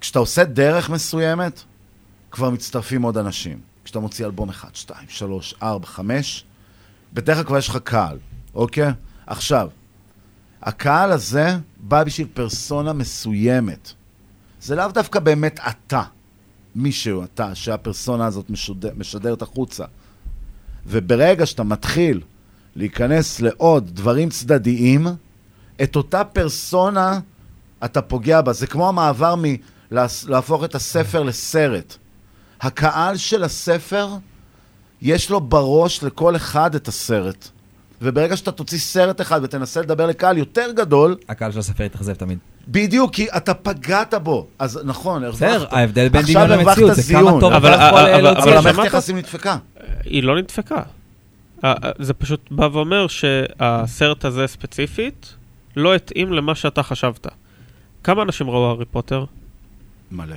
כשאתה 0.00 0.18
עושה 0.18 0.44
דרך 0.44 0.90
מסוימת, 0.90 1.62
כבר 2.30 2.50
מצטרפים 2.50 3.02
עוד 3.02 3.18
אנשים. 3.18 3.58
כשאתה 3.84 4.00
מוציא 4.00 4.26
אלבום 4.26 4.48
אחד, 4.48 4.68
שתיים, 4.72 5.06
שלוש, 5.08 5.54
ארבע, 5.62 5.86
חמש, 5.86 6.44
בדרך 7.14 7.36
כלל 7.36 7.44
כבר 7.46 7.58
יש 7.58 7.68
לך 7.68 7.76
קהל, 7.84 8.16
אוקיי? 8.54 8.90
עכשיו, 9.26 9.68
הקהל 10.62 11.12
הזה 11.12 11.56
בא 11.80 12.04
בשביל 12.04 12.26
פרסונה 12.34 12.92
מסוימת. 12.92 13.92
זה 14.60 14.76
לאו 14.76 14.88
דווקא 14.88 15.20
באמת 15.20 15.60
אתה, 15.68 16.02
מישהו 16.74 17.24
אתה, 17.24 17.54
שהפרסונה 17.54 18.26
הזאת 18.26 18.50
משדר, 18.50 18.90
משדרת 18.96 19.42
החוצה. 19.42 19.84
וברגע 20.86 21.46
שאתה 21.46 21.62
מתחיל 21.62 22.20
להיכנס 22.76 23.40
לעוד 23.40 23.90
דברים 23.94 24.30
צדדיים, 24.30 25.06
את 25.82 25.96
אותה 25.96 26.24
פרסונה 26.24 27.20
אתה 27.84 28.02
פוגע 28.02 28.40
בה. 28.40 28.52
זה 28.52 28.66
כמו 28.66 28.88
המעבר 28.88 29.34
מלהפוך 29.90 30.64
את 30.64 30.74
הספר 30.74 31.22
לסרט. 31.22 31.96
הקהל 32.60 33.16
של 33.16 33.44
הספר, 33.44 34.08
יש 35.02 35.30
לו 35.30 35.40
בראש 35.40 36.04
לכל 36.04 36.36
אחד 36.36 36.74
את 36.74 36.88
הסרט. 36.88 37.48
וברגע 38.02 38.36
שאתה 38.36 38.52
תוציא 38.52 38.78
סרט 38.78 39.20
אחד 39.20 39.40
ותנסה 39.44 39.80
לדבר 39.80 40.06
לקהל 40.06 40.38
יותר 40.38 40.72
גדול, 40.76 41.16
הקהל 41.28 41.52
של 41.52 41.58
הספר 41.58 41.84
יתאכזב 41.84 42.14
תמיד. 42.14 42.38
בדיוק, 42.68 43.14
כי 43.14 43.26
אתה 43.36 43.54
פגעת 43.54 44.14
בו. 44.14 44.46
אז 44.58 44.80
נכון, 44.84 45.24
הרווחת. 45.24 45.42
בסדר, 45.42 45.66
ההבדל 45.70 46.08
בין 46.08 46.22
דמיון 46.22 46.48
למציאות 46.50 46.94
זה 46.94 47.02
כמה 47.12 47.20
זיון. 47.22 47.40
טוב 47.40 47.52
אבל- 47.52 47.72
אה, 47.72 48.58
המערכת? 48.58 48.84
יחסים 48.84 49.16
נדפקה. 49.16 49.56
היא 50.04 50.22
לא 50.22 50.38
נדפקה. 50.38 50.82
אה, 51.64 51.74
אה, 51.84 51.90
זה 51.98 52.14
פשוט 52.14 52.40
בא 52.50 52.68
ואומר 52.72 53.06
שהסרט 53.06 54.24
הזה 54.24 54.46
ספציפית 54.46 55.34
לא 55.76 55.94
התאים 55.94 56.32
למה 56.32 56.54
שאתה 56.54 56.82
חשבת. 56.82 57.26
כמה 58.04 58.22
אנשים 58.22 58.50
ראו 58.50 58.68
הארי 58.70 58.84
פוטר? 58.84 59.24
מלא, 60.12 60.36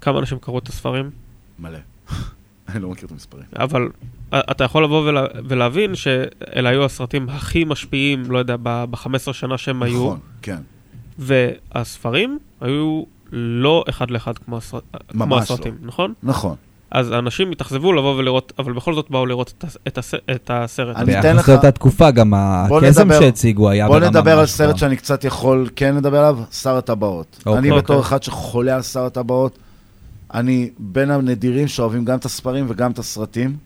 כמה 0.00 0.18
אנשים 0.18 0.38
קראו 0.38 0.58
את 0.58 0.68
הספרים? 0.68 1.10
מלא. 1.58 1.78
אני 2.68 2.82
לא 2.82 2.88
מכיר 2.88 3.06
את 3.06 3.12
המספרים. 3.12 3.44
אבל 3.58 3.88
אה, 4.32 4.40
אתה 4.50 4.64
יכול 4.64 4.84
לבוא 4.84 5.08
ולה, 5.08 5.24
ולהבין 5.48 5.94
שאלה 5.94 6.68
היו 6.70 6.84
הסרטים 6.84 7.28
הכי 7.28 7.64
משפיעים, 7.64 8.30
לא 8.30 8.38
יודע, 8.38 8.56
ב-15 8.62 9.06
שנה 9.32 9.58
שהם 9.58 9.82
היו, 9.82 10.04
נכון, 10.04 10.18
כן. 10.42 10.56
והספרים 11.18 12.38
היו 12.60 13.02
לא 13.32 13.84
אחד 13.88 14.10
לאחד 14.10 14.38
כמו, 14.38 14.56
הסרט, 14.56 14.82
כמו 15.08 15.26
ממש 15.26 15.42
הסרטים, 15.42 15.74
נכון? 15.82 16.12
נכון. 16.22 16.54
אז 16.90 17.12
אנשים 17.12 17.50
התאכזבו 17.50 17.92
לבוא 17.92 18.14
ולראות, 18.16 18.52
אבל 18.58 18.72
בכל 18.72 18.94
זאת 18.94 19.10
באו 19.10 19.26
לראות 19.26 19.52
את, 19.58 19.64
הס- 19.64 19.76
את, 19.88 19.98
הס, 19.98 20.14
את 20.34 20.50
הסרט. 20.54 20.96
אני 20.96 21.20
אתן 21.20 21.36
לך- 21.36 21.48
לאותה 21.48 21.70
תקופה, 21.70 22.10
גם 22.10 22.32
בוא 22.68 22.80
הקסם 22.80 23.08
שהציגו 23.12 23.70
היה 23.70 23.86
בוא 23.86 23.98
ברמה 23.98 24.10
נדבר 24.10 24.38
על 24.38 24.46
סרט. 24.46 24.76
שאני 24.78 24.96
קצת 24.96 25.24
יכול 25.24 25.68
כן 25.76 25.94
לדבר 25.96 26.18
עליו, 26.18 26.38
שר 26.52 26.76
הטבעות. 26.76 27.42
אוקיי. 27.46 27.58
אני 27.58 27.70
בתור 27.72 27.96
אוקיי. 27.96 28.08
אחד 28.08 28.22
שחולה 28.22 28.74
על 28.76 28.82
שר 28.82 29.04
הטבעות, 29.04 29.58
אני 30.34 30.70
בין 30.78 31.10
הנדירים 31.10 31.68
שאוהבים 31.68 32.04
גם 32.04 32.18
את 32.18 32.24
הספרים 32.24 32.66
וגם 32.68 32.90
את 32.90 32.98
הסרטים, 32.98 33.56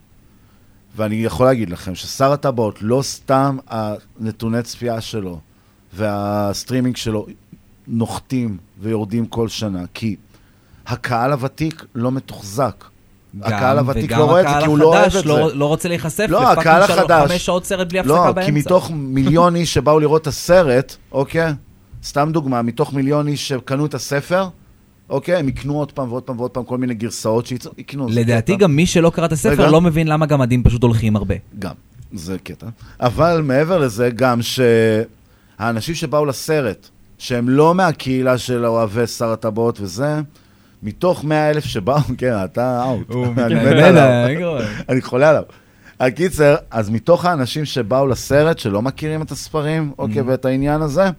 ואני 0.97 1.15
יכול 1.15 1.47
להגיד 1.47 1.71
לכם 1.71 1.95
ששר 1.95 2.33
הטבעות, 2.33 2.79
לא 2.81 3.03
סתם 3.03 3.59
הנתוני 3.69 4.63
צפייה 4.63 5.01
שלו 5.01 5.41
והסטרימינג 5.95 6.97
שלו 6.97 7.27
נוחתים 7.87 8.57
ויורדים 8.81 9.27
כל 9.27 9.49
שנה, 9.49 9.85
כי 9.95 10.17
הקהל 10.87 11.33
הוותיק 11.33 11.85
לא 11.95 12.13
מתוחזק. 12.13 12.85
הקהל 13.43 13.79
הוותיק 13.79 14.13
לא 14.13 14.25
רואה 14.25 14.41
את 14.41 14.47
זה, 14.49 14.61
כי 14.61 14.67
הוא 14.67 14.79
לא 14.79 14.87
אוהב 14.87 15.05
את 15.07 15.13
זה. 15.13 15.19
וגם 15.21 15.31
הקהל 15.31 15.43
החדש 15.43 15.55
לא 15.55 15.67
רוצה 15.67 15.89
להיחשף 15.89 16.27
לא, 16.29 16.41
לפאקינג 16.41 16.59
הקהל 16.61 16.83
החדש. 16.83 17.31
חמש 17.31 17.47
שעות 17.47 17.65
סרט 17.65 17.89
בלי 17.89 17.99
הפסקה 17.99 18.15
לא, 18.15 18.33
באמצע. 18.33 18.47
כי 18.47 18.51
מתוך 18.51 18.91
מיליון 18.95 19.57
איש 19.57 19.75
שבאו 19.75 20.01
לראות 20.01 20.23
את 20.23 20.27
הסרט, 20.27 20.97
אוקיי? 21.13 21.53
סתם 22.05 22.29
דוגמה, 22.33 22.63
מתוך 22.63 22.93
מיליון 22.93 23.29
איש 23.29 23.49
שקנו 23.49 23.87
את 23.87 23.95
הספר, 23.95 24.49
אוקיי? 25.11 25.37
הם 25.37 25.49
יקנו 25.49 25.79
עוד 25.79 25.93
פעם 25.93 26.09
ועוד 26.13 26.23
פעם 26.23 26.39
ועוד 26.41 26.51
פעם 26.51 26.65
כל 26.65 26.79
מיני 26.79 26.95
גרסאות 26.95 27.47
שיצאו, 27.47 27.73
יקנו. 27.79 28.13
זה 28.13 28.21
לדעתי. 28.21 28.57
גם 28.57 28.77
מי 28.77 28.87
שלא 28.87 29.11
קרא 29.11 29.25
את 29.27 29.33
הספר. 29.33 29.71
לא 29.71 29.81
מבין 29.81 30.09
למה 30.09 30.27
גמדים 30.27 30.63
פשוט 30.63 30.83
הולכים 30.83 31.17
הרבה. 31.17 31.35
גם, 31.59 31.75
זה 32.13 32.37
קטע. 32.45 32.67
אבל 33.01 33.41
מעבר 33.45 33.79
לזה, 33.79 34.11
גם 34.11 34.41
שהאנשים 34.43 35.95
שבאו 35.95 36.25
לסרט, 36.27 36.89
שהם 37.19 37.49
לא 37.49 37.75
מהקהילה 37.75 38.39
של 38.39 38.67
אוהבי 38.67 39.07
שר 39.07 39.33
הטבעות 39.33 39.81
וזה, 39.81 40.21
מתוך 40.83 41.25
100 41.25 41.51
אלף 41.51 41.65
שבאו, 41.65 41.99
כן, 42.19 42.33
אתה 42.45 42.83
אאוט. 42.85 43.11
אני 43.39 43.55
מת 43.55 43.67
עליו. 43.67 44.59
אני 44.89 45.03
חולה 45.03 45.29
עליו. 45.31 45.43
הקיצר, 46.01 46.57
אז 46.71 46.91
מתוך 46.91 47.25
האנשים 47.25 47.65
שבאו 47.65 48.07
לסרט, 48.07 48.59
שלא 48.59 48.83
מכירים 48.83 49.23
את 49.23 49.31
הספרים, 49.31 49.93
אוקיי, 49.99 50.21
Mhm. 50.23 50.25
ואת 50.27 50.45
העניין 50.45 50.83
הזה, 50.83 51.11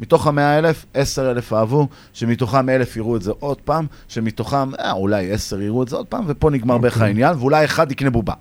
מתוך 0.00 0.26
המאה 0.26 0.58
אלף, 0.58 0.86
עשר 0.94 1.30
אלף 1.30 1.52
אהבו, 1.52 1.88
שמתוכם 2.12 2.68
אלף 2.68 2.96
יראו 2.96 3.16
את 3.16 3.22
זה 3.22 3.32
עוד 3.38 3.60
פעם, 3.60 3.86
שמתוכם 4.08 4.74
אה, 4.74 4.92
אולי 4.92 5.32
עשר 5.32 5.60
יראו 5.60 5.82
את 5.82 5.88
זה 5.88 5.96
עוד 5.96 6.06
פעם, 6.06 6.24
ופה 6.26 6.50
נגמר 6.50 6.78
בערך 6.78 6.94
אוקיי. 6.94 7.06
העניין, 7.06 7.36
ואולי 7.38 7.64
אחד 7.64 7.92
יקנה 7.92 8.10
בובה. 8.10 8.34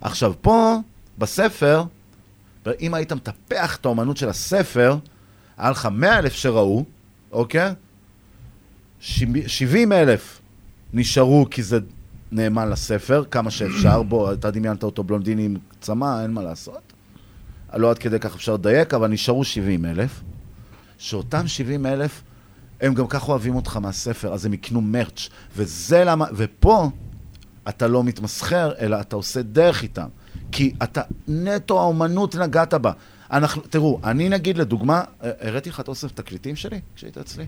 עכשיו, 0.00 0.34
פה, 0.40 0.76
בספר, 1.18 1.84
אם 2.80 2.94
היית 2.94 3.12
מטפח 3.12 3.76
את 3.76 3.84
האומנות 3.84 4.16
של 4.16 4.28
הספר, 4.28 4.96
היה 5.58 5.70
לך 5.70 5.88
מאה 5.92 6.18
אלף 6.18 6.32
שראו, 6.32 6.84
אוקיי? 7.32 7.72
שבעים 9.46 9.92
אלף 9.92 10.40
נשארו 10.92 11.46
כי 11.50 11.62
זה 11.62 11.78
נאמן 12.32 12.68
לספר, 12.68 13.24
כמה 13.30 13.50
שאפשר. 13.50 14.02
בוא, 14.02 14.32
אתה 14.32 14.50
דמיינת 14.50 14.82
אותו 14.82 15.04
בלונדיני 15.04 15.44
עם 15.44 15.56
צמא, 15.80 16.22
אין 16.22 16.30
מה 16.30 16.42
לעשות. 16.42 16.92
לא 17.74 17.90
עד 17.90 17.98
כדי 17.98 18.18
כך 18.18 18.34
אפשר 18.34 18.54
לדייק, 18.54 18.94
אבל 18.94 19.08
נשארו 19.08 19.44
70 19.44 19.84
אלף. 19.84 20.20
שאותם 21.00 21.46
70 21.46 21.86
אלף, 21.86 22.22
הם 22.80 22.94
גם 22.94 23.06
ככה 23.06 23.32
אוהבים 23.32 23.56
אותך 23.56 23.76
מהספר, 23.76 24.32
אז 24.32 24.46
הם 24.46 24.54
יקנו 24.54 24.80
מרץ'. 24.80 25.28
וזה 25.56 26.04
למה, 26.04 26.26
ופה 26.36 26.90
אתה 27.68 27.86
לא 27.86 28.04
מתמסחר, 28.04 28.72
אלא 28.78 29.00
אתה 29.00 29.16
עושה 29.16 29.42
דרך 29.42 29.82
איתם. 29.82 30.08
כי 30.52 30.74
אתה, 30.82 31.02
נטו 31.28 31.80
האומנות 31.80 32.36
נגעת 32.36 32.74
בה. 32.74 32.92
אנחנו, 33.30 33.62
תראו, 33.62 34.00
אני 34.04 34.28
נגיד 34.28 34.58
לדוגמה, 34.58 35.02
הראיתי 35.20 35.68
לך 35.70 35.80
את 35.80 35.88
אוסף 35.88 36.12
תקליטים 36.12 36.56
שלי 36.56 36.80
כשהיית 36.96 37.18
אצלי? 37.18 37.46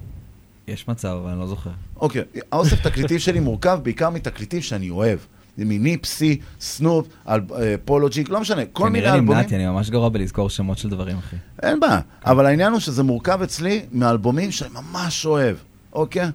יש 0.68 0.88
מצב, 0.88 1.18
אבל 1.22 1.30
אני 1.30 1.40
לא 1.40 1.46
זוכר. 1.46 1.70
אוקיי, 1.96 2.22
האוסף 2.52 2.82
תקליטים 2.82 3.18
שלי 3.18 3.40
מורכב 3.40 3.80
בעיקר 3.82 4.10
מתקליטים 4.10 4.62
שאני 4.62 4.90
אוהב. 4.90 5.18
מניפסי, 5.58 6.40
סנופ, 6.60 7.06
אל, 7.28 7.40
אה, 7.56 7.74
פולו 7.84 8.08
ג'יק, 8.08 8.28
לא 8.28 8.40
משנה, 8.40 8.62
כל 8.72 8.90
מיני 8.90 9.04
כנראה 9.04 9.14
אלבומים. 9.14 9.36
נמנעתי, 9.36 9.56
אני 9.56 9.66
ממש 9.66 9.90
גרוע 9.90 10.08
בלזכור 10.08 10.50
שמות 10.50 10.78
של 10.78 10.88
דברים, 10.88 11.18
אחי. 11.18 11.36
אין 11.62 11.80
בעיה, 11.80 12.00
אבל 12.26 12.46
העניין 12.46 12.72
הוא 12.72 12.80
שזה 12.80 13.02
מורכב 13.02 13.42
אצלי 13.42 13.82
מאלבומים 13.92 14.50
שאני 14.50 14.70
ממש 14.74 15.26
אוהב, 15.26 15.56
אוקיי? 15.92 16.30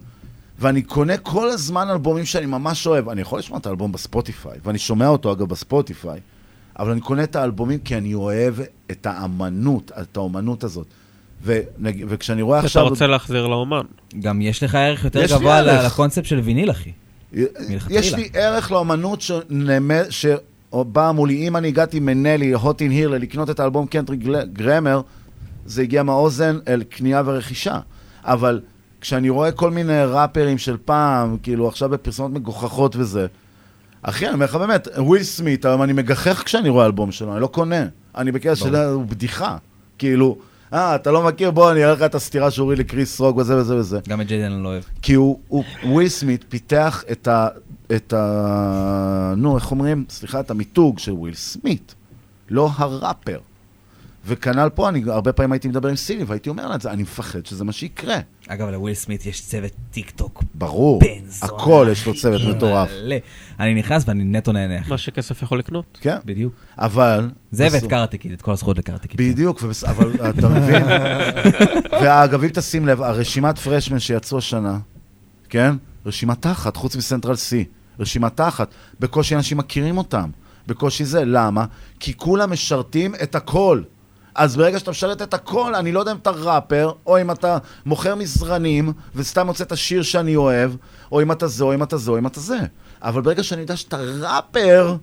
ואני 0.59 0.81
קונה 0.81 1.17
כל 1.17 1.49
הזמן 1.49 1.89
אלבומים 1.89 2.25
שאני 2.25 2.45
ממש 2.45 2.87
אוהב. 2.87 3.09
אני 3.09 3.21
יכול 3.21 3.39
לשמוע 3.39 3.59
את 3.59 3.65
האלבום 3.65 3.91
בספוטיפיי, 3.91 4.59
ואני 4.65 4.77
שומע 4.77 5.07
אותו 5.07 5.31
אגב 5.31 5.49
בספוטיפיי, 5.49 6.19
אבל 6.79 6.91
אני 6.91 7.01
קונה 7.01 7.23
את 7.23 7.35
האלבומים 7.35 7.79
כי 7.79 7.97
אני 7.97 8.13
אוהב 8.13 8.55
את 8.91 9.05
האמנות, 9.05 9.91
את 10.01 10.17
האומנות 10.17 10.63
הזאת. 10.63 10.87
ונג... 11.43 12.05
וכשאני 12.07 12.41
רואה 12.41 12.59
אתה 12.59 12.65
עכשיו... 12.65 12.87
רוצה 12.87 13.07
להחזיר 13.07 13.47
לאומן. 13.47 13.81
גם 14.19 14.41
יש 14.41 14.63
לך 14.63 14.75
ערך 14.75 15.03
יותר 15.03 15.25
גבוה. 15.25 15.61
לקונספט 15.61 16.25
של 16.25 16.39
ויניל, 16.39 16.71
אחי. 16.71 16.91
יש 17.89 18.13
לי 18.13 18.29
ערך 18.33 18.71
לאומנות 18.71 19.21
שנמד, 19.21 20.05
שבאה 20.09 21.11
מולי, 21.11 21.47
אם 21.47 21.57
אני 21.57 21.67
הגעתי 21.67 21.99
מנלי, 21.99 22.51
הוטין 22.51 22.91
הירלה, 22.91 23.17
לקנות 23.17 23.49
את 23.49 23.59
האלבום 23.59 23.87
קנטרי 23.87 24.17
גרמר, 24.53 25.01
זה 25.65 25.81
הגיע 25.81 26.03
מהאוזן 26.03 26.59
אל 26.67 26.83
קנייה 26.83 27.21
ורכישה. 27.25 27.79
אבל 28.23 28.61
כשאני 29.01 29.29
רואה 29.29 29.51
כל 29.51 29.71
מיני 29.71 30.03
ראפרים 30.05 30.57
של 30.57 30.77
פעם, 30.85 31.37
כאילו 31.43 31.67
עכשיו 31.67 31.89
בפרסומות 31.89 32.31
מגוחכות 32.31 32.95
וזה, 32.95 33.27
אחי, 34.01 34.25
אני 34.25 34.33
אומר 34.33 34.45
לך 34.45 34.55
באמת, 34.55 34.87
וויל 34.97 35.23
סמית, 35.23 35.65
היום 35.65 35.83
אני 35.83 35.93
מגחך 35.93 36.43
כשאני 36.45 36.69
רואה 36.69 36.85
אלבום 36.85 37.11
שלו, 37.11 37.33
אני 37.33 37.41
לא 37.41 37.47
קונה. 37.47 37.85
אני 38.15 38.31
בקטע 38.31 38.55
של 38.55 38.75
הוא 38.75 39.05
בדיחה. 39.05 39.57
כאילו, 39.97 40.37
אה, 40.73 40.95
אתה 40.95 41.11
לא 41.11 41.23
מכיר, 41.23 41.51
בוא, 41.51 41.71
אני 41.71 41.83
אראה 41.83 41.93
לך 41.93 42.01
את 42.01 42.15
הסתירה 42.15 42.51
שהוא 42.51 42.63
הוריד 42.63 42.79
לקריס 42.79 43.19
רוק 43.19 43.37
וזה 43.37 43.57
וזה 43.57 43.75
וזה. 43.75 43.99
גם 44.09 44.21
את 44.21 44.27
ג'יידן 44.27 44.51
אני 44.51 44.63
לא 44.63 44.69
אוהב. 44.69 44.83
כי 45.01 45.13
הוא, 45.13 45.39
הוא, 45.47 45.63
וויל 45.83 46.09
סמית 46.09 46.45
פיתח 46.49 47.03
את 47.11 47.27
ה... 47.27 47.47
את 47.95 48.13
ה... 48.13 49.33
נו, 49.37 49.55
איך 49.55 49.71
אומרים? 49.71 50.05
סליחה, 50.09 50.39
את 50.39 50.51
המיתוג 50.51 50.99
של 50.99 51.11
וויל 51.11 51.33
סמית, 51.33 51.95
לא 52.49 52.69
הראפר. 52.75 53.39
וכנ"ל 54.27 54.69
פה, 54.69 54.89
אני 54.89 55.03
הרבה 55.07 55.33
פעמים 55.33 55.51
הייתי 55.51 55.67
מדבר 55.67 55.89
עם 55.89 55.95
סילי, 55.95 56.23
והייתי 56.23 56.49
אומר 56.49 56.67
לה 56.67 56.75
את 56.75 56.81
זה, 56.81 56.91
אני 56.91 57.03
מפחד 57.03 57.45
שזה 57.45 57.63
מה 57.63 57.71
שיקרה. 57.71 58.17
אגב, 58.47 58.69
לוויל 58.69 58.93
סמית 58.93 59.25
יש 59.25 59.41
צוות 59.41 59.71
טיק 59.91 60.09
טוק. 60.09 60.43
ברור, 60.55 61.01
הכל 61.41 61.87
יש 61.91 62.05
לו 62.05 62.13
צוות 62.15 62.41
מטורף. 62.55 62.89
אני 63.59 63.73
נכנס 63.73 64.03
ואני 64.07 64.23
נטו 64.23 64.51
נהנה. 64.51 64.75
מה 64.87 64.97
שכסף 64.97 65.41
יכול 65.41 65.59
לקנות. 65.59 65.97
כן. 66.01 66.17
בדיוק. 66.25 66.53
אבל... 66.77 67.29
זה 67.51 67.67
ואת 67.71 67.83
קראטה 67.83 68.10
קיד, 68.10 68.31
את 68.31 68.41
כל 68.41 68.51
הזכות 68.51 68.77
לקראטה 68.77 69.04
קיד. 69.04 69.21
בדיוק. 69.21 69.63
אבל 69.87 70.29
אתה 70.29 70.49
מבין? 70.49 70.83
ואגב, 72.01 72.43
אם 72.43 72.49
תשים 72.49 72.87
לב, 72.87 73.01
הרשימת 73.01 73.57
freshman 73.57 73.99
שיצאו 73.99 74.37
השנה, 74.37 74.79
כן? 75.49 75.75
רשימה 76.05 76.35
תחת, 76.35 76.75
חוץ 76.75 76.95
מסנטרל 76.95 77.33
C. 77.35 77.65
רשימה 77.99 78.29
תחת. 78.29 78.67
בקושי 78.99 79.35
אנשים 79.35 79.57
מכירים 79.57 79.97
אותם. 79.97 80.29
בקושי 80.67 81.05
זה. 81.05 81.25
למה? 81.25 81.65
כי 81.99 82.13
כולם 82.17 82.51
משרתים 82.51 83.15
את 83.23 83.35
הכל. 83.35 83.81
אז 84.37 84.55
ברגע 84.55 84.79
שאתה 84.79 84.91
משרת 84.91 85.21
את 85.21 85.33
הכל, 85.33 85.75
אני 85.75 85.91
לא 85.91 85.99
יודע 85.99 86.11
אם 86.11 86.17
אתה 86.17 86.29
ראפר, 86.29 86.91
או 87.05 87.21
אם 87.21 87.31
אתה 87.31 87.57
מוכר 87.85 88.15
מזרנים, 88.15 88.93
וסתם 89.15 89.45
מוצא 89.45 89.63
את 89.63 89.71
השיר 89.71 90.03
שאני 90.03 90.35
אוהב, 90.35 90.71
או 91.11 91.21
אם 91.21 91.31
אתה 91.31 91.47
זה, 91.47 91.63
או 91.63 91.73
אם 91.73 91.83
אתה 91.83 91.97
זה, 91.97 92.11
או 92.11 92.17
אם 92.17 92.27
אתה 92.27 92.39
זה. 92.39 92.57
אבל 93.01 93.21
ברגע 93.21 93.43
שאני 93.43 93.61
יודע 93.61 93.75
שאתה 93.77 93.97
ראפר, 93.97 94.95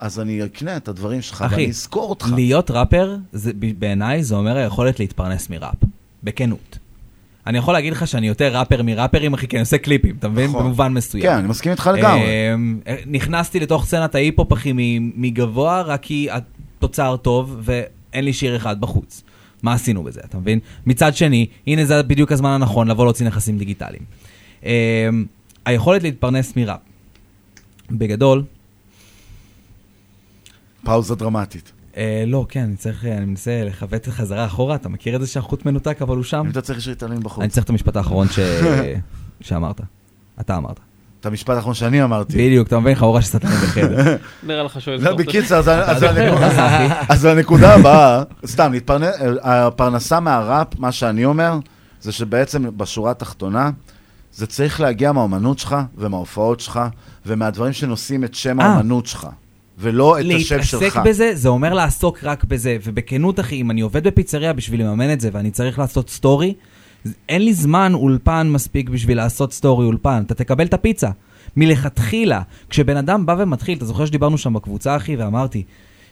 אז 0.00 0.20
אני 0.20 0.44
אקנה 0.44 0.76
את 0.76 0.88
הדברים 0.88 1.22
שלך, 1.22 1.40
ואני 1.40 1.54
אחי, 1.54 1.68
אזכור 1.68 2.10
אותך. 2.10 2.26
להיות 2.34 2.70
ראפר, 2.70 3.16
בעיניי 3.78 4.24
זה 4.24 4.34
אומר 4.34 4.56
היכולת 4.56 5.00
להתפרנס 5.00 5.50
מראפ. 5.50 5.74
בכנות. 6.24 6.78
אני 7.46 7.58
יכול 7.58 7.74
להגיד 7.74 7.92
לך 7.92 8.06
שאני 8.06 8.28
יותר 8.28 8.56
ראפר 8.58 8.82
מראפרים, 8.82 9.34
אחי, 9.34 9.48
כי 9.48 9.56
אני 9.56 9.60
עושה 9.60 9.78
קליפים, 9.78 10.16
אתה 10.18 10.28
מבין? 10.28 10.50
נכון. 10.50 10.62
במובן 10.64 10.92
מסוים. 10.92 11.22
כן, 11.22 11.32
אני 11.32 11.48
מסכים 11.48 11.72
איתך 11.72 11.90
לגמרי. 11.94 12.22
אמ, 12.54 12.80
נכנסתי 13.06 13.60
לתוך 13.60 13.84
סצנת 13.86 14.14
ההיפ-הופ, 14.14 14.52
אחי, 14.52 14.72
מגבוה, 15.16 15.82
רק 15.82 16.02
כי 16.02 16.28
התוצר 16.84 17.16
טוב, 17.16 17.56
ואין 17.62 18.24
לי 18.24 18.32
שיר 18.32 18.56
אחד 18.56 18.80
בחוץ. 18.80 19.22
מה 19.62 19.72
עשינו 19.72 20.02
בזה, 20.02 20.20
אתה 20.24 20.38
מבין? 20.38 20.58
מצד 20.86 21.16
שני, 21.16 21.46
הנה 21.66 21.84
זה 21.84 22.02
בדיוק 22.02 22.32
הזמן 22.32 22.50
הנכון 22.50 22.88
לבוא 22.88 23.04
להוציא 23.04 23.26
נכסים 23.26 23.58
דיגיטליים. 23.58 24.02
אמ, 24.62 24.70
היכולת 25.64 26.02
להתפרנס 26.02 26.56
מראפ. 26.56 26.80
בגדול, 27.90 28.44
פאוזה 30.84 31.14
דרמטית. 31.14 31.72
אה, 31.96 32.24
לא, 32.26 32.46
כן, 32.48 32.60
אני 32.60 32.76
צריך, 32.76 33.04
אני 33.04 33.24
מנסה 33.24 33.64
לכוות 33.64 34.06
חזרה 34.06 34.46
אחורה, 34.46 34.74
אתה 34.74 34.88
מכיר 34.88 35.16
את 35.16 35.20
זה 35.20 35.26
שהחוט 35.26 35.66
מנותק, 35.66 36.02
אבל 36.02 36.16
הוא 36.16 36.24
שם? 36.24 36.42
אם 36.44 36.50
אתה 36.50 36.60
צריך 36.60 36.80
שריטלין 36.80 37.20
בחוץ. 37.20 37.42
אני 37.42 37.48
צריך 37.48 37.64
את 37.64 37.70
המשפט 37.70 37.96
האחרון 37.96 38.28
ש... 38.28 38.38
שאמרת. 39.40 39.80
אתה 40.40 40.56
אמרת. 40.56 40.80
את 41.22 41.26
המשפט 41.26 41.56
האחרון 41.56 41.74
שאני 41.74 42.02
אמרתי. 42.04 42.32
בדיוק, 42.32 42.68
אתה 42.68 42.78
מבין, 42.78 42.94
חבורה 42.94 43.22
של 43.22 43.28
סטלנים 43.28 43.56
בחדר. 43.62 44.16
נראה 44.46 44.62
לך 44.62 44.80
שהוא 44.80 44.94
לא, 44.94 44.98
יזכור 44.98 45.14
בקיצר, 45.16 45.58
אז- 47.08 47.24
הנקודה- 47.24 47.74
הבאה, 47.74 48.22
סתם, 48.46 48.72
הפרנסה 49.42 50.20
מהראפ, 50.20 50.66
מה 50.78 50.92
שאני 50.92 51.24
אומר, 51.24 51.58
זה 52.00 52.12
שבעצם 52.12 52.64
בשורה 52.76 53.10
התחתונה, 53.10 53.70
זה 54.34 54.46
צריך 54.46 54.80
להגיע 54.80 55.12
מהאומנות 55.12 55.58
שלך, 55.58 55.76
ומההופעות 55.98 56.60
שלך, 56.60 56.80
ומהדברים 57.26 57.72
שנושאים 57.72 58.24
את 58.24 58.34
שם 58.34 58.60
אה. 58.60 58.66
האומנות 58.66 59.06
שלך, 59.06 59.26
ולא 59.78 60.20
את 60.20 60.24
השם 60.36 60.62
שלך. 60.62 60.82
להתעסק 60.82 61.00
בזה, 61.04 61.30
זה 61.34 61.48
אומר 61.48 61.74
לעסוק 61.74 62.18
רק 62.24 62.44
בזה. 62.44 62.76
ובכנות, 62.84 63.40
אחי, 63.40 63.60
אם 63.60 63.70
אני 63.70 63.80
עובד 63.80 64.06
בפיצריה 64.06 64.52
בשביל 64.52 64.80
לממן 64.82 65.12
את 65.12 65.20
זה, 65.20 65.28
ואני 65.32 65.50
צריך 65.50 65.78
לעשות 65.78 66.10
סטורי, 66.10 66.54
אין 67.28 67.42
לי 67.42 67.54
זמן 67.54 67.94
אולפן 67.94 68.48
מספיק 68.50 68.88
בשביל 68.88 69.16
לעשות 69.16 69.52
סטורי 69.52 69.86
אולפן. 69.86 70.22
אתה 70.26 70.34
תקבל 70.34 70.66
את 70.66 70.74
הפיצה. 70.74 71.10
מלכתחילה, 71.56 72.42
כשבן 72.68 72.96
אדם 72.96 73.26
בא 73.26 73.36
ומתחיל, 73.38 73.78
אתה 73.78 73.84
זוכר 73.84 74.06
שדיברנו 74.06 74.38
שם 74.38 74.52
בקבוצה, 74.52 74.96
אחי, 74.96 75.16
ואמרתי, 75.16 75.62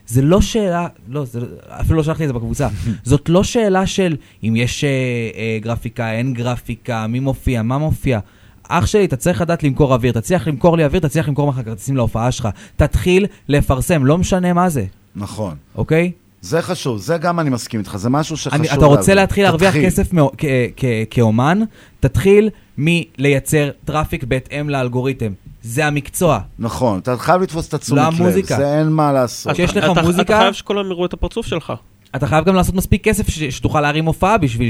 זה 0.07 0.21
לא 0.21 0.41
שאלה, 0.41 0.87
לא, 1.07 1.25
זה, 1.25 1.39
אפילו 1.67 1.97
לא 1.97 2.03
שלחתי 2.03 2.23
את 2.23 2.27
זה 2.27 2.33
בקבוצה, 2.33 2.67
זאת 3.03 3.29
לא 3.29 3.43
שאלה 3.43 3.87
של 3.87 4.15
אם 4.43 4.55
יש 4.55 4.83
אה, 4.83 4.89
אה, 5.35 5.57
גרפיקה, 5.61 6.11
אין 6.11 6.33
גרפיקה, 6.33 7.07
מי 7.07 7.19
מופיע, 7.19 7.61
מה 7.61 7.77
מופיע. 7.77 8.19
אח 8.67 8.85
שלי, 8.85 9.05
אתה 9.05 9.15
צריך 9.15 9.41
לדעת 9.41 9.63
למכור 9.63 9.93
אוויר, 9.93 10.11
תצליח 10.11 10.47
למכור 10.47 10.77
לי 10.77 10.85
אוויר, 10.85 11.01
תצליח 11.01 11.27
למכור 11.27 11.49
לך 11.49 11.61
כרטיסים 11.65 11.97
להופעה 11.97 12.31
שלך. 12.31 12.49
תתחיל 12.75 13.25
לפרסם, 13.47 14.05
לא 14.05 14.17
משנה 14.17 14.53
מה 14.53 14.69
זה, 14.69 14.85
נכון. 15.15 15.55
אוקיי? 15.75 16.11
זה 16.41 16.61
חשוב, 16.61 16.97
זה 16.97 17.17
גם 17.17 17.39
אני 17.39 17.49
מסכים 17.49 17.79
איתך, 17.79 17.95
זה 17.97 18.09
משהו 18.09 18.37
שחשוב 18.37 18.53
אני, 18.59 18.69
אתה 18.73 18.85
רוצה 18.85 18.99
להבין. 19.13 19.15
להתחיל 19.15 19.43
להרוויח. 19.43 19.75
כסף 19.75 20.13
מאו- 20.13 20.31
כ- 20.37 20.45
כ- 20.77 20.85
כאומן, 21.09 21.59
תתחיל 21.99 22.49
מלייצר 22.77 23.69
traffic 23.85 24.23
בהתאם 24.23 24.69
לאלגוריתם. 24.69 25.31
זה 25.63 25.85
המקצוע. 25.85 26.39
נכון, 26.59 26.99
אתה 26.99 27.17
חייב 27.17 27.41
לתפוס 27.41 27.67
את 27.67 27.73
התשומת 27.73 28.01
לא 28.01 28.07
לב, 28.07 28.21
המוזיקה. 28.21 28.55
זה 28.55 28.77
אין 28.79 28.87
מה 28.89 29.11
לעשות. 29.13 29.53
כשיש 29.53 29.77
לך 29.77 29.91
אתה- 29.91 30.01
מוזיקה... 30.01 30.21
אתה 30.33 30.41
חייב 30.41 30.53
שכולם 30.53 30.85
יראו 30.91 31.05
את 31.05 31.13
הפרצוף 31.13 31.45
שלך. 31.47 31.73
אתה 32.15 32.27
חייב 32.27 32.45
גם 32.45 32.55
לעשות 32.55 32.75
מספיק 32.75 33.03
כסף 33.03 33.29
ש- 33.29 33.43
שתוכל 33.43 33.81
להרים 33.81 34.05
הופעה 34.05 34.37
בשביל 34.37 34.69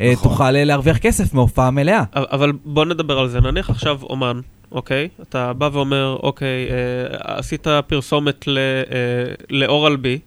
נכון. 0.00 0.14
שתוכל 0.16 0.50
להרוויח 0.50 0.98
כסף 0.98 1.34
מהופעה 1.34 1.70
מלאה. 1.70 2.02
אבל 2.14 2.52
בוא 2.64 2.84
נדבר 2.84 3.18
על 3.18 3.28
זה. 3.28 3.40
נניח 3.40 3.70
עכשיו 3.70 3.98
אומן, 4.02 4.40
אוקיי? 4.72 5.08
אתה 5.22 5.52
בא 5.52 5.68
ואומר, 5.72 6.16
אוקיי, 6.22 6.66
אה, 6.70 6.76
עשית 7.38 7.66
פרסומת 7.86 8.44
ל- 8.46 8.58
אה, 8.58 8.94
לאורל 9.50 9.96
בי. 9.96 10.18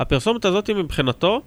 הפרסומת 0.00 0.44
הזאת 0.44 0.70
מבחינתו 0.70 1.42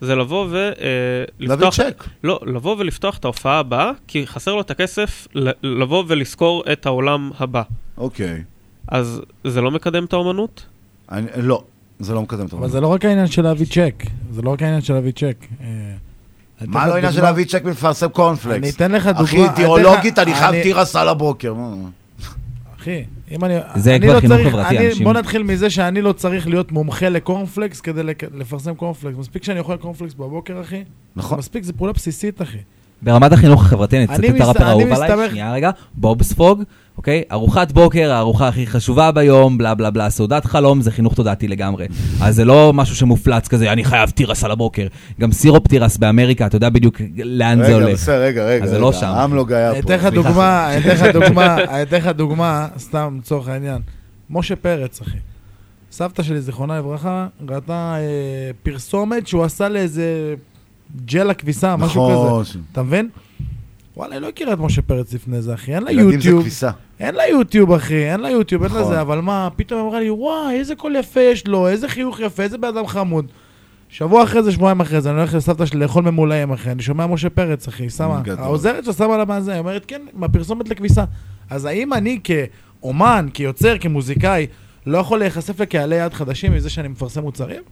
זה 0.00 0.14
לבוא 0.16 0.46
ו... 0.50 0.56
אה, 0.80 1.24
להביא 1.40 1.70
צ'ק. 1.70 2.04
לא, 2.24 2.40
לבוא 2.46 2.76
ולפתוח 2.78 3.18
את 3.18 3.24
ההופעה 3.24 3.58
הבאה, 3.58 3.90
כי 4.06 4.26
חסר 4.26 4.54
לו 4.54 4.60
את 4.60 4.70
הכסף 4.70 5.26
ל- 5.34 5.50
לבוא 5.80 6.04
ולזכור 6.08 6.64
את 6.72 6.86
העולם 6.86 7.30
הבא. 7.38 7.62
אוקיי. 7.98 8.42
אז 8.88 9.20
זה 9.44 9.60
לא 9.60 9.70
מקדם 9.70 10.04
את 10.04 10.12
האומנות? 10.12 10.66
אני, 11.12 11.26
לא, 11.36 11.62
זה 12.00 12.14
לא 12.14 12.22
מקדם 12.22 12.38
את 12.40 12.44
אבל 12.44 12.52
האומנות. 12.52 12.70
זה 12.72 12.80
לא 12.80 12.86
רק 12.86 13.04
העניין 13.04 13.26
של 13.26 13.42
להביא 13.42 13.66
צ'ק, 13.66 14.02
זה 14.30 14.42
לא 14.42 14.50
רק 14.50 14.62
העניין 14.62 14.80
של 14.80 14.94
להביא 14.94 15.12
צ'ק. 15.12 15.36
אה, 15.60 15.66
מה 16.66 16.86
לא 16.86 16.94
העניין 16.94 17.12
של 17.12 17.22
להביא 17.22 17.44
צ'ק 17.44 17.62
ולפרסם 17.64 18.08
קורנפלקס? 18.08 18.56
אני 18.58 18.70
אתן 18.70 18.92
לך 18.92 19.06
דוגמה. 19.06 19.22
אחי, 19.24 19.44
אידיאולוגית, 19.44 20.18
אני 20.18 20.34
חייב 20.34 20.62
תירס 20.62 20.96
על 20.96 21.08
הבוקר. 21.08 21.54
אחי, 22.82 23.02
אם 23.30 23.44
אני... 23.44 23.54
זה 23.74 23.90
אני 23.96 24.06
כבר 24.06 24.14
לא 24.14 24.20
חינוך 24.20 24.36
צריך- 24.38 24.48
חברתי, 24.48 24.78
אני- 24.78 24.88
אנשים- 24.88 25.04
בוא 25.04 25.12
נתחיל 25.12 25.42
מזה 25.42 25.70
שאני 25.70 26.02
לא 26.02 26.12
צריך 26.12 26.48
להיות 26.48 26.72
מומחה 26.72 27.08
לקורנפלקס 27.08 27.80
כדי 27.80 28.02
לפרסם 28.34 28.74
קורנפלקס. 28.74 29.16
מספיק 29.18 29.44
שאני 29.44 29.58
אוכל 29.58 29.76
קורנפלקס 29.76 30.14
בבוקר, 30.14 30.60
אחי. 30.60 30.82
נכון. 31.16 31.38
מספיק, 31.38 31.64
זו 31.64 31.72
פעולה 31.76 31.92
בסיסית, 31.92 32.42
אחי. 32.42 32.58
ברמת 33.02 33.32
החינוך 33.32 33.64
החברתי, 33.64 33.96
אני 33.96 34.04
אצטט 34.04 34.24
את 34.36 34.40
הראפר 34.40 34.64
האהוב 34.64 34.92
עליי, 34.92 35.30
שנייה 35.30 35.52
רגע, 35.52 35.70
בוב 35.94 36.22
ספוג, 36.22 36.62
אוקיי? 36.96 37.22
ארוחת 37.32 37.72
בוקר, 37.72 38.12
הארוחה 38.12 38.48
הכי 38.48 38.66
חשובה 38.66 39.12
ביום, 39.12 39.58
בלה 39.58 39.74
בלה 39.74 39.90
בלה, 39.90 40.10
סעודת 40.10 40.44
חלום, 40.44 40.80
זה 40.80 40.90
חינוך 40.90 41.14
תודעתי 41.14 41.48
לגמרי. 41.48 41.86
אז 42.24 42.36
זה 42.36 42.44
לא 42.44 42.72
משהו 42.74 42.96
שמופלץ 42.96 43.48
כזה, 43.48 43.72
אני 43.72 43.84
חייב 43.84 44.10
תירס 44.10 44.44
על 44.44 44.50
הבוקר. 44.50 44.86
גם 45.20 45.32
סירופ 45.32 45.68
תירס 45.68 45.96
באמריקה, 45.96 46.46
אתה 46.46 46.56
יודע 46.56 46.68
בדיוק 46.68 47.00
לאן 47.24 47.58
זה 47.58 47.64
רגע, 47.64 47.74
הולך. 47.74 47.92
בסדר, 47.92 48.22
רגע, 48.22 48.44
רגע. 48.44 48.64
אז 48.64 48.70
זה 48.70 48.76
רגע, 48.76 48.84
לא 48.84 48.92
שם. 48.92 49.06
אמלוג 49.06 49.52
היה 49.52 49.70
אני 49.70 49.82
פה. 49.82 49.86
אתן 49.86 50.06
לך 50.06 50.14
דוגמה, 50.14 50.72
אני 50.72 50.80
אתן 50.80 50.88
לך 50.88 51.02
דוגמה, 51.20 51.56
אני 51.64 51.82
אתן 51.82 51.96
לך 51.96 52.06
דוגמה, 52.06 52.68
סתם 52.78 53.18
לצורך 53.20 53.48
העניין. 53.48 53.82
משה 54.30 54.56
פרץ, 54.56 55.00
אחי. 55.00 55.18
סבתא 55.92 56.22
שלי, 56.22 56.40
זיכרונה 56.40 56.78
לברכה, 56.78 57.26
ראתה 57.48 57.94
אה, 57.98 58.50
פרסומת 58.62 59.26
שהוא 59.26 59.44
עשה 59.44 59.68
לאיזה 59.68 60.34
ג'ל 61.04 61.30
הכביסה, 61.30 61.76
משהו 61.76 62.10
נכון. 62.10 62.44
כזה. 62.44 62.58
אתה 62.72 62.82
מבין? 62.82 63.08
וואלה, 63.96 64.14
היא 64.14 64.22
לא 64.22 64.28
הכירה 64.28 64.52
את 64.52 64.58
משה 64.58 64.82
פרץ 64.82 65.12
לפני 65.12 65.42
זה, 65.42 65.54
אחי. 65.54 65.74
אין 65.74 65.82
לה 65.82 65.92
ילדים 65.92 66.08
זה 66.10 66.14
יוטיוב. 66.16 66.40
כביסה. 66.40 66.70
אין 67.00 67.14
לה 67.14 67.28
יוטיוב, 67.28 67.72
אחי, 67.72 68.10
אין 68.10 68.20
לה 68.20 68.30
יוטיוב, 68.30 68.62
אין 68.62 68.72
לה 68.72 68.80
נכון. 68.80 68.92
זה, 68.92 69.00
אבל 69.00 69.20
מה, 69.20 69.48
פתאום 69.56 69.80
אמרה 69.80 70.00
לי, 70.00 70.10
וואי, 70.10 70.54
איזה 70.54 70.74
קול 70.74 70.96
יפה 70.96 71.20
יש 71.20 71.46
לו, 71.46 71.68
איזה 71.68 71.88
חיוך 71.88 72.20
יפה, 72.20 72.42
איזה 72.42 72.58
בן 72.58 72.68
אדם 72.68 72.86
חמוד. 72.86 73.26
שבוע 73.88 74.22
אחרי 74.24 74.42
זה, 74.42 74.52
שבועיים 74.52 74.80
אחרי 74.80 75.00
זה, 75.00 75.10
אני 75.10 75.18
הולך 75.18 75.34
לסבתא 75.34 75.66
שלי 75.66 75.80
לאכול 75.80 76.04
ממולאים, 76.04 76.52
אחי, 76.52 76.70
אני 76.70 76.82
שומע 76.82 77.06
משה 77.06 77.30
פרץ, 77.30 77.68
אחי, 77.68 77.90
שמה. 77.90 78.22
העוזרת 78.38 78.84
שלו 78.84 78.92
שמה 78.92 79.16
לה 79.16 79.24
מה 79.24 79.40
זה, 79.40 79.52
היא 79.52 79.58
אומרת, 79.58 79.84
כן, 79.86 80.02
מהפרסומת 80.12 80.68
לכביסה. 80.68 81.04
אז 81.50 81.64
האם 81.64 81.92
אני 81.92 82.18
כאומן, 82.24 83.26
כיוצר, 83.34 83.78
כמוזיקאי, 83.78 84.46
לא 84.86 84.98
יכול 84.98 85.18
להיחשף 85.18 85.60
לקהלי 85.60 85.96
יעד 85.96 86.14
חדשים 86.14 86.52
מזה 86.52 86.70
שאני 86.70 86.88
מפרסם 86.88 87.22
מוצרים? 87.22 87.62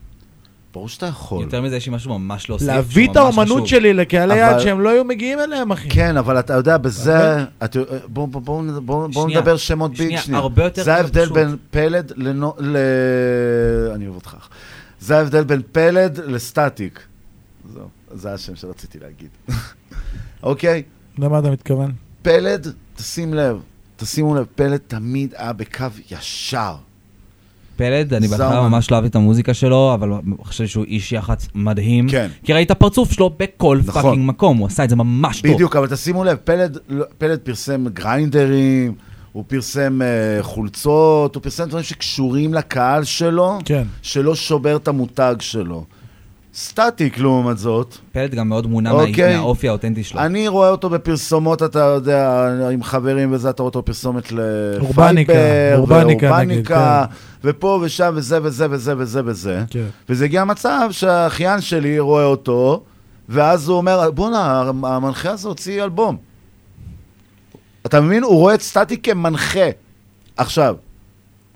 ברור 0.75 0.89
שאתה 0.89 1.07
יכול. 1.07 1.43
יותר 1.43 1.63
מזה, 1.63 1.77
יש 1.77 1.87
לי 1.87 1.95
משהו 1.95 2.19
ממש 2.19 2.49
להוסיף. 2.49 2.69
להביא 2.69 3.05
שהוא 3.05 3.13
את 3.13 3.17
האומנות 3.17 3.57
חשוב. 3.57 3.67
שלי 3.67 3.95
לקהלי 3.95 4.33
אבל- 4.33 4.41
יעד 4.53 4.61
שהם 4.61 4.81
לא 4.81 4.89
היו 4.91 5.05
מגיעים 5.05 5.39
אליהם, 5.41 5.73
אחי. 5.73 5.89
כן, 5.91 6.17
אבל 6.17 6.39
אתה 6.39 6.55
יודע, 6.55 6.77
בזה... 6.79 7.17
אוקיי. 7.41 7.45
אתה- 7.65 7.79
בואו 8.07 8.27
בוא, 8.27 8.41
בוא, 8.43 8.63
בוא, 8.81 9.07
בוא 9.09 9.23
שנייה, 9.25 9.41
נדבר 9.41 9.57
שמות 9.57 9.91
ביג 9.91 9.99
שנייה, 10.01 10.21
שנייה. 10.23 10.41
הרבה 10.41 10.65
יותר 10.65 10.83
זה 10.83 10.95
ההבדל. 10.95 11.29
בין 11.29 11.57
פלד 11.71 12.13
לנו... 12.17 12.55
ל... 12.59 12.77
אני 13.95 14.05
אוהב 14.07 14.15
אותך. 14.15 14.37
זה 15.01 15.19
ההבדל 15.19 15.45
בין 15.45 15.63
פלד 15.73 16.19
לסטטיק. 16.19 17.01
זהו, 17.73 17.89
זה 18.13 18.33
השם 18.35 18.57
שרציתי 18.57 18.99
להגיד. 18.99 19.29
אוקיי? 20.43 20.83
למה 21.19 21.39
אתה 21.39 21.51
מתכוון? 21.51 21.93
פלד, 22.23 22.67
תשים 22.97 23.35
לב, 23.35 23.61
תשימו 23.97 24.35
לב, 24.35 24.47
פלד 24.55 24.81
תמיד 24.87 25.35
היה 25.37 25.53
בקו 25.53 25.85
ישר. 26.11 26.75
פלד, 27.81 28.15
אני 28.15 28.29
בהתחלה. 28.29 28.69
ממש 28.69 28.91
לא 28.91 28.97
אהבתי 28.97 29.09
את 29.11 29.17
המוזיקה 29.17 29.55
שלו, 29.55 29.95
אבל 29.95 30.11
חשבתי 30.45 30.69
שהוא 30.69 30.85
איש 30.85 31.13
יח"צ 31.13 31.49
מדהים. 31.55 32.09
כן. 32.09 32.29
כי 32.45 32.53
ראית 32.53 32.73
פרצוף 32.73 33.13
שלו 33.13 33.31
בכל 33.37 33.79
נכון. 33.85 34.03
fucking 34.03 34.29
מקום, 34.29 34.57
הוא 34.57 34.67
עשה 34.67 34.85
את 34.85 34.91
זה 34.91 34.97
ממש 34.97 35.43
טוב. 35.43 35.55
בדיוק, 35.55 35.77
אבל 35.77 35.87
תשימו 35.87 36.25
לב, 36.25 36.37
פלד, 36.45 36.79
פלד 37.19 37.39
פרסם 37.39 37.89
גריינדרים, 37.89 38.95
הוא 39.33 39.45
פרסם 39.47 40.01
uh, 40.01 40.43
חולצות, 40.43 41.35
הוא 41.35 41.43
פרסם 41.43 41.65
דברים 41.65 41.85
שקשורים 41.85 42.55
לקהל 42.55 43.05
שלו, 43.05 43.59
כן. 43.65 43.85
שלא 44.03 44.35
שובר 44.35 44.77
את 44.77 44.89
המותג 44.89 45.35
שלו. 45.41 45.85
סטטיק, 46.55 47.19
לעומת 47.19 47.59
זאת, 47.59 47.97
פלד 48.13 48.35
גם 48.35 48.49
מאוד 48.49 48.67
מונע 48.67 48.91
אוקיי. 48.91 49.37
מהאופי 49.37 49.69
האותנטי 49.69 50.05
שלו. 50.05 50.21
אני 50.21 50.49
רואה 50.49 50.71
אותו 50.71 50.91
בפרסומות, 50.91 51.63
אתה 51.63 51.79
יודע, 51.79 52.49
עם 52.73 52.83
חברים 52.83 53.33
וזה, 53.33 53.51
אתה 53.51 53.63
רואה 53.63 53.73
אותו 53.75 53.83
אורבניקה, 54.81 55.33
לפייבר, 55.33 55.79
אורבניקה, 55.79 56.27
ואורבניקה, 56.27 57.05
נגיד, 57.05 57.17
ופה 57.45 57.81
ושם 57.83 58.13
וזה 58.17 58.39
וזה 58.43 58.67
וזה 58.71 58.95
וזה 58.99 59.21
וזה. 59.25 59.65
כן. 59.71 59.87
וזה 60.09 60.25
הגיע 60.25 60.45
מצב 60.45 60.89
שהאחיין 60.91 61.61
שלי 61.61 61.99
רואה 61.99 62.25
אותו, 62.25 62.83
ואז 63.29 63.69
הוא 63.69 63.77
אומר, 63.77 64.11
בואנה, 64.11 64.61
המנחה 64.83 65.31
הזה 65.31 65.49
הוציא 65.49 65.85
אלבום. 65.85 66.17
אתה 67.87 68.01
מבין? 68.01 68.23
הוא 68.23 68.35
רואה 68.37 68.55
את 68.55 68.63
סטטיק 68.63 69.05
כמנחה. 69.05 69.69
עכשיו, 70.37 70.77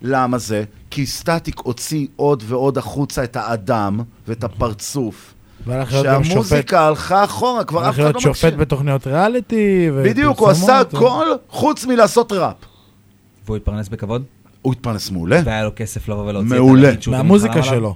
למה 0.03 0.39
זה? 0.39 0.65
כי 0.95 1.07
סטטיק 1.07 1.59
הוציא 1.65 2.07
עוד 2.17 2.43
ועוד 2.47 2.79
החוצה 2.79 3.25
את 3.25 3.37
האדם 3.37 4.01
ואת 4.29 4.45
הפרצוף. 4.45 5.35
להיות 5.67 5.89
שופט. 5.91 6.03
שהמוזיקה 6.25 6.81
הלכה 6.87 7.25
אחורה, 7.25 7.65
כבר 7.65 7.81
אף 7.81 7.85
הולך 7.85 7.95
אחד 7.95 8.03
להיות 8.03 8.15
לא 8.15 8.21
שופט 8.21 8.45
מקשיב. 8.45 8.61
בתוכניות 8.61 9.07
ריאליטי. 9.07 9.89
בדיוק, 10.05 10.39
הוא 10.39 10.49
עשה 10.49 10.81
הכל 10.81 11.27
חוץ 11.49 11.85
מלעשות 11.85 12.33
ראפ. 12.33 12.55
והוא 13.47 13.57
התפרנס 13.57 13.89
בכבוד? 13.89 14.23
הוא 14.63 14.73
התפרנס 14.73 15.11
מעולה. 15.11 15.41
והיה 15.45 15.65
לו 15.65 15.71
כסף 15.77 16.09
לבוא 16.09 16.23
ולהוציא 16.29 16.51
את 16.57 16.61
מעולה. 16.61 16.89
הלהיט 16.89 17.03
שהוא 17.03 17.13
תמיד 17.15 17.23
מהמוזיקה? 17.23 17.63
שלו. 17.63 17.95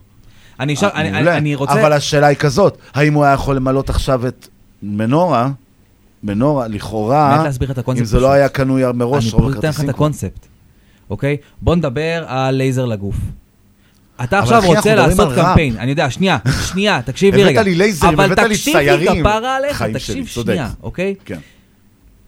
אני 0.60 0.75
אשאל, 0.75 0.89
אני- 0.94 1.10
מעולה. 1.10 1.36
אני 1.36 1.55
רוצה... 1.55 1.73
אבל 1.73 1.93
השאלה 1.93 2.27
היא 2.27 2.36
כזאת, 2.36 2.78
האם 2.94 3.15
הוא 3.15 3.25
היה 3.25 3.33
יכול 3.35 3.57
למלות 3.57 3.91
עכשיו 3.91 4.27
את 4.27 4.49
מנורה, 4.83 5.51
מנורה, 6.23 6.68
לכאורה, 6.68 7.47
אם 7.99 8.05
זה 8.05 8.20
לא. 8.20 8.33
היה 8.33 8.49
קנוי 8.49 8.83
מראש, 8.94 9.35
אני 9.35 9.43
פשוט 9.43 9.59
אתן 9.59 9.68
לך 9.68 9.81
את. 9.85 9.89
הקונספט, 9.89 10.47
אוקיי? 11.11 11.37
בוא 11.62 11.77
נדבר 11.77 12.25
על 12.27 12.55
לייזר 12.55 12.85
לגוף. 12.85 13.17
אתה 14.25 14.39
אבל 14.39 14.57
עכשיו 14.57 14.62
רוצה 14.67 14.95
לעשות. 14.95 15.35
קמפיין, 15.35 15.77
אני 15.77 15.91
יודע, 15.91 16.11
שנייה, 16.11 16.39
שנייה, 16.73 17.03
תקשיב 17.07 17.35
לי 17.35 17.45
רגע. 17.45 17.61
הבאת 17.61 17.67
לי 17.67 17.75
לייזרים, 17.75 18.15
אבל 18.15 18.25
הבאת 18.25 18.39
לי 18.39 18.55
תקשיב 18.55 18.77
לי, 18.77 18.81
ציירים. 18.81 19.20
כפרה 19.20 19.57
עליך, 19.57 19.83
תקשיב. 19.83 20.27
שנייה, 20.27 20.70
אוקיי? 20.83 21.15
כן. 21.25 21.39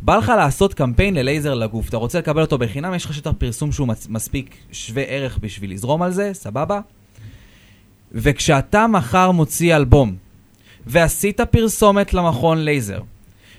בא 0.02 0.16
לך 0.16 0.32
לעשות 0.36 0.74
קמפיין 0.74 1.14
ללייזר 1.14 1.54
לגוף, 1.54 1.88
אתה 1.88 1.96
רוצה 1.96 2.18
לקבל 2.18 2.40
אותו 2.40 2.58
בחינם, 2.58 2.94
יש 2.94 3.04
לך 3.04 3.14
שטח 3.14 3.30
פרסום 3.38 3.72
שהוא 3.72 3.88
מספיק 4.08 4.56
שווה 4.72 5.02
ערך 5.02 5.38
בשביל 5.40 5.72
לזרום 5.72 6.02
על 6.02 6.12
זה, 6.12 6.30
סבבה? 6.32 6.80
וכשאתה 8.12 8.86
מחר 8.86 9.30
מוציא 9.30 9.76
אלבום, 9.76 10.14
ועשית 10.86 11.40
פרסומת 11.40 12.14
למכון 12.14 12.58
לייזר, 12.58 13.00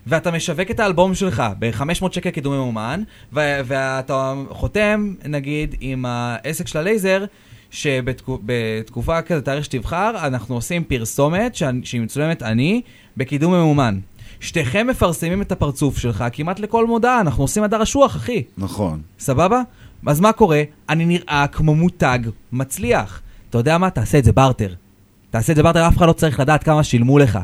ואתה 0.07 0.31
משווק 0.31 0.71
את 0.71 0.79
האלבום 0.79 1.15
שלך 1.15 1.43
ב-500 1.59 1.83
שקל 2.11 2.29
קידום 2.29 2.53
ממומן, 2.53 3.03
ו- 3.33 3.59
ואתה 3.65 4.33
חותם, 4.49 5.13
נגיד, 5.25 5.75
עם 5.79 6.05
העסק 6.07 6.67
של 6.67 6.77
הלייזר, 6.79 7.25
שבתקופה 7.71 9.21
כזה, 9.21 9.41
תאריך 9.41 9.65
שתבחר, 9.65 10.11
אנחנו 10.27 10.55
עושים 10.55 10.83
פרסומת 10.83 11.55
שאני- 11.55 11.81
שהיא 11.85 12.01
מצולמת 12.01 12.43
אני, 12.43 12.81
בקידום 13.17 13.53
ממומן. 13.53 13.99
שתיכם 14.39 14.87
מפרסמים 14.87 15.41
את 15.41 15.51
הפרצוף 15.51 15.97
שלך 15.97 16.23
כמעט 16.33 16.59
לכל 16.59 16.87
מודעה, 16.87 17.19
אנחנו 17.21 17.43
עושים 17.43 17.63
הדר 17.63 17.83
אשוח, 17.83 18.15
אחי. 18.15 18.43
נכון. 18.57 19.01
סבבה? 19.19 19.61
אז 20.07 20.19
מה 20.19 20.31
קורה? 20.31 20.61
אני 20.89 21.05
נראה 21.05 21.45
כמו 21.51 21.75
מותג 21.75 22.19
מצליח. 22.51 23.21
אתה 23.49 23.57
יודע 23.57 23.77
מה? 23.77 23.89
תעשה 23.89 24.17
את 24.17 24.23
זה 24.23 24.31
בארטר. 24.31 24.73
תעשה 25.29 25.51
את 25.51 25.57
זה 25.57 25.63
בארטר, 25.63 25.87
אף 25.87 25.97
אחד 25.97 26.07
לא 26.07 26.13
צריך 26.13 26.39
לדעת 26.39 26.63
כמה 26.63 26.83
שילמו 26.83 27.19
לך. 27.19 27.39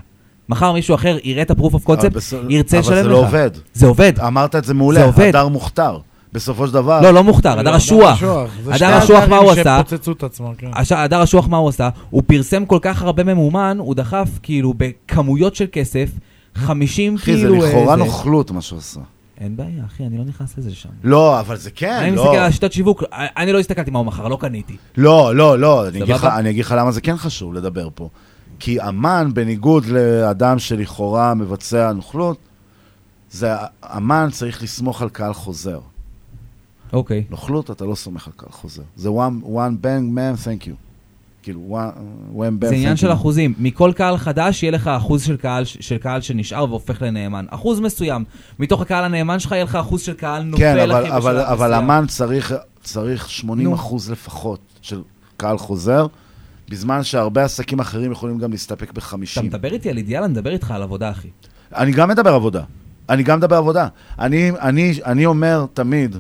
מחר 0.50 0.74
מישהו 0.74 0.95
אחר 0.95 1.17
יראה 1.24 1.42
את 1.42 1.51
אוף 1.59 1.74
אבל 1.74 1.84
קונספט, 1.84 2.11
בסדר- 2.11 2.51
ירצה 2.51 2.80
לשלם 2.80 2.93
לך. 2.93 3.00
אבל 3.00 3.03
זה 3.03 3.09
לא 3.09 3.17
עובד. 3.27 3.50
זה 3.74 3.88
עובד. 3.88 4.14
אמרת 4.19 4.56
את 4.56 4.64
זה 4.66 4.74
מעולה, 4.74 5.00
זה 5.00 5.06
עובד. 5.06 5.27
הדר 5.30 5.48
מוכתר. 5.48 5.98
בסופו 6.34 6.67
של 6.67 6.74
דבר... 6.74 7.01
לא, 7.01 7.11
לא 7.11 7.24
מוכתר, 7.24 7.59
הדר 7.59 7.77
אשוח. 7.77 8.24
זה 8.64 8.74
הדר 8.76 8.98
אשוח, 8.98 9.24
מה 9.30 9.38
הוא 9.38 9.51
עשה? 9.51 9.82
שפוצצו 9.88 10.11
את 10.11 10.24
עצמם, 10.24 10.53
כן. 10.58 10.67
עכשיו, 10.74 10.98
הדר 10.98 11.24
אשוח, 11.24 11.48
מה 11.48 11.58
הוא 11.58 11.69
עשה? 11.69 11.90
הוא 12.09 12.24
פרסם 12.27 12.66
כל 12.66 12.80
כך 12.82 13.01
הרבה 13.01 13.24
ממומן, 13.24 13.77
הוא 13.80 13.95
דחף 13.95 14.30
כאילו 14.43 14.74
בכמויות 14.77 15.56
של 15.56 15.66
כסף, 15.72 16.09
50 16.56 17.16
אחי, 17.16 17.38
זה 17.38 17.48
כאילו... 17.48 17.66
לכאורה 17.66 17.92
אה, 17.92 17.95
נוכלות 17.95 18.51
מה 18.51 18.61
שהוא 18.61 18.80
עשה. 18.80 19.00
אין 19.42 19.58
בעיה, 19.58 19.84
אחי, 19.85 20.06
אני 20.06 20.17
לא 20.17 20.24
נכנס 20.24 20.58
לזה 20.58 20.76
שם. 20.76 20.90
לא, 21.03 21.40
אבל 21.40 21.58
זה 21.58 21.72
כן, 21.72 21.93
אני 22.01 22.16
לא. 22.16 22.24
מסתכל 22.24 22.38
על 22.38 22.43
השיטת 22.43 22.72
שיווק, 22.72 23.03
אני 23.11 23.51
לא 23.53 23.59
הסתכלתי 23.59 23.92
מה 23.92 24.00
הוא 24.00 24.06
מכר, 24.06 24.27
לא 24.27 24.38
קניתי. 24.42 24.76
לא, 24.98 25.35
לא, 25.35 25.59
לא, 25.59 25.88
אני? 25.88 26.01
אני 26.24 26.50
אגיד 26.50 26.66
לך 26.66 26.76
למה 26.77 26.92
זה 26.92 27.01
כן 27.01 27.17
חשוב 27.17 27.53
לדבר 27.53 27.88
פה. 27.95 28.09
כי 28.60 28.82
אמן, 28.82 29.30
בניגוד 29.34 29.86
לאדם 29.86 30.60
שלכאורה 30.60 31.34
מבצע 31.34 31.92
נוכלות, 31.94 32.38
זה 33.32 33.52
אמן 33.98 34.27
צריך 34.32 34.64
לסמוך 34.64 35.02
על 35.02 35.10
קהל 35.10 35.34
חוזר. 35.34 35.80
אוקיי. 36.94 37.24
נוכלות, 37.30 37.72
אתה 37.72 37.86
לא 37.86 37.95
סומך 37.95 38.27
על 38.27 38.34
קהל 38.36 38.52
חוזר. 38.52 38.84
זה 38.95 39.10
one, 39.10 39.45
one 39.45 39.84
bang 39.84 40.16
man, 40.16 40.45
thank 40.45 40.68
you. 40.68 40.74
כאילו, 41.44 41.80
one, 41.80 42.38
one 42.38 42.64
bang, 42.64 42.68
זה 42.68 42.76
עניין 42.76 42.98
של. 42.98 43.14
אחוזים. 43.14 43.53
מכל 43.60 43.92
קהל 43.95 44.18
חדש 44.18 44.64
יהיה 44.64 44.72
לך 44.72 44.88
אחוז 44.88 45.24
של 45.24 45.38
קהל, 45.38 45.66
של 45.66 45.98
קהל 45.98 46.22
שנשאר 46.22 46.66
והופך 46.69 47.02
לנאמן. 47.02 47.45
אחוז 47.50 47.80
מסוים. 47.80 48.24
מתוך 48.60 48.82
הקהל 48.82 49.03
הנאמן 49.03 49.40
שלך 49.40 49.52
יהיה 49.52 49.64
לך 49.64 49.76
אחוז 49.76 50.02
של 50.02 50.14
קהל 50.14 50.44
נופל, 50.44 50.64
כן, 50.64 50.80
אבל, 50.80 51.06
אבל, 51.06 51.40
אבל. 51.40 51.74
אמן 51.74 52.06
צריך, 52.08 52.53
צריך 52.84 53.30
80 53.30 53.74
אחוז 53.74 54.11
לפחות 54.11 54.60
של 54.82 55.02
קהל 55.38 55.58
חוזר, 55.58 56.08
בזמן 56.70 57.04
שהרבה 57.04 57.44
עסקים 57.44 57.80
אחרים 57.80 58.12
יכולים 58.12 58.38
גם 58.38 58.52
להסתפק 58.52 58.90
אתה 58.92 59.00
ב-50. 59.02 59.42
מדבר 59.44 59.74
איתי 59.74 59.90
על 59.90 59.98
אידיאל, 59.98 60.24
אני 60.24 60.32
מדבר 60.32 60.52
איתך 60.52 60.72
על 60.72 60.82
עבודה, 60.84 61.12
אחי. 61.12 61.30
אני 61.76 61.92
גם 61.92 62.10
מדבר 62.10 62.34
עבודה. 62.34 62.64
אני 63.10 63.24
גם 63.24 63.38
מדבר 63.38 63.56
עבודה. 63.56 63.88
אני, 64.20 64.52
אני, 64.52 64.94
אני 65.06 65.26
אומר 65.26 65.66
תמיד 65.74 66.16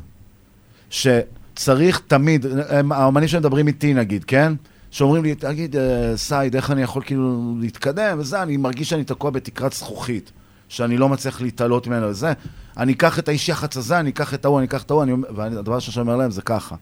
צריך 1.55 2.01
תמיד, 2.07 2.45
הם- 2.69 2.91
האמנים 2.91 3.27
שמדברים 3.27 3.67
איתי 3.67 3.93
נגיד, 3.93 4.23
כן? 4.23 4.53
שאומרים 4.91 5.23
לי, 5.23 5.35
תגיד, 5.35 5.75
אה, 5.75 6.17
סייד, 6.17 6.55
איך 6.55 6.71
אני 6.71 6.81
יכול 6.81 7.01
כאילו 7.05 7.55
להתקדם 7.59 8.17
וזה, 8.19 8.41
אני 8.43 8.57
מרגיש 8.57 8.89
שאני 8.89 9.03
תקוע 9.03 9.31
בתקרת 9.31 9.73
זכוכית, 9.73 10.31
שאני 10.69 10.97
לא 10.97 11.09
מצליח 11.09 11.41
להתעלות 11.41 11.87
ממנו 11.87 12.07
וזה. 12.07 12.33
אני 12.77 12.93
אקח 12.93 13.19
את 13.19 13.27
האיש 13.27 13.49
יח"צ 13.49 13.77
הזה, 13.77 13.99
אני 13.99 14.09
אקח 14.09 14.33
את 14.33 14.45
ההוא, 14.45 14.59
אני 14.59 14.67
אקח 14.67 14.83
את 14.83 14.91
ההוא, 14.91 15.03
והדבר 15.35 15.79
שאני 15.79 16.01
אומר 16.01 16.15
להם 16.15 16.31
זה 16.31 16.41
ככה. 16.41 16.75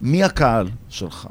מי 0.00 0.24
הקהל 0.24 0.68
שלך? 0.88 1.28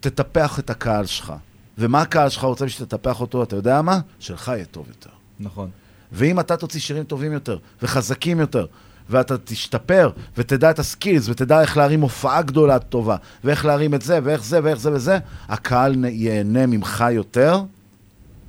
תטפח 0.00 0.58
את 0.58 0.70
הקהל 0.70 1.06
שלך. 1.06 1.32
ומה 1.78 2.00
הקהל 2.00 2.28
שלך 2.28 2.44
רוצה 2.44 2.64
בשביל 2.64 2.86
שתטפח 2.86 3.20
אותו, 3.20 3.42
אתה 3.42 3.56
יודע 3.56 3.82
מה? 3.82 4.00
שלך 4.18 4.48
יהיה 4.54 4.64
טוב 4.64 4.86
יותר. 4.88 5.10
נכון. 5.40 5.70
ואם 6.12 6.40
אתה 6.40 6.56
תוציא 6.56 6.80
שירים 6.80 7.04
טובים 7.04 7.32
יותר, 7.32 7.58
וחזקים 7.82 8.40
יותר, 8.40 8.66
ואתה 9.10 9.38
תשתפר, 9.44 10.10
ותדע 10.36 10.70
את 10.70 10.78
הסקילס, 10.78 11.28
ותדע 11.28 11.60
איך 11.60 11.76
להרים 11.76 12.00
הופעה 12.00 12.42
גדולה 12.42 12.78
טובה, 12.78 13.16
ואיך 13.44 13.64
להרים 13.64 13.94
את 13.94 14.02
זה, 14.02 14.18
ואיך 14.24 14.44
זה, 14.44 14.60
ואיך 14.62 14.78
זה 14.80 14.92
וזה, 14.92 15.18
הקהל 15.48 16.04
ייהנה 16.04 16.66
ממך 16.66 17.04
יותר, 17.12 17.62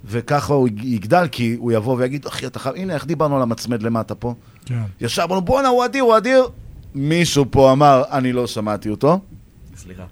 וככה 0.05 0.53
הוא 0.53 0.67
יג- 0.67 0.83
יגדל, 0.83 1.27
כי 1.31 1.55
הוא 1.59 1.71
יבוא 1.71 1.95
ויגיד, 1.97 2.25
אחי, 2.25 2.47
אתה 2.47 2.59
חייב, 2.59 2.75
הנה, 2.75 2.93
איך 2.93 3.05
דיברנו 3.05 3.35
על 3.35 3.41
המצמד 3.41 3.83
למטה 3.83 4.15
פה? 4.15 4.33
כן. 4.65 4.81
ישר 5.01 5.23
אמרנו, 5.23 5.41
בואנה, 5.41 5.67
הוא 5.67 5.85
אדיר, 5.85 6.03
הוא 6.03 6.17
אדיר. 6.17 6.43
מישהו 6.95 7.45
פה 7.51 7.71
אמר, 7.71 8.03
אני 8.11 8.33
לא 8.33 8.47
שמעתי 8.47 8.89
אותו, 8.89 9.19
סליחה. 9.77 10.03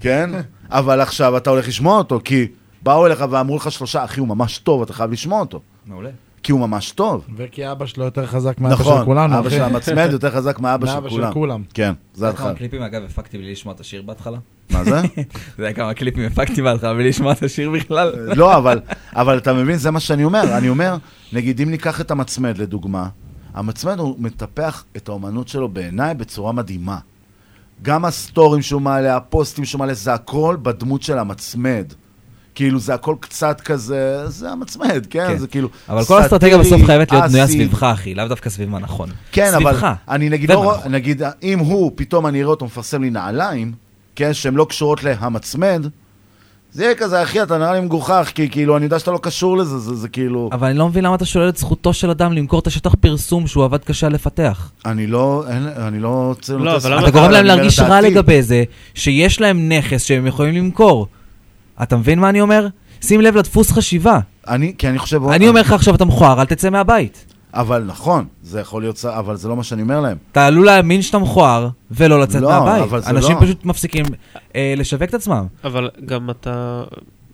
כן? 0.00 0.30
אבל 0.70 1.00
עכשיו 1.00 1.36
אתה 1.36 1.50
הולך 1.50 1.68
לשמוע 1.68 1.98
אותו, 1.98 2.20
כי 2.24 2.46
באו 2.82 3.06
אליך 3.06 3.24
ואמרו 3.30 3.56
לך 3.56 3.70
שלושה, 3.70 4.04
אחי, 4.04 4.20
הוא 4.20 4.28
ממש 4.28 4.58
טוב, 4.58 4.82
אתה 4.82 4.92
חייב 4.92 5.12
לשמוע 5.12 5.40
אותו. 5.40 5.60
מעולה. 5.86 6.10
כי 6.44 6.52
הוא 6.52 6.60
ממש 6.60 6.90
טוב. 6.90 7.26
וכי 7.36 7.72
אבא 7.72 7.86
שלו 7.86 8.04
יותר 8.04 8.26
חזק 8.26 8.60
מאבא 8.60 8.74
נכון, 8.74 8.98
של 8.98 9.04
כולנו, 9.04 9.38
אבא 9.38 9.48
אחי. 9.48 9.56
של 9.56 9.62
המצמד 9.62 10.08
יותר 10.12 10.30
חזק 10.30 10.58
מאבא 10.58 10.86
של 10.86 10.94
מאבא 10.94 11.08
של 11.08 11.14
כולם. 11.16 11.32
כולם. 11.32 11.62
כן, 11.74 11.92
זה 12.14 12.28
אתה 12.28 12.34
יודע 12.34 12.38
כמה 12.38 12.50
התחלה. 12.50 12.58
קליפים, 12.58 12.82
אגב, 12.82 13.02
הפקתי 13.04 13.38
בלי 13.38 13.52
לשמוע 13.52 13.74
את 13.74 13.80
השיר 13.80 14.02
בהתחלה? 14.02 14.38
מה 14.70 14.84
זה? 14.84 15.00
אתה 15.00 15.22
יודע 15.58 15.72
כמה 15.72 15.94
קליפים 15.94 16.24
הפקתי 16.24 16.62
בהתחלה 16.62 16.94
בלי 16.94 17.08
לשמוע 17.08 17.32
את 17.32 17.42
השיר 17.42 17.70
בכלל? 17.70 18.12
לא, 18.40 18.56
אבל, 18.56 18.80
אבל 19.12 19.38
אתה 19.38 19.52
מבין, 19.52 19.76
זה 19.76 19.90
מה 19.90 20.00
שאני 20.00 20.24
אומר. 20.24 20.58
אני 20.58 20.68
אומר, 20.68 20.96
נגיד, 21.32 21.60
אם 21.60 21.70
ניקח 21.70 22.00
את 22.00 22.10
המצמד 22.10 22.58
לדוגמה, 22.58 23.08
המצמד 23.54 23.98
הוא 23.98 24.16
מטפח 24.18 24.84
את 24.96 25.08
האומנות 25.08 25.48
שלו 25.48 25.68
בעיניי 25.68 26.14
בצורה 26.14 26.52
מדהימה. 26.52 26.98
גם 27.82 28.04
הסטורים 28.04 28.62
שהוא 28.62 28.82
מעלה, 28.82 29.16
הפוסטים 29.16 29.64
שהוא 29.64 29.78
מעלה, 29.78 29.94
זה 29.94 30.14
הכל 30.14 30.56
בדמות 30.62 31.02
של 31.02 31.18
המצמד. 31.18 31.84
כאילו, 32.54 32.78
זה 32.78 32.94
הכל 32.94 33.16
קצת 33.20 33.60
כזה, 33.60 34.28
זה 34.28 34.50
המצמד, 34.50 35.06
כן? 35.10 35.26
כן. 35.28 35.38
זה 35.38 35.46
כאילו... 35.46 35.68
אבל 35.88 36.04
כל 36.04 36.22
האסטרטגיה 36.22 36.56
סאטירי, 36.56 36.76
בסוף 36.76 36.86
חייבת 36.86 37.12
להיות 37.12 37.24
בנויה. 37.24 37.46
סביבך, 37.46 37.82
אחי, 37.82 38.14
לאו 38.14 38.28
דווקא 38.28 38.50
סביב 38.50 38.68
מה 38.68 38.78
נכון. 38.78 39.08
כן, 39.32 39.50
סביבך. 39.54 39.82
אבל 39.82 39.92
אני 40.08 40.28
נגיד, 40.28 40.50
לא, 40.50 40.76
נכון. 40.76 40.92
נגיד, 40.92 41.22
אם 41.42 41.58
הוא, 41.58 41.92
פתאום 41.94 42.26
אני 42.26 42.40
אראה 42.40 42.50
אותו 42.50 42.64
מפרסם 42.64 43.02
לי 43.02 43.10
נעליים, 43.10 43.72
כן, 44.16 44.34
שהן 44.34 44.54
לא 44.54 44.66
קשורות 44.68 45.04
להמצמד, 45.04 45.86
זה 46.74 46.84
יהיה 46.84 46.94
כזה, 46.94 47.22
אחי, 47.22 47.42
אתה 47.42 47.58
נראה 47.58 47.72
לי 47.72 47.80
מגוחך, 47.80 48.30
כי 48.34 48.48
כאילו, 48.48 48.76
אני 48.76 48.84
יודע 48.84 48.98
שאתה 48.98 49.10
לא 49.10 49.18
קשור 49.22 49.56
לזה, 49.56 49.78
זה, 49.78 49.94
זה 49.94 50.08
כאילו... 50.08 50.50
אבל 50.52 50.68
אני 50.68 50.78
לא 50.78 50.88
מבין 50.88 51.04
למה 51.04 51.14
אתה 51.14 51.24
שולל 51.24 51.48
את 51.48 51.56
זכותו 51.56 51.92
של 51.92 52.10
אדם 52.10 52.32
למכור 52.32 52.60
את 52.60 52.66
השטח 52.66 52.94
פרסום 53.00 53.46
שהוא 53.46 53.64
עבד 53.64 53.84
קשה 53.84 54.08
לפתח. 54.08 54.70
אני 54.86 55.06
לא, 55.06 55.44
אין, 55.48 55.68
אני 55.68 56.00
לא 56.00 56.08
רוצה... 56.08 56.56
לא, 56.56 56.76
אבל 56.76 56.98
אתה 56.98 57.10
גורם 57.10 57.30
להם 57.30 57.44
להרגיש 57.44 57.80
רע 57.80 58.00
לגבי 58.00 58.42
זה, 58.42 58.64
שיש 58.94 59.40
להם 59.40 59.68
נכס 59.68 60.04
שהם 60.04 60.26
יכולים 60.26 60.54
למכור. 60.54 61.06
אתה 61.82 61.96
מבין 61.96 62.18
מה 62.18 62.28
אני 62.28 62.40
אומר? 62.40 62.66
שים 63.00 63.20
לב 63.20 63.36
לדפוס 63.36 63.72
חשיבה. 63.72 64.18
אני, 64.48 64.74
כי 64.78 64.88
אני 64.88 64.98
חושב... 64.98 65.28
אני 65.28 65.48
אומר 65.48 65.60
לך 65.60 65.72
עכשיו, 65.72 65.94
אתה 65.94 66.04
מכוער, 66.04 66.40
אל 66.40 66.46
תצא 66.46 66.70
מהבית. 66.70 67.33
אבל 67.54 67.82
נכון, 67.86 68.26
זה 68.42 68.60
יכול 68.60 68.82
להיות, 68.82 69.04
אבל 69.04 69.36
זה 69.36 69.48
לא 69.48 69.56
מה 69.56 69.62
שאני 69.62 69.82
אומר 69.82 70.00
להם. 70.00 70.16
אתה 70.32 70.46
עלול 70.46 70.66
להאמין 70.66 71.02
שאתה 71.02 71.18
מכוער, 71.18 71.68
ולא 71.90 72.20
לצאת 72.20 72.42
לא, 72.42 72.48
מהבית. 72.48 72.82
אבל 72.82 73.00
זה 73.00 73.10
אנשים 73.10 73.36
לא. 73.36 73.40
פשוט 73.40 73.64
מפסיקים 73.64 74.04
אה, 74.56 74.74
לשווק 74.76 75.08
את 75.08 75.14
עצמם. 75.14 75.46
אבל 75.64 75.90
גם 76.06 76.30
אתה 76.30 76.84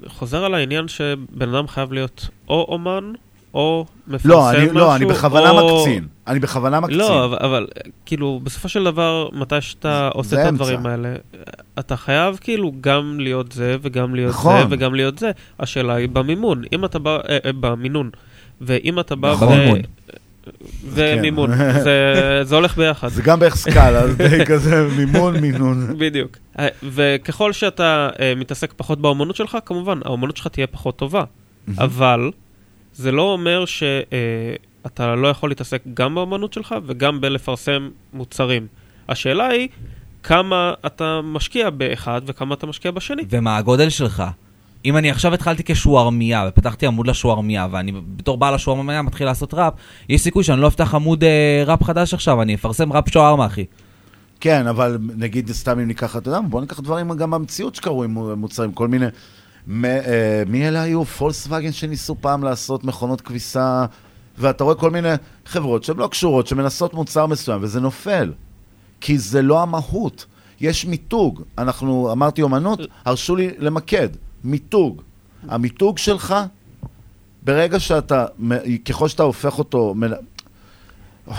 חוזר 0.06 0.44
על 0.44 0.54
העניין 0.54 0.88
שבן 0.88 1.54
אדם 1.54 1.68
חייב 1.68 1.92
להיות 1.92 2.28
או 2.48 2.66
אומן, 2.68 3.12
או 3.54 3.86
מפרסם 4.08 4.28
לא, 4.28 4.50
אני, 4.50 4.64
משהו, 4.64 4.74
לא, 4.74 4.96
אני 4.96 5.06
בכוונה 5.06 5.50
או... 5.50 5.78
מקצין. 5.78 6.06
אני 6.26 6.38
בכוונה 6.40 6.80
מקצין. 6.80 6.98
לא, 6.98 7.24
אבל, 7.24 7.36
אבל 7.40 7.66
כאילו, 8.06 8.40
בסופו 8.42 8.68
של 8.68 8.84
דבר, 8.84 9.28
מתי 9.32 9.60
שאתה 9.60 10.08
עושה 10.14 10.36
זה 10.36 10.42
את 10.42 10.48
אמצע. 10.48 10.64
הדברים 10.64 10.86
האלה, 10.86 11.14
אתה 11.78 11.96
חייב 11.96 12.38
כאילו 12.40 12.72
גם 12.80 13.20
להיות 13.20 13.52
זה, 13.52 13.76
וגם 13.82 14.14
להיות 14.14 14.30
נכון. 14.30 14.60
זה, 14.60 14.66
וגם 14.70 14.94
להיות 14.94 15.18
זה. 15.18 15.30
השאלה 15.60 15.94
היא 15.94 16.08
במימון. 16.08 16.62
אם 16.72 16.84
אתה 16.84 16.98
בא, 16.98 17.16
אה, 17.28 17.38
אה, 17.44 17.50
במינון. 17.60 18.10
ואם 18.60 19.00
אתה 19.00 19.16
בא... 19.16 19.32
נכון. 19.32 19.48
ו- 19.48 19.54
במימון. 19.58 19.80
ומימון. 20.84 21.56
כן. 21.56 21.80
זה, 21.84 22.40
זה 22.42 22.54
הולך 22.54 22.76
ביחד. 22.76 23.08
זה 23.08 23.22
גם 23.22 23.40
בערך 23.40 23.56
סקאלה, 23.56 23.98
אז 24.00 24.16
די 24.16 24.44
כזה 24.50 24.88
מימון, 24.96 25.36
מינון. 25.40 25.94
בדיוק. 25.98 26.36
אה, 26.58 26.68
וככל 26.82 27.52
שאתה 27.52 28.08
אה, 28.20 28.32
מתעסק 28.36 28.72
פחות 28.76 29.00
באומנות 29.00 29.36
שלך, 29.36 29.58
כמובן, 29.66 29.98
האומנות 30.04 30.36
שלך 30.36 30.46
תהיה 30.46 30.66
פחות 30.66 30.96
טובה. 30.96 31.24
אבל 31.78 32.30
זה 32.94 33.12
לא 33.12 33.22
אומר 33.22 33.64
שאתה 33.64 35.14
לא 35.14 35.28
יכול 35.28 35.50
להתעסק 35.50 35.82
גם 35.94 36.14
באומנות 36.14 36.52
שלך 36.52 36.74
וגם 36.86 37.20
בלפרסם 37.20 37.88
מוצרים. 38.12 38.66
השאלה 39.08 39.46
היא 39.48 39.68
כמה 40.22 40.74
אתה 40.86 41.20
משקיע 41.24 41.70
באחד 41.70 42.20
וכמה 42.26 42.54
אתה 42.54 42.66
משקיע 42.66 42.90
בשני. 42.90 43.22
ומה 43.30 43.56
הגודל 43.56 43.88
שלך? 43.88 44.22
אם 44.84 44.96
אני 44.96 45.10
עכשיו 45.10 45.34
התחלתי 45.34 45.62
כשוארמיה, 45.64 46.44
ופתחתי 46.48 46.86
עמוד 46.86 47.06
לשוארמיה, 47.06 47.68
ואני 47.70 47.92
בתור 48.16 48.38
בעל 48.38 48.54
השוארמיה 48.54 49.02
מתחיל 49.02 49.26
לעשות 49.26 49.54
ראפ, 49.54 49.72
יש 50.08 50.22
סיכוי 50.22 50.44
שאני 50.44 50.60
לא 50.60 50.68
אפתח 50.68 50.94
עמוד 50.94 51.24
אה, 51.24 51.62
ראפ 51.66 51.82
חדש 51.82 52.14
עכשיו, 52.14 52.42
אני 52.42 52.54
אפרסם 52.54 52.92
ראפ 52.92 53.08
שוארמה, 53.08 53.46
אחי. 53.46 53.64
כן, 54.40 54.66
אבל 54.66 54.98
נגיד 55.16 55.52
סתם 55.52 55.78
אם 55.78 55.86
ניקח, 55.86 56.16
אתה 56.16 56.28
יודע, 56.28 56.40
בוא 56.40 56.60
ניקח 56.60 56.80
דברים 56.80 57.12
גם 57.12 57.30
במציאות 57.30 57.74
שקרו 57.74 58.04
עם 58.04 58.18
מוצרים, 58.40 58.72
כל 58.72 58.88
מיני... 58.88 59.06
מ, 59.66 59.84
אה, 59.84 60.42
מי 60.46 60.68
אלה 60.68 60.82
היו? 60.82 61.04
פולקסווגן 61.04 61.72
שניסו 61.72 62.14
פעם 62.20 62.44
לעשות 62.44 62.84
מכונות 62.84 63.20
כביסה, 63.20 63.84
ואתה 64.38 64.64
רואה 64.64 64.74
כל 64.74 64.90
מיני 64.90 65.08
חברות 65.46 65.84
שהן 65.84 65.96
לא 65.96 66.08
קשורות, 66.08 66.46
שמנסות 66.46 66.94
מוצר 66.94 67.26
מסוים, 67.26 67.58
וזה 67.62 67.80
נופל. 67.80 68.32
כי 69.00 69.18
זה 69.18 69.42
לא 69.42 69.62
המהות. 69.62 70.26
יש 70.60 70.84
מיתוג. 70.84 71.42
אנחנו, 71.58 72.12
אמרתי 72.12 72.42
אומנות, 72.42 72.80
הרשו 73.04 73.36
לי 73.36 73.50
למקד. 73.58 74.08
מיתוג. 74.44 75.02
המיתוג 75.48 75.98
שלך, 75.98 76.34
ברגע 77.42 77.80
שאתה, 77.80 78.26
ככל 78.84 79.08
שאתה 79.08 79.22
הופך 79.22 79.58
אותו... 79.58 79.94
מ- 79.96 80.06
זה 80.08 81.34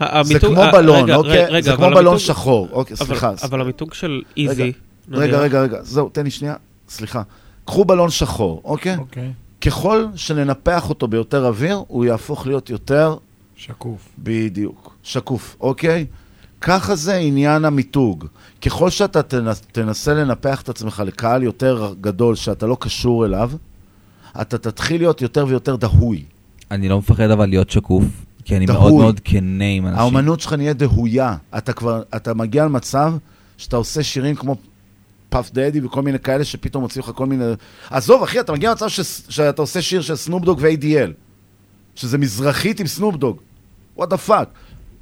המיתוג- 0.00 0.52
כמו 0.54 0.62
אה, 0.62 0.72
בלון, 0.72 1.02
רגע, 1.04 1.16
אוקיי? 1.16 1.46
רגע, 1.46 1.70
זה 1.70 1.76
כמו 1.76 1.90
בלון 1.90 2.18
שחור. 2.18 2.68
אוקיי, 2.72 2.96
אבל- 3.00 3.06
סליחה. 3.06 3.32
אבל 3.42 3.60
המיתוג 3.60 3.94
של 3.94 4.22
איזי, 4.36 4.72
רגע, 5.10 5.38
רגע, 5.40 5.60
רגע, 5.62 5.82
זהו, 5.82 6.08
תן 6.08 6.24
לי 6.24 6.30
שנייה, 6.30 6.54
סליחה. 6.88 7.22
קחו 7.64 7.84
בלון 7.84 8.10
שחור, 8.10 8.60
אוקיי? 8.64 8.96
אוקיי. 8.96 9.32
ככל 9.60 10.06
שננפח 10.16 10.88
אותו 10.88 11.08
ביותר 11.08 11.46
אוויר, 11.46 11.82
הוא 11.88 12.04
יהפוך 12.04 12.46
להיות 12.46 12.70
יותר... 12.70 13.16
שקוף. 13.56 14.08
בדיוק. 14.18 14.94
שקוף, 15.02 15.56
אוקיי? 15.60 16.06
ככה 16.66 16.94
זה 16.94 17.16
עניין 17.16 17.64
המיתוג. 17.64 18.26
ככל 18.62 18.90
שאתה 18.90 19.22
תנס, 19.22 19.62
תנסה 19.72 20.14
לנפח 20.14 20.62
את 20.62 20.68
עצמך 20.68 21.02
לקהל 21.06 21.42
יותר 21.42 21.94
גדול 22.00 22.34
שאתה 22.34 22.66
לא 22.66 22.76
קשור 22.80 23.26
אליו, 23.26 23.50
אתה 24.40 24.58
תתחיל 24.58 25.00
להיות 25.00 25.22
יותר 25.22 25.46
ויותר 25.48 25.76
דהוי. 25.76 26.24
אני 26.70 26.88
לא 26.88 26.98
מפחד 26.98 27.30
אבל 27.30 27.46
להיות 27.48 27.70
שקוף, 27.70 28.04
כי 28.44 28.56
אני 28.56 28.66
דהוי. 28.66 28.80
מאוד 28.80 28.92
מאוד 28.92 29.20
כנה 29.24 29.64
עם 29.64 29.86
אנשים. 29.86 30.00
האומנות 30.00 30.40
שלך 30.40 30.52
נהיה 30.52 30.72
דהויה. 30.72 31.36
אתה 31.58 31.72
כבר, 31.72 32.02
אתה 32.16 32.34
מגיע 32.34 32.64
למצב 32.64 33.14
שאתה 33.56 33.76
עושה 33.76 34.02
שירים 34.02 34.34
כמו 34.34 34.56
פאף 35.28 35.50
דדי 35.52 35.80
וכל 35.84 36.02
מיני 36.02 36.18
כאלה 36.18 36.44
שפתאום 36.44 36.82
מוציאים 36.82 37.04
לך 37.08 37.14
כל 37.14 37.26
מיני... 37.26 37.44
עזוב, 37.90 38.22
אחי, 38.22 38.40
אתה 38.40 38.52
מגיע 38.52 38.70
למצב 38.70 38.88
ש... 38.88 39.00
שאתה 39.28 39.62
עושה 39.62 39.82
שיר 39.82 40.00
של 40.02 40.16
סנופ 40.16 40.40
דוג 40.40 40.58
ו-עדאל, 40.62 41.10
שזה 41.94 42.18
מזרחית 42.18 42.80
עם 42.80 42.86
סנופ 42.86 43.13
דוג. 43.13 43.40
What 43.96 44.08
the 44.08 44.16
fuck. 44.16 44.48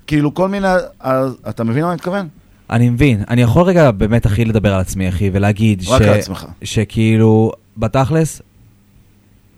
כאילו, 0.06 0.34
כל 0.34 0.48
מיני... 0.48 0.68
אז, 1.00 1.36
אתה 1.48 1.64
מבין 1.64 1.82
מה 1.82 1.89
אני 1.89 1.94
מתכוון? 1.94 2.28
אני 2.70 2.90
מבין. 2.90 3.22
אני 3.28 3.42
יכול 3.42 3.62
רגע 3.62 3.90
באמת, 3.90 4.26
אחי, 4.26 4.44
לדבר 4.44 4.74
על 4.74 4.81
עצמי, 4.81 5.08
אחי, 5.08 5.31
ולהגיד 5.32 5.82
רק 5.89 6.02
על 6.02 6.08
עצמך. 6.08 6.47
שכאילו, 6.62 7.52
בתכלס, 7.76 8.42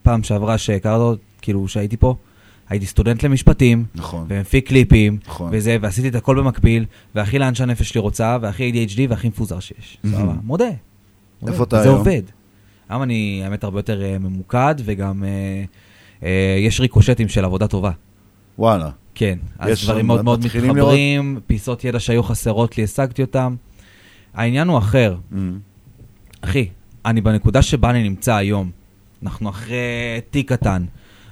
פעם 0.03 0.23
שעברה 0.23 0.59
שהכרת 0.59 1.19
כאילו, 1.43 1.69
שהייתי 1.69 1.97
פה, 1.97 2.15
הייתי 2.69 2.87
סטודנט 2.87 3.23
למשפטים, 3.23 3.85
נכון. 3.95 4.27
ומפיק 4.29 4.69
קליפים, 4.69 5.19
נכון. 5.27 5.51
וזה, 5.53 5.77
ועשיתי 5.81 6.09
את 6.09 6.15
הכל 6.15 6.39
במקביל, 6.39 6.85
והכי 7.15 7.39
לאן 7.39 7.55
שהנפש 7.55 7.89
שלי 7.89 8.01
רוצה, 8.01 8.39
והכי 8.41 8.87
ADHD, 8.89 9.01
והכי 9.09 9.29
מפוזר 9.29 9.61
שיש. 9.61 9.99
Mhm. 10.05 10.09
סבבה, 10.09 10.33
מודה. 10.45 10.65
מודה. 11.43 11.53
איפה 11.53 11.65
אתה 11.65 11.77
זה 11.77 11.83
היום? 11.83 11.99
עובד. 11.99 12.23
היום 12.89 13.03
אני, 13.03 13.41
האמת, 13.45 13.65
הרבה 13.65 13.79
יותר 13.79 14.03
אה, 14.03 14.19
ממוקד, 14.19 14.75
וגם 14.85 15.25
אה, 15.25 15.65
אה, 16.23 16.57
יש 16.59 16.81
ריקושטים 16.81 17.29
של 17.29 17.45
עבודה 17.45 17.67
טובה. 17.67 17.91
וואלה. 18.59 18.91
כן, 19.15 19.39
אז 19.59 19.85
דברים 19.85 20.07
מאוד 20.07 20.25
מאוד 20.25 20.41
מתחברים, 20.45 21.41
פיסות 21.47 21.85
ידע 21.85 22.01
שהיו 22.01 22.23
חסרות 22.23 22.79
לי, 22.79 22.85
השגתי 22.85 23.23
אותם. 23.23 23.55
העניין 24.35 24.69
הוא 24.69 24.79
אחר. 24.79 25.17
Mm. 25.33 25.37
אחי, 26.41 26.69
אני 27.07 27.21
בנקודה 27.21 27.63
שבה 27.63 27.91
אני 27.91 28.03
נמצא 28.03 28.35
היום, 28.35 28.71
אנחנו 29.23 29.49
אחרי 29.51 29.77
תיק 30.31 30.53
קטן, 30.53 30.85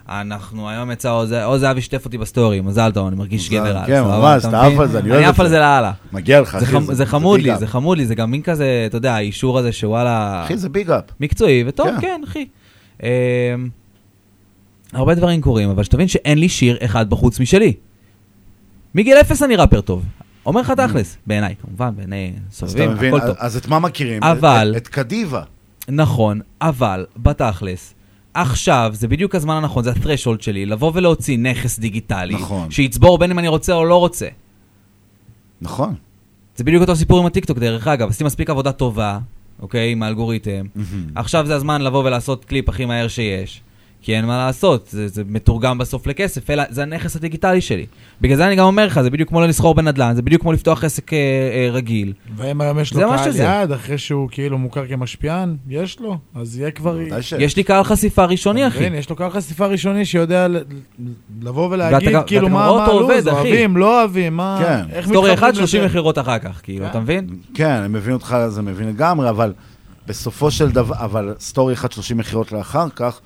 אנחנו 0.08 0.68
היום 0.68 0.90
יצא, 0.90 1.10
או 1.10 1.26
זה- 1.26 1.42
זהבי 1.58 1.80
שיתף 1.80 2.04
אותי 2.04 2.18
בסטורי, 2.18 2.60
מזל 2.60 2.90
טוב, 2.94 3.06
אני 3.06 3.16
מרגיש 3.16 3.50
גבר 3.50 3.76
על. 3.76 3.86
כן, 3.86 4.02
ממש, 4.02 4.44
אתה? 4.44 4.66
עף 4.66 4.78
על 4.78 4.88
זה, 4.88 4.98
אני 4.98 5.10
אוהב 5.10 5.20
אני 5.20 5.28
את 5.28 5.34
עף 5.34 5.40
על 5.40 5.46
זה. 5.46 5.54
זה 5.54 5.58
לאללה. 5.58 5.92
מגיע 6.12 6.40
לך, 6.40 6.58
זה 6.58 6.64
אחי, 6.64 6.72
זה- 6.80 6.86
זה 6.86 6.94
זה 6.94 7.06
חמוד 7.06 7.40
לי. 7.40 7.56
זה 7.58 7.66
חמוד 7.66 7.98
לי, 7.98 8.06
זה 8.06 8.14
גם 8.14 8.30
מין 8.30 8.42
כזה, 8.42 8.84
אתה 8.86 8.96
יודע, 8.96 9.14
האישור 9.14 9.58
הזה 9.58 9.72
שוואלה... 9.72 10.42
אחי, 10.44 10.56
זה 10.56 10.68
big 10.68 10.90
up. 10.90 11.04
מקצועי, 11.20 11.64
וטוב, 11.66 11.86
כן. 11.86 12.00
כן, 12.00 12.20
אחי. 12.24 12.46
הרבה 14.92 15.14
דברים 15.14 15.40
קורים, 15.40 15.70
אבל 15.70 15.84
שתבין 15.84 16.08
שאין 16.08 16.38
לי 16.38 16.48
שיר 16.48 16.76
אחד 16.84 17.10
בחוץ 17.10 17.40
משלי. 17.40 17.72
מגיל 18.94 19.16
אפס 19.16 19.42
אני 19.42 19.56
ראפר 19.56 19.80
טוב. 19.80 20.04
אומר 20.46 20.60
לך 20.60 20.70
תכלס, 20.70 21.16
בעיניי, 21.26 21.54
כמובן, 21.66 21.90
בעיני 21.96 22.32
אז 22.36 22.42
אתה 22.58 22.66
סובבים, 22.66 22.90
מבין, 22.90 23.14
הכל 23.14 23.26
טוב. 23.26 23.36
אז 23.38 23.56
את 23.56 23.68
מה 23.68 23.78
מכירים? 23.78 24.22
אבל... 24.22 24.74
את- 24.76 24.82
את 24.82 24.88
קדיבה. 24.88 25.42
נכון, 25.88 26.40
אבל 26.60 27.06
בתכלס, 27.16 27.94
עכשיו 28.34 28.90
זה 28.94 29.08
בדיוק 29.08 29.34
הזמן 29.34 29.54
הנכון, 29.54 29.84
זה 29.84 29.90
ה-threshold 29.90 30.42
שלי, 30.42 30.66
לבוא 30.66 30.90
ולהוציא 30.94 31.38
נכס 31.38 31.78
דיגיטלי, 31.78 32.34
נכון. 32.34 32.70
שיצבור 32.70 33.18
בין 33.18 33.30
אם 33.30 33.38
אני 33.38 33.48
רוצה 33.48 33.74
או 33.74 33.84
לא 33.84 33.96
רוצה. 33.96 34.28
נכון. 35.60 35.94
זה 36.56 36.64
בדיוק 36.64 36.80
אותו 36.82 36.96
סיפור 36.96 37.18
עם 37.20 37.26
הטיקטוק, 37.26 37.58
דרך 37.58 37.86
אגב, 37.86 38.08
עשיתי 38.08 38.24
מספיק 38.24 38.50
עבודה 38.50 38.72
טובה, 38.72 39.18
אוקיי, 39.62 39.92
עם 39.92 40.02
האלגוריתם. 40.02 40.66
עכשיו 41.14 41.46
זה 41.46 41.54
הזמן 41.54 41.82
לבוא 41.82 42.04
ולעשות 42.04 42.44
קליפ 42.44 42.68
הכי 42.68 42.84
מהר 42.84 43.08
שיש. 43.08 43.60
כי 44.02 44.16
אין 44.16 44.24
מה 44.24 44.46
לעשות, 44.46 44.88
זה, 44.90 45.08
זה 45.08 45.22
מתורגם 45.28 45.78
בסוף 45.78 46.06
לכסף, 46.06 46.50
אלא 46.50 46.62
זה 46.70 46.82
הנכס 46.82 47.16
הדיגיטלי 47.16 47.60
שלי. 47.60 47.86
בגלל 48.20 48.36
זה 48.36 48.46
אני 48.46 48.56
גם 48.56 48.64
אומר 48.66 48.86
לך, 48.86 49.00
זה 49.02 49.10
בדיוק 49.10 49.28
כמו 49.28 49.40
לא 49.40 49.46
לסחור 49.48 49.74
בנדל"ן, 49.74 50.14
זה 50.14 50.22
בדיוק 50.22 50.42
כמו 50.42 50.52
לפתוח 50.52 50.84
עסק 50.84 51.12
אה, 51.12 51.18
אה, 51.18 51.70
רגיל. 51.72 52.12
ואם 52.36 52.60
היום 52.60 52.78
יש 52.78 52.94
לו 52.94 53.00
קהל 53.00 53.18
שזה. 53.32 53.42
יעד, 53.42 53.72
אחרי 53.72 53.98
שהוא 53.98 54.28
כאילו 54.30 54.58
מוכר 54.58 54.86
כמשפיען, 54.86 55.56
יש 55.68 56.00
לו, 56.00 56.18
אז 56.34 56.58
יהיה 56.58 56.70
כבר... 56.70 56.98
יש 57.38 57.56
לי 57.56 57.62
קהל 57.62 57.84
חשיפה 57.84 58.24
ראשוני, 58.24 58.66
אחי. 58.68 58.78
כן, 58.78 58.94
יש 58.94 59.10
לו 59.10 59.16
קהל 59.16 59.30
חשיפה 59.30 59.66
ראשוני 59.66 60.04
שיודע 60.04 60.46
לבוא 61.42 61.68
ולהגיד, 61.70 62.08
ואתה- 62.08 62.22
כאילו, 62.26 62.42
ואתה 62.46 62.54
מה 62.54 62.84
הלו"ז. 62.86 63.28
אוהבים, 63.28 63.76
לא 63.76 64.00
אוהבים, 64.00 64.36
מה... 64.36 64.58
כן. 64.62 64.94
איך 64.94 65.06
סטורי 65.06 65.30
מתחברים 65.30 65.50
אחד, 65.52 65.54
30 65.58 65.80
לזה? 65.80 65.88
מכירות 65.88 66.18
אחר 66.18 66.38
כך, 66.38 66.60
כאילו, 66.62 66.86
אתה 66.86 67.00
מבין? 67.00 67.26
כן, 67.54 67.70
אני 67.70 67.88
מבין 67.88 68.12
אותך, 68.14 68.36
זה 68.48 68.62
מבין 68.62 68.88
לגמרי, 68.88 69.28
אבל 69.30 69.52
בסופו 70.06 70.50
של 70.50 70.70
דבר, 70.70 70.94
אבל 70.98 71.34
סטורי 71.40 71.74
אחד 71.74 71.92
30 71.92 72.16
מכירות 72.18 72.52
לאחר 72.52 72.88
כך, 72.96 73.20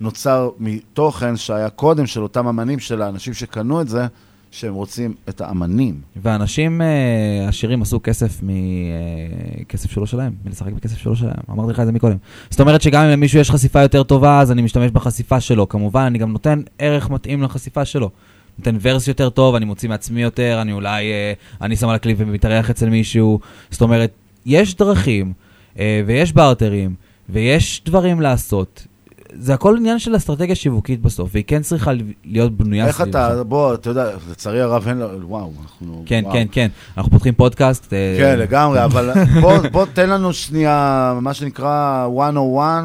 נוצר 0.00 0.50
מתוכן 0.58 1.36
שהיה 1.36 1.70
קודם 1.70 2.06
של 2.06 2.22
אותם 2.22 2.46
אמנים, 2.46 2.78
של 2.78 3.02
האנשים 3.02 3.34
שקנו 3.34 3.80
את 3.80 3.88
זה, 3.88 4.06
שהם 4.50 4.74
רוצים 4.74 5.14
את 5.28 5.40
האמנים. 5.40 6.00
ואנשים 6.22 6.82
אה, 6.82 7.48
עשירים 7.48 7.82
עשו 7.82 8.00
כסף 8.02 8.40
מכסף 8.42 9.90
שלא 9.90 10.06
שלהם, 10.06 10.32
מלשחק 10.44 10.72
בכסף 10.72 10.98
שלא 10.98 11.14
שלהם, 11.14 11.34
אמרתי 11.50 11.72
לך 11.72 11.80
את 11.80 11.86
זה 11.86 11.92
מקודם. 11.92 12.16
זאת 12.50 12.60
אומרת 12.60 12.82
שגם 12.82 13.04
אם 13.04 13.10
למישהו 13.10 13.40
יש 13.40 13.50
חשיפה 13.50 13.82
יותר 13.82 14.02
טובה, 14.02 14.40
אז 14.40 14.52
אני 14.52 14.62
משתמש 14.62 14.90
בחשיפה 14.90 15.40
שלו. 15.40 15.68
כמובן, 15.68 16.02
אני 16.02 16.18
גם 16.18 16.32
נותן 16.32 16.62
ערך 16.78 17.10
מתאים 17.10 17.42
לחשיפה 17.42 17.84
שלו. 17.84 18.10
נותן 18.58 18.76
ורס 18.82 19.08
יותר 19.08 19.30
טוב, 19.30 19.54
אני 19.54 19.64
מוציא 19.64 19.88
מעצמי 19.88 20.22
יותר, 20.22 20.58
אני 20.62 20.72
אולי, 20.72 21.12
אה, 21.12 21.32
אני 21.60 21.76
שם 21.76 21.88
על 21.88 21.94
הקליפ 21.94 22.18
ומתארח 22.20 22.70
אצל 22.70 22.88
מישהו. 22.88 23.40
זאת 23.70 23.82
אומרת, 23.82 24.10
יש 24.46 24.76
דרכים, 24.76 25.32
אה, 25.78 26.02
ויש 26.06 26.32
בארטרים, 26.32 26.94
ויש 27.28 27.82
דברים 27.84 28.20
לעשות. 28.20 28.86
זה 29.32 29.54
הכל 29.54 29.76
עניין 29.76 29.98
של 29.98 30.16
אסטרטגיה 30.16 30.54
שיווקית 30.54 31.02
בסוף, 31.02 31.30
והיא 31.32 31.44
כן 31.46 31.62
צריכה 31.62 31.92
להיות 32.24 32.52
בנויה 32.52 32.86
איך 32.86 32.96
סביבך. 32.96 33.10
אתה, 33.10 33.44
בוא, 33.44 33.74
אתה 33.74 33.90
יודע, 33.90 34.10
לצערי 34.30 34.60
הרב 34.60 34.88
אין 34.88 34.98
לו, 34.98 35.28
וואו, 35.28 35.52
אנחנו... 35.62 36.02
כן, 36.06 36.20
וואו. 36.24 36.34
כן, 36.34 36.46
כן. 36.52 36.68
אנחנו 36.96 37.12
פותחים 37.12 37.34
פודקאסט. 37.34 37.92
אה, 37.92 38.16
כן, 38.18 38.38
לגמרי, 38.38 38.84
אבל 38.84 39.12
בוא, 39.40 39.58
בוא 39.72 39.86
תן 39.92 40.10
לנו 40.10 40.32
שנייה, 40.32 41.18
מה 41.20 41.34
שנקרא 41.34 42.08
101 42.08 42.84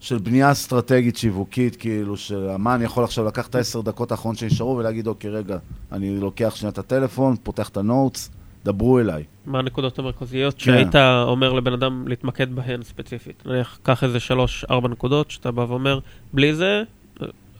של 0.00 0.18
בנייה 0.18 0.52
אסטרטגית 0.52 1.16
שיווקית, 1.16 1.76
כאילו, 1.76 2.16
שאמן 2.16 2.80
יכול 2.82 3.04
עכשיו 3.04 3.24
לקחת 3.24 3.50
את 3.50 3.54
העשר 3.54 3.80
דקות 3.80 4.12
האחרונות 4.12 4.38
שנשארו 4.38 4.76
ולהגיד, 4.76 5.06
אוקיי, 5.06 5.30
רגע, 5.30 5.56
אני 5.92 6.20
לוקח 6.20 6.52
שנייה 6.54 6.70
את 6.70 6.78
הטלפון, 6.78 7.36
פותח 7.42 7.68
את 7.68 7.76
ה 7.76 7.84
notes, 7.84 8.30
דברו 8.64 8.98
אליי. 8.98 9.24
מה 9.46 9.58
הנקודות 9.58 9.98
המרכזיות 9.98 10.54
כן. 10.54 10.60
שהיית 10.60 10.94
אומר 11.22 11.52
לבן 11.52 11.72
אדם 11.72 12.08
להתמקד 12.08 12.54
בהן 12.54 12.82
ספציפית? 12.82 13.42
נניח, 13.46 13.78
קח 13.82 14.04
איזה 14.04 14.20
שלוש, 14.20 14.64
ארבע 14.70 14.88
נקודות, 14.88 15.30
שאתה 15.30 15.50
בא 15.50 15.60
ואומר, 15.60 15.98
בלי 16.32 16.54
זה, 16.54 16.82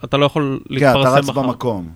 אתה 0.04 0.16
לא 0.16 0.26
יכול 0.26 0.60
כן, 0.68 0.74
אתה 0.74 0.74
להתפרסם 0.74 1.16
רץ 1.16 1.28
מחר. 1.28 1.42
במקום. 1.42 1.90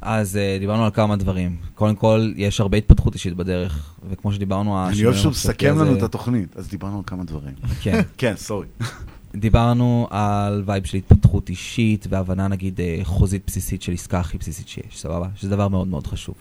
אז 0.00 0.36
uh, 0.36 0.60
דיברנו 0.60 0.84
על 0.84 0.90
כמה 0.90 1.16
דברים. 1.16 1.56
קודם 1.74 1.96
כל, 1.96 2.32
יש 2.36 2.60
הרבה 2.60 2.78
התפתחות 2.78 3.14
אישית 3.14 3.34
בדרך, 3.36 3.94
וכמו 4.10 4.32
שדיברנו... 4.32 4.86
אני 4.88 5.04
אוהב 5.04 5.16
שהוא 5.16 5.30
מסכם 5.30 5.78
לנו 5.78 5.96
את 5.96 6.02
התוכנית, 6.02 6.56
אז 6.56 6.68
דיברנו 6.68 6.96
על 6.96 7.02
כמה 7.06 7.24
דברים. 7.24 7.54
כן. 7.80 8.00
כן, 8.18 8.34
sorry. 8.36 8.66
דיברנו 9.34 10.06
על 10.10 10.62
vibe 10.66 10.84
של 10.84 10.96
התפתחות 10.96 11.48
אישית 11.48 12.06
והבנה 12.08 12.48
נגיד 12.48 12.80
אה, 12.80 13.00
חוזית 13.02 13.42
בסיסית 13.46 13.82
של 13.82 13.92
עסקה 13.92 14.20
הכי 14.20 14.38
בסיסית 14.38 14.68
שיש, 14.68 14.98
סבבה? 15.00 15.28
שזה 15.36 15.50
דבר 15.50 15.68
מאוד 15.68 15.88
מאוד 15.88 16.06
חשוב. 16.06 16.34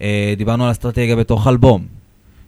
אה, 0.00 0.34
דיברנו 0.36 0.64
על 0.64 0.70
אסטרטגיה 0.70 1.16
בתוך 1.16 1.46
אלבום, 1.46 1.86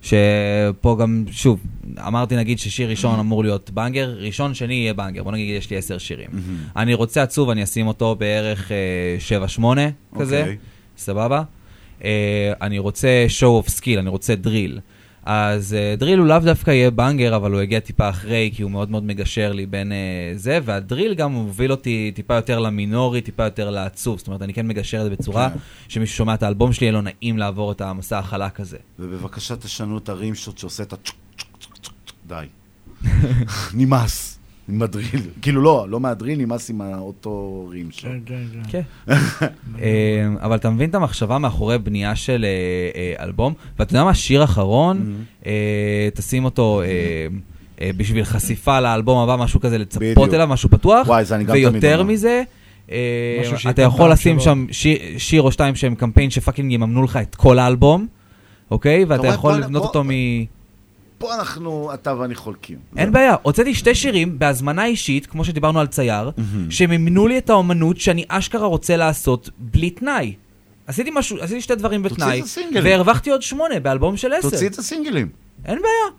שפה 0.03 0.97
גם, 1.01 1.25
שוב, 1.31 1.61
אמרתי 2.07 2.37
נגיד 2.37 2.59
ששיר 2.59 2.91
ראשון 2.91 3.19
אמור 3.19 3.45
להיות 3.45 3.71
בנגר, 3.71 4.17
ראשון 4.19 4.55
שני 4.55 4.75
יהיה 4.75 4.95
בנגר, 4.95 5.23
בוא 5.23 5.33
נגיד 5.33 5.57
יש 5.57 5.71
לי 5.71 5.77
עשר 5.77 5.99
שירים. 5.99 6.29
אני 6.77 6.95
רוצה 6.95 7.23
עצוב, 7.23 7.51
אני 7.51 7.63
אשים 7.65 7.87
אותו 7.87 8.15
בערך 8.15 8.73
אה, 8.73 9.39
7-8 9.59 9.65
כזה, 10.19 10.41
אוקיי. 10.41 10.57
סבבה? 10.99 11.43
אה, 12.05 12.53
אני 12.63 12.79
רוצה 12.79 13.27
show 13.41 13.67
of 13.67 13.71
skill, 13.71 13.99
אני 13.99 14.09
רוצה 14.09 14.35
דריל. 14.35 14.81
אז 15.29 15.77
uh, 15.77 16.01
דריל 16.01 16.19
הוא 16.19 16.27
לאו 16.27 16.39
דווקא 16.39 16.71
יהיה 16.71 16.91
בנגר, 16.91 17.37
אבל 17.37 17.53
הוא 17.53 17.63
יגיע 17.63 17.81
טיפה 17.81 18.09
אחרי, 18.09 18.51
כי 18.55 18.63
הוא 18.63 18.71
מאוד 18.71 18.91
מאוד 18.91 19.05
מגשר 19.05 19.53
לי 19.53 19.67
בין 19.67 19.93
uh, 19.93 20.39
זה, 20.39 20.59
והדריל 20.65 21.15
גם 21.15 21.33
מוביל 21.33 21.71
אותי 21.71 22.13
טיפה 22.15 22.35
יותר 22.35 22.59
למינורי, 22.59 23.21
טיפה 23.21 23.45
יותר 23.45 23.71
לעצוב. 23.71 24.19
זאת 24.19 24.27
אומרת, 24.27 24.43
אני 24.43 24.55
כן 24.55 24.67
מגשר 24.67 24.99
את 24.99 25.05
זה 25.05 25.11
בצורה 25.11 25.51
כן. 25.51 25.59
שמישהו 25.89 26.17
שומע 26.17 26.35
את 26.35 26.43
האלבום 26.43 26.73
שלי, 26.73 26.87
יהיה 26.87 26.93
לו 26.93 27.01
נעים 27.03 27.39
לעבור 27.39 27.73
את 27.73 27.81
המסע 27.81 28.19
החלק 28.19 28.61
הזה. 28.61 28.79
ובבקשה 28.99 29.57
תשנו 29.57 29.99
את 29.99 30.09
הרים 30.09 30.35
שוט 30.35 30.59
שעושה 30.59 30.83
את 30.83 30.95
צ'וק, 31.05 31.17
די. 32.27 32.47
נמאס. 33.75 34.36
עם 34.69 34.83
הדריל. 34.83 35.21
כאילו 35.43 35.63
לא, 35.63 35.87
לא 35.89 36.01
מהדריל, 36.01 36.39
נמאס 36.39 36.71
עם 36.71 36.81
אותו 36.81 37.67
רים 37.71 37.91
שלו. 37.91 38.11
כן, 38.27 38.35
כן, 38.69 38.83
כן. 39.07 39.13
אה, 39.83 40.29
אבל 40.43 40.57
אתה 40.57 40.71
מבין 40.71 40.91
את 40.91 40.95
המחשבה 40.95 41.39
מאחורי 41.39 41.79
בנייה 41.79 42.17
של 42.17 42.45
אה, 42.45 42.49
אה, 43.19 43.25
אלבום, 43.25 43.53
ואתה 43.79 43.93
יודע 43.93 44.05
מה, 44.05 44.15
שיר 44.15 44.45
אחרון, 44.45 45.15
אה, 45.47 45.53
תשים 46.15 46.45
אותו 46.45 46.83
בשביל 47.97 48.25
חשיפה 48.25 48.81
לאלבום 48.81 49.19
הבא, 49.19 49.37
משהו 49.45 49.61
כזה, 49.61 49.79
לצפות. 49.79 50.35
אליו, 50.35 50.47
משהו 50.47 50.69
פתוח, 50.69 51.09
וואי, 51.09 51.25
זה 51.25 51.35
אני 51.35 51.45
גם 51.45 51.55
תמיד 51.57 51.73
ויותר 51.73 51.99
אומר. 51.99 52.13
מזה, 52.13 52.43
אה, 52.91 53.41
משהו 53.55 53.71
אתה 53.71 53.83
יכול 53.83 54.13
לשים. 54.13 54.41
שם 54.41 54.67
שיר- 54.71 54.99
שיר 55.19 55.43
או 55.43 55.53
שתיים 55.53 55.75
שהם 55.75 55.95
קמפיין 55.95 56.31
שפאקינג 56.31 56.73
יממנו 56.73 57.03
לך 57.03 57.17
את 57.17 57.35
כל 57.35 57.59
האלבום, 57.59 58.07
אוקיי? 58.71 59.05
ואתה 59.05 59.27
יכול 59.27 59.55
לבנות 59.55 59.83
אותו 59.83 60.05
מ... 60.05 60.11
פה 61.19 61.35
אנחנו, 61.35 61.95
אתה 61.95 62.19
ואני 62.19 62.35
חולקים. 62.35 62.79
אין 62.97 63.13
בעיה, 63.13 63.35
הוצאתי 63.43 63.75
שתי 63.75 63.95
שירים 63.95 64.39
בהזמנה 64.39 64.85
אישית, 64.85 65.27
כמו 65.27 65.45
שדיברנו 65.45 65.81
על 65.81 65.87
צייר, 65.87 66.31
שמימנו 66.71 67.27
לי 67.27 67.39
את 67.39 67.51
האומנות 67.51 68.01
שאני 68.01 68.25
אשכרה 68.29 68.67
רוצה 68.67 68.97
לעשות 68.97 69.51
בלי 69.59 69.91
תנאי. 69.91 70.35
עשיתי 70.87 71.11
משהו, 71.15 71.37
עשיתי 71.41 71.61
שתי 71.61 71.75
דברים 71.75 72.03
בתנאי. 72.03 72.43
והרווחתי 72.83 73.31
עוד 73.31 73.43
שמונה 73.43 73.81
באלבום 73.81 74.17
של 74.17 74.33
עשר. 74.33 74.51
תוציא 74.51 74.69
את 74.69 74.79
הסינגלים. 74.79 75.29
אין 75.65 75.79
בעיה. 75.79 76.17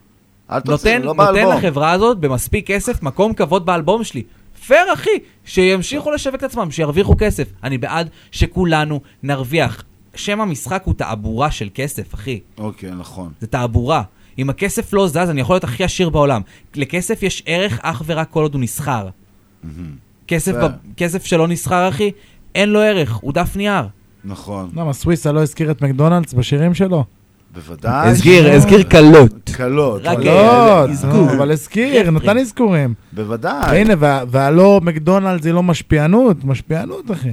אל 0.52 0.60
תוציא, 0.60 0.92
נותן, 0.92 1.02
לא 1.02 1.14
נותן 1.14 1.34
באלבום. 1.34 1.58
לחברה 1.58 1.92
הזאת 1.92 2.18
במספיק 2.18 2.68
כסף 2.68 3.04
מקום 3.04 3.34
כבוד 3.34 3.66
באלבום 3.66 4.04
שלי. 4.04 4.24
פייר 4.68 4.94
אחי, 4.94 5.10
שימשיכו 5.46 6.12
לשווק 6.12 6.36
את 6.36 6.44
עצמם, 6.44 6.72
שירוויחו 6.72 7.16
כסף. 7.18 7.48
אני 7.64 7.78
בעד 7.78 8.10
שכולנו 8.32 9.02
נרוויח. 9.24 9.84
שם 10.16 10.42
המשחק 10.42 10.82
הוא 10.86 10.94
תעבורה 10.94 11.52
של 11.52 11.70
כסף, 11.74 12.14
אחי. 12.14 12.40
אוקיי, 12.58 12.92
נכון. 12.92 13.32
זה 13.42 13.48
תעבורה. 13.48 14.04
אם 14.40 14.50
הכסף 14.50 14.94
לא 14.94 15.08
זז, 15.08 15.18
אני 15.18 15.42
יכול 15.42 15.54
להיות 15.54 15.64
הכי 15.64 15.84
עשיר 15.84 16.10
בעולם. 16.10 16.42
לכסף 16.76 17.24
יש 17.24 17.44
ערך 17.46 17.80
אך 17.84 18.02
ורק 18.06 18.28
כל 18.30 18.42
עוד 18.44 18.54
הוא 18.54 18.62
נסחר. 18.62 19.08
כסף, 20.28 20.52
זה- 20.52 20.68
ב... 20.68 20.72
כסף 20.98 21.26
שלא 21.26 21.48
נסחר, 21.48 21.90
אחי, 21.90 22.12
אין 22.56 22.70
לו 22.70 22.80
ערך, 22.82 23.14
הוא 23.16 23.34
דף 23.34 23.56
נייר. 23.56 23.84
נכון. 24.26 24.70
למה, 24.76 24.94
סוויסה 24.94 25.32
לא 25.32 25.42
הזכיר 25.42 25.72
את 25.72 25.82
מקדונלדס 25.82 26.34
בשירים 26.34 26.74
שלו? 26.74 27.04
בוודאי. 27.54 28.10
הזכיר, 28.10 28.52
הזכיר 28.52 28.84
קלות. 28.84 29.50
קלות. 29.56 30.02
רק, 30.06 30.18
אבל- 30.18 30.28
אה, 30.28 30.34
לא, 30.86 30.90
אזכור. 30.92 31.32
אבל 31.38 31.52
הזכיר, 31.52 32.12
נתן 32.12 32.38
אזכורים. 32.38 32.94
בוודאי. 33.14 33.82
הנה, 33.82 33.94
וה- 34.00 34.22
והלא 34.32 34.80
מקדונלדס 34.84 35.46
היא 35.46 35.54
לא 35.54 35.64
משפיענות, 35.64 36.44
משפיענות, 36.44 37.12
אחי. 37.12 37.30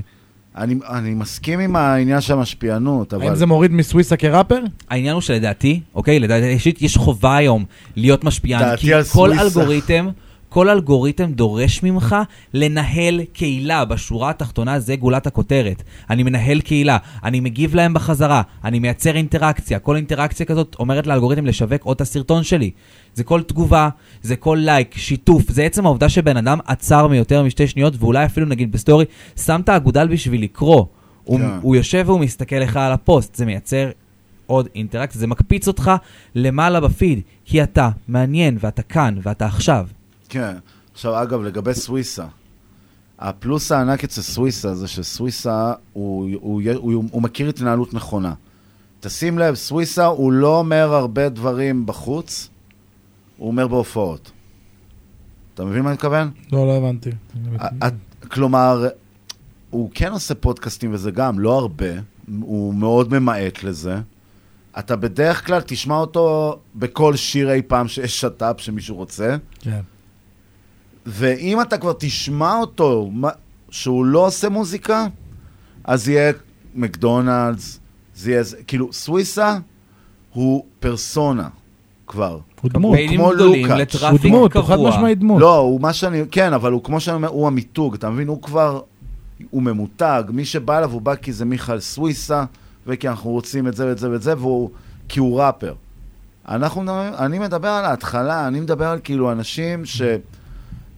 אני, 0.57 0.75
אני 0.89 1.15
מסכים 1.15 1.61
עם 1.61 1.77
העניין 1.77 2.21
של 2.21 2.33
המשפיענות, 2.33 3.15
אבל... 3.15 3.27
האם 3.27 3.35
זה 3.35 3.47
מוריד 3.47 3.73
מסוויסה 3.73 4.17
כראפר? 4.17 4.61
העניין 4.91 5.15
הוא 5.15 5.21
שלדעתי, 5.21 5.81
אוקיי, 5.95 6.21
לדעתי 6.21 6.47
אישית 6.47 6.83
יש 6.83 6.97
חובה 6.97 7.37
היום 7.37 7.65
להיות 7.97 8.25
משפיען, 8.25 8.61
דעתי 8.61 8.83
כי 8.83 8.95
על 8.95 9.03
כל 9.03 9.35
סוויסה. 9.35 9.61
אלגוריתם, 9.61 10.09
כל 10.55 10.69
אלגוריתם 10.69 11.33
דורש 11.33 11.83
ממך 11.83 12.17
לנהל 12.55 13.21
קהילה. 13.33 13.85
בשורה 13.85 14.31
התחתונה 14.31 14.81
זה 14.81 14.97
גולת 14.97 15.27
הכותרת. 15.27 15.83
אני 16.11 16.23
מנהל 16.23 16.61
קהילה, 16.61 16.99
אני 17.25 17.41
מגיב 17.41 17.75
להם 17.75 17.95
בחזרה, 17.95 18.43
אני 18.65 18.79
מייצר 18.79 19.17
אינטראקציה. 19.17 19.79
כל 19.79 19.97
אינטראקציה 19.97 20.47
כזאת 20.47 20.77
אומרת 20.79 21.07
לאלגוריתם 21.07 21.47
לשווק 21.47 21.83
עוד 21.83 21.95
את 21.95 22.01
הסרטון 22.01 22.43
שלי. 22.43 22.71
זה 23.15 23.25
כל 23.25 23.43
תגובה, 23.43 23.89
זה 24.23 24.37
כל 24.37 24.59
לייק, 24.61 24.95
שיתוף, 24.97 25.51
זה 25.51 25.63
עצם 25.63 25.87
העובדה 25.87 26.09
שבן 26.09 26.37
אדם 26.37 26.59
עצר 26.67 27.07
ליותר 27.07 27.43
משתי 27.43 27.67
שניות, 27.67 27.95
ואולי 27.99 28.25
אפילו 28.25 28.47
נגיד 28.47 28.73
בסטורי, 28.73 29.05
שם 29.37 29.61
את 29.65 29.69
האגודל 29.69 30.09
בשביל 30.09 30.43
לקרוא. 30.43 30.85
הוא, 31.25 31.39
כן. 31.39 31.59
הוא 31.63 31.77
יושב 31.77 32.05
והוא 32.07 32.21
מסתכל 32.21 32.57
לך 32.57 32.77
על 32.77 32.93
הפוסט, 32.93 33.35
זה 33.35 33.47
מייצר 33.47 33.91
עוד 34.47 34.69
אינטראקציה, 34.75 35.21
זה 35.21 35.27
מקפיץ 35.27 35.69
אותך 35.69 35.91
למעלה 36.35 36.81
בפיד, 36.81 37.21
כי 37.45 37.63
אתה 37.63 37.91
מעניין 38.09 38.57
ואתה 38.61 38.83
כאן 38.83 39.19
ואתה 39.23 39.47
עכשיו. 39.47 39.87
כן. 40.35 40.57
עכשיו, 40.93 41.23
אגב, 41.23 41.43
לגבי 41.43 41.75
סוויסה, 41.75 42.27
הפלוס 43.19 43.73
הענק 43.73 44.05
אצל 44.05 44.23
סוויסה 44.23 44.75
זה 44.75 44.89
שסוויסה, 44.89 45.73
הוא, 45.93 46.29
הוא, 46.41 46.63
הוא, 46.75 46.93
הוא, 46.93 47.05
הוא 47.11 47.23
מכיר 47.23 47.49
התנהלות 47.49 47.95
נכונה. 47.95 48.35
תשים 49.01 49.39
לב, 49.39 49.55
סוויסה 49.55 50.07
הוא 50.07 50.33
לא 50.33 50.59
אומר 50.59 50.95
הרבה 50.95 51.29
דברים 51.29 51.87
בחוץ, 51.87 52.49
הוא 53.37 53.49
אומר 53.49 53.69
בהופעות. 53.69 54.31
אתה 55.55 55.65
מבין 55.65 55.83
מה 55.83 55.89
אני 55.89 55.95
מתכוון? 55.95 56.31
לא, 56.53 56.67
לא 56.67 56.73
הבנתי. 56.77 57.11
ה- 57.59 57.89
כלומר, 58.29 58.89
הוא 59.71 59.91
כן 59.95 60.13
עושה 60.13 60.35
פודקאסטים 60.35 60.95
וזה 60.95 61.11
גם, 61.11 61.41
לא 61.41 61.59
הרבה, 61.59 61.87
הוא 62.41 62.75
מאוד 62.75 63.19
ממעט 63.19 63.63
לזה. 63.63 63.97
אתה 64.79 64.97
בדרך 64.97 65.47
כלל 65.47 65.61
תשמע 65.67 65.97
אותו 65.97 66.59
בכל 66.75 67.17
שיר 67.17 67.53
אי 67.53 67.63
פעם 67.63 67.89
שיש 67.89 68.21
שת"פ 68.21 68.55
שמישהו 68.61 68.97
רוצה. 68.97 69.37
כן. 69.61 69.81
ואם 71.07 71.61
אתה 71.61 71.79
כבר 71.79 71.93
תשמע 71.99 72.57
אותו, 72.59 73.09
מה- 73.13 73.29
שהוא 73.71 74.05
לא 74.05 74.27
עושה 74.27 74.49
מוזיקה, 74.49 75.07
אז 75.85 76.09
יהיה 76.09 76.33
מקדונלדס, 76.75 77.81
זה 78.15 78.31
יהיה, 78.31 78.43
כאילו, 78.67 78.93
סוויסה 78.93 79.59
הוא 80.33 80.65
פרסונה 80.81 81.49
כבר. 82.07 82.39
הוא 82.61 82.71
דמות. 82.75 82.91
קמפיינים 82.93 83.21
כמו 83.21 83.33
לוקאץ'. 83.33 83.95
הוא 84.03 84.19
דמות, 84.23 84.57
הוא 84.57 84.65
חד. 84.65 84.77
משמעית 84.79 85.19
דמות. 85.19 85.41
לא, 85.41 85.57
הוא 85.57 85.81
מה 85.81 85.93
שאני, 85.93 86.23
כן, 86.31 86.53
אבל 86.53 86.73
הוא 86.73 86.85
כמו 86.85 87.01
שאני 87.01 87.15
אומר, 87.17 87.29
הוא 87.29 87.47
המיתוג, 87.47 87.95
אתה 87.95 88.11
מבין? 88.11 88.29
הוא 88.29 88.43
כבר, 88.43 88.81
הוא 89.51 89.63
ממותג, 89.63 90.23
מי 90.29 90.45
שבא 90.45 90.79
אליו 90.79 90.91
הוא 90.93 91.01
בא 91.01 91.15
כי 91.15 91.33
זה 91.33 91.45
מיכאל 91.45 91.81
סוויסה, 91.81 92.45
וכי 92.87 93.09
אנחנו 93.09 93.31
רוצים 93.31 93.69
את 93.69 93.77
זה 93.77 93.87
ואת 93.87 93.99
זה 93.99 94.11
ואת 94.11 94.23
זה, 94.23 94.39
והוא, 94.39 94.71
כי 95.09 95.21
הוא 95.21 95.41
ראפר. 95.41 95.75
אנחנו, 96.49 96.83
מדברים- 96.83 97.15
אני 97.19 97.39
מדבר 97.39 97.69
על 97.69 97.85
ההתחלה, 97.85 98.47
אני 98.47 98.61
מדבר 98.61 98.87
על 98.87 98.99
כאילו 99.05 99.33
אנשים 99.33 99.85
ש... 99.85 100.03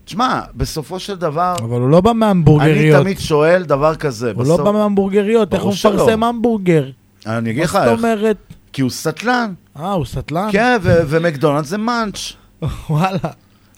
תשמע, 0.07 0.41
בסופו 0.55 0.99
של 0.99 1.15
דבר, 1.17 1.55
אבל 1.59 1.81
הוא 1.81 1.91
לא 1.91 2.01
בא 2.01 2.10
אני 2.10 2.18
מהמבורגריות. 2.18 3.01
תמיד 3.02 3.18
שואל 3.18 3.62
דבר 3.62 3.94
כזה. 3.94 4.33
הוא 4.36 4.47
לא 4.47 4.57
בא 4.57 4.70
מהמבורגריות, 4.73 5.55
איך 5.55 5.62
הוא. 5.62 5.73
מפרסם 5.73 6.23
המבורגר? 6.25 6.85
אני 7.26 7.51
אגיד 7.51 7.60
מה 7.60 7.65
לך 7.65 7.73
זאת 7.73 7.83
איך. 7.83 7.99
אומרת? 7.99 8.36
כי 8.73 8.83
הוא 8.83 8.91
סטלן. 8.91 9.52
אה, 9.81 9.93
הוא 9.93 10.05
סטלן? 10.05 10.49
כן, 10.52 10.78
ו- 10.83 11.01
ומקדונלדס 11.07 11.68
זה 11.68 11.78
מאנץ'. 11.78 12.33
וואלה. 12.91 13.18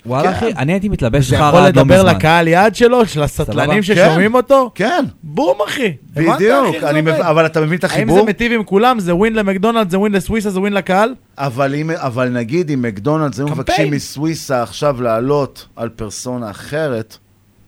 וואלה 0.08 0.28
כן. 0.32 0.36
אחי, 0.36 0.52
אני 0.58 0.72
הייתי 0.72 0.88
מתלבש 0.88 1.24
זה 1.30 1.36
חרא 1.38 1.48
יכול 1.48 1.60
עד 1.60 1.76
לא 1.76 1.82
לדבר 1.82 1.98
מזמן. 1.98 2.16
לקהל 2.16 2.48
יעד 2.48 2.74
שלו, 2.74 3.06
של 3.06 3.22
הסטלנים? 3.22 3.82
ששומעים 3.82 4.34
אותו? 4.34 4.70
כן. 4.74 5.04
בום, 5.22 5.58
אחי. 5.68 5.92
בדיוק, 6.14 6.74
אחי, 6.76 6.80
זה 6.80 7.02
מב-? 7.02 7.08
אבל 7.10 7.46
אתה 7.46 7.60
מבין 7.60 7.78
את 7.78 7.84
האם 7.84 7.90
החיבור? 7.90 8.18
זה 8.18 8.22
מיטיב 8.24 8.52
עם 8.52 8.64
כולם? 8.64 9.00
זה 9.00 9.14
ווין 9.14 9.34
למקדונלד, 9.34 9.90
זה 9.90 9.98
ווין 9.98 10.12
לסוויסה, 10.12 10.50
זה 10.50 10.60
ווין 10.60 10.72
לקהל? 10.72 11.14
אבל, 11.38 11.74
אם, 11.74 11.90
אבל 11.90 12.28
נגיד 12.28 12.70
אם 12.70 12.82
מקדונלדס 12.82 13.38
היו. 13.38 13.48
מבקשים 13.48 13.90
מסוויסה 13.90 14.62
עכשיו 14.62 15.02
לעלות 15.02 15.66
על 15.76 15.88
פרסונה 15.88 16.50
אחרת, 16.50 17.18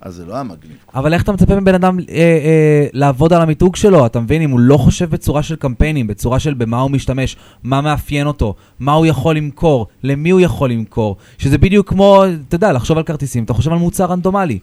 אז 0.00 0.14
זה 0.14 0.24
לא 0.26 0.34
היה 0.34 0.42
מגניב. 0.42 0.76
אבל 0.94 1.14
איך 1.14 1.22
אתה 1.22 1.32
מצפה 1.32 1.60
מבן 1.60 1.74
אדם 1.74 1.98
אה, 1.98 2.04
אה, 2.14 2.86
לעבוד 2.92 3.32
על 3.32 3.42
המיתוג 3.42 3.76
שלו? 3.76 4.06
אתה 4.06 4.20
מבין? 4.20 4.42
אם 4.42 4.50
הוא 4.50 4.60
לא 4.60 4.76
חושב 4.76 5.10
בצורה 5.10 5.42
של 5.42 5.56
קמפיינים, 5.56 6.06
בצורה 6.06 6.38
של 6.38 6.54
במה 6.54 6.80
הוא 6.80 6.90
משתמש, 6.90 7.36
מה 7.62 7.80
מאפיין 7.80 8.26
אותו, 8.26 8.54
מה 8.78 8.92
הוא 8.92 9.06
יכול 9.06 9.36
למכור, 9.36 9.86
למי 10.02 10.30
הוא 10.30 10.40
יכול 10.40 10.70
למכור, 10.70 11.16
שזה 11.38 11.58
בדיוק 11.58 11.88
כמו, 11.88 12.24
אתה 12.48 12.54
יודע, 12.54 12.72
לחשוב 12.72 12.98
על 12.98 13.02
כרטיסים, 13.04 13.44
אתה 13.44 13.52
חושב 13.52 13.72
על 13.72 13.78
מוצר 13.78 14.04
רנדומלי. 14.04 14.58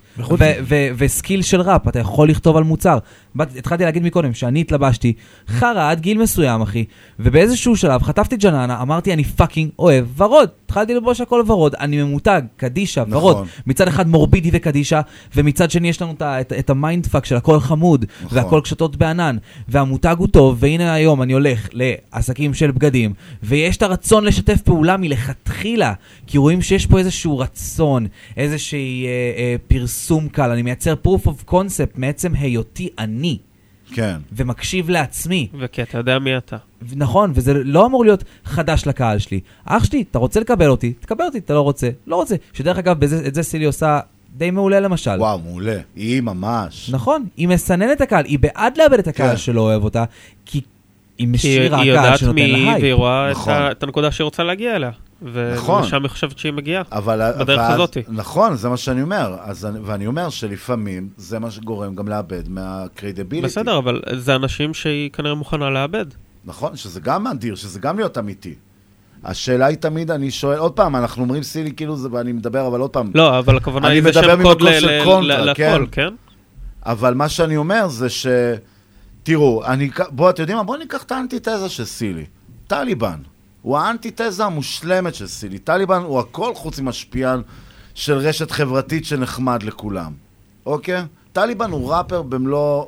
וסקיל 0.97 1.41
של 1.41 1.61
ראפ, 1.61 1.87
אתה 1.87 1.99
יכול 1.99 2.29
לכתוב 2.29 2.57
על 2.57 2.63
מוצר. 2.63 2.97
התחלתי 3.41 3.83
להגיד 3.83 4.03
מקודם 4.03 4.33
שאני 4.33 4.61
התלבשתי 4.61 5.13
חרא 5.47 5.91
עד 5.91 5.99
גיל 5.99 6.17
מסוים, 6.17 6.61
אחי, 6.61 6.85
ובאיזשהו 7.19 7.75
שלב 7.75 8.03
חטפתי 8.03 8.37
ג'ננה, 8.37 8.81
אמרתי 8.81 9.13
אני 9.13 9.23
fucking 9.23 9.71
אוהב 9.79 10.21
ורוד. 10.21 10.49
התחלתי 10.65 10.93
ללבוש 10.93 11.21
הכל 11.21 11.43
ורוד, 11.47 11.75
אני 11.75 12.03
ממותג, 12.03 12.41
קדישה, 12.57 13.03
נכון. 13.07 13.17
ורוד. 13.17 13.47
מצד 13.67 13.87
אחד 13.87 14.07
מורבידי 14.07 14.49
וקדישה, 14.53 15.01
ומצד 15.35 15.71
שני 15.71 15.89
יש 15.89 16.01
לנו 16.01 16.11
את, 16.11 16.21
את, 16.21 16.53
את 16.59 16.69
ה 16.69 16.77
mind 16.77 17.07
fuck 17.07 17.25
של 17.25 17.35
הכל 17.35 17.59
חמוד, 17.59 18.05
נכון. 18.23 18.37
והכל 18.37 18.61
קשתות 18.63 18.95
בענן, 18.95 19.37
והמותג 19.67 20.15
הוא 20.19 20.27
טוב, 20.27 20.57
והנה 20.59 20.93
היום 20.93 21.21
אני 21.21 21.33
הולך 21.33 21.69
לעסקים 21.73 22.53
של 22.53 22.71
בגדים, 22.71 23.13
ויש 23.43 23.77
את 23.77 23.81
הרצון 23.81 24.25
לשתף 24.25 24.61
פעולה 24.61 24.97
מלכתחילה, 24.97 25.93
כי 26.27 26.37
רואים 26.37 26.61
שיש 26.61 26.85
פה 26.85 26.99
איזשהו 26.99 27.39
רצון, 27.39 28.07
איזשהי 28.37 29.05
אה, 29.05 29.09
אה, 29.37 29.55
פרסום 29.67 30.27
קל, 30.27 30.49
אני 30.49 30.61
מייצר 30.61 30.93
proof 31.05 31.27
of 31.27 31.51
concept 31.51 31.93
מעצם 31.95 32.31
היותי 32.35 32.89
אני. 32.99 33.26
כן. 33.91 34.17
ומקשיב 34.31 34.89
לעצמי. 34.89 35.47
וכי 35.59 35.81
אתה 35.81 35.97
יודע 35.97 36.19
מי 36.19 36.37
אתה. 36.37 36.57
נכון, 36.95 37.31
וזה 37.35 37.53
לא 37.53 37.85
אמור 37.85 38.05
להיות 38.05 38.23
חדש 38.45 38.87
לקהל 38.87 39.19
שלי. 39.19 39.39
אח 39.65 39.83
שלי, 39.83 40.03
אתה 40.11 40.19
רוצה 40.19 40.39
לקבל 40.39 40.69
אותי? 40.69 40.93
תקבל 40.93 41.25
אותי, 41.25 41.37
אתה 41.37 41.53
לא 41.53 41.61
רוצה? 41.61 41.89
לא 42.07 42.15
רוצה. 42.15 42.35
שדרך 42.53 42.77
אגב, 42.77 42.99
בזה, 42.99 43.27
את 43.27 43.35
זה 43.35 43.43
סילי 43.43 43.65
עושה 43.65 43.99
די 44.37 44.51
מעולה 44.51 44.79
למשל. 44.79 45.11
וואו, 45.19 45.39
מעולה. 45.39 45.79
היא 45.95 46.21
ממש. 46.21 46.89
נכון, 46.89 47.25
היא 47.37 47.47
מסננת 47.47 47.97
את 47.97 48.01
הקהל, 48.01 48.25
היא 48.25 48.39
בעד 48.39 48.77
לאבד 48.77 48.99
את 48.99 49.07
הקהל 49.07 49.29
כן. 49.29 49.37
שלא 49.37 49.61
אוהב 49.61 49.83
אותה, 49.83 50.03
כי 50.45 50.61
היא 51.17 51.37
כי 51.37 51.67
קהל 51.69 51.87
יודעת 51.87 52.19
שנותן 52.19 52.35
מי 52.35 52.47
לה 52.51 52.57
היא, 52.57 52.67
הייפ. 52.69 52.81
והיא 52.81 52.93
רואה 52.93 53.31
את 53.31 53.35
נכון. 53.35 53.53
ה- 53.53 53.71
את 53.71 53.83
הנקודה 53.83 54.11
שהיא 54.11 54.25
רוצה 54.25 54.43
להגיע 54.43 54.75
אליה. 54.75 54.91
נכון. 55.55 55.81
ולשם 55.83 56.01
היא 56.03 56.09
חושבת 56.09 56.37
שהיא 56.39 56.53
מגיעה. 56.53 56.83
אבל... 56.91 57.31
בדרך 57.39 57.59
ואז- 57.59 57.73
הזאתי. 57.73 58.03
נכון, 58.09 58.55
זה 58.55 58.69
מה 58.69 58.77
שאני 58.77 59.01
אומר. 59.01 59.35
אז, 59.41 59.65
אני- 59.65 59.79
ואני 59.83 60.07
אומר 60.07 60.29
שלפעמים 60.29 61.09
זה 61.17 61.39
מה 61.39 61.51
שגורם 61.51 61.95
גם 61.95 62.07
לאבד 62.07 62.49
מה 62.49 62.63
credibility. 62.63 63.47
בסדר, 63.47 63.77
אבל 63.77 64.01
זה 64.15 64.35
אנשים 64.35 64.73
שהיא 64.73 65.09
כנראה 65.11 65.35
מוכנה 65.35 65.69
לאבד. 65.69 66.05
נכון, 66.45 66.75
שזה 66.75 66.99
גם 66.99 67.27
אדיר, 67.27 67.55
שזה 67.55 67.79
גם 67.79 67.97
להיות 67.97 68.17
אמיתי. 68.17 68.53
השאלה 69.23 69.65
היא 69.65 69.77
תמיד, 69.77 70.11
אני 70.11 70.31
שואל, 70.31 70.57
עוד 70.57 70.71
פעם, 70.71 70.95
אנחנו 70.95 71.23
אומרים 71.23 71.43
סילי 71.43 71.71
כאילו 71.71 71.95
זה, 71.95 72.07
ואני 72.11 72.31
מדבר, 72.31 72.67
אבל 72.67 72.79
עוד 72.79 72.89
פעם. 72.89 73.11
לא, 73.15 73.39
אבל 73.39 73.57
הכוונה 73.57 73.87
אני 73.87 73.95
היא 73.95 74.03
זה 74.03 74.09
מדבר 74.09 74.23
שם 74.23 74.43
קוד 74.43 74.57
ממקום 74.57 74.67
ל- 74.67 74.79
של 74.79 74.87
ל- 74.99 75.03
קונטרה, 75.03 75.45
ל- 75.45 75.53
כן. 75.53 75.73
לכל, 75.75 75.85
כן? 75.91 76.13
אבל 76.85 77.13
מה 77.13 77.29
שאני 77.29 77.57
אומר 77.57 77.87
זה 77.87 78.09
ש... 78.09 78.27
תראו, 79.27 79.65
אני... 79.65 79.89
בואו, 80.09 80.29
אתם 80.29 80.41
יודעים 80.41 80.57
מה? 80.57 80.63
בואו 80.63 80.77
ניקח 80.77 81.03
את 81.03 81.11
האנטיתזה 81.11 81.69
של 81.69 81.85
סילי. 81.85 82.25
טליבן. 82.67 83.19
הוא 83.61 83.77
האנטיתזה 83.77 84.45
המושלמת 84.45 85.15
של 85.15 85.27
סילי. 85.27 85.59
טליבן 85.59 86.01
הוא 86.01 86.19
הכל 86.19 86.55
חוץ 86.55 86.79
ממשפיען 86.79 87.41
של 87.95 88.13
רשת 88.13 88.51
חברתית 88.51 89.05
שנחמד 89.05 89.63
לכולם. 89.63 90.13
אוקיי? 90.65 91.03
טליבן 91.33 91.71
הוא 91.71 91.93
ראפר 91.93 92.21
במלוא 92.21 92.85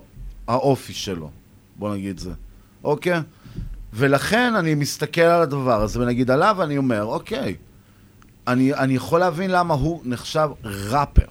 האופי 0.47 0.93
שלו. 0.93 1.29
בואו 1.75 1.93
נגיד 1.93 2.19
זה. 2.19 2.31
אוקיי? 2.83 3.19
ולכן 3.93 4.55
אני 4.55 4.75
מסתכל 4.75 5.21
על 5.21 5.41
הדבר 5.41 5.81
הזה, 5.81 5.99
ונגיד 6.01 6.31
עליו 6.31 6.63
אני 6.63 6.77
אומר, 6.77 7.03
אוקיי, 7.03 7.55
אני, 8.47 8.73
אני 8.73 8.95
יכול 8.95 9.19
להבין 9.19 9.51
למה 9.51 9.73
הוא 9.73 10.01
נחשב 10.05 10.49
ראפר. 10.63 11.27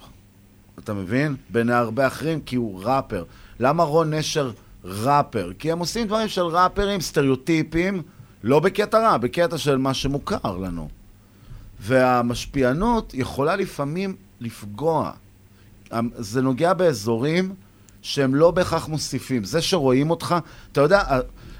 אתה 0.79 0.93
מבין? 0.93 1.35
בעיני 1.49 1.73
הרבה 1.73 2.07
אחרים, 2.07 2.41
כי 2.41 2.55
הוא 2.55 2.83
ראפר. 2.83 3.23
למה 3.59 3.83
רון 3.83 4.13
נשר 4.13 4.51
ראפר? 4.83 5.51
כי 5.59 5.71
הם 5.71 5.79
עושים 5.79 6.07
דברים 6.07 6.27
של 6.27 6.41
ראפרים, 6.41 7.01
סטריאוטיפים, 7.01 8.01
לא 8.43 8.59
בקטע 8.59 8.99
רע, 8.99 9.17
בקטע 9.17 9.57
של 9.57 9.77
מה 9.77 9.93
שמוכר 9.93 10.57
לנו. 10.57 10.89
והמשפיענות 11.79 13.13
יכולה 13.13 13.55
לפעמים 13.55 14.15
לפגוע. 14.39 15.11
אמ, 15.93 16.09
זה 16.15 16.41
נוגע 16.41 16.73
באזורים 16.73 17.53
שהם 18.01 18.35
לא 18.35 18.51
בהכרח 18.51 18.87
מוסיפים. 18.87 19.43
זה 19.43 19.61
שרואים 19.61 20.09
אותך, 20.09 20.35
אתה 20.71 20.81
יודע, 20.81 21.03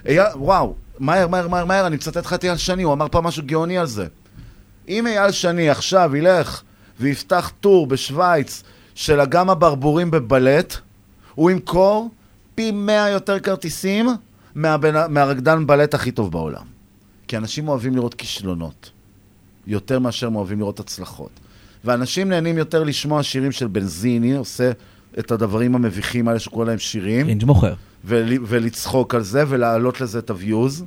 אייל, 0.06 0.25
וואו, 0.35 0.75
מהר, 0.99 1.27
מהר, 1.27 1.48
מהר, 1.48 1.65
מהר, 1.65 1.88
אני 1.88 1.95
מצטט 1.95 2.17
לך 2.17 2.33
את 2.33 2.43
אייל 2.43 2.57
שני, 2.57 2.83
הוא 2.83 2.93
אמר 2.93 3.07
פעם 3.07 3.23
משהו 3.23 3.43
גאוני 3.45 3.77
על 3.77 3.85
זה. 3.85 4.07
אם 4.88 5.07
אייל 5.07 5.31
שני 5.31 5.69
עכשיו 5.69 6.15
ילך 6.15 6.61
ויפתח 6.99 7.51
טור 7.59 7.88
בשוויץ 7.88 8.64
של 8.95 9.22
אגם 9.22 9.49
הברבורים 9.49 10.11
בבלט, 10.11 10.77
הוא 11.35 11.51
ימכור 11.51 12.09
פי 12.59 12.71
מאה 12.71 13.09
יותר 13.09 13.39
כרטיסים 13.39 14.09
מהבן, 14.55 15.13
מהרקדן 15.13 15.67
בלט 15.67 15.93
הכי 15.93 16.11
טוב 16.11 16.31
בעולם. 16.31 16.65
כי 17.27 17.38
אנשים 17.38 17.67
אוהבים 17.67 17.95
לראות 17.95 18.13
כישלונות, 18.13 18.91
יותר 19.67 19.99
מאשר 19.99 20.29
אוהבים 20.35 20.59
לראות 20.59 20.79
הצלחות. 20.79 21.29
ואנשים 21.85 22.29
נהנים 22.29 22.57
יותר 22.57 22.83
לשמוע 22.83 23.23
שירים 23.23 23.51
של 23.51 23.67
בנזיני, 23.67 24.35
עושה 24.35 24.71
את 25.19 25.31
הדברים 25.31 25.75
המביכים 25.75 26.27
האלה 26.27 26.39
שקורא 26.39 26.65
להם 26.65 26.77
שירים. 26.77 27.25
cringe 27.25 27.45
מוכר. 27.45 27.73
ול, 28.05 28.33
ולצחוק 28.47 29.15
על 29.15 29.23
זה 29.23 29.43
ולהעלות 29.47 30.01
לזה 30.01 30.19
את 30.19 30.29
ה 30.29 30.38
views, 30.38 30.85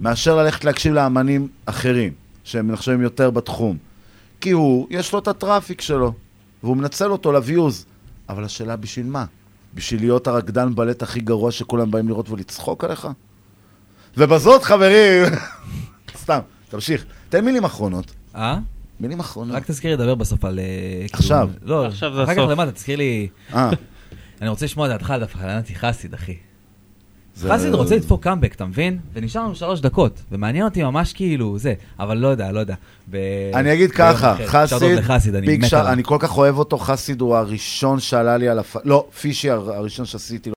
מאשר 0.00 0.36
ללכת 0.36 0.64
להקשיב 0.64 0.94
לאמנים 0.94 1.48
אחרים, 1.66 2.12
שהם 2.44 2.70
נחשבים 2.70 3.02
יותר 3.02 3.30
בתחום. 3.30 3.76
כי 4.40 4.50
הוא, 4.50 4.86
יש 4.90 5.12
לו 5.12 5.18
את 5.18 5.28
ה 5.28 5.34
traffic 5.34 5.80
שלו, 5.80 6.12
והוא 6.62 6.76
מנצל 6.76 7.10
אותו 7.10 7.32
ל 7.32 7.40
views. 7.40 7.86
אבל 8.28 8.44
השאלה 8.44 8.76
בשביל 8.76 9.06
מה? 9.06 9.24
בשביל 9.74 10.00
להיות 10.00 10.26
הרקדן 10.26 10.74
בלט 10.74 11.02
הכי 11.02 11.20
גרוע 11.20 11.50
שכולם 11.50 11.90
באים 11.90 12.08
לראות 12.08 12.30
ולצחוק 12.30 12.84
עליך? 12.84 13.08
ובזאת, 14.16 14.62
חברים, 14.62 15.22
סתם, 16.22 16.38
תמשיך. 16.68 17.04
תן 17.28 17.44
מילים 17.44 17.64
אחרונות. 17.64 18.14
אה? 18.34 18.58
מילים 19.00 19.20
אחרונות. 19.20 19.56
רק 19.56 19.66
תזכיר 19.66 19.90
לי 19.90 19.96
לדבר 19.96 20.14
בסוף 20.14 20.44
על... 20.44 20.58
אה, 20.58 21.06
עכשיו. 21.12 21.48
כאילו- 21.58 21.74
לא, 21.74 21.86
עכשיו 21.86 22.14
זה 22.14 22.22
אחר 22.24 22.32
כך 22.34 22.38
הסוף. 22.38 22.50
למטה, 22.50 22.72
תזכיר 22.72 22.96
לי... 22.96 23.28
אה. 23.54 23.70
אני 24.40 24.48
רוצה 24.50 24.64
לשמוע 24.64 24.86
את 24.86 24.90
דעתך 24.92 25.10
על 25.10 25.58
נתי 25.58 25.74
חסיד, 25.74 26.14
אחי. 26.14 26.36
חסיד 27.38 27.74
רוצה 27.74 27.96
לדפוק 27.96 28.22
קאמבק, 28.22 28.54
אתה 28.54 28.64
מבין? 28.64 28.98
ונשאר 29.14 29.42
לנו 29.42 29.54
שלוש 29.54 29.80
דקות, 29.80 30.22
ומעניין 30.32 30.64
אותי 30.64 30.82
ממש 30.82 31.12
כאילו 31.12 31.58
זה, 31.58 31.74
אבל 31.98 32.16
לא 32.18 32.28
יודע, 32.28 32.52
לא 32.52 32.60
יודע. 32.60 32.74
ב- 33.10 33.16
אני 33.54 33.72
אגיד 33.72 33.90
ככה. 33.90 34.34
חסיד, 34.46 34.78
לחסיד, 34.98 35.34
אני 35.34 35.46
מת. 35.58 35.92
אני 35.92 36.02
כל 36.04 36.16
כך 36.20 36.38
אוהב 36.38 36.58
אותו, 36.58 36.78
חסיד 36.78 37.20
הוא 37.20 37.36
הראשון 37.36 38.00
שעלה 38.00 38.36
לי 38.36 38.48
על 38.48 38.58
הפ... 38.58 38.76
לא, 38.84 39.06
פישי 39.20 39.50
הר- 39.50 39.72
הראשון 39.72 40.06
שעשיתי 40.06 40.50